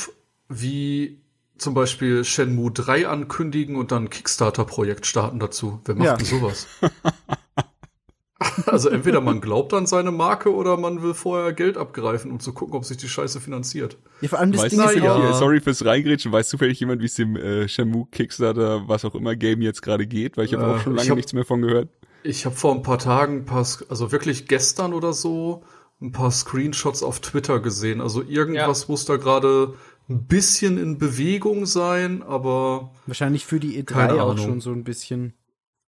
wie 0.50 1.22
zum 1.58 1.74
Beispiel 1.74 2.24
Shenmue 2.24 2.72
3 2.72 3.08
ankündigen 3.08 3.76
und 3.76 3.92
dann 3.92 4.04
ein 4.06 4.10
Kickstarter-Projekt 4.10 5.06
starten 5.06 5.40
dazu. 5.40 5.82
Wer 5.86 5.96
macht 5.96 6.06
Ja. 6.06 6.16
denn 6.18 6.26
sowas? 6.26 6.68
also 8.68 8.90
entweder 8.90 9.20
man 9.22 9.42
glaubt 9.42 9.74
an 9.74 9.88
seine 9.88 10.12
Marke 10.12 10.54
oder 10.54 10.78
man 10.78 11.02
will 11.02 11.14
vorher 11.16 11.54
Geld 11.54 11.76
abgreifen, 11.78 12.30
um 12.32 12.40
zu 12.40 12.54
gucken, 12.54 12.76
ob 12.76 12.86
sich 12.86 12.98
die 12.98 13.10
Scheiße 13.10 13.42
finanziert. 13.42 13.98
Ja, 14.22 14.30
vor 14.30 14.40
allem 14.40 14.52
das 14.52 14.62
Weißt 14.64 14.74
Ding 14.74 14.82
du, 14.82 14.88
ist 14.90 14.96
ja, 14.98 15.04
ja. 15.04 15.18
hier, 15.22 15.34
sorry 15.34 15.60
fürs 15.60 15.84
Reingrätschen, 15.84 16.32
weiß 16.32 16.48
zufällig 16.50 16.80
jemand, 16.80 17.02
wie 17.02 17.06
es 17.06 17.16
dem 17.16 17.36
äh, 17.36 17.68
Shamu 17.68 18.06
Kickstarter, 18.06 18.88
was 18.88 19.06
auch 19.06 19.16
immer 19.16 19.36
Game 19.36 19.62
jetzt 19.62 19.82
gerade 19.82 20.06
geht, 20.06 20.38
weil 20.38 20.46
ich 20.46 20.54
habe 20.54 20.64
Äh, 20.64 20.68
auch 20.76 20.80
schon 20.82 20.96
lange 20.96 21.10
hab- 21.10 21.16
nichts 21.18 21.34
mehr 21.34 21.46
von 21.46 21.62
gehört. 21.62 21.90
Ich 22.24 22.46
habe 22.46 22.56
vor 22.56 22.74
ein 22.76 22.82
paar 22.84 23.00
Tagen, 23.00 23.38
ein 23.38 23.46
paar, 23.46 23.64
Sk- 23.64 23.86
also 23.90 24.12
wirklich 24.12 24.48
gestern 24.48 24.94
oder 24.94 25.14
so, 25.14 25.64
ein 26.02 26.12
paar 26.12 26.30
Screenshots 26.30 27.02
auf 27.02 27.20
Twitter 27.22 27.60
gesehen. 27.60 28.02
Also 28.02 28.22
irgendwas 28.22 28.88
muss 28.88 29.06
da 29.06 29.18
gerade 29.18 29.74
ein 30.10 30.26
bisschen 30.28 30.78
in 30.78 30.98
Bewegung 30.98 31.66
sein, 31.66 32.24
aber 32.24 32.92
wahrscheinlich 33.08 33.46
für 33.46 33.60
die 33.60 33.82
E3 33.82 33.86
Keine 33.86 34.24
auch 34.24 34.32
Ahnung. 34.32 34.46
schon 34.46 34.62
so 34.62 34.72
ein 34.72 34.84
bisschen. 34.84 35.34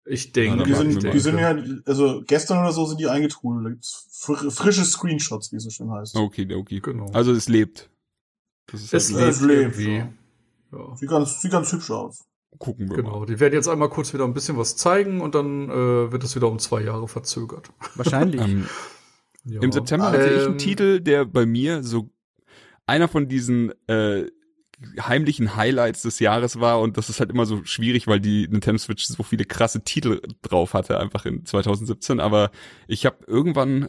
ich 0.04 0.32
denke, 0.32 0.58
Ja, 0.58 0.64
Die 0.64 0.74
sind, 0.74 1.02
die 1.02 1.06
mal. 1.08 1.18
sind 1.20 1.38
ja, 1.38 1.56
also 1.86 2.22
gestern 2.26 2.58
oder 2.58 2.72
so 2.72 2.84
sind 2.86 2.98
die 3.00 3.06
eingetrudelt. 3.08 3.84
Fr 4.10 4.50
frische 4.50 4.84
Screenshots, 4.84 5.52
wie 5.52 5.56
es 5.56 5.64
so 5.64 5.70
schön 5.70 5.90
heißt. 5.90 6.16
Okay, 6.16 6.52
okay. 6.54 6.80
Genau. 6.80 7.10
Also 7.12 7.32
es 7.32 7.48
lebt. 7.48 7.90
Das 8.66 8.82
ist 8.82 8.92
Es 8.92 9.14
halt 9.14 9.40
lebt. 9.40 9.76
lebt 9.76 9.88
ja. 9.88 10.08
Ja. 10.78 10.96
Sieht 10.96 11.08
ganz, 11.08 11.40
sieht 11.40 11.52
ganz 11.52 11.72
hübsch 11.72 11.90
aus. 11.90 12.24
gucken 12.58 12.88
wir 12.90 12.96
mal. 12.98 13.02
Genau, 13.02 13.24
die 13.24 13.38
werden 13.40 13.54
jetzt 13.54 13.68
einmal 13.68 13.88
kurz 13.88 14.12
wieder 14.12 14.24
ein 14.24 14.34
bisschen 14.34 14.56
was 14.58 14.76
zeigen 14.76 15.20
und 15.20 15.34
dann 15.34 15.70
äh, 15.70 16.12
wird 16.12 16.24
es 16.24 16.34
wieder 16.34 16.48
um 16.48 16.58
zwei 16.58 16.82
Jahre 16.82 17.06
verzögert. 17.08 17.70
Wahrscheinlich. 17.94 18.40
Ähm, 18.40 18.66
Ja. 19.44 19.62
Im 19.62 19.72
September 19.72 20.10
hatte 20.10 20.26
ich 20.28 20.42
einen 20.42 20.52
Ähm, 20.52 20.58
Titel, 20.58 21.00
der 21.00 21.24
bei 21.24 21.46
mir 21.46 21.82
so 21.82 22.10
einer 22.88 23.08
von 23.08 23.28
diesen 23.28 23.72
äh, 23.88 24.26
heimlichen 25.00 25.56
Highlights 25.56 26.02
des 26.02 26.20
Jahres 26.20 26.60
war 26.60 26.80
und 26.80 26.96
das 26.96 27.08
ist 27.08 27.20
halt 27.20 27.30
immer 27.30 27.46
so 27.46 27.64
schwierig, 27.64 28.06
weil 28.06 28.20
die 28.20 28.46
Nintendo 28.48 28.78
Switch 28.78 29.04
so 29.04 29.22
viele 29.22 29.44
krasse 29.44 29.82
Titel 29.82 30.20
drauf 30.42 30.74
hatte, 30.74 31.00
einfach 31.00 31.26
in 31.26 31.44
2017. 31.44 32.20
Aber 32.20 32.50
ich 32.86 33.04
habe 33.04 33.18
irgendwann, 33.26 33.88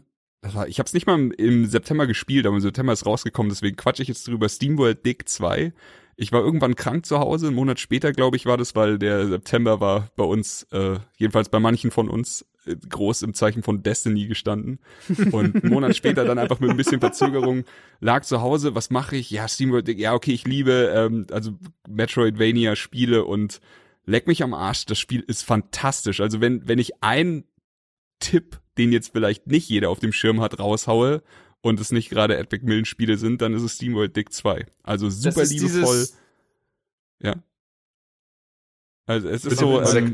ich 0.67 0.79
habe 0.79 0.87
es 0.87 0.93
nicht 0.93 1.05
mal 1.05 1.31
im, 1.31 1.65
September 1.67 2.07
gespielt, 2.07 2.45
aber 2.47 2.55
im 2.55 2.61
September 2.61 2.93
ist 2.93 3.05
rausgekommen, 3.05 3.49
deswegen 3.49 3.77
quatsche 3.77 4.01
ich 4.01 4.07
jetzt 4.07 4.27
drüber. 4.27 4.49
SteamWorld 4.49 5.05
Dig 5.05 5.29
2. 5.29 5.73
Ich 6.15 6.31
war 6.31 6.41
irgendwann 6.41 6.75
krank 6.75 7.05
zu 7.05 7.19
Hause, 7.19 7.47
einen 7.47 7.55
Monat 7.55 7.79
später, 7.79 8.11
glaube 8.11 8.35
ich, 8.35 8.45
war 8.45 8.57
das, 8.57 8.75
weil 8.75 8.97
der 8.97 9.27
September 9.27 9.79
war 9.79 10.09
bei 10.15 10.25
uns, 10.25 10.63
äh, 10.71 10.97
jedenfalls 11.17 11.49
bei 11.49 11.59
manchen 11.59 11.91
von 11.91 12.09
uns, 12.09 12.45
groß 12.89 13.23
im 13.23 13.33
Zeichen 13.33 13.63
von 13.63 13.83
Destiny 13.83 14.27
gestanden. 14.27 14.79
Und 15.31 15.55
einen 15.55 15.73
Monat 15.73 15.95
später 15.95 16.25
dann 16.25 16.37
einfach 16.37 16.59
mit 16.59 16.69
ein 16.69 16.77
bisschen 16.77 16.99
Verzögerung 16.99 17.63
lag 17.99 18.23
zu 18.23 18.41
Hause, 18.41 18.75
was 18.75 18.89
mache 18.89 19.15
ich? 19.15 19.29
Ja, 19.29 19.47
SteamWorld, 19.47 19.87
Dig, 19.87 19.99
ja, 19.99 20.13
okay, 20.13 20.31
ich 20.31 20.45
liebe 20.45 20.93
ähm, 20.95 21.27
also 21.31 21.51
Metroidvania-Spiele 21.87 23.25
und 23.25 23.61
leck 24.05 24.27
mich 24.27 24.43
am 24.43 24.53
Arsch, 24.53 24.85
das 24.85 24.99
Spiel 24.99 25.21
ist 25.21 25.43
fantastisch. 25.43 26.19
Also 26.19 26.41
wenn, 26.41 26.67
wenn 26.67 26.79
ich 26.79 27.03
einen 27.03 27.45
Tipp, 28.19 28.59
den 28.77 28.91
jetzt 28.91 29.11
vielleicht 29.13 29.47
nicht 29.47 29.69
jeder 29.69 29.89
auf 29.89 29.99
dem 29.99 30.13
Schirm 30.13 30.41
hat, 30.41 30.59
raushaue 30.59 31.21
und 31.61 31.79
es 31.79 31.91
nicht 31.91 32.09
gerade 32.09 32.37
Epic 32.37 32.65
Millen 32.65 32.85
Spiele 32.85 33.17
sind, 33.17 33.41
dann 33.41 33.53
ist 33.53 33.63
es 33.63 33.75
SteamWorld 33.75 34.15
Dig 34.15 34.31
2. 34.31 34.65
Also 34.83 35.09
super 35.09 35.41
das 35.41 35.51
ist 35.51 35.61
liebevoll. 35.61 36.07
Ja. 37.21 37.35
Also 39.05 39.27
es 39.27 39.43
ist 39.43 39.57
so 39.57 39.81
ähm, 39.81 40.13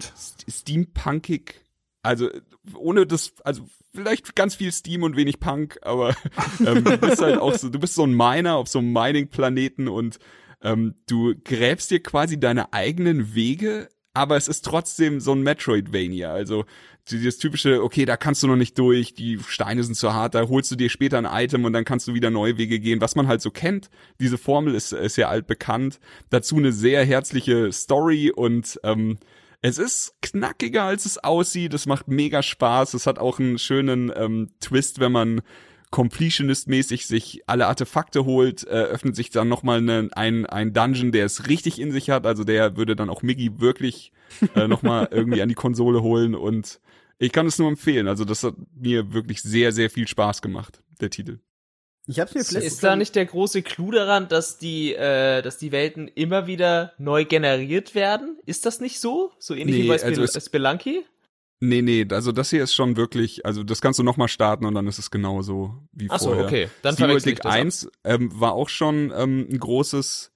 steampunkig. 0.49 1.64
Also 2.06 2.30
ohne 2.76 3.06
das, 3.06 3.34
also 3.44 3.68
vielleicht 3.94 4.36
ganz 4.36 4.56
viel 4.56 4.72
Steam 4.72 5.03
und 5.03 5.15
wenig 5.15 5.40
Punk, 5.40 5.80
aber 5.82 6.15
ähm, 6.65 6.84
du 6.84 6.98
bist 6.98 7.22
halt 7.22 7.40
auch 7.40 7.53
so, 7.53 7.69
du 7.69 7.80
bist 7.80 7.95
so 7.95 8.03
ein 8.03 8.14
Miner 8.14 8.56
auf 8.56 8.68
so 8.68 8.80
einem 8.80 8.94
Mining-Planeten 8.94 9.88
und 9.88 10.19
ähm, 10.61 10.95
du 11.07 11.36
gräbst 11.44 11.91
dir 11.91 12.02
quasi 12.02 12.40
deine 12.40 12.73
eigenen 12.73 13.36
Wege, 13.36 13.90
aber 14.14 14.38
es 14.38 14.48
ist 14.48 14.64
trotzdem 14.64 15.19
so 15.19 15.34
ein 15.34 15.44
Metroidvania. 15.44 16.32
Also 16.32 16.65
dieses 17.10 17.38
typische, 17.38 17.84
okay, 17.84 18.06
da 18.06 18.18
kannst 18.18 18.41
du 18.41 18.48
noch 18.48 18.56
nicht 18.56 18.77
durch, 18.80 19.14
die 19.14 19.40
Steine 19.48 19.84
sind 19.84 19.95
zu 19.95 20.14
hart, 20.14 20.34
da 20.34 20.48
holst 20.48 20.72
du 20.72 20.76
dir 20.76 20.90
später 20.90 21.18
ein 21.18 21.44
Item 21.44 21.65
und 21.65 21.73
dann 21.73 21.86
kannst 21.86 22.07
du 22.07 22.14
wieder 22.14 22.32
neue 22.32 22.57
Wege 22.57 22.80
gehen, 22.80 23.02
was 23.02 23.15
man 23.15 23.27
halt 23.27 23.41
so 23.41 23.52
kennt. 23.52 23.90
Diese 24.19 24.38
Formel 24.38 24.73
ist, 24.73 24.91
ist 24.91 25.18
ja 25.18 25.30
altbekannt. 25.30 25.99
Dazu 26.30 26.57
eine 26.57 26.72
sehr 26.72 27.06
herzliche 27.06 27.72
Story 27.72 28.32
und 28.32 28.80
ähm, 28.84 29.18
es 29.61 29.77
ist 29.77 30.15
knackiger, 30.22 30.84
als 30.84 31.06
es 31.06 31.18
aussieht. 31.18 31.73
Es 31.73 31.86
macht 31.86 32.07
mega 32.07 32.41
Spaß. 32.41 32.94
Es 32.94 33.07
hat 33.07 33.19
auch 33.19 33.40
einen 33.40 33.57
schönen 33.57 34.11
ähm, 34.15 34.49
Twist, 34.60 34.99
wenn 34.99 35.11
man 35.11 35.41
Completionist-mäßig 35.91 37.07
sich 37.07 37.41
alle 37.48 37.68
Artefakte 37.68 38.26
holt, 38.26 38.65
äh, 38.65 38.72
öffnet 38.72 39.15
sich 39.15 39.30
dann 39.30 39.48
nochmal 39.48 39.82
ne, 39.82 40.10
ein, 40.14 40.45
ein 40.45 40.73
Dungeon, 40.73 41.11
der 41.11 41.26
es 41.26 41.48
richtig 41.48 41.80
in 41.80 41.91
sich 41.91 42.10
hat. 42.10 42.26
Also 42.26 42.44
der 42.44 42.76
würde 42.76 42.95
dann 42.95 43.10
auch 43.10 43.22
Miggy 43.22 43.61
wirklich 43.61 44.11
äh, 44.56 44.68
nochmal 44.68 45.07
irgendwie 45.11 45.41
an 45.41 45.49
die 45.49 45.56
Konsole 45.56 46.02
holen 46.02 46.36
und 46.36 46.82
ich 47.18 47.32
kann 47.32 47.48
es 47.48 47.60
nur 47.60 47.69
empfehlen. 47.69 48.07
Also 48.07 48.26
das 48.26 48.44
hat 48.44 48.56
mir 48.76 49.14
wirklich 49.14 49.41
sehr, 49.41 49.72
sehr 49.72 49.90
viel 49.90 50.07
Spaß 50.07 50.41
gemacht, 50.41 50.84
der 50.99 51.10
Titel. 51.10 51.40
Ich 52.07 52.19
hab's 52.19 52.34
mir 52.36 52.44
vielleicht 52.44 52.68
ist 52.68 52.84
da 52.84 52.95
nicht 52.95 53.15
der 53.15 53.26
große 53.26 53.61
Clou 53.64 53.91
daran, 53.91 54.27
dass 54.27 54.57
die, 54.57 54.94
äh, 54.94 55.41
dass 55.41 55.57
die 55.57 55.72
Welten 55.72 56.07
immer 56.07 56.45
wieder 56.48 56.94
neu 56.98 57.26
generiert 57.26 57.95
werden? 57.95 58.38
Ist 58.45 58.65
das 58.65 58.80
nicht 58.80 58.99
so? 58.99 59.32
So 59.40 59.56
ähnlich 59.56 59.76
Nee, 59.77 59.84
wie 59.84 59.88
bei 59.88 59.94
also 60.03 60.26
Spel 60.27 60.38
es- 60.38 60.45
Spelunky? 60.45 61.06
Nee, 61.61 61.82
nee, 61.82 62.06
also 62.11 62.32
das 62.34 62.49
hier 62.49 62.61
ist 62.64 62.76
schon 62.76 62.98
wirklich, 62.98 63.45
also 63.45 63.64
das 63.64 63.82
kannst 63.82 63.98
du 63.98 64.03
nochmal 64.03 64.27
starten 64.27 64.65
und 64.65 64.76
dann 64.76 64.88
ist 64.88 64.99
es 64.99 65.10
genauso 65.10 65.73
wie 65.94 66.07
Ach 66.10 66.19
so, 66.19 66.27
vorher. 66.27 66.45
okay. 66.45 66.69
Dann 66.82 66.95
Dig 66.98 67.38
das 67.38 67.45
ab. 67.45 67.52
1 67.53 67.90
ähm, 68.03 68.30
war 68.40 68.53
auch 68.53 68.69
schon 68.69 69.11
ähm, 69.15 69.48
ein 69.49 69.57
großes, 69.57 70.32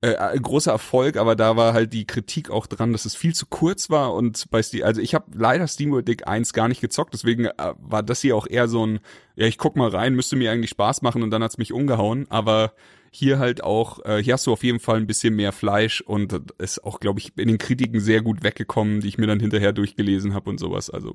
äh, 0.00 0.14
ein 0.16 0.42
großer 0.42 0.70
Erfolg, 0.70 1.16
aber 1.16 1.34
da 1.34 1.56
war 1.56 1.72
halt 1.72 1.92
die 1.92 2.06
Kritik 2.06 2.50
auch 2.50 2.66
dran, 2.66 2.92
dass 2.92 3.04
es 3.04 3.16
viel 3.16 3.34
zu 3.34 3.46
kurz 3.46 3.90
war 3.90 4.14
und 4.14 4.48
bei 4.50 4.62
Steam, 4.62 4.84
also 4.84 5.00
ich 5.00 5.14
habe 5.14 5.26
leider 5.34 5.66
SteamWorld 5.66 6.06
Dig 6.06 6.28
1 6.28 6.52
gar 6.52 6.68
nicht 6.68 6.80
gezockt, 6.80 7.14
deswegen 7.14 7.46
äh, 7.46 7.74
war 7.78 8.02
das 8.02 8.20
hier 8.20 8.36
auch 8.36 8.46
eher 8.48 8.68
so 8.68 8.86
ein, 8.86 9.00
ja 9.34 9.46
ich 9.46 9.58
guck 9.58 9.76
mal 9.76 9.88
rein, 9.88 10.14
müsste 10.14 10.36
mir 10.36 10.52
eigentlich 10.52 10.70
Spaß 10.70 11.02
machen 11.02 11.22
und 11.22 11.30
dann 11.30 11.42
hat's 11.42 11.58
mich 11.58 11.72
umgehauen, 11.72 12.26
aber 12.30 12.74
hier 13.10 13.38
halt 13.38 13.64
auch, 13.64 14.04
äh, 14.04 14.22
hier 14.22 14.34
hast 14.34 14.46
du 14.46 14.52
auf 14.52 14.62
jeden 14.62 14.80
Fall 14.80 14.98
ein 14.98 15.06
bisschen 15.06 15.34
mehr 15.34 15.52
Fleisch 15.52 16.00
und 16.00 16.32
ist 16.58 16.84
auch, 16.84 17.00
glaube 17.00 17.20
ich, 17.20 17.36
in 17.36 17.48
den 17.48 17.58
Kritiken 17.58 18.00
sehr 18.00 18.22
gut 18.22 18.42
weggekommen, 18.42 19.00
die 19.00 19.08
ich 19.08 19.18
mir 19.18 19.26
dann 19.26 19.40
hinterher 19.40 19.72
durchgelesen 19.72 20.34
habe 20.34 20.50
und 20.50 20.58
sowas, 20.58 20.90
also 20.90 21.14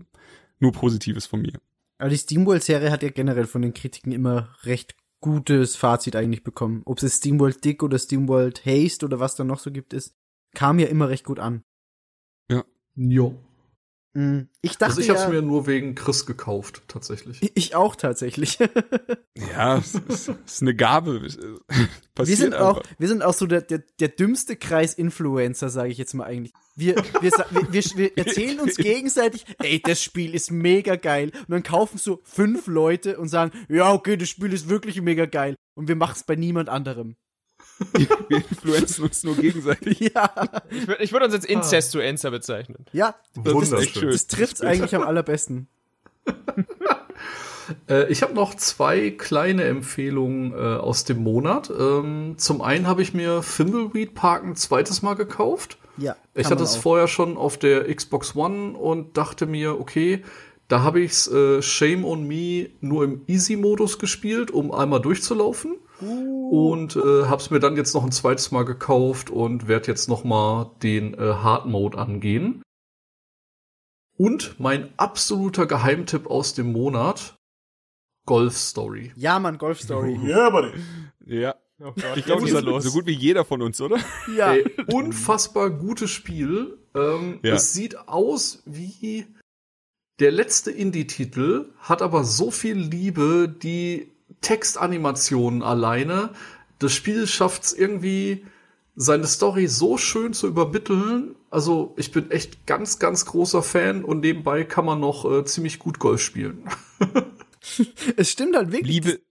nur 0.59 0.71
Positives 0.71 1.25
von 1.25 1.41
mir. 1.41 1.53
Aber 1.99 2.09
die 2.09 2.17
Steamworld-Serie 2.17 2.91
hat 2.91 3.03
ja 3.03 3.09
generell 3.09 3.45
von 3.45 3.61
den 3.61 3.73
Kritiken 3.73 4.11
immer 4.11 4.49
recht 4.63 4.95
gutes 5.23 5.75
Fazit 5.75 6.15
eigentlich 6.15 6.43
bekommen. 6.43 6.83
Ob 6.85 7.01
es 7.01 7.17
Steamworld 7.17 7.63
Dick 7.63 7.81
oder 7.81 7.97
Steamworld 7.97 8.65
Haste 8.65 9.05
oder 9.05 9.19
was 9.19 9.35
da 9.35 9.43
noch 9.43 9.59
so 9.59 9.71
gibt, 9.71 9.93
ist, 9.93 10.13
kam 10.53 10.77
ja 10.77 10.87
immer 10.87 11.09
recht 11.09 11.23
gut 11.23 11.39
an. 11.39 11.63
Jo. 12.95 13.35
Mm, 14.13 14.41
Ich 14.61 14.77
dachte 14.77 14.85
Also 14.91 15.01
ich 15.01 15.09
habe 15.09 15.19
ja, 15.19 15.25
es 15.25 15.31
mir 15.31 15.41
nur 15.41 15.65
wegen 15.65 15.95
Chris 15.95 16.25
gekauft, 16.25 16.83
tatsächlich. 16.87 17.39
ich 17.55 17.75
auch 17.75 17.95
tatsächlich. 17.95 18.59
Ja, 19.35 19.77
es 19.77 19.95
ist, 19.95 20.29
ist 20.45 20.61
eine 20.61 20.75
Gabe. 20.75 21.15
Äh, 21.15 21.21
wir 21.75 21.89
Passiert 22.13 22.37
sind 22.37 22.55
auch, 22.55 22.77
einfach. 22.77 22.89
wir 22.99 23.07
sind 23.07 23.23
auch 23.23 23.33
so 23.33 23.47
der, 23.47 23.61
der, 23.61 23.79
der 23.99 24.07
dümmste 24.09 24.55
Kreis 24.55 24.93
Influencer, 24.93 25.69
sage 25.69 25.89
ich 25.91 25.97
jetzt 25.97 26.13
mal 26.13 26.25
eigentlich. 26.25 26.53
Wir, 26.75 26.95
wir, 27.19 27.31
wir, 27.31 27.73
wir, 27.73 27.83
wir 27.95 28.17
erzählen 28.17 28.59
uns 28.59 28.75
gegenseitig, 28.77 29.45
ey, 29.57 29.81
das 29.81 30.01
Spiel 30.03 30.35
ist 30.35 30.51
mega 30.51 30.95
geil. 30.95 31.31
Und 31.33 31.49
dann 31.49 31.63
kaufen 31.63 31.97
so 31.97 32.21
fünf 32.23 32.67
Leute 32.67 33.17
und 33.17 33.27
sagen, 33.29 33.51
ja, 33.69 33.91
okay, 33.91 34.17
das 34.17 34.29
Spiel 34.29 34.53
ist 34.53 34.69
wirklich 34.69 35.01
mega 35.01 35.25
geil. 35.25 35.55
Und 35.75 35.87
wir 35.87 35.95
machen 35.95 36.13
es 36.15 36.23
bei 36.23 36.35
niemand 36.35 36.69
anderem. 36.69 37.15
Wir 38.29 38.37
influenzen 38.37 39.03
uns 39.03 39.23
nur 39.23 39.35
gegenseitig. 39.35 39.99
Ja, 39.99 40.31
Ich 40.69 40.87
würde 40.87 41.03
ich 41.03 41.11
würd 41.11 41.23
uns 41.23 41.33
jetzt 41.33 41.45
Incestuencer 41.45 42.31
bezeichnen. 42.31 42.85
ja, 42.93 43.15
Das 43.35 43.63
ist 43.63 43.73
echt 43.73 43.95
schön. 43.97 44.11
das 44.11 44.27
trifft's 44.27 44.61
eigentlich 44.61 44.95
am 44.95 45.03
allerbesten. 45.03 45.67
Äh, 47.87 48.11
ich 48.11 48.21
habe 48.23 48.33
noch 48.33 48.55
zwei 48.55 49.09
kleine 49.09 49.63
Empfehlungen 49.63 50.51
äh, 50.51 50.55
aus 50.57 51.05
dem 51.05 51.23
Monat. 51.23 51.71
Ähm, 51.77 52.35
zum 52.37 52.61
einen 52.61 52.87
habe 52.87 53.01
ich 53.01 53.13
mir 53.13 53.41
Thimbleweed 53.41 54.13
Park 54.13 54.43
ein 54.43 54.55
zweites 54.57 55.01
Mal 55.01 55.13
gekauft. 55.13 55.77
Ja. 55.97 56.15
Ich 56.33 56.51
hatte 56.51 56.63
es 56.63 56.75
vorher 56.75 57.07
schon 57.07 57.37
auf 57.37 57.57
der 57.57 57.93
Xbox 57.93 58.35
One 58.35 58.77
und 58.77 59.15
dachte 59.17 59.45
mir, 59.45 59.79
okay, 59.79 60.23
da 60.67 60.81
habe 60.81 61.01
ich's 61.01 61.27
äh, 61.27 61.61
Shame 61.61 62.03
on 62.03 62.27
Me 62.27 62.69
nur 62.81 63.03
im 63.03 63.21
Easy-Modus 63.27 63.99
gespielt, 63.99 64.51
um 64.51 64.71
einmal 64.71 65.01
durchzulaufen. 65.01 65.77
Und 66.03 66.95
äh, 66.95 67.25
hab's 67.25 67.49
mir 67.49 67.59
dann 67.59 67.75
jetzt 67.75 67.93
noch 67.93 68.03
ein 68.03 68.11
zweites 68.11 68.51
Mal 68.51 68.63
gekauft 68.63 69.29
und 69.29 69.67
werde 69.67 69.87
jetzt 69.87 70.07
noch 70.07 70.23
mal 70.23 70.71
den 70.83 71.13
äh, 71.13 71.17
Hard 71.17 71.65
Mode 71.65 71.97
angehen. 71.97 72.61
Und 74.17 74.59
mein 74.59 74.93
absoluter 74.97 75.65
Geheimtipp 75.65 76.27
aus 76.27 76.53
dem 76.53 76.71
Monat, 76.71 77.35
Golf 78.25 78.55
Story. 78.55 79.11
Ja, 79.15 79.39
Mann, 79.39 79.57
Golf 79.57 79.81
Story. 79.81 80.19
Ja, 80.23 80.49
buddy. 80.49 80.71
Ja. 81.25 81.55
Oh 81.83 81.91
Ich 82.15 82.23
glaube, 82.25 82.47
ist 82.47 82.83
so 82.83 82.91
gut 82.91 83.07
wie 83.07 83.13
jeder 83.13 83.43
von 83.43 83.61
uns, 83.61 83.81
oder? 83.81 83.97
Ja. 84.37 84.53
Ey, 84.53 84.63
unfassbar 84.91 85.69
gutes 85.71 86.11
Spiel. 86.11 86.77
Ähm, 86.95 87.39
Ja. 87.43 87.55
Es 87.55 87.73
sieht 87.73 88.07
aus 88.07 88.61
wie 88.65 89.25
der 90.19 90.31
letzte 90.31 90.71
Indie-Titel, 90.71 91.73
hat 91.79 92.01
aber 92.01 92.23
so 92.23 92.51
viel 92.51 92.77
Liebe, 92.77 93.49
die 93.49 94.12
Textanimationen 94.43 95.63
alleine. 95.63 96.29
Das 96.77 96.93
Spiel 96.93 97.25
schafft 97.25 97.63
es 97.63 97.73
irgendwie, 97.73 98.45
seine 98.95 99.25
Story 99.25 99.67
so 99.67 99.97
schön 99.97 100.33
zu 100.33 100.47
übermitteln. 100.47 101.35
Also 101.49 101.93
ich 101.97 102.11
bin 102.11 102.29
echt 102.31 102.67
ganz, 102.67 102.99
ganz 102.99 103.25
großer 103.25 103.63
Fan 103.63 104.03
und 104.03 104.19
nebenbei 104.19 104.63
kann 104.63 104.85
man 104.85 104.99
noch 104.99 105.29
äh, 105.29 105.43
ziemlich 105.45 105.79
gut 105.79 105.99
Golf 105.99 106.21
spielen. 106.21 106.69
Es 108.17 108.29
stimmt 108.29 108.57
halt 108.57 108.73
wirklich. 108.73 109.05
Liebe, 109.05 109.21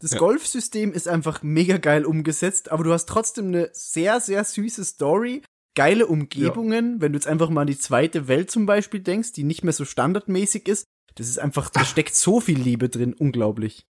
Das 0.00 0.10
Ja. 0.10 0.18
Golfsystem 0.18 0.92
ist 0.92 1.06
einfach 1.06 1.44
mega 1.44 1.76
geil 1.76 2.04
umgesetzt, 2.04 2.72
aber 2.72 2.82
du 2.82 2.92
hast 2.92 3.08
trotzdem 3.08 3.46
eine 3.46 3.70
sehr, 3.72 4.20
sehr 4.20 4.42
süße 4.42 4.84
Story, 4.84 5.42
geile 5.76 6.08
Umgebungen. 6.08 7.00
Wenn 7.00 7.12
du 7.12 7.16
jetzt 7.18 7.28
einfach 7.28 7.50
mal 7.50 7.60
an 7.60 7.66
die 7.68 7.78
zweite 7.78 8.26
Welt 8.26 8.50
zum 8.50 8.66
Beispiel 8.66 8.98
denkst, 8.98 9.30
die 9.30 9.44
nicht 9.44 9.62
mehr 9.62 9.72
so 9.72 9.84
standardmäßig 9.84 10.66
ist, 10.66 10.86
das 11.14 11.28
ist 11.28 11.38
einfach, 11.38 11.70
da 11.70 11.84
steckt 11.84 12.16
so 12.16 12.40
viel 12.40 12.58
Liebe 12.60 12.88
drin, 12.88 13.14
unglaublich. 13.14 13.86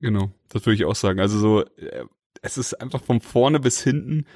Genau, 0.00 0.30
das 0.48 0.64
würde 0.64 0.76
ich 0.76 0.84
auch 0.84 0.94
sagen. 0.94 1.20
Also 1.20 1.38
so, 1.38 1.64
äh, 1.76 2.04
es 2.42 2.58
ist 2.58 2.74
einfach 2.74 3.02
von 3.02 3.20
vorne 3.20 3.60
bis 3.60 3.82
hinten 3.82 4.26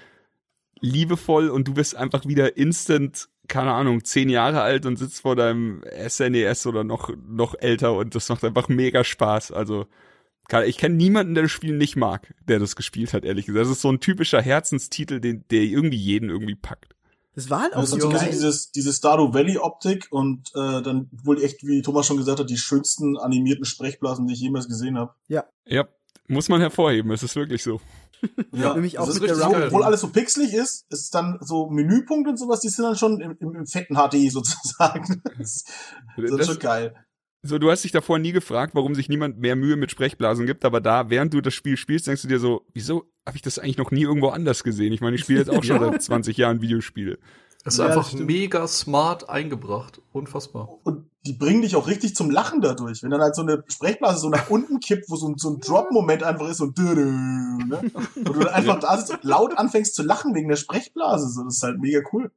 liebevoll 0.80 1.48
und 1.48 1.68
du 1.68 1.74
bist 1.74 1.94
einfach 1.96 2.26
wieder 2.26 2.56
instant, 2.56 3.28
keine 3.48 3.72
Ahnung, 3.72 4.04
zehn 4.04 4.28
Jahre 4.28 4.62
alt 4.62 4.84
und 4.84 4.96
sitzt 4.96 5.20
vor 5.22 5.36
deinem 5.36 5.82
SNES 6.08 6.66
oder 6.66 6.84
noch, 6.84 7.10
noch 7.28 7.54
älter 7.58 7.94
und 7.94 8.14
das 8.14 8.28
macht 8.28 8.44
einfach 8.44 8.68
mega 8.68 9.04
Spaß. 9.04 9.52
Also, 9.52 9.86
ich 10.66 10.76
kenne 10.76 10.96
niemanden, 10.96 11.34
der 11.34 11.44
das 11.44 11.52
Spiel 11.52 11.76
nicht 11.76 11.96
mag, 11.96 12.34
der 12.46 12.58
das 12.58 12.76
gespielt 12.76 13.14
hat, 13.14 13.24
ehrlich 13.24 13.46
gesagt. 13.46 13.64
Das 13.64 13.70
ist 13.70 13.80
so 13.80 13.90
ein 13.90 14.00
typischer 14.00 14.42
Herzenstitel, 14.42 15.20
den, 15.20 15.44
der 15.50 15.62
irgendwie 15.62 15.96
jeden 15.96 16.28
irgendwie 16.28 16.56
packt. 16.56 16.94
Das 17.34 17.48
war 17.48 17.62
halt 17.62 17.74
auch 17.74 17.80
Das 17.80 17.90
so 17.90 17.96
ein 17.96 18.00
bisschen 18.02 18.18
geil. 18.18 18.30
dieses, 18.30 18.70
diese 18.72 18.92
Stardew 18.92 19.32
Valley 19.32 19.56
Optik 19.58 20.08
und 20.10 20.48
äh, 20.54 20.82
dann 20.82 21.08
wohl 21.24 21.42
echt, 21.42 21.66
wie 21.66 21.80
Thomas 21.82 22.06
schon 22.06 22.18
gesagt 22.18 22.40
hat, 22.40 22.50
die 22.50 22.58
schönsten 22.58 23.16
animierten 23.18 23.64
Sprechblasen, 23.64 24.26
die 24.26 24.34
ich 24.34 24.40
jemals 24.40 24.68
gesehen 24.68 24.98
habe. 24.98 25.14
Ja, 25.28 25.44
muss 26.28 26.48
man 26.48 26.60
hervorheben, 26.60 27.10
es 27.10 27.22
ist 27.22 27.34
wirklich 27.36 27.62
so. 27.62 27.80
Ja, 28.52 28.74
Nämlich 28.74 28.98
auch 28.98 29.06
das 29.06 29.16
ist 29.16 29.20
mit 29.20 29.30
der 29.30 29.38
Round- 29.40 29.52
geil. 29.54 29.66
Obwohl 29.68 29.82
alles 29.82 30.00
so 30.02 30.08
pixelig 30.08 30.52
ist, 30.54 30.84
ist 30.90 31.12
dann 31.14 31.38
so 31.40 31.68
Menüpunkte 31.70 32.30
und 32.30 32.36
sowas, 32.36 32.60
die 32.60 32.68
sind 32.68 32.84
dann 32.84 32.96
schon 32.96 33.20
im, 33.20 33.36
im, 33.40 33.54
im 33.56 33.66
fetten 33.66 33.96
HD 33.96 34.30
sozusagen. 34.30 35.22
Das, 35.38 35.64
das 36.16 36.30
ist 36.40 36.46
schon 36.46 36.58
geil. 36.60 36.94
So, 37.44 37.58
du 37.58 37.70
hast 37.72 37.82
dich 37.82 37.90
davor 37.90 38.20
nie 38.20 38.30
gefragt, 38.30 38.74
warum 38.76 38.94
sich 38.94 39.08
niemand 39.08 39.38
mehr 39.38 39.56
Mühe 39.56 39.74
mit 39.76 39.90
Sprechblasen 39.90 40.46
gibt, 40.46 40.64
aber 40.64 40.80
da, 40.80 41.10
während 41.10 41.34
du 41.34 41.40
das 41.40 41.54
Spiel 41.54 41.76
spielst, 41.76 42.06
denkst 42.06 42.22
du 42.22 42.28
dir 42.28 42.38
so, 42.38 42.64
wieso 42.72 43.04
habe 43.26 43.36
ich 43.36 43.42
das 43.42 43.58
eigentlich 43.58 43.78
noch 43.78 43.90
nie 43.90 44.02
irgendwo 44.02 44.28
anders 44.28 44.62
gesehen? 44.62 44.92
Ich 44.92 45.00
meine, 45.00 45.16
ich 45.16 45.22
spiele 45.22 45.40
jetzt 45.40 45.50
auch 45.50 45.64
schon 45.64 45.80
Ja. 45.82 45.90
seit 45.90 46.02
20 46.02 46.36
Jahren 46.36 46.60
Videospiele. 46.60 47.18
Es 47.64 47.74
ist 47.74 47.78
Ja, 47.80 47.88
das 47.88 47.96
einfach 47.96 48.12
mega 48.14 48.66
smart 48.68 49.28
eingebracht. 49.28 50.00
Unfassbar. 50.12 50.68
Und 50.84 51.08
die 51.26 51.32
bringen 51.32 51.62
dich 51.62 51.74
auch 51.76 51.88
richtig 51.88 52.14
zum 52.14 52.30
Lachen 52.30 52.60
dadurch. 52.60 53.02
Wenn 53.02 53.10
dann 53.10 53.20
halt 53.20 53.34
so 53.34 53.42
eine 53.42 53.62
Sprechblase 53.68 54.20
so 54.20 54.28
nach 54.28 54.48
unten 54.50 54.78
kippt, 54.80 55.08
wo 55.08 55.16
so 55.16 55.28
ein, 55.28 55.34
so 55.36 55.50
ein 55.50 55.60
Drop-Moment 55.60 56.22
einfach 56.24 56.48
ist, 56.48 56.58
so 56.58 56.66
ein 56.66 56.74
Dö-Dö, 56.74 57.10
ne? 57.10 57.90
Und 58.16 58.28
du 58.28 58.32
dann 58.34 58.48
einfach 58.48 58.78
da 58.80 58.96
sitzt 58.96 59.12
und 59.12 59.24
laut 59.24 59.56
anfängst 59.58 59.94
zu 59.96 60.02
lachen 60.04 60.34
wegen 60.34 60.48
der 60.48 60.56
Sprechblase. 60.56 61.28
So, 61.28 61.44
das 61.44 61.56
ist 61.56 61.62
halt 61.62 61.80
mega 61.80 62.00
cool. 62.12 62.30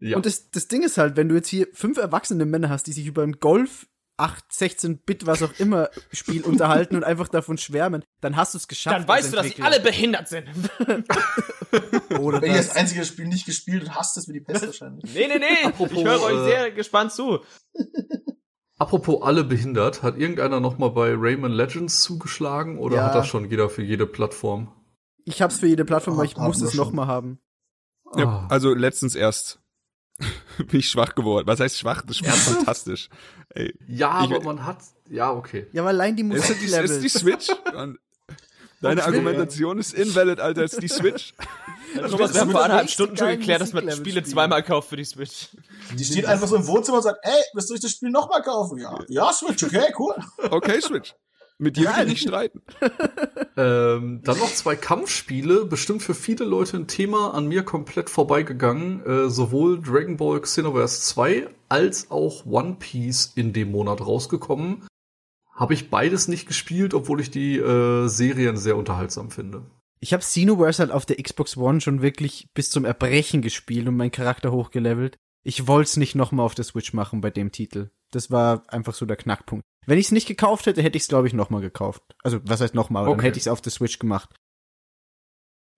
Ja. 0.00 0.16
Und 0.16 0.26
das, 0.26 0.50
das 0.50 0.66
Ding 0.68 0.82
ist 0.82 0.98
halt, 0.98 1.16
wenn 1.16 1.28
du 1.28 1.34
jetzt 1.36 1.48
hier 1.48 1.68
fünf 1.72 1.96
erwachsene 1.98 2.44
Männer 2.44 2.68
hast, 2.70 2.86
die 2.88 2.92
sich 2.92 3.06
über 3.06 3.22
ein 3.22 3.38
Golf 3.40 3.86
8, 4.22 4.44
16 4.52 4.98
Bit, 4.98 5.26
was 5.26 5.42
auch 5.42 5.52
immer 5.58 5.90
Spiel 6.12 6.42
unterhalten 6.42 6.94
und 6.96 7.04
einfach 7.04 7.28
davon 7.28 7.58
schwärmen, 7.58 8.04
dann 8.20 8.36
hast 8.36 8.54
du 8.54 8.58
es 8.58 8.68
geschafft. 8.68 8.96
Dann 8.96 9.08
weißt 9.08 9.32
du, 9.32 9.36
dass 9.36 9.46
sie 9.48 9.62
alle 9.62 9.80
behindert 9.80 10.28
sind. 10.28 10.48
Oder 12.20 12.40
Wenn 12.42 12.52
ihr 12.52 12.58
das 12.58 12.76
einzige 12.76 13.04
Spiel 13.04 13.26
nicht 13.26 13.46
gespielt 13.46 13.82
und 13.84 13.94
hasst 13.94 14.16
es 14.16 14.28
wie 14.28 14.34
die 14.34 14.40
Pest 14.40 14.66
wahrscheinlich. 14.66 15.12
Nee, 15.14 15.26
nee, 15.28 15.38
nee. 15.38 15.64
Apropos, 15.66 15.98
ich 15.98 16.04
höre 16.04 16.22
euch 16.22 16.36
äh, 16.36 16.44
sehr 16.44 16.70
gespannt 16.72 17.12
zu. 17.12 17.40
Apropos 18.78 19.22
alle 19.22 19.44
behindert, 19.44 20.02
hat 20.02 20.18
irgendeiner 20.18 20.58
noch 20.60 20.78
mal 20.78 20.88
bei 20.90 21.12
Rayman 21.16 21.52
Legends 21.52 22.00
zugeschlagen 22.00 22.78
oder 22.78 22.96
Ja. 22.96 23.04
hat 23.06 23.14
das 23.14 23.28
schon 23.28 23.48
jeder 23.48 23.68
für 23.70 23.82
jede 23.82 24.06
Plattform? 24.06 24.72
Ich 25.24 25.40
hab's 25.40 25.58
für 25.58 25.68
jede 25.68 25.84
Plattform, 25.84 26.14
aber 26.14 26.24
ich 26.24 26.36
muss 26.36 26.60
es 26.62 26.74
schon. 26.74 26.84
noch 26.86 26.92
mal 26.92 27.06
haben. 27.06 27.38
Ja, 28.16 28.26
Ah. 28.26 28.46
also 28.50 28.74
letztens 28.74 29.14
erst 29.14 29.61
bin 30.58 30.80
ich 30.80 30.88
schwach 30.88 31.14
geworden. 31.14 31.46
Was 31.46 31.60
heißt 31.60 31.78
schwach? 31.78 32.02
Das 32.06 32.16
Spiel 32.16 32.28
ist 32.28 32.34
Ernsthaft? 32.34 32.56
fantastisch. 32.58 33.08
Ey, 33.50 33.74
Ja, 33.88 34.24
Ich- 34.24 34.30
aber 34.30 34.42
man 34.42 34.64
hat, 34.64 34.78
ja, 35.10 35.30
okay. 35.32 35.66
Ja, 35.72 35.82
aber 35.82 35.90
allein 35.90 36.16
die 36.16 36.22
ist, 36.22 36.48
die, 36.48 36.64
ist 36.66 37.02
die. 37.02 37.08
Switch? 37.08 37.48
Mann. 37.72 37.98
Deine. 38.80 39.04
Argumentation 39.04 39.78
ist 39.78 39.94
invalid, 39.94 40.40
Alter, 40.40 40.64
ist 40.64 40.82
die 40.82 40.88
Switch. 40.88 41.34
Thomas, 41.94 42.34
wir 42.34 42.40
haben 42.40 42.50
vor 42.50 42.60
der 42.60 42.64
anderthalb 42.64 42.90
Stunden 42.90 43.16
schon 43.16 43.28
geklärt, 43.28 43.60
dass 43.60 43.72
man 43.72 43.84
Spiele 43.90 43.96
spielen. 44.20 44.24
zweimal 44.24 44.62
kauft 44.64 44.88
für 44.88 44.96
die 44.96 45.04
Switch. 45.04 45.50
Die 45.96 46.04
steht 46.04 46.26
einfach 46.26 46.48
so 46.48 46.56
im 46.56 46.66
Wohnzimmer 46.66 46.96
und 46.96 47.02
sagt, 47.04 47.20
ey, 47.22 47.42
willst 47.54 47.70
du 47.70 47.74
euch 47.74 47.80
das 47.80 47.92
Spiel 47.92 48.10
nochmal 48.10 48.42
kaufen? 48.42 48.78
Ja, 48.78 48.98
ja, 49.08 49.32
Switch, 49.32 49.62
okay, 49.62 49.92
cool. 49.98 50.14
Okay, 50.50 50.80
Switch. 50.80 51.14
Mit 51.62 51.76
dir 51.76 51.84
will 51.84 52.02
ich 52.02 52.08
nicht 52.08 52.22
streiten. 52.22 52.62
Ähm, 53.54 54.22
dann 54.24 54.38
noch 54.38 54.50
zwei 54.54 54.76
Kampfspiele, 54.76 55.66
bestimmt 55.66 56.02
für 56.02 56.14
viele 56.14 56.46
Leute 56.46 56.78
ein 56.78 56.86
Thema, 56.86 57.34
an 57.34 57.48
mir 57.48 57.64
komplett 57.64 58.08
vorbeigegangen. 58.08 59.04
Äh, 59.04 59.28
sowohl 59.28 59.78
Dragon 59.78 60.16
Ball 60.16 60.40
Xenoverse 60.40 61.02
2 61.02 61.48
als 61.68 62.10
auch 62.10 62.46
One 62.46 62.76
Piece 62.78 63.30
in 63.34 63.52
dem 63.52 63.70
Monat 63.70 64.00
rausgekommen. 64.00 64.86
Habe 65.54 65.74
ich 65.74 65.90
beides 65.90 66.28
nicht 66.28 66.46
gespielt, 66.48 66.94
obwohl 66.94 67.20
ich 67.20 67.30
die 67.30 67.58
äh, 67.58 68.08
Serien 68.08 68.56
sehr 68.56 68.78
unterhaltsam 68.78 69.30
finde. 69.30 69.66
Ich 70.00 70.14
habe 70.14 70.22
Xenoverse 70.22 70.80
halt 70.80 70.90
auf 70.90 71.04
der 71.04 71.22
Xbox 71.22 71.58
One 71.58 71.82
schon 71.82 72.00
wirklich 72.00 72.48
bis 72.54 72.70
zum 72.70 72.86
Erbrechen 72.86 73.42
gespielt 73.42 73.86
und 73.86 73.98
meinen 73.98 74.12
Charakter 74.12 74.50
hochgelevelt. 74.50 75.18
Ich 75.44 75.66
wollte 75.66 75.88
es 75.88 75.96
nicht 75.98 76.14
nochmal 76.14 76.46
auf 76.46 76.54
der 76.54 76.64
Switch 76.64 76.94
machen 76.94 77.20
bei 77.20 77.28
dem 77.28 77.52
Titel. 77.52 77.90
Das 78.12 78.30
war 78.30 78.64
einfach 78.68 78.94
so 78.94 79.04
der 79.04 79.18
Knackpunkt. 79.18 79.62
Wenn 79.86 79.98
ich 79.98 80.06
es 80.06 80.12
nicht 80.12 80.28
gekauft 80.28 80.66
hätte, 80.66 80.82
hätte 80.82 80.96
ich 80.96 81.02
es, 81.04 81.08
glaube 81.08 81.26
ich, 81.26 81.32
nochmal 81.32 81.60
gekauft. 81.60 82.02
Also, 82.22 82.38
was 82.44 82.60
heißt 82.60 82.74
nochmal? 82.74 83.02
Aber 83.02 83.10
Dann 83.10 83.18
Okay. 83.18 83.28
hätte 83.28 83.38
ich 83.38 83.44
es 83.44 83.48
auf 83.48 83.60
der 83.60 83.72
Switch 83.72 83.98
gemacht. 83.98 84.30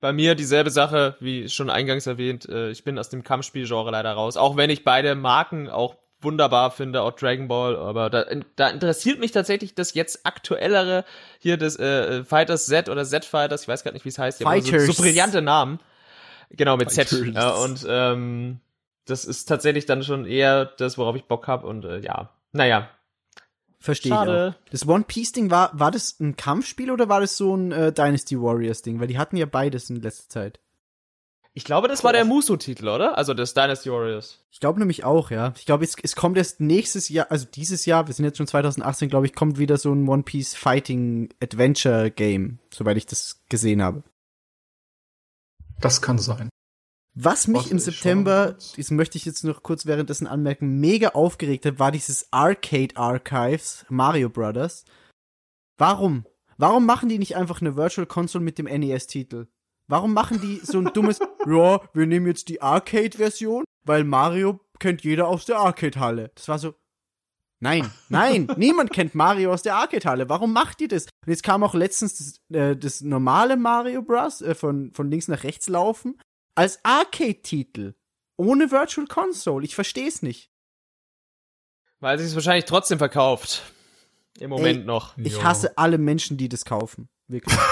Bei 0.00 0.12
mir 0.12 0.34
dieselbe 0.34 0.70
Sache, 0.70 1.16
wie 1.20 1.48
schon 1.48 1.70
eingangs 1.70 2.06
erwähnt. 2.06 2.46
Äh, 2.48 2.70
ich 2.70 2.84
bin 2.84 2.98
aus 2.98 3.08
dem 3.08 3.24
Kampfspielgenre 3.24 3.90
leider 3.90 4.12
raus. 4.12 4.36
Auch 4.36 4.56
wenn 4.56 4.68
ich 4.68 4.84
beide 4.84 5.14
Marken 5.14 5.70
auch 5.70 5.96
wunderbar 6.20 6.70
finde, 6.70 7.02
auch 7.02 7.12
Dragon 7.12 7.48
Ball, 7.48 7.76
aber 7.76 8.08
da, 8.08 8.24
da 8.56 8.68
interessiert 8.70 9.18
mich 9.18 9.32
tatsächlich 9.32 9.74
das 9.74 9.92
jetzt 9.92 10.24
aktuellere 10.24 11.04
hier 11.38 11.58
des 11.58 11.78
äh, 11.78 12.24
Fighters 12.24 12.64
Z 12.66 12.88
oder 12.88 13.04
Z 13.04 13.26
Fighters, 13.26 13.62
ich 13.62 13.68
weiß 13.68 13.84
gar 13.84 13.92
nicht, 13.92 14.06
wie 14.06 14.08
es 14.08 14.18
heißt, 14.18 14.42
haben 14.42 14.60
so, 14.62 14.70
Fighters. 14.70 14.96
so 14.96 15.02
brillante 15.02 15.42
Namen. 15.42 15.80
Genau, 16.50 16.78
mit 16.78 16.90
Z. 16.90 17.08
Fighters. 17.10 17.34
Ja, 17.34 17.50
und 17.56 17.86
ähm, 17.88 18.60
das 19.04 19.26
ist 19.26 19.44
tatsächlich 19.46 19.84
dann 19.84 20.02
schon 20.02 20.24
eher 20.24 20.64
das, 20.64 20.96
worauf 20.96 21.14
ich 21.16 21.24
Bock 21.24 21.46
habe 21.46 21.66
und 21.66 21.84
äh, 21.84 21.98
ja, 22.00 22.30
naja, 22.52 22.88
Verstehe 23.84 24.12
ich 24.12 24.16
Schade. 24.16 24.56
auch. 24.56 24.70
Das 24.70 24.88
One 24.88 25.04
Piece 25.06 25.32
Ding 25.32 25.50
war, 25.50 25.78
war 25.78 25.90
das 25.90 26.18
ein 26.18 26.36
Kampfspiel 26.36 26.90
oder 26.90 27.10
war 27.10 27.20
das 27.20 27.36
so 27.36 27.54
ein 27.54 27.70
äh, 27.70 27.92
Dynasty 27.92 28.40
Warriors 28.40 28.80
Ding? 28.80 28.98
Weil 28.98 29.08
die 29.08 29.18
hatten 29.18 29.36
ja 29.36 29.44
beides 29.44 29.90
in 29.90 29.96
letzter 29.96 30.30
Zeit. 30.30 30.60
Ich 31.52 31.64
glaube, 31.64 31.86
das 31.86 32.02
war 32.02 32.14
der 32.14 32.24
Muso-Titel, 32.24 32.88
oder? 32.88 33.18
Also 33.18 33.34
das 33.34 33.52
Dynasty 33.52 33.90
Warriors. 33.90 34.42
Ich 34.50 34.58
glaube 34.58 34.78
nämlich 34.78 35.04
auch, 35.04 35.30
ja. 35.30 35.52
Ich 35.58 35.66
glaube, 35.66 35.84
es, 35.84 35.96
es 36.02 36.16
kommt 36.16 36.38
erst 36.38 36.60
nächstes 36.60 37.10
Jahr, 37.10 37.30
also 37.30 37.44
dieses 37.44 37.84
Jahr, 37.84 38.06
wir 38.06 38.14
sind 38.14 38.24
jetzt 38.24 38.38
schon 38.38 38.46
2018, 38.46 39.10
glaube 39.10 39.26
ich, 39.26 39.34
kommt 39.34 39.58
wieder 39.58 39.76
so 39.76 39.92
ein 39.92 40.08
One 40.08 40.22
Piece 40.22 40.54
Fighting 40.54 41.28
Adventure 41.42 42.10
Game, 42.10 42.60
soweit 42.72 42.96
ich 42.96 43.04
das 43.04 43.42
gesehen 43.50 43.82
habe. 43.82 44.02
Das 45.82 46.00
kann 46.00 46.18
sein. 46.18 46.48
Was 47.16 47.46
mich 47.46 47.70
im 47.70 47.78
September, 47.78 48.56
das 48.76 48.90
möchte 48.90 49.16
ich 49.18 49.24
jetzt 49.24 49.44
noch 49.44 49.62
kurz 49.62 49.86
währenddessen 49.86 50.26
anmerken, 50.26 50.80
mega 50.80 51.10
aufgeregt 51.10 51.64
hat, 51.64 51.78
war 51.78 51.92
dieses 51.92 52.26
Arcade 52.32 52.96
Archives 52.96 53.86
Mario 53.88 54.28
Brothers. 54.28 54.84
Warum? 55.78 56.26
Warum 56.58 56.86
machen 56.86 57.08
die 57.08 57.18
nicht 57.18 57.36
einfach 57.36 57.60
eine 57.60 57.76
Virtual 57.76 58.06
Console 58.06 58.44
mit 58.44 58.58
dem 58.58 58.66
NES-Titel? 58.66 59.46
Warum 59.86 60.12
machen 60.12 60.40
die 60.40 60.60
so 60.64 60.78
ein 60.78 60.86
dummes, 60.86 61.20
ja, 61.46 61.80
wir 61.92 62.06
nehmen 62.06 62.26
jetzt 62.26 62.48
die 62.48 62.60
Arcade-Version, 62.60 63.64
weil 63.86 64.02
Mario 64.02 64.58
kennt 64.80 65.04
jeder 65.04 65.28
aus 65.28 65.44
der 65.44 65.58
Arcade-Halle. 65.58 66.32
Das 66.34 66.48
war 66.48 66.58
so, 66.58 66.74
nein, 67.60 67.92
nein, 68.08 68.48
niemand 68.56 68.92
kennt 68.92 69.14
Mario 69.14 69.52
aus 69.52 69.62
der 69.62 69.76
Arcade-Halle. 69.76 70.28
Warum 70.28 70.52
macht 70.52 70.80
ihr 70.80 70.88
das? 70.88 71.04
Und 71.04 71.30
jetzt 71.30 71.44
kam 71.44 71.62
auch 71.62 71.74
letztens 71.74 72.40
das, 72.48 72.56
äh, 72.56 72.76
das 72.76 73.02
normale 73.02 73.56
Mario 73.56 74.02
Bros. 74.02 74.42
Äh, 74.42 74.56
von, 74.56 74.92
von 74.92 75.08
links 75.08 75.28
nach 75.28 75.44
rechts 75.44 75.68
laufen 75.68 76.16
als 76.54 76.78
Arcade-Titel. 76.84 77.94
Ohne 78.36 78.70
Virtual 78.70 79.06
Console. 79.06 79.64
Ich 79.64 79.74
verstehe 79.74 80.08
es 80.08 80.22
nicht. 80.22 80.50
Weil 82.00 82.18
sich 82.18 82.28
es 82.28 82.34
wahrscheinlich 82.34 82.64
trotzdem 82.64 82.98
verkauft. 82.98 83.62
Im 84.40 84.50
Moment 84.50 84.80
Ey, 84.80 84.84
noch. 84.84 85.16
Ich 85.16 85.36
Ja. 85.36 85.44
hasse 85.44 85.78
alle 85.78 85.98
Menschen, 85.98 86.36
die 86.36 86.48
das 86.48 86.64
kaufen. 86.64 87.08
Wirklich. 87.28 87.56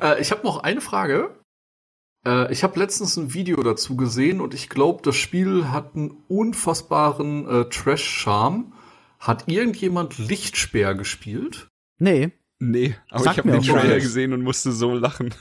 Äh, 0.00 0.20
ich 0.20 0.30
habe 0.30 0.42
noch 0.44 0.62
eine 0.62 0.80
Frage. 0.80 1.38
Äh, 2.26 2.50
ich 2.50 2.64
habe 2.64 2.78
letztens 2.80 3.18
ein 3.18 3.34
Video 3.34 3.62
dazu 3.62 3.96
gesehen 3.96 4.40
und 4.40 4.54
ich 4.54 4.70
glaube, 4.70 5.02
das 5.02 5.14
Spiel 5.14 5.68
hat 5.70 5.94
einen 5.94 6.24
unfassbaren 6.26 7.46
äh, 7.46 7.68
Trash-Charme. 7.68 8.72
Hat 9.20 9.46
irgendjemand 9.46 10.16
Lichtspeer 10.16 10.94
gespielt? 10.94 11.68
Nee. 11.98 12.32
Nee, 12.58 12.96
aber 13.10 13.24
Sagt 13.24 13.38
ich 13.38 13.44
habe 13.44 13.52
den 13.52 13.62
Trailer 13.62 14.00
gesehen 14.00 14.32
und 14.32 14.42
musste 14.42 14.72
so 14.72 14.94
lachen. 14.94 15.34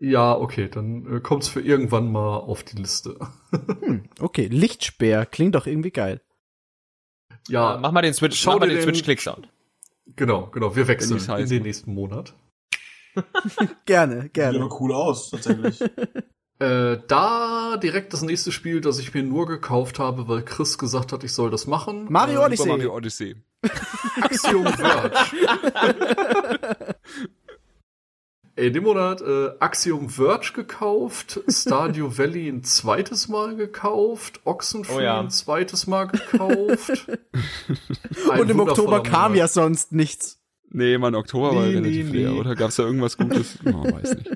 Ja, 0.00 0.34
okay, 0.36 0.68
dann 0.68 1.16
äh, 1.16 1.20
kommt's 1.20 1.48
für 1.48 1.60
irgendwann 1.60 2.10
mal 2.12 2.36
auf 2.38 2.62
die 2.64 2.76
Liste. 2.76 3.18
Hm, 3.80 4.04
okay, 4.20 4.46
Lichtspeer 4.48 5.26
klingt 5.26 5.54
doch 5.54 5.66
irgendwie 5.66 5.90
geil. 5.92 6.20
ja, 7.48 7.76
Äh, 7.76 7.78
mach 7.80 7.92
mal 7.92 8.02
den 8.02 8.12
Switch, 8.14 8.38
schau 8.40 8.58
dir 8.58 8.66
den 8.66 8.76
den- 8.76 8.82
Switch-Click-Sound. 8.84 9.48
genau, 10.16 10.46
genau. 10.48 10.74
Wir 10.76 10.88
wechseln 10.88 11.20
in 11.38 11.48
den 11.48 11.62
nächsten 11.62 11.94
Monat. 11.94 12.34
Gerne, 13.86 14.22
Sieht 14.22 14.34
gerne. 14.34 14.58
aber 14.60 14.80
cool 14.80 14.92
aus, 14.92 15.30
tatsächlich. 15.30 15.80
Äh, 16.60 16.98
da 17.08 17.76
direkt 17.78 18.12
das 18.12 18.22
nächste 18.22 18.52
Spiel, 18.52 18.80
das 18.80 19.00
ich 19.00 19.12
mir 19.12 19.24
nur 19.24 19.44
gekauft 19.46 19.98
habe, 19.98 20.28
weil 20.28 20.42
Chris 20.44 20.78
gesagt 20.78 21.12
hat, 21.12 21.24
ich 21.24 21.32
soll 21.32 21.50
das 21.50 21.66
machen. 21.66 22.06
Mario 22.08 22.42
äh, 22.42 22.44
Odyssey. 22.46 22.68
Mario 22.68 22.94
Odyssey. 22.94 23.34
Axiom 24.22 24.64
Verge. 24.68 25.16
In 28.56 28.72
dem 28.72 28.84
Monat 28.84 29.20
äh, 29.20 29.50
Axiom 29.58 30.08
Verge 30.08 30.52
gekauft, 30.54 31.40
Stardew 31.48 32.08
Valley 32.18 32.48
ein 32.48 32.62
zweites 32.62 33.28
Mal 33.28 33.56
gekauft, 33.56 34.40
Oxenfree 34.44 34.94
Oh 34.94 35.00
ja. 35.00 35.20
ein 35.20 35.30
zweites 35.30 35.86
Mal 35.88 36.06
gekauft. 36.06 37.08
Ein 38.30 38.40
Und 38.40 38.50
im 38.50 38.60
Oktober 38.60 39.02
kam 39.02 39.34
ja 39.34 39.48
sonst 39.48 39.90
nichts. 39.92 40.40
Nee, 40.70 40.98
Mann, 40.98 41.14
Oktober 41.14 41.54
war 41.54 41.62
Nee, 41.66 41.74
relativ 41.74 42.10
nee, 42.10 42.18
leer, 42.18 42.30
nee. 42.30 42.38
oder? 42.40 42.54
Gab's 42.54 42.76
da 42.76 42.84
irgendwas 42.84 43.16
Gutes? 43.16 43.58
Oh, 43.66 43.84
weiß 43.84 44.16
nicht. 44.16 44.30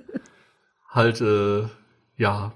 Halt, 0.89 1.20
äh, 1.20 1.69
ja. 2.16 2.53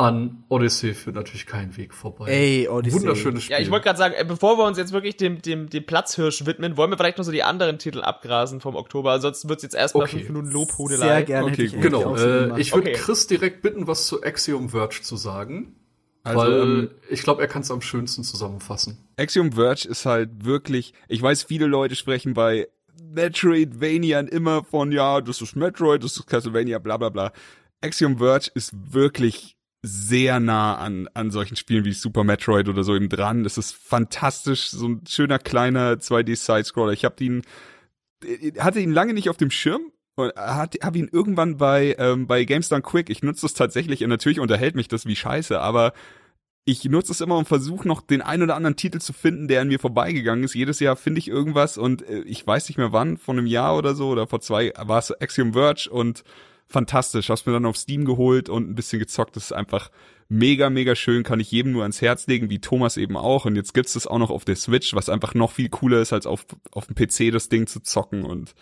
An 0.00 0.44
Odyssey 0.48 0.94
führt 0.94 1.16
natürlich 1.16 1.44
kein 1.44 1.76
Weg 1.76 1.92
vorbei. 1.92 2.30
Ey, 2.30 2.68
Odyssey. 2.68 3.00
Wunderschönes 3.00 3.42
Spiel. 3.42 3.56
Ja, 3.56 3.60
ich 3.60 3.68
wollte 3.68 3.84
gerade 3.84 3.98
sagen, 3.98 4.14
äh, 4.16 4.24
bevor 4.24 4.56
wir 4.56 4.64
uns 4.64 4.78
jetzt 4.78 4.92
wirklich 4.92 5.16
dem, 5.16 5.42
dem, 5.42 5.68
dem 5.68 5.84
Platzhirsch 5.84 6.46
widmen, 6.46 6.76
wollen 6.76 6.92
wir 6.92 6.96
vielleicht 6.96 7.18
noch 7.18 7.24
so 7.24 7.32
die 7.32 7.42
anderen 7.42 7.80
Titel 7.80 8.02
abgrasen 8.02 8.60
vom 8.60 8.76
Oktober. 8.76 9.10
Ansonsten 9.10 9.48
wird's 9.48 9.64
jetzt 9.64 9.74
erstmal 9.74 10.04
Okay. 10.04 10.18
fünf 10.18 10.28
Minuten 10.28 10.50
Lobhudelei. 10.52 11.04
Sehr 11.04 11.22
gerne. 11.24 11.50
Okay, 11.50 11.64
ich 11.64 11.80
Genau, 11.80 12.14
äh, 12.14 12.60
ich 12.60 12.72
würde 12.72 12.90
Okay. 12.90 12.98
Chris 13.00 13.26
direkt 13.26 13.60
bitten, 13.60 13.88
was 13.88 14.06
zu 14.06 14.22
Axiom 14.22 14.68
Verge 14.68 15.00
zu 15.02 15.16
sagen. 15.16 15.74
Also, 16.22 16.38
weil 16.42 16.60
ähm, 16.60 16.90
ich 17.10 17.22
glaube, 17.24 17.42
er 17.42 17.48
kann 17.48 17.62
es 17.62 17.70
am 17.72 17.80
schönsten 17.80 18.22
zusammenfassen. 18.22 18.98
Axiom 19.16 19.50
Verge 19.52 19.88
ist 19.88 20.06
halt 20.06 20.44
wirklich, 20.44 20.94
ich 21.08 21.20
weiß, 21.20 21.42
viele 21.42 21.66
Leute 21.66 21.96
sprechen 21.96 22.34
bei 22.34 22.68
Metroidvania 23.02 24.20
immer 24.20 24.62
von, 24.62 24.92
ja, 24.92 25.20
das 25.20 25.42
ist 25.42 25.56
Metroid, 25.56 26.04
das 26.04 26.16
ist 26.16 26.26
Castlevania, 26.26 26.78
bla 26.78 26.96
bla 26.98 27.08
bla. 27.08 27.32
Axiom 27.80 28.18
Verge 28.18 28.50
ist 28.54 28.72
wirklich 28.92 29.56
sehr 29.82 30.40
nah 30.40 30.76
an, 30.76 31.08
an 31.14 31.30
solchen 31.30 31.56
Spielen 31.56 31.84
wie 31.84 31.92
Super 31.92 32.24
Metroid 32.24 32.68
oder 32.68 32.82
so 32.82 32.96
eben 32.96 33.08
dran. 33.08 33.44
Das 33.44 33.58
ist 33.58 33.74
fantastisch, 33.74 34.70
so 34.70 34.88
ein 34.88 35.02
schöner 35.08 35.38
kleiner 35.38 35.94
2D-Sidescroller. 35.94 36.92
Ich 36.92 37.04
habe 37.04 37.22
ihn, 37.22 37.42
hatte 38.58 38.80
ihn 38.80 38.90
lange 38.90 39.14
nicht 39.14 39.30
auf 39.30 39.36
dem 39.36 39.50
Schirm 39.50 39.92
und 40.16 40.34
habe 40.36 40.98
ihn 40.98 41.08
irgendwann 41.10 41.58
bei, 41.58 41.94
ähm, 41.98 42.26
bei 42.26 42.44
GameStar 42.44 42.80
Quick, 42.80 43.08
ich 43.08 43.22
nutze 43.22 43.42
das 43.42 43.54
tatsächlich 43.54 44.02
und 44.02 44.10
natürlich 44.10 44.40
unterhält 44.40 44.74
mich 44.74 44.88
das 44.88 45.06
wie 45.06 45.14
scheiße, 45.14 45.60
aber 45.60 45.92
ich 46.64 46.84
nutze 46.84 47.12
es 47.12 47.20
immer 47.20 47.38
und 47.38 47.48
versuche 47.48 47.86
noch 47.86 48.02
den 48.02 48.20
ein 48.20 48.42
oder 48.42 48.56
anderen 48.56 48.76
Titel 48.76 48.98
zu 48.98 49.12
finden, 49.12 49.48
der 49.48 49.62
an 49.62 49.68
mir 49.68 49.78
vorbeigegangen 49.78 50.44
ist. 50.44 50.54
Jedes 50.54 50.80
Jahr 50.80 50.96
finde 50.96 51.20
ich 51.20 51.28
irgendwas 51.28 51.78
und 51.78 52.02
äh, 52.02 52.20
ich 52.22 52.46
weiß 52.46 52.68
nicht 52.68 52.78
mehr 52.78 52.92
wann, 52.92 53.16
von 53.16 53.38
einem 53.38 53.46
Jahr 53.46 53.76
oder 53.76 53.94
so 53.94 54.08
oder 54.08 54.26
vor 54.26 54.40
zwei 54.40 54.72
war 54.76 54.98
es 54.98 55.12
Axiom 55.12 55.52
Verge 55.52 55.88
und 55.88 56.24
fantastisch. 56.68 57.30
Hab's 57.30 57.46
mir 57.46 57.52
dann 57.52 57.66
auf 57.66 57.76
Steam 57.76 58.04
geholt 58.04 58.48
und 58.48 58.68
ein 58.70 58.74
bisschen 58.74 58.98
gezockt. 58.98 59.36
Das 59.36 59.44
ist 59.44 59.52
einfach 59.52 59.90
mega, 60.28 60.70
mega 60.70 60.94
schön. 60.94 61.22
Kann 61.22 61.40
ich 61.40 61.50
jedem 61.50 61.72
nur 61.72 61.82
ans 61.82 62.00
Herz 62.02 62.26
legen, 62.26 62.50
wie 62.50 62.60
Thomas 62.60 62.96
eben 62.96 63.16
auch. 63.16 63.44
Und 63.46 63.56
jetzt 63.56 63.74
gibt's 63.74 63.94
das 63.94 64.06
auch 64.06 64.18
noch 64.18 64.30
auf 64.30 64.44
der 64.44 64.56
Switch, 64.56 64.94
was 64.94 65.08
einfach 65.08 65.34
noch 65.34 65.52
viel 65.52 65.68
cooler 65.70 66.00
ist, 66.00 66.12
als 66.12 66.26
auf, 66.26 66.44
auf 66.72 66.86
dem 66.86 66.94
PC 66.94 67.32
das 67.32 67.48
Ding 67.48 67.66
zu 67.66 67.80
zocken. 67.80 68.24
Und 68.24 68.54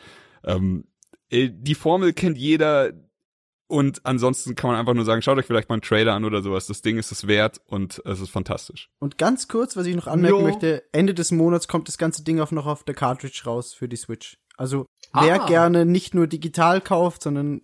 ähm, 0.44 0.84
äh, 1.30 1.50
die 1.52 1.74
Formel 1.74 2.12
kennt 2.12 2.38
jeder. 2.38 2.92
Und 3.68 4.06
ansonsten 4.06 4.54
kann 4.54 4.70
man 4.70 4.78
einfach 4.78 4.94
nur 4.94 5.04
sagen, 5.04 5.22
schaut 5.22 5.38
euch 5.38 5.46
vielleicht 5.46 5.68
mal 5.68 5.74
einen 5.74 5.82
Trailer 5.82 6.14
an 6.14 6.24
oder 6.24 6.40
sowas. 6.40 6.68
Das 6.68 6.82
Ding 6.82 6.98
ist 6.98 7.10
es 7.10 7.26
wert 7.26 7.60
und 7.66 8.00
es 8.04 8.20
ist 8.20 8.30
fantastisch. 8.30 8.90
Und 9.00 9.18
ganz 9.18 9.48
kurz, 9.48 9.74
was 9.74 9.86
ich 9.86 9.96
noch 9.96 10.06
anmerken 10.06 10.36
Jo. 10.38 10.42
möchte, 10.46 10.84
Ende 10.92 11.14
des 11.14 11.32
Monats 11.32 11.66
kommt 11.66 11.88
das 11.88 11.98
ganze 11.98 12.22
Ding 12.22 12.38
auch 12.38 12.52
noch 12.52 12.66
auf 12.66 12.84
der 12.84 12.94
Cartridge 12.94 13.42
raus 13.44 13.74
für 13.74 13.88
die 13.88 13.96
Switch. 13.96 14.38
Also 14.56 14.86
wer 15.12 15.42
Ah. 15.42 15.46
gerne 15.48 15.84
nicht 15.84 16.14
nur 16.14 16.28
digital 16.28 16.80
kauft, 16.80 17.24
sondern 17.24 17.62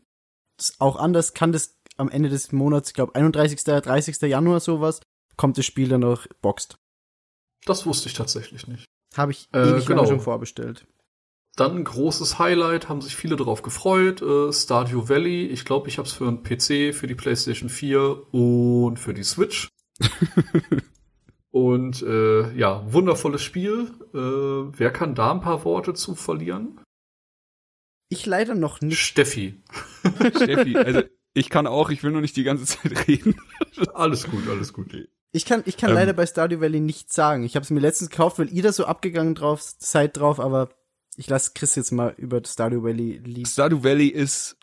auch 0.78 0.97
anders, 0.97 1.34
kann 1.34 1.52
das 1.52 1.76
am 1.97 2.09
Ende 2.09 2.28
des 2.28 2.52
Monats, 2.52 2.90
ich 2.90 2.94
glaube 2.94 3.14
31., 3.14 3.62
30. 3.64 4.20
Januar 4.22 4.60
sowas, 4.60 5.01
kommt 5.36 5.59
das 5.59 5.66
Spiel 5.66 5.89
dann 5.89 6.05
auch 6.05 6.26
boxed. 6.40 6.78
Das 7.64 7.86
wusste 7.86 8.09
ich 8.09 8.14
tatsächlich 8.14 8.66
nicht. 8.66 8.86
Habe 9.16 9.32
ich 9.32 9.48
Äh, 9.52 9.70
ewig 9.70 9.86
genau. 9.86 10.06
schon 10.06 10.20
vorbestellt. 10.20 10.86
Dann 11.56 11.76
ein 11.76 11.84
großes 11.84 12.39
Highlight, 12.39 12.89
haben 12.89 13.02
sich 13.02 13.14
viele 13.14 13.36
darauf 13.36 13.62
gefreut. 13.62 14.22
Äh, 14.22 14.52
Stardew 14.52 15.09
Valley. 15.09 15.47
Ich 15.47 15.64
glaube, 15.64 15.89
ich 15.89 15.98
habe 15.98 16.09
es 16.09 16.14
für 16.14 16.26
einen 16.26 16.43
PC, 16.43 16.94
für 16.94 17.06
die 17.06 17.14
PlayStation 17.14 17.68
4 17.68 18.34
und 18.34 18.98
für 18.98 19.12
die 19.12 19.22
Switch. 19.22 19.68
und 21.51 22.02
äh, 22.02 22.56
ja, 22.56 22.90
wundervolles 22.90 23.43
Spiel. 23.43 23.90
Äh, 24.14 24.78
wer 24.78 24.90
kann 24.90 25.14
da 25.14 25.30
ein 25.30 25.43
paar 25.43 25.64
Worte 25.64 25.93
zu 25.93 26.14
verlieren? 26.14 26.80
Ich 28.12 28.26
leider 28.26 28.55
noch 28.55 28.80
nicht. 28.80 28.98
Steffi. 28.98 29.55
Steffi, 30.36 30.76
also 30.76 31.02
ich 31.34 31.48
kann 31.48 31.66
auch, 31.66 31.90
ich 31.90 32.02
will 32.02 32.10
nur 32.12 32.20
nicht 32.20 32.36
die 32.36 32.44
ganze 32.44 32.66
Zeit 32.66 33.09
reden. 33.09 33.36
Alles 33.94 34.30
gut, 34.30 34.47
alles 34.48 34.72
gut. 34.74 34.94
Ich 35.32 35.47
kann, 35.47 35.62
ich 35.64 35.78
kann 35.78 35.90
Ähm. 35.90 35.97
leider 35.97 36.12
bei 36.12 36.26
Stardew 36.26 36.60
Valley 36.60 36.80
nichts 36.80 37.14
sagen. 37.14 37.43
Ich 37.44 37.55
habe 37.56 37.64
es 37.64 37.70
mir 37.70 37.80
letztens 37.80 38.10
gekauft, 38.10 38.39
weil 38.39 38.52
ihr 38.52 38.62
da 38.62 38.70
so 38.70 38.84
abgegangen 38.84 39.34
drauf 39.34 39.62
seid 39.78 40.18
drauf, 40.18 40.39
aber 40.39 40.68
ich 41.16 41.28
lasse 41.28 41.52
Chris 41.55 41.74
jetzt 41.74 41.90
mal 41.90 42.14
über 42.18 42.43
Stardew 42.44 42.82
Valley 42.82 43.18
lieben. 43.24 43.47
Stardew 43.47 43.82
Valley 43.82 44.09
ist 44.09 44.59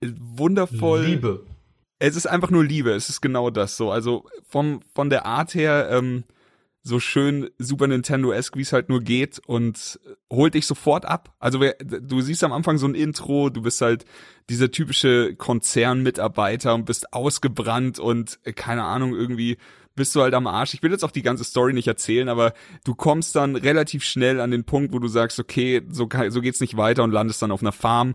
wundervoll. 0.00 1.04
Liebe. 1.04 1.44
Es 1.98 2.16
ist 2.16 2.26
einfach 2.26 2.50
nur 2.50 2.64
Liebe. 2.64 2.92
Es 2.92 3.08
ist 3.08 3.20
genau 3.20 3.50
das 3.50 3.76
so. 3.76 3.90
Also 3.90 4.26
vom 4.46 4.80
von 4.94 5.10
der 5.10 5.26
Art 5.26 5.54
her 5.54 5.88
ähm, 5.90 6.24
so 6.86 7.00
schön 7.00 7.48
Super 7.58 7.86
Nintendo-esque, 7.86 8.56
wie 8.56 8.62
es 8.62 8.74
halt 8.74 8.90
nur 8.90 9.00
geht 9.00 9.40
und 9.46 9.98
holt 10.30 10.52
dich 10.52 10.66
sofort 10.66 11.06
ab. 11.06 11.34
Also 11.38 11.58
du 11.58 12.20
siehst 12.20 12.44
am 12.44 12.52
Anfang 12.52 12.76
so 12.76 12.86
ein 12.86 12.94
Intro, 12.94 13.48
du 13.48 13.62
bist 13.62 13.80
halt 13.80 14.04
dieser 14.50 14.70
typische 14.70 15.34
Konzernmitarbeiter 15.34 16.74
und 16.74 16.84
bist 16.84 17.14
ausgebrannt 17.14 17.98
und 17.98 18.38
äh, 18.44 18.52
keine 18.52 18.84
Ahnung, 18.84 19.14
irgendwie 19.14 19.56
bist 19.94 20.14
du 20.14 20.20
halt 20.20 20.34
am 20.34 20.46
Arsch. 20.46 20.74
Ich 20.74 20.82
will 20.82 20.90
jetzt 20.90 21.04
auch 21.04 21.10
die 21.10 21.22
ganze 21.22 21.44
Story 21.44 21.72
nicht 21.72 21.88
erzählen, 21.88 22.28
aber 22.28 22.52
du 22.84 22.94
kommst 22.94 23.34
dann 23.34 23.56
relativ 23.56 24.04
schnell 24.04 24.40
an 24.40 24.50
den 24.50 24.64
Punkt, 24.64 24.92
wo 24.92 24.98
du 24.98 25.08
sagst, 25.08 25.40
okay, 25.40 25.82
so, 25.88 26.06
so 26.28 26.40
geht's 26.42 26.60
nicht 26.60 26.76
weiter 26.76 27.02
und 27.02 27.12
landest 27.12 27.40
dann 27.40 27.52
auf 27.52 27.62
einer 27.62 27.72
Farm 27.72 28.14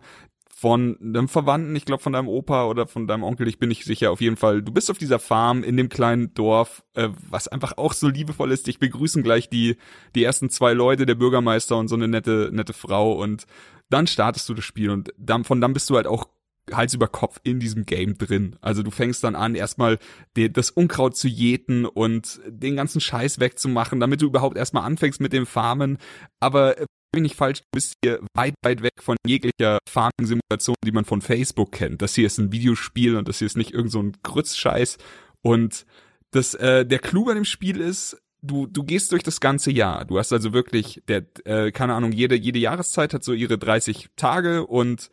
von 0.60 0.98
einem 1.02 1.30
Verwandten, 1.30 1.74
ich 1.78 1.86
glaube 1.86 2.04
von 2.04 2.12
deinem 2.12 2.28
Opa 2.28 2.66
oder 2.66 2.86
von 2.86 3.08
deinem 3.08 3.24
Onkel, 3.24 3.48
ich 3.48 3.60
bin 3.60 3.70
nicht 3.70 3.86
sicher, 3.86 4.12
auf 4.12 4.20
jeden 4.20 4.36
Fall. 4.36 4.62
Du 4.62 4.74
bist 4.74 4.92
auf 4.92 4.98
dieser 4.98 5.18
Farm 5.18 5.64
in 5.64 5.78
dem 5.78 5.88
kleinen 5.88 6.34
Dorf, 6.34 6.84
äh, 6.96 7.08
was 7.30 7.48
einfach 7.48 7.78
auch 7.78 7.94
so 7.94 8.10
liebevoll 8.10 8.52
ist. 8.52 8.68
Dich 8.68 8.78
begrüßen 8.78 9.24
gleich 9.24 9.50
die, 9.50 9.78
die 10.16 10.24
ersten 10.24 10.50
zwei 10.50 10.74
Leute, 10.74 11.06
der 11.06 11.16
Bürgermeister 11.16 11.78
und 11.78 11.88
so 11.88 11.96
eine 11.96 12.10
nette, 12.10 12.50
nette 12.52 12.74
Frau 12.74 13.14
und 13.14 13.46
dann 13.90 14.06
startest 14.06 14.50
du 14.50 14.54
das 14.54 14.66
Spiel 14.66 14.90
und 14.90 15.14
dann, 15.18 15.46
von 15.46 15.62
dann 15.62 15.72
bist 15.72 15.90
du 15.90 15.96
halt 15.96 16.08
auch 16.08 16.28
Hals 16.74 16.94
über 16.94 17.08
Kopf 17.08 17.40
in 17.44 17.62
diesem 17.62 17.86
Game 17.86 18.18
drin. 18.18 18.58
Also 18.60 18.84
du 18.84 18.92
fängst 18.92 19.24
dann 19.24 19.36
an, 19.36 19.56
erstmal 19.56 19.98
das 20.36 20.72
Unkraut 20.72 21.16
zu 21.16 21.30
jäten 21.30 21.86
und 21.86 22.42
den 22.46 22.76
ganzen 22.76 23.00
Scheiß 23.00 23.40
wegzumachen, 23.40 24.02
damit 24.02 24.22
du 24.22 24.26
überhaupt 24.26 24.58
erstmal 24.58 24.84
anfängst 24.84 25.22
mit 25.22 25.32
dem 25.32 25.46
Farmen. 25.46 25.98
Aber 26.42 26.76
bin 27.12 27.26
ich 27.26 27.36
falsch, 27.36 27.62
du 27.62 27.68
bist 27.72 27.94
hier 28.04 28.20
weit, 28.34 28.56
weit 28.64 28.82
weg 28.82 28.94
von 29.02 29.18
jeglicher 29.26 29.80
Farming-Simulation, 29.88 30.76
die 30.86 30.92
man 30.92 31.06
von 31.06 31.22
Facebook 31.22 31.72
kennt. 31.72 32.02
Das 32.02 32.16
hier 32.16 32.28
ist 32.28 32.38
ein 32.38 32.52
Videospiel 32.52 33.16
und 33.16 33.28
das 33.28 33.40
hier 33.40 33.48
ist 33.48 33.58
nicht 33.58 33.74
irgend 33.74 33.92
so 33.92 34.02
ein 34.02 34.14
Grützscheiß. 34.24 34.98
Und 35.42 35.86
das, 36.32 36.54
äh, 36.56 36.86
der 36.86 37.00
Clou 37.00 37.26
bei 37.26 37.34
dem 37.34 37.46
Spiel 37.46 37.82
ist, 37.82 38.22
du, 38.42 38.68
du 38.68 38.84
gehst 38.84 39.12
durch 39.12 39.24
das 39.24 39.40
ganze 39.40 39.72
Jahr. 39.72 40.06
Du 40.06 40.20
hast 40.20 40.32
also 40.32 40.54
wirklich, 40.54 41.02
der, 41.08 41.26
äh, 41.46 41.72
keine 41.72 41.94
Ahnung, 41.94 42.12
jede, 42.12 42.36
jede 42.36 42.60
Jahreszeit 42.60 43.14
hat 43.14 43.24
so 43.24 43.34
ihre 43.34 43.58
30 43.58 44.10
Tage 44.16 44.66
und 44.66 45.10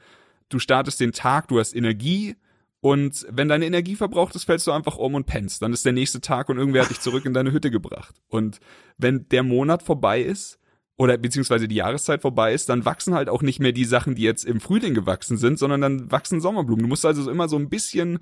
du 0.49 0.59
startest 0.59 1.01
den 1.01 1.13
Tag, 1.13 1.49
du 1.49 1.59
hast 1.59 1.75
Energie 1.75 2.37
und 2.81 3.27
wenn 3.31 3.49
deine 3.49 3.67
Energie 3.67 3.97
verbraucht 3.97 4.37
ist, 4.37 4.45
fällst 4.45 4.67
du 4.67 4.73
einfach 4.73 4.97
um 4.97 5.15
und 5.15 5.27
pennst. 5.27 5.63
Dann 5.63 5.73
ist 5.73 5.85
der 5.85 5.93
nächste 5.93 6.21
Tag 6.21 6.49
und 6.49 6.59
irgendwer 6.59 6.83
hat 6.83 6.91
dich 6.91 7.01
zurück 7.01 7.25
in 7.25 7.35
deine 7.35 7.53
Hütte 7.53 7.71
gebracht. 7.71 8.15
Und 8.29 8.61
wenn 8.97 9.29
der 9.31 9.43
Monat 9.43 9.83
vorbei 9.83 10.21
ist, 10.21 10.59
oder 10.99 11.19
beziehungsweise 11.19 11.69
die 11.69 11.77
Jahreszeit 11.77 12.23
vorbei 12.23 12.55
ist, 12.55 12.69
dann 12.69 12.85
wachsen 12.85 13.15
halt 13.15 13.29
auch 13.29 13.43
nicht 13.43 13.61
mehr 13.61 13.73
die 13.73 13.85
Sachen, 13.85 14.15
die 14.15 14.23
jetzt 14.23 14.45
im 14.45 14.61
Frühling 14.61 14.95
gewachsen 14.95 15.37
sind, 15.37 15.59
sondern 15.59 15.81
dann 15.81 16.11
wachsen 16.11 16.41
Sommerblumen. 16.41 16.85
Du 16.85 16.89
musst 16.89 17.05
also 17.05 17.31
immer 17.31 17.49
so 17.49 17.57
ein 17.57 17.69
bisschen 17.69 18.19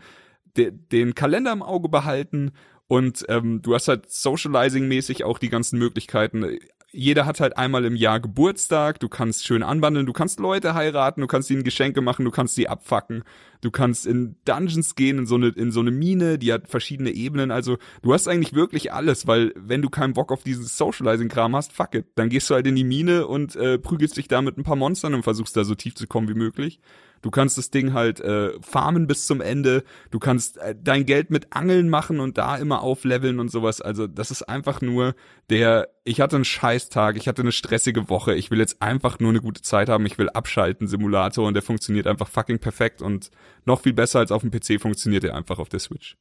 de 0.57 0.73
den 0.73 1.15
Kalender 1.15 1.53
im 1.53 1.63
Auge 1.63 1.89
behalten 1.89 2.53
und 2.87 3.25
ähm, 3.29 3.63
du 3.63 3.75
hast 3.75 3.89
halt 3.89 4.11
Socializing-mäßig 4.11 5.25
auch 5.25 5.39
die 5.39 5.49
ganzen 5.49 5.79
Möglichkeiten. 5.79 6.59
Jeder 6.95 7.27
hat 7.27 7.41
halt 7.41 7.59
einmal 7.59 7.85
im 7.85 7.97
Jahr 7.97 8.21
Geburtstag, 8.21 9.01
du 9.01 9.09
kannst 9.09 9.45
schön 9.45 9.63
anbandeln, 9.63 10.07
du 10.07 10.13
kannst 10.13 10.39
Leute 10.39 10.75
heiraten, 10.75 11.21
du 11.21 11.27
kannst 11.27 11.51
ihnen 11.51 11.65
Geschenke 11.65 12.01
machen, 12.01 12.25
du 12.25 12.31
kannst 12.31 12.55
sie 12.55 12.69
abfacken, 12.69 13.25
du 13.61 13.71
kannst 13.71 14.07
in 14.07 14.37
Dungeons 14.45 14.95
gehen, 14.95 15.19
in 15.19 15.27
so 15.27 15.35
eine, 15.35 15.49
in 15.49 15.73
so 15.73 15.81
eine 15.81 15.91
Mine, 15.91 16.39
die 16.39 16.53
hat 16.53 16.69
verschiedene 16.69 17.11
Ebenen, 17.11 17.51
also 17.51 17.79
du 18.03 18.13
hast 18.13 18.29
eigentlich 18.29 18.55
wirklich 18.55 18.93
alles, 18.93 19.27
weil 19.27 19.53
wenn 19.57 19.83
du 19.83 19.91
keinen 19.91 20.15
Bock 20.15 20.31
auf 20.31 20.45
diesen 20.45 20.65
Socializing-Kram 20.65 21.57
hast, 21.57 21.73
fuck 21.73 21.95
it, 21.95 22.07
dann 22.15 22.29
gehst 22.29 22.49
du 22.49 22.55
halt 22.55 22.67
in 22.67 22.77
die 22.77 22.85
Mine 22.85 23.27
und 23.27 23.57
äh, 23.57 23.79
prügelst 23.79 24.17
dich 24.17 24.29
da 24.29 24.41
mit 24.41 24.57
ein 24.57 24.65
paar 24.65 24.77
Monstern 24.77 25.15
und 25.15 25.25
versuchst 25.25 25.57
da 25.57 25.65
so 25.65 25.75
tief 25.75 25.97
zu 25.97 26.07
kommen 26.07 26.29
wie 26.29 26.35
möglich. 26.35 26.81
Du 27.25 27.31
kannst 27.31 27.57
das 27.57 27.71
Ding 27.71 27.95
halt 27.95 28.21
äh, 28.21 28.51
farmen 28.61 29.07
bis 29.07 29.25
zum 29.25 29.41
Ende. 29.41 29.83
Du 30.11 30.19
kannst 30.19 30.59
äh, 30.59 30.75
dein 30.79 31.07
Geld 31.07 31.31
mit 31.31 31.57
Angeln 31.57 31.89
machen 31.89 32.21
und 32.21 32.37
da 32.37 32.59
immer 32.59 32.83
aufleveln 32.83 33.41
und 33.41 33.51
sowas. 33.51 33.81
Also 33.81 34.07
das 34.07 34.31
ist 34.31 34.43
einfach 34.43 34.83
nur 34.83 35.15
der, 35.49 35.89
ich 36.05 36.21
hatte 36.21 36.37
einen 36.37 36.45
Scheißtag, 36.45 37.17
ich 37.17 37.27
hatte 37.27 37.41
eine 37.41 37.53
stressige 37.53 38.11
Woche, 38.11 38.35
ich 38.35 38.51
will 38.51 38.59
jetzt 38.59 38.83
einfach 38.83 39.21
nur 39.21 39.31
eine 39.31 39.41
gute 39.41 39.63
Zeit 39.63 39.89
haben, 39.89 40.05
ich 40.05 40.19
will 40.19 40.29
abschalten, 40.29 40.87
Simulator 40.87 41.49
und 41.49 41.55
der 41.55 41.63
funktioniert 41.63 42.07
einfach 42.07 42.29
fucking 42.29 42.59
perfekt 42.59 43.01
und 43.01 43.31
noch 43.65 43.81
viel 43.81 43.95
besser 43.95 44.19
als 44.19 44.31
auf 44.31 44.43
dem 44.43 44.51
PC 44.51 44.79
funktioniert 44.79 45.25
er 45.25 45.35
einfach 45.35 45.59
auf 45.59 45.71
der 45.71 45.81
Switch. 45.81 46.19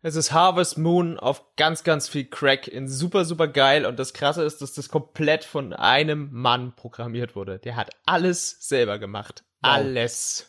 Es 0.00 0.16
ist 0.16 0.32
Harvest 0.32 0.78
Moon 0.78 1.18
auf 1.18 1.54
ganz, 1.56 1.84
ganz 1.84 2.08
viel 2.08 2.24
Crack 2.24 2.66
in 2.66 2.88
super, 2.88 3.26
super 3.26 3.48
geil. 3.48 3.84
Und 3.84 3.98
das 3.98 4.14
Krasse 4.14 4.42
ist, 4.42 4.62
dass 4.62 4.72
das 4.72 4.88
komplett 4.88 5.44
von 5.44 5.74
einem 5.74 6.30
Mann 6.32 6.74
programmiert 6.76 7.36
wurde. 7.36 7.58
Der 7.58 7.76
hat 7.76 7.90
alles 8.04 8.56
selber 8.60 8.98
gemacht. 8.98 9.44
Alles. 9.64 10.46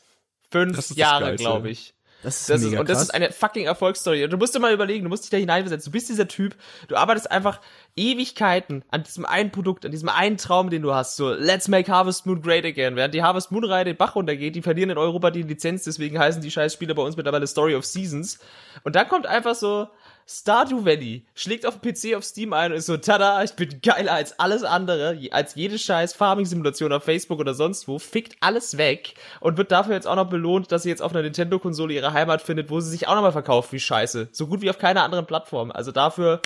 Fünf 0.52 0.96
Jahre, 0.96 1.36
glaube 1.36 1.70
ich. 1.70 1.96
Das 2.26 2.42
ist 2.42 2.50
Das 2.50 2.62
ist, 2.64 2.74
und 2.74 2.90
das 2.90 2.98
krass. 2.98 3.04
ist 3.04 3.14
eine 3.14 3.32
fucking 3.32 3.66
Erfolgsstory. 3.66 4.24
Und 4.24 4.32
du 4.32 4.38
musst 4.38 4.56
dir 4.56 4.60
mal 4.60 4.74
überlegen, 4.74 5.04
du 5.04 5.10
musst 5.10 5.24
dich 5.26 5.30
da 5.30 5.38
hineinversetzen. 5.38 5.92
Du 5.92 5.96
bist 5.96 6.10
dieser 6.10 6.28
Typ, 6.28 6.56
du 6.88 6.96
arbeitest 6.96 7.30
einfach 7.30 7.62
Ewigkeiten 7.96 8.84
an 8.90 9.04
diesem 9.04 9.26
einen 9.26 9.52
Produkt, 9.52 9.86
an 9.86 9.92
diesem 9.92 10.10
einen 10.10 10.38
Traum, 10.38 10.72
den 10.72 10.82
du 10.82 10.94
hast. 10.94 11.18
So, 11.18 11.34
let's 11.34 11.68
make 11.68 11.92
Harvest 11.92 12.26
Moon 12.26 12.42
great 12.42 12.66
again. 12.66 12.96
Während 12.96 13.14
die 13.14 13.22
Harvest 13.22 13.52
Moon-Reihe 13.52 13.86
den 13.86 13.98
Bach 13.98 14.16
runtergeht, 14.16 14.56
die 14.56 14.64
verlieren 14.64 14.90
in 14.90 14.98
Europa 14.98 15.30
die 15.30 15.44
Lizenz, 15.44 15.84
deswegen 15.84 16.18
heißen 16.18 16.42
die 16.42 16.50
scheiß 16.50 16.74
Spiele 16.74 16.96
bei 16.96 17.04
uns 17.04 17.16
mittlerweile 17.16 17.46
Story 17.46 17.76
of 17.76 17.86
Seasons. 17.86 18.40
Und 18.84 18.96
dann 18.96 19.08
kommt 19.08 19.28
einfach 19.28 19.54
so 19.54 19.88
Stardew 20.28 20.86
Valley, 20.86 21.26
schlägt 21.36 21.68
auf 21.68 21.80
dem 21.80 21.94
PC 21.94 22.16
auf 22.16 22.24
Steam 22.24 22.52
ein 22.54 22.72
und 22.72 22.78
ist 22.80 22.88
so, 22.88 22.98
tada, 22.98 23.44
ich 23.44 23.54
bin 23.54 23.80
geiler 23.82 24.12
als 24.14 24.40
alles 24.40 24.64
andere, 24.64 25.20
als 25.32 25.54
jede 25.54 25.78
scheiß 25.78 26.14
Farming-Simulation 26.14 26.92
auf 26.94 27.04
Facebook 27.04 27.40
oder 27.40 27.54
sonst 27.54 27.88
wo, 27.88 28.00
fickt 28.00 28.36
alles 28.40 28.78
weg 28.78 29.14
und 29.40 29.58
wird 29.58 29.72
dafür 29.72 29.94
jetzt 29.94 30.08
auch 30.08 30.16
noch 30.16 30.30
belohnt, 30.30 30.72
dass 30.72 30.82
sie 30.82 30.90
jetzt 30.90 31.04
auf 31.04 31.12
einer 31.12 31.22
Nintendo-Konsole 31.22 31.94
ihre 31.94 32.14
Heimat 32.14 32.42
findet, 32.42 32.72
wo 32.72 32.80
sie 32.80 32.90
sich 32.90 33.08
auch 33.08 33.14
nochmal 33.14 33.34
verkauft 33.34 33.72
wie 33.72 33.80
scheiße. 33.80 34.30
So 34.32 34.48
gut 34.48 34.62
wie 34.62 34.70
auf 34.72 34.80
keiner 34.80 35.04
anderen 35.04 35.28
Plattform. 35.28 35.70
Also 35.72 35.92
dafür 35.92 36.42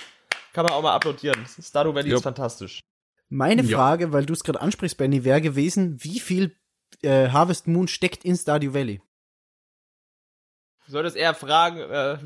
kann 0.52 0.66
man 0.66 0.74
auch 0.74 0.82
mal 0.82 0.94
applaudieren. 0.96 1.46
Stardew 1.62 1.94
Valley 1.96 2.10
Ja. 2.10 2.18
ist 2.18 2.24
fantastisch. 2.24 2.82
Meine 3.30 3.62
Ja. 3.62 3.78
Frage, 3.78 4.12
weil 4.12 4.26
du 4.26 4.34
es 4.34 4.44
gerade 4.44 4.60
ansprichst, 4.60 4.98
Benny, 4.98 5.24
wäre 5.24 5.40
gewesen, 5.40 6.04
wie 6.04 6.20
viel 6.20 6.54
äh, 7.02 7.30
Harvest 7.30 7.68
Moon 7.68 7.88
steckt 7.88 8.26
in 8.26 8.36
Stardew 8.36 8.74
Valley? 8.74 9.02
Du 10.86 10.94
solltest 10.94 11.16
eher 11.16 11.36
fragen, 11.36 11.78
äh, 11.80 12.18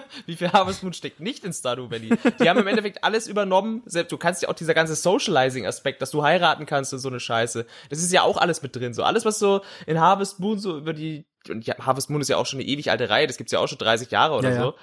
wie 0.26 0.36
viel 0.36 0.52
Harvest 0.52 0.82
Moon 0.82 0.92
steckt 0.92 1.20
nicht 1.20 1.44
in 1.44 1.52
Stardew 1.52 1.90
Valley. 1.90 2.10
Die 2.40 2.48
haben 2.48 2.58
im 2.58 2.66
Endeffekt 2.66 3.04
alles 3.04 3.26
übernommen. 3.26 3.82
Selbst 3.86 4.12
du 4.12 4.18
kannst 4.18 4.42
ja 4.42 4.48
auch 4.48 4.54
dieser 4.54 4.74
ganze 4.74 4.94
Socializing-Aspekt, 4.94 6.02
dass 6.02 6.10
du 6.10 6.22
heiraten 6.22 6.66
kannst 6.66 6.92
und 6.92 6.98
so 6.98 7.08
eine 7.08 7.20
Scheiße. 7.20 7.66
Das 7.90 7.98
ist 7.98 8.12
ja 8.12 8.22
auch 8.22 8.36
alles 8.36 8.62
mit 8.62 8.74
drin. 8.74 8.94
So 8.94 9.02
alles, 9.02 9.24
was 9.24 9.38
so 9.38 9.62
in 9.86 10.00
Harvest 10.00 10.40
Moon 10.40 10.58
so 10.58 10.78
über 10.78 10.92
die 10.92 11.24
und 11.48 11.66
ja, 11.66 11.74
Harvest 11.78 12.10
Moon 12.10 12.20
ist 12.20 12.28
ja 12.28 12.36
auch 12.36 12.46
schon 12.46 12.60
eine 12.60 12.68
ewig 12.68 12.90
alte 12.90 13.08
Reihe. 13.10 13.26
Das 13.26 13.36
gibt's 13.36 13.52
ja 13.52 13.58
auch 13.58 13.68
schon 13.68 13.78
30 13.78 14.10
Jahre 14.10 14.34
oder 14.34 14.50
Ja, 14.50 14.54
ja. 14.54 14.62
so. 14.62 14.74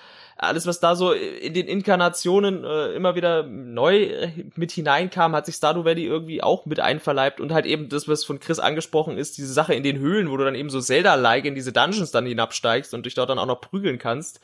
Alles, 0.42 0.66
was 0.66 0.80
da 0.80 0.96
so 0.96 1.12
in 1.12 1.54
den 1.54 1.68
Inkarnationen 1.68 2.64
äh, 2.64 2.94
immer 2.94 3.16
wieder 3.16 3.44
neu 3.44 4.04
äh, 4.04 4.32
mit 4.56 4.72
hineinkam, 4.72 5.36
hat 5.36 5.46
sich 5.46 5.56
Stardew 5.56 5.84
Valley 5.84 6.06
irgendwie 6.06 6.42
auch 6.42 6.66
mit 6.66 6.80
einverleibt 6.80 7.42
und 7.42 7.52
halt 7.52 7.66
eben 7.66 7.90
das, 7.90 8.08
was 8.08 8.24
von 8.24 8.40
Chris 8.40 8.60
angesprochen 8.60 9.18
ist, 9.18 9.38
diese 9.38 9.52
Sache 9.52 9.74
in 9.74 9.84
den 9.84 10.00
Höhlen, 10.00 10.32
wo 10.32 10.38
du 10.38 10.46
dann 10.46 10.56
eben 10.56 10.70
so 10.70 10.80
Zelda-like 10.80 11.44
in 11.44 11.56
diese 11.56 11.74
Dungeons 11.74 12.12
dann 12.12 12.26
hinabsteigst 12.26 12.94
und 12.94 13.06
dich 13.06 13.16
dort 13.16 13.30
dann 13.30 13.40
auch 13.40 13.48
noch 13.48 13.60
prügeln 13.60 14.00
kannst. 14.00 14.40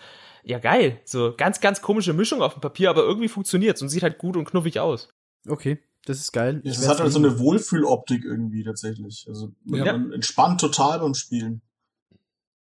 Ja, 0.46 0.60
geil. 0.60 1.02
So 1.06 1.34
ganz, 1.36 1.60
ganz 1.60 1.82
komische 1.82 2.14
Mischung 2.14 2.42
auf 2.42 2.54
dem 2.54 2.62
Papier, 2.62 2.92
aber 2.92 3.02
irgendwie 3.02 3.28
funktioniert's 3.28 3.82
und 3.82 3.90
sieht 3.90 4.04
halt 4.04 4.20
gut 4.20 4.38
und 4.38 4.46
knuffig 4.46 4.80
aus. 4.80 5.10
Okay, 5.48 5.80
das 6.06 6.20
ist 6.20 6.32
geil. 6.32 6.62
Ich 6.64 6.78
Es 6.78 6.88
hat 6.88 7.00
halt 7.00 7.12
so 7.12 7.20
eine 7.20 7.40
Wohlfühloptik 7.40 8.24
irgendwie 8.24 8.64
tatsächlich. 8.64 9.26
Also 9.28 9.52
Ja. 9.66 9.86
man 9.86 10.12
entspannt 10.14 10.62
total 10.62 11.00
beim 11.00 11.16
Spielen. 11.16 11.62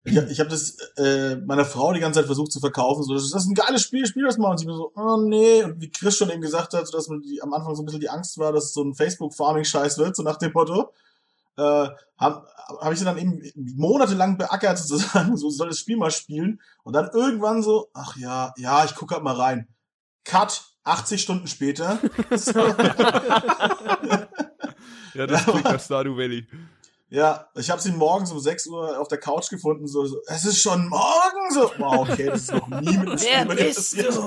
Ich, 0.05 0.15
ich 0.15 0.39
habe 0.39 0.49
das 0.49 0.77
äh, 0.95 1.35
meiner 1.35 1.65
Frau 1.65 1.91
die 1.91 1.99
ganze 1.99 2.21
Zeit 2.21 2.27
versucht 2.27 2.53
zu 2.53 2.61
verkaufen, 2.61 3.03
so 3.03 3.13
das 3.13 3.25
ist, 3.25 3.33
das 3.33 3.43
ist 3.43 3.49
ein 3.49 3.55
geiles 3.55 3.81
Spiel, 3.81 4.05
spiel 4.05 4.23
das 4.23 4.37
mal 4.37 4.51
und 4.51 4.57
sie 4.57 4.65
mir 4.65 4.73
so, 4.73 4.93
oh 4.95 5.17
nee, 5.17 5.63
und 5.63 5.81
wie 5.81 5.89
Chris 5.89 6.15
schon 6.15 6.29
eben 6.29 6.39
gesagt 6.41 6.73
hat, 6.73 6.87
so 6.87 6.95
dass 6.95 7.09
man 7.09 7.19
die, 7.21 7.41
am 7.41 7.53
Anfang 7.53 7.75
so 7.75 7.81
ein 7.81 7.85
bisschen 7.85 7.99
die 7.99 8.09
Angst 8.09 8.37
war, 8.37 8.53
dass 8.53 8.65
es 8.65 8.73
so 8.73 8.81
ein 8.81 8.93
Facebook 8.93 9.35
Farming 9.35 9.65
Scheiß 9.65 9.97
wird, 9.97 10.15
so 10.15 10.23
nach 10.23 10.37
dem 10.37 10.53
Motto. 10.53 10.93
Äh, 11.57 11.89
habe 12.17 12.47
hab 12.79 12.91
ich 12.91 12.99
sie 12.99 13.05
dann 13.05 13.17
eben 13.17 13.41
monatelang 13.75 14.37
beackert 14.37 14.77
sozusagen, 14.79 15.37
so 15.37 15.49
soll 15.49 15.69
das 15.69 15.79
Spiel 15.79 15.97
mal 15.97 16.11
spielen 16.11 16.61
und 16.83 16.93
dann 16.93 17.09
irgendwann 17.13 17.63
so, 17.63 17.89
ach 17.93 18.15
ja, 18.17 18.53
ja, 18.57 18.85
ich 18.85 18.95
guck 18.95 19.11
halt 19.11 19.23
mal 19.23 19.35
rein. 19.35 19.67
Cut 20.23 20.63
80 20.83 21.21
Stunden 21.21 21.47
später. 21.47 21.99
Ja, 25.17 25.25
das 25.25 25.45
klingt 25.45 25.63
nach 25.63 25.79
Stardew 25.79 26.15
Valley. 26.15 26.47
Ja, 27.09 27.47
ich 27.55 27.71
habe 27.71 27.81
sie 27.81 27.91
morgens 27.91 28.31
um 28.31 28.39
6 28.39 28.67
Uhr 28.67 28.99
auf 28.99 29.07
der 29.07 29.17
Couch 29.17 29.49
gefunden, 29.49 29.87
so, 29.87 30.05
so 30.05 30.17
es 30.27 30.45
ist 30.45 30.61
schon 30.61 30.87
morgen, 30.89 31.51
so, 31.51 31.71
wow, 31.79 32.07
okay, 32.07 32.27
das 32.27 32.43
ist 32.43 32.51
noch 32.51 32.67
nie 32.67 32.97
mit 32.97 33.09
dem 33.09 33.17
Spiel 33.17 33.45
manifestiert. 33.45 34.19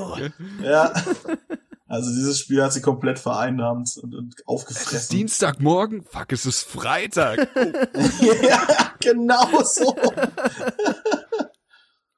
Ja. 0.62 0.92
Also 1.90 2.10
dieses 2.10 2.38
Spiel 2.38 2.62
hat 2.62 2.72
sie 2.72 2.80
komplett 2.82 3.18
vereinnahmt 3.18 3.96
und, 4.00 4.14
und 4.14 4.34
Es 4.34 4.38
ist 4.40 4.46
aufgefressen. 4.48 5.16
Dienstagmorgen? 5.16 6.02
Fuck, 6.04 6.30
es 6.32 6.46
ist 6.46 6.62
Freitag. 6.62 7.48
ja, 8.48 8.92
genau 9.00 9.62
so. 9.64 9.96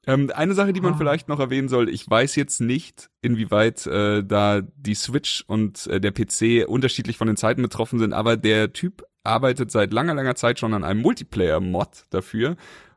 Ähm, 0.07 0.31
eine 0.35 0.55
Sache, 0.55 0.73
die 0.73 0.81
Ah. 0.81 0.83
man 0.83 0.99
vielleicht 0.99 1.29
noch 1.29 1.39
erwähnen 1.41 1.69
soll, 1.69 1.89
ich 1.89 2.09
weiß 2.09 2.35
jetzt 2.37 2.61
nicht, 2.61 3.09
inwieweit 3.23 3.87
äh, 3.87 4.23
da 4.25 4.61
die 4.61 4.95
Switch 4.95 5.45
und 5.47 5.87
äh, 5.87 6.01
der 6.01 6.11
PC 6.11 6.69
unterschiedlich 6.69 7.17
von 7.17 7.29
den 7.29 7.37
Zeiten 7.37 7.63
betroffen 7.63 7.99
sind, 7.99 8.13
aber 8.13 8.37
der 8.37 8.73
Typ 8.73 9.05
arbeitet 9.23 9.71
seit 9.71 9.93
langer, 9.93 10.15
langer 10.15 10.35
Zeit 10.35 10.59
schon 10.59 10.75
an 10.75 10.83
einem 10.85 11.01
Multiplayer-Mod 11.01 12.05
dafür 12.11 12.57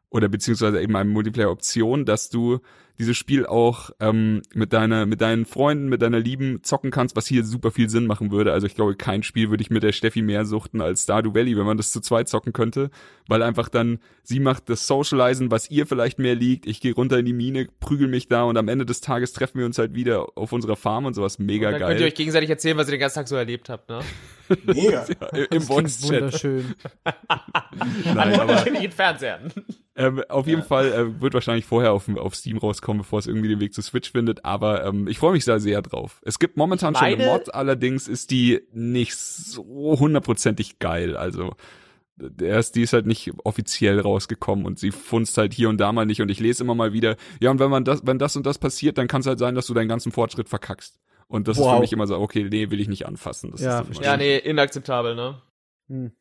oder 0.10 0.28
beziehungsweise 0.28 0.82
eben 0.82 0.96
eine 0.96 1.10
Multiplayer-Option, 1.10 2.06
dass 2.06 2.30
du 2.30 2.60
dieses 2.98 3.18
Spiel 3.18 3.46
auch 3.46 3.90
ähm, 4.00 4.42
mit 4.54 4.74
deiner, 4.74 5.06
mit 5.06 5.22
deinen 5.22 5.46
Freunden, 5.46 5.90
mit 5.90 6.02
deiner 6.02 6.20
Lieben 6.20 6.64
zocken 6.64 6.92
kannst, 6.92 7.16
was 7.16 7.28
hier 7.28 7.44
super 7.44 7.72
viel 7.72 7.90
Sinn 7.90 8.08
machen 8.08 8.32
würde. 8.32 8.54
Also 8.54 8.68
ich 8.68 8.76
glaube, 8.76 8.96
kein 8.96 9.24
Spiel 9.24 9.50
würde 9.50 9.62
ich 9.62 9.70
mit 9.70 9.84
der 9.84 9.92
Steffi 9.92 10.22
mehr 10.22 10.46
suchten 10.46 10.82
als 10.82 11.04
Stardew 11.04 11.34
Valley, 11.34 11.58
wenn 11.58 11.66
man 11.66 11.78
das 11.78 11.92
zu 11.92 12.00
zweit 12.00 12.30
zocken 12.30 12.54
könnte, 12.54 12.90
weil 13.28 13.44
einfach 13.44 13.70
dann 13.70 14.00
sie 14.24 14.40
macht 14.40 14.70
das 14.70 14.88
Socializen, 14.88 15.52
was 15.52 15.70
ihr 15.70 15.86
vielleicht 15.86 16.20
mehr 16.20 16.36
liegt. 16.36 16.66
Ich 16.66 16.80
gehe 16.80 16.94
runter 16.94 17.20
in 17.20 17.26
die 17.26 17.34
Mine, 17.34 17.68
prügel 17.80 18.08
mich 18.08 18.28
da 18.28 18.44
und 18.44 18.58
am 18.58 18.68
Ende 18.68 18.86
des 18.86 19.02
Tages 19.02 19.34
treffen 19.34 19.60
wir 19.60 19.66
uns 19.66 19.78
halt 19.78 19.94
wieder 19.94 20.28
auf 20.36 20.52
unserer 20.54 20.76
Farm 20.76 21.06
und 21.06 21.14
sowas 21.14 21.38
mega 21.40 21.68
Und 21.68 21.74
dann 21.74 21.80
geil. 21.82 21.90
könnt 21.90 22.02
ihr 22.02 22.08
euch 22.08 22.16
gegenseitig 22.16 22.50
erzählen, 22.50 22.78
was 22.78 22.88
ihr 22.88 22.92
den 22.92 23.00
ganzen 23.02 23.16
Tag 23.16 23.28
so 23.28 23.36
erlebt 23.36 23.70
habt, 23.70 23.90
ne? 23.90 24.00
Mega. 24.66 25.06
ja, 25.34 25.44
im 25.52 25.62
Voice-Chat. 25.62 26.10
wunderschön. 26.10 26.76
Nein, 28.06 28.18
An 28.18 28.34
aber 28.34 28.42
unterschiedlichen 28.44 28.92
Fernsehern. 28.92 29.52
Ähm, 29.96 30.22
auf 30.30 30.48
jeden 30.48 30.64
Fall 30.64 30.92
äh, 30.92 31.22
wird 31.22 31.34
wahrscheinlich 31.34 31.66
vorher 31.66 31.94
auf, 31.94 32.08
auf 32.18 32.36
Steam 32.36 32.58
rauskommen, 32.58 33.00
bevor 33.02 33.20
es 33.20 33.28
irgendwie 33.28 33.48
den 33.48 33.60
Weg 33.60 33.74
zu 33.74 33.82
Switch 33.82 34.12
findet. 34.12 34.44
Aber 34.46 34.86
ähm, 34.86 35.08
ich 35.08 35.20
freue 35.20 35.32
mich 35.34 35.46
da 35.46 35.60
sehr 35.60 35.82
drauf. 35.82 36.20
Es 36.24 36.40
gibt 36.40 36.58
momentan 36.58 36.96
schon 36.96 37.04
eine 37.06 37.18
Meine- 37.18 37.32
Mod, 37.32 37.54
allerdings 37.54 38.08
ist 38.08 38.32
die 38.32 38.62
nicht 38.74 39.16
so 39.16 39.64
hundertprozentig 40.00 40.80
geil. 40.80 41.16
Also 41.18 41.56
der 42.18 42.60
ist, 42.60 42.76
die 42.76 42.82
ist 42.82 42.94
halt 42.94 43.06
nicht 43.06 43.32
offiziell 43.44 44.00
rausgekommen 44.00 44.66
und 44.66 44.80
sie 44.80 44.92
funzt 44.92 45.38
halt 45.38 45.54
hier 45.54 45.68
und 45.70 45.78
da 45.80 45.92
mal 45.92 46.06
nicht 46.06 46.22
und 46.22 46.30
ich 46.32 46.40
lese 46.40 46.64
immer 46.64 46.74
mal 46.76 46.94
wieder, 46.94 47.18
ja 47.42 47.52
und 47.52 47.60
wenn 47.60 47.70
man 47.70 47.84
das, 47.84 48.08
wenn 48.08 48.20
das 48.20 48.38
und 48.38 48.46
das 48.46 48.58
passiert, 48.58 48.98
dann 48.98 49.08
kann 49.10 49.20
es 49.20 49.28
halt 49.28 49.38
sein, 49.40 49.54
dass 49.54 49.68
du 49.68 49.74
deinen 49.74 49.90
ganzen 49.90 50.14
Fortschritt 50.14 50.48
verkackst. 50.48 50.98
Und 51.28 51.48
das 51.50 51.58
ist 51.58 51.64
Wow. 51.64 51.74
für 51.76 51.80
mich 51.82 51.92
immer 51.92 52.08
so, 52.08 52.18
okay, 52.20 52.48
nee, 52.50 52.70
will 52.70 52.80
ich 52.80 52.88
nicht 52.88 53.06
anfassen. 53.06 53.52
Das 53.52 53.60
Ja, 53.62 53.80
ist. 53.82 54.00
Ja, 54.02 54.16
nee, 54.16 54.38
inakzeptabel, 54.38 55.16
ne? 55.16 55.42
Hm. 55.90 56.12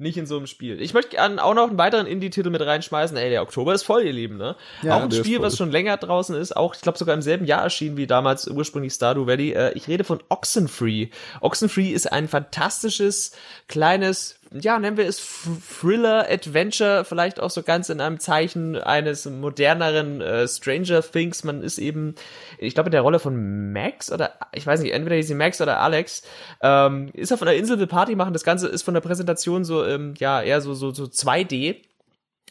Nicht 0.00 0.16
in 0.16 0.24
so 0.24 0.38
einem 0.38 0.46
Spiel. 0.46 0.80
Ich 0.80 0.94
möchte 0.94 1.10
gern 1.10 1.38
auch 1.38 1.52
noch 1.52 1.68
einen 1.68 1.76
weiteren 1.76 2.06
Indie-Titel 2.06 2.48
mit 2.48 2.62
reinschmeißen. 2.62 3.18
Ey, 3.18 3.28
der 3.28 3.42
Oktober 3.42 3.74
ist 3.74 3.82
voll, 3.82 4.02
ihr 4.02 4.14
Lieben, 4.14 4.38
ne? 4.38 4.56
Ja, 4.80 4.96
auch 4.96 5.02
ein 5.02 5.12
Spiel, 5.12 5.42
was 5.42 5.58
schon 5.58 5.70
länger 5.70 5.98
draußen 5.98 6.34
ist, 6.34 6.56
auch, 6.56 6.74
ich 6.74 6.80
glaube, 6.80 6.96
sogar 6.96 7.14
im 7.14 7.20
selben 7.20 7.44
Jahr 7.44 7.62
erschienen 7.62 7.98
wie 7.98 8.06
damals 8.06 8.48
ursprünglich 8.48 8.94
Stardew 8.94 9.26
Valley. 9.26 9.52
Äh, 9.52 9.72
ich 9.74 9.88
rede 9.88 10.04
von 10.04 10.22
Oxenfree. 10.30 11.08
Oxenfree 11.42 11.90
ist 11.90 12.10
ein 12.10 12.28
fantastisches, 12.28 13.32
kleines, 13.68 14.39
ja, 14.52 14.78
nennen 14.78 14.96
wir 14.96 15.06
es 15.06 15.18
F- 15.18 15.48
Thriller-Adventure, 15.80 17.04
vielleicht 17.04 17.40
auch 17.40 17.50
so 17.50 17.62
ganz 17.62 17.88
in 17.88 18.00
einem 18.00 18.18
Zeichen 18.18 18.76
eines 18.76 19.24
moderneren 19.26 20.20
äh, 20.20 20.48
Stranger 20.48 21.02
Things. 21.02 21.44
Man 21.44 21.62
ist 21.62 21.78
eben, 21.78 22.14
ich 22.58 22.74
glaube, 22.74 22.88
in 22.88 22.92
der 22.92 23.02
Rolle 23.02 23.18
von 23.20 23.72
Max 23.72 24.10
oder, 24.10 24.32
ich 24.52 24.66
weiß 24.66 24.80
nicht, 24.80 24.92
entweder 24.92 25.16
hieß 25.16 25.28
sie 25.28 25.34
Max 25.34 25.60
oder 25.60 25.80
Alex, 25.80 26.22
ähm, 26.62 27.10
ist 27.12 27.32
auf 27.32 27.42
einer 27.42 27.54
Insel 27.54 27.78
will 27.78 27.86
Party 27.86 28.16
machen. 28.16 28.32
Das 28.32 28.44
Ganze 28.44 28.68
ist 28.68 28.82
von 28.82 28.94
der 28.94 29.00
Präsentation 29.00 29.64
so, 29.64 29.84
ähm, 29.84 30.14
ja, 30.18 30.42
eher 30.42 30.60
so, 30.60 30.74
so, 30.74 30.90
so 30.92 31.04
2D. 31.04 31.76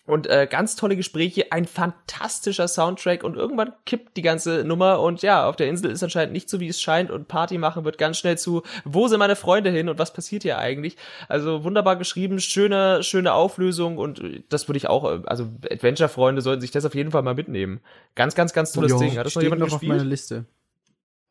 Und 0.09 0.25
äh, 0.25 0.47
ganz 0.49 0.75
tolle 0.75 0.95
Gespräche, 0.95 1.51
ein 1.51 1.65
fantastischer 1.65 2.67
Soundtrack 2.67 3.23
und 3.23 3.35
irgendwann 3.35 3.73
kippt 3.85 4.17
die 4.17 4.23
ganze 4.23 4.63
Nummer 4.63 5.01
und 5.01 5.21
ja, 5.21 5.47
auf 5.47 5.55
der 5.55 5.67
Insel 5.67 5.91
ist 5.91 6.01
anscheinend 6.01 6.33
nicht 6.33 6.49
so, 6.49 6.59
wie 6.59 6.67
es 6.67 6.81
scheint 6.81 7.11
und 7.11 7.27
Party 7.27 7.59
machen 7.59 7.85
wird 7.85 7.99
ganz 7.99 8.17
schnell 8.17 8.35
zu, 8.35 8.63
wo 8.85 9.07
sind 9.07 9.19
meine 9.19 9.35
Freunde 9.35 9.69
hin 9.69 9.87
und 9.87 9.99
was 9.99 10.11
passiert 10.11 10.41
hier 10.41 10.57
eigentlich? 10.57 10.97
Also 11.27 11.63
wunderbar 11.63 11.95
geschrieben, 11.95 12.39
schöne, 12.39 13.03
schöne 13.03 13.33
Auflösung 13.33 13.99
und 13.99 14.19
äh, 14.19 14.41
das 14.49 14.67
würde 14.67 14.77
ich 14.77 14.89
auch, 14.89 15.05
äh, 15.05 15.21
also 15.27 15.47
Adventure-Freunde 15.69 16.41
sollten 16.41 16.61
sich 16.61 16.71
das 16.71 16.85
auf 16.85 16.95
jeden 16.95 17.11
Fall 17.11 17.21
mal 17.21 17.35
mitnehmen. 17.35 17.79
Ganz, 18.15 18.33
ganz, 18.33 18.51
ganz 18.51 18.71
tolles 18.71 18.93
Ja, 18.93 18.97
Ding. 18.97 19.15
Hat 19.15 19.27
das 19.27 19.35
noch 19.35 19.41
Steht 19.41 19.43
jemand 19.43 19.61
noch 19.61 19.73
auf 19.75 19.81
meiner 19.83 19.93
gespielt? 19.93 20.09
Liste. 20.09 20.45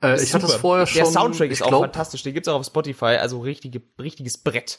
Äh, 0.04 0.22
ich 0.22 0.32
hatte 0.32 0.46
es 0.46 0.54
vorher 0.54 0.86
schon. 0.86 1.02
Der 1.02 1.06
Soundtrack 1.06 1.50
ist 1.50 1.62
auch 1.62 1.80
fantastisch, 1.80 2.22
den 2.22 2.32
gibt's 2.32 2.46
auch 2.46 2.60
auf 2.60 2.66
Spotify, 2.66 3.16
also 3.16 3.40
richtige, 3.40 3.82
richtiges 4.00 4.38
Brett. 4.38 4.78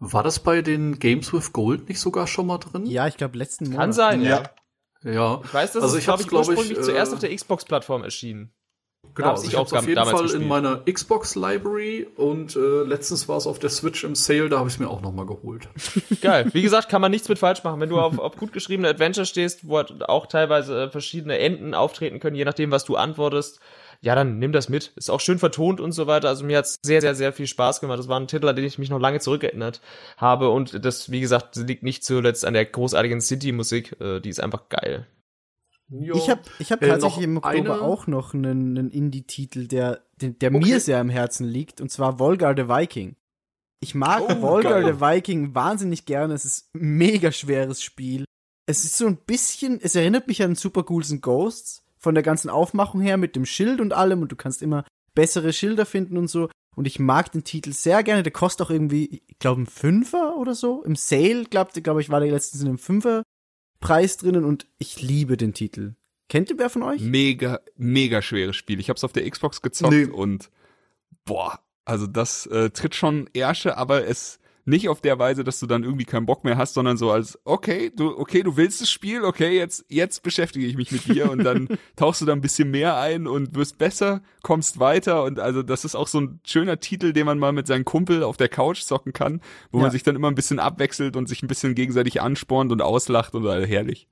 War 0.00 0.22
das 0.22 0.38
bei 0.38 0.62
den 0.62 0.98
Games 0.98 1.32
with 1.32 1.52
Gold 1.52 1.88
nicht 1.88 2.00
sogar 2.00 2.26
schon 2.26 2.46
mal 2.46 2.58
drin? 2.58 2.86
Ja, 2.86 3.06
ich 3.06 3.16
glaube 3.18 3.36
letzten 3.36 3.64
Monat. 3.66 3.78
Kann 3.80 3.92
sein, 3.92 4.22
ja. 4.22 4.42
Ja. 5.02 5.12
Ja. 5.12 5.40
Ich 5.44 5.54
weiß, 5.54 5.72
dass 5.72 5.82
Also 5.82 5.96
es, 5.96 6.00
ich 6.00 6.04
glaube 6.06 6.22
ich, 6.22 6.28
glaub 6.28 6.42
ich, 6.42 6.48
ursprünglich 6.48 6.78
äh, 6.78 6.82
zuerst 6.82 7.12
auf 7.12 7.20
der 7.20 7.34
Xbox-Plattform 7.34 8.02
erschienen. 8.02 8.52
Genau, 9.14 9.30
also 9.30 9.46
ich 9.46 9.56
hab's 9.56 9.72
auf 9.72 9.86
jeden 9.88 10.02
Fall 10.04 10.22
gespielt. 10.22 10.42
in 10.42 10.48
meiner 10.48 10.84
Xbox 10.84 11.34
Library 11.34 12.06
und 12.16 12.54
äh, 12.54 12.82
letztens 12.82 13.28
war 13.28 13.38
es 13.38 13.46
auf 13.46 13.58
der 13.58 13.70
Switch 13.70 14.04
im 14.04 14.14
Sale, 14.14 14.48
da 14.48 14.58
habe 14.58 14.68
ich 14.68 14.78
mir 14.78 14.88
auch 14.88 15.00
noch 15.00 15.12
mal 15.12 15.26
geholt. 15.26 15.68
Geil. 16.20 16.48
Wie 16.52 16.62
gesagt, 16.62 16.88
kann 16.88 17.00
man 17.00 17.10
nichts 17.10 17.28
mit 17.28 17.38
falsch 17.38 17.64
machen. 17.64 17.80
Wenn 17.80 17.88
du 17.88 17.98
auf, 17.98 18.18
auf 18.18 18.36
gut 18.36 18.52
geschriebene 18.52 18.88
Adventure 18.88 19.26
stehst, 19.26 19.66
wo 19.66 19.78
halt 19.78 20.08
auch 20.08 20.26
teilweise 20.26 20.84
äh, 20.84 20.90
verschiedene 20.90 21.38
Enden 21.38 21.74
auftreten 21.74 22.20
können, 22.20 22.36
je 22.36 22.44
nachdem, 22.44 22.70
was 22.70 22.84
du 22.84 22.96
antwortest, 22.96 23.60
ja, 24.02 24.14
dann 24.14 24.38
nimm 24.38 24.52
das 24.52 24.68
mit. 24.68 24.92
Ist 24.96 25.10
auch 25.10 25.20
schön 25.20 25.38
vertont 25.38 25.80
und 25.80 25.92
so 25.92 26.06
weiter. 26.06 26.28
Also 26.28 26.44
mir 26.44 26.58
hat's 26.58 26.78
sehr, 26.82 27.00
sehr, 27.02 27.14
sehr 27.14 27.32
viel 27.32 27.46
Spaß 27.46 27.80
gemacht. 27.80 27.98
Das 27.98 28.08
war 28.08 28.18
ein 28.18 28.28
Titel, 28.28 28.48
an 28.48 28.56
den 28.56 28.64
ich 28.64 28.78
mich 28.78 28.88
noch 28.90 28.98
lange 28.98 29.20
zurückerinnert 29.20 29.80
habe. 30.16 30.48
Und 30.50 30.84
das, 30.84 31.10
wie 31.10 31.20
gesagt, 31.20 31.56
liegt 31.56 31.82
nicht 31.82 32.02
zuletzt 32.04 32.44
an 32.44 32.54
der 32.54 32.64
großartigen 32.64 33.20
City-Musik. 33.20 34.00
Äh, 34.00 34.20
die 34.20 34.30
ist 34.30 34.40
einfach 34.40 34.68
geil. 34.70 35.06
Ja. 35.90 36.14
Ich 36.14 36.30
habe 36.30 36.40
ich 36.60 36.70
hab 36.72 36.82
Äh, 36.82 36.88
tatsächlich 36.88 37.24
im 37.24 37.36
Oktober 37.38 37.56
eine- 37.74 37.80
auch 37.82 38.06
noch 38.06 38.32
einen, 38.32 38.78
einen 38.78 38.90
Indie-Titel, 38.90 39.66
der, 39.66 40.00
der, 40.20 40.30
der 40.30 40.50
Okay. 40.54 40.64
mir 40.64 40.80
sehr 40.80 40.98
am 41.00 41.10
Herzen 41.10 41.46
liegt, 41.46 41.80
und 41.80 41.90
zwar 41.90 42.18
Volgar 42.20 42.54
the 42.56 42.68
Viking. 42.68 43.16
Ich 43.82 43.94
mag 43.94 44.20
Oh, 44.22 44.40
Volgar 44.40 44.80
geil. 44.82 44.94
the 44.94 45.00
Viking 45.00 45.54
wahnsinnig 45.54 46.04
gerne. 46.06 46.34
Es 46.34 46.44
ist 46.44 46.74
ein 46.74 46.96
mega 46.96 47.32
schweres 47.32 47.82
Spiel. 47.82 48.24
Es 48.66 48.84
ist 48.84 48.98
so 48.98 49.06
ein 49.06 49.16
bisschen, 49.16 49.80
es 49.82 49.94
erinnert 49.96 50.28
mich 50.28 50.42
an 50.42 50.54
Super 50.54 50.84
Ghouls 50.84 51.10
and 51.10 51.22
Ghosts 51.22 51.82
von 52.00 52.14
der 52.14 52.22
ganzen 52.24 52.50
Aufmachung 52.50 53.00
her 53.00 53.16
mit 53.16 53.36
dem 53.36 53.44
Schild 53.44 53.80
und 53.80 53.92
allem 53.92 54.22
und 54.22 54.32
du 54.32 54.36
kannst 54.36 54.62
immer 54.62 54.84
bessere 55.14 55.52
Schilder 55.52 55.86
finden 55.86 56.16
und 56.16 56.28
so. 56.28 56.48
Und 56.76 56.86
ich 56.86 56.98
mag 56.98 57.30
den 57.32 57.44
Titel 57.44 57.72
sehr 57.72 58.02
gerne. 58.02 58.22
Der 58.22 58.32
kostet 58.32 58.66
auch 58.66 58.70
irgendwie, 58.70 59.22
ich 59.26 59.38
glaube, 59.38 59.60
ein 59.62 59.66
Fünfer 59.66 60.36
oder 60.36 60.54
so. 60.54 60.82
Im 60.82 60.96
Sale, 60.96 61.44
glaube 61.44 61.80
glaub 61.80 61.98
ich, 61.98 62.10
war 62.10 62.20
der 62.20 62.30
letztens 62.30 62.62
in 62.62 62.68
einem 62.68 62.78
Fünfer 62.78 63.22
Preis 63.80 64.16
drinnen 64.16 64.44
und 64.44 64.66
ich 64.78 65.02
liebe 65.02 65.36
den 65.36 65.52
Titel. 65.54 65.94
Kennt 66.28 66.48
ihr 66.50 66.58
wer 66.58 66.70
von 66.70 66.82
euch? 66.82 67.00
Mega, 67.02 67.60
mega 67.76 68.22
schweres 68.22 68.54
Spiel. 68.56 68.78
Ich 68.78 68.88
hab's 68.88 69.04
auf 69.04 69.12
der 69.12 69.28
Xbox 69.28 69.62
gezockt 69.62 69.92
Nee. 69.92 70.04
und 70.04 70.50
boah, 71.24 71.60
also 71.84 72.06
das 72.06 72.46
äh, 72.46 72.70
tritt 72.70 72.94
schon 72.94 73.28
Ärsche, 73.32 73.76
aber 73.76 74.06
es 74.06 74.38
nicht 74.64 74.88
auf 74.88 75.00
der 75.00 75.18
Weise, 75.18 75.44
dass 75.44 75.58
du 75.60 75.66
dann 75.66 75.84
irgendwie 75.84 76.04
keinen 76.04 76.26
Bock 76.26 76.44
mehr 76.44 76.56
hast, 76.56 76.74
sondern 76.74 76.96
so 76.96 77.10
als, 77.10 77.38
okay, 77.44 77.90
du, 77.94 78.16
okay, 78.18 78.42
du 78.42 78.56
willst 78.56 78.80
das 78.80 78.90
Spiel, 78.90 79.24
okay, 79.24 79.56
jetzt, 79.56 79.84
jetzt 79.88 80.22
beschäftige 80.22 80.66
ich 80.66 80.76
mich 80.76 80.92
mit 80.92 81.06
dir 81.06 81.30
und 81.30 81.42
dann 81.44 81.68
tauchst 81.96 82.20
du 82.20 82.26
da 82.26 82.32
ein 82.32 82.40
bisschen 82.40 82.70
mehr 82.70 82.96
ein 82.98 83.26
und 83.26 83.54
wirst 83.54 83.78
besser, 83.78 84.22
kommst 84.42 84.78
weiter 84.80 85.24
und 85.24 85.40
also 85.40 85.62
das 85.62 85.84
ist 85.84 85.94
auch 85.94 86.08
so 86.08 86.20
ein 86.20 86.40
schöner 86.44 86.78
Titel, 86.80 87.12
den 87.12 87.26
man 87.26 87.38
mal 87.38 87.52
mit 87.52 87.66
seinem 87.66 87.84
Kumpel 87.84 88.22
auf 88.22 88.36
der 88.36 88.48
Couch 88.48 88.82
zocken 88.82 89.12
kann, 89.12 89.40
wo 89.70 89.78
Ja. 89.78 89.82
man 89.84 89.90
sich 89.90 90.02
dann 90.02 90.16
immer 90.16 90.28
ein 90.28 90.34
bisschen 90.34 90.58
abwechselt 90.58 91.16
und 91.16 91.28
sich 91.28 91.42
ein 91.42 91.48
bisschen 91.48 91.74
gegenseitig 91.74 92.20
anspornt 92.20 92.72
und 92.72 92.82
auslacht 92.82 93.34
und 93.34 93.46
also 93.46 93.66
herrlich. 93.66 94.08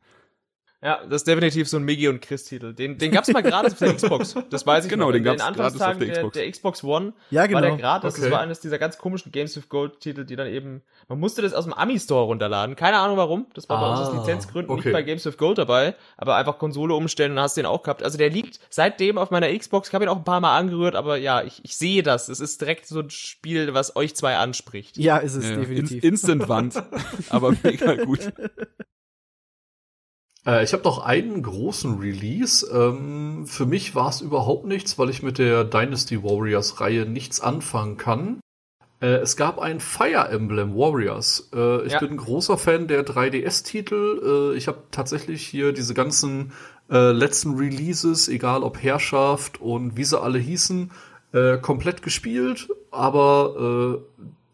Ja, 0.80 1.00
das 1.05 1.22
ist 1.22 1.26
definitiv 1.26 1.68
so 1.68 1.76
ein 1.78 1.82
Miggy 1.82 2.06
und 2.06 2.22
Chris-Titel. 2.22 2.72
Den, 2.72 2.98
den 2.98 3.10
gab's 3.10 3.26
mal 3.32 3.42
gratis 3.42 3.72
auf 3.72 3.78
der 3.80 3.94
Xbox. 3.96 4.36
Das 4.48 4.64
weiß 4.64 4.84
ich 4.84 4.90
Genau, 4.90 5.06
noch. 5.06 5.12
den 5.12 5.24
gab's 5.24 5.42
gratis 5.42 5.80
auf 5.80 5.98
der 5.98 6.09
Xbox. 6.12 6.34
Der, 6.34 6.42
der 6.44 6.50
Xbox 6.52 6.84
One 6.84 7.12
Ja, 7.30 7.46
genau. 7.46 7.60
war 7.60 7.68
der 7.68 7.76
gratis. 7.78 8.14
Das 8.14 8.22
Okay. 8.22 8.30
war 8.32 8.40
eines 8.40 8.60
dieser 8.60 8.78
ganz 8.78 8.96
komischen 8.96 9.32
Games 9.32 9.56
with 9.56 9.68
Gold-Titel, 9.68 10.24
die 10.24 10.36
dann 10.36 10.46
eben, 10.46 10.82
man 11.09 11.18
musste 11.18 11.42
das 11.42 11.52
aus 11.52 11.64
dem 11.64 11.72
Ami-Store 11.72 12.26
runterladen. 12.26 12.76
Keine 12.76 12.98
Ahnung 12.98 13.16
warum. 13.16 13.46
Das 13.55 13.68
war 13.68 13.80
bei 13.80 13.90
uns 13.90 13.98
aus 14.09 14.14
Ah, 14.14 14.18
Lizenzgründen 14.20 14.70
okay. 14.72 14.84
nicht 14.88 14.92
bei 14.92 15.02
Games 15.02 15.24
with 15.26 15.36
Gold 15.36 15.59
dabei, 15.59 15.96
aber 16.16 16.36
einfach 16.36 16.59
Konsole 16.59 16.94
umstellen 16.94 17.32
und 17.32 17.40
hast 17.40 17.56
den 17.56 17.66
auch 17.66 17.82
gehabt. 17.82 18.05
Also 18.05 18.16
der 18.16 18.30
liegt 18.30 18.60
seitdem 18.70 19.18
auf 19.18 19.32
meiner 19.32 19.48
Xbox. 19.52 19.88
Ich 19.88 19.94
habe 19.94 20.05
ihn 20.05 20.09
auch 20.09 20.18
ein 20.18 20.24
paar 20.24 20.40
Mal 20.40 20.56
angerührt, 20.56 20.94
aber 20.94 21.16
ja, 21.16 21.42
ich, 21.42 21.60
ich 21.64 21.76
sehe 21.76 22.05
das. 22.05 22.28
Es 22.28 22.38
ist 22.38 22.60
direkt 22.60 22.86
so 22.86 23.00
ein 23.00 23.10
Spiel, 23.10 23.74
was 23.74 23.96
euch 23.96 24.14
zwei 24.14 24.36
anspricht. 24.36 24.96
Ja, 24.96 25.16
ist 25.16 25.34
es 25.34 25.48
Ja, 25.50 25.56
definitiv. 25.56 26.05
In 26.05 26.10
Instant 26.10 26.48
Wand, 26.48 26.80
aber 27.30 27.52
mega 27.64 27.96
gut. 27.96 28.32
Äh, 30.48 30.64
ich 30.64 30.72
habe 30.72 30.82
noch 30.84 31.04
einen 31.04 31.42
großen 31.42 31.98
Release. 31.98 32.66
Ähm, 32.72 33.46
für 33.46 33.66
mich 33.66 33.94
war 33.94 34.08
es 34.08 34.20
überhaupt 34.20 34.64
nichts, 34.66 34.98
weil 34.98 35.10
ich 35.10 35.22
mit 35.22 35.38
der 35.38 35.64
Dynasty 35.64 36.22
Warriors 36.22 36.80
Reihe 36.80 37.04
nichts 37.06 37.40
anfangen 37.40 37.96
kann. 37.98 38.40
Äh, 39.00 39.18
es 39.18 39.36
gab 39.36 39.58
ein 39.60 39.78
Fire 39.78 40.28
Emblem 40.30 40.74
Warriors. 40.74 41.50
Äh, 41.54 41.86
ich 41.86 41.92
Ja. 41.92 42.00
bin 42.00 42.10
ein 42.12 42.16
großer 42.16 42.56
Fan 42.58 42.88
der 42.88 43.04
3DS-Titel. 43.04 44.52
Äh, 44.54 44.56
ich 44.56 44.66
habe 44.66 44.78
tatsächlich 44.90 45.46
hier 45.46 45.72
diese 45.72 45.94
ganzen 45.94 46.52
äh, 46.90 47.12
letzten 47.12 47.56
Releases, 47.56 48.28
egal 48.28 48.62
ob 48.62 48.82
Herrschaft 48.82 49.60
und 49.60 49.96
wie 49.98 50.04
sie 50.04 50.18
alle 50.20 50.38
hießen, 50.38 50.90
äh, 51.34 51.58
komplett 51.58 52.02
gespielt. 52.02 52.68
Aber 52.90 54.00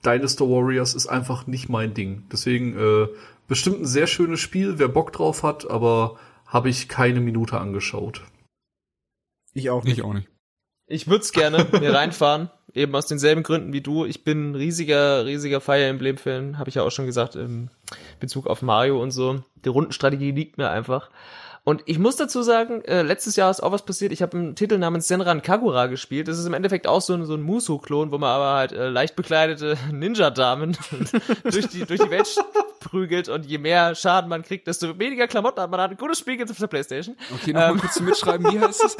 Dynasty 0.04 0.42
Warriors 0.44 0.94
ist 0.94 1.06
einfach 1.06 1.46
nicht 1.46 1.68
mein 1.68 1.94
Ding. 1.94 2.24
Deswegen 2.32 2.76
äh, 2.76 3.06
bestimmt 3.48 3.80
ein 3.80 3.86
sehr 3.86 4.06
schönes 4.06 4.40
Spiel, 4.40 4.78
wer 4.78 4.88
Bock 4.88 5.12
drauf 5.12 5.42
hat, 5.42 5.68
aber 5.70 6.18
habe 6.46 6.68
ich 6.68 6.88
keine 6.88 7.20
Minute 7.20 7.58
angeschaut. 7.58 8.22
Ich 9.52 9.70
auch 9.70 9.84
nicht. 9.84 9.98
Ich 9.98 10.04
auch 10.04 10.12
nicht. 10.12 10.28
Ich 10.86 11.06
würde 11.06 11.22
es 11.22 11.32
gerne 11.32 11.66
mir 11.80 11.94
reinfahren, 11.94 12.50
eben 12.74 12.94
aus 12.94 13.06
denselben 13.06 13.42
Gründen 13.42 13.72
wie 13.72 13.80
du. 13.80 14.04
Ich 14.04 14.24
bin 14.24 14.50
ein 14.50 14.54
riesiger, 14.54 15.24
riesiger 15.24 15.60
Fire 15.60 15.84
Emblem-Fan, 15.84 16.58
habe 16.58 16.68
ich 16.68 16.74
ja 16.74 16.82
auch 16.82 16.90
schon 16.90 17.06
gesagt, 17.06 17.36
im 17.36 17.70
Bezug 18.20 18.46
auf 18.46 18.60
Mario 18.62 19.02
und 19.02 19.10
so. 19.10 19.42
Die 19.64 19.70
Rundenstrategie 19.70 20.32
liegt 20.32 20.58
mir 20.58 20.70
einfach. 20.70 21.10
Und 21.64 21.82
ich 21.86 21.98
muss 21.98 22.16
dazu 22.16 22.42
sagen, 22.42 22.82
äh, 22.84 23.00
letztes 23.00 23.36
Jahr 23.36 23.50
ist 23.50 23.62
auch 23.62 23.72
was 23.72 23.84
passiert. 23.86 24.12
Ich 24.12 24.20
habe 24.20 24.36
einen 24.36 24.54
Titel 24.54 24.76
namens 24.76 25.08
Senran 25.08 25.40
Kagura 25.40 25.86
gespielt. 25.86 26.28
Das 26.28 26.38
ist 26.38 26.44
im 26.44 26.52
Endeffekt 26.52 26.86
auch 26.86 27.00
so 27.00 27.14
ein, 27.14 27.24
so 27.24 27.34
ein 27.34 27.40
Muso-Klon, 27.42 28.12
wo 28.12 28.18
man 28.18 28.28
aber 28.30 28.52
halt 28.54 28.72
äh, 28.72 28.88
leicht 28.90 29.16
bekleidete 29.16 29.78
Ninja-Damen 29.92 30.76
durch, 31.44 31.68
die, 31.68 31.86
durch 31.86 32.00
die 32.00 32.10
Welt 32.10 32.28
prügelt 32.80 33.30
und 33.30 33.46
je 33.46 33.56
mehr 33.56 33.94
Schaden 33.94 34.28
man 34.28 34.42
kriegt, 34.42 34.66
desto 34.66 34.98
weniger 34.98 35.26
Klamotten 35.26 35.58
hat 35.62 35.70
man. 35.70 35.80
Hat 35.80 35.90
ein 35.90 35.96
gutes 35.96 36.18
Spiel 36.18 36.36
gibt's 36.36 36.52
auf 36.52 36.58
der 36.58 36.66
Playstation. 36.66 37.16
Okay, 37.34 37.54
nochmal 37.54 37.70
Ähm. 37.70 37.80
kurz 37.80 37.98
Mitschreiben, 37.98 38.52
wie 38.52 38.60
heißt 38.60 38.84
es? 38.84 38.96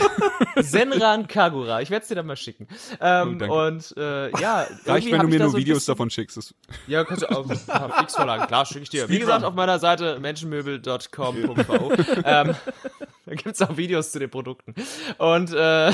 Senran 0.71 1.27
Kagura. 1.27 1.83
Ich 1.83 1.91
werde 1.91 2.03
es 2.03 2.09
dir 2.09 2.15
dann 2.15 2.27
mal 2.27 2.37
schicken. 2.37 2.67
Ähm, 3.01 3.43
Oh, 3.47 3.67
und 3.67 3.95
äh, 3.99 4.31
ja, 4.41 4.67
Reicht, 4.87 5.11
wenn 5.13 5.21
du 5.21 5.29
mir 5.29 5.39
nur 5.41 5.51
so 5.51 5.59
Videos 5.59 5.85
davon 5.85 6.09
schickst. 6.09 6.55
Ja, 6.87 7.05
kannst 7.05 7.25
du 7.25 7.31
auch 7.31 7.45
ja, 7.47 7.89
Fixvorlagen. 7.99 8.47
Klar, 8.47 8.65
schicke 8.65 8.85
ich 8.85 8.89
dir. 8.89 9.09
Wie 9.11 9.19
gesagt, 9.19 9.45
auf 9.45 9.53
meiner 9.55 9.79
Seite 9.79 10.19
menschenmöbel.com.vo 10.19 11.93
ähm, 12.25 12.54
da 13.27 13.35
gibt's 13.35 13.63
auch 13.63 13.77
Videos 13.77 14.13
zu 14.13 14.19
den 14.19 14.31
Produkten. 14.31 14.75
Und 15.19 15.53
äh, 15.53 15.93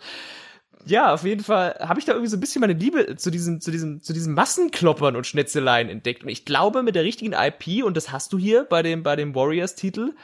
ja, 0.86 1.12
auf 1.12 1.24
jeden 1.24 1.42
Fall 1.42 1.76
habe 1.80 1.98
ich 1.98 2.04
da 2.04 2.12
irgendwie 2.12 2.30
so 2.30 2.36
ein 2.36 2.40
bisschen 2.40 2.60
meine 2.60 2.72
Liebe 2.72 3.16
zu 3.16 3.30
diesem, 3.30 3.60
zu 3.60 3.70
diesem, 3.70 4.02
zu 4.02 4.12
diesen 4.12 4.34
Massenkloppern 4.34 5.16
und 5.16 5.26
Schnetzeleien 5.26 5.88
entdeckt. 5.88 6.22
Und 6.22 6.28
ich 6.28 6.44
glaube, 6.44 6.82
mit 6.82 6.94
der 6.94 7.04
richtigen 7.04 7.32
IP, 7.32 7.84
und 7.84 7.96
das 7.96 8.12
hast 8.12 8.32
du 8.32 8.38
hier 8.38 8.64
bei 8.64 8.82
dem, 8.82 9.02
bei 9.02 9.16
dem 9.16 9.34
Warriors-Titel, 9.34 10.14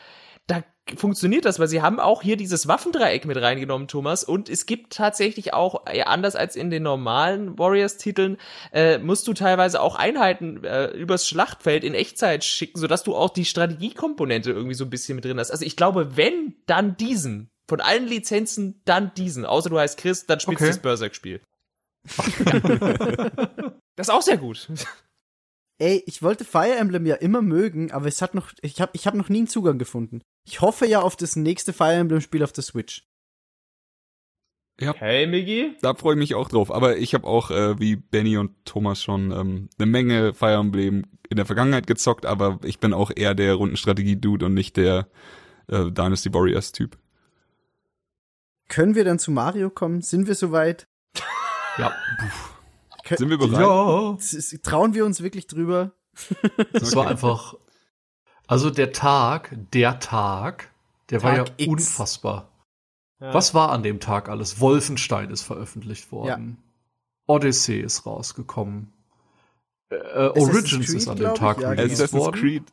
da 0.46 0.62
funktioniert 0.96 1.44
das, 1.44 1.58
weil 1.58 1.68
sie 1.68 1.80
haben 1.80 2.00
auch 2.00 2.22
hier 2.22 2.36
dieses 2.36 2.66
Waffendreieck 2.66 3.24
mit 3.24 3.36
reingenommen, 3.40 3.88
Thomas. 3.88 4.24
Und 4.24 4.48
es 4.48 4.66
gibt 4.66 4.92
tatsächlich 4.92 5.54
auch, 5.54 5.86
ja, 5.92 6.06
anders 6.06 6.34
als 6.36 6.56
in 6.56 6.70
den 6.70 6.82
normalen 6.82 7.58
Warriors-Titeln, 7.58 8.36
äh, 8.72 8.98
musst 8.98 9.26
du 9.28 9.32
teilweise 9.32 9.80
auch 9.80 9.94
Einheiten 9.96 10.64
äh, 10.64 10.86
übers 10.88 11.28
Schlachtfeld 11.28 11.84
in 11.84 11.94
Echtzeit 11.94 12.44
schicken, 12.44 12.78
sodass 12.78 13.04
du 13.04 13.14
auch 13.14 13.30
die 13.30 13.44
Strategiekomponente 13.44 14.50
irgendwie 14.50 14.74
so 14.74 14.84
ein 14.84 14.90
bisschen 14.90 15.16
mit 15.16 15.24
drin 15.24 15.38
hast. 15.38 15.50
Also 15.50 15.64
ich 15.64 15.76
glaube, 15.76 16.16
wenn, 16.16 16.54
dann 16.66 16.96
diesen. 16.96 17.48
Von 17.68 17.80
allen 17.80 18.06
Lizenzen, 18.08 18.82
dann 18.84 19.14
diesen. 19.14 19.46
Außer 19.46 19.70
du 19.70 19.78
heißt 19.78 19.96
Chris, 19.96 20.26
dann 20.26 20.40
spielst 20.40 20.60
du 20.60 20.64
Okay. 20.64 20.72
das 20.72 20.82
Berserk-Spiel. 20.82 21.40
das 23.96 24.08
ist 24.08 24.10
auch 24.10 24.22
sehr 24.22 24.36
gut. 24.36 24.68
Ey, 25.82 26.00
ich 26.06 26.22
wollte 26.22 26.44
Fire 26.44 26.76
Emblem 26.76 27.06
ja 27.06 27.16
immer 27.16 27.42
mögen, 27.42 27.90
aber 27.90 28.06
es 28.06 28.22
hat 28.22 28.36
noch, 28.36 28.52
ich 28.62 28.80
habe 28.80 28.92
ich 28.94 29.08
hab 29.08 29.14
noch 29.14 29.28
nie 29.28 29.38
einen 29.38 29.46
Zugang 29.48 29.78
gefunden. 29.78 30.20
Ich 30.46 30.60
hoffe 30.60 30.86
ja 30.86 31.00
auf 31.00 31.16
das 31.16 31.34
nächste 31.34 31.72
Fire 31.72 31.94
Emblem 31.94 32.20
Spiel 32.20 32.44
auf 32.44 32.52
der 32.52 32.62
Switch. 32.62 33.04
Hey, 34.78 35.26
Miggy. 35.26 35.76
Da 35.82 35.94
freue 35.94 36.14
ich 36.14 36.18
mich 36.20 36.34
auch 36.36 36.48
drauf. 36.48 36.72
Aber 36.72 36.98
ich 36.98 37.14
habe 37.14 37.26
auch, 37.26 37.50
äh, 37.50 37.80
wie 37.80 37.96
Benny 37.96 38.36
und 38.36 38.52
Thomas 38.64 39.02
schon, 39.02 39.32
ähm, 39.32 39.68
eine 39.76 39.86
Menge 39.86 40.34
Fire 40.34 40.54
Emblem 40.54 41.04
in 41.28 41.36
der 41.36 41.46
Vergangenheit 41.46 41.88
gezockt, 41.88 42.26
aber 42.26 42.60
ich 42.62 42.78
bin 42.78 42.92
auch 42.92 43.10
eher 43.14 43.34
der 43.34 43.54
Rundenstrategie-Dude 43.54 44.46
und 44.46 44.54
nicht 44.54 44.76
der 44.76 45.08
äh, 45.66 45.90
Dynasty 45.90 46.32
Warriors-Typ. 46.32 46.96
Können 48.68 48.94
wir 48.94 49.04
dann 49.04 49.18
zu 49.18 49.32
Mario 49.32 49.68
kommen? 49.68 50.00
Sind 50.00 50.28
wir 50.28 50.36
soweit? 50.36 50.86
Ja, 51.78 51.92
Kö- 52.18 52.51
Sind 53.08 53.30
wir 53.30 53.38
bereit? 53.38 53.60
ja. 53.60 54.58
Trauen 54.62 54.94
wir 54.94 55.04
uns 55.04 55.22
wirklich 55.22 55.46
drüber? 55.46 55.92
Es 56.72 56.94
war 56.94 57.08
einfach. 57.08 57.54
Also 58.46 58.70
der 58.70 58.92
Tag, 58.92 59.56
der 59.72 59.98
Tag, 59.98 60.70
der 61.10 61.22
war 61.22 61.36
Tag 61.36 61.48
ja 61.48 61.54
X. 61.56 61.68
unfassbar. 61.68 62.50
Ja. 63.20 63.32
Was 63.32 63.54
war 63.54 63.70
an 63.70 63.82
dem 63.82 64.00
Tag 64.00 64.28
alles? 64.28 64.60
Wolfenstein 64.60 65.30
ist 65.30 65.42
veröffentlicht 65.42 66.12
worden. 66.12 66.58
Odyssey 67.26 67.80
ist 67.80 68.04
rausgekommen. 68.04 68.92
Äh, 69.90 69.96
Origins 70.38 70.86
Creed, 70.86 70.96
ist 70.96 71.08
an 71.08 71.16
dem 71.18 71.32
ich, 71.32 71.38
Tag 71.38 71.60
ja, 71.60 71.70
released 71.70 71.92
Assassin's 72.02 72.20
worden. 72.24 72.40
Creed. 72.40 72.64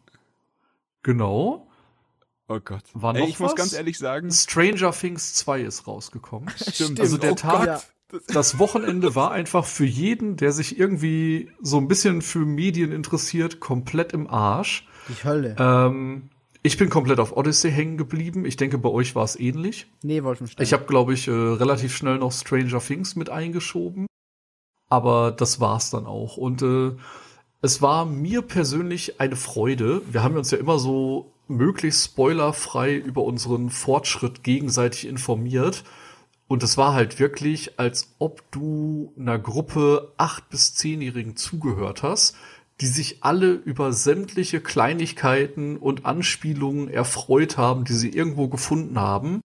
Genau. 1.04 1.68
Oh 2.48 2.60
Gott. 2.60 2.84
War 2.94 3.14
Ey, 3.16 3.22
noch 3.22 3.28
ich 3.30 3.40
muss 3.40 3.52
was? 3.52 3.56
ganz 3.58 3.74
ehrlich 3.74 3.98
sagen, 4.00 4.32
Stranger 4.32 4.92
Things 4.92 5.36
2 5.36 5.62
ist 5.62 5.88
rausgekommen. 5.88 6.50
stimmt. 6.58 7.00
Also 7.00 7.18
der 7.18 7.34
oh 7.34 7.36
Tag- 7.36 7.66
Gott. 7.66 7.88
Das 8.28 8.58
Wochenende 8.58 9.16
war 9.16 9.32
einfach 9.32 9.66
für 9.66 9.86
jeden, 9.86 10.36
der 10.36 10.52
sich 10.52 10.80
irgendwie 10.80 11.52
so 11.62 11.78
ein 11.78 11.88
bisschen 11.88 12.22
für 12.22 12.40
Medien 12.40 12.92
interessiert, 12.92 13.60
komplett 13.60 14.14
im 14.14 14.28
Arsch. 14.28 14.88
Die 15.08 15.24
Hölle. 15.24 15.56
Ähm, 15.60 16.30
ich 16.62 16.78
bin 16.78 16.90
komplett 16.90 17.20
auf 17.20 17.38
Odyssey 17.38 17.72
hängen 17.72 17.98
geblieben. 17.98 18.46
Ich 18.46 18.58
denke, 18.58 18.78
bei 18.78 18.90
euch 18.90 19.16
war 19.16 19.24
es 19.24 19.40
ähnlich. 19.40 19.88
nee, 20.02 20.24
Wolfenstein. 20.24 20.64
Ich 20.64 20.74
habe, 20.74 20.86
glaube 20.86 21.14
ich, 21.14 21.28
äh, 21.28 21.32
relativ 21.32 21.96
schnell 21.96 22.18
noch 22.18 22.32
Stranger 22.32 22.80
Things 22.80 23.16
mit 23.16 23.30
eingeschoben. 23.30 24.08
Aber 24.90 25.32
das 25.32 25.60
war's 25.60 25.92
dann 25.92 26.06
auch. 26.08 26.36
Und 26.36 26.62
äh, 26.64 26.92
es 27.62 27.82
war 27.82 28.06
mir 28.06 28.42
persönlich 28.42 29.22
eine 29.22 29.36
Freude. 29.36 30.02
Wir 30.12 30.24
haben 30.24 30.36
uns 30.36 30.52
ja 30.52 30.58
immer 30.58 30.80
so 30.80 31.32
möglichst 31.48 32.06
spoilerfrei 32.06 32.96
über 32.96 33.24
unseren 33.24 33.70
Fortschritt 33.70 34.44
gegenseitig 34.44 35.08
informiert. 35.08 35.84
Und 36.50 36.64
es 36.64 36.78
war 36.78 36.94
halt 36.94 37.20
wirklich, 37.20 37.80
als 37.80 38.16
ob 38.18 38.52
du 38.52 39.14
einer 39.20 39.38
Gruppe 39.38 40.14
acht 40.18 40.50
bis 40.50 40.74
zehnjährigen 40.74 41.36
zugehört 41.36 42.02
hast, 42.02 42.36
die 42.82 42.88
sich 42.88 43.24
alle 43.24 43.52
über 43.52 43.94
sämtliche 43.94 44.60
Kleinigkeiten 44.60 45.78
und 45.78 46.08
Anspielungen 46.08 46.90
erfreut 46.90 47.58
haben, 47.58 47.84
die 47.84 47.94
sie 47.94 48.10
irgendwo 48.10 48.48
gefunden 48.48 49.00
haben. 49.00 49.42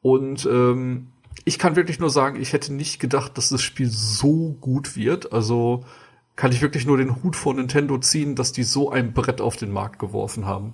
Und 0.00 0.46
ähm, 0.46 1.08
ich 1.44 1.58
kann 1.58 1.76
wirklich 1.76 2.00
nur 2.00 2.08
sagen, 2.08 2.40
ich 2.40 2.54
hätte 2.54 2.72
nicht 2.72 3.00
gedacht, 3.00 3.36
dass 3.36 3.50
das 3.50 3.60
Spiel 3.60 3.90
so 3.90 4.56
gut 4.62 4.96
wird. 4.96 5.34
Also 5.34 5.84
kann 6.36 6.52
ich 6.52 6.62
wirklich 6.62 6.86
nur 6.86 6.96
den 6.96 7.22
Hut 7.22 7.36
vor 7.36 7.52
Nintendo 7.52 7.98
ziehen, 7.98 8.34
dass 8.34 8.52
die 8.52 8.62
so 8.64 8.90
ein 8.90 9.12
Brett 9.12 9.42
auf 9.42 9.58
den 9.58 9.72
Markt 9.72 9.98
geworfen 9.98 10.46
haben. 10.46 10.72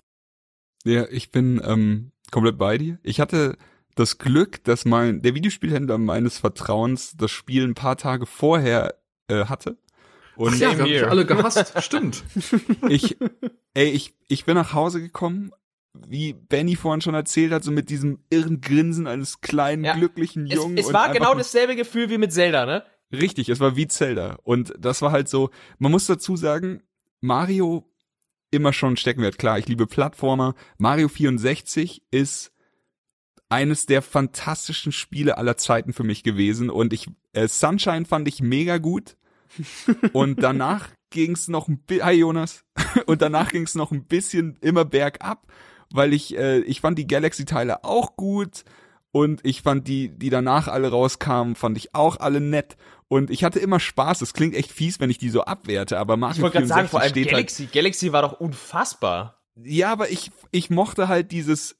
Ja, 0.84 1.08
ich 1.10 1.32
bin 1.32 1.60
ähm, 1.64 2.12
komplett 2.30 2.56
bei 2.56 2.78
dir. 2.78 3.00
Ich 3.02 3.18
hatte 3.18 3.58
das 3.94 4.18
Glück, 4.18 4.62
dass 4.64 4.84
mein 4.84 5.22
der 5.22 5.34
Videospielhändler 5.34 5.98
meines 5.98 6.38
Vertrauens 6.38 7.16
das 7.16 7.30
Spiel 7.30 7.64
ein 7.64 7.74
paar 7.74 7.96
Tage 7.96 8.26
vorher 8.26 8.94
äh, 9.28 9.46
hatte. 9.46 9.76
Und 10.36 10.58
ja, 10.58 10.70
wir 10.72 10.78
haben 10.78 10.84
dich 10.88 11.06
alle 11.06 11.26
gehasst. 11.26 11.74
Stimmt. 11.82 12.24
ich, 12.88 13.18
ey, 13.74 13.90
ich, 13.90 14.14
ich 14.28 14.44
bin 14.46 14.54
nach 14.54 14.72
Hause 14.72 15.00
gekommen, 15.02 15.50
wie 15.92 16.32
Benny 16.32 16.76
vorhin 16.76 17.00
schon 17.00 17.14
erzählt 17.14 17.52
hat, 17.52 17.64
so 17.64 17.72
mit 17.72 17.90
diesem 17.90 18.20
irren 18.30 18.60
Grinsen 18.60 19.06
eines 19.06 19.40
kleinen, 19.40 19.84
Ja. 19.84 19.94
glücklichen 19.94 20.46
Es, 20.46 20.54
Jungen. 20.54 20.78
es 20.78 20.86
und 20.86 20.94
war 20.94 21.12
genau 21.12 21.34
dasselbe 21.34 21.76
Gefühl 21.76 22.08
wie 22.10 22.18
mit 22.18 22.32
Zelda, 22.32 22.64
ne? 22.64 22.84
Richtig, 23.12 23.48
es 23.48 23.58
war 23.60 23.76
wie 23.76 23.88
Zelda. 23.88 24.38
Und 24.44 24.72
das 24.78 25.02
war 25.02 25.10
halt 25.12 25.28
so, 25.28 25.50
man 25.78 25.90
muss 25.90 26.06
dazu 26.06 26.36
sagen, 26.36 26.82
Mario 27.20 27.90
immer 28.52 28.72
schon 28.72 28.96
Steckenwert. 28.96 29.36
Klar, 29.36 29.58
ich 29.58 29.68
liebe 29.68 29.86
Plattformer. 29.86 30.54
Mario 30.78 31.08
64 31.08 32.02
ist 32.10 32.52
eines 33.50 33.84
der 33.84 34.00
fantastischen 34.00 34.92
Spiele 34.92 35.36
aller 35.36 35.56
Zeiten 35.56 35.92
für 35.92 36.04
mich 36.04 36.22
gewesen. 36.22 36.70
Und 36.70 36.92
ich, 36.92 37.08
äh, 37.32 37.48
Sunshine 37.48 38.06
fand 38.06 38.26
ich 38.28 38.40
mega 38.40 38.78
gut. 38.78 39.16
Und 40.12 40.42
danach 40.42 40.88
ging's 41.10 41.48
noch 41.48 41.68
ein 41.68 41.78
bisschen, 41.78 42.06
hi 42.06 42.12
Jonas. 42.12 42.64
Und 43.06 43.20
danach 43.20 43.50
ging's 43.50 43.74
noch 43.74 43.90
ein 43.90 44.04
bisschen 44.04 44.56
immer 44.60 44.84
bergab, 44.84 45.46
weil 45.92 46.12
ich, 46.12 46.38
äh, 46.38 46.60
ich 46.60 46.80
fand 46.80 46.98
die 46.98 47.08
Galaxy-Teile 47.08 47.84
auch 47.84 48.16
gut. 48.16 48.64
Und 49.12 49.40
ich 49.44 49.62
fand 49.62 49.88
die, 49.88 50.16
die 50.16 50.30
danach 50.30 50.68
alle 50.68 50.88
rauskamen, 50.88 51.56
fand 51.56 51.76
ich 51.76 51.96
auch 51.96 52.18
alle 52.18 52.40
nett. 52.40 52.76
Und 53.08 53.30
ich 53.30 53.42
hatte 53.42 53.58
immer 53.58 53.80
Spaß. 53.80 54.22
Es 54.22 54.32
klingt 54.32 54.54
echt 54.54 54.70
fies, 54.70 55.00
wenn 55.00 55.10
ich 55.10 55.18
die 55.18 55.30
so 55.30 55.42
abwerte, 55.42 55.98
aber 55.98 56.16
Mario 56.16 56.36
Ich 56.36 56.42
wollte 56.42 56.58
gerade 56.58 56.68
sagen, 56.68 56.88
64 56.88 56.90
vor 56.90 57.00
allem 57.00 57.14
halt 57.14 57.30
Galaxy. 57.30 57.66
Galaxy 57.66 58.12
war 58.12 58.22
doch 58.22 58.38
unfassbar. 58.38 59.42
ja, 59.60 59.90
aber 59.90 60.10
ich, 60.10 60.30
ich 60.52 60.70
mochte 60.70 61.08
halt 61.08 61.32
dieses 61.32 61.79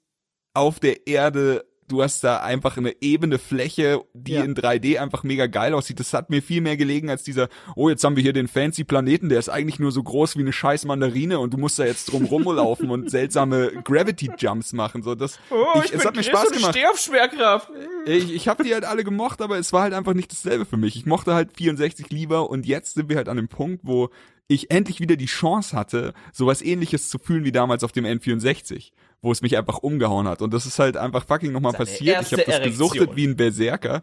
auf 0.55 0.81
der 0.81 1.07
Erde, 1.07 1.65
du 1.89 2.03
hast 2.05 2.23
da 2.23 2.39
einfach 2.41 2.77
eine 2.77 2.95
ebene 3.01 3.39
Fläche, 3.41 4.01
die 4.15 4.33
Ja. 4.35 4.45
in 4.45 4.55
3D 4.55 4.99
einfach 4.99 5.25
mega 5.25 5.47
geil 5.49 5.75
aussieht. 5.75 5.99
Das 5.99 6.13
hat 6.15 6.31
mir 6.31 6.41
viel 6.41 6.61
mehr 6.61 6.77
gelegen 6.77 7.11
als 7.11 7.25
dieser, 7.25 7.49
oh, 7.75 7.89
jetzt 7.89 8.05
haben 8.05 8.15
wir 8.15 8.23
hier 8.23 8.33
den 8.33 8.47
fancy 8.47 8.85
Planeten, 8.85 9.29
der 9.29 9.41
ist 9.41 9.49
eigentlich 9.49 9.81
nur 9.81 9.91
so 9.91 10.01
groß 10.03 10.37
wie 10.37 10.43
eine 10.43 10.53
scheiß 10.53 10.85
Mandarine 10.85 11.41
und 11.41 11.53
du 11.53 11.59
musst 11.59 11.79
da 11.81 11.85
jetzt 11.85 12.13
drum 12.13 12.25
rumlaufen 12.27 12.91
und 12.91 13.11
seltsame 13.11 13.73
Gravity 13.85 14.31
Jumps 14.39 14.73
machen. 14.73 15.03
So, 15.03 15.17
das, 15.17 15.39
Oh, 15.51 15.81
ich, 15.85 15.93
es 15.93 16.05
hat 16.05 16.15
mir 16.15 16.23
Spaß 16.23 16.51
gemacht. 16.53 16.73
stehe 16.75 16.89
auf 16.91 16.99
Schwerkraft. 16.99 17.71
Ich, 18.07 18.33
ich 18.33 18.47
habe 18.47 18.63
die 18.63 18.73
halt 18.73 18.85
alle 18.85 19.03
gemocht, 19.03 19.41
aber 19.43 19.59
es 19.59 19.73
war 19.73 19.83
halt 19.83 19.93
einfach 19.95 20.15
nicht 20.15 20.31
dasselbe 20.31 20.67
für 20.67 20.77
mich. 20.77 20.95
Ich 20.95 21.07
mochte 21.07 21.35
halt 21.35 21.57
64 21.57 22.11
lieber 22.11 22.51
und 22.51 22.67
jetzt 22.67 22.95
sind 22.95 23.09
wir 23.09 23.17
halt 23.17 23.29
an 23.29 23.37
dem 23.37 23.49
Punkt, 23.49 23.81
wo 23.85 24.11
ich 24.47 24.71
endlich 24.73 24.99
wieder 25.01 25.15
die 25.17 25.27
Chance 25.27 25.77
hatte, 25.77 26.13
sowas 26.33 26.61
ähnliches 26.63 27.09
zu 27.09 27.19
fühlen 27.19 27.45
wie 27.45 27.53
damals 27.53 27.85
auf 27.85 27.93
dem 27.93 28.05
N64, 28.05 28.91
wo 29.23 29.33
es 29.33 29.43
mich 29.43 29.57
einfach 29.57 29.79
umgehauen 29.79 30.27
hat. 30.29 30.43
Und 30.43 30.55
das 30.55 30.67
ist 30.67 30.79
halt 30.79 30.97
einfach 30.97 31.27
fucking 31.27 31.53
nochmal 31.53 31.73
passiert. 31.73 32.23
Ich 32.23 32.33
habe 32.33 32.45
das 32.45 32.55
Erektion. 32.55 32.89
gesuchtet 32.89 33.17
wie 33.17 33.27
ein 33.27 33.37
Berserker 33.37 34.03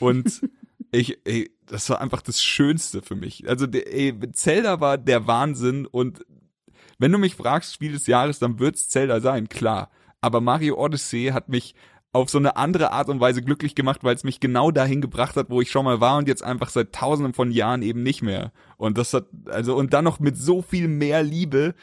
und 0.00 0.42
ich, 0.90 1.18
ey, 1.24 1.50
das 1.66 1.88
war 1.90 2.00
einfach 2.00 2.22
das 2.22 2.42
Schönste 2.42 3.02
für 3.02 3.14
mich. 3.14 3.48
Also, 3.48 3.66
ey, 3.66 4.14
Zelda 4.32 4.80
war 4.80 4.98
der 4.98 5.26
Wahnsinn 5.26 5.86
und 5.86 6.24
wenn 6.98 7.12
du 7.12 7.18
mich 7.18 7.34
fragst, 7.34 7.74
Spiel 7.74 7.92
des 7.92 8.06
Jahres, 8.06 8.38
dann 8.38 8.58
wird's 8.58 8.88
Zelda 8.88 9.20
sein, 9.20 9.48
klar. 9.48 9.90
Aber 10.20 10.40
Mario 10.40 10.76
Odyssey 10.76 11.30
hat 11.32 11.48
mich 11.48 11.74
auf 12.12 12.30
so 12.30 12.38
eine 12.38 12.56
andere 12.56 12.92
Art 12.92 13.08
und 13.08 13.18
Weise 13.18 13.42
glücklich 13.42 13.74
gemacht, 13.74 14.04
weil 14.04 14.14
es 14.14 14.22
mich 14.22 14.38
genau 14.38 14.70
dahin 14.70 15.00
gebracht 15.00 15.36
hat, 15.36 15.50
wo 15.50 15.60
ich 15.60 15.70
schon 15.70 15.84
mal 15.84 16.00
war 16.00 16.16
und 16.16 16.28
jetzt 16.28 16.44
einfach 16.44 16.70
seit 16.70 16.92
tausenden 16.92 17.34
von 17.34 17.50
Jahren 17.50 17.82
eben 17.82 18.04
nicht 18.04 18.22
mehr. 18.22 18.52
Und 18.76 18.98
das 18.98 19.12
hat, 19.12 19.26
also, 19.46 19.74
und 19.74 19.92
dann 19.92 20.04
noch 20.04 20.20
mit 20.20 20.36
so 20.36 20.62
viel 20.62 20.86
mehr 20.86 21.24
Liebe, 21.24 21.74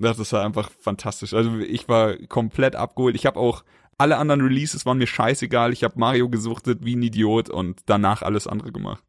das 0.00 0.18
ist 0.18 0.32
halt 0.32 0.44
einfach 0.44 0.70
fantastisch. 0.70 1.34
Also 1.34 1.58
ich 1.58 1.88
war 1.88 2.16
komplett 2.28 2.76
abgeholt. 2.76 3.14
Ich 3.14 3.26
habe 3.26 3.38
auch 3.38 3.64
alle 3.98 4.16
anderen 4.16 4.40
Releases 4.40 4.86
waren 4.86 4.98
mir 4.98 5.06
scheißegal. 5.06 5.72
Ich 5.72 5.84
habe 5.84 5.98
Mario 5.98 6.30
gesuchtet 6.30 6.78
wie 6.82 6.96
ein 6.96 7.02
Idiot 7.02 7.50
und 7.50 7.82
danach 7.86 8.22
alles 8.22 8.46
andere 8.46 8.72
gemacht. 8.72 9.04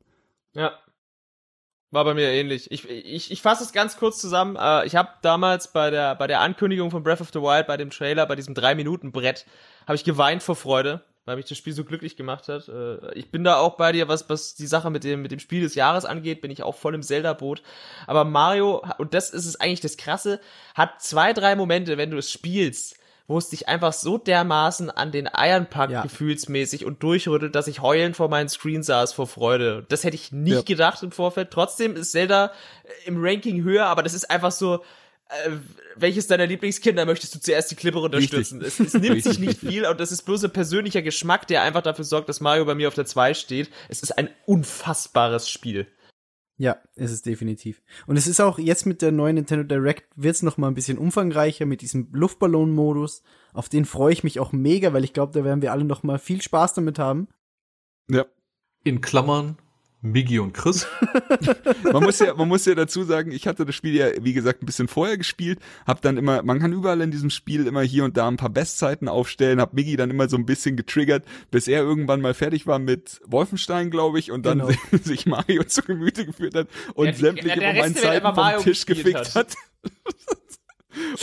Ja. 0.53 0.73
War 1.91 2.03
bei 2.05 2.13
mir 2.13 2.30
ähnlich. 2.30 2.72
Ich, 2.72 2.89
ich, 2.89 3.31
ich 3.31 3.41
fasse 3.41 3.63
es 3.63 3.73
ganz 3.73 3.97
kurz 3.97 4.19
zusammen. 4.19 4.57
Äh, 4.57 4.85
ich 4.85 4.95
habe 4.95 5.09
damals 5.22 5.72
bei 5.72 5.91
der, 5.91 6.15
bei 6.15 6.27
der 6.27 6.41
Ankündigung 6.41 6.91
von 6.91 7.03
Breath 7.03 7.22
of 7.22 7.31
the 7.34 7.41
Wild, 7.41 7.68
bei 7.68 7.77
dem 7.77 7.89
Trailer, 7.89 8.26
bei 8.26 8.35
diesem 8.35 8.53
3-Minuten-Brett, 8.53 9.45
habe 9.88 9.95
ich 9.95 10.03
geweint 10.03 10.43
vor 10.43 10.55
Freude, 10.55 11.03
weil 11.31 11.37
mich 11.37 11.45
das 11.45 11.57
Spiel 11.57 11.71
so 11.71 11.85
glücklich 11.85 12.17
gemacht 12.17 12.49
hat. 12.49 12.67
Äh, 12.67 13.13
ich 13.13 13.31
bin 13.31 13.45
da 13.45 13.55
auch 13.57 13.77
bei 13.77 13.93
dir, 13.93 14.09
was, 14.09 14.29
was 14.29 14.53
die 14.53 14.67
Sache 14.67 14.89
mit 14.89 15.05
dem, 15.05 15.21
mit 15.21 15.31
dem 15.31 15.39
Spiel 15.39 15.61
des 15.61 15.75
Jahres 15.75 16.03
angeht, 16.03 16.41
bin 16.41 16.51
ich 16.51 16.61
auch 16.61 16.75
voll 16.75 16.93
im 16.93 17.03
Zelda-Boot. 17.03 17.61
Aber 18.05 18.25
Mario, 18.25 18.83
und 18.97 19.13
das 19.13 19.29
ist 19.29 19.45
es 19.45 19.59
eigentlich 19.59 19.79
das 19.79 19.95
Krasse, 19.95 20.41
hat 20.75 21.01
zwei, 21.01 21.31
drei 21.31 21.55
Momente, 21.55 21.97
wenn 21.97 22.11
du 22.11 22.17
es 22.17 22.29
spielst, 22.29 22.97
wo 23.27 23.37
es 23.37 23.47
dich 23.47 23.69
einfach 23.69 23.93
so 23.93 24.17
dermaßen 24.17 24.89
an 24.89 25.13
den 25.13 25.33
Eiern 25.33 25.69
packt, 25.69 25.93
Ja. 25.93 26.01
gefühlsmäßig 26.01 26.83
und 26.83 27.01
durchrüttelt, 27.01 27.55
dass 27.55 27.67
ich 27.67 27.81
heulend 27.81 28.17
vor 28.17 28.27
meinen 28.27 28.49
Screen 28.49 28.83
saß 28.83 29.13
vor 29.13 29.25
Freude. 29.27 29.85
Das 29.87 30.03
hätte 30.03 30.15
ich 30.15 30.33
nicht 30.33 30.55
Ja. 30.55 30.61
gedacht 30.63 31.01
im 31.01 31.13
Vorfeld. 31.13 31.49
Trotzdem 31.51 31.95
ist 31.95 32.11
Zelda 32.11 32.47
äh, 32.83 33.07
im 33.07 33.23
Ranking 33.23 33.63
höher, 33.63 33.85
aber 33.85 34.03
das 34.03 34.13
ist 34.13 34.29
einfach 34.29 34.51
so, 34.51 34.83
äh, 35.31 35.51
welches 35.95 36.27
deiner 36.27 36.45
Lieblingskinder 36.45 37.05
möchtest 37.05 37.35
du 37.35 37.39
zuerst 37.39 37.71
die 37.71 37.75
Klippe 37.75 37.99
runterstürzen? 37.99 38.61
Es, 38.61 38.79
es 38.79 38.93
nimmt 38.93 39.23
sich 39.23 39.39
nicht 39.39 39.59
viel 39.59 39.85
und 39.85 39.99
das 39.99 40.11
ist 40.11 40.23
bloß 40.23 40.43
ein 40.43 40.51
persönlicher 40.51 41.01
Geschmack, 41.01 41.47
der 41.47 41.63
einfach 41.63 41.81
dafür 41.81 42.05
sorgt, 42.05 42.29
dass 42.29 42.41
Mario 42.41 42.65
bei 42.65 42.75
mir 42.75 42.87
auf 42.87 42.95
der 42.95 43.05
2 43.05 43.33
steht. 43.33 43.69
Es 43.89 44.03
ist 44.03 44.17
ein 44.17 44.29
unfassbares 44.45 45.49
Spiel. 45.49 45.87
Ja, 46.57 46.77
ist 46.95 47.11
es 47.11 47.23
definitiv. 47.23 47.81
Und 48.05 48.17
es 48.17 48.27
ist 48.27 48.39
auch 48.39 48.59
jetzt 48.59 48.85
mit 48.85 49.01
der 49.01 49.11
neuen 49.11 49.35
Nintendo 49.35 49.63
Direct 49.63 50.05
wird's 50.15 50.43
noch 50.43 50.57
mal 50.57 50.67
ein 50.67 50.75
bisschen 50.75 50.99
umfangreicher 50.99 51.65
mit 51.65 51.81
diesem 51.81 52.09
Luftballon-Modus. 52.11 53.23
Auf 53.53 53.67
den 53.67 53.85
freue 53.85 54.13
ich 54.13 54.23
mich 54.23 54.39
auch 54.39 54.51
mega, 54.51 54.93
weil 54.93 55.03
ich 55.03 55.13
glaube, 55.13 55.33
da 55.33 55.43
werden 55.43 55.63
wir 55.63 55.71
alle 55.71 55.85
noch 55.85 56.03
mal 56.03 56.19
viel 56.19 56.41
Spaß 56.41 56.75
damit 56.75 56.99
haben. 56.99 57.29
Ja. 58.09 58.25
In 58.83 59.01
Klammern 59.01 59.57
Miggy 60.01 60.39
und 60.39 60.53
Chris. 60.53 60.87
Man 61.91 62.03
muss 62.03 62.19
ja, 62.19 62.33
man 62.33 62.47
muss 62.47 62.65
ja 62.65 62.73
dazu 62.75 63.03
sagen, 63.03 63.31
ich 63.31 63.47
hatte 63.47 63.65
das 63.65 63.75
Spiel 63.75 63.95
ja, 63.95 64.07
wie 64.21 64.33
gesagt, 64.33 64.63
ein 64.63 64.65
bisschen 64.65 64.87
vorher 64.87 65.17
gespielt, 65.17 65.59
hab 65.85 66.01
dann 66.01 66.17
immer, 66.17 66.41
man 66.43 66.59
kann 66.59 66.73
überall 66.73 67.01
in 67.01 67.11
diesem 67.11 67.29
Spiel 67.29 67.67
immer 67.67 67.81
hier 67.81 68.03
und 68.03 68.17
da 68.17 68.27
ein 68.27 68.37
paar 68.37 68.49
Bestzeiten 68.49 69.07
aufstellen, 69.07 69.61
hab 69.61 69.73
Miggy 69.73 69.95
dann 69.97 70.09
immer 70.09 70.27
so 70.27 70.37
ein 70.37 70.45
bisschen 70.45 70.75
getriggert, 70.75 71.25
bis 71.51 71.67
er 71.67 71.81
irgendwann 71.81 72.21
mal 72.21 72.33
fertig 72.33 72.65
war 72.67 72.79
mit 72.79 73.21
Wolfenstein, 73.25 73.91
glaube 73.91 74.17
ich, 74.19 74.31
und 74.31 74.45
dann 74.45 74.59
Genau. 74.59 74.69
sich 75.03 75.25
Mario 75.25 75.63
zu 75.63 75.81
Gemüte 75.83 76.25
geführt 76.25 76.55
hat 76.55 76.67
und 76.95 77.05
Ja, 77.07 77.13
sämtliche 77.13 77.49
ja, 77.49 77.55
der 77.55 77.81
meinen 77.81 77.93
Rest 77.93 78.03
der 78.03 78.11
Welt 78.11 78.23
Zeiten 78.23 78.55
vom 78.55 78.63
Tisch 78.63 78.85
gefickt 78.85 79.35
hat. 79.35 79.35
hat. 79.35 79.55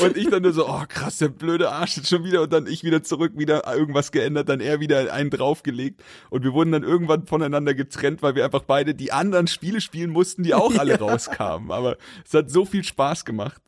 Und 0.00 0.16
ich 0.16 0.28
dann 0.30 0.42
nur 0.42 0.52
so, 0.52 0.68
oh 0.68 0.82
krass, 0.88 1.18
der 1.18 1.28
blöde 1.28 1.70
Arsch 1.70 1.96
jetzt 1.96 2.08
schon 2.08 2.24
wieder 2.24 2.42
und 2.42 2.52
dann 2.52 2.66
ich 2.66 2.84
wieder 2.84 3.02
zurück, 3.02 3.32
wieder 3.36 3.66
irgendwas 3.72 4.12
geändert, 4.12 4.48
dann 4.48 4.60
er 4.60 4.80
wieder 4.80 5.12
einen 5.12 5.30
draufgelegt 5.30 6.02
und 6.30 6.44
wir 6.44 6.52
wurden 6.52 6.72
dann 6.72 6.82
irgendwann 6.82 7.26
voneinander 7.26 7.74
getrennt, 7.74 8.22
weil 8.22 8.34
wir 8.34 8.44
einfach 8.44 8.62
beide 8.62 8.94
die 8.94 9.12
anderen 9.12 9.46
Spiele 9.46 9.80
spielen 9.80 10.10
mussten, 10.10 10.42
die 10.42 10.54
auch 10.54 10.76
alle 10.78 10.98
rauskamen. 10.98 11.70
Aber 11.70 11.96
es 12.26 12.32
hat 12.34 12.50
so 12.50 12.64
viel 12.64 12.84
Spaß 12.84 13.24
gemacht. 13.24 13.60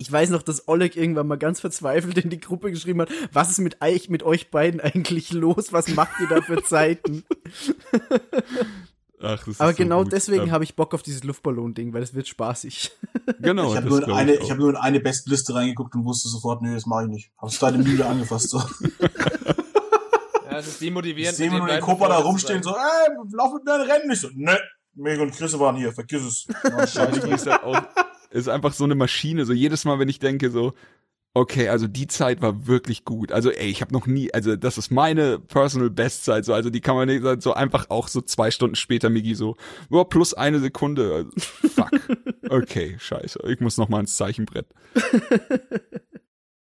Ich 0.00 0.12
weiß 0.12 0.30
noch, 0.30 0.42
dass 0.42 0.68
Oleg 0.68 0.94
irgendwann 0.96 1.26
mal 1.26 1.38
ganz 1.38 1.58
verzweifelt 1.58 2.18
in 2.18 2.30
die 2.30 2.38
Gruppe 2.38 2.70
geschrieben 2.70 3.00
hat, 3.02 3.10
was 3.32 3.50
ist 3.50 3.58
mit, 3.58 3.82
eich- 3.82 4.08
mit 4.08 4.22
euch 4.22 4.48
beiden 4.50 4.80
eigentlich 4.80 5.32
los? 5.32 5.72
Was 5.72 5.88
macht 5.88 6.12
ihr 6.20 6.28
da 6.28 6.40
für 6.40 6.62
Zeiten? 6.62 7.24
Ach, 9.20 9.38
das 9.38 9.48
ist 9.48 9.60
Aber 9.60 9.72
so 9.72 9.76
genau 9.76 10.02
gut. 10.04 10.12
deswegen 10.12 10.46
Ja, 10.46 10.52
habe 10.52 10.64
ich 10.64 10.76
Bock 10.76 10.94
auf 10.94 11.02
dieses 11.02 11.24
Luftballon-Ding, 11.24 11.92
weil 11.92 12.02
es 12.02 12.14
wird 12.14 12.28
spaßig. 12.28 12.92
Genau, 13.40 13.70
ich 13.70 13.76
habe 13.76 13.88
das 13.90 13.98
nur, 14.00 14.08
in 14.08 14.14
eine, 14.14 14.34
ich 14.36 14.50
hab 14.50 14.58
nur 14.58 14.70
in 14.70 14.76
eine 14.76 15.00
Bestliste 15.00 15.54
reingeguckt 15.54 15.94
und 15.94 16.04
wusste 16.04 16.28
sofort, 16.28 16.62
nee, 16.62 16.72
das 16.74 16.86
mache 16.86 17.04
ich 17.04 17.08
nicht. 17.10 17.30
Hab's 17.38 17.58
deine 17.58 17.78
Mühle 17.78 18.06
angefasst. 18.06 18.50
So. 18.50 18.62
Ja, 20.50 20.58
es 20.58 20.66
ist 20.66 20.80
Ich 20.80 20.88
demotivierend. 20.88 21.36
sehe 21.36 21.50
mit 21.50 21.58
nur 21.58 21.68
den 21.68 21.80
Kopa 21.80 22.08
da 22.08 22.16
rumstehen, 22.18 22.62
zu 22.62 22.70
so, 22.70 22.74
ey, 22.76 23.16
lauf 23.32 23.52
mit 23.54 23.66
deinen 23.68 23.82
Rennen. 23.88 24.10
Ich 24.10 24.20
so, 24.20 24.28
ne, 24.34 24.58
Meg 24.94 25.20
und 25.20 25.32
Chris 25.34 25.58
waren 25.58 25.76
hier, 25.76 25.92
vergiss 25.92 26.22
es. 26.22 26.46
Oh, 26.64 26.80
ist, 26.80 26.96
halt 26.98 27.62
auch, 27.62 27.82
ist 28.30 28.48
einfach 28.48 28.72
so 28.72 28.84
eine 28.84 28.94
Maschine. 28.94 29.44
So 29.44 29.52
jedes 29.52 29.84
Mal, 29.84 29.98
wenn 29.98 30.08
ich 30.08 30.18
denke, 30.18 30.50
so, 30.50 30.72
okay, 31.34 31.68
also 31.68 31.86
die 31.86 32.06
Zeit 32.06 32.40
war 32.42 32.66
wirklich 32.66 33.04
gut. 33.04 33.30
Also 33.32 33.50
ey, 33.50 33.68
ich 33.70 33.80
habe 33.80 33.92
noch 33.92 34.06
nie, 34.06 34.32
also 34.34 34.56
das 34.56 34.76
ist 34.78 34.90
meine 34.90 35.38
Personal 35.38 35.90
Bestzeit. 35.90 36.44
So, 36.44 36.52
also 36.54 36.70
die 36.70 36.80
kann 36.80 36.96
man 36.96 37.06
nicht 37.08 37.22
sagen, 37.22 37.40
so 37.40 37.52
einfach 37.54 37.90
auch 37.90 38.08
so 38.08 38.20
zwei 38.20 38.50
Stunden 38.50 38.74
später, 38.76 39.08
Migi, 39.10 39.34
so, 39.34 39.56
ja, 39.90 40.04
plus 40.04 40.34
eine 40.34 40.58
Sekunde. 40.60 41.14
Also, 41.14 41.30
fuck. 41.68 41.90
Okay, 42.50 42.96
scheiße. 42.98 43.40
Ich 43.48 43.60
muss 43.60 43.76
noch 43.76 43.90
mal 43.90 44.00
ins 44.00 44.16
Zeichenbrett. 44.16 44.66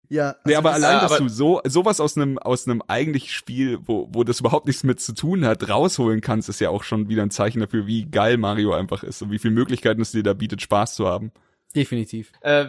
Ja, 0.09 0.35
Nee, 0.45 0.55
aber 0.55 0.69
das- 0.69 0.83
allein, 0.83 0.97
äh, 0.97 1.01
dass 1.01 1.11
aber- 1.13 1.23
du 1.23 1.29
so 1.29 1.61
sowas 1.65 1.99
aus 1.99 2.15
einem 2.17 2.37
aus 2.37 2.67
einem 2.67 2.81
eigentlich 2.87 3.33
Spiel, 3.33 3.79
wo 3.83 4.07
wo 4.11 4.23
das 4.23 4.39
überhaupt 4.41 4.67
nichts 4.67 4.83
mit 4.83 4.99
zu 4.99 5.13
tun 5.13 5.43
hat, 5.45 5.67
rausholen 5.69 6.21
kannst, 6.21 6.49
ist 6.49 6.59
ja 6.61 6.69
auch 6.69 6.83
schon 6.83 7.09
wieder 7.09 7.23
ein 7.23 7.31
Zeichen 7.31 7.59
dafür, 7.61 7.87
wie 7.87 8.05
geil 8.05 8.37
Mario 8.37 8.73
einfach 8.73 9.03
ist 9.03 9.21
und 9.23 9.31
wie 9.31 9.39
viele 9.39 9.53
Möglichkeiten 9.55 10.01
es 10.01 10.11
dir 10.11 10.21
da 10.23 10.33
bietet, 10.33 10.61
Spaß 10.61 10.95
zu 10.95 11.07
haben. 11.07 11.31
definitiv. 11.75 12.31
Äh, 12.41 12.67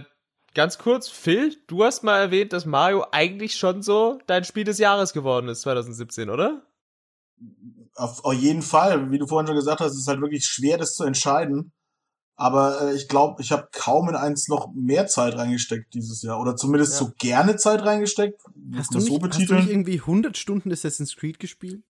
ganz 0.54 0.78
kurz, 0.78 1.08
Phil, 1.08 1.56
du 1.66 1.84
hast 1.84 2.02
mal 2.02 2.18
erwähnt, 2.18 2.52
dass 2.52 2.66
Mario 2.66 3.06
eigentlich 3.12 3.56
schon 3.56 3.82
so 3.82 4.18
dein 4.26 4.44
Spiel 4.44 4.64
des 4.64 4.78
Jahres 4.78 5.12
geworden 5.12 5.48
ist 5.48 5.62
2017, 5.62 6.30
oder? 6.30 6.66
Auf, 7.96 8.24
auf 8.24 8.34
jeden 8.34 8.62
Fall, 8.62 9.10
wie 9.10 9.18
du 9.18 9.26
vorhin 9.26 9.46
schon 9.46 9.56
gesagt 9.56 9.80
hast, 9.80 9.92
ist 9.92 10.00
es 10.00 10.06
halt 10.06 10.20
wirklich 10.20 10.44
schwer, 10.44 10.78
das 10.78 10.94
zu 10.94 11.04
entscheiden. 11.04 11.72
Aber 12.36 12.82
äh, 12.82 12.94
ich 12.96 13.08
glaube, 13.08 13.40
ich 13.42 13.52
habe 13.52 13.68
kaum 13.72 14.08
in 14.08 14.16
eins 14.16 14.48
noch 14.48 14.72
mehr 14.74 15.06
Zeit 15.06 15.36
reingesteckt 15.36 15.94
dieses 15.94 16.22
Jahr. 16.22 16.40
Oder 16.40 16.56
zumindest 16.56 16.94
Ja. 16.94 17.06
so 17.06 17.12
gerne 17.18 17.56
Zeit 17.56 17.84
reingesteckt. 17.84 18.40
Hast 18.44 18.54
du, 18.54 18.72
nicht, 18.72 18.86
so 18.88 18.94
hast 18.96 19.06
du 19.06 19.10
nicht 19.10 19.20
betiteln? 19.20 19.68
irgendwie 19.68 20.00
100 20.00 20.36
Stunden 20.36 20.72
Assassin's 20.72 21.14
Creed 21.14 21.38
gespielt? 21.38 21.84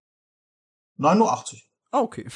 Nein, 0.97 1.19
nur 1.19 1.33
80. 1.33 1.67
Ah, 1.91 2.01
okay. 2.01 2.27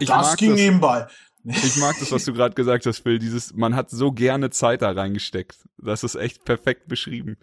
Ich 0.00 0.08
das 0.08 0.36
ging 0.36 0.50
das, 0.50 0.60
nebenbei. 0.60 1.08
Ich 1.48 1.76
mag 1.76 1.96
das, 1.98 2.12
was 2.12 2.24
du 2.24 2.32
gerade 2.32 2.54
gesagt 2.54 2.86
hast, 2.86 2.98
Phil. 3.00 3.18
Dieses, 3.18 3.54
man 3.54 3.74
hat 3.74 3.90
so 3.90 4.12
gerne 4.12 4.50
Zeit 4.50 4.82
da 4.82 4.90
reingesteckt. 4.90 5.56
Das 5.78 6.04
ist 6.04 6.14
echt 6.14 6.44
perfekt 6.44 6.88
beschrieben. 6.88 7.36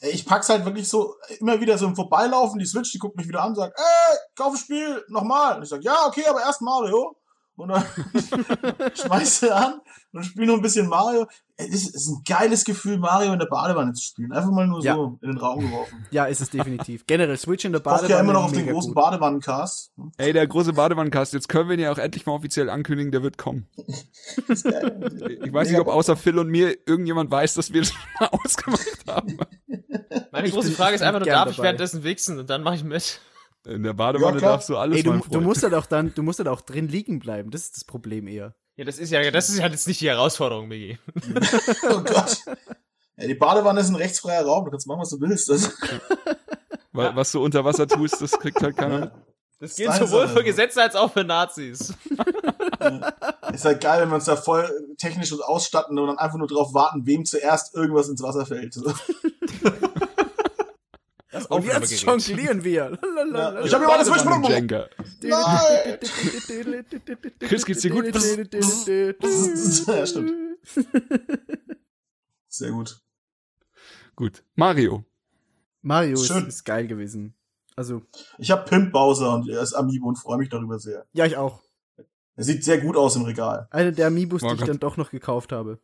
Ich 0.00 0.24
pack's 0.24 0.48
halt 0.48 0.64
wirklich 0.64 0.88
so 0.88 1.14
immer 1.40 1.60
wieder 1.60 1.76
so 1.76 1.86
im 1.86 1.94
Vorbeilaufen, 1.94 2.58
die 2.58 2.64
Switch, 2.64 2.90
die 2.92 2.98
guckt 2.98 3.16
mich 3.16 3.28
wieder 3.28 3.42
an 3.42 3.50
und 3.50 3.56
sagt, 3.56 3.78
ey, 3.78 4.18
kauf 4.34 4.54
ein 4.54 4.58
Spiel, 4.58 5.04
nochmal. 5.08 5.56
Und 5.56 5.62
ich 5.64 5.68
sag, 5.68 5.84
ja, 5.84 6.06
okay, 6.06 6.24
aber 6.26 6.40
erst 6.40 6.62
Mario. 6.62 7.16
Und 7.60 7.68
dann 7.68 7.84
schmeiß 8.94 9.40
sie 9.40 9.54
an 9.54 9.80
und 10.12 10.24
spiel 10.24 10.46
nur 10.46 10.56
ein 10.56 10.62
bisschen 10.62 10.88
Mario. 10.88 11.26
Es 11.56 11.68
ist, 11.68 11.88
es 11.94 12.02
ist 12.02 12.08
ein 12.08 12.22
geiles 12.26 12.64
Gefühl, 12.64 12.96
Mario 12.96 13.34
in 13.34 13.38
der 13.38 13.46
Badewanne 13.46 13.92
zu 13.92 14.02
spielen. 14.02 14.32
Einfach 14.32 14.50
mal 14.50 14.66
nur 14.66 14.82
Ja. 14.82 14.94
so 14.94 15.18
in 15.20 15.28
den 15.28 15.36
Raum 15.38 15.60
geworfen. 15.60 16.06
Ja, 16.10 16.24
ist 16.24 16.40
es 16.40 16.48
definitiv. 16.48 17.06
Generell 17.06 17.36
Switch 17.36 17.66
in 17.66 17.72
der 17.72 17.80
Ich 17.80 17.84
Badewanne. 17.84 18.08
ja 18.14 18.20
immer 18.20 18.32
noch 18.32 18.44
auf 18.44 18.52
den 18.52 18.66
großen. 18.66 18.94
Badewannencast. 18.94 19.92
Ey, 20.16 20.32
der 20.32 20.46
große 20.46 20.72
Badewannencast, 20.72 21.34
jetzt 21.34 21.48
können 21.50 21.68
wir 21.68 21.74
ihn 21.74 21.80
ja 21.80 21.92
auch 21.92 21.98
endlich 21.98 22.24
mal 22.24 22.32
offiziell 22.32 22.70
ankündigen, 22.70 23.12
der 23.12 23.22
wird 23.22 23.36
kommen. 23.36 23.68
Ich 24.48 25.52
weiß 25.52 25.68
nicht, 25.70 25.80
ob 25.80 25.88
außer 25.88 26.16
Phil 26.16 26.38
und 26.38 26.48
mir 26.48 26.76
irgendjemand 26.86 27.30
weiß, 27.30 27.54
dass 27.54 27.72
wir 27.72 27.82
das 27.82 27.92
mal 28.18 28.26
ausgemacht 28.44 29.04
haben. 29.06 29.38
Meine 30.32 30.46
Ich 30.48 30.54
große 30.54 30.70
Frage 30.72 30.94
ich 30.94 31.02
ist 31.02 31.06
einfach 31.06 31.20
nur, 31.20 31.28
darf 31.28 31.50
ich 31.50 31.58
währenddessen 31.58 32.02
wichsen 32.04 32.38
und 32.38 32.48
dann 32.50 32.62
mache 32.62 32.76
ich 32.76 32.84
mit. 32.84 33.20
In 33.66 33.82
der 33.82 33.92
Badewanne 33.92 34.40
Ja, 34.40 34.48
darfst 34.52 34.68
du 34.68 34.76
alles, 34.76 34.96
Ey, 34.96 35.02
du, 35.02 35.10
mein 35.10 35.22
du 35.30 35.40
musst 35.40 35.62
halt 35.62 35.74
auch 35.74 35.86
dann, 35.86 36.14
du 36.14 36.22
musst 36.22 36.38
halt 36.38 36.48
auch 36.48 36.60
drin 36.62 36.88
liegen 36.88 37.18
bleiben. 37.18 37.50
Das 37.50 37.62
ist 37.62 37.76
das 37.76 37.84
Problem 37.84 38.26
eher. 38.26 38.54
Ja, 38.76 38.84
das 38.84 38.98
ist 38.98 39.10
ja, 39.10 39.30
das 39.30 39.50
ist 39.50 39.58
ja 39.58 39.66
jetzt 39.66 39.86
nicht 39.86 40.00
die 40.00 40.08
Herausforderung, 40.08 40.68
Migi. 40.68 40.98
Oh 41.90 42.00
Gott. 42.02 42.38
Ja, 43.16 43.26
die 43.26 43.34
Badewanne 43.34 43.80
ist 43.80 43.88
ein 43.90 43.96
rechtsfreier 43.96 44.44
Raum, 44.46 44.64
du 44.64 44.70
kannst 44.70 44.86
machen, 44.86 45.00
was 45.00 45.10
du 45.10 45.20
willst. 45.20 45.50
Das, 45.50 45.70
Wa- 46.92 47.14
Was 47.14 47.32
du 47.32 47.42
unter 47.44 47.64
Wasser 47.64 47.86
tust, 47.86 48.20
das 48.22 48.30
kriegt 48.32 48.62
halt 48.62 48.76
keiner 48.78 48.98
mit. 49.00 49.10
Das 49.58 49.76
gilt 49.76 49.92
sowohl 49.94 50.26
für 50.28 50.42
Gesetze 50.42 50.80
als 50.80 50.96
auch 50.96 51.12
für 51.12 51.22
Nazis. 51.22 51.92
ist 53.52 53.64
halt 53.66 53.82
geil, 53.82 54.00
wenn 54.00 54.08
wir 54.08 54.14
uns 54.14 54.24
da 54.24 54.36
voll 54.36 54.66
technisch 54.96 55.34
ausstatten 55.38 55.98
und 55.98 56.06
dann 56.06 56.16
einfach 56.18 56.38
nur 56.38 56.48
drauf 56.48 56.72
warten, 56.72 57.04
wem 57.04 57.26
zuerst 57.26 57.74
irgendwas 57.74 58.08
ins 58.08 58.22
Wasser 58.22 58.46
fällt. 58.46 58.74
Das 61.32 61.46
Und 61.46 61.64
jetzt 61.64 62.02
jonglieren 62.02 62.64
wir. 62.64 62.98
Ja, 63.32 63.60
ich 63.64 63.72
hab 63.72 63.80
hier 63.80 63.88
mal 63.88 63.98
das 63.98 64.08
Switch 64.08 64.48
Jenga. 64.48 64.88
Nein! 65.22 65.98
Chris, 67.40 67.64
geht's 67.64 67.82
dir 67.82 67.90
gut? 67.90 68.06
Ja, 69.86 70.06
stimmt. 70.06 70.32
Sehr 72.48 72.70
gut. 72.72 73.00
Gut. 74.16 74.42
Mario. 74.56 75.04
Mario 75.82 76.14
ist, 76.14 76.26
Schön. 76.26 76.46
ist 76.46 76.64
geil 76.64 76.86
gewesen. 76.86 77.34
Also, 77.76 78.02
Ich 78.38 78.50
habe 78.50 78.68
Pimp 78.68 78.92
Bowser 78.92 79.32
und 79.34 79.48
er 79.48 79.62
ist 79.62 79.72
Amiibo 79.72 80.08
und 80.08 80.16
freue 80.16 80.36
mich 80.38 80.48
darüber 80.48 80.78
sehr. 80.78 81.06
ja, 81.12 81.24
ich 81.24 81.36
auch. 81.36 81.62
Er 82.36 82.44
sieht 82.44 82.64
sehr 82.64 82.80
gut 82.80 82.96
aus 82.96 83.16
im 83.16 83.22
Regal. 83.22 83.68
Eine 83.70 83.92
der 83.92 84.06
Amiibos, 84.08 84.42
Oh 84.42 84.48
die 84.48 84.54
ich 84.54 84.60
Gott. 84.60 84.68
dann 84.68 84.78
doch 84.80 84.96
noch 84.96 85.10
gekauft 85.10 85.52
habe. 85.52 85.78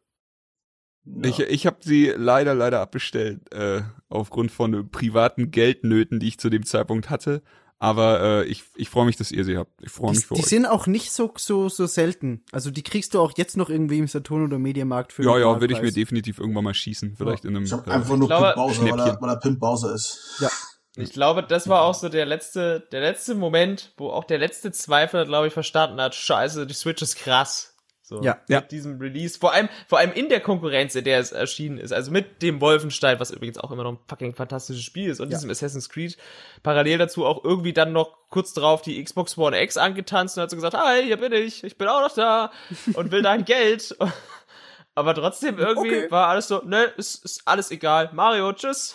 Ja. 1.06 1.28
Ich, 1.28 1.40
ich 1.40 1.66
habe 1.66 1.76
sie 1.80 2.12
leider, 2.16 2.54
leider 2.54 2.80
abbestellt, 2.80 3.52
äh, 3.54 3.82
aufgrund 4.08 4.50
von 4.50 4.90
privaten 4.90 5.50
Geldnöten, 5.50 6.18
die 6.20 6.28
ich 6.28 6.38
zu 6.38 6.50
dem 6.50 6.66
Zeitpunkt 6.66 7.10
hatte. 7.10 7.42
Aber 7.78 8.22
äh, 8.22 8.44
ich, 8.46 8.64
ich 8.74 8.88
freue 8.88 9.04
mich, 9.04 9.16
dass 9.16 9.30
ihr 9.30 9.44
sie 9.44 9.58
habt. 9.58 9.70
Ich 9.82 9.90
freue 9.92 10.12
Die, 10.12 10.16
mich 10.16 10.26
für 10.26 10.34
die 10.34 10.40
euch. 10.40 10.46
sind 10.46 10.64
auch 10.66 10.86
nicht 10.86 11.12
so, 11.12 11.32
so, 11.36 11.68
so 11.68 11.86
selten. 11.86 12.42
Also 12.50 12.70
die 12.70 12.82
kriegst 12.82 13.12
du 13.12 13.20
auch 13.20 13.32
jetzt 13.36 13.56
noch 13.58 13.68
irgendwie 13.68 13.98
im 13.98 14.08
Saturn 14.08 14.44
oder 14.44 14.58
Mediamarkt 14.58 15.12
für 15.12 15.22
Ja, 15.24 15.36
ja, 15.38 15.60
würde 15.60 15.74
ich 15.74 15.82
mir 15.82 15.92
definitiv 15.92 16.38
irgendwann 16.38 16.64
mal 16.64 16.72
schießen. 16.74 17.16
Vielleicht 17.16 17.44
in 17.44 17.54
einem. 17.54 17.66
ich 17.66 17.72
habe 17.72 17.90
äh, 17.90 17.94
einfach 17.94 18.16
nur 18.16 18.28
glaube, 18.28 18.44
Pimp 18.46 18.56
Bowser, 18.56 18.80
weil 18.82 18.88
er, 18.88 18.94
Schnäppchen. 18.94 19.16
weil 19.20 19.30
er 19.30 19.36
Pimp 19.36 19.60
Bowser 19.60 19.94
ist. 19.94 20.39
Ja, 20.40 20.48
Ich 20.97 21.12
glaube, 21.12 21.42
das 21.42 21.68
war 21.68 21.82
auch 21.82 21.94
so 21.94 22.08
der 22.08 22.24
letzte, 22.24 22.89
der 22.92 23.02
letzte 23.02 23.34
Moment, 23.34 23.92
wo 23.98 24.08
auch 24.08 24.24
der 24.24 24.39
letzte 24.39 24.72
Zweifler, 24.72 25.26
glaube 25.26 25.48
ich, 25.48 25.52
verstanden 25.52 26.00
hat, 26.00 26.14
scheiße, 26.14 26.66
die 26.66 26.74
Switch 26.74 27.02
ist 27.02 27.16
krass. 27.16 27.75
So, 28.09 28.23
Ja. 28.23 28.35
mit 28.35 28.49
Ja. 28.51 28.60
diesem 28.60 29.01
Release. 29.01 29.36
Vor 29.36 29.52
allem, 29.52 29.68
vor 29.89 29.99
allem 29.99 30.12
in 30.12 30.28
der 30.28 30.41
Konkurrenz, 30.41 30.94
in 30.94 31.02
der 31.02 31.18
es 31.18 31.33
erschienen 31.33 31.76
ist. 31.78 31.93
Also 31.93 32.12
mit 32.12 32.41
dem 32.41 32.60
Wolfenstein, 32.60 33.18
was 33.18 33.33
übrigens 33.33 33.59
auch 33.59 33.73
immer 33.73 33.83
noch 33.83 33.94
ein 33.94 33.99
fucking 34.07 34.33
fantastisches 34.36 34.85
Spiel 34.85 35.10
ist. 35.10 35.18
Und 35.18 35.31
Ja. 35.31 35.36
diesem 35.36 35.51
Assassin's 35.51 35.89
Creed. 35.89 36.17
Parallel 36.62 36.99
dazu 36.99 37.26
auch 37.26 37.43
irgendwie 37.43 37.73
dann 37.73 37.93
noch 37.93 38.17
kurz 38.31 38.52
drauf 38.55 38.83
die 38.83 39.02
Xbox 39.02 39.36
One 39.36 39.60
X 39.60 39.76
angetanzt 39.76 40.36
und 40.36 40.43
hat 40.44 40.51
so 40.51 40.57
gesagt, 40.57 40.76
hi, 40.76 41.02
hier 41.02 41.17
bin 41.17 41.33
ich, 41.33 41.65
ich 41.65 41.76
bin 41.78 41.89
auch 41.89 42.01
noch 42.01 42.15
da 42.15 42.52
und 42.94 43.10
will 43.10 43.23
dein 43.23 43.44
Geld. 43.44 43.97
Aber 44.94 45.12
trotzdem 45.12 45.59
irgendwie 45.59 45.97
Okay. 46.02 46.10
war 46.12 46.28
alles 46.28 46.47
so, 46.47 46.62
ne, 46.65 46.85
ist, 46.85 47.25
ist 47.25 47.43
alles 47.44 47.73
egal. 47.73 48.10
Mario, 48.12 48.52
tschüss. 48.52 48.94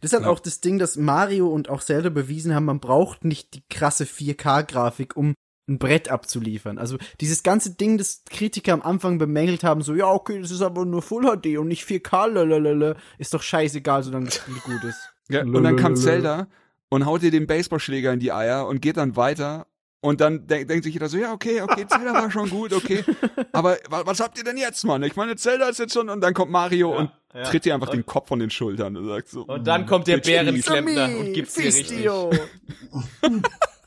Das 0.00 0.10
ist 0.10 0.14
halt 0.14 0.24
Ja. 0.24 0.30
auch 0.30 0.40
das 0.40 0.60
Ding, 0.60 0.80
dass 0.80 0.96
Mario 0.96 1.46
und 1.48 1.68
auch 1.70 1.82
Zelda 1.82 2.08
bewiesen 2.08 2.56
haben, 2.56 2.64
man 2.64 2.80
braucht 2.80 3.24
nicht 3.24 3.54
die 3.54 3.62
krasse 3.70 4.04
4K-Grafik, 4.04 5.16
um 5.16 5.34
ein 5.70 5.78
Brett 5.78 6.10
abzuliefern. 6.10 6.76
Also 6.78 6.98
dieses 7.20 7.42
ganze 7.42 7.70
Ding, 7.74 7.96
das 7.96 8.22
Kritiker 8.28 8.74
am 8.74 8.82
Anfang 8.82 9.16
bemängelt 9.18 9.64
haben, 9.64 9.80
so, 9.82 9.94
ja, 9.94 10.06
okay, 10.10 10.40
das 10.40 10.50
ist 10.50 10.60
aber 10.62 10.84
nur 10.84 11.00
Full 11.00 11.22
HD 11.24 11.56
und 11.58 11.68
nicht 11.68 11.84
4K, 11.88 12.26
lalalala, 12.28 12.96
ist 13.18 13.32
doch 13.32 13.42
scheißegal, 13.42 14.02
solange 14.02 14.26
das 14.26 14.34
Spiel 14.36 14.56
gut 14.64 14.84
ist. 14.84 14.98
ja, 15.28 15.42
und 15.42 15.62
dann 15.62 15.76
kam 15.76 15.96
Zelda 15.96 16.48
und 16.90 17.06
haut 17.06 17.22
dir 17.22 17.30
den 17.30 17.46
Baseballschläger 17.46 18.12
in 18.12 18.20
die 18.20 18.32
Eier 18.32 18.66
und 18.66 18.82
geht 18.82 18.96
dann 18.98 19.16
weiter. 19.16 19.66
Und 20.02 20.22
dann 20.22 20.46
de 20.46 20.64
denkt 20.64 20.84
sich 20.84 20.94
jeder 20.94 21.10
so, 21.10 21.18
ja, 21.18 21.30
okay, 21.32 21.60
okay, 21.60 21.86
Zelda 21.86 22.14
war 22.14 22.30
schon 22.30 22.48
gut, 22.48 22.72
okay. 22.72 23.04
Aber 23.52 23.76
wa 23.90 24.02
was 24.06 24.18
habt 24.20 24.38
ihr 24.38 24.44
denn 24.44 24.56
jetzt, 24.56 24.82
Mann? 24.84 25.02
Ich 25.02 25.14
meine, 25.14 25.36
Zelda 25.36 25.68
ist 25.68 25.78
jetzt 25.78 25.92
schon, 25.92 26.08
und 26.08 26.22
dann 26.22 26.32
kommt 26.32 26.50
Mario 26.50 26.92
Ja, 26.92 26.98
und 27.00 27.10
ja. 27.34 27.42
tritt 27.42 27.66
dir 27.66 27.74
einfach 27.74 27.88
Und- 27.90 27.96
den 27.96 28.06
Kopf 28.06 28.28
von 28.28 28.38
den 28.38 28.48
Schultern 28.50 28.96
und 28.96 29.06
sagt 29.06 29.28
so. 29.28 29.42
Und 29.42 29.66
dann 29.66 29.84
kommt 29.84 30.06
der. 30.06 30.16
Bärenklempner 30.16 31.18
und 31.18 31.34
gibt's 31.34 31.52
dir 31.54 31.64
richtig. 31.66 32.08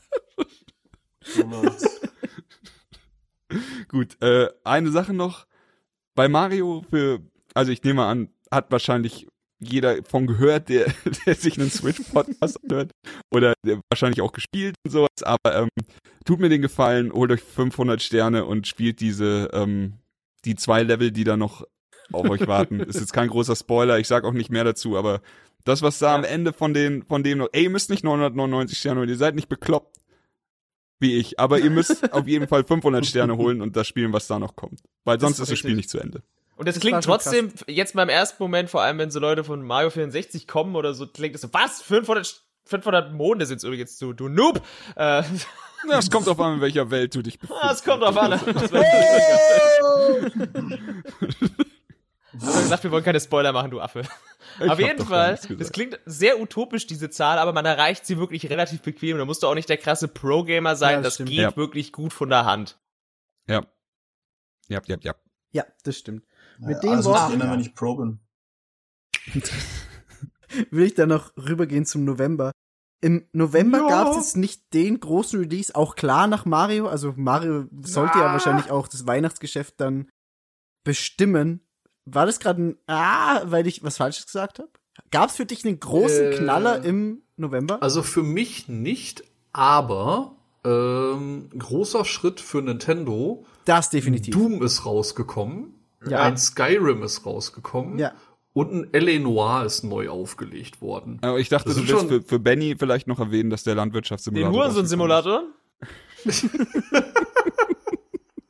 Gut, 3.88 4.20
äh, 4.22 4.48
eine 4.64 4.90
Sache 4.90 5.12
noch. 5.12 5.46
Bei 6.14 6.28
Mario 6.28 6.84
für, 6.88 7.20
also 7.54 7.72
ich 7.72 7.82
nehme 7.82 8.04
an, 8.04 8.28
hat 8.50 8.70
wahrscheinlich 8.70 9.26
jeder 9.60 10.02
von 10.04 10.26
gehört, 10.26 10.68
der, 10.68 10.92
der 11.26 11.34
sich 11.34 11.58
einen 11.58 11.70
Switch-Podcast 11.70 12.58
hört. 12.70 12.90
Oder 13.32 13.54
der 13.64 13.80
wahrscheinlich 13.90 14.20
auch 14.20 14.32
gespielt 14.32 14.74
und 14.84 14.90
sowas. 14.90 15.08
Aber 15.22 15.56
ähm, 15.56 15.68
tut 16.24 16.40
mir 16.40 16.48
den 16.48 16.62
Gefallen, 16.62 17.12
holt 17.12 17.30
euch 17.30 17.42
500 17.42 18.02
Sterne 18.02 18.44
und 18.44 18.66
spielt 18.66 19.00
diese, 19.00 19.50
ähm, 19.52 19.94
die 20.44 20.56
zwei 20.56 20.82
Level, 20.82 21.10
die 21.10 21.24
da 21.24 21.36
noch 21.36 21.66
auf 22.12 22.28
euch 22.28 22.46
warten. 22.46 22.80
Ist 22.80 23.00
jetzt 23.00 23.12
kein 23.12 23.28
großer 23.28 23.56
Spoiler, 23.56 23.98
ich 23.98 24.08
sag 24.08 24.24
auch 24.24 24.32
nicht 24.32 24.50
mehr 24.50 24.64
dazu, 24.64 24.96
aber 24.96 25.20
das, 25.64 25.80
was 25.80 25.98
da 25.98 26.10
Ja. 26.10 26.14
am 26.16 26.24
Ende 26.24 26.52
von 26.52 26.74
den, 26.74 27.02
von 27.04 27.22
dem 27.22 27.38
noch, 27.38 27.48
ey, 27.52 27.64
ihr 27.64 27.70
müsst 27.70 27.88
nicht 27.88 28.04
999 28.04 28.76
Sterne 28.78 29.00
holen, 29.00 29.08
ihr 29.08 29.16
seid 29.16 29.34
nicht 29.34 29.48
bekloppt. 29.48 29.96
Wie 31.04 31.18
ich, 31.18 31.38
aber 31.38 31.58
ihr 31.58 31.68
müsst 31.68 32.12
auf 32.14 32.26
jeden 32.26 32.48
Fall 32.48 32.64
500 32.64 33.04
Sterne 33.04 33.36
holen 33.36 33.60
und 33.60 33.76
das 33.76 33.86
spielen, 33.86 34.14
was 34.14 34.26
da 34.26 34.38
noch 34.38 34.56
kommt. 34.56 34.80
Weil 35.04 35.20
sonst 35.20 35.34
ist 35.34 35.40
ist 35.40 35.52
das 35.52 35.58
Spiel 35.58 35.74
nicht 35.74 35.90
zu 35.90 35.98
Ende. 35.98 36.22
Und 36.56 36.66
das, 36.66 36.76
Das 36.76 36.80
klingt 36.80 37.04
trotzdem, 37.04 37.52
jetzt 37.66 37.94
beim 37.94 38.08
ersten 38.08 38.42
Moment, 38.42 38.70
vor 38.70 38.80
allem 38.80 38.96
wenn 38.96 39.10
so 39.10 39.20
Leute 39.20 39.44
von 39.44 39.62
Mario 39.62 39.90
64 39.90 40.48
kommen 40.48 40.76
oder 40.76 40.94
so, 40.94 41.06
klingt 41.06 41.34
das 41.34 41.42
so, 41.42 41.52
was? 41.52 41.82
500, 41.82 42.42
500 42.64 43.12
Monde 43.12 43.44
sind's 43.44 43.64
übrigens 43.64 43.98
zu, 43.98 44.14
du 44.14 44.28
Noob! 44.28 44.62
Äh, 44.96 45.22
Na, 45.86 45.98
es 45.98 46.10
kommt 46.10 46.26
auf 46.28 46.40
an, 46.40 46.54
in 46.54 46.60
welcher 46.62 46.90
Welt 46.90 47.14
du 47.14 47.20
dich 47.20 47.38
befindest. 47.38 47.70
es 47.72 47.84
kommt 47.84 48.02
drauf 48.02 48.16
an. 48.16 48.40
War- 52.34 52.48
Wir 52.48 52.54
haben 52.54 52.62
gesagt, 52.62 52.84
wir 52.84 52.90
wollen 52.90 53.04
keine 53.04 53.20
Spoiler 53.20 53.52
machen, 53.52 53.70
du 53.70 53.80
Affe. 53.80 54.02
Ich 54.60 54.70
Auf 54.70 54.78
jeden 54.78 55.04
Fall, 55.06 55.38
das 55.58 55.72
klingt 55.72 55.98
sehr 56.04 56.38
utopisch, 56.38 56.86
diese 56.86 57.08
Zahl, 57.08 57.38
aber 57.38 57.52
man 57.54 57.64
erreicht 57.64 58.04
sie 58.06 58.18
wirklich 58.18 58.48
relativ 58.50 58.82
bequem. 58.82 59.16
Da 59.18 59.24
musst 59.24 59.42
du 59.42 59.46
auch 59.48 59.54
nicht 59.54 59.68
der 59.70 59.78
krasse 59.78 60.06
Pro-Gamer 60.06 60.76
sein, 60.76 60.90
Ja, 60.90 60.96
das 60.98 61.04
das, 61.04 61.14
stimmt. 61.14 61.30
geht 61.30 61.38
Ja. 61.38 61.56
wirklich 61.56 61.92
gut 61.92 62.12
von 62.12 62.28
der 62.28 62.44
Hand. 62.44 62.78
Ja. 63.48 63.64
Ja, 64.68 64.80
ja, 64.86 64.96
ja. 65.00 65.14
Ja, 65.52 65.64
das 65.82 65.96
stimmt. 65.96 66.24
Naja, 66.58 66.76
Mit 66.76 66.84
muss 66.84 66.98
ich 67.00 67.04
Worten- 67.06 67.32
ändern, 67.32 67.50
wenn 67.52 67.60
ich 67.60 67.74
Pro 67.74 67.96
bin. 67.96 68.20
Will 70.70 70.84
ich 70.84 70.94
dann 70.94 71.08
noch 71.08 71.32
rübergehen 71.36 71.86
zum 71.86 72.04
November. 72.04 72.52
Im 73.00 73.26
November 73.32 73.78
Ja. 73.78 73.88
gab 73.88 74.08
es 74.10 74.16
jetzt 74.16 74.36
nicht 74.36 74.72
den 74.72 75.00
großen 75.00 75.38
Release, 75.40 75.74
auch 75.74 75.96
klar 75.96 76.26
nach 76.26 76.44
Mario. 76.44 76.86
Also 76.86 77.12
Mario 77.16 77.66
sollte 77.82 78.18
ja 78.18 78.26
Ah. 78.26 78.32
wahrscheinlich 78.32 78.70
auch 78.70 78.88
das 78.88 79.06
Weihnachtsgeschäft 79.06 79.80
dann 79.80 80.10
bestimmen. 80.84 81.63
War 82.06 82.26
das 82.26 82.38
gerade 82.40 82.62
ein 82.62 82.76
Ah, 82.86 83.42
weil 83.46 83.66
ich 83.66 83.82
was 83.82 83.96
Falsches 83.96 84.26
gesagt 84.26 84.58
habe? 84.58 84.68
Gab 85.10 85.30
es 85.30 85.36
für 85.36 85.46
dich 85.46 85.64
einen 85.64 85.80
großen 85.80 86.32
Äh, 86.32 86.36
Knaller 86.36 86.82
im 86.84 87.22
November? 87.36 87.82
Also 87.82 88.02
für 88.02 88.22
mich 88.22 88.68
nicht, 88.68 89.24
aber 89.52 90.36
ähm, 90.64 91.50
großer 91.58 92.04
Schritt 92.04 92.40
für 92.40 92.62
Nintendo. 92.62 93.44
das 93.64 93.90
definitiv. 93.90 94.34
Doom 94.34 94.62
ist 94.62 94.84
rausgekommen. 94.86 95.74
Ja. 96.06 96.20
Ein 96.22 96.36
Skyrim 96.36 97.02
ist 97.02 97.24
rausgekommen. 97.26 97.98
Ja. 97.98 98.12
Und 98.52 98.72
ein 98.72 98.94
L.A. 98.94 99.18
Noir 99.18 99.64
ist 99.64 99.82
neu 99.82 100.08
aufgelegt 100.10 100.80
worden. 100.80 101.18
Aber 101.22 101.38
ich 101.40 101.48
dachte, 101.48 101.68
Das 101.70 101.76
du 101.76 101.80
willst 101.88 101.92
schon- 101.98 102.08
für, 102.08 102.22
für 102.22 102.38
Benny 102.38 102.76
vielleicht 102.78 103.06
noch 103.08 103.18
erwähnen, 103.18 103.50
dass 103.50 103.64
der 103.64 103.72
Den 103.74 103.78
Landwirtschaftssimulator. 103.78 104.52
Hurensohn-Simulator, 104.52 105.42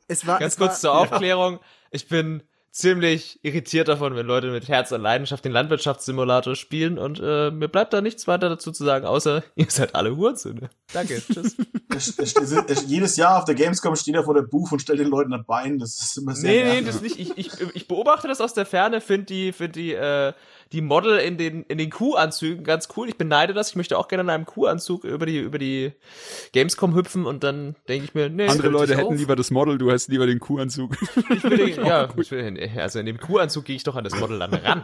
Es 0.07 0.27
war 0.27 0.39
ganz 0.39 0.53
es 0.53 0.59
kurz 0.59 0.69
war, 0.71 0.79
zur 0.79 0.93
Aufklärung. 0.97 1.59
Ich 1.91 2.07
bin 2.07 2.43
ziemlich 2.75 3.39
irritiert 3.41 3.87
davon, 3.87 4.17
wenn 4.17 4.25
Leute 4.25 4.51
mit 4.51 4.67
Herz 4.67 4.91
und 4.91 5.01
Leidenschaft 5.01 5.45
den 5.45 5.53
Landwirtschaftssimulator 5.53 6.57
spielen 6.57 6.97
und 6.97 7.21
äh, 7.23 7.49
mir 7.49 7.69
bleibt 7.69 7.93
da 7.93 8.01
nichts 8.01 8.27
weiter 8.27 8.49
dazu 8.49 8.73
zu 8.73 8.83
sagen, 8.83 9.05
außer 9.05 9.43
ihr 9.55 9.67
seid 9.69 9.95
alle 9.95 10.13
Hurensöhne. 10.13 10.69
Danke, 10.91 11.21
tschüss. 11.33 11.55
Es, 11.95 12.19
es, 12.19 12.35
es, 12.35 12.85
jedes 12.87 13.15
Jahr 13.15 13.37
auf 13.37 13.45
der 13.45 13.55
Gamescom 13.55 13.95
steht 13.95 14.15
er 14.15 14.25
vor 14.25 14.33
der 14.33 14.41
Booth 14.41 14.73
und 14.73 14.81
stellt 14.81 14.99
den 14.99 15.07
Leuten 15.07 15.33
ein 15.33 15.45
Bein. 15.45 15.79
Das 15.79 16.01
ist 16.01 16.17
immer 16.17 16.35
sehr 16.35 16.65
Nee, 16.65 16.81
nee, 16.81 16.85
das 16.85 17.01
nicht. 17.01 17.17
Ich, 17.17 17.37
ich, 17.37 17.51
ich 17.73 17.87
beobachte 17.87 18.27
das 18.27 18.41
aus 18.41 18.53
der 18.53 18.65
Ferne, 18.65 18.99
finde 18.99 19.27
die, 19.27 19.53
find 19.53 19.77
die, 19.77 19.93
äh, 19.93 20.33
die 20.71 20.81
Model 20.81 21.17
in 21.19 21.37
den, 21.37 21.63
in 21.63 21.77
den 21.77 21.89
Kuhanzügen 21.89 22.63
ganz 22.63 22.87
cool. 22.97 23.07
Ich 23.07 23.17
beneide 23.17 23.53
das. 23.53 23.69
Ich 23.69 23.75
möchte 23.75 23.97
auch 23.97 24.07
gerne 24.07 24.23
in 24.23 24.29
einem 24.29 24.45
Kuhanzug 24.45 25.03
über 25.03 25.25
die, 25.25 25.37
über 25.39 25.57
die 25.59 25.93
Gamescom 26.53 26.95
hüpfen 26.95 27.25
und 27.25 27.43
dann 27.43 27.75
denke 27.87 28.05
ich 28.05 28.13
mir, 28.15 28.29
nee, 28.29 28.47
Andere 28.47 28.69
Leute 28.69 28.95
hätten 28.97 29.07
auf? 29.13 29.15
lieber 29.17 29.35
das 29.35 29.51
Model, 29.51 29.77
du 29.77 29.91
hast 29.91 30.07
lieber 30.09 30.25
den 30.25 30.39
Kuhanzug. 30.39 30.97
ich 31.29 31.43
will 31.43 31.57
den, 31.57 31.85
ja, 31.85 32.09
ich 32.17 32.31
will 32.31 32.43
den, 32.55 32.79
also 32.79 32.99
in 32.99 33.05
dem 33.05 33.19
Kuhanzug 33.19 33.65
gehe 33.65 33.75
ich 33.75 33.83
doch 33.83 33.95
an 33.95 34.03
das 34.03 34.15
Model 34.19 34.39
dann 34.39 34.53
ran. 34.53 34.81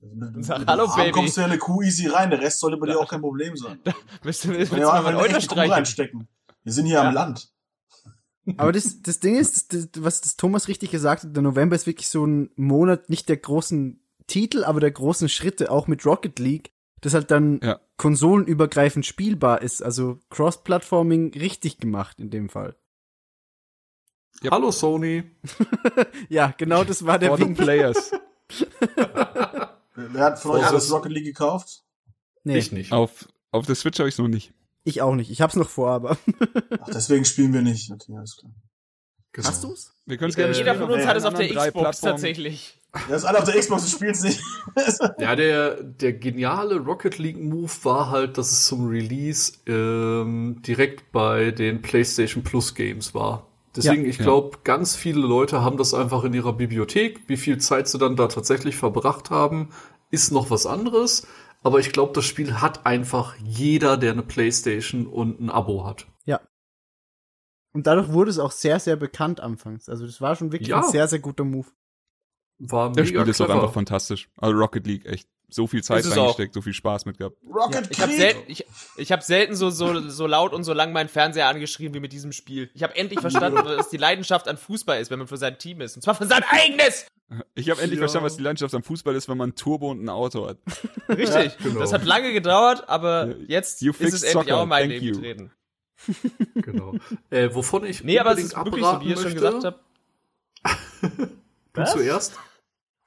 Mit, 0.00 0.44
Sag, 0.44 0.66
hallo, 0.66 0.84
Arm 0.84 0.96
Baby. 0.96 1.10
kommst 1.12 1.36
du 1.36 1.40
ja 1.42 1.46
eine 1.46 1.58
Kuh 1.58 1.82
easy 1.82 2.06
rein. 2.06 2.30
Der 2.30 2.40
Rest 2.40 2.60
sollte 2.60 2.76
bei 2.76 2.86
dir 2.86 2.98
auch 2.98 3.08
kein 3.08 3.20
Problem 3.20 3.56
sein. 3.56 3.78
Willst 4.22 4.44
du, 4.44 4.48
willst 4.50 4.72
du 4.72 4.76
Wenn 4.76 4.82
mal 4.84 4.86
wir 4.86 4.92
mein 4.92 4.96
einfach 4.96 5.08
eine 5.10 5.18
Euter 5.18 5.36
echte 5.36 5.48
Kuh 5.48 5.54
streichen? 5.54 5.72
reinstecken. 5.72 6.28
Wir 6.64 6.72
sind 6.72 6.86
hier 6.86 6.94
Ja. 6.96 7.08
am 7.08 7.14
Land. 7.14 7.48
Aber 8.56 8.72
das, 8.72 9.02
das 9.02 9.20
Ding 9.20 9.36
ist, 9.36 9.72
das, 9.74 9.88
was 9.98 10.20
das 10.20 10.36
Thomas 10.36 10.68
richtig 10.68 10.90
gesagt 10.90 11.24
hat, 11.24 11.34
der 11.36 11.42
November 11.42 11.76
ist 11.76 11.86
wirklich 11.86 12.08
so 12.08 12.24
ein 12.26 12.50
Monat 12.56 13.10
nicht 13.10 13.28
der 13.28 13.36
großen 13.36 14.00
Titel, 14.26 14.64
aber 14.64 14.80
der 14.80 14.90
großen 14.90 15.28
Schritte, 15.28 15.70
auch 15.70 15.86
mit 15.86 16.04
Rocket 16.06 16.38
League, 16.38 16.72
das 17.00 17.14
halt 17.14 17.30
dann 17.30 17.60
Ja. 17.62 17.80
konsolenübergreifend 17.96 19.06
spielbar 19.06 19.62
ist. 19.62 19.82
Also 19.82 20.18
Cross-Platforming 20.30 21.32
richtig 21.34 21.78
gemacht 21.78 22.18
in 22.20 22.30
dem 22.30 22.48
Fall. 22.48 22.76
Ja. 24.42 24.50
Hallo 24.52 24.70
Sony. 24.70 25.24
Ja, 26.28 26.54
genau 26.56 26.84
das 26.84 27.04
war 27.06 27.18
der 27.18 27.30
For 27.30 27.38
Wink. 27.40 27.58
players. 27.58 28.12
Wer 29.94 30.24
hat 30.24 30.38
von 30.38 30.52
euch 30.52 30.62
das 30.62 30.72
das- 30.72 30.92
Rocket 30.92 31.12
League 31.12 31.24
gekauft? 31.24 31.82
Nee, 32.44 32.58
Ich 32.58 32.70
nicht. 32.72 32.92
Auf, 32.92 33.28
auf 33.50 33.66
der 33.66 33.74
Switch 33.74 33.98
habe 33.98 34.08
ich 34.08 34.16
noch 34.18 34.28
nicht. 34.28 34.52
Ich 34.88 35.02
auch 35.02 35.14
nicht. 35.14 35.30
Ich 35.30 35.40
hab's 35.40 35.56
noch 35.56 35.68
vor, 35.68 35.90
aber. 35.90 36.16
Ach, 36.80 36.88
deswegen 36.92 37.24
spielen 37.24 37.52
wir 37.52 37.62
nicht. 37.62 37.90
Okay, 37.90 38.14
alles 38.16 38.36
klar. 38.38 38.52
Genau. 39.32 39.48
Hast 39.48 39.62
du's? 39.64 39.92
Wir 40.06 40.16
können 40.16 40.30
es 40.30 40.36
Äh, 40.36 40.40
gerne 40.42 40.56
Jeder 40.56 40.74
von 40.74 40.90
uns 40.90 41.06
hat 41.06 41.16
es 41.16 41.24
auf 41.24 41.34
der 41.34 41.46
Xbox 41.48 41.72
Plattformen. 41.72 41.92
tatsächlich. 42.14 42.78
Ja, 43.10 43.16
ist 43.16 43.24
alle 43.24 43.38
auf 43.38 43.44
der 43.44 43.58
Xbox 43.60 43.82
und 43.82 43.90
spielen 43.90 44.12
es 44.12 44.22
nicht. 44.22 44.40
Ja, 45.18 45.36
der, 45.36 45.82
der 45.82 46.14
geniale 46.14 46.76
Rocket 46.78 47.18
League 47.18 47.38
Move 47.38 47.70
war 47.82 48.10
halt, 48.10 48.38
dass 48.38 48.50
es 48.50 48.64
zum 48.66 48.88
Release 48.88 49.52
ähm, 49.66 50.62
direkt 50.66 51.12
bei 51.12 51.50
den 51.50 51.82
PlayStation 51.82 52.42
Plus 52.42 52.74
Games 52.74 53.14
war. 53.14 53.46
Deswegen, 53.76 54.06
ich 54.06 54.16
Ja. 54.18 54.24
glaube, 54.24 54.58
ganz 54.64 54.96
viele 54.96 55.20
Leute 55.20 55.60
haben 55.60 55.76
das 55.76 55.92
einfach 55.94 56.24
in 56.24 56.32
ihrer 56.32 56.54
Bibliothek. 56.54 57.20
Wie 57.28 57.36
viel 57.36 57.58
Zeit 57.58 57.86
sie 57.88 57.98
dann 57.98 58.16
da 58.16 58.28
tatsächlich 58.28 58.76
verbracht 58.76 59.30
haben, 59.30 59.68
ist 60.10 60.32
noch 60.32 60.50
was 60.50 60.64
anderes. 60.64 61.26
Aber 61.62 61.80
ich 61.80 61.92
glaube, 61.92 62.12
das 62.12 62.24
Spiel 62.24 62.60
hat 62.60 62.86
einfach 62.86 63.34
jeder, 63.36 63.96
der 63.96 64.12
eine 64.12 64.22
PlayStation 64.22 65.06
und 65.06 65.40
ein 65.40 65.50
Abo 65.50 65.84
hat. 65.84 66.06
Und 67.74 67.86
dadurch 67.86 68.08
wurde 68.12 68.30
es 68.30 68.38
auch 68.38 68.50
sehr, 68.50 68.80
sehr 68.80 68.96
bekannt 68.96 69.40
anfangs. 69.40 69.88
Also 69.90 70.06
das 70.06 70.20
war 70.22 70.34
schon 70.34 70.52
wirklich 70.52 70.70
Ja. 70.70 70.78
ein 70.78 70.90
sehr, 70.90 71.06
sehr 71.06 71.18
guter 71.18 71.44
Move. 71.44 71.68
War 72.58 72.88
Das 72.90 73.06
mega 73.06 73.20
Spiel 73.20 73.30
ist 73.30 73.40
auch 73.40 73.44
clever. 73.44 73.60
einfach 73.60 73.74
fantastisch. 73.74 74.30
Also 74.36 74.56
Rocket 74.58 74.86
League, 74.86 75.04
echt 75.06 75.28
so 75.50 75.66
viel 75.66 75.82
Zeit 75.82 76.04
reingesteckt, 76.04 76.52
so 76.54 76.60
viel 76.60 76.74
Spaß 76.74 77.06
mit 77.06 77.18
gehabt. 77.18 77.36
Rocket 77.46 77.88
Ich 77.90 78.00
habe 78.00 78.12
selten, 78.12 78.40
ich, 78.50 78.66
ich 78.96 79.12
hab 79.12 79.22
selten 79.22 79.54
so, 79.56 79.70
so, 79.70 80.08
so 80.08 80.26
laut 80.26 80.52
und 80.52 80.64
so 80.64 80.72
lang 80.74 80.92
meinen 80.92 81.08
Fernseher 81.08 81.48
angeschrien 81.48 81.94
wie 81.94 82.00
mit 82.00 82.12
diesem 82.12 82.32
Spiel. 82.32 82.70
Ich 82.74 82.82
habe 82.82 82.94
endlich 82.96 83.20
verstanden, 83.20 83.58
was 83.64 83.88
die 83.88 83.96
Leidenschaft 83.96 84.46
an 84.48 84.56
Fußball 84.58 85.00
ist, 85.00 85.10
wenn 85.10 85.18
man 85.18 85.28
für 85.28 85.38
sein 85.38 85.58
Team 85.58 85.80
ist. 85.80 85.96
Und 85.96 86.02
zwar 86.02 86.14
für 86.14 86.26
sein 86.26 86.42
eigenes! 86.50 87.06
Ich 87.54 87.68
habe 87.70 87.80
endlich 87.80 87.98
Ja. 87.98 88.02
verstanden, 88.04 88.26
was 88.26 88.36
die 88.36 88.42
Landschaft 88.42 88.74
am 88.74 88.82
Fußball 88.82 89.14
ist, 89.14 89.28
wenn 89.28 89.36
man 89.38 89.50
ein 89.50 89.54
Turbo 89.54 89.90
und 89.90 90.02
ein 90.04 90.08
Auto 90.08 90.46
hat. 90.48 90.58
Richtig. 91.08 91.56
genau. 91.62 91.80
Das 91.80 91.92
hat 91.92 92.04
lange 92.04 92.32
gedauert, 92.32 92.88
aber 92.88 93.28
Ja, 93.28 93.34
jetzt 93.48 93.80
you 93.82 93.92
ist 93.92 94.00
es 94.14 94.22
endlich 94.22 94.32
soccer. 94.32 94.56
auch 94.58 94.62
in 94.64 94.68
mein 94.68 94.88
Thank 94.90 95.02
Leben 95.02 95.06
you. 95.06 95.14
getreten. 95.14 95.52
Genau. 96.62 96.94
Äh, 97.30 97.54
wovon 97.54 97.84
ich 97.84 98.04
Nee, 98.04 98.18
aber 98.18 98.32
es 98.32 98.44
ist 98.44 98.56
wirklich 98.56 98.84
so, 98.84 99.00
wie 99.00 99.08
ihr 99.08 99.16
schon 99.16 99.34
gesagt 99.34 99.64
habt. 99.64 99.80
Du 101.72 101.84
zuerst? 101.84 102.38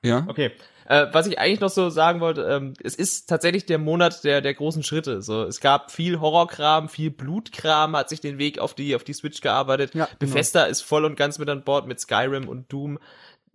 Ja? 0.04 0.26
Okay. 0.28 0.52
Äh, 0.92 1.14
was 1.14 1.26
ich 1.26 1.40
eigentlich 1.40 1.62
noch 1.62 1.70
so 1.70 1.90
sagen 1.90 2.20
wollte, 2.20 2.42
ähm, 2.42 2.74
es 2.84 2.96
ist 2.96 3.30
tatsächlich 3.30 3.66
der 3.66 3.78
Monat 3.78 4.26
der, 4.26 4.42
der 4.42 4.54
großen 4.54 4.84
Schritte. 4.84 5.22
So, 5.22 5.44
es 5.44 5.62
gab 5.62 5.90
viel 5.90 6.20
Horrorkram, 6.20 6.90
viel 6.90 7.12
Blutkram, 7.12 7.96
hat 7.96 8.10
sich 8.10 8.20
den 8.20 8.38
Weg 8.38 8.60
auf 8.60 8.74
die, 8.74 8.94
auf 8.94 9.06
die 9.06 9.14
Switch 9.14 9.40
gearbeitet. 9.40 9.96
Ja, 9.96 10.10
Bethesda 10.20 10.66
ist 10.66 10.82
voll 10.82 11.06
und 11.06 11.16
ganz 11.16 11.40
mit 11.40 11.48
an 11.48 11.64
Bord 11.64 11.88
mit 11.88 12.02
Skyrim 12.02 12.50
und 12.50 12.74
Doom. 12.74 13.00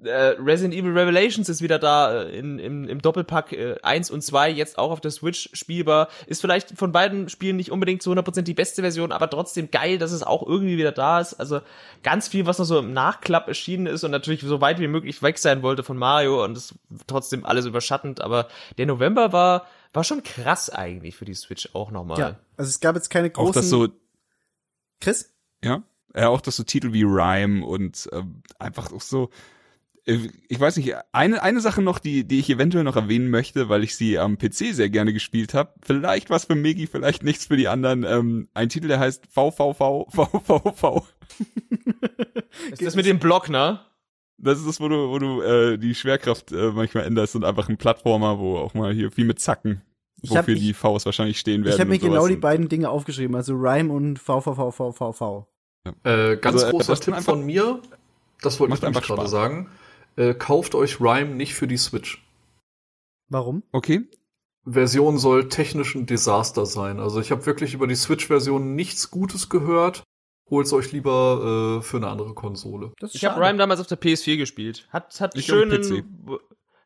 Äh, 0.03 0.37
Resident 0.39 0.75
Evil 0.75 0.93
Revelations 0.93 1.49
ist 1.49 1.63
wieder 1.63 1.79
da 1.79 2.25
äh, 2.25 2.39
in, 2.39 2.59
im, 2.59 2.87
im 2.87 3.01
Doppelpack 3.01 3.53
äh, 3.53 3.77
1 3.83 4.11
und 4.11 4.21
2, 4.21 4.51
jetzt 4.51 4.79
auch 4.79 4.91
auf 4.91 5.01
der 5.01 5.11
Switch 5.11 5.49
spielbar. 5.55 6.09
Ist 6.27 6.43
vielleicht 6.43 6.77
von 6.77 6.93
beiden 6.93 7.31
Spielen 7.31 7.57
nicht 7.57 7.71
unbedingt 7.71 8.03
zu 8.03 8.13
100% 8.13 8.43
die 8.43 8.53
beste 8.53 8.83
Version, 8.83 9.11
aber 9.11 9.31
trotzdem 9.31 9.71
geil, 9.71 9.97
dass 9.97 10.13
es 10.13 10.23
auch 10.23 10.47
irgendwie 10.47 10.77
wieder 10.77 10.93
da 10.93 11.21
ist. 11.21 11.35
Also 11.35 11.61
ganz 12.03 12.29
viel, 12.29 12.45
was 12.45 12.59
noch 12.59 12.67
so 12.67 12.79
im 12.79 12.93
Nachklapp 12.93 13.49
erschienen 13.49 13.87
ist 13.87 14.05
und 14.05 14.11
natürlich 14.11 14.43
so 14.43 14.61
weit 14.61 14.81
wie 14.81 14.89
möglich 14.89 15.23
weg 15.23 15.39
sein 15.39 15.63
wollte 15.63 15.83
von 15.83 15.97
Mario 15.97 16.45
und 16.45 16.59
es 16.59 16.75
trotzdem 17.07 17.47
alles 17.47 17.65
überschattend. 17.65 18.21
Aber 18.21 18.49
der 18.77 18.85
November 18.85 19.33
war, 19.33 19.67
war 19.95 20.05
schon 20.05 20.23
krass 20.23 20.69
eigentlich 20.69 21.17
für 21.17 21.25
die 21.25 21.35
Switch 21.35 21.71
auch 21.73 21.91
nochmal. 21.91 22.19
Ja. 22.19 22.37
Also 22.59 22.69
es 22.69 22.81
gab 22.81 22.97
jetzt 22.97 23.09
keine 23.09 23.31
großen. 23.31 23.51
Auch 23.51 23.55
das 23.55 23.71
so, 23.71 23.89
Chris? 25.01 25.33
ja, 25.65 25.83
ja, 26.15 26.29
auch 26.29 26.41
das 26.41 26.57
so 26.57 26.65
Titel 26.65 26.93
wie 26.93 27.03
Rhyme 27.03 27.65
und 27.65 28.09
ähm, 28.13 28.43
einfach 28.59 28.93
auch 28.93 29.01
so, 29.03 29.31
ich 30.07 30.61
weiß 30.61 30.77
nicht, 30.77 30.95
eine, 31.13 31.43
eine 31.43 31.61
Sache 31.61 31.83
noch, 31.83 31.99
die, 31.99 32.23
die 32.25 32.39
ich 32.39 32.49
eventuell 32.49 32.85
noch 32.85 32.95
erwähnen 32.97 33.29
möchte, 33.29 33.69
weil 33.69 33.83
ich 33.83 33.97
sie 33.97 34.19
am 34.19 34.39
PC 34.39 34.73
sehr 34.73 34.89
gerne 34.89 35.13
gespielt 35.13 35.53
habe. 35.53 35.73
Vielleicht 35.83 36.31
was 36.31 36.45
für 36.45 36.55
Megi, 36.55 36.87
vielleicht 36.87 37.25
nichts 37.25 37.47
für 37.47 37.57
die 37.57 37.67
anderen. 37.69 38.05
Ähm, 38.05 38.49
ein 38.55 38.69
Titel, 38.69 38.87
der 38.89 39.01
heißt 39.01 39.27
VVV, 39.27 40.07
VVV. 40.11 41.03
Ist 42.71 42.83
das 42.85 42.97
mit 42.97 43.07
dem 43.07 43.19
Block, 43.19 43.49
ne? 43.51 43.81
Das 44.39 44.59
ist 44.59 44.69
das, 44.69 44.81
wo 44.81 44.89
du, 44.89 45.09
wo 45.09 45.19
du 45.19 45.41
äh, 45.41 45.79
die 45.79 45.95
Schwerkraft 45.95 46.53
äh, 46.53 46.71
manchmal 46.71 47.05
änderst 47.05 47.35
und 47.37 47.45
einfach 47.45 47.69
ein 47.71 47.79
Plattformer, 47.79 48.39
wo 48.39 48.59
auch 48.59 48.75
mal 48.75 48.93
hier 48.93 49.11
viel 49.11 49.25
mit 49.25 49.41
Zacken, 49.41 49.81
Ich 50.21 50.31
hab- 50.31 50.41
wofür 50.45 50.55
ich- 50.55 50.61
die 50.61 50.75
Vs 50.75 51.07
wahrscheinlich 51.07 51.39
stehen 51.41 51.65
werden. 51.65 51.75
Ich 51.75 51.81
habe 51.81 51.89
mir 51.91 51.99
genau 51.99 52.29
die 52.29 52.37
beiden 52.37 52.69
Dinge 52.69 52.91
aufgeschrieben, 52.91 53.35
also 53.35 53.55
Rhyme 53.55 53.91
und 53.91 54.19
VVVVVV. 54.19 55.47
Äh, 56.05 56.37
ganz 56.37 56.57
Also, 56.63 56.67
äh, 56.67 56.71
großer 56.71 56.97
Tipp 56.97 57.15
einfach- 57.15 57.33
von 57.33 57.47
mir, 57.47 57.81
das 58.43 58.61
wollte 58.61 58.75
ich 58.75 58.83
nämlich 58.83 58.97
einfach 58.99 59.17
gerade 59.17 59.29
sagen. 59.29 59.69
Äh, 60.17 60.35
kauft 60.35 60.75
euch 60.75 61.01
Rhyme 61.01 61.35
nicht 61.35 61.55
für 61.55 61.67
die 61.67 61.77
Switch. 61.77 62.23
Warum? 63.29 63.63
Okay. 63.73 64.09
Version 64.65 65.19
soll 65.19 65.49
technisch 65.49 65.95
ein 65.95 66.07
Desaster 66.07 66.67
sein. 66.67 66.99
Also 66.99 67.21
ich 67.21 67.31
habe 67.31 67.47
wirklich 67.47 67.75
über 67.75 67.87
die 67.87 67.95
Switch-Version 67.95 68.75
nichts 68.75 69.11
Gutes 69.11 69.49
gehört. 69.49 70.03
holt's 70.51 70.73
euch 70.73 70.93
lieber 70.93 71.79
äh, 71.79 71.83
für 71.83 71.99
eine 71.99 72.09
andere 72.09 72.35
Konsole. 72.35 72.93
Ich 73.13 73.25
habe. 73.25 73.41
Rhyme 73.41 73.59
damals 73.59 73.81
auf 73.81 73.87
der 73.87 74.01
PS4 74.01 74.37
gespielt. 74.37 74.89
Hat, 74.91 75.21
hat 75.21 75.37
Ich 75.37 75.47
schönen, 75.47 76.09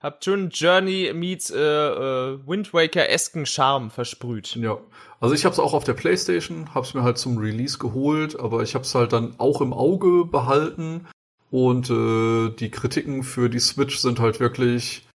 hat 0.01 0.25
schönen 0.25 0.51
Journey 0.51 1.13
meets 1.15 1.51
äh, 1.51 1.59
äh, 1.59 2.39
Wind 2.47 2.75
Waker-esken 2.75 3.47
Charme 3.47 3.91
versprüht. 3.91 4.57
Ja, 4.57 4.79
also 5.21 5.35
ich 5.35 5.45
habe 5.45 5.53
es 5.53 5.59
auch 5.59 5.75
auf 5.75 5.85
der 5.85 5.95
PlayStation, 5.95 6.75
habe 6.75 6.87
es 6.87 6.95
mir 6.95 7.03
halt 7.03 7.19
zum 7.19 7.39
Release 7.39 7.79
geholt, 7.79 8.39
aber 8.39 8.63
ich 8.63 8.75
habe 8.75 8.85
es 8.85 8.95
halt 8.95 9.13
dann 9.13 9.35
auch 9.39 9.61
im 9.61 9.73
Auge 9.73 10.25
behalten 10.25 11.07
und 11.51 11.91
äh, 11.91 12.51
die 12.57 12.71
Kritiken 12.71 13.23
für 13.23 13.49
die 13.51 13.59
Switch 13.61 13.99
sind 13.99 14.21
halt 14.21 14.41
wirklich 14.41 15.07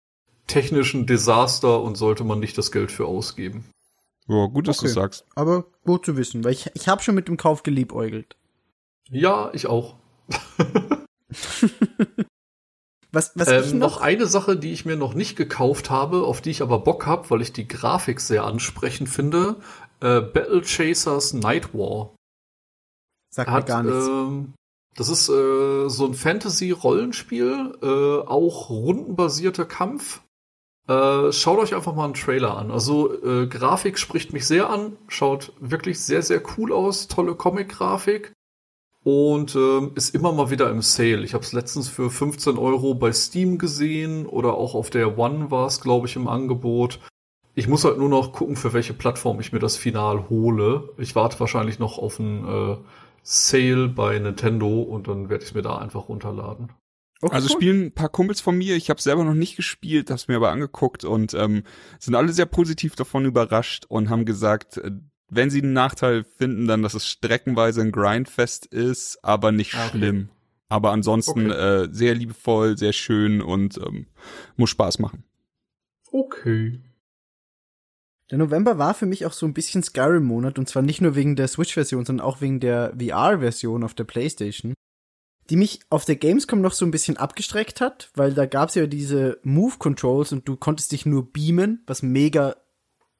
technischen 0.47 1.05
Desaster 1.07 1.81
und 1.81 1.95
sollte 1.95 2.23
man 2.23 2.39
nicht 2.39 2.57
das 2.57 2.71
Geld 2.71 2.91
für 2.91 3.05
ausgeben. 3.05 3.65
Ja, 4.27 4.45
gut, 4.47 4.67
dass 4.67 4.79
Okay. 4.79 4.87
du 4.87 4.93
sagst. 4.93 5.25
Aber 5.35 5.65
gut 5.85 6.05
zu 6.05 6.17
wissen, 6.17 6.43
weil 6.43 6.51
ich, 6.53 6.69
ich 6.73 6.87
habe 6.87 7.01
schon 7.03 7.15
mit 7.15 7.27
dem 7.27 7.37
Kauf 7.37 7.63
geliebäugelt. 7.63 8.35
Ja, 9.09 9.51
ich 9.53 9.67
auch. 9.67 9.95
Was, 13.11 13.31
was 13.35 13.47
ich 13.49 13.71
Ähm, 13.71 13.79
noch 13.79 13.95
noch, 13.95 14.01
eine 14.01 14.25
Sache, 14.25 14.57
die 14.57 14.73
ich 14.73 14.83
mir 14.85 14.97
noch 14.97 15.13
nicht 15.13 15.37
gekauft 15.37 15.89
habe, 15.89 16.23
auf 16.25 16.41
die 16.41 16.49
ich 16.51 16.61
aber 16.61 16.79
Bock 16.79 17.05
habe, 17.05 17.29
weil 17.29 17.41
ich 17.41 17.53
die 17.53 17.65
Grafik 17.65 18.19
sehr 18.19 18.43
ansprechend 18.43 19.07
finde, 19.07 19.55
äh, 20.01 20.19
Battle 20.19 20.61
Chasers 20.63 21.31
Night 21.31 21.73
War. 21.73 22.13
sagt 23.33 23.49
mir 23.49 23.55
hat, 23.55 23.67
gar 23.67 23.83
nichts. 23.83 24.07
Ähm, 24.07 24.53
das 24.95 25.09
ist 25.09 25.29
äh, 25.29 25.89
so 25.89 26.05
ein 26.05 26.13
Fantasy-Rollenspiel, 26.13 27.77
äh, 27.81 28.27
auch 28.27 28.69
rundenbasierter 28.69 29.65
Kampf. 29.65 30.21
Äh, 30.87 31.31
schaut 31.31 31.59
euch 31.59 31.75
einfach 31.75 31.95
mal 31.95 32.05
einen 32.05 32.13
Trailer 32.13 32.57
an. 32.57 32.71
Also 32.71 33.11
äh, 33.23 33.47
Grafik 33.47 33.97
spricht 33.97 34.33
mich 34.33 34.47
sehr 34.47 34.69
an, 34.69 34.97
schaut 35.07 35.51
wirklich 35.59 35.99
sehr, 35.99 36.21
sehr 36.21 36.41
cool 36.57 36.71
aus, 36.71 37.07
tolle 37.07 37.35
Comic-Grafik 37.35 38.31
und 39.03 39.55
ähm, 39.55 39.91
ist 39.95 40.15
immer 40.15 40.31
mal 40.31 40.49
wieder 40.49 40.69
im 40.69 40.81
Sale. 40.81 41.23
Ich 41.23 41.33
habe 41.33 41.43
es 41.43 41.53
letztens 41.53 41.89
für 41.89 42.09
15 42.09 42.57
Euro 42.57 42.93
bei 42.93 43.11
Steam 43.11 43.57
gesehen 43.57 44.25
oder 44.25 44.53
auch 44.53 44.75
auf 44.75 44.89
der 44.89 45.17
One 45.17 45.51
war 45.51 45.67
es, 45.67 45.81
glaube 45.81 46.07
ich, 46.07 46.15
im 46.15 46.27
Angebot. 46.27 46.99
Ich 47.53 47.67
muss 47.67 47.83
halt 47.83 47.97
nur 47.97 48.09
noch 48.09 48.31
gucken, 48.31 48.55
für 48.55 48.73
welche 48.73 48.93
Plattform 48.93 49.39
ich 49.39 49.51
mir 49.51 49.59
das 49.59 49.77
Final 49.77 50.29
hole. 50.29 50.89
Ich 50.97 51.15
warte 51.15 51.39
wahrscheinlich 51.39 51.79
noch 51.79 51.97
auf 51.97 52.19
ein 52.19 52.47
äh, 52.47 52.77
Sale 53.27 53.87
bei 53.89 54.19
Nintendo 54.19 54.81
und 54.83 55.07
dann 55.07 55.29
werde 55.29 55.43
ich 55.43 55.49
es 55.49 55.55
mir 55.55 55.63
da 55.63 55.79
einfach 55.79 56.09
runterladen. 56.09 56.71
Okay, 57.21 57.33
Also 57.33 57.47
cool. 57.49 57.55
spielen 57.55 57.85
ein 57.87 57.91
paar 57.91 58.09
Kumpels 58.09 58.39
von 58.39 58.55
mir, 58.55 58.75
ich 58.75 58.89
habe 58.91 59.01
selber 59.01 59.23
noch 59.23 59.33
nicht 59.33 59.55
gespielt, 59.55 60.11
hab's 60.11 60.27
mir 60.27 60.35
aber 60.35 60.51
angeguckt 60.51 61.05
und 61.05 61.33
ähm, 61.33 61.63
sind 61.97 62.13
alle 62.13 62.31
sehr 62.33 62.45
positiv 62.45 62.95
davon 62.95 63.25
überrascht 63.25 63.85
und 63.87 64.09
haben 64.11 64.25
gesagt, 64.25 64.77
äh, 64.77 64.91
wenn 65.29 65.49
sie 65.49 65.63
einen 65.63 65.73
Nachteil 65.73 66.23
finden, 66.23 66.67
dann, 66.67 66.83
dass 66.83 66.93
es 66.93 67.07
streckenweise 67.07 67.81
ein 67.81 67.91
Grindfest 67.91 68.67
ist, 68.67 69.17
aber 69.23 69.51
nicht 69.51 69.73
Ah, 69.73 69.87
okay. 69.87 69.97
schlimm. 69.97 70.29
Aber 70.69 70.91
ansonsten 70.91 71.49
äh, 71.49 71.87
sehr 71.91 72.13
liebevoll, 72.13 72.77
sehr 72.77 72.93
schön 72.93 73.41
und 73.41 73.77
ähm, 73.77 74.05
muss 74.55 74.69
Spaß 74.69 74.99
machen. 74.99 75.23
Okay. 76.11 76.79
Der 78.31 78.39
November 78.39 78.77
war 78.77 78.93
für 78.93 79.05
mich 79.05 79.25
auch 79.25 79.33
so 79.33 79.45
ein 79.45 79.53
bisschen 79.53 79.83
Skyrim-Monat 79.83 80.57
und 80.57 80.67
zwar 80.67 80.81
nicht 80.81 81.01
nur 81.01 81.15
wegen 81.15 81.35
der 81.35 81.47
Switch-Version, 81.47 82.05
sondern 82.05 82.25
auch 82.25 82.41
wegen 82.41 82.59
der 82.59 82.93
VR-Version 82.99 83.83
auf 83.83 83.93
der 83.93 84.05
PlayStation, 84.05 84.73
die 85.49 85.55
mich 85.55 85.81
auf 85.89 86.05
der 86.05 86.15
Gamescom 86.15 86.59
noch 86.59 86.73
so 86.73 86.85
ein 86.85 86.91
bisschen 86.91 87.17
abgestreckt 87.17 87.81
hat, 87.81 88.09
weil 88.15 88.33
da 88.33 88.47
gab's 88.47 88.75
ja 88.75 88.87
diese 88.87 89.39
Move-Controls 89.43 90.31
und 90.31 90.47
du 90.47 90.55
konntest 90.57 90.91
dich 90.91 91.05
nur 91.05 91.31
beamen, 91.31 91.83
was 91.85 92.01
mega, 92.01 92.55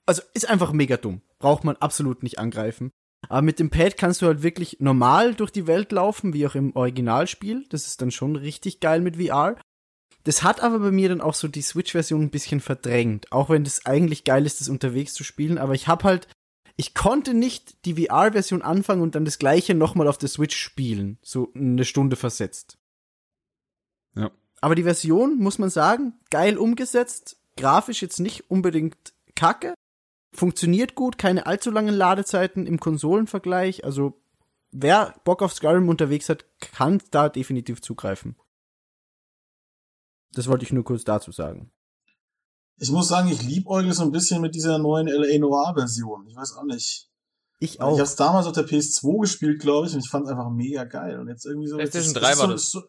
also 0.07 0.23
ist 0.33 0.49
einfach 0.49 0.71
mega 0.71 0.97
dumm. 0.97 1.21
Braucht 1.37 1.63
man 1.63 1.75
absolut 1.75 2.23
nicht 2.23 2.39
angreifen. 2.39 2.91
Aber 3.29 3.41
mit 3.41 3.59
dem 3.59 3.69
Pad 3.69 3.97
kannst 3.97 4.21
du 4.21 4.27
halt 4.27 4.43
wirklich 4.43 4.77
normal 4.79 5.35
durch 5.35 5.51
die 5.51 5.67
Welt 5.67 5.91
laufen, 5.91 6.33
wie 6.33 6.45
auch 6.47 6.55
im 6.55 6.75
Originalspiel. 6.75 7.65
Das 7.69 7.87
ist 7.87 8.01
dann 8.01 8.11
schon 8.11 8.35
richtig 8.35 8.79
geil 8.79 9.01
mit 9.01 9.17
VR. 9.17 9.57
Das 10.25 10.41
hat 10.41 10.61
aber 10.61 10.79
bei 10.79 10.91
mir 10.91 11.07
dann 11.09 11.21
auch 11.21 11.35
so 11.35 11.47
die 11.47 11.61
Switch-Version 11.61 12.23
ein 12.23 12.29
bisschen 12.31 12.59
verdrängt. 12.59 13.31
Auch 13.31 13.49
wenn 13.49 13.63
das 13.63 13.85
eigentlich 13.85 14.23
geil 14.23 14.45
ist, 14.45 14.59
das 14.59 14.69
unterwegs 14.69 15.13
zu 15.13 15.23
spielen. 15.23 15.59
Aber 15.59 15.75
ich 15.75 15.87
hab 15.87 16.03
halt, 16.03 16.27
ich 16.77 16.95
konnte 16.95 17.35
nicht 17.35 17.85
die 17.85 18.03
VR-Version 18.03 18.63
anfangen 18.63 19.03
und 19.03 19.13
dann 19.13 19.23
das 19.23 19.37
gleiche 19.37 19.75
nochmal 19.75 20.07
auf 20.07 20.17
der 20.17 20.29
Switch 20.29 20.57
spielen. 20.57 21.19
So 21.21 21.53
eine 21.53 21.85
Stunde 21.85 22.15
versetzt. 22.15 22.79
Ja. 24.15 24.31
Aber 24.61 24.73
die 24.73 24.83
Version, 24.83 25.37
muss 25.37 25.59
man 25.59 25.69
sagen, 25.69 26.13
geil 26.31 26.57
umgesetzt. 26.57 27.37
Grafisch 27.55 28.01
jetzt 28.01 28.19
nicht 28.19 28.49
unbedingt 28.49 29.13
kacke. 29.35 29.75
Funktioniert 30.33 30.95
gut, 30.95 31.19
keine 31.19 31.45
allzu 31.45 31.69
langen 31.69 31.93
Ladezeiten 31.93 32.65
im 32.65 32.79
Konsolenvergleich. 32.79 33.85
Also, 33.85 34.19
wer 34.71 35.13
Bock 35.23 35.43
auf 35.43 35.53
Skyrim 35.53 35.87
unterwegs 35.87 36.29
hat, 36.29 36.45
kann 36.59 36.99
da 37.11 37.29
definitiv 37.29 37.83
zugreifen. 37.83 38.35
Das 40.33 40.47
wollte 40.47 40.65
ich 40.65 40.73
nur 40.73 40.83
kurz 40.83 41.03
dazu 41.03 41.31
sagen. 41.31 41.71
Ich 42.77 42.91
muss 42.91 43.07
sagen, 43.07 43.29
ich 43.29 43.41
liebäugle 43.41 43.93
so 43.93 44.03
ein 44.03 44.11
bisschen 44.11 44.41
mit 44.41 44.53
dieser 44.53 44.77
neuen 44.77 45.07
LA 45.07 45.37
Noir 45.39 45.73
Version. 45.75 46.27
Ich 46.27 46.35
weiß 46.35 46.57
auch 46.57 46.63
nicht. 46.65 47.09
Ich 47.59 47.75
Ich 47.75 47.81
auch. 47.81 47.91
habe 47.93 48.01
es 48.01 48.15
damals 48.17 48.47
auf 48.47 48.53
der 48.53 48.65
PS2 48.67 49.21
gespielt, 49.21 49.61
glaube 49.61 49.87
ich, 49.87 49.93
und 49.93 49.99
ich 50.01 50.09
fand 50.09 50.25
es 50.25 50.31
einfach 50.31 50.49
mega 50.49 50.83
geil. 50.83 51.19
Und 51.19 51.29
jetzt 51.29 51.45
irgendwie 51.45 51.67
so. 51.67 51.77
PlayStation 51.77 52.11
es 52.11 52.15
ist- 52.17 52.21
3 52.21 52.27
es 52.31 52.33
ist 52.35 52.39
war 52.41 52.47
so, 52.47 52.53
das. 52.53 52.69
So, 52.71 52.81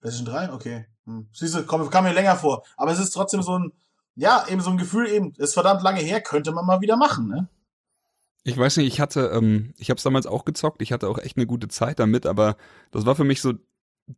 PlayStation 0.00 0.34
3? 0.34 0.52
Okay. 0.52 0.86
Hm. 1.06 1.28
Siehst 1.32 1.54
du, 1.54 1.62
komm, 1.64 1.88
kam 1.88 2.04
mir 2.04 2.12
länger 2.12 2.36
vor. 2.36 2.62
Aber 2.76 2.92
es 2.92 2.98
ist 2.98 3.10
trotzdem 3.12 3.40
so 3.40 3.58
ein, 3.58 3.72
ja, 4.16 4.46
eben 4.48 4.60
so 4.60 4.68
ein 4.70 4.76
Gefühl, 4.76 5.08
eben, 5.08 5.32
ist 5.36 5.54
verdammt 5.54 5.82
lange 5.82 6.00
her, 6.00 6.20
könnte 6.20 6.52
man 6.52 6.66
mal 6.66 6.80
wieder 6.82 6.96
machen, 6.96 7.28
ne? 7.28 7.48
Ich 8.44 8.56
weiß 8.56 8.76
nicht, 8.76 8.86
ich 8.86 9.00
hatte, 9.00 9.30
ähm, 9.34 9.72
ich 9.76 9.88
habe 9.90 9.96
es 9.98 10.04
damals 10.04 10.26
auch 10.26 10.44
gezockt, 10.44 10.80
ich 10.82 10.92
hatte 10.92 11.08
auch 11.08 11.18
echt 11.18 11.36
eine 11.36 11.46
gute 11.46 11.66
Zeit 11.68 11.98
damit, 11.98 12.26
aber 12.26 12.56
das 12.92 13.04
war 13.04 13.16
für 13.16 13.24
mich 13.24 13.40
so 13.40 13.50
ein 13.50 13.60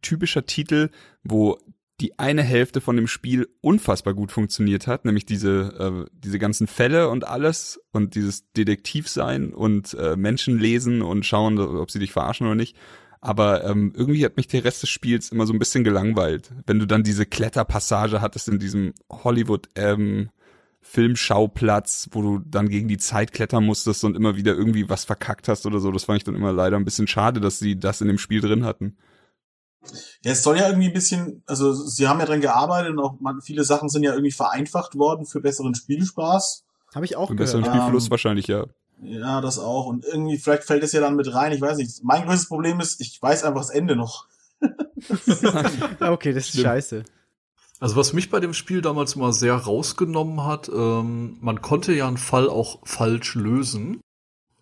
typischer 0.03 0.45
Titel, 0.45 0.91
wo 1.23 1.59
die 2.01 2.19
eine 2.19 2.43
Hälfte 2.43 2.81
von 2.81 2.97
dem 2.97 3.09
Spiel 3.09 3.49
unfassbar 3.61 4.15
gut 4.15 4.31
funktioniert 4.31 4.87
hat, 4.87 5.05
nämlich 5.05 5.27
diese 5.27 6.07
äh, 6.07 6.11
diese 6.13 6.39
ganzen 6.39 6.67
Fälle 6.67 7.09
und 7.09 7.27
alles 7.27 7.81
und 7.93 8.15
dieses 8.15 8.51
Detektivsein 8.53 9.53
und 9.53 9.95
äh, 9.95 10.17
Menschen 10.17 10.59
lesen 10.59 11.03
und 11.03 11.27
schauen, 11.27 11.59
ob 11.59 11.91
sie 11.91 11.99
dich 11.99 12.13
verarschen 12.13 12.47
oder 12.47 12.55
nicht. 12.55 12.77
Aber 13.21 13.65
ähm, 13.65 13.93
irgendwie 13.97 14.25
hat 14.25 14.37
mich 14.37 14.47
der 14.47 14.65
Rest 14.65 14.83
des 14.83 14.91
Spiels 14.91 15.33
immer 15.33 15.47
so 15.47 15.53
ein 15.53 15.59
bisschen 15.59 15.83
gelangweilt, 15.83 16.53
wenn 16.67 16.79
du 16.79 16.87
dann 16.87 17.03
diese 17.03 17.27
Kletterpassage 17.27 18.21
hattest 18.21 18.49
in 18.49 18.61
diesem 18.61 18.95
Hollywood 19.11 19.69
ähm, 19.75 20.31
Filmschauplatz, 20.81 22.09
wo 22.13 22.23
du 22.23 22.39
dann 22.39 22.69
gegen 22.69 22.89
die 22.89 22.97
Zeit 22.97 23.33
klettern 23.33 23.65
musstest 23.65 24.05
und 24.05 24.17
immer 24.17 24.37
wieder 24.37 24.55
irgendwie 24.55 24.89
was 24.89 25.05
verkackt 25.05 25.49
hast 25.49 25.67
oder 25.67 25.81
so. 25.81 25.91
Das 25.91 26.05
fand 26.05 26.19
ich 26.19 26.25
dann 26.25 26.37
immer 26.37 26.53
leider 26.53 26.77
ein 26.77 26.85
bisschen 26.85 27.09
schade, 27.09 27.41
dass 27.41 27.59
sie 27.59 27.79
das 27.79 28.01
in 28.01 28.09
dem 28.09 28.19
Spiel 28.19 28.41
drin 28.41 28.65
hatten. 28.65 28.97
Ja, 30.25 30.33
es 30.33 30.43
soll 30.43 30.59
ja 30.59 30.69
irgendwie 30.69 30.89
ein 30.89 30.93
bisschen, 30.93 31.43
also 31.47 31.73
sie 31.73 32.09
haben 32.09 32.21
ja 32.21 32.27
dran 32.27 32.41
gearbeitet 32.41 32.93
und 32.93 32.99
auch 33.01 33.21
man, 33.21 33.41
viele 33.41 33.65
Sachen 33.65 33.89
sind 33.89 34.03
ja 34.03 34.13
irgendwie 34.13 34.33
vereinfacht 34.33 34.97
worden 34.97 35.25
für 35.27 35.41
besseren 35.41 35.75
Spielspaß. 35.75 36.65
Habe 36.95 37.05
ich 37.05 37.17
auch 37.17 37.29
Für 37.29 37.37
gehört. 37.37 37.53
besseren 37.53 37.65
Spielfluss 37.65 38.07
Ähm, 38.07 38.11
wahrscheinlich, 38.11 38.47
ja. 38.49 38.67
Ja, 39.01 39.41
das 39.41 39.59
auch. 39.59 39.87
Und 39.87 40.05
irgendwie, 40.05 40.39
vielleicht 40.39 40.65
fällt 40.65 40.83
es 40.83 40.93
ja 40.93 41.01
dann 41.01 41.15
mit 41.15 41.33
rein, 41.33 41.53
ich 41.53 41.61
weiß 41.61 41.77
nicht. 41.79 42.03
Mein 42.03 42.27
größtes 42.27 42.49
Problem 42.49 42.81
ist, 42.81 43.01
ich 43.01 43.21
weiß 43.23 43.45
einfach 43.45 43.61
das 43.61 43.71
Ende 43.71 43.95
noch. 43.97 44.27
Okay, 46.01 46.33
das 46.33 46.45
ist 46.45 46.49
Stimmt. 46.51 46.65
scheiße. 46.65 47.05
Also 47.81 47.95
was 47.97 48.13
mich 48.13 48.31
bei 48.31 48.41
dem 48.41 48.55
Spiel 48.55 48.83
damals 48.83 49.15
mal 49.15 49.33
sehr 49.33 49.55
rausgenommen 49.55 50.45
hat, 50.45 50.69
ähm, 50.69 51.37
man 51.41 51.63
konnte 51.63 51.93
ja 51.93 52.09
einen 52.09 52.17
Fall 52.17 52.49
auch 52.49 52.81
falsch 52.85 53.37
lösen. 53.37 54.01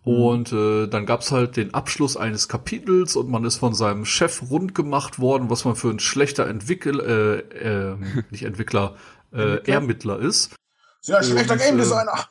Und 0.07 0.53
äh, 0.53 0.87
dann 0.87 1.05
gab's 1.05 1.33
halt 1.33 1.57
den 1.57 1.73
Abschluss 1.73 2.15
eines 2.15 2.47
Kapitels 2.47 3.17
und 3.17 3.29
man 3.29 3.43
ist 3.43 3.57
von 3.57 3.73
seinem 3.73 4.05
Chef 4.05 4.41
rund 4.49 4.73
gemacht 4.73 5.19
worden, 5.19 5.49
was 5.49 5.65
man 5.65 5.75
für 5.75 5.89
ein 5.89 5.99
schlechter 5.99 6.47
Entwickler, 6.47 7.03
äh, 7.03 7.91
äh, 7.91 7.97
nicht 8.31 8.43
Entwickler, 8.43 8.95
äh, 9.33 9.69
Ermittler? 9.69 10.19
Ist. 10.19 10.55
Sehr 11.01 11.21
schlechter 11.21 11.55
Und, 11.55 11.59
Game 11.59 11.75
äh, 11.75 11.79
Designer. 11.79 12.25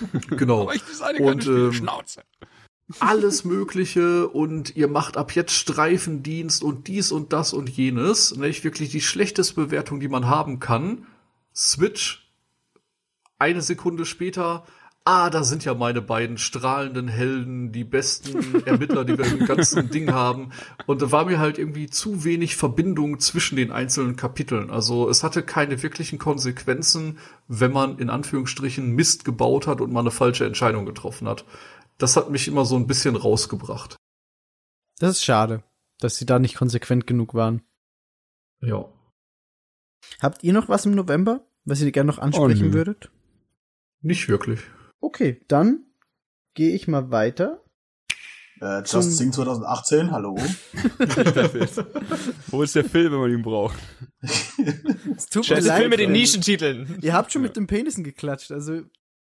Genau. 0.30 0.62
Aber 0.62 0.74
ich 0.76 0.84
designe 0.84 1.26
Und, 1.26 1.46
ähm, 1.46 1.72
Schnauze. 1.72 2.22
alles 3.00 3.44
Mögliche 3.44 4.28
und 4.28 4.76
ihr 4.76 4.86
macht 4.86 5.16
ab 5.16 5.34
jetzt 5.34 5.52
Streifendienst 5.52 6.62
und 6.62 6.86
dies 6.86 7.10
und 7.10 7.32
das 7.32 7.52
und 7.52 7.68
jenes. 7.68 8.36
Nicht 8.36 8.62
wirklich 8.62 8.90
die 8.90 9.00
schlechteste 9.00 9.54
Bewertung, 9.56 9.98
die 9.98 10.08
man 10.08 10.28
haben 10.28 10.60
kann. 10.60 11.08
Switch. 11.56 12.30
Eine 13.36 13.62
Sekunde 13.62 14.06
später. 14.06 14.64
Ah, 15.12 15.28
da 15.28 15.42
sind 15.42 15.64
ja 15.64 15.74
meine 15.74 16.02
beiden 16.02 16.38
strahlenden 16.38 17.08
Helden, 17.08 17.72
die 17.72 17.82
besten 17.82 18.62
Ermittler, 18.64 19.04
die 19.04 19.18
wir 19.18 19.26
im 19.26 19.44
ganzen 19.44 19.90
Ding 19.90 20.12
haben. 20.12 20.52
Und 20.86 21.02
da 21.02 21.10
war 21.10 21.24
mir 21.24 21.40
halt 21.40 21.58
irgendwie 21.58 21.90
zu 21.90 22.22
wenig 22.22 22.54
Verbindung 22.54 23.18
zwischen 23.18 23.56
den 23.56 23.72
einzelnen 23.72 24.14
Kapiteln. 24.14 24.70
Also 24.70 25.08
es 25.08 25.24
hatte 25.24 25.42
keine 25.42 25.82
wirklichen 25.82 26.20
Konsequenzen, 26.20 27.18
wenn 27.48 27.72
man 27.72 27.98
in 27.98 28.08
Anführungsstrichen 28.08 28.92
Mist 28.92 29.24
gebaut 29.24 29.66
hat 29.66 29.80
und 29.80 29.92
mal 29.92 29.98
eine 29.98 30.12
falsche 30.12 30.46
Entscheidung 30.46 30.86
getroffen 30.86 31.26
hat. 31.26 31.44
Das 31.98 32.16
hat 32.16 32.30
mich 32.30 32.46
immer 32.46 32.64
so 32.64 32.76
ein 32.76 32.86
bisschen 32.86 33.16
rausgebracht. 33.16 33.96
Das 35.00 35.16
ist 35.16 35.24
schade, 35.24 35.64
dass 35.98 36.18
sie 36.18 36.24
da 36.24 36.38
nicht 36.38 36.54
konsequent 36.54 37.08
genug 37.08 37.34
waren. 37.34 37.62
Ja. 38.60 38.84
Habt 40.22 40.44
ihr 40.44 40.52
noch 40.52 40.68
was 40.68 40.86
im 40.86 40.92
November, 40.94 41.44
was 41.64 41.80
ihr 41.80 41.90
gerne 41.90 42.12
noch 42.12 42.20
ansprechen 42.20 42.68
nö. 42.68 42.74
würdet? 42.74 43.10
Nicht 44.02 44.28
wirklich. 44.28 44.60
Okay, 45.00 45.40
dann 45.48 45.84
gehe 46.54 46.74
ich 46.74 46.88
mal 46.88 47.10
weiter 47.10 47.62
Äh, 48.60 48.82
Zum- 48.84 49.00
Just 49.00 49.16
Sing 49.16 49.32
2018, 49.32 50.10
hallo. 50.10 50.36
Wo 52.48 52.62
ist 52.62 52.74
der 52.74 52.84
Film, 52.84 53.12
wenn 53.12 53.20
man 53.20 53.30
ihn 53.30 53.42
braucht? 53.42 53.78
Es 54.20 55.26
tut 55.30 55.48
mir 55.48 55.56
Das 55.56 55.60
ist 55.60 55.66
leid. 55.66 55.78
Film 55.78 55.90
mit 55.90 56.00
den 56.00 56.06
Freunde. 56.08 56.20
Nischentiteln. 56.20 56.98
Ihr 57.00 57.14
habt 57.14 57.32
schon 57.32 57.40
mit 57.42 57.56
den 57.56 57.66
Penissen 57.66 58.04
geklatscht, 58.04 58.52
also 58.52 58.82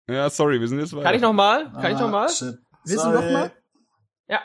Ja, 0.08 0.30
sorry, 0.30 0.58
wir 0.60 0.68
sind 0.68 0.78
jetzt 0.80 0.94
weiter. 0.94 1.04
Kann 1.04 1.14
ich 1.14 1.20
noch 1.20 1.32
mal? 1.34 1.70
Kann 1.72 1.92
ich 1.92 1.98
noch 1.98 2.10
mal? 2.10 2.26
Ah, 2.26 2.30
shit. 2.30 2.56
Willst 2.84 3.04
du 3.04 3.10
Sorry. 3.10 3.24
noch 3.26 3.32
mal? 3.32 3.52
Ja, 4.28 4.40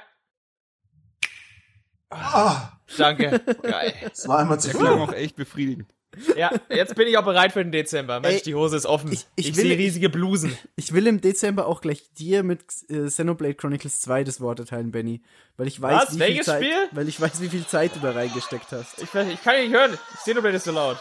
Ah, 2.09 2.71
danke. 2.97 3.39
Geil. 3.61 3.93
das 4.03 4.27
war 4.27 4.39
einmal 4.39 4.59
zu 4.59 4.67
Der 4.69 4.77
viel. 4.77 4.85
klang 4.85 4.99
auch 4.99 5.13
echt 5.13 5.35
befriedigend. 5.37 5.92
Ja, 6.37 6.51
jetzt 6.69 6.95
bin 6.95 7.07
ich 7.07 7.17
auch 7.17 7.25
bereit 7.25 7.51
für 7.51 7.63
den 7.63 7.71
Dezember. 7.71 8.19
Mensch, 8.19 8.35
Ey, 8.37 8.41
die 8.43 8.55
Hose 8.55 8.77
ist 8.77 8.85
offen. 8.85 9.11
ich- 9.11 9.25
Ich, 9.35 9.49
ich 9.49 9.55
will- 9.57 9.63
sehe 9.63 9.77
riesige 9.77 10.09
Blusen. 10.09 10.55
Ich 10.75 10.93
will 10.93 11.07
im 11.07 11.21
Dezember 11.21 11.67
auch 11.67 11.81
gleich 11.81 12.11
dir 12.13 12.43
mit 12.43 12.61
äh, 12.89 13.07
Xenoblade 13.07 13.55
Chronicles 13.55 14.01
2 14.01 14.23
das 14.23 14.39
Wort 14.41 14.59
erteilen, 14.59 14.91
Benny. 14.91 15.21
Weil 15.57 15.67
ich 15.67 15.81
weiß, 15.81 16.03
Was? 16.03 16.09
wie 16.09 16.17
viel 16.17 16.27
Welches 16.27 16.45
Zeit, 16.45 16.63
Spiel? 16.63 16.87
weil 16.91 17.09
ich 17.09 17.19
weiß, 17.21 17.41
wie 17.41 17.49
viel 17.49 17.65
Zeit 17.65 17.95
du 17.95 17.99
da 17.99 18.11
reingesteckt 18.11 18.71
hast. 18.71 19.01
Ich, 19.01 19.13
ich 19.13 19.43
kann 19.43 19.59
nicht 19.61 19.73
hören. 19.73 19.97
Xenoblade 20.17 20.57
ist 20.57 20.65
so 20.65 20.71
laut. 20.71 20.97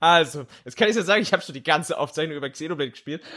Also, 0.00 0.44
jetzt 0.66 0.76
kann 0.76 0.88
ich 0.88 0.94
dir 0.96 1.02
sagen, 1.02 1.22
ich 1.22 1.32
habe 1.32 1.42
schon 1.42 1.54
die 1.54 1.62
ganze 1.62 1.96
Aufzeichnung 1.96 2.36
über 2.36 2.50
Xenoblade 2.50 2.90
gespielt. 2.90 3.22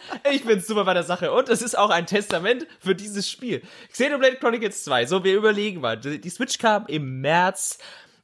ich 0.32 0.44
bin 0.44 0.60
super 0.60 0.84
bei 0.84 0.94
der 0.94 1.02
Sache. 1.02 1.32
Und 1.32 1.48
es 1.48 1.62
ist 1.62 1.76
auch 1.76 1.90
ein 1.90 2.06
Testament 2.06 2.66
für 2.80 2.94
dieses 2.94 3.28
Spiel. 3.28 3.62
Xenoblade 3.92 4.36
Chronicles 4.36 4.84
2. 4.84 5.06
So, 5.06 5.24
wir 5.24 5.34
überlegen 5.36 5.80
mal. 5.80 5.96
Die 5.96 6.30
Switch 6.30 6.58
kam 6.58 6.86
im 6.86 7.20
März. 7.20 7.78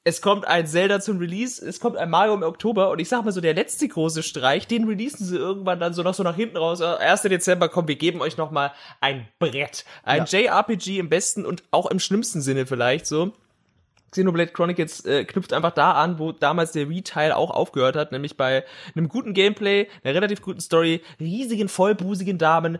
Es 0.06 0.20
kommt 0.20 0.46
ein 0.46 0.66
Zelda 0.66 1.00
zum 1.00 1.16
Release, 1.16 1.66
es 1.66 1.80
kommt 1.80 1.96
ein 1.96 2.10
Mario 2.10 2.34
im 2.34 2.42
Oktober 2.42 2.90
und 2.90 2.98
ich 2.98 3.08
sag 3.08 3.24
mal 3.24 3.32
so, 3.32 3.40
der 3.40 3.54
letzte 3.54 3.88
große 3.88 4.22
Streich, 4.22 4.66
den 4.66 4.84
releasen 4.84 5.24
sie 5.24 5.38
irgendwann 5.38 5.80
dann 5.80 5.94
so 5.94 6.02
noch 6.02 6.12
so 6.12 6.22
nach 6.22 6.36
hinten 6.36 6.58
raus. 6.58 6.80
Äh, 6.80 6.84
1. 6.84 7.22
Dezember, 7.22 7.70
komm, 7.70 7.88
wir 7.88 7.96
geben 7.96 8.20
euch 8.20 8.36
noch 8.36 8.50
mal 8.50 8.72
ein 9.00 9.26
Brett. 9.38 9.86
Ein 10.02 10.26
JRPG 10.26 10.98
im 10.98 11.08
besten 11.08 11.46
und 11.46 11.62
auch 11.70 11.90
im 11.90 12.00
schlimmsten 12.00 12.42
Sinne 12.42 12.66
vielleicht 12.66 13.06
so. 13.06 13.32
Xenoblade 14.14 14.52
Chronicles 14.52 15.04
äh, 15.04 15.24
knüpft 15.24 15.52
einfach 15.52 15.72
da 15.72 15.92
an, 15.92 16.18
wo 16.18 16.32
damals 16.32 16.72
der 16.72 16.88
Wii-Teil 16.88 17.32
auch 17.32 17.50
aufgehört 17.50 17.96
hat, 17.96 18.12
nämlich 18.12 18.36
bei 18.36 18.64
einem 18.94 19.08
guten 19.08 19.34
Gameplay, 19.34 19.88
einer 20.02 20.14
relativ 20.14 20.40
guten 20.40 20.60
Story, 20.60 21.02
riesigen, 21.18 21.68
vollbusigen 21.68 22.38
Damen, 22.38 22.78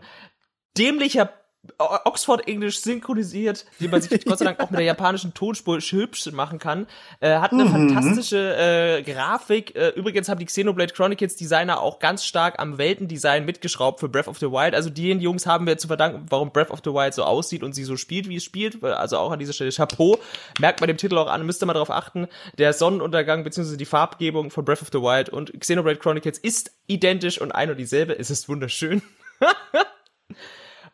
dämlicher 0.77 1.29
O- 1.79 1.97
Oxford-Englisch 2.05 2.79
synchronisiert, 2.81 3.65
die 3.79 3.87
man 3.87 4.01
sich 4.01 4.09
Gott 4.25 4.39
sei 4.39 4.45
Dank 4.45 4.59
auch 4.59 4.69
mit 4.69 4.77
der 4.79 4.85
japanischen 4.85 5.33
Tonspur 5.33 5.79
hübsch 5.79 6.31
machen 6.31 6.59
kann, 6.59 6.87
äh, 7.19 7.37
hat 7.37 7.51
eine 7.51 7.67
fantastische 7.67 8.55
äh, 8.57 9.01
Grafik. 9.03 9.75
Äh, 9.75 9.89
übrigens 9.89 10.29
haben 10.29 10.39
die 10.39 10.45
Xenoblade 10.45 10.93
Chronicles 10.93 11.35
Designer 11.35 11.81
auch 11.81 11.99
ganz 11.99 12.25
stark 12.25 12.59
am 12.59 12.77
Weltendesign 12.77 13.45
mitgeschraubt 13.45 13.99
für 13.99 14.09
Breath 14.09 14.27
of 14.27 14.37
the 14.39 14.47
Wild. 14.51 14.75
Also 14.75 14.89
die 14.89 15.11
Jungs 15.11 15.45
haben 15.45 15.67
wir 15.67 15.77
zu 15.77 15.87
verdanken, 15.87 16.25
warum 16.29 16.51
Breath 16.51 16.71
of 16.71 16.79
the 16.83 16.91
Wild 16.91 17.13
so 17.13 17.23
aussieht 17.23 17.63
und 17.63 17.73
sie 17.73 17.83
so 17.83 17.97
spielt, 17.97 18.29
wie 18.29 18.35
es 18.37 18.43
spielt. 18.43 18.83
Also 18.83 19.17
auch 19.17 19.31
an 19.31 19.39
dieser 19.39 19.53
Stelle 19.53 19.71
Chapeau. 19.71 20.17
Merkt 20.59 20.79
man 20.81 20.87
dem 20.87 20.97
Titel 20.97 21.17
auch 21.17 21.27
an, 21.27 21.45
müsst 21.45 21.61
ihr 21.63 21.65
mal 21.65 21.73
drauf 21.73 21.91
achten. 21.91 22.27
Der 22.57 22.73
Sonnenuntergang 22.73 23.43
bzw. 23.43 23.77
die 23.77 23.85
Farbgebung 23.85 24.51
von 24.51 24.65
Breath 24.65 24.81
of 24.81 24.89
the 24.91 24.99
Wild 24.99 25.29
und 25.29 25.59
Xenoblade 25.59 25.99
Chronicles 25.99 26.37
ist 26.37 26.71
identisch 26.87 27.39
und 27.41 27.51
ein 27.51 27.69
und 27.69 27.77
dieselbe. 27.77 28.17
Es 28.17 28.29
ist 28.29 28.47
wunderschön. 28.49 29.01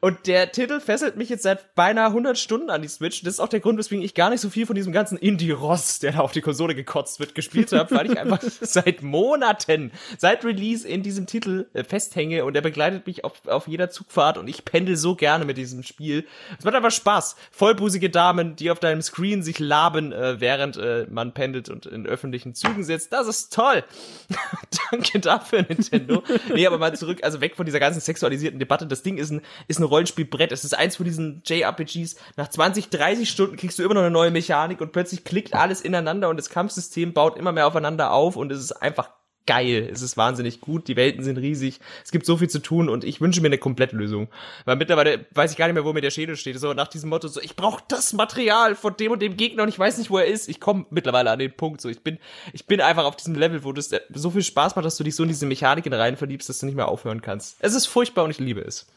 Und 0.02 0.26
der 0.26 0.52
Titel 0.52 0.80
fesselt 0.80 1.16
mich 1.16 1.30
jetzt 1.30 1.44
seit 1.44 1.76
beinahe 1.76 2.08
100 2.08 2.36
Stunden 2.36 2.72
an 2.72 2.82
die 2.82 2.88
Switch. 2.88 3.22
Das 3.22 3.36
ist 3.36 3.40
auch 3.40 3.48
der 3.48 3.60
Grund, 3.60 3.78
weswegen 3.78 4.04
ich 4.04 4.16
gar 4.16 4.32
nicht 4.32 4.42
so 4.42 4.50
viel 4.50 4.66
von 4.66 4.76
diesem 4.76 4.92
ganzen 4.92 5.16
Indie-Ross, 5.16 6.00
der 6.00 6.14
da 6.14 6.20
auf 6.20 6.32
die 6.32 6.42
Konsole 6.42 6.74
gekotzt 6.74 7.20
wird, 7.20 7.36
gespielt 7.36 7.72
habe, 7.72 7.94
weil 7.96 8.12
ich 8.12 8.20
einfach 8.20 8.42
seit 8.62 9.04
Monaten, 9.04 9.92
seit 10.18 10.44
Release 10.44 10.88
in 10.88 11.04
diesem 11.04 11.28
Titel 11.28 11.68
äh, 11.74 11.84
festhänge 11.84 12.46
und 12.46 12.54
der 12.54 12.62
begleitet 12.62 13.06
mich 13.06 13.24
auf, 13.24 13.48
auf 13.48 13.68
jeder 13.68 13.92
Zugfahrt 13.92 14.40
und 14.40 14.48
ich 14.48 14.66
pendel 14.66 14.98
so 14.98 15.16
gerne 15.16 15.46
mit 15.46 15.58
diesem 15.58 15.84
Spiel. 15.84 16.26
Es 16.58 16.66
macht 16.66 16.74
einfach 16.74 16.90
Spaß. 16.90 17.36
Vollbusige 17.52 18.10
Damen, 18.10 18.56
die 18.56 18.72
auf 18.72 18.80
deinem 18.80 19.04
Screen 19.04 19.44
sich 19.44 19.60
laben, 19.60 20.14
äh, 20.14 20.42
während 20.42 20.78
äh, 20.78 21.06
man 21.12 21.36
pendelt 21.36 21.70
und 21.70 21.86
in 21.86 22.08
öffentlichen 22.08 22.56
Zügen 22.56 22.84
sitzt. 22.84 23.14
Das 23.14 23.28
ist 23.28 23.54
toll. 23.54 23.84
Danke 24.92 25.20
dafür, 25.20 25.62
Nintendo. 25.62 26.24
Nee, 26.52 26.66
aber 26.66 26.80
mal 26.80 26.96
zurück, 26.96 27.20
also 27.22 27.40
weg 27.40 27.56
von 27.56 27.68
dieser 27.68 27.80
ganzen 27.80 28.02
sexualisierten 28.02 28.58
Debatte. 28.58 28.88
Das 28.88 29.04
Ding 29.04 29.20
ist 29.20 29.30
ein, 29.30 29.42
ist 29.68 29.80
ein 29.80 29.91
Rollenspielbrett. 29.92 30.52
Es 30.52 30.64
ist 30.64 30.78
eins 30.78 30.96
von 30.96 31.06
diesen 31.06 31.44
JRPGs. 31.46 32.16
Nach 32.38 32.48
20, 32.48 32.90
30 32.90 33.30
Stunden 33.30 33.58
kriegst 33.58 33.78
du 33.78 33.84
immer 33.84 33.94
noch 33.94 34.02
eine 34.02 34.12
neue 34.12 34.32
Mechanik 34.32 34.82
und 34.82 34.92
plötzlich 34.92 35.24
klickt 35.24 35.54
alles 35.54 35.82
ineinander 35.82 36.30
und 36.30 36.38
das 36.38 36.50
Kampfsystem 36.50 37.14
baut 37.14 37.38
immer 37.38 37.52
mehr 37.52 37.68
aufeinander 37.68 38.12
auf 38.12 38.36
und 38.36 38.52
es 38.52 38.60
ist 38.60 38.72
einfach 38.72 39.10
geil. 39.46 39.90
Es 39.92 40.02
ist 40.02 40.18
wahnsinnig 40.18 40.62
gut. 40.62 40.88
Die 40.88 40.96
Welten 40.96 41.24
sind 41.24 41.38
riesig. 41.38 41.80
Es 42.04 42.12
gibt 42.12 42.26
so 42.26 42.38
viel 42.38 42.50
zu 42.50 42.60
tun 42.60 42.90
und 42.90 43.04
ich 43.04 43.22
wünsche 43.22 43.42
mir 43.42 43.48
eine 43.48 43.58
Komplettlösung. 43.58 44.30
Weil 44.66 44.76
mittlerweile 44.76 45.26
weiß 45.32 45.52
ich 45.52 45.58
gar 45.58 45.68
nicht 45.68 45.74
mehr, 45.74 45.86
wo 45.86 45.94
mir 45.94 46.02
der 46.02 46.12
Schädel 46.12 46.38
steht. 46.38 46.60
So 46.60 46.74
nach 46.74 46.88
diesem 46.88 47.10
Motto, 47.10 47.28
so 47.28 47.42
ich 47.42 47.56
brauche 47.56 47.84
das 47.88 48.14
Material 48.14 48.76
von 48.76 48.96
dem 48.96 49.12
und 49.12 49.22
dem 49.22 49.38
Gegner 49.38 49.64
und 49.64 49.70
ich 49.70 49.80
weiß 49.80 49.98
nicht, 49.98 50.10
wo 50.10 50.18
er 50.18 50.26
ist. 50.26 50.48
Ich 50.50 50.60
komme 50.60 50.86
mittlerweile 50.90 51.32
an 51.32 51.40
den 51.40 51.52
Punkt. 51.52 51.82
So 51.82 51.90
ich 51.90 52.02
bin, 52.02 52.18
ich 52.54 52.66
bin 52.66 52.82
einfach 52.82 53.06
auf 53.06 53.16
diesem 53.16 53.36
Level, 53.36 53.64
wo 53.64 53.74
das 53.74 53.90
so 54.14 54.32
viel 54.32 54.44
Spaß 54.44 54.76
macht, 54.76 54.86
dass 54.86 54.98
du 54.98 55.04
dich 55.04 55.16
so 55.16 55.24
in 55.24 55.30
diese 55.30 55.46
Mechaniken 55.46 55.94
rein 55.94 56.18
verliebst, 56.18 56.50
dass 56.50 56.60
du 56.60 56.66
nicht 56.66 56.76
mehr 56.76 56.88
aufhören 56.88 57.22
kannst. 57.22 57.58
Es 57.60 57.74
ist 57.74 57.88
furchtbar 57.88 58.26
und 58.26 58.32
ich 58.32 58.40
liebe 58.40 58.62
es. 58.62 58.88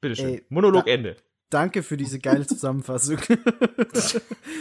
Bitteschön. 0.00 0.28
Ey, 0.34 0.44
Monolog 0.48 0.86
da- 0.86 0.90
Ende. 0.92 1.16
Danke 1.50 1.82
für 1.82 1.96
diese 1.96 2.18
geile 2.18 2.46
Zusammenfassung. 2.46 3.18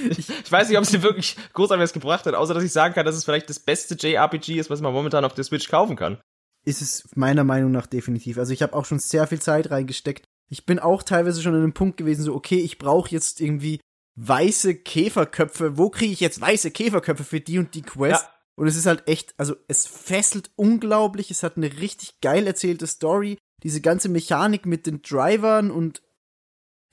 Ich 0.09 0.51
weiß 0.51 0.69
nicht, 0.69 0.77
ob 0.77 0.83
es 0.83 0.91
dir 0.91 1.01
wirklich 1.01 1.35
großartig 1.53 1.83
was 1.83 1.93
gebracht 1.93 2.25
hat, 2.25 2.33
außer 2.35 2.53
dass 2.53 2.63
ich 2.63 2.71
sagen 2.71 2.93
kann, 2.93 3.05
dass 3.05 3.15
es 3.15 3.25
vielleicht 3.25 3.49
das 3.49 3.59
beste 3.59 3.95
JRPG 3.95 4.59
ist, 4.59 4.69
was 4.69 4.81
man 4.81 4.93
momentan 4.93 5.25
auf 5.25 5.33
der 5.33 5.43
Switch 5.43 5.67
kaufen 5.69 5.95
kann. 5.95 6.19
ist 6.65 6.81
es 6.81 7.07
meiner 7.15 7.43
Meinung 7.43 7.71
nach 7.71 7.87
definitiv. 7.87 8.37
Also 8.37 8.53
ich 8.53 8.61
habe 8.61 8.73
auch 8.73 8.85
schon 8.85 8.99
sehr 8.99 9.27
viel 9.27 9.41
Zeit 9.41 9.71
reingesteckt. 9.71 10.25
Ich 10.49 10.65
bin 10.65 10.79
auch 10.79 11.03
teilweise 11.03 11.41
schon 11.41 11.53
an 11.55 11.61
einem 11.61 11.73
Punkt 11.73 11.97
gewesen, 11.97 12.23
so 12.23 12.33
okay, 12.35 12.59
ich 12.59 12.77
brauche 12.77 13.09
jetzt 13.11 13.41
irgendwie 13.41 13.79
weiße 14.15 14.75
Käferköpfe. 14.75 15.77
Wo 15.77 15.89
kriege 15.89 16.13
ich 16.13 16.19
jetzt 16.19 16.39
weiße 16.39 16.71
Käferköpfe 16.71 17.23
für 17.23 17.41
die 17.41 17.59
und 17.59 17.73
die 17.75 17.81
Quest? 17.81 18.23
Ja. 18.23 18.33
Und 18.55 18.67
es 18.67 18.75
ist 18.75 18.85
halt 18.85 19.07
echt, 19.07 19.33
also 19.37 19.55
es 19.67 19.85
fesselt 19.87 20.51
unglaublich. 20.55 21.31
Es 21.31 21.43
hat 21.43 21.57
eine 21.57 21.77
richtig 21.79 22.21
geil 22.21 22.47
erzählte 22.47 22.87
Story. 22.87 23.37
Diese 23.63 23.81
ganze 23.81 24.09
Mechanik 24.09 24.65
mit 24.65 24.85
den 24.85 25.01
Drivern 25.01 25.71
und 25.71 26.03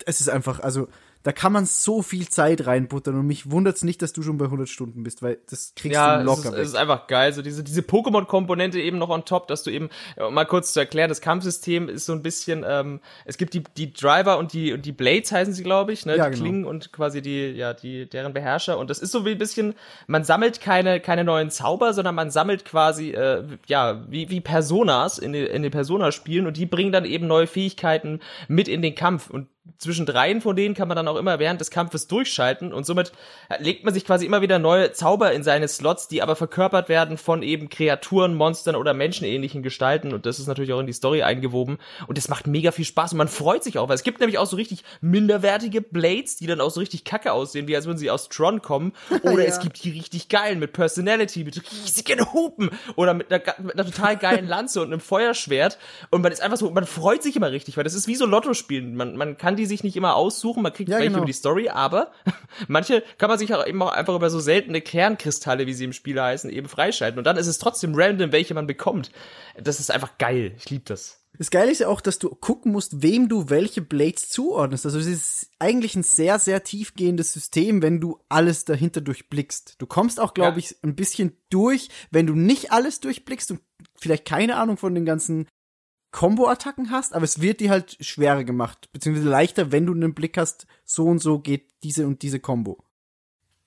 es 0.07 0.21
ist 0.21 0.29
einfach, 0.29 0.61
also 0.61 0.89
da 1.25 1.33
kann 1.33 1.53
man 1.53 1.67
so 1.67 2.03
viel 2.03 2.29
Zeit 2.29 2.67
reinbuttern 2.67 3.19
und 3.19 3.27
mich 3.27 3.51
wundert's 3.51 3.83
nicht, 3.83 4.01
dass 4.03 4.13
du 4.13 4.23
schon 4.23 4.39
bei 4.39 4.45
100 4.45 4.69
Stunden 4.69 5.03
bist, 5.03 5.23
weil 5.23 5.39
das 5.51 5.73
kriegst 5.75 5.95
Ja, 5.97 6.15
du 6.17 6.21
es 6.21 6.27
locker 6.27 6.49
ist, 6.51 6.53
weg. 6.55 6.61
es 6.63 6.69
ist 6.69 6.75
einfach 6.77 7.07
geil. 7.09 7.33
So 7.33 7.43
diese, 7.43 7.65
diese 7.65 7.81
Pokémon-Komponente 7.81 8.79
eben 8.81 8.99
noch 8.99 9.09
on 9.09 9.25
top, 9.25 9.49
dass 9.49 9.63
du 9.63 9.71
eben, 9.71 9.89
mal 10.31 10.45
kurz 10.45 10.73
zu 10.73 10.81
erklären, 10.81 11.09
das 11.09 11.21
Kampfsystem 11.21 11.89
ist 11.89 12.07
so 12.07 12.13
ein 12.13 12.23
bisschen, 12.23 12.65
ähm, 12.69 13.01
es 13.25 13.37
gibt 13.39 13.55
die, 13.55 13.65
die 13.77 13.93
Driver 13.93 14.39
und 14.39 14.53
die, 14.53 14.73
und 14.73 14.85
die 14.87 14.93
Blades 14.93 15.33
heißen 15.33 15.55
sie, 15.55 15.63
glaube 15.63 15.93
ich, 15.93 16.07
ne? 16.07 16.17
Ja, 16.17 16.27
die 16.29 16.33
genau. 16.33 16.43
Klingen 16.45 16.65
und 16.67 16.93
quasi 16.93 17.23
die, 17.23 17.49
ja, 17.53 17.73
die, 17.75 18.09
deren 18.09 18.33
Beherrscher. 18.35 18.79
Und 18.79 18.91
das 18.91 18.99
ist 18.99 19.11
so 19.11 19.25
wie 19.25 19.31
ein 19.33 19.39
bisschen, 19.39 19.75
man 20.07 20.25
sammelt 20.25 20.61
keine, 20.61 21.01
keine 21.01 21.25
neuen 21.25 21.51
Zauber, 21.51 21.95
sondern 21.95 22.15
man 22.15 22.31
sammelt 22.31 22.65
quasi, 22.65 23.11
äh, 23.13 23.43
ja, 23.67 24.05
wie, 24.11 24.29
wie 24.31 24.41
Personas 24.41 25.19
in, 25.19 25.33
den- 25.33 25.47
in 25.47 25.63
den 25.63 25.73
Persona-Spielen 25.73 26.47
und 26.47 26.57
die 26.59 26.67
bringen 26.67 26.93
dann 26.93 27.07
eben 27.07 27.27
neue 27.27 27.47
Fähigkeiten 27.47 28.21
mit 28.49 28.69
in 28.69 28.83
den 28.83 28.95
Kampf. 28.95 29.31
Und 29.31 29.49
zwischen 29.79 30.05
dreien 30.05 30.41
von 30.43 30.55
denen 30.57 30.75
kann 30.75 30.89
man 30.89 30.97
dann 30.97 31.09
auch 31.09 31.17
immer 31.17 31.39
während 31.39 31.61
des 31.61 31.71
Kampfes 31.71 32.07
durchschalten 32.07 32.73
und 32.73 32.85
somit 32.85 33.13
legt 33.61 33.85
man 33.85 33.95
sich 33.95 34.05
quasi 34.05 34.27
immer 34.27 34.43
wieder 34.43 34.59
neue 34.59 34.93
Zauber 34.93 35.33
in 35.33 35.43
seine 35.43 35.69
Slots, 35.69 36.07
die 36.07 36.21
aber 36.23 36.37
verkörpert 36.37 36.89
werden 36.91 37.17
von 37.17 37.43
eben 37.43 37.71
Kreaturen, 37.71 38.35
Monstern 38.35 38.77
oder 38.77 38.93
menschenähnlichen 38.93 39.63
Gestalten 39.63 40.13
und 40.13 40.27
das 40.27 40.39
ist 40.39 40.49
natürlich 40.49 40.73
auch 40.75 40.81
in 40.81 40.87
die 40.87 40.93
Story 40.93 41.23
eingewoben 41.23 41.79
und 42.07 42.19
es 42.19 42.29
macht 42.29 42.47
mega 42.47 42.73
viel 42.73 42.85
Spaß 42.85 43.13
und 43.13 43.19
man 43.19 43.29
freut 43.29 43.65
sich 43.65 43.79
auch, 43.79 43.89
weil 43.89 43.95
es 43.95 44.03
gibt 44.03 44.21
nämlich 44.21 44.37
auch 44.39 44.47
so 44.47 44.57
richtig 44.57 44.85
minderwertige 45.01 45.81
Blades, 45.81 46.37
die 46.37 46.47
dann 46.47 46.61
auch 46.61 46.71
so 46.71 46.81
richtig 46.81 47.05
kacke 47.05 47.33
aussehen, 47.33 47.67
wie 47.67 47.75
als 47.77 47.87
würden 47.87 47.99
sie 47.99 48.11
aus 48.11 48.29
Tron 48.29 48.61
kommen 48.61 48.93
oder 49.23 49.43
Ja. 49.43 49.49
es 49.49 49.61
gibt 49.61 49.83
die 49.83 49.91
richtig 49.91 50.29
geilen 50.29 50.59
mit 50.59 50.73
Personality, 50.75 51.43
mit 51.45 51.63
riesigen 51.73 52.33
Hupen 52.33 52.71
oder 52.97 53.15
mit 53.15 53.33
einer, 53.33 53.43
mit 53.63 53.75
einer 53.79 53.91
total 53.91 54.17
geilen 54.19 54.47
Lanze 54.47 54.83
und 54.83 54.89
einem 54.89 55.01
Feuerschwert 55.01 55.79
und 56.11 56.21
man 56.23 56.33
ist 56.33 56.43
einfach 56.43 56.59
so, 56.59 56.71
man 56.71 56.87
freut 56.87 57.23
sich 57.23 57.35
immer 57.37 57.51
richtig, 57.51 57.77
weil 57.79 57.85
das 57.85 57.95
ist 57.95 58.07
wie 58.09 58.15
so 58.15 58.27
Lotto-Spielen, 58.27 58.95
man, 58.95 59.17
man 59.17 59.39
kann 59.39 59.54
die 59.57 59.67
sich 59.67 59.85
nicht 59.85 59.97
immer 59.97 60.17
aussuchen, 60.17 60.63
man 60.63 60.73
kriegt 60.73 60.89
Ja, 60.91 60.97
welche 60.97 61.09
genau. 61.09 61.19
über 61.19 61.27
die 61.27 61.33
Story, 61.33 61.69
aber 61.69 62.13
manche 62.69 63.03
kann 63.19 63.29
man 63.29 63.39
sich 63.39 63.53
auch 63.55 63.67
eben 63.67 63.83
auch 63.83 63.93
einfach 63.93 64.15
über 64.15 64.31
so 64.31 64.41
seltene 64.41 64.81
Kernkristalle, 64.81 65.67
wie 65.67 65.75
sie 65.75 65.85
im 65.85 65.93
Spiel 65.93 66.21
heißen, 66.21 66.51
eben 66.51 66.69
freischalten. 66.69 67.19
Und 67.19 67.25
dann 67.25 67.37
ist 67.37 67.47
es 67.47 67.59
trotzdem 67.59 67.95
random, 67.95 68.33
welche 68.33 68.55
man 68.55 68.67
bekommt. 68.67 69.11
Das 69.57 69.81
ist 69.81 69.91
einfach 69.91 70.19
geil. 70.19 70.55
Ich 70.59 70.71
liebe 70.71 70.85
das. 70.87 71.21
Das 71.37 71.51
Geile 71.51 71.73
ist 71.73 71.81
ja 71.81 71.89
auch, 71.89 72.01
dass 72.01 72.21
du 72.21 72.29
gucken 72.29 72.71
musst, 72.71 73.03
wem 73.03 73.29
du 73.29 73.51
welche 73.51 73.83
Blades 73.83 74.29
zuordnest. 74.29 74.85
Also 74.87 75.01
es 75.01 75.07
ist 75.07 75.51
eigentlich 75.59 75.97
ein 75.97 76.05
sehr, 76.05 76.39
sehr 76.39 76.63
tiefgehendes 76.63 77.33
System, 77.33 77.83
wenn 77.83 78.01
du 78.01 78.21
alles 78.29 78.65
dahinter 78.65 79.01
durchblickst. 79.01 79.75
Du 79.79 79.87
kommst 79.87 80.21
auch, 80.21 80.33
glaube 80.33 80.53
Ja. 80.53 80.59
ich, 80.59 80.77
ein 80.85 80.95
bisschen 80.95 81.37
durch, 81.51 81.89
wenn 82.13 82.29
du 82.29 82.35
nicht 82.35 82.71
alles 82.71 83.01
durchblickst 83.01 83.51
und 83.51 83.61
vielleicht 83.97 84.27
keine 84.27 84.55
Ahnung 84.57 84.77
von 84.77 84.95
den 84.95 85.05
ganzen 85.05 85.49
Combo-Attacken 86.15 86.93
hast, 86.93 87.13
aber 87.13 87.25
es 87.25 87.41
wird 87.41 87.59
dir 87.59 87.71
halt 87.71 87.97
schwerer 88.01 88.45
gemacht, 88.45 88.89
beziehungsweise 88.93 89.29
leichter, 89.29 89.73
wenn 89.73 89.85
du 89.85 89.93
einen 89.93 90.15
Blick 90.15 90.39
hast, 90.39 90.67
so 90.85 91.07
und 91.07 91.19
so 91.19 91.41
geht 91.41 91.65
diese 91.83 92.07
und 92.07 92.23
diese 92.23 92.39
Combo. 92.39 92.79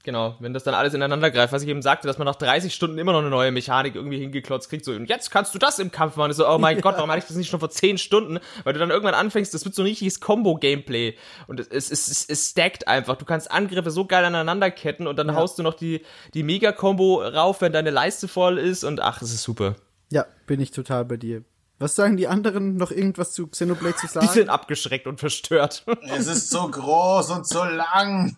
Genau, 0.06 0.38
wenn 0.40 0.53
das 0.53 0.64
dann 0.64 0.74
alles 0.74 0.93
ineinander 0.93 1.30
greift, 1.30 1.51
was 1.51 1.64
ich 1.64 1.67
eben 1.67 1.82
sagte, 1.82 2.08
dass 2.08 2.17
man 2.17 2.26
nach 2.26 2.38
30 2.38 2.74
Stunden 2.74 2.98
immer 2.98 3.11
noch 3.11 3.19
eine 3.19 3.30
neue 3.30 3.51
Mechanik 3.51 3.95
irgendwie 3.95 4.19
hingeklotzt 4.19 4.69
kriegt, 4.69 4.85
so, 4.85 4.93
und 4.93 5.09
jetzt 5.09 5.30
kannst 5.30 5.53
du 5.53 5.59
das 5.59 5.77
im 5.80 5.92
Kampf 5.92 6.16
machen. 6.16 6.32
Ich 6.32 6.38
so, 6.38 6.48
oh 6.48 6.58
mein 6.58 6.80
Gott, 6.82 6.95
warum 6.95 7.09
hatte 7.09 7.19
ich 7.19 7.26
das 7.26 7.35
nicht 7.35 7.50
schon 7.50 7.59
vor 7.59 7.69
10 7.69 7.98
Stunden? 7.98 8.40
Weil 8.64 8.72
du 8.72 8.80
dann 8.80 8.92
irgendwann 8.92 9.16
anfängst, 9.16 9.53
das 9.53 9.66
wird 9.66 9.76
so 9.76 9.82
ein 9.82 9.88
richtiges 9.88 10.22
Combo-Gameplay. 10.22 11.17
Und 11.48 11.59
es, 11.59 11.67
es, 11.67 12.08
es, 12.08 12.30
es 12.30 12.51
stackt 12.51 12.88
einfach. 12.88 13.17
Du 13.17 13.26
kannst 13.26 13.51
Angriffe 13.51 13.92
so 13.92 14.06
geil 14.06 14.24
aneinanderketten 14.24 15.06
und 15.06 15.19
dann 15.19 15.35
haust 15.35 15.59
du 15.59 15.64
noch 15.64 15.74
die, 15.74 16.01
die 16.34 16.43
Mega-Combo 16.43 17.24
rauf, 17.24 17.59
wenn 17.59 17.74
deine 17.74 17.90
Leiste 17.90 18.30
voll 18.30 18.58
ist 18.58 18.85
und 18.85 19.01
ach, 19.01 19.22
es 19.22 19.34
ist 19.34 19.43
super. 19.43 19.76
Ja, 20.09 20.26
bin 20.45 20.61
ich 20.61 20.72
total 20.72 21.03
bei 21.03 21.17
dir. 21.17 21.43
Was 21.80 21.95
sagen 21.95 22.17
die 22.17 22.27
anderen? 22.27 22.75
Noch 22.75 22.91
irgendwas 22.91 23.33
zu 23.33 23.47
Xenoblade 23.47 23.95
zu 23.97 24.07
sagen? 24.07 24.25
Die 24.27 24.33
sind 24.33 24.49
abgeschreckt 24.49 25.06
und 25.07 25.19
verstört. 25.19 25.85
Es 26.15 26.27
ist 26.27 26.49
so 26.49 26.67
groß 26.69 27.30
und 27.31 27.47
so 27.47 27.64
lang. 27.64 28.38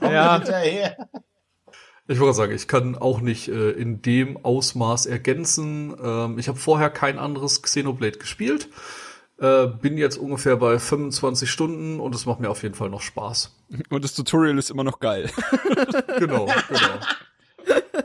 Komm 0.00 0.12
Ja. 0.12 0.36
hinterher. 0.36 1.08
Ich 2.08 2.20
wollte 2.20 2.34
sagen, 2.36 2.52
ich 2.54 2.68
kann 2.68 2.94
auch 2.96 3.20
nicht 3.20 3.48
äh, 3.48 3.70
in 3.70 4.00
dem 4.00 4.44
Ausmaß 4.44 5.06
ergänzen. 5.06 5.96
Ähm, 6.00 6.38
ich 6.38 6.46
habe 6.46 6.56
vorher 6.58 6.88
kein 6.88 7.18
anderes 7.18 7.62
Xenoblade 7.62 8.18
gespielt. 8.18 8.68
Äh, 9.40 9.66
bin 9.66 9.98
jetzt 9.98 10.16
ungefähr 10.16 10.56
bei 10.56 10.78
25 10.78 11.50
Stunden 11.50 11.98
und 11.98 12.14
es 12.14 12.24
macht 12.24 12.38
mir 12.38 12.48
auf 12.48 12.62
jeden 12.62 12.76
Fall 12.76 12.90
noch 12.90 13.02
Spaß. 13.02 13.54
Und 13.90 14.04
das 14.04 14.14
Tutorial 14.14 14.56
ist 14.56 14.70
immer 14.70 14.84
noch 14.84 15.00
geil. 15.00 15.30
Genau, 16.18 16.46
genau. 16.68 17.00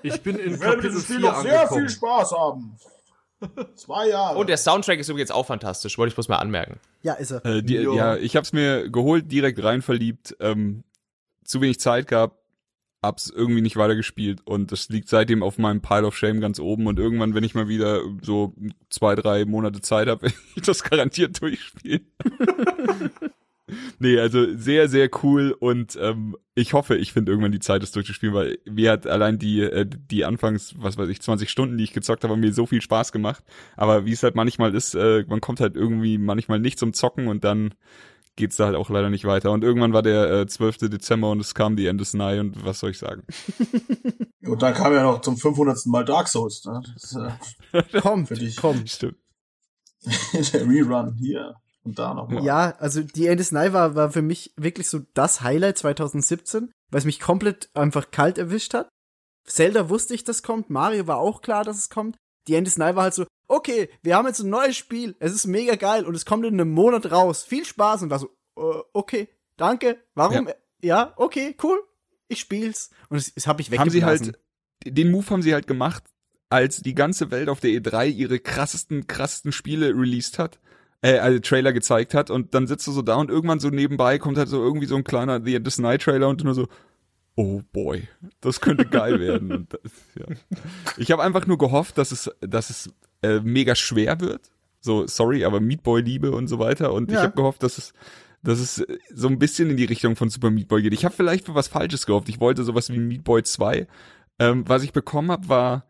Ich 0.02 0.22
bin 0.24 0.38
in 0.40 0.56
Ich 0.56 0.60
werde 0.60 0.78
Kapitel 0.78 0.90
dieses 0.90 1.04
Spiel 1.04 1.18
4 1.18 1.30
noch 1.30 1.42
sehr 1.44 1.60
angekommen. 1.62 1.82
viel 1.88 1.90
Spaß 1.96 2.32
haben. 2.32 2.78
Zwei 3.76 4.10
Jahre. 4.10 4.38
Und 4.38 4.50
der 4.50 4.58
Soundtrack 4.58 5.00
ist 5.00 5.10
übrigens 5.10 5.32
auch 5.32 5.46
fantastisch, 5.48 5.98
wollte 5.98 6.10
ich 6.10 6.16
bloß 6.16 6.28
mal 6.30 6.38
anmerken. 6.38 6.80
ja, 7.02 7.14
ist 7.14 7.32
er. 7.32 7.46
Äh, 7.46 7.64
die, 7.64 7.76
Ja. 7.76 8.16
ich 8.18 8.36
hab's 8.36 8.54
mir 8.54 8.90
geholt, 8.90 9.32
direkt 9.32 9.64
rein 9.64 9.82
verliebt, 9.82 10.36
ähm, 10.40 10.84
zu 11.44 11.60
wenig 11.62 11.80
Zeit 11.80 12.08
gehabt, 12.08 12.38
hab's 13.04 13.30
irgendwie 13.36 13.62
nicht 13.62 13.78
weitergespielt 13.78 14.42
und 14.46 14.72
das 14.72 14.90
liegt 14.90 15.10
seitdem 15.10 15.42
auf 15.42 15.58
meinem 15.58 15.82
Pile 15.82 16.06
of 16.06 16.16
Shame 16.16 16.40
ganz 16.40 16.60
oben 16.60 16.86
und 16.86 17.00
irgendwann, 17.00 17.34
wenn 17.34 17.44
ich 17.44 17.56
mal 17.56 17.68
wieder 17.68 18.02
so 18.22 18.54
zwei, 18.92 19.16
drei 19.16 19.46
Monate 19.46 19.82
Zeit 19.82 20.08
habe, 20.08 20.22
werde 20.24 20.36
ich 20.56 20.62
das 20.62 20.84
garantiert 20.84 21.42
durchspielen. 21.42 22.06
nee, 24.00 24.20
also 24.20 24.56
sehr, 24.56 24.90
sehr 24.90 25.10
cool 25.24 25.56
und 25.60 25.98
ähm, 26.02 26.36
ich 26.56 26.74
hoffe, 26.74 26.96
ich 26.98 27.14
finde 27.14 27.32
irgendwann 27.32 27.52
die 27.52 27.60
Zeit, 27.60 27.82
das 27.82 27.92
durchzuspielen, 27.92 28.36
weil 28.36 28.58
mir 28.70 28.92
hat 28.92 29.08
allein 29.08 29.40
die, 29.40 29.62
äh, 29.62 29.86
die 29.88 30.26
Anfangs, 30.26 30.76
was 30.78 30.98
weiß 30.98 31.10
ich, 31.10 31.22
20 31.22 31.50
Stunden, 31.50 31.78
die 31.78 31.84
ich 31.84 31.94
gezockt 31.94 32.24
habe, 32.24 32.34
haben 32.34 32.42
mir 32.42 32.54
so 32.54 32.66
viel 32.66 32.82
Spaß 32.82 33.12
gemacht. 33.12 33.44
Aber 33.78 34.06
wie 34.06 34.12
es 34.12 34.24
halt 34.24 34.36
manchmal 34.36 34.76
ist, 34.76 34.94
äh, 34.96 35.24
man 35.28 35.42
kommt 35.42 35.62
halt 35.62 35.76
irgendwie 35.76 36.18
manchmal 36.18 36.60
nicht 36.60 36.78
zum 36.78 36.94
Zocken 36.94 37.28
und 37.28 37.44
dann 37.44 37.74
geht's 38.36 38.56
da 38.56 38.66
halt 38.66 38.76
auch 38.76 38.90
leider 38.90 39.10
nicht 39.10 39.26
weiter. 39.26 39.52
Und 39.52 39.64
irgendwann 39.64 39.94
war 39.94 40.02
der 40.02 40.32
äh, 40.32 40.48
12. 40.48 40.90
Dezember 40.90 41.32
und 41.32 41.40
es 41.40 41.54
kam 41.54 41.76
die 41.76 41.88
End 41.88 42.02
is 42.02 42.14
Nigh 42.14 42.40
und 42.40 42.66
was 42.66 42.80
soll 42.80 42.92
ich 42.92 42.98
sagen? 42.98 43.24
Und 44.44 44.64
dann 44.64 44.74
kam 44.74 44.92
ja 44.92 45.04
noch 45.04 45.22
zum 45.22 45.38
500. 45.38 45.86
Mal 45.86 46.04
Dark 46.04 46.28
Souls. 46.28 46.66
Ne? 46.66 46.82
Das 46.94 47.16
äh, 47.72 48.02
Kommt, 48.02 48.28
Für 48.28 48.34
dich. 48.34 48.56
kommt. 48.56 48.90
Stimmt. 48.90 49.16
der 50.54 50.68
Rerun 50.68 51.14
hier 51.14 51.56
und 51.84 51.98
da 51.98 52.14
nochmal. 52.14 52.44
Ja, 52.44 52.76
also 52.78 53.02
die 53.02 53.28
End 53.28 53.42
is 53.42 53.52
Nigh 53.52 53.74
war, 53.74 53.96
war 53.96 54.12
für 54.12 54.22
mich 54.22 54.54
wirklich 54.56 54.90
so 54.90 55.00
das 55.14 55.42
Highlight 55.42 55.78
2017, 55.80 56.72
weil 56.90 57.00
es 57.00 57.06
mich 57.06 57.20
komplett 57.20 57.70
einfach 57.74 58.12
kalt 58.12 58.38
erwischt 58.38 58.74
hat. 58.74 58.90
Zelda 59.46 59.90
wusste 59.90 60.14
ich, 60.14 60.24
das 60.24 60.44
kommt, 60.44 60.70
Mario 60.70 61.08
war 61.08 61.18
auch 61.18 61.42
klar, 61.42 61.64
dass 61.64 61.78
es 61.78 61.90
kommt. 61.90 62.18
Die 62.48 62.56
End 62.56 62.68
is 62.68 62.78
Nigh 62.78 62.96
war 62.96 63.04
halt 63.04 63.14
so, 63.14 63.26
okay, 63.48 63.90
wir 64.02 64.16
haben 64.16 64.28
jetzt 64.28 64.40
ein 64.40 64.50
neues 64.50 64.78
Spiel, 64.78 65.16
es 65.20 65.34
ist 65.34 65.48
mega 65.48 65.76
geil 65.76 66.06
und 66.06 66.16
es 66.16 66.26
kommt 66.26 66.46
in 66.46 66.54
einem 66.54 66.72
Monat 66.72 67.12
raus. 67.12 67.44
Viel 67.44 67.66
Spaß 67.66 68.04
und 68.04 68.10
war 68.10 68.20
so, 68.20 68.28
äh, 68.58 68.82
okay, 68.94 69.30
danke, 69.58 69.98
warum? 70.14 70.50
Ja, 70.82 71.14
okay, 71.18 71.56
cool, 71.64 71.82
ich 72.28 72.40
spiel's. 72.40 72.92
Und 73.10 73.18
das, 73.18 73.34
das 73.34 73.48
habe 73.48 73.62
ich 73.62 73.72
Haben 73.72 73.90
sie 73.90 73.98
weggeblasen. 73.98 74.38
halt, 74.86 74.98
den 74.98 75.12
Move 75.12 75.30
haben 75.30 75.42
sie 75.42 75.54
halt 75.54 75.68
gemacht, 75.68 76.04
als 76.50 76.82
die 76.82 76.96
ganze 76.96 77.32
Welt 77.32 77.50
auf 77.50 77.60
der 77.60 77.72
E3 77.72 78.08
ihre 78.08 78.40
krassesten, 78.40 79.08
krassesten 79.08 79.52
Spiele 79.52 79.90
released 79.90 80.40
hat. 80.40 80.60
Äh, 81.02 81.18
also 81.20 81.40
Trailer 81.40 81.74
gezeigt 81.74 82.14
hat 82.14 82.30
und 82.30 82.54
dann 82.54 82.68
sitzt 82.68 82.86
du 82.88 82.92
so 82.92 83.02
da 83.02 83.16
und 83.16 83.30
irgendwann 83.32 83.60
so 83.60 83.70
nebenbei 83.70 84.20
kommt 84.20 84.38
halt 84.38 84.50
so 84.50 84.62
irgendwie 84.62 84.86
so 84.86 84.96
ein 84.96 85.04
kleiner 85.04 85.44
The 85.44 85.56
End 85.56 85.68
is 85.68 85.80
Night 85.80 86.04
Trailer 86.04 86.30
und 86.30 86.42
du 86.42 86.46
nur 86.46 86.54
so, 86.54 86.68
oh 87.36 87.62
boy, 87.74 88.08
das 88.42 88.62
könnte 88.62 88.86
geil 88.86 89.20
werden. 89.20 89.68
Das, 89.70 89.92
ja. 90.16 90.36
Ich 90.98 91.12
habe 91.12 91.24
einfach 91.24 91.48
nur 91.48 91.58
gehofft, 91.58 91.98
dass 91.98 92.12
es, 92.12 92.30
dass 92.42 92.70
es 92.70 92.94
äh, 93.24 93.40
mega 93.40 93.74
schwer 93.76 94.20
wird. 94.20 94.52
So, 94.80 95.06
sorry, 95.08 95.44
aber 95.46 95.60
Meat 95.60 95.84
Boy 95.84 96.02
Liebe 96.02 96.32
und 96.32 96.48
so 96.48 96.60
weiter. 96.60 96.94
Und 96.94 97.10
ich 97.12 97.16
Ja. 97.18 97.24
habe 97.24 97.36
gehofft, 97.36 97.64
dass 97.64 97.78
es, 97.78 97.94
dass 98.44 98.60
es 98.60 98.80
äh, 98.80 98.98
so 99.14 99.28
ein 99.28 99.40
bisschen 99.40 99.70
in 99.72 99.78
die 99.78 99.86
Richtung 99.86 100.16
von 100.16 100.30
Super 100.30 100.50
Meat 100.52 100.68
Boy 100.68 100.82
geht. 100.84 100.94
Ich 100.94 101.06
habe 101.06 101.16
vielleicht 101.16 101.46
für 101.46 101.56
was 101.56 101.68
Falsches 101.68 102.06
gehofft. 102.06 102.30
Ich 102.30 102.40
wollte 102.40 102.64
sowas 102.64 102.92
wie 102.92 102.98
Meat 103.00 103.24
Boy 103.24 103.42
2. 103.44 103.88
Ähm, 104.40 104.64
was 104.68 104.84
ich 104.84 104.92
bekommen 104.94 105.32
habe, 105.32 105.50
war 105.50 105.86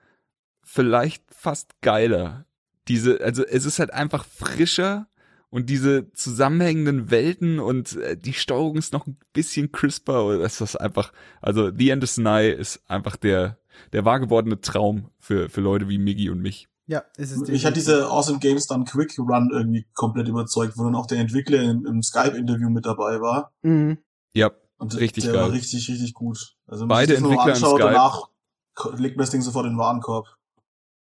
vielleicht 0.63 1.23
fast 1.33 1.71
geiler. 1.81 2.45
Diese, 2.91 3.21
also 3.21 3.43
es 3.45 3.65
ist 3.65 3.79
halt 3.79 3.93
einfach 3.93 4.25
frischer 4.25 5.07
und 5.49 5.69
diese 5.69 6.11
zusammenhängenden 6.13 7.09
Welten 7.09 7.59
und 7.59 7.95
äh, 7.95 8.17
die 8.17 8.33
Steuerung 8.33 8.75
ist 8.75 8.91
noch 8.91 9.07
ein 9.07 9.17
bisschen 9.31 9.71
crisper. 9.71 10.37
Das 10.39 10.59
ist 10.59 10.75
einfach, 10.75 11.13
also 11.41 11.71
The 11.73 11.89
End 11.89 12.03
is 12.03 12.17
Nigh 12.17 12.53
ist 12.57 12.81
einfach 12.89 13.15
der, 13.15 13.57
der 13.93 14.03
wahr 14.03 14.19
gewordene 14.19 14.59
Traum 14.59 15.09
für, 15.19 15.49
für 15.49 15.61
Leute 15.61 15.87
wie 15.87 15.97
Miggy 15.97 16.29
und 16.29 16.41
mich. 16.41 16.67
Ja, 16.87 17.03
ist 17.15 17.31
es 17.31 17.47
Mich 17.47 17.65
hat 17.65 17.77
diese 17.77 18.07
Awesome 18.07 18.39
Games 18.39 18.67
Done 18.67 18.83
Quick 18.83 19.17
Run 19.17 19.49
irgendwie 19.53 19.85
komplett 19.93 20.27
überzeugt, 20.27 20.77
wo 20.77 20.83
dann 20.83 20.95
auch 20.95 21.05
der 21.05 21.19
Entwickler 21.19 21.61
im, 21.61 21.85
im 21.85 22.03
Skype-Interview 22.03 22.69
mit 22.69 22.85
dabei 22.85 23.21
war. 23.21 23.53
Mhm. 23.61 23.99
Ja, 24.33 24.51
Und 24.77 24.97
Richtig 24.99 25.23
der 25.23 25.33
geil. 25.33 25.41
war 25.43 25.51
richtig, 25.53 25.87
richtig 25.89 26.13
gut. 26.13 26.57
Also 26.67 26.81
wenn 26.83 26.89
Beide 26.89 27.13
man 27.13 27.15
sich 27.15 27.15
das 27.15 27.21
nur 27.21 27.31
Entwickler 27.31 27.45
im 27.45 27.63
anschaut, 27.63 27.79
Skype. 27.81 27.93
danach 27.93 28.99
legt 28.99 29.15
man 29.17 29.23
das 29.23 29.29
Ding 29.29 29.41
sofort 29.41 29.65
in 29.65 29.73
den 29.73 29.77
Warenkorb. 29.79 30.27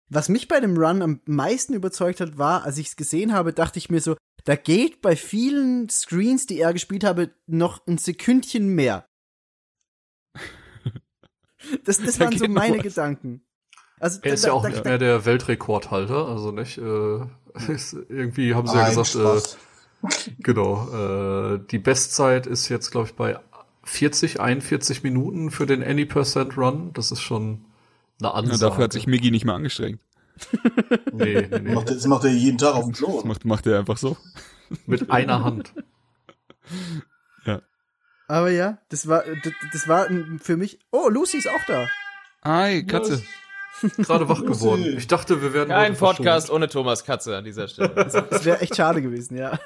Was 0.08 0.28
mich 0.28 0.46
bei 0.48 0.60
dem 0.60 0.76
Run 0.76 1.02
am 1.02 1.20
meisten 1.26 1.74
überzeugt 1.74 2.20
hat, 2.20 2.38
war, 2.38 2.64
als 2.64 2.78
ich 2.78 2.88
es 2.88 2.96
gesehen 2.96 3.32
habe, 3.32 3.52
dachte 3.52 3.78
ich 3.78 3.90
mir 3.90 4.00
so, 4.00 4.16
da 4.44 4.54
geht 4.54 5.02
bei 5.02 5.16
vielen 5.16 5.88
Screens, 5.88 6.46
die 6.46 6.60
er 6.60 6.72
gespielt 6.72 7.02
habe, 7.02 7.30
noch 7.46 7.84
ein 7.88 7.98
Sekündchen 7.98 8.68
mehr. 8.68 9.06
Das, 11.84 11.98
das 11.98 12.16
Da 12.18 12.26
waren 12.26 12.38
so 12.38 12.46
meine 12.48 12.76
was. 12.78 12.82
Gedanken. 12.84 13.42
Also, 13.98 14.20
Er 14.22 14.34
ist 14.34 14.44
da- 14.44 14.48
ja 14.48 14.54
auch 14.54 14.62
da- 14.62 14.68
nicht 14.68 14.84
da- 14.84 14.88
mehr 14.90 14.98
der 14.98 15.24
Weltrekordhalter, 15.24 16.28
also 16.28 16.52
nicht. 16.52 16.78
Äh, 16.78 17.20
ist, 17.72 17.94
irgendwie 18.08 18.54
haben 18.54 18.68
sie 18.68 18.76
ja 18.76 18.88
gesagt, 18.88 19.16
äh, 20.02 20.08
genau. 20.38 21.54
Äh, 21.54 21.60
die 21.70 21.78
Bestzeit 21.78 22.46
ist 22.46 22.68
jetzt, 22.68 22.90
glaube 22.90 23.08
ich, 23.08 23.14
bei 23.14 23.40
40, 23.84 24.40
41 24.40 25.02
Minuten 25.02 25.50
für 25.50 25.66
den 25.66 25.82
Any 25.82 26.04
Percent 26.04 26.56
Run. 26.56 26.92
Das 26.92 27.10
ist 27.10 27.22
schon 27.22 27.64
eine 28.20 28.28
ja 28.28 28.34
Ansage. 28.34 28.58
dafür 28.60 28.84
hat 28.84 28.92
sich 28.92 29.06
Miggy 29.06 29.30
nicht 29.30 29.44
mehr 29.44 29.54
angestrengt. 29.54 30.00
nee, 31.12 31.46
nee, 31.50 31.58
nee. 31.60 31.74
macht, 31.74 31.88
er- 31.88 31.94
das 31.94 32.06
macht 32.06 32.24
er 32.24 32.30
jeden 32.30 32.58
Tag 32.58 32.74
auf 32.74 32.84
dem 32.84 32.92
Klo. 32.92 33.16
Das 33.16 33.24
macht, 33.24 33.44
macht 33.44 33.66
er 33.66 33.78
einfach 33.78 33.96
so. 33.96 34.16
mit 34.86 35.10
einer 35.10 35.42
Hand. 35.44 35.72
aber 38.28 38.50
ja, 38.50 38.78
das 38.88 39.06
war, 39.06 39.22
das, 39.44 39.52
das 39.72 39.88
war 39.88 40.08
für 40.42 40.56
mich. 40.56 40.78
Oh, 40.90 41.08
Lucy 41.08 41.38
ist 41.38 41.48
auch 41.48 41.64
da. 41.66 41.88
Hi, 42.44 42.84
Katze. 42.84 43.22
Gerade 43.98 44.28
wach 44.28 44.44
geworden. 44.44 44.84
Ich 44.96 45.06
dachte, 45.06 45.42
wir 45.42 45.52
werden 45.52 45.68
Kein 45.68 45.96
Podcast 45.96 46.50
ohne 46.50 46.68
Thomas 46.68 47.04
Katze 47.04 47.36
an 47.36 47.44
dieser 47.44 47.68
Stelle. 47.68 47.90
Das 47.94 48.44
wäre 48.44 48.60
echt 48.60 48.74
schade 48.76 49.02
gewesen, 49.02 49.36
ja. 49.36 49.58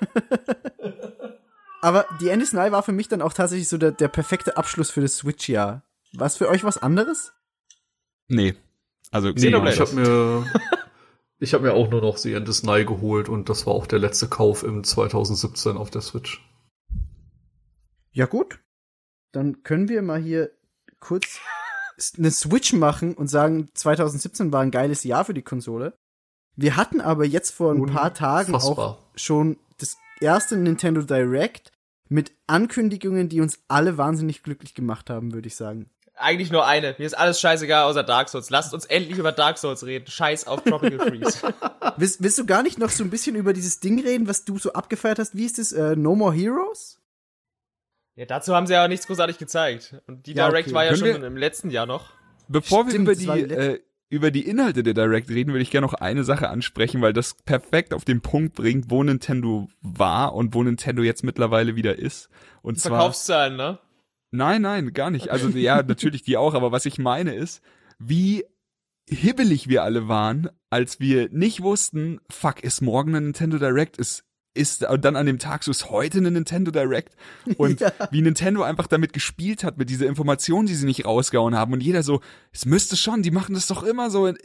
Aber 1.80 2.06
die 2.20 2.28
End 2.28 2.42
is 2.42 2.52
Nigh 2.52 2.72
war 2.72 2.82
für 2.82 2.92
mich 2.92 3.08
dann 3.08 3.22
auch 3.22 3.32
tatsächlich 3.32 3.68
so 3.68 3.78
der, 3.78 3.92
der 3.92 4.08
perfekte 4.08 4.56
Abschluss 4.56 4.90
für 4.90 5.00
das 5.00 5.16
Switch-Jahr. 5.18 5.82
War 6.12 6.26
es 6.26 6.36
für 6.36 6.48
euch 6.48 6.64
was 6.64 6.76
anderes? 6.78 7.32
Nee. 8.30 8.54
Also, 9.10 9.28
Nee, 9.28 9.34
Xenoblade. 9.34 9.74
ich 9.74 9.80
habe 9.80 9.94
mir, 9.94 10.46
ich 11.40 11.52
habe 11.54 11.64
mir 11.64 11.74
auch 11.74 11.90
nur 11.90 12.00
noch 12.00 12.16
The 12.16 12.32
End 12.34 12.48
is 12.48 12.62
Nigh 12.62 12.86
geholt 12.86 13.28
und 13.28 13.48
das 13.48 13.66
war 13.66 13.74
auch 13.74 13.86
der 13.86 13.98
letzte 13.98 14.28
Kauf 14.28 14.62
im 14.62 14.84
2017 14.84 15.76
auf 15.76 15.90
der 15.90 16.00
Switch. 16.00 16.40
Ja, 18.12 18.26
gut. 18.26 18.60
Dann 19.32 19.62
können 19.62 19.88
wir 19.88 20.02
mal 20.02 20.20
hier 20.20 20.50
kurz 20.98 21.40
eine 22.16 22.30
Switch 22.30 22.72
machen 22.72 23.14
und 23.14 23.28
sagen, 23.28 23.68
2017 23.74 24.52
war 24.52 24.62
ein 24.62 24.70
geiles 24.70 25.04
Jahr 25.04 25.24
für 25.24 25.34
die 25.34 25.42
Konsole. 25.42 25.92
Wir 26.56 26.76
hatten 26.76 27.00
aber 27.00 27.24
jetzt 27.24 27.50
vor 27.50 27.72
ein 27.72 27.86
paar 27.86 28.14
Tagen 28.14 28.54
auch 28.54 28.70
Unfassbar. 28.70 28.98
schon 29.14 29.56
das 29.78 29.96
erste 30.20 30.56
Nintendo 30.56 31.02
Direct 31.02 31.72
mit 32.08 32.32
Ankündigungen, 32.46 33.28
die 33.28 33.40
uns 33.40 33.60
alle 33.68 33.96
wahnsinnig 33.98 34.42
glücklich 34.42 34.74
gemacht 34.74 35.10
haben, 35.10 35.32
würde 35.32 35.46
ich 35.46 35.56
sagen. 35.56 35.90
Eigentlich 36.20 36.50
nur 36.52 36.66
eine. 36.66 36.94
Mir 36.98 37.06
ist 37.06 37.14
alles 37.14 37.40
scheißegal 37.40 37.84
außer 37.84 38.02
Dark 38.02 38.28
Souls. 38.28 38.50
Lasst 38.50 38.74
uns 38.74 38.84
endlich 38.84 39.18
über 39.18 39.32
Dark 39.32 39.58
Souls 39.58 39.84
reden. 39.84 40.06
Scheiß 40.06 40.46
auf 40.46 40.62
Tropical 40.64 40.98
Freeze. 41.08 41.54
Willst, 41.96 42.22
willst 42.22 42.38
du 42.38 42.46
gar 42.46 42.62
nicht 42.62 42.78
noch 42.78 42.90
so 42.90 43.02
ein 43.04 43.10
bisschen 43.10 43.36
über 43.36 43.52
dieses 43.52 43.80
Ding 43.80 44.00
reden, 44.00 44.28
was 44.28 44.44
du 44.44 44.58
so 44.58 44.72
abgefeiert 44.72 45.18
hast? 45.18 45.34
Wie 45.36 45.44
ist 45.46 45.58
es? 45.58 45.72
Äh, 45.72 45.96
no 45.96 46.14
More 46.14 46.34
Heroes? 46.34 46.98
ja, 48.16 48.26
dazu 48.26 48.54
haben 48.54 48.66
sie 48.66 48.74
ja 48.74 48.86
nichts 48.86 49.06
großartig 49.06 49.38
gezeigt. 49.38 49.94
Und 50.06 50.26
die 50.26 50.34
Ja, 50.34 50.48
Direct 50.48 50.68
okay. 50.68 50.74
war 50.74 50.84
ja 50.84 50.90
Können 50.90 51.12
schon 51.12 51.20
wir- 51.22 51.26
im 51.26 51.36
letzten 51.36 51.70
Jahr 51.70 51.86
noch. 51.86 52.10
Bevor 52.48 52.88
Stimmt, 52.88 53.06
wir 53.08 53.14
das 53.14 53.22
über 53.24 53.34
die, 53.36 53.46
die 53.48 53.54
äh, 53.54 53.80
über 54.10 54.30
die 54.32 54.46
Inhalte 54.48 54.82
der 54.82 54.92
Direct 54.92 55.30
reden, 55.30 55.52
würde 55.52 55.62
ich 55.62 55.70
gerne 55.70 55.86
noch 55.86 55.94
eine 55.94 56.24
Sache 56.24 56.48
ansprechen, 56.50 57.00
weil 57.00 57.12
das 57.12 57.34
perfekt 57.44 57.94
auf 57.94 58.04
den 58.04 58.20
Punkt 58.20 58.54
bringt, 58.56 58.90
wo 58.90 59.02
Nintendo 59.04 59.68
war 59.82 60.34
und 60.34 60.52
wo 60.52 60.62
Nintendo 60.64 61.02
jetzt 61.02 61.22
mittlerweile 61.22 61.76
wieder 61.76 61.96
ist. 61.96 62.28
Und 62.60 62.80
zwar, 62.80 62.98
Verkaufszahlen, 62.98 63.56
ne? 63.56 63.78
Nein, 64.30 64.62
nein, 64.62 64.92
gar 64.92 65.10
nicht. 65.10 65.30
Also 65.30 65.48
ja, 65.48 65.82
natürlich 65.82 66.22
die 66.22 66.36
auch, 66.36 66.54
aber 66.54 66.72
was 66.72 66.86
ich 66.86 66.98
meine 66.98 67.34
ist, 67.34 67.62
wie 67.98 68.44
hibbelig 69.08 69.68
wir 69.68 69.82
alle 69.82 70.08
waren, 70.08 70.48
als 70.70 71.00
wir 71.00 71.28
nicht 71.30 71.62
wussten, 71.62 72.20
fuck, 72.30 72.62
ist 72.62 72.80
morgen 72.80 73.14
ein 73.14 73.24
Nintendo 73.24 73.58
Direct, 73.58 73.96
ist 73.96 74.24
ist 74.52 74.84
dann 75.00 75.16
an 75.16 75.26
dem 75.26 75.38
Tag 75.38 75.62
so 75.62 75.70
ist 75.70 75.90
heute 75.90 76.18
eine 76.18 76.30
Nintendo 76.30 76.70
Direct. 76.70 77.14
Und 77.56 77.80
Ja. 77.80 77.92
wie 78.10 78.20
Nintendo 78.20 78.62
einfach 78.62 78.86
damit 78.88 79.12
gespielt 79.12 79.62
hat 79.64 79.78
mit 79.78 79.90
dieser 79.90 80.06
Information, 80.06 80.66
die 80.66 80.74
sie 80.74 80.86
nicht 80.86 81.04
rausgehauen 81.04 81.54
haben. 81.56 81.72
Und 81.72 81.82
jeder 81.82 82.02
so, 82.02 82.20
es 82.52 82.66
müsste 82.66 82.96
schon, 82.96 83.22
die 83.22 83.30
machen 83.30 83.54
das 83.54 83.68
doch 83.68 83.82
immer 83.84 84.10
so 84.10 84.26
in, 84.26 84.36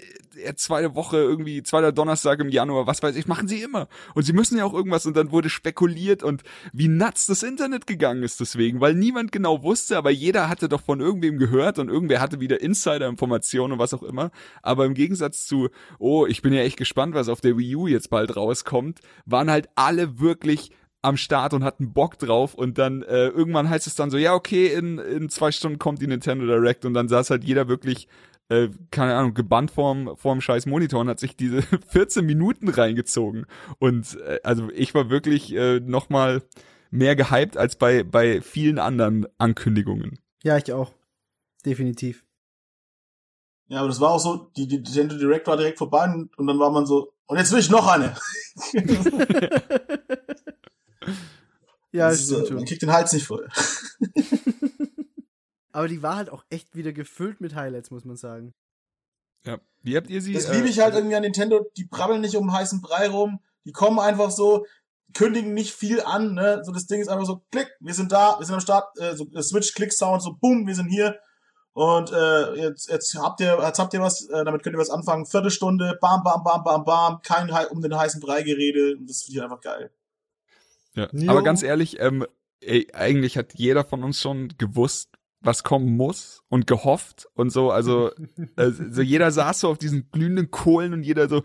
äh, 0.43 0.53
zweite 0.56 0.95
Woche 0.95 1.17
irgendwie 1.17 1.64
zweiter 1.64 1.92
Donnerstag 1.92 2.40
im 2.40 2.50
Januar, 2.50 2.85
was 2.88 3.01
weiß 3.01 3.16
ich, 3.16 3.25
machen 3.27 3.48
sie 3.48 3.61
immer. 3.61 3.88
Und 4.14 4.24
sie 4.24 4.34
müssen 4.34 4.58
ja 4.58 4.66
auch 4.66 4.74
irgendwas 4.74 5.06
und 5.06 5.17
dann 5.17 5.32
wurde 5.32 5.50
spekuliert 5.50 6.24
und 6.24 6.43
wie 6.72 6.88
nuts 6.88 7.25
das 7.25 7.42
Internet 7.42 7.88
gegangen 7.88 8.22
ist 8.22 8.40
deswegen, 8.40 8.80
weil 8.82 8.93
niemand 8.93 9.32
genau 9.32 9.64
wusste, 9.64 9.98
aber 9.98 10.11
jeder 10.11 10.50
hatte 10.50 10.69
doch 10.69 10.82
von 10.82 11.00
irgendwem 11.00 11.38
gehört 11.38 11.80
und 11.80 11.90
irgendwer 11.90 12.22
hatte 12.22 12.40
wieder 12.40 12.61
Insider-Informationen 12.61 13.74
und 13.74 13.80
was 13.80 13.93
auch 13.93 14.03
immer, 14.03 14.32
aber 14.61 14.85
im 14.85 14.93
Gegensatz 14.93 15.45
zu, 15.45 15.69
oh, 16.00 16.25
ich 16.25 16.42
bin 16.42 16.53
ja 16.53 16.61
echt 16.61 16.77
gespannt, 16.77 17.16
was 17.16 17.30
auf 17.30 17.42
der 17.42 17.58
Wii 17.58 17.75
U 17.75 17.88
jetzt 17.88 18.09
bald 18.09 18.35
rauskommt, 18.35 19.00
waren 19.25 19.50
halt 19.50 19.69
alle 19.75 19.94
wirklich 20.19 20.72
am 21.01 21.17
Start 21.17 21.53
und 21.53 21.64
hatten 21.64 21.93
Bock 21.93 22.17
drauf 22.17 22.56
und 22.56 22.77
dann 22.77 23.03
äh, 23.03 23.27
irgendwann 23.27 23.69
heißt 23.69 23.88
es 23.88 23.95
dann 23.95 24.09
so, 24.09 24.17
ja 24.17 24.33
okay, 24.33 24.67
in, 24.67 24.98
in 24.98 25.30
zwei 25.30 25.51
Stunden 25.51 25.77
kommt 25.77 26.01
die 26.01 26.07
Nintendo 26.07 26.45
Direct 26.45 26.83
und 26.83 26.93
dann 26.93 27.07
saß 27.07 27.30
halt 27.30 27.43
jeder 27.43 27.67
wirklich, 27.67 28.07
äh, 28.49 28.69
keine 28.90 29.15
Ahnung, 29.15 29.35
gebannt 29.35 29.72
vorm, 29.72 30.17
vorm 30.17 30.41
scheiß 30.41 30.65
Monitor 30.65 31.01
und 31.01 31.09
hat 31.09 31.19
sich 31.19 31.35
diese 31.35 31.61
14 31.88 32.25
Minuten 32.25 32.69
reingezogen 32.69 33.45
und 33.77 34.19
äh, 34.22 34.40
also 34.43 34.69
ich 34.74 34.95
war 34.95 35.09
wirklich 35.09 35.53
äh, 35.53 35.80
nochmal 35.80 36.41
mehr 36.90 37.15
gehypt 37.15 37.57
als 37.57 37.75
bei, 37.75 38.03
bei 38.03 38.41
vielen 38.41 38.80
anderen 38.80 39.27
Ankündigungen. 39.38 40.19
Ja, 40.43 40.57
ich 40.57 40.72
auch. 40.74 40.93
Definitiv. 41.65 42.24
Ja, 43.67 43.80
aber 43.80 43.88
das 43.88 43.99
war 43.99 44.11
auch 44.11 44.19
so, 44.19 44.51
die, 44.56 44.67
die 44.67 44.77
Nintendo 44.77 45.17
Direct 45.17 45.48
war 45.48 45.57
direkt 45.57 45.77
vorbei 45.77 46.06
und, 46.06 46.38
und 46.38 46.48
dann 46.48 46.59
war 46.59 46.72
man 46.72 46.85
so, 46.85 47.11
und 47.27 47.37
jetzt 47.37 47.51
will 47.51 47.59
ich 47.59 47.69
noch 47.69 47.87
eine. 47.87 48.15
Ja, 51.91 52.09
Das 52.09 52.19
ist 52.19 52.27
so, 52.27 52.35
stimmt 52.35 52.49
man 52.49 52.59
schon. 52.59 52.67
kriegt 52.67 52.81
den 52.81 52.91
Hals 52.91 53.13
nicht 53.13 53.25
voll. 53.25 53.49
Aber 55.71 55.87
die 55.87 56.03
war 56.03 56.17
halt 56.17 56.29
auch 56.29 56.43
echt 56.49 56.75
wieder 56.75 56.91
gefüllt 56.91 57.39
mit 57.39 57.55
Highlights, 57.55 57.89
muss 57.89 58.03
man 58.03 58.17
sagen. 58.17 58.53
Ja. 59.45 59.59
Wie 59.81 59.95
habt 59.95 60.09
ihr 60.09 60.21
sie? 60.21 60.33
Das 60.33 60.45
äh, 60.45 60.55
liebe 60.55 60.67
ich 60.67 60.79
halt 60.79 60.93
irgendwie 60.93 61.15
an 61.15 61.21
Nintendo, 61.21 61.65
die 61.77 61.85
brabbeln 61.85 62.19
nicht 62.19 62.35
um 62.35 62.51
heißen 62.51 62.81
Brei 62.81 63.07
rum, 63.07 63.39
die 63.63 63.71
kommen 63.71 63.99
einfach 63.99 64.29
so, 64.31 64.65
kündigen 65.13 65.53
nicht 65.53 65.73
viel 65.73 66.01
an, 66.01 66.33
ne? 66.33 66.61
So 66.65 66.73
das 66.73 66.85
Ding 66.85 66.99
ist 66.99 67.07
einfach 67.07 67.25
so, 67.25 67.45
klick, 67.51 67.69
wir 67.79 67.93
sind 67.93 68.11
da, 68.11 68.37
wir 68.39 68.45
sind 68.45 68.55
am 68.55 68.61
Start, 68.61 68.89
äh, 68.99 69.15
so 69.15 69.27
äh, 69.33 69.41
Switch 69.41 69.73
Click 69.73 69.93
Sound, 69.93 70.21
so 70.21 70.35
boom, 70.35 70.67
wir 70.67 70.75
sind 70.75 70.87
hier. 70.89 71.17
Und 71.75 72.09
äh, 72.13 72.55
jetzt, 72.55 72.87
jetzt 72.87 73.17
habt 73.17 73.41
ihr, 73.41 73.59
jetzt 73.61 73.79
habt 73.79 73.93
ihr 73.93 73.99
was, 73.99 74.29
äh, 74.29 74.45
damit 74.45 74.63
könnt 74.63 74.77
ihr 74.77 74.79
was 74.79 74.89
anfangen. 74.89 75.25
Viertelstunde, 75.25 75.97
bam, 75.99 76.23
bam, 76.23 76.41
bam, 76.41 76.63
bam, 76.63 76.85
bam, 76.85 77.21
kein 77.21 77.49
um 77.69 77.81
den 77.81 77.93
heißen 77.93 78.21
Brei 78.21 78.43
gerede. 78.43 78.95
Das 79.01 79.23
finde 79.23 79.39
ich 79.39 79.43
einfach 79.43 79.59
geil. 79.59 79.91
Ja. 80.93 81.09
Jo. 81.11 81.29
Aber 81.29 81.43
ganz 81.43 81.63
ehrlich, 81.63 81.99
ähm, 81.99 82.25
ey, 82.61 82.87
eigentlich 82.93 83.37
hat 83.37 83.55
jeder 83.55 83.83
von 83.83 84.05
uns 84.05 84.21
schon 84.21 84.53
gewusst, 84.57 85.09
was 85.41 85.63
kommen 85.65 85.97
muss 85.97 86.43
und 86.47 86.65
gehofft 86.65 87.27
und 87.33 87.49
so. 87.49 87.71
Also, 87.71 88.11
äh, 88.55 88.71
so 88.71 89.01
jeder 89.01 89.29
saß 89.31 89.59
so 89.59 89.67
auf 89.67 89.77
diesen 89.77 90.09
glühenden 90.11 90.51
Kohlen 90.51 90.93
und 90.93 91.03
jeder 91.03 91.27
so, 91.27 91.43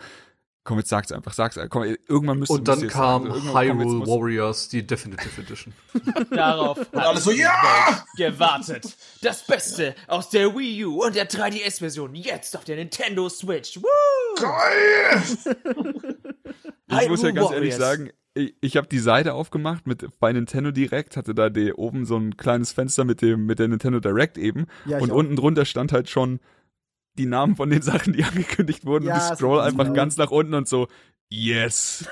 komm, 0.70 0.78
jetzt 0.78 0.88
sag's 0.88 1.10
einfach, 1.10 1.32
sag's 1.32 1.58
einfach, 1.58 1.68
komm, 1.68 1.82
irgendwann 2.06 2.38
müsst 2.38 2.52
Und 2.52 2.68
dann 2.68 2.86
kam 2.86 3.24
Hyrule 3.24 4.06
Warriors, 4.06 4.68
die 4.68 4.86
Definitive 4.86 5.40
Edition. 5.40 5.74
Darauf 6.30 6.78
hat 6.78 6.94
alle 6.94 7.18
so, 7.18 7.32
ja! 7.32 8.04
Gewartet. 8.16 8.96
Das 9.20 9.44
Beste 9.44 9.96
aus 10.06 10.30
der 10.30 10.54
Wii 10.54 10.84
U 10.84 11.04
und 11.04 11.16
der 11.16 11.28
3DS-Version 11.28 12.14
jetzt 12.14 12.56
auf 12.56 12.62
der 12.62 12.76
Nintendo 12.76 13.28
Switch. 13.28 13.78
Woo! 13.82 14.40
Geil! 14.40 15.22
Ich 17.02 17.08
muss 17.08 17.22
ja 17.22 17.30
ganz 17.30 17.52
ehrlich 17.52 17.76
sagen, 17.76 18.10
ich, 18.34 18.52
ich 18.60 18.76
habe 18.76 18.88
die 18.88 18.98
Seite 18.98 19.34
aufgemacht 19.34 19.86
mit 19.86 20.18
bei 20.18 20.32
Nintendo 20.32 20.72
Direct, 20.72 21.16
hatte 21.16 21.36
da 21.36 21.48
die, 21.48 21.72
oben 21.72 22.04
so 22.04 22.16
ein 22.16 22.36
kleines 22.36 22.72
Fenster 22.72 23.04
mit 23.04 23.22
dem 23.22 23.46
mit 23.46 23.60
der 23.60 23.68
Nintendo 23.68 24.00
Direct 24.00 24.36
eben 24.38 24.66
Ja, 24.86 24.98
und 24.98 25.12
auch. 25.12 25.16
unten 25.16 25.36
drunter 25.36 25.64
stand 25.66 25.92
halt 25.92 26.10
schon 26.10 26.40
die 27.18 27.26
Namen 27.26 27.56
von 27.56 27.70
den 27.70 27.82
Sachen, 27.82 28.12
die 28.12 28.24
angekündigt 28.24 28.86
wurden. 28.86 29.06
Ja, 29.06 29.14
und 29.14 29.20
ich 29.20 29.28
so 29.28 29.34
scroll 29.34 29.60
einfach 29.60 29.92
ganz 29.92 30.16
nach 30.16 30.30
unten 30.30 30.54
und 30.54 30.68
so 30.68 30.88
yes. 31.30 32.04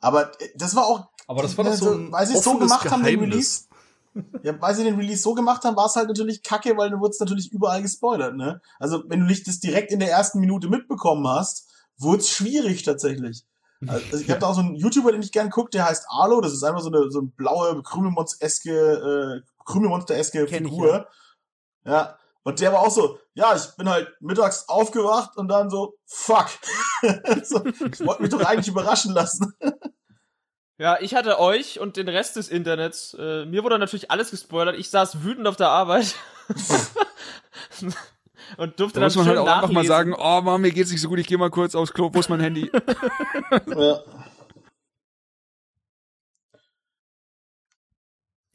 Aber 0.00 0.32
äh, 0.40 0.48
das 0.56 0.74
war 0.74 0.86
auch, 0.86 1.08
Aber 1.26 1.42
das 1.42 1.56
war 1.56 1.64
doch 1.64 1.72
so 1.72 1.92
ein 1.92 2.12
weil 2.12 2.26
sie 2.26 2.34
es 2.34 2.44
so 2.44 2.58
gemacht 2.58 2.90
haben, 2.90 3.02
den 3.02 3.18
Geheimnis. 3.20 3.68
Release. 4.14 4.42
Ja, 4.42 4.60
weil 4.60 4.74
sie 4.74 4.84
den 4.84 4.96
Release 4.96 5.22
so 5.22 5.34
gemacht 5.34 5.64
haben, 5.64 5.76
war 5.76 5.86
es 5.86 5.96
halt 5.96 6.08
natürlich 6.08 6.42
kacke, 6.42 6.76
weil 6.76 6.90
du 6.90 6.98
wurdest 7.00 7.20
natürlich 7.20 7.52
überall 7.52 7.82
gespoilert, 7.82 8.34
ne? 8.34 8.62
Also, 8.78 9.04
wenn 9.08 9.20
du 9.20 9.26
nicht 9.26 9.46
das 9.46 9.60
direkt 9.60 9.92
in 9.92 10.00
der 10.00 10.10
ersten 10.10 10.40
Minute 10.40 10.68
mitbekommen 10.68 11.26
hast, 11.28 11.68
wurde 11.98 12.20
es 12.20 12.30
schwierig 12.30 12.82
tatsächlich. 12.82 13.44
Also, 13.86 14.16
ich 14.16 14.30
habe 14.30 14.40
da 14.40 14.46
auch 14.46 14.54
so 14.54 14.60
einen 14.60 14.74
YouTuber, 14.74 15.12
den 15.12 15.20
ich 15.20 15.32
gern 15.32 15.50
gucke, 15.50 15.70
der 15.70 15.86
heißt 15.86 16.06
Arlo, 16.08 16.40
das 16.40 16.54
ist 16.54 16.62
einfach 16.62 16.80
so 16.80 16.90
eine, 16.90 17.10
so 17.10 17.18
eine 17.18 17.28
blaue, 17.28 17.82
Krümelmonster-eske, 17.82 19.42
äh, 19.42 19.64
Krümelmonster-eske 19.66 20.46
Kenn 20.46 20.64
ich, 20.64 20.70
Figur. 20.70 21.08
ja. 21.84 22.16
Und 22.46 22.60
der 22.60 22.72
war 22.72 22.78
auch 22.82 22.92
so, 22.92 23.18
ja, 23.34 23.56
ich 23.56 23.76
bin 23.76 23.88
halt 23.88 24.08
mittags 24.20 24.68
aufgewacht 24.68 25.36
und 25.36 25.48
dann 25.48 25.68
so, 25.68 25.94
fuck. 26.04 26.46
so, 27.42 27.64
ich 27.66 28.06
wollte 28.06 28.22
mich 28.22 28.30
doch 28.30 28.44
eigentlich 28.44 28.68
überraschen 28.68 29.12
lassen. 29.14 29.52
Ja, 30.78 30.96
ich 31.00 31.16
hatte 31.16 31.40
euch 31.40 31.80
und 31.80 31.96
den 31.96 32.08
Rest 32.08 32.36
des 32.36 32.48
Internets. 32.48 33.16
Äh, 33.18 33.46
mir 33.46 33.64
wurde 33.64 33.80
natürlich 33.80 34.12
alles 34.12 34.30
gespoilert. 34.30 34.76
Ich 34.76 34.90
saß 34.90 35.24
wütend 35.24 35.48
auf 35.48 35.56
der 35.56 35.70
Arbeit. 35.70 36.14
und 38.58 38.78
durfte 38.78 39.00
Da 39.00 39.00
dann 39.00 39.06
muss 39.06 39.16
man 39.16 39.24
schön 39.24 39.38
halt 39.38 39.38
auch 39.38 39.46
einfach 39.48 39.62
mal 39.70 39.82
nachlesen. 39.82 39.88
sagen, 39.88 40.14
oh 40.16 40.40
Mann, 40.40 40.60
mir 40.60 40.70
geht's 40.70 40.92
nicht 40.92 41.00
so 41.00 41.08
gut, 41.08 41.18
ich 41.18 41.26
gehe 41.26 41.38
mal 41.38 41.50
kurz 41.50 41.74
aufs 41.74 41.92
Klo, 41.92 42.10
wo 42.12 42.20
ist 42.20 42.28
mein 42.28 42.38
Handy? 42.38 42.70
ja. 43.66 43.98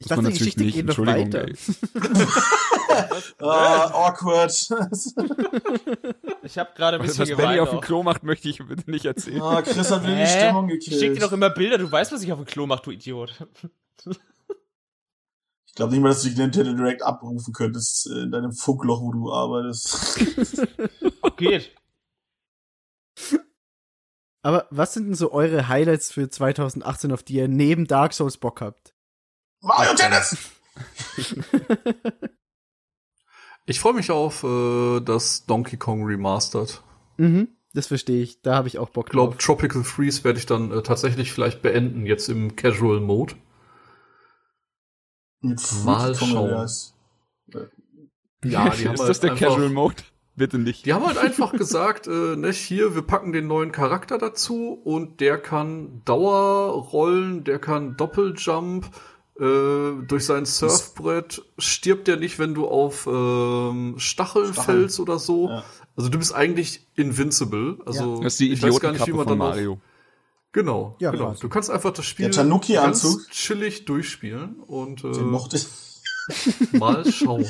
Ich 0.01 0.07
dachte, 0.07 0.21
die 0.21 0.30
natürlich 0.30 0.39
Geschichte 0.55 0.63
nicht, 0.63 0.75
geht 0.75 0.85
noch 0.88 0.97
Entschuldigung, 0.97 1.33
weiter. 1.33 2.31
Ah, 3.39 4.07
awkward. 4.09 4.51
Ich 6.43 6.57
habe 6.57 6.71
gerade 6.75 6.97
ein 6.97 7.03
Was, 7.07 7.15
bisschen 7.17 7.38
was 7.38 7.45
Benny 7.45 7.59
auf 7.59 7.69
dem. 7.69 7.80
Klo 7.81 8.01
macht, 8.03 8.23
möchte 8.23 8.49
ich 8.49 8.57
bitte 8.57 8.89
nicht 8.89 9.05
erzählen. 9.05 9.41
ah, 9.41 9.61
Chris 9.61 9.91
hat 9.91 10.03
wieder 10.03 10.15
die? 10.15 10.25
Stimmung 10.27 10.69
Ich 10.69 10.80
gekillt. 10.85 10.99
schick 10.99 11.13
dir 11.13 11.19
doch 11.21 11.31
immer 11.31 11.49
Bilder. 11.51 11.77
Du 11.77 11.89
weißt, 11.89 12.11
was 12.11 12.23
ich 12.23 12.31
auf 12.31 12.39
dem 12.39 12.45
Klo 12.45 12.65
mache, 12.67 12.81
du 12.83 12.91
Idiot. 12.91 13.45
Ich 15.65 15.75
glaube 15.75 15.91
nicht 15.93 16.01
mal, 16.01 16.09
dass 16.09 16.23
du 16.23 16.30
die 16.30 16.35
Nintendo 16.41 16.73
Direct 16.73 17.03
abrufen 17.03 17.53
könntest 17.53 18.07
äh, 18.07 18.23
in 18.23 18.31
deinem 18.31 18.51
Funkloch, 18.51 19.01
wo 19.01 19.11
du 19.13 19.31
arbeitest. 19.31 20.19
Geht. 21.38 21.71
Aber 24.41 24.67
was 24.71 24.93
sind 24.93 25.05
denn 25.05 25.15
so 25.15 25.31
eure 25.31 25.67
Highlights 25.69 26.11
für 26.11 26.30
2018, 26.30 27.11
auf 27.13 27.23
die 27.23 27.35
ihr 27.35 27.47
neben 27.47 27.85
Dark 27.88 28.13
Souls 28.13 28.38
Bock 28.38 28.59
habt? 28.61 28.93
Mario 29.61 29.93
Tennis! 29.95 30.38
Ich 33.65 33.80
freue 33.80 33.93
mich 33.93 34.11
auf 34.11 34.43
äh, 34.43 34.99
das 35.01 35.45
Donkey 35.45 35.77
Kong 35.77 36.03
Remastered. 36.03 36.81
Mhm, 37.17 37.49
das 37.73 37.88
verstehe 37.88 38.23
ich. 38.23 38.41
Da 38.41 38.56
habe 38.56 38.67
ich 38.67 38.80
auch 38.80 38.90
Bock 38.90 39.07
Ich 39.07 39.11
glaube, 39.11 39.35
drauf. 39.35 39.43
Tropical 39.43 39.83
Freeze 39.83 40.23
werde 40.23 40.40
ich 40.40 40.45
dann 40.45 40.72
äh, 40.72 40.81
tatsächlich 40.81 41.31
vielleicht 41.31 41.61
beenden, 41.61 42.06
jetzt 42.06 42.27
im 42.27 42.56
Casual 42.56 42.99
Mode. 42.99 43.35
Mit 45.41 45.61
Mal 45.85 46.15
schauen. 46.15 46.67
Ja, 47.48 47.67
die 48.43 48.57
haben 48.57 48.72
ist 48.72 48.99
halt 48.99 49.09
das 49.09 49.19
der 49.19 49.31
einfach, 49.31 49.48
Casual 49.48 49.69
Mode? 49.69 50.03
Bitte 50.35 50.57
nicht. 50.57 50.85
Die 50.85 50.93
haben 50.93 51.06
halt 51.06 51.17
einfach 51.17 51.51
gesagt, 51.51 52.07
äh, 52.07 52.35
ne, 52.35 52.51
hier, 52.51 52.95
wir 52.95 53.01
packen 53.03 53.31
den 53.31 53.48
neuen 53.48 53.72
Charakter 53.72 54.17
dazu 54.17 54.73
und 54.73 55.19
der 55.19 55.38
kann 55.38 56.01
Dauerrollen, 56.06 57.43
der 57.43 57.59
kann 57.59 57.98
Doppeljump, 57.98 58.90
äh, 59.40 60.03
durch 60.08 60.26
sein 60.26 60.45
Surfbrett 60.45 61.42
stirbt 61.58 62.08
der 62.08 62.18
nicht, 62.18 62.38
wenn 62.40 62.53
du 62.53 62.68
auf 62.68 63.08
ähm, 63.08 63.95
Stacheln, 63.98 64.53
Stacheln. 64.53 64.77
fällst 64.80 65.00
oder 65.00 65.19
so. 65.19 65.50
Ja. 65.50 65.64
Also 65.95 66.10
du 66.10 66.18
bist 66.19 66.34
eigentlich 66.34 66.88
invincible. 66.95 67.77
Also 67.85 68.22
Das 68.22 68.34
ist 68.34 68.40
die 68.40 68.51
ich 68.51 68.61
weiß 68.61 68.80
gar 68.80 68.92
nicht, 68.92 69.06
wie 69.08 69.11
man 69.11 69.27
von 69.27 69.40
dann 69.40 69.50
Mario. 69.50 69.80
Genau, 70.53 70.98
Ja, 71.00 71.11
genau. 71.11 71.27
quasi. 71.30 71.42
Du 71.42 71.50
kannst 71.50 71.69
einfach 71.69 71.93
das 71.93 72.06
Spiel 72.06 72.30
ganz 72.30 73.27
chillig 73.30 73.85
durchspielen 73.85 74.56
und 74.60 75.03
äh, 75.03 75.11
Den 75.11 75.30
mochte 75.30 75.58
ich. 75.58 75.68
mal 76.74 77.10
schauen. 77.10 77.45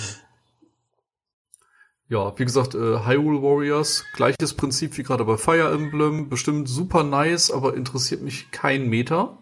Ja, 2.10 2.38
wie 2.38 2.43
gesagt, 2.43 2.76
äh, 2.76 3.06
Hyrule 3.06 3.42
Warriors, 3.42 4.03
gleiches 4.16 4.53
Prinzip 4.53 4.98
wie 4.98 5.03
gerade 5.03 5.24
bei 5.24 5.38
Fire 5.38 5.72
Emblem, 5.72 6.27
bestimmt 6.30 6.68
super 6.68 7.03
nice, 7.03 7.51
aber 7.51 7.74
interessiert 7.76 8.22
mich 8.22 8.51
kein 8.51 8.90
Meter. 8.90 9.38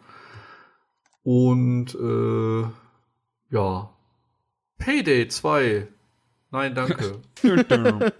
Und 1.23 1.95
äh, 1.95 2.63
ja, 3.53 3.89
Payday 4.77 5.27
2. 5.27 5.87
Nein, 6.51 6.73
danke. 6.73 7.21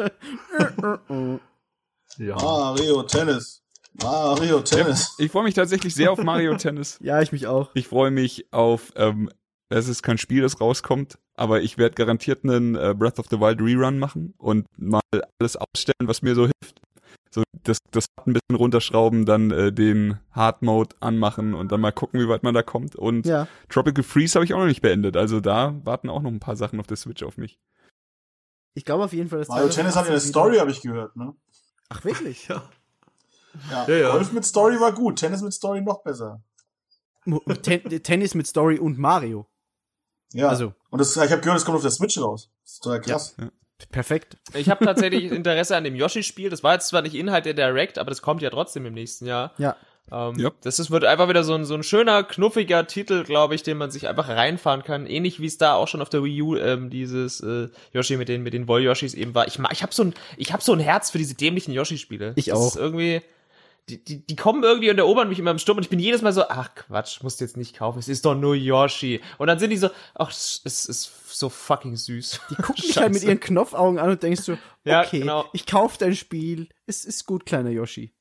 ja. 2.18 2.36
Mario 2.36 3.04
Tennis. 3.04 3.64
Mario 4.02 4.62
Tennis. 4.62 5.16
Ich 5.18 5.32
freue 5.32 5.44
mich 5.44 5.56
tatsächlich 5.56 5.96
sehr 5.96 6.12
auf 6.12 6.22
Mario 6.22 6.56
Tennis. 6.58 7.00
Ja, 7.02 7.22
ich 7.22 7.32
mich 7.32 7.48
auch. 7.48 7.72
Ich 7.74 7.88
freue 7.88 8.12
mich 8.12 8.52
auf 8.52 8.94
ähm, 8.96 9.30
es 9.70 9.88
ist 9.88 10.02
kein 10.02 10.18
Spiel, 10.18 10.42
das 10.42 10.60
rauskommt, 10.60 11.20
aber 11.36 11.62
ich 11.62 11.78
werde 11.78 11.94
garantiert 11.96 12.44
einen 12.44 12.76
äh, 12.76 12.96
Breath 12.98 13.20
of 13.20 13.28
the 13.30 13.40
Wild 13.40 13.62
Rerun 13.62 14.00
machen 14.00 14.34
und 14.38 14.66
mal 14.78 15.02
alles 15.12 15.58
ausstellen, 15.58 16.08
was 16.08 16.22
mir 16.24 16.34
so 16.34 16.44
hilft. 16.44 16.79
So 17.32 17.44
das, 17.64 17.78
das 17.92 18.06
ein 18.26 18.34
bisschen 18.34 18.56
runterschrauben, 18.56 19.26
dann 19.26 19.52
äh, 19.52 19.72
den 19.72 20.20
Hard 20.32 20.62
Mode 20.62 20.96
anmachen 21.00 21.54
und 21.54 21.72
dann 21.72 21.82
mal 21.82 21.92
gucken, 21.92 22.20
wie 22.20 22.28
weit 22.28 22.44
man 22.44 22.54
da 22.54 22.64
kommt. 22.64 22.96
Und 22.96 23.26
Ja. 23.26 23.48
Tropical 23.70 24.04
Freeze 24.04 24.36
habe 24.36 24.46
ich 24.46 24.54
auch 24.54 24.60
noch 24.60 24.66
nicht 24.66 24.82
beendet. 24.82 25.16
Also 25.16 25.40
da 25.40 25.76
warten 25.84 26.10
auch 26.10 26.22
noch 26.22 26.32
ein 26.32 26.40
paar 26.40 26.56
Sachen 26.56 26.80
auf 26.80 26.88
der 26.88 26.98
Switch 26.98 27.22
auf 27.24 27.38
mich. 27.38 27.60
Ich 28.74 28.86
glaube 28.86 29.04
auf 29.04 29.14
jeden 29.14 29.30
Fall, 29.30 29.40
dass 29.40 29.48
Mario 29.50 29.70
Tennis 29.70 29.96
hat 29.96 30.06
ja 30.06 30.12
eine 30.12 30.20
2018 30.20 30.30
Story, 30.30 30.58
habe 30.58 30.72
ich 30.72 30.82
gehört, 30.82 31.16
ne? 31.16 31.36
Ach, 31.90 32.04
wirklich? 32.04 32.48
Ja. 32.50 32.64
Ja. 33.72 33.88
Ja, 33.88 33.96
ja. 33.96 34.12
Golf 34.12 34.32
mit 34.32 34.46
Story 34.46 34.80
war 34.80 34.94
gut, 34.94 35.18
Tennis 35.18 35.42
mit 35.42 35.54
Story 35.54 35.82
noch 35.82 36.04
besser. 36.04 36.44
Ten 37.64 37.84
Tennis 38.04 38.36
mit 38.36 38.46
Story 38.46 38.78
und 38.78 39.00
Mario. 39.00 39.48
Ja. 40.34 40.50
Also, 40.50 40.74
Und 40.92 41.00
das, 41.00 41.16
ich 41.18 41.32
habe 41.32 41.42
gehört, 41.42 41.58
es 41.58 41.66
kommt 41.66 41.76
auf 41.76 41.82
der 41.82 41.92
Switch 41.92 42.20
raus. 42.20 42.52
Das 42.64 42.74
ist 42.74 42.84
total 42.84 43.02
krass. 43.02 43.36
Perfekt. 43.92 44.38
Ich 44.54 44.70
habe 44.70 44.84
tatsächlich 44.86 45.32
Interesse 45.32 45.76
an 45.76 45.84
dem 45.84 45.96
Yoshi-Spiel. 45.96 46.50
Das 46.50 46.64
war 46.64 46.74
jetzt 46.74 46.88
zwar 46.88 47.02
nicht 47.02 47.16
Inhalt 47.16 47.46
der 47.46 47.54
Direct, 47.54 47.98
aber 47.98 48.10
das 48.10 48.22
kommt 48.22 48.42
ja 48.42 48.50
trotzdem 48.50 48.86
im 48.86 48.94
nächsten 48.94 49.26
Jahr. 49.26 49.54
Ja. 49.58 49.76
Ähm, 50.12 50.40
Ja. 50.40 50.52
Das 50.64 50.80
ist, 50.80 50.92
wird 50.92 51.06
einfach 51.06 51.30
wieder 51.30 51.44
so 51.44 51.54
ein, 51.54 51.66
so 51.66 51.76
ein 51.76 51.84
schöner, 51.84 52.24
knuffiger 52.24 52.88
Titel, 52.88 53.24
glaube 53.24 53.56
ich, 53.56 53.64
den 53.64 53.78
man 53.78 53.92
sich 53.92 54.08
einfach 54.08 54.28
reinfahren 54.28 54.84
kann. 54.84 55.06
Ähnlich 55.06 55.40
wie 55.40 55.46
es 55.46 55.58
da 55.58 55.74
auch 55.76 55.88
schon 55.88 56.02
auf 56.02 56.10
der 56.10 56.24
Wii 56.24 56.42
U 56.42 56.56
ähm, 56.56 56.90
dieses 56.90 57.42
äh, 57.42 57.70
Yoshi 57.94 58.18
mit 58.18 58.28
den 58.28 58.44
mit 58.44 58.54
den 58.54 58.68
Woll-Yoshis 58.68 59.14
eben 59.14 59.36
war. 59.36 59.48
Ich, 59.48 59.60
ich 59.72 59.84
habe 59.84 59.94
so 59.94 60.04
ein 60.04 60.14
ich 60.38 60.52
habe 60.52 60.64
so 60.64 60.74
ein 60.74 60.80
Herz 60.80 61.12
für 61.12 61.18
diese 61.18 61.36
dämlichen 61.36 61.74
Yoshi-Spiele. 61.74 62.34
Ich 62.36 62.46
das 62.46 62.58
auch. 62.58 62.68
Ist 62.68 62.76
irgendwie 62.78 63.22
die, 63.90 64.04
die, 64.04 64.26
die 64.26 64.36
kommen 64.36 64.64
irgendwie 64.64 64.90
und 64.92 64.98
erobern 64.98 65.28
mich 65.30 65.40
immer 65.40 65.52
im 65.52 65.58
Sturm 65.60 65.78
und 65.78 65.84
ich 65.84 65.90
bin 65.90 66.00
jedes 66.00 66.22
Mal 66.22 66.32
so, 66.34 66.44
ach 66.48 66.76
Quatsch, 66.76 67.22
musst 67.24 67.40
du 67.40 67.46
jetzt 67.46 67.58
nicht 67.58 67.76
kaufen, 67.76 68.00
es 68.00 68.08
ist 68.08 68.26
doch 68.26 68.36
nur 68.36 68.56
Yoshi. 68.56 69.22
Und 69.38 69.48
dann 69.48 69.58
sind 69.60 69.72
die 69.72 69.78
so, 69.78 69.90
ach, 70.16 70.30
es 70.32 70.62
ist 70.64 71.12
so 71.38 71.50
fucking 71.50 71.96
süß. 71.96 72.40
Die 72.52 72.56
gucken 72.56 72.76
dich 72.84 72.98
halt 72.98 73.14
mit 73.14 73.24
ihren 73.24 73.40
Knopfaugen 73.40 74.00
an 74.00 74.10
und 74.12 74.22
denkst 74.24 74.42
so, 74.42 74.58
Ja, 74.84 75.02
okay, 75.06 75.20
genau. 75.20 75.46
ich 75.54 75.66
kauf 75.66 75.98
dein 75.98 76.16
Spiel. 76.16 76.70
Es 76.86 77.04
ist 77.06 77.26
gut, 77.26 77.46
kleiner 77.46 77.70
Yoshi. 77.72 78.14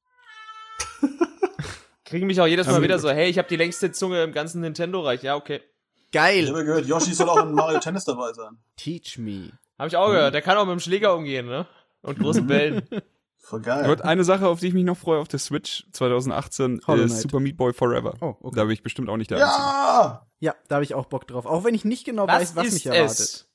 Kriegen 2.05 2.27
mich 2.27 2.41
auch 2.41 2.47
jedes 2.47 2.67
Mal 2.67 2.75
Also- 2.75 2.83
wieder 2.85 2.99
so, 2.99 3.11
hey, 3.11 3.29
ich 3.29 3.39
habe 3.39 3.49
die 3.49 3.57
längste 3.57 3.93
Zunge 3.93 4.23
im 4.23 4.33
ganzen 4.33 4.61
Nintendo-Reich. 4.63 5.23
Ja, 5.23 5.37
okay. 5.37 5.61
Ich 5.97 6.13
Geil. 6.13 6.49
habe 6.49 6.65
gehört, 6.65 6.87
Yoshi 6.87 7.13
soll 7.13 7.29
auch 7.29 7.43
in 7.43 7.53
Mario 7.53 7.81
Tennis 7.81 8.05
dabei 8.07 8.33
sein. 8.33 8.57
Teach 8.77 9.19
me. 9.19 9.51
Habe 9.79 9.89
ich 9.89 9.97
auch 9.97 10.09
gehört. 10.09 10.33
Der 10.33 10.41
kann 10.41 10.57
auch 10.57 10.65
mit 10.65 10.73
dem 10.73 10.81
Schläger 10.81 11.15
umgehen, 11.15 11.47
ne? 11.47 11.67
Und 12.01 12.19
großen 12.19 12.47
Bällen. 12.47 12.83
Voll 13.49 13.63
geil. 13.63 13.87
Gut, 13.89 14.03
eine 14.03 14.25
Sache, 14.25 14.47
auf 14.47 14.61
die 14.61 14.67
ich 14.67 14.75
mich 14.75 14.85
noch 14.85 14.99
freue 14.99 15.21
auf 15.21 15.29
der 15.29 15.39
Switch 15.39 15.87
2018 15.93 16.83
Hollow 16.87 17.05
ist. 17.05 17.23
Super 17.23 17.41
Meat 17.41 17.57
Boy 17.57 17.73
Forever. 17.73 18.15
Oh, 18.21 18.37
okay. 18.43 18.57
Da 18.57 18.65
bin 18.65 18.73
ich 18.73 18.83
bestimmt 18.83 19.09
auch 19.09 19.17
nicht 19.17 19.31
der 19.31 19.39
Einzige. 19.39 19.63
Ja! 19.63 20.27
Ja, 20.41 20.55
da 20.69 20.75
habe 20.77 20.85
ich 20.85 20.95
auch 20.95 21.07
Bock 21.07 21.27
drauf. 21.27 21.47
Auch 21.47 21.65
wenn 21.65 21.75
ich 21.75 21.83
nicht 21.87 22.05
genau 22.05 22.29
weiß, 22.29 22.57
was 22.57 22.73
mich 22.75 22.85
erwartet. 22.85 23.49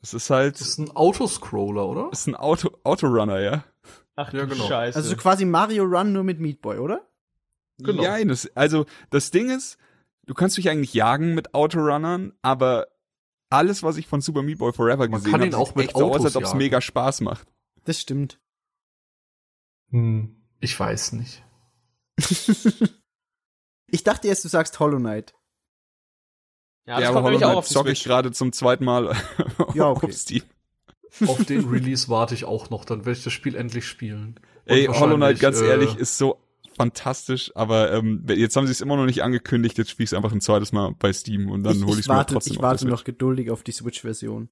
Es 0.00 0.14
ist 0.14 0.30
halt, 0.30 0.58
Das 0.58 0.68
ist 0.68 0.78
ein 0.78 0.90
Autoscroller, 0.96 1.86
oder? 1.86 2.08
es 2.12 2.20
ist 2.20 2.28
ein 2.28 2.34
Auto, 2.34 2.70
Autorunner, 2.82 3.40
ja. 3.40 3.64
Ach 4.16 4.32
Ja, 4.32 4.40
du 4.40 4.48
genau. 4.48 4.66
Scheiße. 4.66 4.96
Also 4.96 5.10
so 5.10 5.16
quasi 5.16 5.44
Mario 5.44 5.84
Run 5.84 6.14
nur 6.14 6.24
mit 6.24 6.40
Meat 6.40 6.62
Boy, 6.62 6.78
oder? 6.78 7.06
Genau. 7.78 8.02
Ja, 8.02 8.24
das, 8.24 8.50
also 8.54 8.86
das 9.10 9.30
Ding 9.30 9.50
ist, 9.50 9.76
du 10.24 10.32
kannst 10.32 10.56
dich 10.56 10.70
eigentlich 10.70 10.94
jagen 10.94 11.34
mit 11.34 11.52
Autorunnern, 11.52 12.32
aber 12.40 12.86
alles, 13.50 13.82
was 13.82 13.98
ich 13.98 14.06
von 14.06 14.22
Super 14.22 14.42
Meat 14.42 14.58
Boy 14.58 14.72
Forever 14.72 15.08
Man 15.08 15.10
gesehen 15.10 15.32
kann 15.32 15.40
habe, 15.42 15.50
ihn 15.50 15.54
auch 15.54 15.68
sieht 15.68 15.76
mit 15.76 15.86
echt 15.88 15.96
so 15.98 16.06
aus, 16.06 16.12
Autos 16.12 16.24
als 16.24 16.36
ob 16.36 16.44
es 16.44 16.54
mega 16.54 16.80
Spaß 16.80 17.20
macht. 17.20 17.46
Das 17.84 18.00
stimmt. 18.00 18.40
Hm, 19.90 20.36
ich 20.60 20.78
weiß 20.78 21.12
nicht. 21.12 21.42
Ich 23.86 24.02
dachte 24.02 24.26
erst, 24.26 24.44
du 24.44 24.48
sagst 24.48 24.80
Hollow 24.80 24.98
Knight. 24.98 25.34
ja, 26.86 26.96
das 26.96 27.02
ja, 27.04 27.12
kommt 27.12 27.18
aber 27.18 27.26
Hollow 27.26 27.30
nämlich 27.30 27.44
auch 27.44 27.48
Knight 27.50 27.58
auf 27.58 27.68
die 27.68 27.74
zocke 27.74 27.92
ich 27.92 27.98
Switch. 27.98 28.08
gerade 28.08 28.32
zum 28.32 28.52
zweiten 28.52 28.84
Mal 28.84 29.14
Ja, 29.74 29.88
okay. 29.90 30.06
auf 30.06 30.12
Steam. 30.12 30.42
Auf 31.26 31.44
den 31.44 31.64
Release 31.70 32.08
warte 32.08 32.34
ich 32.34 32.44
auch 32.44 32.70
noch, 32.70 32.84
dann 32.86 33.00
werde 33.04 33.16
ich 33.18 33.22
das 33.22 33.32
Spiel 33.32 33.54
endlich 33.54 33.86
spielen. 33.86 34.40
Und 34.66 34.72
Ey, 34.72 34.86
Hollow 34.86 35.16
Knight, 35.16 35.38
ganz 35.38 35.60
äh, 35.60 35.68
ehrlich, 35.68 35.94
ist 35.96 36.18
so 36.18 36.40
fantastisch, 36.76 37.52
aber 37.54 37.92
ähm, 37.92 38.24
jetzt 38.28 38.56
haben 38.56 38.66
sie 38.66 38.72
es 38.72 38.80
immer 38.80 38.96
noch 38.96 39.04
nicht 39.06 39.22
angekündigt, 39.22 39.78
jetzt 39.78 39.90
spiele 39.90 40.04
ich 40.04 40.10
es 40.10 40.14
einfach 40.14 40.32
ein 40.32 40.40
zweites 40.40 40.72
Mal 40.72 40.92
bei 40.98 41.12
Steam 41.12 41.48
und 41.50 41.62
dann 41.62 41.84
hole 41.84 42.00
ich 42.00 42.00
es 42.00 42.08
mir 42.08 42.26
trotzdem 42.26 42.54
ich 42.54 42.62
warte 42.62 42.80
Switch. 42.80 42.90
noch 42.90 43.04
geduldig 43.04 43.50
auf 43.52 43.62
die 43.62 43.72
Switch-Version. 43.72 44.48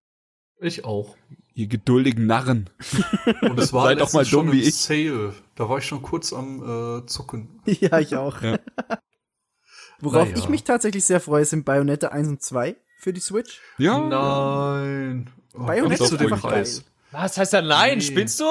Ich 0.62 0.84
auch. 0.84 1.16
Ihr 1.54 1.66
geduldigen 1.66 2.26
Narren. 2.26 2.70
Und 3.42 3.58
es 3.58 3.72
war 3.72 3.84
Seid 3.86 4.00
doch 4.00 4.12
mal 4.12 4.24
dumm 4.24 4.52
wie 4.52 4.62
ich. 4.62 4.76
Sale. 4.76 5.34
Da 5.54 5.68
war 5.68 5.78
ich 5.78 5.84
schon 5.86 6.00
kurz 6.02 6.32
am 6.32 7.00
äh, 7.02 7.06
zucken. 7.06 7.60
ja, 7.66 7.98
ich 7.98 8.16
auch. 8.16 8.40
Ja. 8.42 8.58
Worauf 10.00 10.28
Naja. 10.28 10.36
ich 10.38 10.48
mich 10.48 10.64
tatsächlich 10.64 11.04
sehr 11.04 11.20
freue, 11.20 11.44
sind 11.44 11.64
Bayonetta 11.64 12.08
1 12.08 12.28
und 12.28 12.42
2 12.42 12.76
für 12.98 13.12
die 13.12 13.20
Switch. 13.20 13.60
Ja, 13.78 13.98
Nein. 13.98 15.30
Oh, 15.54 15.64
Bayonetta 15.64 16.04
ist 16.04 16.14
einfach 16.18 16.40
Preis? 16.40 16.84
Was 17.10 17.36
heißt 17.36 17.52
da 17.52 17.60
nein? 17.60 17.98
Nee. 17.98 18.04
Spinnst 18.04 18.40
du? 18.40 18.44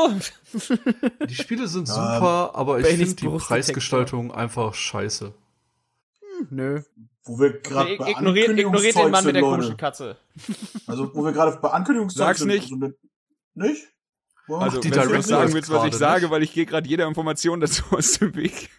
Die 1.28 1.34
Spiele 1.34 1.68
sind 1.68 1.88
super, 1.88 2.52
aber 2.54 2.80
ich 2.80 2.86
finde 2.86 3.16
die 3.16 3.26
Brust- 3.26 3.48
Preisgestaltung 3.48 4.32
einfach 4.32 4.76
scheiße. 4.76 5.34
Nö. 6.50 6.82
Wo 7.24 7.40
wir 7.40 7.60
gerade 7.60 7.98
bei 7.98 8.10
Ignoriert, 8.12 8.58
ignoriert 8.58 8.96
den 8.96 9.12
Mann 9.12 9.24
mit 9.26 9.36
der 9.36 9.44
komischen 9.44 9.78
Katze. 9.78 10.18
Also, 10.88 11.14
wo 11.14 11.24
wir 11.24 11.32
gerade 11.32 11.58
bei 11.62 11.70
Ankündigungszeug 11.70 12.18
Sag's 12.26 12.40
sind. 12.40 12.48
nicht. 12.50 12.64
Also, 12.64 12.76
ne- 12.76 12.96
nicht? 13.54 13.88
Wow. 14.48 14.64
also 14.64 14.80
die 14.80 14.90
wenn 14.94 15.08
du 15.10 15.16
nicht 15.18 15.28
sagen 15.28 15.54
willst, 15.54 15.70
was 15.70 15.86
ich 15.86 15.94
sage, 15.96 16.22
nicht. 16.24 16.32
weil 16.32 16.44
ich 16.44 16.52
gehe 16.54 16.66
gerade 16.66 16.88
jeder 16.90 17.08
Information 17.08 17.60
dazu 17.62 17.84
aus 17.92 18.14
dem 18.14 18.36
Weg. 18.36 18.70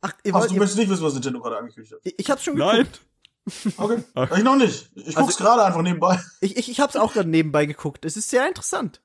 Ach, 0.00 0.12
ihr 0.24 0.34
Ach, 0.34 0.46
du 0.46 0.54
möchtest 0.54 0.76
nicht 0.78 0.90
wissen, 0.90 1.04
was 1.04 1.14
Nintendo 1.14 1.40
gerade 1.40 1.56
angekündigt 1.58 1.94
hat. 1.94 2.00
ich, 2.02 2.18
ich 2.18 2.30
hab's 2.30 2.42
schon 2.44 2.56
Nein. 2.56 2.78
geguckt. 2.78 3.00
Okay. 3.78 4.02
Ach. 4.14 4.36
Ich 4.38 4.42
noch 4.42 4.56
nicht. 4.56 4.90
Ich 4.94 5.14
guck's 5.14 5.36
Also- 5.36 5.44
gerade 5.44 5.64
einfach 5.64 5.82
nebenbei. 5.82 6.18
Ich, 6.40 6.56
ich, 6.56 6.70
ich 6.70 6.80
hab's 6.80 6.96
auch 6.96 7.12
gerade 7.12 7.28
nebenbei 7.28 7.66
geguckt. 7.66 8.04
Es 8.04 8.16
ist 8.16 8.28
sehr 8.30 8.48
interessant. 8.48 9.02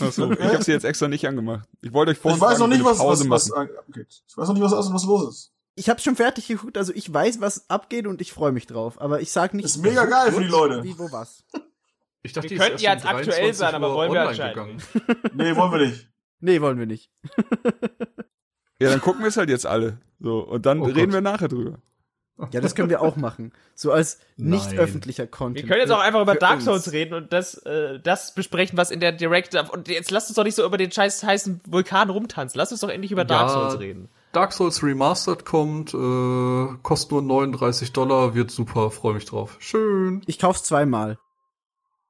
Achso, 0.00 0.30
ich 0.32 0.40
habe 0.40 0.62
sie 0.64 0.72
jetzt 0.72 0.84
extra 0.84 1.08
nicht 1.08 1.26
angemacht. 1.26 1.68
Ich 1.80 1.92
wollte 1.92 2.10
euch 2.10 2.16
Ich 2.16 2.22
vorhin 2.22 2.40
weiß 2.40 2.58
noch 2.58 2.66
nicht, 2.66 2.84
was, 2.84 2.98
Pause 2.98 3.28
was, 3.30 3.50
was 3.50 3.56
machen. 3.56 3.70
abgeht. 3.78 4.22
Ich 4.28 4.36
weiß 4.36 4.48
noch 4.48 4.54
nicht, 4.54 4.62
was, 4.64 4.72
was 4.92 5.04
los 5.04 5.28
ist. 5.28 5.52
Ich 5.78 5.88
hab's 5.90 6.02
schon 6.02 6.16
fertig 6.16 6.48
geguckt, 6.48 6.76
also 6.78 6.92
ich 6.94 7.12
weiß, 7.12 7.40
was 7.40 7.68
abgeht 7.70 8.06
und 8.06 8.20
ich 8.20 8.32
freue 8.32 8.50
mich 8.50 8.66
drauf. 8.66 9.00
Aber 9.00 9.20
ich 9.20 9.30
sag 9.30 9.54
nicht. 9.54 9.66
Ist 9.66 9.76
mega 9.76 10.04
geil 10.06 10.32
für 10.32 10.40
die 10.40 10.48
Leute. 10.48 10.82
Wie, 10.82 10.98
wo, 10.98 11.10
was. 11.12 11.44
Ich 12.22 12.32
dachte, 12.32 12.50
Wir 12.50 12.58
könnten 12.58 12.78
ja 12.82 12.92
jetzt 12.94 13.06
aktuell 13.06 13.26
23 13.52 13.56
sein, 13.56 13.74
aber 13.76 13.94
wollen 13.94 14.10
wir 14.12 14.28
anscheinend. 14.28 14.82
Nee, 15.34 15.54
wollen 15.54 15.70
wir 15.70 15.86
nicht. 15.86 16.08
Nee, 16.40 16.60
wollen 16.60 16.76
wir 16.78 16.86
nicht. 16.86 17.08
Ja, 18.78 18.90
dann 18.90 19.00
gucken 19.00 19.22
wir 19.22 19.28
es 19.28 19.36
halt 19.36 19.48
jetzt 19.48 19.64
alle. 19.64 19.98
So, 20.20 20.40
und 20.40 20.66
dann 20.66 20.80
Oh 20.80 20.84
reden 20.84 21.06
Gott. 21.06 21.12
wir 21.14 21.20
nachher 21.22 21.48
drüber. 21.48 21.78
Ja, 22.52 22.60
das 22.60 22.74
können 22.74 22.90
wir 22.90 23.00
auch 23.00 23.16
machen. 23.16 23.52
So 23.74 23.90
als 23.92 24.18
nicht 24.36 24.70
Nein. 24.72 24.78
öffentlicher 24.80 25.26
Content. 25.26 25.64
Wir 25.64 25.68
können 25.68 25.80
jetzt 25.80 25.90
auch 25.92 26.00
einfach 26.00 26.20
über 26.20 26.34
Dark 26.34 26.56
uns. 26.56 26.64
Souls 26.66 26.92
reden 26.92 27.14
und 27.14 27.32
das, 27.32 27.54
äh, 27.64 27.98
das 28.00 28.34
besprechen, 28.34 28.76
was 28.76 28.90
in 28.90 29.00
der 29.00 29.12
Direct. 29.12 29.54
Und 29.72 29.88
jetzt 29.88 30.10
lasst 30.10 30.28
uns 30.28 30.36
doch 30.36 30.44
nicht 30.44 30.54
so 30.56 30.62
über 30.66 30.76
den 30.76 30.92
scheiß 30.92 31.22
heißen 31.24 31.62
Vulkan 31.66 32.10
rumtanzen. 32.10 32.58
Lasst 32.58 32.72
uns 32.72 32.82
doch 32.82 32.90
endlich 32.90 33.12
über 33.12 33.24
Dark 33.24 33.48
Ja. 33.48 33.54
Souls 33.70 33.80
reden. 33.80 34.10
Dark 34.36 34.52
Souls 34.52 34.82
Remastered 34.82 35.46
kommt, 35.46 35.94
äh, 35.94 36.76
kostet 36.82 37.10
nur 37.10 37.22
39 37.22 37.94
Dollar, 37.94 38.34
wird 38.34 38.50
super, 38.50 38.90
freue 38.90 39.14
mich 39.14 39.24
drauf. 39.24 39.56
Schön. 39.60 40.20
Ich 40.26 40.38
kauf's 40.38 40.62
zweimal. 40.62 41.18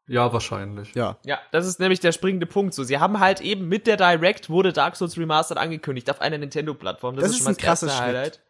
Ja, 0.09 0.33
wahrscheinlich. 0.33 0.93
Ja. 0.97 1.19
Ja, 1.25 1.39
das 1.53 1.67
ist 1.67 1.79
nämlich 1.79 2.01
der 2.01 2.11
springende 2.11 2.47
Punkt. 2.47 2.75
So, 2.75 2.83
sie 2.83 2.99
haben 2.99 3.21
halt 3.21 3.41
eben 3.41 3.69
mit 3.69 3.87
der 3.87 3.97
Direct 3.97 4.51
wurde 4.51 4.73
Dark 4.73 4.97
Souls 4.97 5.17
Remastered 5.17 5.57
angekündigt 5.59 6.11
auf 6.11 6.21
einer 6.21 6.39
Nintendo-Plattform. 6.39 7.15
Das, 7.15 7.23
Das 7.23 7.31
ist 7.31 7.37
ist 7.37 7.39
schon 7.39 7.45
mal 7.45 7.51
ein 7.53 7.59
Schritt. 7.91 8.01
Highlight. 8.01 8.41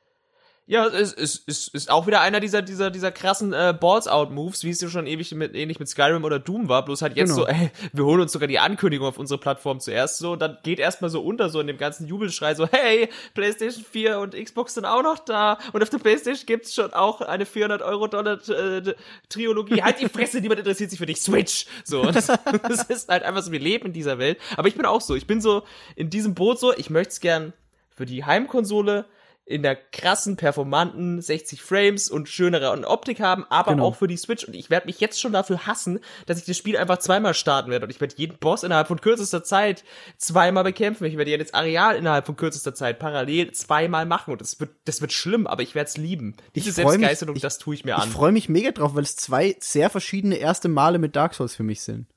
Ja, 0.68 0.84
es 0.88 1.12
ist, 1.12 1.46
ist, 1.46 1.72
ist 1.74 1.90
auch 1.92 2.08
wieder 2.08 2.20
einer 2.22 2.40
dieser, 2.40 2.60
dieser, 2.60 2.90
dieser 2.90 3.12
krassen 3.12 3.52
äh, 3.52 3.72
Balls-Out-Moves, 3.78 4.64
wie 4.64 4.70
es 4.70 4.80
ja 4.80 4.88
schon 4.88 5.06
ewig 5.06 5.32
mit, 5.32 5.54
ähnlich 5.54 5.78
mit 5.78 5.88
Skyrim 5.88 6.24
oder 6.24 6.40
Doom 6.40 6.68
war, 6.68 6.84
bloß 6.84 7.02
halt 7.02 7.16
jetzt 7.16 7.34
Genau. 7.34 7.42
so, 7.42 7.46
ey, 7.52 7.70
wir 7.92 8.04
holen 8.04 8.20
uns 8.20 8.32
sogar 8.32 8.48
die 8.48 8.58
Ankündigung 8.58 9.06
auf 9.06 9.16
unsere 9.16 9.38
Plattform 9.38 9.78
zuerst 9.78 10.18
so, 10.18 10.32
und 10.32 10.42
dann 10.42 10.58
geht 10.64 10.80
erstmal 10.80 11.08
so 11.08 11.22
unter, 11.22 11.50
so 11.50 11.60
in 11.60 11.68
dem 11.68 11.78
ganzen 11.78 12.08
Jubelschrei, 12.08 12.56
so, 12.56 12.66
hey, 12.66 13.08
PlayStation 13.34 13.84
4 13.84 14.18
und 14.18 14.34
Xbox 14.34 14.74
sind 14.74 14.86
auch 14.86 15.04
noch 15.04 15.20
da, 15.20 15.58
und 15.72 15.84
auf 15.84 15.88
der 15.88 15.98
PlayStation 15.98 16.46
gibt's 16.46 16.74
schon 16.74 16.92
auch 16.92 17.20
eine 17.20 17.46
400 17.46 17.82
Euro 17.82 18.08
Dollar 18.08 18.40
äh, 18.48 18.94
Trilogie. 19.28 19.82
Halt 19.82 20.00
die 20.00 20.08
Fresse, 20.08 20.40
niemand 20.40 20.58
interessiert 20.58 20.90
sich 20.90 20.98
für 20.98 21.06
dich, 21.06 21.20
Switch! 21.20 21.66
So, 21.84 22.00
und 22.00 22.16
das, 22.16 22.26
das 22.68 22.82
ist 22.88 23.08
halt 23.08 23.22
einfach 23.22 23.42
so, 23.42 23.52
wir 23.52 23.60
leben 23.60 23.86
in 23.86 23.92
dieser 23.92 24.18
Welt, 24.18 24.38
aber 24.56 24.66
ich 24.66 24.74
bin 24.74 24.84
auch 24.84 25.00
so, 25.00 25.14
ich 25.14 25.28
bin 25.28 25.40
so 25.40 25.62
in 25.94 26.10
diesem 26.10 26.34
Boot 26.34 26.58
so, 26.58 26.76
ich 26.76 26.90
möchte 26.90 27.12
es 27.12 27.20
gern 27.20 27.52
für 27.94 28.04
die 28.04 28.24
Heimkonsole 28.24 29.04
in 29.48 29.62
der 29.62 29.76
krassen, 29.76 30.36
performanten 30.36 31.22
60 31.22 31.62
Frames 31.62 32.10
und 32.10 32.28
schönere 32.28 32.68
Optik 32.88 33.20
haben, 33.20 33.44
aber 33.48 33.70
Genau. 33.72 33.84
auch 33.86 33.94
für 33.94 34.08
die 34.08 34.16
Switch. 34.16 34.42
Und 34.44 34.54
ich 34.54 34.70
werde 34.70 34.86
mich 34.86 34.98
jetzt 34.98 35.20
schon 35.20 35.32
dafür 35.32 35.66
hassen, 35.68 36.00
dass 36.26 36.38
ich 36.38 36.44
das 36.44 36.56
Spiel 36.56 36.76
einfach 36.76 36.98
zweimal 36.98 37.32
starten 37.32 37.70
werde. 37.70 37.86
Und 37.86 37.90
ich 37.90 38.00
werde 38.00 38.16
jeden 38.16 38.38
Boss 38.38 38.64
innerhalb 38.64 38.88
von 38.88 39.00
kürzester 39.00 39.44
Zeit 39.44 39.84
zweimal 40.18 40.64
bekämpfen. 40.64 41.04
Ich 41.04 41.16
werde 41.16 41.30
jedes 41.30 41.54
Areal 41.54 41.94
innerhalb 41.94 42.26
von 42.26 42.34
kürzester 42.34 42.74
Zeit 42.74 42.98
parallel 42.98 43.52
zweimal 43.52 44.04
machen. 44.04 44.32
Und 44.32 44.40
das 44.40 44.58
wird, 44.58 44.70
das 44.84 45.00
wird 45.00 45.12
schlimm, 45.12 45.46
aber 45.46 45.62
ich 45.62 45.76
werde 45.76 45.88
es 45.90 45.96
lieben. 45.96 46.34
Diese 46.56 46.70
Ich 46.70 46.78
ich- 46.78 47.40
das 47.40 47.58
tue 47.58 47.76
ich 47.76 47.84
mir 47.84 47.92
Ich 47.92 48.02
an. 48.02 48.10
freue 48.10 48.32
mich 48.32 48.48
mega 48.48 48.72
drauf, 48.72 48.96
weil 48.96 49.04
es 49.04 49.14
zwei 49.14 49.54
sehr 49.60 49.90
verschiedene 49.90 50.36
erste 50.38 50.66
Male 50.68 50.98
mit 50.98 51.14
Dark 51.14 51.34
Souls 51.34 51.54
für 51.54 51.62
mich 51.62 51.82
sind. 51.82 52.08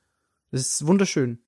Das 0.50 0.62
ist 0.62 0.84
wunderschön. 0.84 1.38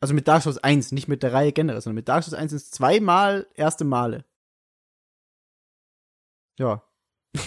Also 0.00 0.12
mit 0.14 0.26
Dark 0.26 0.42
Souls 0.42 0.58
1, 0.58 0.90
nicht 0.90 1.06
mit 1.06 1.22
der 1.22 1.32
Reihe 1.34 1.52
generell, 1.52 1.80
sondern 1.80 1.96
mit 1.96 2.08
Dark 2.08 2.24
Souls 2.24 2.34
1 2.34 2.50
sind 2.50 2.56
es 2.62 2.70
zweimal 2.72 3.46
erste 3.54 3.84
Male. 3.84 4.24
Ja. 6.58 6.82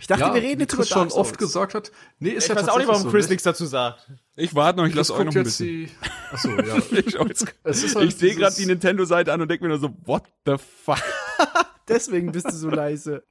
Ich 0.00 0.06
dachte, 0.06 0.32
wir 0.32 0.40
reden 0.40 0.60
jetzt 0.60 0.74
über 0.74 0.84
schon 0.84 0.98
Dark 1.00 1.10
Souls. 1.10 1.28
oft 1.28 1.38
gesagt 1.38 1.74
hat. 1.74 1.90
Nee, 2.20 2.30
ist 2.30 2.44
Ich 2.44 2.48
ja 2.50 2.54
weiß 2.54 2.68
auch 2.68 2.78
nicht, 2.78 2.86
warum 2.86 3.02
tatsächlich 3.02 3.12
Chris 3.12 3.24
so, 3.24 3.30
nichts 3.30 3.42
dazu 3.42 3.66
sagt. 3.66 4.12
Ich 4.36 4.54
warte 4.54 4.78
noch, 4.78 4.86
ich 4.86 4.94
lasse 4.94 5.12
euch 5.12 5.24
noch 5.24 5.32
ein 5.32 5.44
jetzt 5.44 5.58
bisschen. 5.58 5.66
die. 5.66 5.90
Achso, 6.30 6.50
ja. 6.50 6.76
Ich, 6.92 7.14
Es 7.64 7.94
halt 7.96 8.08
ich 8.08 8.14
sehe 8.14 8.36
gerade 8.36 8.54
die 8.54 8.66
Nintendo-Seite 8.66 9.32
an 9.32 9.40
und 9.40 9.50
denke 9.50 9.64
mir 9.64 9.70
nur 9.70 9.80
so, 9.80 9.92
what 10.04 10.22
the 10.46 10.54
fuck? 10.56 11.02
Deswegen 11.88 12.30
bist 12.30 12.46
du 12.46 12.52
so 12.52 12.70
leise. 12.70 13.24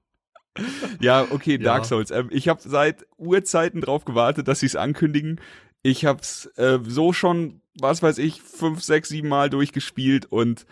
Ja, 0.99 1.25
okay, 1.29 1.57
Dark 1.57 1.83
Ja. 1.83 1.87
Souls. 1.87 2.11
Ähm, 2.11 2.27
ich 2.31 2.49
habe 2.49 2.59
seit 2.61 3.05
Urzeiten 3.15 3.79
drauf 3.79 4.03
gewartet, 4.03 4.47
dass 4.49 4.59
sie 4.59 4.65
es 4.65 4.75
ankündigen. 4.75 5.39
Ich 5.83 6.05
hab's 6.05 6.47
äh, 6.57 6.79
so 6.85 7.13
schon, 7.13 7.61
was 7.79 8.01
weiß 8.03 8.17
ich, 8.17 8.41
fünf, 8.41 8.83
sechs, 8.83 9.07
sieben 9.09 9.29
Mal 9.29 9.49
durchgespielt 9.49 10.25
und 10.25 10.65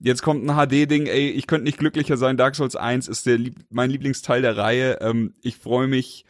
jetzt 0.00 0.22
kommt 0.22 0.48
ein 0.48 0.56
HD-Ding. 0.56 1.06
Ey, 1.06 1.30
ich 1.30 1.46
könnte 1.46 1.64
nicht 1.64 1.78
glücklicher 1.78 2.16
sein. 2.16 2.36
Dark 2.36 2.54
Souls 2.54 2.76
1 2.76 3.08
ist 3.08 3.26
der 3.26 3.38
mein 3.70 3.90
Lieblingsteil 3.90 4.42
der 4.42 4.56
Reihe. 4.56 4.98
Ähm, 5.00 5.34
ich 5.42 5.56
freue 5.56 5.88
mich, 5.88 6.24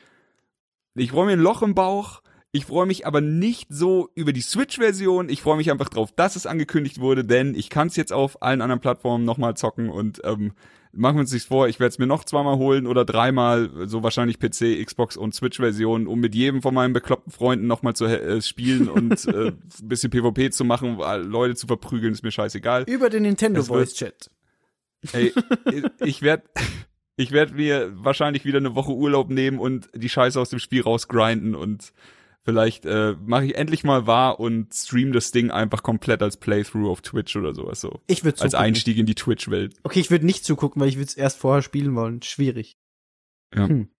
ich 0.94 1.10
freue 1.10 1.26
mir 1.26 1.32
ein 1.32 1.40
Loch 1.40 1.62
im 1.62 1.74
Bauch. 1.74 2.22
Ich 2.50 2.64
freue 2.64 2.86
mich 2.86 3.06
aber 3.06 3.20
nicht 3.20 3.68
so 3.70 4.08
über 4.14 4.32
die 4.32 4.40
Switch-Version. 4.40 5.28
Ich 5.28 5.42
freue 5.42 5.58
mich 5.58 5.70
einfach 5.70 5.90
drauf, 5.90 6.12
dass 6.12 6.34
es 6.34 6.46
angekündigt 6.46 6.98
wurde, 6.98 7.24
denn 7.24 7.54
ich 7.54 7.68
kann 7.68 7.88
es 7.88 7.96
jetzt 7.96 8.12
auf 8.12 8.42
allen 8.42 8.62
anderen 8.62 8.80
Plattformen 8.80 9.24
nochmal 9.24 9.54
zocken 9.54 9.90
und 9.90 10.22
ähm, 10.24 10.52
machen 10.98 11.16
wir 11.16 11.20
uns 11.20 11.32
nichts 11.32 11.48
vor, 11.48 11.68
ich 11.68 11.80
werde 11.80 11.90
es 11.90 11.98
mir 11.98 12.06
noch 12.06 12.24
zweimal 12.24 12.56
holen 12.56 12.86
oder 12.86 13.04
dreimal, 13.04 13.70
so 13.86 14.02
wahrscheinlich 14.02 14.38
PC, 14.38 14.84
Xbox 14.84 15.16
und 15.16 15.34
Switch-Version, 15.34 16.06
um 16.06 16.20
mit 16.20 16.34
jedem 16.34 16.60
von 16.60 16.74
meinen 16.74 16.92
bekloppten 16.92 17.32
Freunden 17.32 17.66
nochmal 17.66 17.94
zu 17.94 18.04
äh, 18.04 18.42
spielen 18.42 18.88
und 18.88 19.26
äh, 19.26 19.48
ein 19.48 19.58
bisschen 19.82 20.10
PvP 20.10 20.50
zu 20.50 20.64
machen, 20.64 20.98
weil 20.98 21.22
Leute 21.22 21.54
zu 21.54 21.66
verprügeln, 21.66 22.12
ist 22.12 22.22
mir 22.22 22.32
scheißegal. 22.32 22.84
Über 22.86 23.10
den 23.10 23.22
Nintendo 23.22 23.62
Voice 23.62 23.94
Chat. 23.94 24.30
Ey, 25.12 25.32
ich 26.04 26.22
werde 26.22 26.44
ich 27.16 27.32
werd 27.32 27.54
mir 27.54 27.90
wahrscheinlich 27.94 28.44
wieder 28.44 28.58
eine 28.58 28.76
Woche 28.76 28.92
Urlaub 28.92 29.28
nehmen 29.28 29.58
und 29.58 29.88
die 29.92 30.08
Scheiße 30.08 30.40
aus 30.40 30.50
dem 30.50 30.60
Spiel 30.60 30.82
rausgrinden 30.82 31.56
und 31.56 31.92
vielleicht 32.48 32.86
äh, 32.86 33.14
mache 33.26 33.44
ich 33.44 33.56
endlich 33.56 33.84
mal 33.84 34.06
wahr 34.06 34.40
und 34.40 34.72
stream 34.72 35.12
das 35.12 35.32
Ding 35.32 35.50
einfach 35.50 35.82
komplett 35.82 36.22
als 36.22 36.38
Playthrough 36.38 36.88
auf 36.88 37.02
Twitch 37.02 37.36
oder 37.36 37.52
sowas 37.52 37.82
so. 37.82 38.00
Ich 38.06 38.24
würde 38.24 38.40
Als. 38.40 38.54
Einstieg 38.54 38.96
in 38.96 39.04
die 39.04 39.14
Twitch-Welt. 39.14 39.74
Okay, 39.82 40.00
ich 40.00 40.10
würde 40.10 40.24
nicht 40.24 40.46
zugucken, 40.46 40.80
weil 40.80 40.88
ich 40.88 40.96
würde 40.96 41.08
es 41.08 41.14
erst 41.14 41.36
vorher 41.36 41.60
spielen 41.60 41.94
wollen. 41.94 42.22
Schwierig. 42.22 42.78
Ja. 43.54 43.68
Hm. 43.68 43.90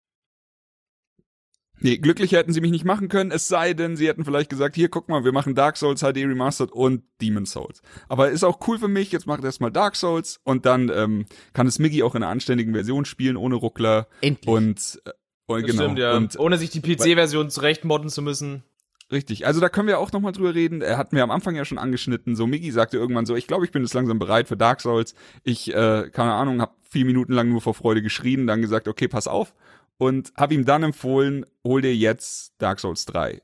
Nee, 1.81 1.97
glücklicher 1.97 2.39
hätten 2.39 2.51
sie 2.51 2.59
mich 2.59 2.71
nicht 2.71 2.85
machen 2.85 3.07
können, 3.07 3.31
es 3.31 3.47
sei 3.47 3.73
denn, 3.73 3.95
sie 3.95 4.07
hätten 4.07 4.25
vielleicht 4.25 4.49
gesagt, 4.49 4.75
hier, 4.75 4.89
guck 4.89 5.07
mal, 5.07 5.23
wir 5.23 5.31
machen 5.31 5.55
Dark 5.55 5.77
Souls 5.77 6.01
HD 6.01 6.17
Remastered 6.17 6.71
und 6.71 7.03
Demon 7.21 7.45
Souls. 7.45 7.81
Aber 8.09 8.31
ist 8.31 8.43
auch 8.43 8.67
cool 8.67 8.79
für 8.79 8.87
mich, 8.87 9.11
jetzt 9.11 9.27
macht 9.27 9.43
erstmal 9.43 9.71
Dark 9.71 9.95
Souls 9.95 10.41
und 10.43 10.65
dann 10.65 10.91
ähm, 10.93 11.25
kann 11.53 11.67
es 11.67 11.79
Miggy 11.79 12.03
auch 12.03 12.15
in 12.15 12.23
einer 12.23 12.31
anständigen 12.31 12.73
Version 12.73 13.05
spielen, 13.05 13.37
ohne 13.37 13.55
Ruckler 13.55 14.07
Endlich. 14.21 14.47
und, 14.47 15.01
äh, 15.05 15.11
und 15.55 15.63
Das 15.63 15.71
genau. 15.71 15.83
stimmt, 15.83 15.99
ja. 15.99 16.15
Und 16.15 16.39
Ohne 16.39 16.57
sich 16.57 16.69
die 16.69 16.81
PC-Version 16.81 17.49
zurecht 17.49 17.83
modden 17.85 18.09
zu 18.09 18.21
müssen. 18.21 18.63
Richtig, 19.11 19.47
also 19.47 19.59
da 19.59 19.69
können 19.69 19.87
wir 19.87 19.97
auch 19.97 20.11
nochmal 20.11 20.33
drüber 20.33 20.53
reden. 20.53 20.81
Er 20.81 20.97
hat 20.97 21.13
mir 21.13 21.23
am 21.23 21.31
Anfang 21.31 21.55
ja 21.55 21.65
schon 21.65 21.79
angeschnitten, 21.79 22.35
so 22.35 22.45
Miggy 22.45 22.69
sagte 22.71 22.97
irgendwann 22.97 23.25
so, 23.25 23.35
ich 23.35 23.47
glaube, 23.47 23.65
ich 23.65 23.71
bin 23.71 23.81
jetzt 23.81 23.95
langsam 23.95 24.19
bereit 24.19 24.47
für 24.47 24.57
Dark 24.57 24.81
Souls. 24.81 25.15
Ich, 25.43 25.73
äh, 25.73 26.09
keine 26.11 26.33
Ahnung, 26.33 26.61
habe 26.61 26.73
vier 26.87 27.05
Minuten 27.05 27.33
lang 27.33 27.49
nur 27.49 27.61
vor 27.61 27.73
Freude 27.73 28.03
geschrien, 28.03 28.45
dann 28.45 28.61
gesagt, 28.61 28.87
okay, 28.87 29.07
pass 29.07 29.27
auf. 29.27 29.55
Und 29.97 30.31
habe 30.37 30.53
ihm 30.53 30.63
dann 30.63 30.83
empfohlen, 30.83 31.45
hol 31.63 31.81
dir 31.81 31.95
jetzt 31.95 32.53
Dark 32.59 32.79
Souls 32.79 33.05
3. 33.05 33.41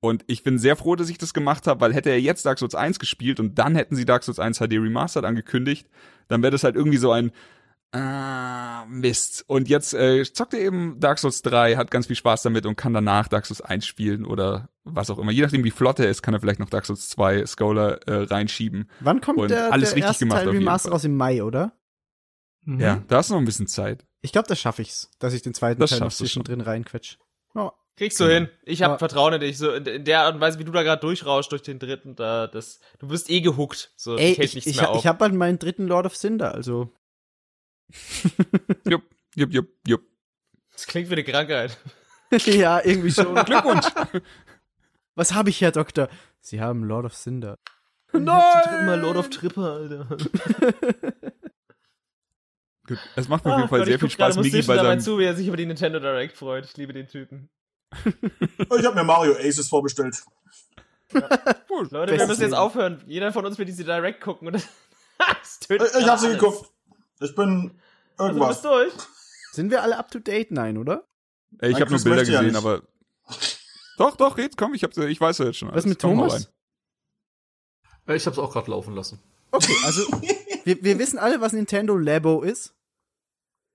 Und 0.00 0.24
ich 0.28 0.42
bin 0.42 0.58
sehr 0.58 0.76
froh, 0.76 0.96
dass 0.96 1.10
ich 1.10 1.18
das 1.18 1.34
gemacht 1.34 1.66
habe, 1.66 1.80
weil 1.80 1.92
hätte 1.92 2.10
er 2.10 2.20
jetzt 2.20 2.46
Dark 2.46 2.58
Souls 2.58 2.74
1 2.74 2.98
gespielt 2.98 3.38
und 3.38 3.58
dann 3.58 3.74
hätten 3.74 3.96
sie 3.96 4.04
Dark 4.06 4.24
Souls 4.24 4.38
1 4.38 4.58
HD 4.58 4.74
Remastered 4.74 5.26
angekündigt, 5.26 5.88
dann 6.28 6.42
wäre 6.42 6.52
das 6.52 6.64
halt 6.64 6.74
irgendwie 6.74 6.98
so 6.98 7.12
ein 7.12 7.32
Ah, 7.96 8.86
Mist. 8.88 9.44
Und 9.46 9.68
jetzt 9.68 9.94
äh, 9.94 10.24
zockt 10.24 10.54
er 10.54 10.60
eben 10.60 11.00
Dark 11.00 11.18
Souls 11.18 11.42
3, 11.42 11.76
hat 11.76 11.90
ganz 11.90 12.06
viel 12.06 12.16
Spaß 12.16 12.42
damit 12.42 12.66
und 12.66 12.76
kann 12.76 12.92
danach 12.92 13.28
Dark 13.28 13.46
Souls 13.46 13.60
1 13.60 13.86
spielen 13.86 14.24
oder 14.24 14.68
was 14.84 15.10
auch 15.10 15.18
immer. 15.18 15.32
Je 15.32 15.42
nachdem, 15.42 15.64
wie 15.64 15.70
flott 15.70 15.98
er 15.98 16.08
ist, 16.08 16.22
kann 16.22 16.34
er 16.34 16.40
vielleicht 16.40 16.60
noch 16.60 16.70
Dark 16.70 16.86
Souls 16.86 17.08
2 17.08 17.46
Scholar 17.46 17.98
äh, 18.06 18.24
reinschieben. 18.24 18.90
Wann 19.00 19.20
kommt 19.20 19.38
und 19.38 19.50
der, 19.50 19.72
alles 19.72 19.90
der 19.90 19.96
richtig 19.96 20.08
erste 20.08 20.24
gemacht 20.26 20.44
Teil 20.44 20.50
Remaster 20.50 20.90
raus 20.90 21.04
im 21.04 21.16
Mai, 21.16 21.42
oder? 21.42 21.72
Mhm. 22.64 22.80
Ja, 22.80 23.02
da 23.08 23.20
ist 23.20 23.30
noch 23.30 23.38
ein 23.38 23.44
bisschen 23.44 23.66
Zeit. 23.66 24.04
Ich 24.20 24.32
glaube, 24.32 24.48
das 24.48 24.58
schaffe 24.60 24.82
ich's, 24.82 25.10
dass 25.18 25.32
ich 25.32 25.42
den 25.42 25.54
zweiten 25.54 25.80
Das 25.80 25.90
Teil 25.90 26.00
noch 26.00 26.12
zwischendrin 26.12 26.60
reinquetsch. 26.60 27.16
Ja. 27.54 27.72
Kriegst 27.96 28.20
du 28.20 28.24
Genau. 28.24 28.34
hin. 28.34 28.48
Ich 28.64 28.82
habe 28.82 28.94
Ja. 28.94 28.98
Vertrauen 28.98 29.32
in 29.34 29.40
dich. 29.40 29.56
So 29.56 29.72
in, 29.72 29.86
in 29.86 30.04
der 30.04 30.20
Art 30.22 30.34
und 30.34 30.40
Weise, 30.42 30.58
wie 30.58 30.64
du 30.64 30.72
da 30.72 30.82
gerade 30.82 31.00
durchrauscht 31.00 31.50
durch 31.52 31.62
den 31.62 31.78
dritten, 31.78 32.14
da 32.14 32.46
das, 32.46 32.78
du 32.98 33.08
wirst 33.08 33.30
eh 33.30 33.40
gehuckt. 33.40 33.90
So, 33.96 34.18
Ey, 34.18 34.32
ich, 34.32 34.54
ich, 34.54 34.66
ich, 34.66 34.82
auf. 34.84 35.02
habe 35.06 35.24
halt 35.24 35.32
meinen 35.34 35.58
dritten 35.58 35.86
Lord 35.86 36.04
of 36.04 36.14
Cinder, 36.14 36.54
also. 36.54 36.92
Jupp, 38.84 39.02
jupp, 39.34 39.52
jupp, 39.52 39.68
jupp. 39.86 40.02
das 40.72 40.86
klingt 40.86 41.08
wie 41.08 41.14
eine 41.14 41.24
Krankheit. 41.24 41.78
ja, 42.46 42.84
irgendwie 42.84 43.10
schon. 43.12 43.34
Glückwunsch. 43.44 43.86
Was 45.14 45.34
habe 45.34 45.50
ich, 45.50 45.60
Herr 45.60 45.72
Doktor? 45.72 46.08
Sie 46.40 46.60
haben 46.60 46.84
Lord 46.84 47.06
of 47.06 47.14
Cinder. 47.14 47.58
Mal 48.12 49.00
Lord 49.00 49.16
of 49.16 49.30
Tripper, 49.30 49.72
Alter. 49.72 50.06
Gut. 52.86 52.98
Es 53.16 53.28
macht 53.28 53.44
mir 53.44 53.52
auf 53.52 53.58
jeden 53.58 53.68
Fall 53.68 53.80
Gott, 53.80 53.86
sehr 53.88 53.96
ich 53.96 54.00
viel 54.00 54.10
Spaß, 54.10 54.36
Migi 54.36 54.62
bei 54.62 54.76
dabei 54.76 54.90
seinem... 54.90 55.00
zu, 55.00 55.18
wie 55.18 55.24
er 55.24 55.34
sich 55.34 55.48
über 55.48 55.56
die 55.56 55.66
Nintendo 55.66 55.98
Direct 55.98 56.36
freut. 56.36 56.66
Ich 56.66 56.76
liebe 56.76 56.92
den 56.92 57.08
Typen. 57.08 57.50
Ich 58.04 58.84
habe 58.84 58.94
mir 58.94 59.02
Mario 59.02 59.34
Aces 59.34 59.68
vorbestellt. 59.68 60.22
Leute, 61.10 61.90
wir 61.90 62.06
Bestes 62.06 62.28
müssen 62.28 62.42
jetzt 62.42 62.54
aufhören. 62.54 63.02
Jeder 63.06 63.32
von 63.32 63.44
uns 63.44 63.58
will 63.58 63.64
diese 63.64 63.82
Direct 63.84 64.20
gucken 64.20 64.46
und 64.46 64.54
das 64.54 64.68
Ich, 65.62 65.66
tötet 65.66 65.90
ich 65.98 66.06
habe 66.06 66.20
sie 66.20 66.28
geguckt. 66.28 66.70
Ich 67.20 67.34
bin 67.34 67.72
Also, 68.18 68.32
du 68.34 68.38
irgendwas. 68.40 68.48
bist 68.48 68.64
durch. 68.64 68.92
Sind 69.52 69.70
wir 69.70 69.82
alle 69.82 69.96
up 69.98 70.10
to 70.10 70.18
date? 70.18 70.50
Nein, 70.50 70.76
oder? 70.78 71.06
Ey, 71.58 71.70
ich 71.72 71.80
habe 71.80 71.90
nur 71.90 72.00
Bilder 72.02 72.22
ja 72.22 72.40
gesehen, 72.40 72.46
nicht. 72.48 72.56
aber... 72.56 72.82
Doch, 73.98 74.14
doch, 74.16 74.36
jetzt 74.36 74.58
komm, 74.58 74.74
ich, 74.74 74.82
hab, 74.84 74.94
ich 74.98 75.18
weiß 75.20 75.38
ja 75.38 75.46
jetzt 75.46 75.56
schon 75.56 75.68
Was 75.68 75.74
alles. 75.76 75.86
mit 75.86 75.98
Komm, 76.02 76.18
Thomas? 76.18 76.52
Ich 78.08 78.26
habe 78.26 78.34
es 78.34 78.38
auch 78.38 78.52
gerade 78.52 78.70
laufen 78.70 78.94
lassen. 78.94 79.18
Okay, 79.52 79.74
also 79.84 80.02
wir, 80.64 80.82
wir 80.84 80.98
wissen 80.98 81.18
alle, 81.18 81.40
was 81.40 81.54
Nintendo 81.54 81.96
Labo 81.96 82.42
ist. 82.42 82.74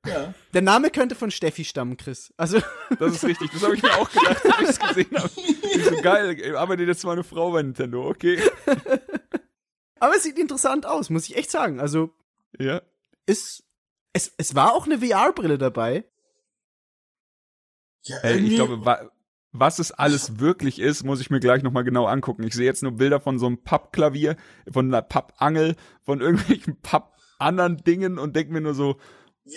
Ja. 0.05 0.33
Der 0.53 0.61
Name 0.61 0.91
könnte 0.91 1.15
von 1.15 1.31
Steffi 1.31 1.65
stammen, 1.65 1.97
Chris. 1.97 2.31
Also, 2.37 2.59
Das 2.99 3.13
ist 3.15 3.23
richtig, 3.23 3.49
das 3.51 3.63
habe 3.63 3.75
ich 3.75 3.81
mir 3.81 3.93
auch 3.97 4.09
gedacht, 4.11 4.45
als 4.45 4.61
ich 4.61 4.69
es 4.69 4.79
gesehen 4.79 5.17
habe. 5.17 5.29
Ich 5.35 5.85
so 5.85 6.01
geil, 6.03 6.55
arbeitet 6.55 6.87
jetzt 6.87 7.03
mal 7.03 7.13
eine 7.13 7.23
Frau 7.23 7.51
bei 7.51 7.63
Nintendo, 7.63 8.07
okay. 8.07 8.39
aber 9.99 10.15
es 10.15 10.21
sieht 10.23 10.37
interessant 10.37 10.85
aus, 10.85 11.09
muss 11.09 11.25
ich 11.29 11.35
echt 11.35 11.49
sagen. 11.49 11.79
Also, 11.79 12.13
Ja. 12.59 12.81
Ist, 13.25 13.63
es, 14.13 14.33
es 14.37 14.55
war 14.55 14.73
auch 14.73 14.85
eine 14.85 14.99
VR-Brille 14.99 15.57
dabei. 15.57 16.05
ja 18.03 18.17
Ey, 18.17 18.39
ich 18.39 18.55
glaube, 18.55 18.85
wa 18.85 19.09
was 19.53 19.79
es 19.79 19.91
alles 19.91 20.39
wirklich 20.39 20.79
ist, 20.79 21.03
muss 21.03 21.19
ich 21.19 21.29
mir 21.29 21.41
gleich 21.41 21.61
nochmal 21.61 21.83
genau 21.83 22.05
angucken. 22.05 22.43
Ich 22.43 22.53
sehe 22.53 22.65
jetzt 22.65 22.83
nur 22.83 22.93
Bilder 22.93 23.19
von 23.19 23.37
so 23.37 23.47
einem 23.47 23.61
Pappklavier, 23.61 24.37
von 24.71 24.85
einer 24.85 25.01
Pappangel, 25.01 25.75
von 26.03 26.21
irgendwelchen 26.21 26.79
Papp 26.81 27.17
anderen 27.37 27.77
Dingen 27.77 28.17
und 28.19 28.35
denke 28.35 28.53
mir 28.53 28.61
nur 28.61 28.75
so, 28.75 28.97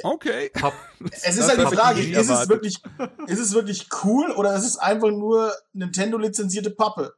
okay. 0.02 0.50
Papp, 0.52 0.72
es 1.12 1.36
ist 1.36 1.48
halt 1.48 1.60
die 1.60 1.76
Frage, 1.76 2.00
ist 2.00 2.30
es, 2.30 2.48
wirklich, 2.48 2.82
ist 3.26 3.38
es 3.38 3.52
wirklich 3.52 3.88
cool 4.02 4.32
oder 4.32 4.56
ist 4.56 4.64
es 4.64 4.78
einfach 4.78 5.10
nur 5.10 5.52
Nintendo 5.72 6.18
lizenzierte 6.18 6.70
Pappe? 6.70 7.14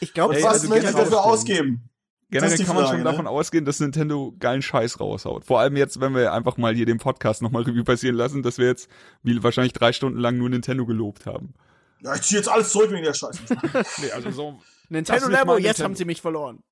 Ich 0.00 0.12
glaube, 0.12 0.34
was 0.34 0.44
also 0.44 0.68
möchte 0.68 0.90
ich 0.90 0.96
dafür 0.96 1.24
ausgeben? 1.24 1.88
Generell 2.28 2.56
kann 2.58 2.66
man 2.74 2.76
Frage, 2.84 2.88
schon 2.88 2.98
ne? 2.98 3.04
davon 3.04 3.26
ausgehen, 3.28 3.64
dass 3.64 3.78
Nintendo 3.78 4.34
geilen 4.40 4.60
Scheiß 4.60 4.98
raushaut. 4.98 5.44
Vor 5.44 5.60
allem 5.60 5.76
jetzt, 5.76 6.00
wenn 6.00 6.14
wir 6.14 6.32
einfach 6.32 6.56
mal 6.56 6.74
hier 6.74 6.86
den 6.86 6.98
Podcast 6.98 7.40
nochmal 7.40 7.62
Revue 7.62 7.84
passieren 7.84 8.16
lassen, 8.16 8.42
dass 8.42 8.58
wir 8.58 8.66
jetzt 8.66 8.88
wie 9.22 9.40
wahrscheinlich 9.42 9.72
drei 9.72 9.92
Stunden 9.92 10.18
lang 10.18 10.36
nur 10.36 10.48
Nintendo 10.48 10.86
gelobt 10.86 11.26
haben. 11.26 11.54
Ja, 12.00 12.14
ich 12.14 12.22
ziehe 12.22 12.40
jetzt 12.40 12.48
alles 12.48 12.70
zurück 12.70 12.90
wegen 12.90 13.04
der 13.04 13.14
Scheiße. 13.14 13.42
Nee, 14.02 14.10
also 14.10 14.30
so. 14.30 14.60
Nintendo 14.88 15.28
Labo, 15.28 15.54
jetzt 15.54 15.64
Nintendo. 15.64 15.84
haben 15.84 15.94
sie 15.94 16.04
mich 16.04 16.20
verloren. 16.20 16.62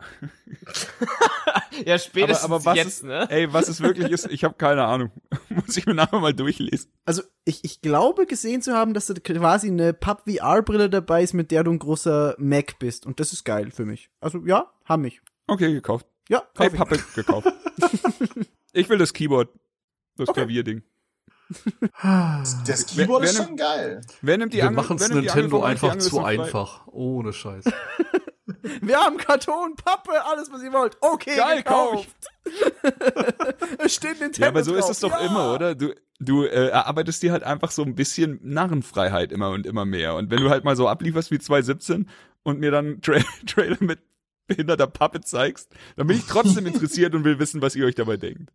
Ja, 1.86 1.98
spätestens 1.98 2.44
Aber, 2.44 2.56
aber 2.56 2.64
was 2.66 2.76
jetzt, 2.76 2.86
ist, 2.88 3.04
ne? 3.04 3.26
ey, 3.30 3.52
was 3.52 3.68
es 3.68 3.80
wirklich 3.80 4.10
ist, 4.10 4.26
ich 4.30 4.44
habe 4.44 4.54
keine 4.54 4.84
Ahnung. 4.84 5.10
Muss 5.48 5.76
ich 5.76 5.86
mir 5.86 5.94
nachher 5.94 6.20
mal 6.20 6.34
durchlesen. 6.34 6.90
Also, 7.06 7.22
ich, 7.44 7.64
ich 7.64 7.80
glaube 7.80 8.26
gesehen 8.26 8.60
zu 8.60 8.74
haben, 8.74 8.92
dass 8.92 9.06
da 9.06 9.14
quasi 9.14 9.68
eine 9.68 9.94
Papp-VR-Brille 9.94 10.90
dabei 10.90 11.22
ist, 11.22 11.32
mit 11.32 11.50
der 11.50 11.64
du 11.64 11.70
ein 11.72 11.78
großer 11.78 12.34
Mac 12.38 12.78
bist. 12.78 13.06
Und 13.06 13.18
das 13.18 13.32
ist 13.32 13.44
geil 13.44 13.70
für 13.70 13.86
mich. 13.86 14.10
Also, 14.20 14.44
ja, 14.44 14.70
haben 14.84 15.02
mich. 15.02 15.22
Okay, 15.46 15.72
gekauft. 15.72 16.06
Ja, 16.28 16.42
Hey, 16.58 16.68
kauf 16.70 16.92
ich. 16.92 16.98
Pappe 17.00 17.14
gekauft. 17.14 17.48
ich 18.72 18.88
will 18.88 18.98
das 18.98 19.12
Keyboard. 19.14 19.48
Das 20.16 20.28
Okay. 20.28 20.40
Klavierding. 20.40 20.82
Das 22.66 22.86
Keyboard 22.86 23.22
wer 23.22 23.30
ist 23.30 23.36
nimmt- 23.38 23.48
schon 23.48 23.56
geil. 23.56 24.00
Wer 24.22 24.38
nimmt 24.38 24.52
die 24.52 24.58
wir 24.58 24.70
machen 24.70 24.96
es 24.96 25.08
wer 25.08 25.16
Nintendo 25.16 25.62
einfach 25.62 25.96
ist 25.96 26.08
zu 26.10 26.20
einfach. 26.20 26.86
Ohne 26.88 27.32
Scheiß. 27.32 27.64
Wir 28.80 28.98
haben 28.98 29.16
Karton, 29.16 29.76
Pappe, 29.76 30.12
alles, 30.24 30.50
was 30.52 30.62
ihr 30.62 30.72
wollt. 30.72 30.96
Okay, 31.00 31.36
Geil, 31.36 31.58
gekauft. 31.58 32.08
es 33.78 33.94
steht 33.94 34.20
Nintendo 34.20 34.42
Ja, 34.42 34.48
aber 34.48 34.64
so 34.64 34.74
ist 34.74 34.84
drauf. 34.84 34.90
es 34.90 35.00
doch 35.00 35.12
ja. 35.12 35.26
immer, 35.26 35.54
oder? 35.54 35.74
Du, 35.74 35.94
du 36.18 36.44
äh, 36.44 36.68
erarbeitest 36.68 37.22
dir 37.22 37.32
halt 37.32 37.42
einfach 37.42 37.70
so 37.70 37.82
ein 37.82 37.94
bisschen 37.94 38.40
Narrenfreiheit 38.42 39.32
immer 39.32 39.50
und 39.50 39.66
immer 39.66 39.84
mehr. 39.84 40.14
Und 40.14 40.30
wenn 40.30 40.42
du 40.42 40.50
halt 40.50 40.64
mal 40.64 40.76
so 40.76 40.88
ablieferst 40.88 41.30
wie 41.30 41.38
2017 41.38 42.08
und 42.42 42.60
mir 42.60 42.70
dann 42.70 43.00
Tra 43.00 43.18
Trailer 43.46 43.76
mit 43.80 44.00
behinderter 44.46 44.86
Pappe 44.88 45.20
zeigst, 45.20 45.70
dann 45.96 46.06
bin 46.06 46.16
ich 46.16 46.26
trotzdem 46.26 46.66
interessiert 46.66 47.14
und 47.14 47.24
will 47.24 47.38
wissen, 47.38 47.62
was 47.62 47.76
ihr 47.76 47.86
euch 47.86 47.94
dabei 47.94 48.16
denkt. 48.16 48.50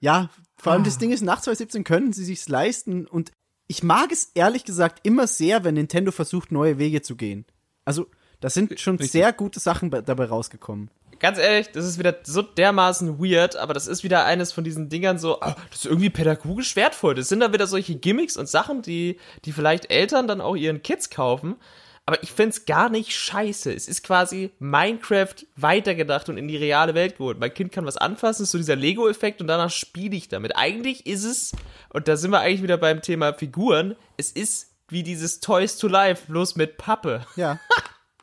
Ja, 0.00 0.30
vor 0.56 0.72
allem 0.72 0.82
Ah. 0.82 0.86
das 0.86 0.98
Ding 0.98 1.12
ist, 1.12 1.22
nach 1.22 1.40
2017 1.40 1.84
können 1.84 2.12
sie 2.12 2.24
sich's 2.24 2.48
leisten 2.48 3.06
und 3.06 3.30
ich 3.66 3.82
mag 3.82 4.10
es 4.12 4.30
ehrlich 4.34 4.64
gesagt 4.64 5.00
immer 5.06 5.26
sehr, 5.26 5.64
wenn 5.64 5.74
Nintendo 5.74 6.12
versucht, 6.12 6.52
neue 6.52 6.78
Wege 6.78 7.00
zu 7.02 7.16
gehen. 7.16 7.46
Also, 7.86 8.06
da 8.44 8.50
sind 8.50 8.78
schon 8.78 8.98
sehr 8.98 9.32
gute 9.32 9.58
Sachen 9.58 9.88
bei- 9.88 10.02
dabei 10.02 10.26
rausgekommen. 10.26 10.90
Ganz 11.18 11.38
ehrlich, 11.38 11.70
das 11.72 11.86
ist 11.86 11.98
wieder 11.98 12.16
so 12.24 12.42
dermaßen 12.42 13.18
weird, 13.18 13.56
aber 13.56 13.72
das 13.72 13.86
ist 13.86 14.04
wieder 14.04 14.26
eines 14.26 14.52
von 14.52 14.64
diesen 14.64 14.90
Dingern 14.90 15.18
so, 15.18 15.40
ah, 15.40 15.56
das 15.70 15.78
ist 15.78 15.86
irgendwie 15.86 16.10
pädagogisch 16.10 16.76
wertvoll. 16.76 17.14
Das 17.14 17.28
sind 17.30 17.40
dann 17.40 17.54
wieder 17.54 17.66
solche 17.66 17.94
Gimmicks 17.94 18.36
und 18.36 18.46
Sachen, 18.46 18.82
die, 18.82 19.18
die 19.46 19.52
vielleicht 19.52 19.90
Eltern 19.90 20.28
dann 20.28 20.42
auch 20.42 20.56
ihren 20.56 20.82
Kids 20.82 21.08
kaufen. 21.08 21.56
Aber 22.04 22.22
ich 22.22 22.32
find's 22.32 22.66
gar 22.66 22.90
nicht 22.90 23.16
scheiße. 23.16 23.72
Es 23.72 23.88
ist 23.88 24.02
quasi 24.02 24.50
Minecraft 24.58 25.36
weitergedacht 25.56 26.28
und 26.28 26.36
in 26.36 26.48
die 26.48 26.58
reale 26.58 26.92
Welt 26.94 27.16
geholt. 27.16 27.40
Mein 27.40 27.54
Kind 27.54 27.72
kann 27.72 27.86
was 27.86 27.96
anfassen, 27.96 28.42
ist 28.42 28.50
so 28.50 28.58
dieser 28.58 28.76
Lego-Effekt 28.76 29.40
und 29.40 29.46
danach 29.46 29.70
spiele 29.70 30.14
ich 30.14 30.28
damit. 30.28 30.54
Eigentlich 30.54 31.06
ist 31.06 31.24
es, 31.24 31.52
und 31.94 32.06
da 32.08 32.18
sind 32.18 32.32
wir 32.32 32.40
eigentlich 32.40 32.62
wieder 32.62 32.76
beim 32.76 33.00
Thema 33.00 33.32
Figuren, 33.32 33.96
es 34.18 34.30
ist 34.30 34.68
wie 34.90 35.02
dieses 35.02 35.40
Toys 35.40 35.78
to 35.78 35.88
Life, 35.88 36.24
bloß 36.30 36.56
mit 36.56 36.76
Pappe. 36.76 37.24
Ja. 37.36 37.58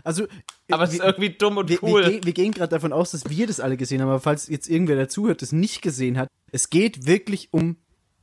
Also, 0.03 0.25
Aber 0.69 0.83
es 0.83 0.93
ist 0.93 0.99
wir- 0.99 1.05
irgendwie 1.05 1.29
dumm 1.31 1.57
und 1.57 1.69
wir, 1.69 1.81
cool. 1.83 2.03
wir, 2.03 2.09
gehen- 2.11 2.23
wir 2.25 2.33
gehen 2.33 2.51
gerade 2.51 2.69
davon 2.69 2.93
aus, 2.93 3.11
dass 3.11 3.29
wir 3.29 3.47
das 3.47 3.59
alle 3.59 3.77
gesehen 3.77 4.01
haben, 4.01 4.09
aber 4.09 4.19
falls 4.19 4.47
jetzt 4.47 4.69
irgendwer 4.69 4.95
dazuhört, 4.95 5.41
das 5.41 5.51
nicht 5.51 5.81
gesehen 5.81 6.17
hat, 6.17 6.27
es 6.51 6.69
geht 6.69 7.05
wirklich 7.05 7.49
um 7.51 7.77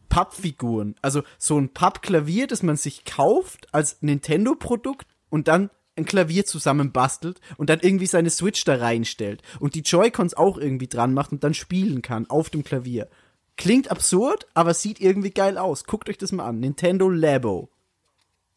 Pappfiguren. 0.08 0.94
Also 1.02 1.23
so 1.39 1.58
ein 1.58 1.68
Pappklavier, 1.73 2.47
das 2.47 2.62
man 2.62 2.76
sich 2.76 3.05
kauft 3.05 3.73
als 3.74 3.98
Nintendo-Produkt 4.00 5.07
und 5.31 5.48
dann 5.48 5.70
ein 5.97 6.05
Klavier 6.05 6.44
zusammenbastelt 6.47 7.40
und 7.57 7.68
dann 7.70 7.81
irgendwie 7.81 8.07
seine 8.07 8.31
Switch 8.31 8.65
da 8.65 8.76
reinstellt 8.76 9.42
und 9.60 9.74
die 9.74 9.81
Joy-Cons 9.81 10.34
auch 10.34 10.57
irgendwie 10.57 10.86
dran 10.86 11.12
macht 11.12 11.32
und 11.32 11.42
dann 11.44 11.55
spielen 11.55 12.02
kann 12.02 12.31
auf 12.31 12.50
dem 12.50 12.62
Klavier. 12.65 13.08
Klingt 13.57 13.90
absurd, 13.90 14.47
aber 14.55 14.73
sieht 14.74 15.00
irgendwie 15.00 15.32
geil 15.32 15.58
aus. 15.58 15.84
Guckt 15.84 16.08
euch 16.08 16.16
das 16.16 16.31
mal 16.32 16.47
an. 16.47 16.60
Nintendo 16.60 17.08
Labo. 17.10 17.68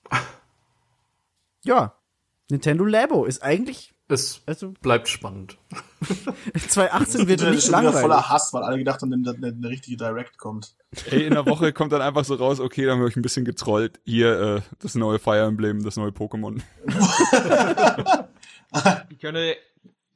Ja. 1.64 1.96
Nintendo 2.52 2.86
Labo 2.86 3.26
ist 3.26 3.42
eigentlich, 3.42 3.94
Es 4.08 4.42
also 4.46 4.74
bleibt 4.82 5.08
spannend. 5.08 5.58
2018 6.68 7.28
wird 7.28 7.42
nicht 7.42 7.54
ist 7.54 7.66
schon 7.66 7.74
wieder 7.74 7.84
langweilig. 7.84 8.02
voller 8.02 8.30
Hass, 8.30 8.54
weil 8.54 8.64
alle 8.64 8.78
gedacht 8.78 9.02
haben, 9.02 9.24
dass 9.24 9.36
eine, 9.36 9.48
eine 9.48 9.70
richtige 9.70 9.98
Direct 9.98 10.38
kommt. 10.38 10.76
Ey, 11.10 11.26
in 11.26 11.34
der 11.34 11.46
Woche 11.46 11.74
kommt 11.74 11.92
dann 11.94 12.02
einfach 12.02 12.26
so 12.26 12.36
raus, 12.36 12.60
okay, 12.60 12.86
dann 12.86 13.00
habe 13.00 13.10
ich 13.10 13.16
ein 13.16 13.22
bisschen 13.22 13.46
getrollt. 13.46 14.00
Hier, 14.04 14.40
äh, 14.40 14.62
das 14.80 14.96
neue 14.96 15.20
Fire 15.20 15.46
Emblem, 15.46 15.84
das 15.84 15.96
neue 15.96 16.12
Pokémon. 16.12 16.62
Die 19.10 19.18
können, 19.18 19.54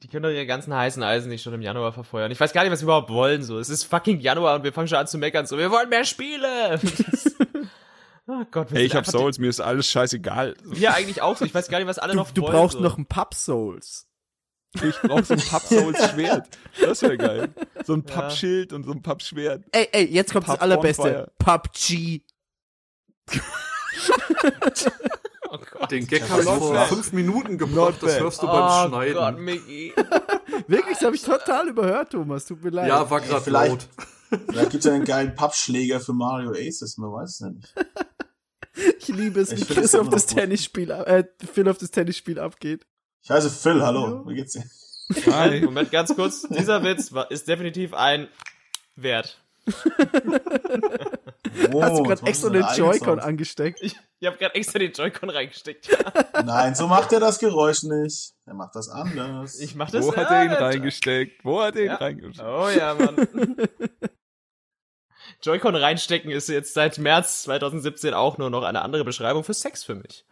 die 0.02 0.08
können 0.08 0.22
doch 0.22 0.30
ihre 0.30 0.46
ganzen 0.46 0.74
heißen 0.74 1.02
Eisen 1.02 1.28
nicht 1.28 1.42
schon 1.42 1.54
im 1.54 1.62
Januar 1.62 1.92
verfeuern. 1.92 2.30
Ich 2.30 2.40
weiß 2.40 2.52
gar 2.52 2.62
nicht, 2.62 2.72
was 2.72 2.80
wir 2.80 2.86
überhaupt 2.86 3.10
wollen. 3.10 3.42
So, 3.42 3.58
es 3.58 3.68
ist 3.68 3.84
fucking 3.84 4.20
Januar 4.20 4.56
und 4.56 4.64
wir 4.64 4.72
fangen 4.72 4.88
schon 4.88 4.98
an 4.98 5.06
zu 5.06 5.18
meckern. 5.18 5.46
So, 5.46 5.58
wir 5.58 5.70
wollen 5.70 5.88
mehr 5.88 6.04
Spiele. 6.04 6.80
Oh 8.26 8.44
Gott, 8.50 8.70
wir 8.70 8.76
Ey, 8.78 8.82
sind 8.82 8.86
ich 8.86 8.94
hab 8.96 9.06
Souls, 9.06 9.38
mir 9.38 9.48
ist 9.48 9.60
alles 9.60 9.88
scheißegal. 9.90 10.54
Wir 10.64 10.94
eigentlich 10.94 11.22
auch 11.22 11.36
so. 11.36 11.44
Ich 11.44 11.54
weiß 11.54 11.68
gar 11.68 11.78
nicht, 11.78 11.86
was 11.88 11.98
alle 11.98 12.12
Du, 12.12 12.18
noch 12.18 12.30
du 12.30 12.42
wollen. 12.42 12.52
brauchst 12.52 12.76
so. 12.76 12.82
noch 12.82 12.98
ein 12.98 13.06
Pub 13.06 13.34
Souls. 13.34 14.06
Ich 14.74 15.00
brauch 15.00 15.24
so 15.24 15.32
ein 15.32 15.40
Papp-Souls-Schwert. 15.40 16.48
Das 16.82 17.00
wäre 17.00 17.16
geil. 17.16 17.48
So 17.86 17.94
ein 17.94 18.02
Pappschild 18.02 18.74
und 18.74 18.84
so 18.84 18.92
ein 18.92 19.00
Pappschwert. 19.00 19.64
Ey, 19.72 19.88
ey, 19.90 20.04
jetzt 20.04 20.32
kommt 20.34 20.46
das 20.46 20.54
Pub 20.56 20.62
allerbeste. 20.62 21.32
PUBG. 21.38 22.20
Oh 25.48 25.58
Gott. 25.70 25.90
Den 25.92 26.06
Gag 26.08 26.28
habe 26.28 26.42
ich 26.42 26.48
vor 26.48 26.86
fünf 26.86 27.12
Minuten 27.12 27.56
gebracht, 27.56 28.02
Not 28.02 28.02
das 28.02 28.18
hörst 28.20 28.42
du 28.42 28.46
Oh 28.48 28.50
beim 28.50 28.60
Gott, 28.66 28.88
Schneiden. 28.88 29.44
Mickey. 29.44 29.94
Wirklich, 30.66 30.98
das 30.98 31.04
habe 31.06 31.14
ich 31.16 31.22
total 31.22 31.68
überhört, 31.68 32.10
Thomas. 32.10 32.44
Tut 32.46 32.64
mir 32.64 32.70
leid. 32.70 32.88
Ja, 32.88 33.08
war 33.08 33.20
gerade 33.20 33.48
laut. 33.48 33.86
Vielleicht 34.48 34.70
gibt's 34.70 34.86
ja 34.86 34.92
einen 34.92 35.04
geilen 35.04 35.34
Pappschläger 35.36 36.00
für 36.00 36.12
Mario 36.12 36.50
Aces, 36.50 36.98
man 36.98 37.12
weiß 37.12 37.30
es 37.30 37.38
ja 37.38 37.50
nicht. 37.50 37.72
ich 38.98 39.08
liebe 39.08 39.40
es, 39.40 39.56
wie 39.56 39.64
Chris 39.64 39.94
auf 39.94 40.08
das. 40.08 40.26
Tennisspiel, 40.26 40.90
äh, 40.90 41.24
Phil 41.52 41.68
auf 41.68 41.78
das 41.78 41.90
Tennisspiel 41.90 42.38
abgeht. 42.38 42.86
Ich 43.22 43.30
heiße 43.30 43.50
Phil, 43.50 43.82
hallo, 43.82 44.24
wie 44.26 44.34
geht's 44.34 44.52
dir? 44.52 44.64
Hi. 45.32 45.60
Moment, 45.60 45.90
ganz 45.92 46.14
kurz. 46.14 46.42
Dieser 46.48 46.82
Witz 46.82 47.12
war, 47.12 47.30
ist 47.30 47.46
definitiv 47.48 47.94
ein 47.94 48.28
Wert. 48.96 49.40
Oh, 51.72 51.82
Hast 51.82 51.98
du 51.98 52.02
gerade 52.04 52.26
extra 52.26 52.50
den 52.50 52.64
Joy-Con 52.76 53.18
angesteckt? 53.20 53.78
Ich, 53.82 53.96
ich 54.20 54.26
habe 54.26 54.36
gerade 54.36 54.54
extra 54.54 54.78
den 54.78 54.92
Joy-Con 54.92 55.30
reingesteckt. 55.30 55.88
Nein, 56.44 56.74
so 56.74 56.86
macht 56.88 57.12
er 57.12 57.20
das 57.20 57.38
Geräusch 57.38 57.82
nicht. 57.84 58.32
Er 58.46 58.54
macht 58.54 58.74
das 58.74 58.88
anders. 58.88 59.58
Ich 59.60 59.74
mach 59.74 59.90
das 59.90 60.04
Wo 60.04 60.14
hat 60.14 60.30
er 60.30 60.44
ihn 60.44 60.50
Ja, 60.52 60.58
reingesteckt? 60.58 61.44
Wo 61.44 61.62
hat 61.62 61.76
er 61.76 61.82
ihn 61.82 61.86
Ja. 61.88 61.94
reingesteckt? 61.96 62.48
Oh 62.48 62.68
ja, 62.68 62.94
Mann. 62.94 63.16
Joy-Con 65.46 65.74
reinstecken 65.76 66.30
ist 66.30 66.48
jetzt 66.48 66.74
seit 66.74 66.98
März 66.98 67.44
2017 67.44 68.12
auch 68.14 68.36
nur 68.38 68.50
noch 68.50 68.64
eine 68.64 68.82
andere 68.82 69.04
Beschreibung 69.04 69.44
für 69.44 69.54
Sex 69.54 69.84
für 69.84 69.94
mich. 69.94 70.24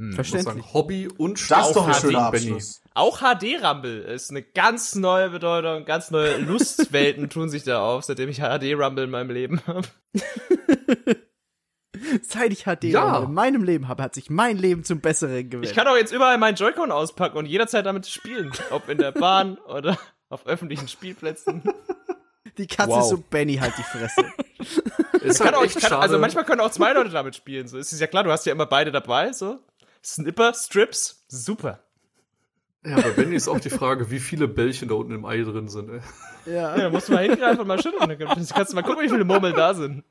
Ich 0.00 0.04
muss 0.04 0.14
Verständlich. 0.14 0.44
sagen, 0.64 0.72
Hobby 0.74 1.08
und 1.08 1.50
das 1.50 1.68
ist 1.68 1.76
doch 1.76 1.86
ein 1.86 1.92
Auch 1.94 2.00
schöner 2.00 2.30
Benny. 2.30 2.46
Abschluss. 2.52 2.82
Auch 2.94 3.18
HD-Rumble 3.20 4.00
ist 4.02 4.30
eine 4.30 4.42
ganz 4.42 4.94
neue 4.94 5.30
Bedeutung, 5.30 5.84
ganz 5.84 6.10
neue 6.10 6.36
Lustwelten 6.38 7.30
tun 7.30 7.48
sich 7.48 7.64
da 7.64 7.80
auf, 7.82 8.04
seitdem 8.04 8.28
ich 8.28 8.38
HD-Rumble 8.38 9.04
in 9.04 9.10
meinem 9.10 9.30
Leben 9.30 9.60
habe. 9.66 9.88
Seit 12.22 12.52
ich 12.52 12.64
HD 12.64 12.84
Ja. 12.84 13.22
in 13.24 13.32
meinem 13.32 13.64
Leben 13.64 13.88
habe, 13.88 14.02
hat 14.02 14.14
sich 14.14 14.30
mein 14.30 14.56
Leben 14.56 14.84
zum 14.84 15.00
Besseren 15.00 15.50
gewählt. 15.50 15.70
Ich 15.70 15.76
kann 15.76 15.88
auch 15.88 15.96
jetzt 15.96 16.12
überall 16.12 16.38
meinen 16.38 16.54
Joy-Con 16.56 16.92
auspacken 16.92 17.36
und 17.38 17.46
jederzeit 17.46 17.84
damit 17.86 18.06
spielen. 18.06 18.52
Ob 18.70 18.88
in 18.88 18.98
der 18.98 19.12
Bahn 19.12 19.58
oder 19.66 19.98
auf 20.28 20.46
öffentlichen 20.46 20.86
Spielplätzen. 20.88 21.62
Die 22.58 22.66
Katze 22.66 22.90
Wow. 22.90 23.02
ist 23.02 23.08
so 23.10 23.18
Benny 23.30 23.56
halt 23.56 23.72
die 23.78 23.82
Fresse. 23.82 24.24
Ist 25.22 25.38
Kann 25.40 25.54
halt 25.54 25.76
auch, 25.76 25.80
kann, 25.80 25.92
also 26.00 26.18
manchmal 26.18 26.44
können 26.44 26.60
auch 26.60 26.70
zwei 26.70 26.92
Leute 26.92 27.10
damit 27.10 27.34
spielen. 27.34 27.66
So 27.68 27.76
es 27.78 27.92
ist 27.92 28.00
ja 28.00 28.06
klar, 28.06 28.22
du 28.24 28.30
hast 28.30 28.46
ja 28.46 28.52
immer 28.52 28.66
beide 28.66 28.92
dabei. 28.92 29.32
So 29.32 29.58
Snipper, 30.04 30.54
Strips, 30.54 31.24
super. 31.28 31.80
ja, 32.84 32.96
bei 33.00 33.10
Benny 33.10 33.34
ist 33.36 33.48
auch 33.48 33.58
die 33.60 33.70
Frage, 33.70 34.10
wie 34.10 34.20
viele 34.20 34.46
Bällchen 34.48 34.88
da 34.88 34.94
unten 34.94 35.12
im 35.12 35.24
Ei 35.24 35.42
drin 35.42 35.68
sind. 35.68 35.90
Ey. 35.90 36.00
ja. 36.46 36.76
Ja, 36.76 36.82
da 36.84 36.90
musst 36.90 37.08
du 37.08 37.12
mal 37.14 37.24
hingreifen 37.24 37.60
und 37.60 37.66
mal 37.66 37.82
schütteln. 37.82 38.08
Dann 38.08 38.18
kannst 38.48 38.72
du 38.72 38.74
mal 38.76 38.82
gucken, 38.82 39.02
wie 39.04 39.08
viele 39.08 39.24
Murmeln 39.24 39.54
da 39.54 39.74
sind. 39.74 40.04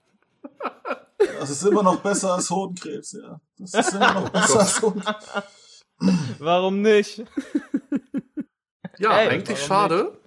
Das 1.40 1.50
ist 1.50 1.64
immer 1.64 1.84
noch 1.84 2.00
besser 2.02 2.34
als 2.36 2.50
Hodenkrebs, 2.50 3.14
ja. 3.14 3.40
Das 3.60 3.74
ist 3.74 3.94
immer 3.94 4.14
noch 4.14 4.30
besser 4.30 4.60
als 4.60 4.82
Hodenkrebs. 4.82 5.86
Warum 6.40 6.82
nicht? 6.82 7.24
Ja, 9.00 9.18
Ey, 9.20 9.30
eigentlich 9.30 9.70
warum 9.70 9.90
schade. 9.90 10.18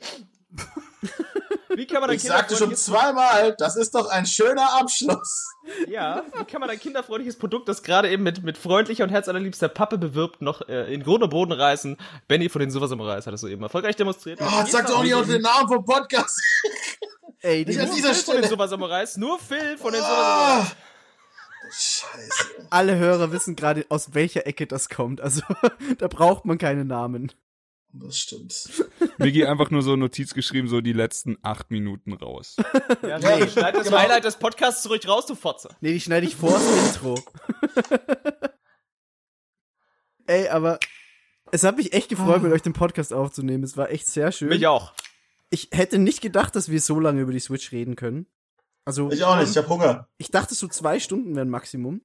Wie 1.74 1.86
kann 1.86 2.00
man 2.00 2.10
ein 2.10 2.16
Ich 2.16 2.22
sagte 2.22 2.56
schon 2.56 2.70
kinderfreundliches- 2.70 2.84
zweimal, 2.84 3.54
das 3.58 3.76
ist 3.76 3.94
doch 3.94 4.08
ein 4.08 4.26
schöner 4.26 4.78
Abschluss. 4.80 5.46
Ja, 5.86 6.22
wie 6.38 6.44
kann 6.44 6.60
man 6.60 6.70
ein 6.70 6.78
kinderfreundliches 6.80 7.38
Produkt, 7.38 7.68
das 7.68 7.82
gerade 7.82 8.08
eben 8.10 8.22
mit, 8.22 8.42
mit 8.42 8.56
freundlicher 8.56 9.04
und 9.04 9.10
herzallerliebster 9.10 9.68
Pappe 9.68 9.98
bewirbt, 9.98 10.40
noch 10.42 10.66
äh, 10.68 10.92
in 10.92 11.02
Grund 11.02 11.22
und 11.22 11.30
Boden 11.30 11.52
reißen? 11.52 11.96
Benny 12.26 12.48
von 12.48 12.60
den 12.60 12.70
Super 12.70 12.88
Samurais 12.88 13.26
hat 13.26 13.34
es 13.34 13.40
soeben 13.42 13.62
erfolgreich 13.62 13.96
demonstriert. 13.96 14.40
Oh, 14.42 14.64
sag 14.66 14.86
doch 14.86 15.02
nicht 15.02 15.14
auch 15.14 15.26
den 15.26 15.42
Namen 15.42 15.68
vom 15.68 15.84
Podcast. 15.84 16.40
Ey, 17.40 17.64
die 17.64 17.72
Nicht 17.72 17.80
an 17.80 17.86
Nur 17.88 17.96
dieser 17.96 18.14
Phil 18.14 18.22
von 18.24 18.32
den 18.34 18.38
Stelle. 18.44 18.48
Super 18.48 18.68
Samurais, 18.68 19.16
nur 19.16 19.38
Phil 19.38 19.76
von 19.78 19.92
den 19.92 20.00
Super 20.02 20.14
Samurais. 20.14 20.66
Ah, 20.70 20.72
Scheiße. 21.70 22.66
alle 22.70 22.96
Hörer 22.96 23.30
wissen 23.30 23.54
gerade, 23.54 23.84
aus 23.90 24.14
welcher 24.14 24.46
Ecke 24.46 24.66
das 24.66 24.88
kommt. 24.88 25.20
Also, 25.20 25.42
da 25.98 26.08
braucht 26.08 26.46
man 26.46 26.56
keine 26.56 26.84
Namen. 26.86 27.30
Das 27.92 28.18
stimmt. 28.18 28.70
Migi 29.16 29.44
einfach 29.46 29.70
nur 29.70 29.82
so 29.82 29.96
Notiz 29.96 30.34
geschrieben, 30.34 30.68
so 30.68 30.80
die 30.80 30.92
letzten 30.92 31.38
acht 31.42 31.70
Minuten 31.70 32.12
raus. 32.12 32.56
Ja, 33.02 33.18
Ja, 33.18 33.36
nee, 33.38 33.48
schneid 33.48 33.74
das 33.74 33.84
genau. 33.86 33.98
Highlight 33.98 34.24
des 34.24 34.36
Podcasts 34.36 34.82
zurück 34.82 35.06
raus, 35.08 35.26
du 35.26 35.34
Fotze. 35.34 35.70
Nee, 35.80 35.92
die 35.94 36.00
schneide 36.00 36.26
ich 36.26 36.36
vor 36.36 36.52
das 36.52 36.86
Intro. 36.94 37.18
Ey, 40.26 40.48
aber 40.48 40.78
es 41.50 41.64
hat 41.64 41.76
mich 41.76 41.92
echt 41.94 42.10
gefreut, 42.10 42.42
mit 42.42 42.52
euch 42.52 42.62
den 42.62 42.74
Podcast 42.74 43.12
aufzunehmen. 43.14 43.64
Es 43.64 43.76
war 43.76 43.90
echt 43.90 44.06
sehr 44.06 44.32
schön. 44.32 44.48
Mich 44.48 44.66
auch. 44.66 44.92
Ich 45.50 45.70
hätte 45.72 45.98
nicht 45.98 46.20
gedacht, 46.20 46.54
dass 46.56 46.68
wir 46.70 46.80
so 46.80 47.00
lange 47.00 47.22
über 47.22 47.32
die 47.32 47.40
Switch 47.40 47.72
reden 47.72 47.96
können. 47.96 48.26
Also, 48.84 49.10
Ich 49.10 49.24
auch 49.24 49.36
nicht, 49.38 49.50
ich 49.50 49.56
hab 49.56 49.68
Hunger. 49.68 50.08
ich 50.18 50.30
dachte, 50.30 50.54
so 50.54 50.68
zwei 50.68 51.00
Stunden 51.00 51.34
wären 51.36 51.48
Maximum. 51.48 52.02